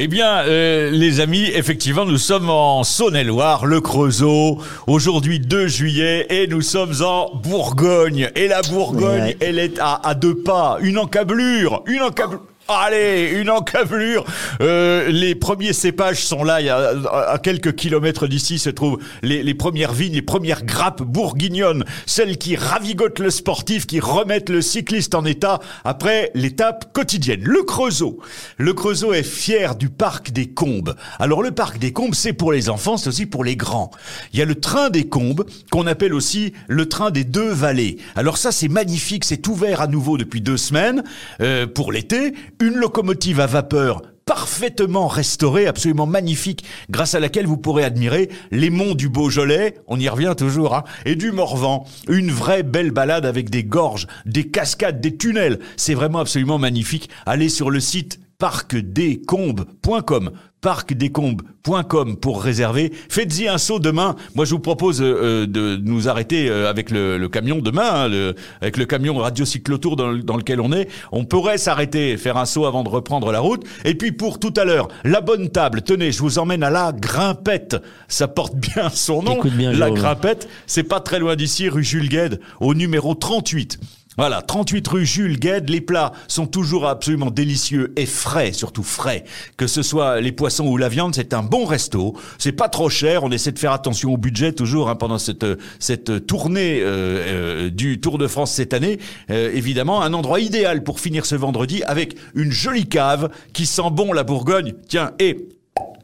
Eh 0.02 0.08
bien, 0.08 0.44
euh, 0.46 0.92
les 0.92 1.20
amis, 1.20 1.44
effectivement, 1.54 2.06
nous 2.06 2.18
sommes 2.18 2.50
en 2.50 2.86
Saône-et-Loire, 2.86 3.66
le 3.66 3.82
Creusot, 3.82 4.60
aujourd'hui 4.88 5.42
2 5.42 5.68
juillet, 5.68 6.26
et 6.30 6.48
nous 6.48 6.62
sommes 6.62 6.94
en 7.04 7.36
Bourgogne. 7.36 8.30
Et 8.34 8.48
la 8.48 8.62
Bourgogne, 8.62 9.36
elle 9.42 9.60
est 9.60 9.78
à, 9.78 10.00
à 10.02 10.14
deux 10.14 10.36
pas, 10.36 10.78
une 10.80 11.00
encablure, 11.00 11.84
une 11.86 12.02
encablure. 12.02 12.40
Allez, 12.72 13.32
une 13.32 13.50
encablure. 13.50 14.26
Euh, 14.62 15.10
les 15.10 15.34
premiers 15.34 15.74
cépages 15.74 16.24
sont 16.24 16.44
là. 16.44 16.62
Il 16.62 16.68
y 16.68 16.70
a, 16.70 16.94
à 17.28 17.40
quelques 17.40 17.74
kilomètres 17.74 18.28
d'ici 18.28 18.60
se 18.60 18.70
trouvent 18.70 19.00
les, 19.24 19.42
les, 19.42 19.56
premières 19.56 19.92
vignes, 19.92 20.14
les 20.14 20.22
premières 20.22 20.64
grappes 20.64 21.02
bourguignonnes, 21.02 21.84
celles 22.06 22.38
qui 22.38 22.56
ravigotent 22.56 23.18
le 23.18 23.32
sportif, 23.32 23.88
qui 23.88 24.00
remettent 24.00 24.52
le 24.52 24.62
cycliste 24.62 25.16
en 25.16 25.26
état 25.26 25.60
après 25.84 26.30
l'étape 26.36 26.94
quotidienne. 26.94 27.42
Le 27.44 27.64
Creusot. 27.64 28.20
Le 28.58 28.74
Creusot 28.74 29.14
est 29.14 29.24
fier 29.24 29.76
du 29.76 29.90
parc 29.90 30.32
des 30.32 30.46
Combes. 30.46 30.96
Alors 31.18 31.42
le 31.42 31.50
parc 31.50 31.80
des 31.80 31.92
Combes, 31.92 32.14
c'est 32.14 32.34
pour 32.34 32.52
les 32.52 32.70
enfants, 32.70 32.98
c'est 32.98 33.10
aussi 33.10 33.26
pour 33.26 33.44
les 33.44 33.56
grands. 33.56 33.90
Il 34.32 34.38
y 34.38 34.44
a 34.44 34.46
le 34.46 34.54
train 34.54 34.92
des 34.92 35.08
Combes 35.08 35.44
qu'on 35.72 35.88
appelle 35.88 36.14
aussi 36.14 36.54
le 36.68 36.88
train 36.88 37.10
des 37.10 37.24
deux 37.24 37.50
vallées. 37.50 37.98
Alors 38.16 38.38
ça, 38.38 38.52
c'est 38.52 38.68
magnifique. 38.68 39.26
C'est 39.26 39.48
ouvert 39.48 39.82
à 39.82 39.88
nouveau 39.88 40.20
depuis 40.20 40.42
deux 40.42 40.58
semaines 40.58 41.04
euh, 41.42 41.66
pour 41.66 41.92
l'été 41.92 42.34
une 42.60 42.76
locomotive 42.76 43.40
à 43.40 43.46
vapeur 43.46 44.02
parfaitement 44.26 45.08
restaurée, 45.08 45.66
absolument 45.66 46.06
magnifique, 46.06 46.64
grâce 46.92 47.16
à 47.16 47.20
laquelle 47.20 47.48
vous 47.48 47.58
pourrez 47.58 47.84
admirer 47.84 48.30
les 48.52 48.70
monts 48.70 48.94
du 48.94 49.10
Beaujolais, 49.10 49.74
on 49.88 50.00
y 50.00 50.08
revient 50.08 50.36
toujours, 50.38 50.76
hein, 50.76 50.84
et 51.06 51.16
du 51.16 51.32
Morvan. 51.32 51.88
Une 52.08 52.30
vraie 52.30 52.62
belle 52.62 52.92
balade 52.92 53.26
avec 53.26 53.50
des 53.50 53.64
gorges, 53.64 54.06
des 54.28 54.44
cascades, 54.44 55.02
des 55.02 55.18
tunnels. 55.18 55.58
C'est 55.78 55.96
vraiment 55.96 56.20
absolument 56.20 56.60
magnifique. 56.60 57.10
Allez 57.26 57.50
sur 57.50 57.72
le 57.72 57.80
site 57.80 58.20
parcdescombes.com 58.40 60.32
parcdescombes.com 60.62 62.18
pour 62.18 62.42
réserver. 62.44 62.92
Faites-y 63.10 63.48
un 63.48 63.58
saut 63.58 63.80
demain. 63.80 64.16
Moi, 64.36 64.46
je 64.46 64.52
vous 64.52 64.60
propose 64.60 65.02
euh, 65.02 65.46
de 65.48 65.78
nous 65.78 66.10
arrêter 66.10 66.50
euh, 66.50 66.70
avec 66.70 66.92
le, 66.92 67.28
camion 67.28 67.60
demain, 67.60 67.90
hein, 67.90 68.08
le, 68.10 68.36
avec 68.62 68.78
le 68.78 68.86
camion 68.86 69.16
Radio 69.18 69.46
Cyclotour 69.46 69.96
dans, 69.96 70.14
dans 70.14 70.38
lequel 70.38 70.60
on 70.60 70.74
est. 70.74 70.90
On 71.12 71.24
pourrait 71.24 71.58
s'arrêter, 71.58 72.18
faire 72.18 72.38
un 72.38 72.46
saut 72.46 72.66
avant 72.66 72.84
de 72.84 72.90
reprendre 72.90 73.32
la 73.32 73.40
route. 73.40 73.64
Et 73.86 73.96
puis 73.96 74.12
pour 74.12 74.40
tout 74.40 74.54
à 74.58 74.66
l'heure, 74.66 74.90
la 75.04 75.22
bonne 75.22 75.50
table. 75.50 75.82
Tenez, 75.82 76.12
je 76.12 76.20
vous 76.20 76.40
emmène 76.40 76.64
à 76.64 76.70
la 76.70 76.92
Grimpette. 76.92 77.78
Ça 78.08 78.28
porte 78.28 78.56
bien 78.56 78.90
son 78.90 79.24
nom. 79.24 79.40
la 79.58 79.92
Grimpette, 79.92 80.50
c'est 80.68 80.84
pas 80.84 81.00
très 81.00 81.20
loin 81.20 81.36
d'ici, 81.36 81.70
rue 81.70 81.84
Jules 81.84 82.10
Gued, 82.10 82.40
au 82.60 82.74
numéro 82.74 83.16
38. 83.16 83.80
Voilà, 84.20 84.42
38 84.42 84.86
rue 84.86 85.06
Jules 85.06 85.40
Gued, 85.40 85.70
les 85.70 85.80
plats 85.80 86.12
sont 86.28 86.46
toujours 86.46 86.88
absolument 86.88 87.32
délicieux 87.32 87.94
et 87.96 88.06
frais, 88.06 88.52
surtout 88.52 88.84
frais. 88.84 89.24
Que 89.56 89.66
ce 89.66 89.82
soit 89.82 90.20
les 90.20 90.34
poissons 90.34 90.68
ou 90.68 90.76
la 90.76 90.90
viande, 90.90 91.16
c'est 91.16 91.34
un 91.34 91.42
bon 91.42 91.64
resto. 91.64 92.18
C'est 92.38 92.52
pas 92.52 92.68
trop 92.68 92.90
cher, 92.90 93.24
on 93.24 93.32
essaie 93.32 93.54
de 93.54 93.60
faire 93.60 93.72
attention 93.72 94.12
au 94.12 94.18
budget 94.18 94.52
toujours 94.52 94.90
hein, 94.90 94.98
pendant 94.98 95.20
cette, 95.20 95.46
cette 95.80 96.28
tournée 96.28 96.82
euh, 96.82 96.88
euh, 96.88 97.70
du 97.70 98.02
Tour 98.02 98.18
de 98.18 98.28
France 98.28 98.52
cette 98.52 98.74
année. 98.74 99.00
Euh, 99.30 99.54
évidemment, 99.54 100.02
un 100.02 100.14
endroit 100.14 100.42
idéal 100.42 100.84
pour 100.84 101.00
finir 101.00 101.26
ce 101.26 101.36
vendredi 101.36 101.82
avec 101.84 102.18
une 102.36 102.52
jolie 102.52 102.90
cave 102.90 103.30
qui 103.54 103.66
sent 103.66 103.90
bon 103.90 104.12
la 104.12 104.24
Bourgogne. 104.24 104.74
Tiens, 104.90 105.12
et 105.20 105.48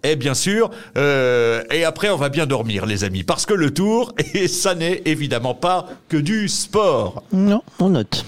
et 0.03 0.15
bien 0.15 0.33
sûr, 0.33 0.69
euh, 0.97 1.63
et 1.71 1.83
après 1.83 2.09
on 2.09 2.17
va 2.17 2.29
bien 2.29 2.45
dormir 2.45 2.85
les 2.85 3.03
amis, 3.03 3.23
parce 3.23 3.45
que 3.45 3.53
le 3.53 3.73
tour, 3.73 4.13
et 4.33 4.47
ça 4.47 4.75
n'est 4.75 5.01
évidemment 5.05 5.55
pas 5.55 5.87
que 6.09 6.17
du 6.17 6.47
sport. 6.47 7.23
Non, 7.31 7.61
on 7.79 7.89
note. 7.89 8.25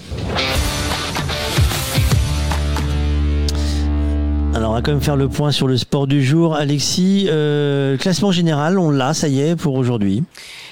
Alors 4.54 4.70
on 4.70 4.74
va 4.74 4.82
quand 4.82 4.92
même 4.92 5.00
faire 5.00 5.16
le 5.16 5.28
point 5.28 5.52
sur 5.52 5.68
le 5.68 5.76
sport 5.76 6.06
du 6.06 6.24
jour. 6.24 6.56
Alexis, 6.56 7.26
euh, 7.28 7.96
classement 7.96 8.32
général, 8.32 8.78
on 8.78 8.90
l'a, 8.90 9.14
ça 9.14 9.28
y 9.28 9.40
est, 9.40 9.54
pour 9.54 9.74
aujourd'hui. 9.74 10.24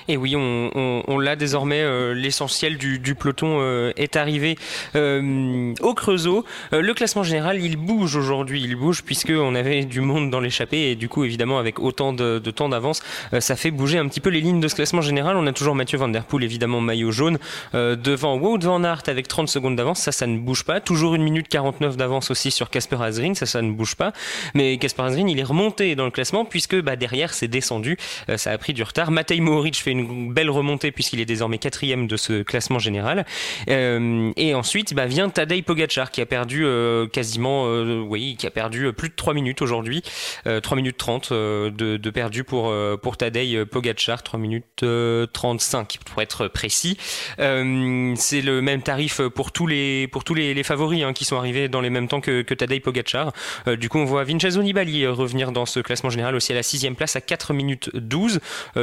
Et 0.08 0.16
oui, 0.16 0.36
on, 0.36 1.18
l'a 1.18 1.34
désormais, 1.34 1.80
euh, 1.80 2.14
l'essentiel 2.14 2.78
du, 2.78 3.14
peloton 3.14 3.58
euh, 3.60 3.92
est 3.96 4.16
arrivé 4.16 4.56
euh, 4.94 5.74
au 5.80 5.94
Creusot. 5.94 6.44
le 6.70 6.94
classement 6.94 7.24
général, 7.24 7.60
il 7.60 7.76
bouge 7.76 8.14
aujourd'hui, 8.14 8.62
il 8.62 8.76
bouge 8.76 9.02
puisqu'on 9.02 9.54
avait 9.54 9.84
du 9.84 10.00
monde 10.00 10.30
dans 10.30 10.40
l'échappée 10.40 10.90
et 10.90 10.94
du 10.94 11.08
coup, 11.08 11.24
évidemment, 11.24 11.58
avec 11.58 11.80
autant 11.80 12.12
de, 12.12 12.38
temps 12.38 12.68
d'avance, 12.68 13.02
ça 13.40 13.56
fait 13.56 13.70
bouger 13.70 13.98
un 13.98 14.06
petit 14.06 14.20
peu 14.20 14.30
les 14.30 14.40
lignes 14.40 14.60
de 14.60 14.68
ce 14.68 14.76
classement 14.76 15.00
général. 15.00 15.36
On 15.36 15.46
a 15.46 15.52
toujours 15.52 15.74
Mathieu 15.74 15.98
Van 15.98 16.08
Der 16.08 16.24
Poel, 16.24 16.44
évidemment, 16.44 16.80
maillot 16.80 17.10
jaune, 17.10 17.38
devant 17.74 18.36
Wout 18.36 18.58
Van 18.62 18.82
Aert 18.84 19.02
avec 19.08 19.28
30 19.28 19.48
secondes 19.48 19.76
d'avance, 19.76 20.00
ça, 20.00 20.12
ça 20.12 20.26
ne 20.26 20.38
bouge 20.38 20.64
pas. 20.64 20.80
Toujours 20.80 21.14
une 21.14 21.22
minute 21.22 21.48
49 21.48 21.96
d'avance 21.96 22.30
aussi 22.30 22.50
sur 22.50 22.70
Casper 22.70 22.98
Asgreen, 23.00 23.34
ça, 23.34 23.46
ça 23.46 23.62
ne 23.62 23.72
bouge 23.72 23.96
pas. 23.96 24.12
Mais 24.54 24.78
Casper 24.78 25.02
Asgreen, 25.02 25.28
il 25.28 25.40
est 25.40 25.44
remonté 25.44 25.96
dans 25.96 26.04
le 26.04 26.10
classement 26.10 26.44
puisque 26.44 26.80
bah, 26.80 26.96
derrière, 26.96 27.34
c'est 27.34 27.48
descendu, 27.48 27.98
ça 28.36 28.50
a 28.52 28.58
pris 28.58 28.72
du 28.72 28.82
retard. 28.82 29.10
Matej 29.10 29.40
Mohoric 29.40 29.76
fait 29.82 29.95
une 29.98 30.32
belle 30.32 30.50
remontée 30.50 30.92
puisqu'il 30.92 31.20
est 31.20 31.26
désormais 31.26 31.58
quatrième 31.58 32.06
de 32.06 32.16
ce 32.16 32.42
classement 32.42 32.78
général. 32.78 33.26
Euh, 33.68 34.32
et 34.36 34.54
ensuite 34.54 34.94
bah, 34.94 35.06
vient 35.06 35.28
Tadej 35.28 35.62
Pogacar 35.62 36.10
qui 36.10 36.20
a 36.20 36.26
perdu 36.26 36.64
euh, 36.64 37.06
quasiment, 37.06 37.66
euh, 37.66 38.00
oui, 38.00 38.36
qui 38.38 38.46
a 38.46 38.50
perdu 38.50 38.92
plus 38.92 39.08
de 39.08 39.14
3 39.14 39.34
minutes 39.34 39.62
aujourd'hui, 39.62 40.02
3 40.44 40.76
minutes 40.76 40.96
30 40.96 41.32
de, 41.32 42.10
perdu 42.10 42.44
pour, 42.44 42.72
pour 43.02 43.16
Tadej 43.16 43.64
Pogacar, 43.64 44.22
3 44.22 44.38
minutes 44.38 44.84
35 45.32 45.98
pour 46.04 46.22
être 46.22 46.48
précis. 46.48 46.96
c'est 47.38 48.40
le 48.40 48.60
même 48.60 48.82
tarif 48.82 49.20
pour 49.34 49.52
tous 49.52 49.66
les, 49.66 50.08
pour 50.08 50.24
tous 50.24 50.34
les, 50.34 50.54
les 50.54 50.62
favoris 50.62 51.02
hein, 51.02 51.12
qui 51.12 51.24
sont 51.24 51.36
arrivés 51.36 51.68
dans 51.68 51.80
les 51.80 51.90
mêmes 51.90 52.08
temps 52.08 52.20
que, 52.20 52.42
que 52.42 52.54
Tadej 52.54 52.80
Pogacar. 52.80 53.32
du 53.78 53.88
coup, 53.88 53.98
on 53.98 54.04
voit 54.04 54.24
Vincenzo 54.24 54.62
Nibali 54.62 55.06
revenir 55.06 55.52
dans 55.52 55.66
ce 55.66 55.80
classement 55.80 56.10
général 56.10 56.34
aussi 56.34 56.52
à 56.52 56.54
la 56.54 56.62
sixième 56.62 56.96
place 56.96 57.16
à 57.16 57.20
4 57.20 57.52
minutes 57.52 57.90
12. 57.94 58.40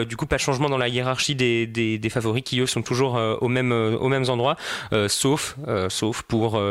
du 0.08 0.16
coup, 0.16 0.26
pas 0.26 0.38
de 0.38 0.42
changement 0.42 0.70
dans 0.70 0.78
la 0.78 0.88
hiérarchie 0.88 1.03
des, 1.36 1.68
des, 1.68 2.10
favoris 2.10 2.44
qui 2.44 2.60
eux 2.60 2.66
sont 2.66 2.82
toujours 2.82 3.18
euh, 3.18 3.36
au 3.42 3.48
même 3.48 3.72
euh, 3.72 3.98
aux 3.98 4.10
mêmes 4.10 4.30
endroits, 4.30 4.56
euh, 4.92 5.08
sauf 5.08 5.56
sauf 5.90 6.22
pour 6.24 6.62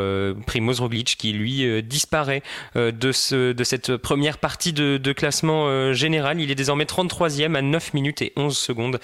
Primoz 0.45 0.79
Roglic 0.79 1.15
qui 1.17 1.33
lui 1.33 1.83
disparaît 1.83 2.43
de 2.75 3.11
ce 3.11 3.51
de 3.53 3.63
cette 3.63 3.97
première 3.97 4.37
partie 4.37 4.73
de, 4.73 4.97
de 4.97 5.13
classement 5.13 5.93
général. 5.93 6.39
Il 6.39 6.51
est 6.51 6.55
désormais 6.55 6.85
33e 6.85 7.55
à 7.55 7.61
9 7.61 7.93
minutes 7.93 8.21
et 8.21 8.33
11 8.35 8.57
secondes 8.57 8.99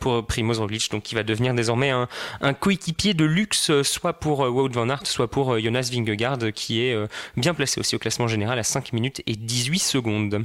pour 0.00 0.26
Primoz 0.26 0.58
Roglic, 0.58 0.90
donc 0.90 1.02
qui 1.02 1.14
va 1.14 1.22
devenir 1.22 1.54
désormais 1.54 1.90
un, 1.90 2.08
un 2.40 2.54
coéquipier 2.54 3.14
de 3.14 3.24
luxe, 3.24 3.70
soit 3.82 4.14
pour 4.14 4.40
Wout 4.40 4.72
van 4.72 4.88
Aert, 4.88 5.06
soit 5.06 5.30
pour 5.30 5.58
Jonas 5.58 5.90
Vingegaard, 5.92 6.38
qui 6.54 6.82
est 6.82 6.96
bien 7.36 7.54
placé 7.54 7.80
aussi 7.80 7.96
au 7.96 7.98
classement 7.98 8.28
général 8.28 8.58
à 8.58 8.62
5 8.62 8.92
minutes 8.92 9.22
et 9.26 9.36
18 9.36 9.78
secondes. 9.78 10.44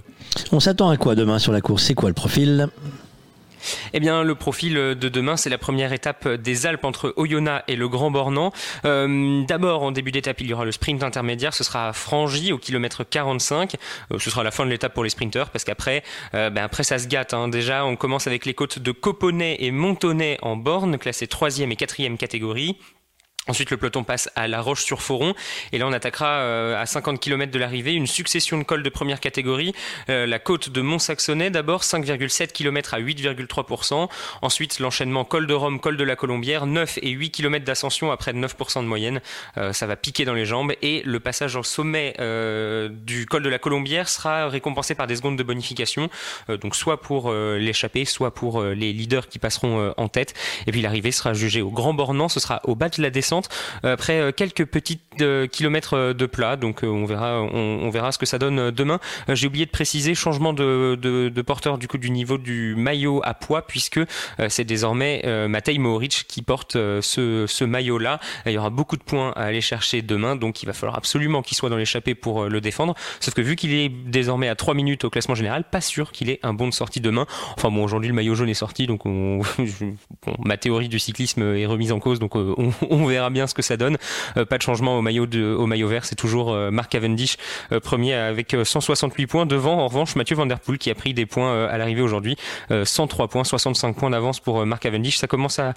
On 0.52 0.60
s'attend 0.60 0.90
à 0.90 0.98
quoi 0.98 1.16
demain 1.16 1.40
sur 1.40 1.52
la 1.52 1.62
course? 1.62 1.84
C'est 1.84 1.96
quoi 1.96 2.10
le 2.10 2.16
profil? 2.16 2.70
Eh 3.94 4.00
bien, 4.00 4.24
le 4.24 4.36
profil 4.36 4.74
de 4.74 5.10
demain, 5.10 5.38
c'est 5.38 5.50
la 5.50 5.58
première 5.58 5.94
étape 5.94 6.28
des 6.28 6.66
Alpes 6.66 6.86
entre 6.86 7.14
Oyonnax 7.18 7.64
et 7.68 7.76
le 7.76 7.88
Grand 7.88 8.12
Bornand. 8.12 8.52
Euh, 8.86 9.44
d'abord, 9.46 9.84
en 9.84 9.92
début 9.92 10.12
d'étape, 10.12 10.42
il 10.42 10.48
y 10.48 10.54
aura 10.54 10.66
le 10.66 10.72
sprint 10.72 11.04
intermédiaire. 11.04 11.54
Ce 11.54 11.64
sera 11.64 11.94
franchi 11.94 12.52
au 12.52 12.58
kilomètre 12.58 13.04
45. 13.04 13.76
Euh, 14.12 14.20
ce 14.20 14.30
sera 14.30 14.44
la 14.44 14.52
fin 14.52 14.66
de 14.66 14.70
l'étape 14.70 14.94
pour 14.94 15.04
les 15.04 15.10
sprinteurs 15.10 15.50
parce 15.50 15.64
qu'après, 15.64 16.04
euh, 16.34 16.50
ben 16.50 16.64
après, 16.64 16.84
ça 16.84 17.00
se 17.00 17.08
gâte. 17.08 17.34
Hein. 17.34 17.48
Déjà, 17.48 17.86
on 17.86 17.96
commence 17.96 18.28
avec 18.28 18.46
les 18.46 18.54
côtes 18.54 18.80
de 18.80 18.92
Coponnet 18.92 19.58
et 19.60 19.72
Montonnet 19.72 20.38
en 20.42 20.56
borne, 20.56 20.98
classées 20.98 21.28
3e 21.28 21.72
et 21.72 21.76
4e 21.76 22.18
catégorie. 22.18 22.78
Ensuite, 23.48 23.72
le 23.72 23.78
peloton 23.78 24.04
passe 24.04 24.30
à 24.36 24.48
La 24.48 24.62
Roche-sur-Foron. 24.62 25.34
Et 25.72 25.78
là, 25.78 25.88
on 25.88 25.94
attaquera 25.94 26.28
euh, 26.28 26.80
à 26.80 26.86
50 26.86 27.20
km 27.20 27.52
de 27.52 27.58
l'arrivée 27.58 27.94
une 27.94 28.06
succession 28.06 28.58
de 28.58 28.64
cols 28.64 28.84
de 28.84 28.90
première 28.90 29.20
catégorie. 29.20 29.74
Euh, 30.10 30.28
la 30.28 30.40
côte 30.40 30.70
de 30.70 30.82
Mont-Saxonnet, 30.82 31.50
d'abord, 31.50 31.82
5,7 31.82 32.52
km 32.52 32.94
à 32.94 33.00
8,3%. 33.00 34.10
Ensuite, 34.42 34.80
l'enchaînement 34.80 35.24
col 35.24 35.48
de 35.48 35.54
Rome, 35.54 35.80
col 35.80 35.98
de 35.98 36.04
la 36.04 36.16
Colombière, 36.16 36.66
9 36.66 37.00
et 37.02 37.10
8 37.10 37.32
km 37.32 37.66
d'ascension 37.66 38.12
à 38.12 38.18
près 38.18 38.34
de 38.34 38.40
9% 38.40 38.82
de 38.82 38.88
moyenne. 38.88 39.22
Euh, 39.58 39.74
ça 39.74 39.88
va 39.88 39.96
piquer 39.96 40.26
dans 40.26 40.36
les 40.36 40.46
jambes. 40.46 40.74
Et 40.82 41.02
le 41.06 41.20
passage 41.20 41.56
au 41.56 41.64
sommet 41.64 42.16
du 42.90 43.26
col 43.26 43.42
de 43.42 43.50
la 43.50 43.58
Colombière 43.58 44.10
sera 44.10 44.50
récompensé 44.50 44.96
par 44.96 45.08
des 45.08 45.16
secondes 45.16 45.38
de 45.38 45.44
bonification. 45.44 46.10
donc, 46.50 46.76
soit 46.76 47.02
pour 47.02 47.32
l'échappée, 47.32 48.06
soit 48.06 48.34
pour 48.34 48.62
les 48.64 48.94
leaders 48.94 49.28
qui 49.28 49.40
passeront 49.40 49.94
en 49.96 50.08
tête. 50.08 50.34
Et 50.68 50.72
puis, 50.72 50.82
l'arrivée 50.82 51.12
sera 51.12 51.34
jugée 51.34 51.62
au 51.62 51.72
Grand 51.72 51.94
Bornand. 51.94 52.30
Ce 52.30 52.40
sera 52.40 52.62
au 52.66 52.76
bas 52.76 52.90
de 52.90 53.02
la 53.02 53.10
descente 53.10 53.29
euh, 53.34 53.94
après 53.94 54.20
euh, 54.20 54.32
quelques 54.32 54.66
petits 54.66 55.00
euh, 55.22 55.48
kilomètres 55.48 56.14
de 56.14 56.26
plat. 56.26 56.56
Donc 56.56 56.82
on 56.84 57.06
verra, 57.06 57.42
on, 57.42 57.90
verra 57.90 58.12
ce 58.12 58.18
que 58.18 58.26
ça 58.26 58.38
donne 58.38 58.72
demain. 58.72 59.00
J'ai 59.30 59.48
oublié 59.48 59.66
de 59.66 59.72
préciser 59.72 60.16
changement 60.16 60.54
de, 60.54 61.42
porteur 61.46 61.78
du 61.78 61.88
coup 61.88 61.98
du 61.98 62.12
niveau 62.12 62.38
du 62.38 62.76
maillot 62.76 63.22
à 63.24 63.34
poids 63.34 63.66
puisque 63.66 64.00
c'est 64.48 64.64
désormais 64.64 65.24
Matej 65.48 65.80
Mohoric 65.80 66.26
qui 66.28 66.42
porte 66.42 66.74
ce, 66.74 67.46
ce 67.48 67.64
maillot-là. 67.64 68.20
Il 68.46 68.52
y 68.52 68.58
aura 68.58 68.70
beaucoup 68.70 68.98
de 68.98 69.04
points 69.04 69.32
à 69.36 69.44
aller 69.44 69.62
chercher 69.62 70.02
demain, 70.02 70.36
donc 70.36 70.62
il 70.62 70.66
va 70.66 70.74
falloir 70.74 70.98
absolument 70.98 71.42
qu'il 71.42 71.58
soit 71.58 71.70
dans 71.70 71.78
l'échappée 71.78 72.16
pour 72.16 72.46
le 72.46 72.62
défendre. 72.62 72.94
Sauf 73.20 73.34
que 73.34 73.42
vu 73.42 73.56
qu'il 73.56 73.74
est 73.74 73.90
désormais 73.90 74.48
à 74.48 74.56
3 74.56 74.74
minutes 74.74 75.06
au 75.06 75.10
classement 75.10 75.36
général, 75.36 75.64
pas 75.64 75.82
sûr 75.82 76.12
qu'il 76.12 76.30
ait 76.30 76.40
un 76.44 76.54
bon 76.54 76.68
de 76.68 76.74
sortie 76.74 77.02
demain. 77.02 77.26
Enfin 77.58 77.72
bon, 77.72 77.84
aujourd'hui 77.84 78.10
le 78.10 78.16
maillot 78.16 78.36
jaune 78.36 78.50
est 78.50 78.54
sorti, 78.54 78.88
donc 78.88 79.02
ma 80.40 80.58
théorie 80.58 80.90
du 80.90 81.00
cyclisme 81.00 81.56
est 81.56 81.66
remise 81.66 81.92
en 81.92 82.00
cause, 82.00 82.20
donc 82.20 82.36
on, 82.36 82.72
on 82.90 83.06
verra 83.06 83.19
bien 83.30 83.48
ce 83.48 83.54
que 83.54 83.62
ça 83.62 83.78
donne. 83.78 83.98
Euh, 84.38 84.46
pas 84.46 84.58
de 84.58 84.62
changement 84.62 84.98
au 84.98 85.02
maillot, 85.02 85.26
de, 85.26 85.54
au 85.54 85.66
maillot 85.66 85.88
vert, 85.88 86.06
c'est 86.06 86.16
toujours 86.16 86.54
euh, 86.54 86.72
Mark 86.72 86.92
Cavendish 86.92 87.38
euh, 87.72 87.80
premier 87.80 88.14
avec 88.14 88.56
168 88.64 89.28
points. 89.28 89.46
Devant, 89.46 89.80
en 89.80 89.88
revanche, 89.88 90.16
Mathieu 90.16 90.36
Van 90.36 90.46
Der 90.46 90.60
Poel 90.60 90.78
qui 90.78 90.90
a 90.90 90.96
pris 90.96 91.14
des 91.14 91.26
points 91.26 91.66
à 91.66 91.78
l'arrivée 91.78 92.02
aujourd'hui. 92.02 92.38
103 92.70 93.28
points, 93.28 93.44
65 93.44 93.96
points 93.96 94.10
d'avance 94.10 94.40
pour 94.40 94.66
Mark 94.66 94.82
Cavendish. 94.82 95.18
Ça 95.18 95.28
commence 95.28 95.60
à, 95.60 95.74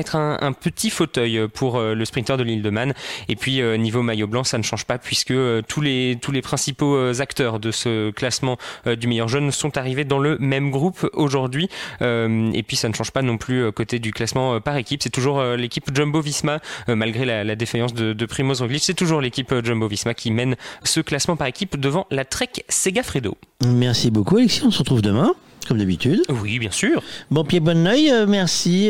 être 0.00 0.16
un, 0.16 0.52
petit 0.52 0.90
fauteuil 0.90 1.48
pour 1.48 1.80
le 1.80 2.04
sprinter 2.04 2.36
de 2.36 2.42
l'île 2.42 2.62
de 2.62 2.70
Man. 2.70 2.92
Et 3.28 3.36
puis 3.36 3.62
niveau 3.78 4.02
maillot 4.02 4.26
blanc, 4.26 4.44
ça 4.44 4.58
ne 4.58 4.62
change 4.62 4.84
pas 4.84 4.98
puisque 4.98 5.34
tous 5.68 5.80
les 5.80 6.18
tous 6.20 6.32
les 6.32 6.42
principaux 6.42 7.20
acteurs 7.20 7.58
de 7.58 7.70
ce 7.70 8.10
classement 8.10 8.58
du 8.86 9.06
meilleur 9.06 9.28
jeune 9.28 9.50
sont 9.50 9.76
arrivés 9.78 10.04
dans 10.04 10.18
le 10.18 10.36
même 10.38 10.70
groupe 10.70 11.08
aujourd'hui. 11.14 11.68
et 12.00 12.62
puis 12.66 12.76
ça 12.76 12.88
ne 12.88 12.94
change 12.94 13.10
pas 13.10 13.22
non 13.22 13.38
plus 13.38 13.72
côté 13.72 13.98
du 13.98 14.12
classement 14.12 14.60
par 14.60 14.76
équipe. 14.76 15.02
C'est 15.02 15.10
toujours 15.10 15.42
l'équipe 15.42 15.94
Jumbo 15.94 16.20
Visma 16.20 16.59
euh, 16.88 16.96
malgré 16.96 17.24
la, 17.24 17.56
défaillance 17.56 17.94
de, 17.94 18.12
de 18.12 18.26
Primoz 18.26 18.60
Roglic. 18.60 18.82
C'est 18.82 18.94
toujours 18.94 19.20
l'équipe 19.20 19.50
euh, 19.52 19.62
Jumbo-Visma 19.62 20.14
qui 20.14 20.30
mène 20.30 20.56
ce 20.84 21.00
classement 21.00 21.36
par 21.36 21.46
équipe 21.46 21.78
devant 21.78 22.06
la 22.10 22.24
Trek 22.24 22.50
Segafredo. 22.68 23.36
Merci 23.64 24.10
beaucoup 24.10 24.38
Alexis, 24.38 24.62
on 24.64 24.70
se 24.70 24.78
retrouve 24.78 25.02
demain 25.02 25.34
comme 25.68 25.78
d'habitude. 25.78 26.22
Oui, 26.30 26.58
bien 26.58 26.70
sûr. 26.70 27.02
Bon 27.30 27.44
pied, 27.44 27.60
bon 27.60 27.86
oeil, 27.86 28.10
euh, 28.10 28.26
merci. 28.26 28.88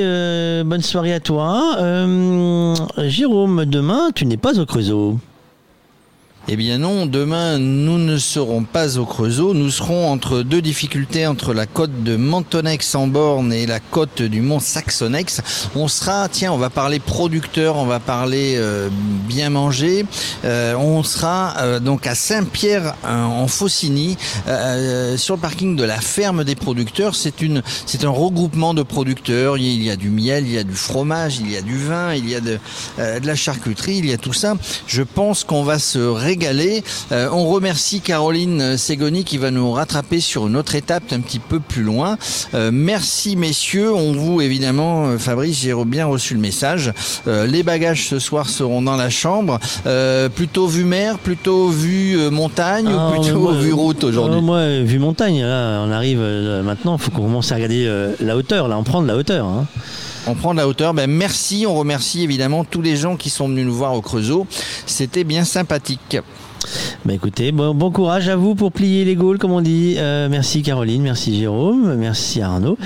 bonne 0.65 0.81
soirée 0.81 1.13
à 1.13 1.21
toi. 1.21 1.77
Jérôme, 2.97 3.65
demain, 3.67 4.11
tu 4.15 4.25
n'es 4.25 4.37
pas 4.37 4.59
au 4.59 4.65
Creusot. 4.65 5.19
Eh 6.53 6.57
bien 6.57 6.79
non, 6.79 7.07
demain 7.07 7.59
nous 7.59 7.97
ne 7.97 8.19
serons 8.19 8.65
pas 8.65 8.99
au 8.99 9.05
Creusot, 9.05 9.55
nous 9.55 9.71
serons 9.71 10.11
entre 10.11 10.43
deux 10.43 10.61
difficultés, 10.61 11.29
entre 11.29 11.55
la 11.55 11.67
côte 11.67 12.03
de 12.03 12.17
Mentonex 12.17 12.97
en 12.97 13.07
borne 13.07 13.53
et 13.53 13.67
la 13.67 13.79
côte 13.79 14.21
du 14.21 14.41
mont 14.41 14.59
Saxonex. 14.59 15.43
On 15.77 15.87
sera, 15.87 16.29
tiens, 16.29 16.51
on 16.51 16.57
va 16.57 16.69
parler 16.69 16.99
producteur, 16.99 17.77
on 17.77 17.87
va 17.87 18.01
parler 18.01 18.55
euh, 18.57 18.89
bien 19.29 19.49
manger. 19.51 20.05
Euh, 20.45 20.75
on 20.75 21.05
sera 21.05 21.55
euh, 21.59 21.79
donc 21.79 22.09
à 22.09 22.17
Saint-Pierre 22.17 22.97
euh, 23.05 23.23
en 23.23 23.47
Faucigny, 23.47 24.17
euh, 24.49 25.17
sur 25.17 25.37
le 25.37 25.41
parking 25.41 25.77
de 25.77 25.85
la 25.85 26.01
ferme 26.01 26.43
des 26.43 26.57
producteurs. 26.57 27.15
C'est 27.15 27.43
une, 27.43 27.63
c'est 27.87 28.03
un 28.03 28.11
regroupement 28.11 28.75
de 28.75 28.83
producteurs. 28.83 29.57
Il 29.57 29.85
y 29.85 29.89
a 29.89 29.95
du 29.95 30.11
miel, 30.11 30.49
il 30.49 30.55
y 30.55 30.59
a 30.59 30.65
du 30.65 30.75
fromage, 30.75 31.39
il 31.39 31.49
y 31.49 31.57
a 31.57 31.63
du 31.63 31.79
vin, 31.79 32.13
il 32.13 32.29
y 32.29 32.35
a 32.35 32.41
de, 32.41 32.59
euh, 32.99 33.21
de 33.21 33.27
la 33.29 33.37
charcuterie, 33.37 33.99
il 33.99 34.07
y 34.07 34.13
a 34.13 34.19
tout 34.19 34.33
ça. 34.33 34.55
Je 34.89 35.05
pense 35.05 35.45
qu'on 35.45 35.63
va 35.63 35.79
se 35.79 36.01
régaler. 36.01 36.40
Euh, 36.43 37.29
on 37.33 37.47
remercie 37.47 38.01
Caroline 38.01 38.77
Ségoni 38.77 39.25
qui 39.25 39.39
va 39.39 39.51
nous 39.51 39.73
rattraper 39.73 40.21
sur 40.21 40.47
une 40.47 40.57
autre 40.57 40.75
étape 40.75 41.13
un 41.13 41.21
petit 41.21 41.39
peu 41.39 41.61
plus 41.61 41.83
loin. 41.83 42.17
Euh, 42.55 42.71
merci 42.73 43.37
messieurs. 43.37 43.93
On 43.95 44.13
vous 44.13 44.41
évidemment, 44.41 45.09
euh, 45.09 45.19
Fabrice, 45.19 45.61
j'ai 45.61 45.75
bien 45.85 46.07
reçu 46.07 46.35
le 46.35 46.41
message. 46.41 46.93
Euh, 47.27 47.47
les 47.47 47.63
bagages 47.63 48.09
ce 48.09 48.19
soir 48.19 48.49
seront 48.49 48.83
dans 48.83 48.97
la 48.97 49.11
chambre. 49.11 49.59
Plutôt 50.35 50.67
vue 50.67 50.85
mer, 50.85 51.19
plutôt 51.19 51.69
vue 51.69 52.17
montagne 52.31 52.89
Ah, 52.89 53.09
ou 53.09 53.21
plutôt 53.21 53.41
moi, 53.41 53.53
vue 53.55 53.73
route 53.73 54.05
aujourd'hui? 54.05 54.41
Moi, 54.41 54.81
vu 54.81 54.99
montagne, 54.99 55.43
là, 55.43 55.83
on 55.87 55.91
arrive 55.91 56.21
maintenant, 56.65 56.97
il 56.97 57.03
faut 57.03 57.11
qu'on 57.11 57.23
commence 57.23 57.53
à 57.53 57.57
regarder 57.57 57.89
la 58.21 58.37
hauteur, 58.37 58.69
là, 58.69 58.79
on 58.79 58.85
prend 58.85 59.03
de 59.03 59.09
la 59.09 59.17
hauteur. 59.17 59.47
Hein. 59.47 59.67
On 60.27 60.35
prend 60.35 60.53
de 60.53 60.59
la 60.59 60.69
hauteur. 60.69 60.95
Ben, 60.95 61.11
merci. 61.11 61.65
On 61.67 61.75
remercie 61.75 62.23
évidemment 62.23 62.65
tous 62.65 62.83
les 62.83 62.97
gens 62.97 63.17
qui 63.17 63.31
sont 63.31 63.49
venus 63.49 63.67
nous 63.67 63.75
voir 63.75 63.95
au 63.95 64.01
Creusot. 64.03 64.47
C'était 64.87 65.25
bien 65.25 65.45
sympathique. 65.45 66.19
Bah 67.07 67.15
écoutez, 67.15 67.53
bon, 67.53 67.75
bon 67.75 67.91
courage 67.91 68.29
à 68.29 68.37
vous 68.37 68.55
pour 68.55 68.71
plier 68.71 69.07
les 69.07 69.15
Gaules, 69.17 69.39
comme 69.39 69.53
on 69.53 69.63
dit. 69.63 69.95
Euh, 69.97 70.29
merci 70.31 70.61
Caroline, 70.63 71.01
merci 71.01 71.39
Jérôme, 71.41 71.95
merci 71.95 72.43
Arnaud. 72.43 72.77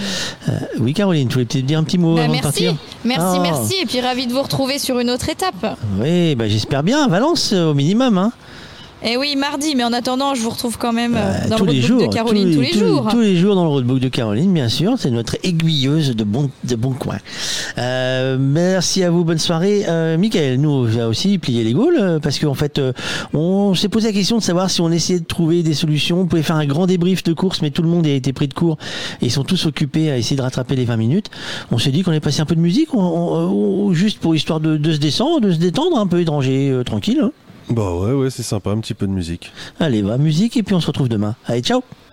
Euh, 0.48 0.52
oui 0.78 0.94
Caroline, 0.94 1.26
tu 1.26 1.34
voulais 1.34 1.44
peut-être 1.44 1.66
dire 1.66 1.80
un 1.80 1.82
petit 1.84 1.98
mot 1.98 2.14
Bah, 2.14 2.22
avant 2.22 2.28
de 2.28 2.34
merci, 2.40 2.44
partir 2.66 2.76
merci, 3.04 3.36
Ah. 3.36 3.40
merci. 3.42 3.74
Et 3.82 3.86
puis 3.86 4.00
ravi 4.00 4.28
de 4.28 4.32
vous 4.32 4.42
retrouver 4.42 4.78
sur 4.78 5.00
une 5.00 5.10
autre 5.10 5.28
étape. 5.28 5.76
Oui, 6.00 6.36
bah, 6.36 6.48
j'espère 6.48 6.84
bien, 6.84 7.02
à 7.04 7.08
Valence 7.08 7.50
euh, 7.52 7.72
au 7.72 7.74
minimum. 7.74 8.16
Hein. 8.16 8.32
Et 9.06 9.18
oui, 9.18 9.36
mardi, 9.36 9.74
mais 9.76 9.84
en 9.84 9.92
attendant, 9.92 10.34
je 10.34 10.40
vous 10.40 10.48
retrouve 10.48 10.78
quand 10.78 10.94
même 10.94 11.14
euh, 11.14 11.48
dans 11.50 11.56
tous 11.56 11.66
le 11.66 11.72
roadbook 11.72 11.86
jours, 11.88 12.08
de 12.08 12.14
Caroline 12.14 12.54
tous, 12.54 12.60
les 12.62 12.72
jours. 12.72 13.08
Tous 13.10 13.20
les 13.20 13.36
jours 13.36 13.54
dans 13.54 13.64
le 13.64 13.68
roadbook 13.68 14.00
de 14.00 14.08
Caroline, 14.08 14.50
bien 14.52 14.70
sûr. 14.70 14.94
C'est 14.98 15.10
notre 15.10 15.36
aiguilleuse 15.42 16.16
de 16.16 16.24
bon, 16.24 16.50
de 16.64 16.74
bon 16.74 16.92
coin. 16.92 17.18
Euh, 17.76 18.38
merci 18.40 19.02
à 19.04 19.10
vous, 19.10 19.22
bonne 19.24 19.38
soirée. 19.38 19.84
Euh, 19.88 20.16
Michael, 20.16 20.58
nous, 20.58 20.70
on 20.70 20.82
va 20.84 21.08
aussi 21.08 21.36
plier 21.36 21.64
les 21.64 21.74
Gaules 21.74 21.98
euh, 22.00 22.18
parce 22.18 22.38
qu'en 22.38 22.54
fait, 22.54 22.78
euh, 22.78 22.92
on 23.34 23.74
s'est 23.74 23.90
posé 23.90 24.06
la 24.08 24.14
question 24.14 24.38
de 24.38 24.42
savoir 24.42 24.70
si 24.70 24.80
on 24.80 24.90
essayait 24.90 25.20
de 25.20 25.26
trouver 25.26 25.62
des 25.62 25.74
solutions. 25.74 26.20
On 26.22 26.26
pouvait 26.26 26.42
faire 26.42 26.56
un 26.56 26.66
grand 26.66 26.86
débrief 26.86 27.22
de 27.24 27.34
course, 27.34 27.60
mais 27.60 27.70
tout 27.70 27.82
le 27.82 27.88
monde 27.88 28.06
a 28.06 28.10
été 28.10 28.32
pris 28.32 28.48
de 28.48 28.54
court 28.54 28.78
et 29.20 29.26
ils 29.26 29.30
sont 29.30 29.44
tous 29.44 29.66
occupés 29.66 30.10
à 30.10 30.16
essayer 30.16 30.36
de 30.36 30.42
rattraper 30.42 30.76
les 30.76 30.86
20 30.86 30.96
minutes. 30.96 31.30
On 31.70 31.76
s'est 31.78 31.90
dit 31.90 32.02
qu'on 32.02 32.10
allait 32.12 32.20
passer 32.20 32.40
un 32.40 32.46
peu 32.46 32.54
de 32.56 32.60
musique, 32.60 32.94
on- 32.94 33.00
on- 33.00 33.88
on- 33.88 33.92
juste 33.92 34.18
pour 34.18 34.34
histoire 34.34 34.60
de, 34.60 34.78
de 34.78 34.92
se 34.92 34.98
descendre, 34.98 35.40
de 35.42 35.52
se 35.52 35.58
détendre, 35.58 35.98
un 35.98 36.06
peu 36.06 36.20
étranger, 36.20 36.70
euh, 36.70 36.84
tranquille. 36.84 37.20
hein. 37.22 37.30
Bah 37.70 37.94
ouais, 37.94 38.12
ouais, 38.12 38.30
c'est 38.30 38.42
sympa, 38.42 38.70
un 38.70 38.80
petit 38.80 38.94
peu 38.94 39.06
de 39.06 39.12
musique. 39.12 39.52
Allez, 39.80 40.02
va, 40.02 40.18
musique 40.18 40.56
et 40.56 40.62
puis 40.62 40.74
on 40.74 40.80
se 40.80 40.86
retrouve 40.86 41.08
demain. 41.08 41.34
Allez, 41.46 41.62
ciao 41.62 41.82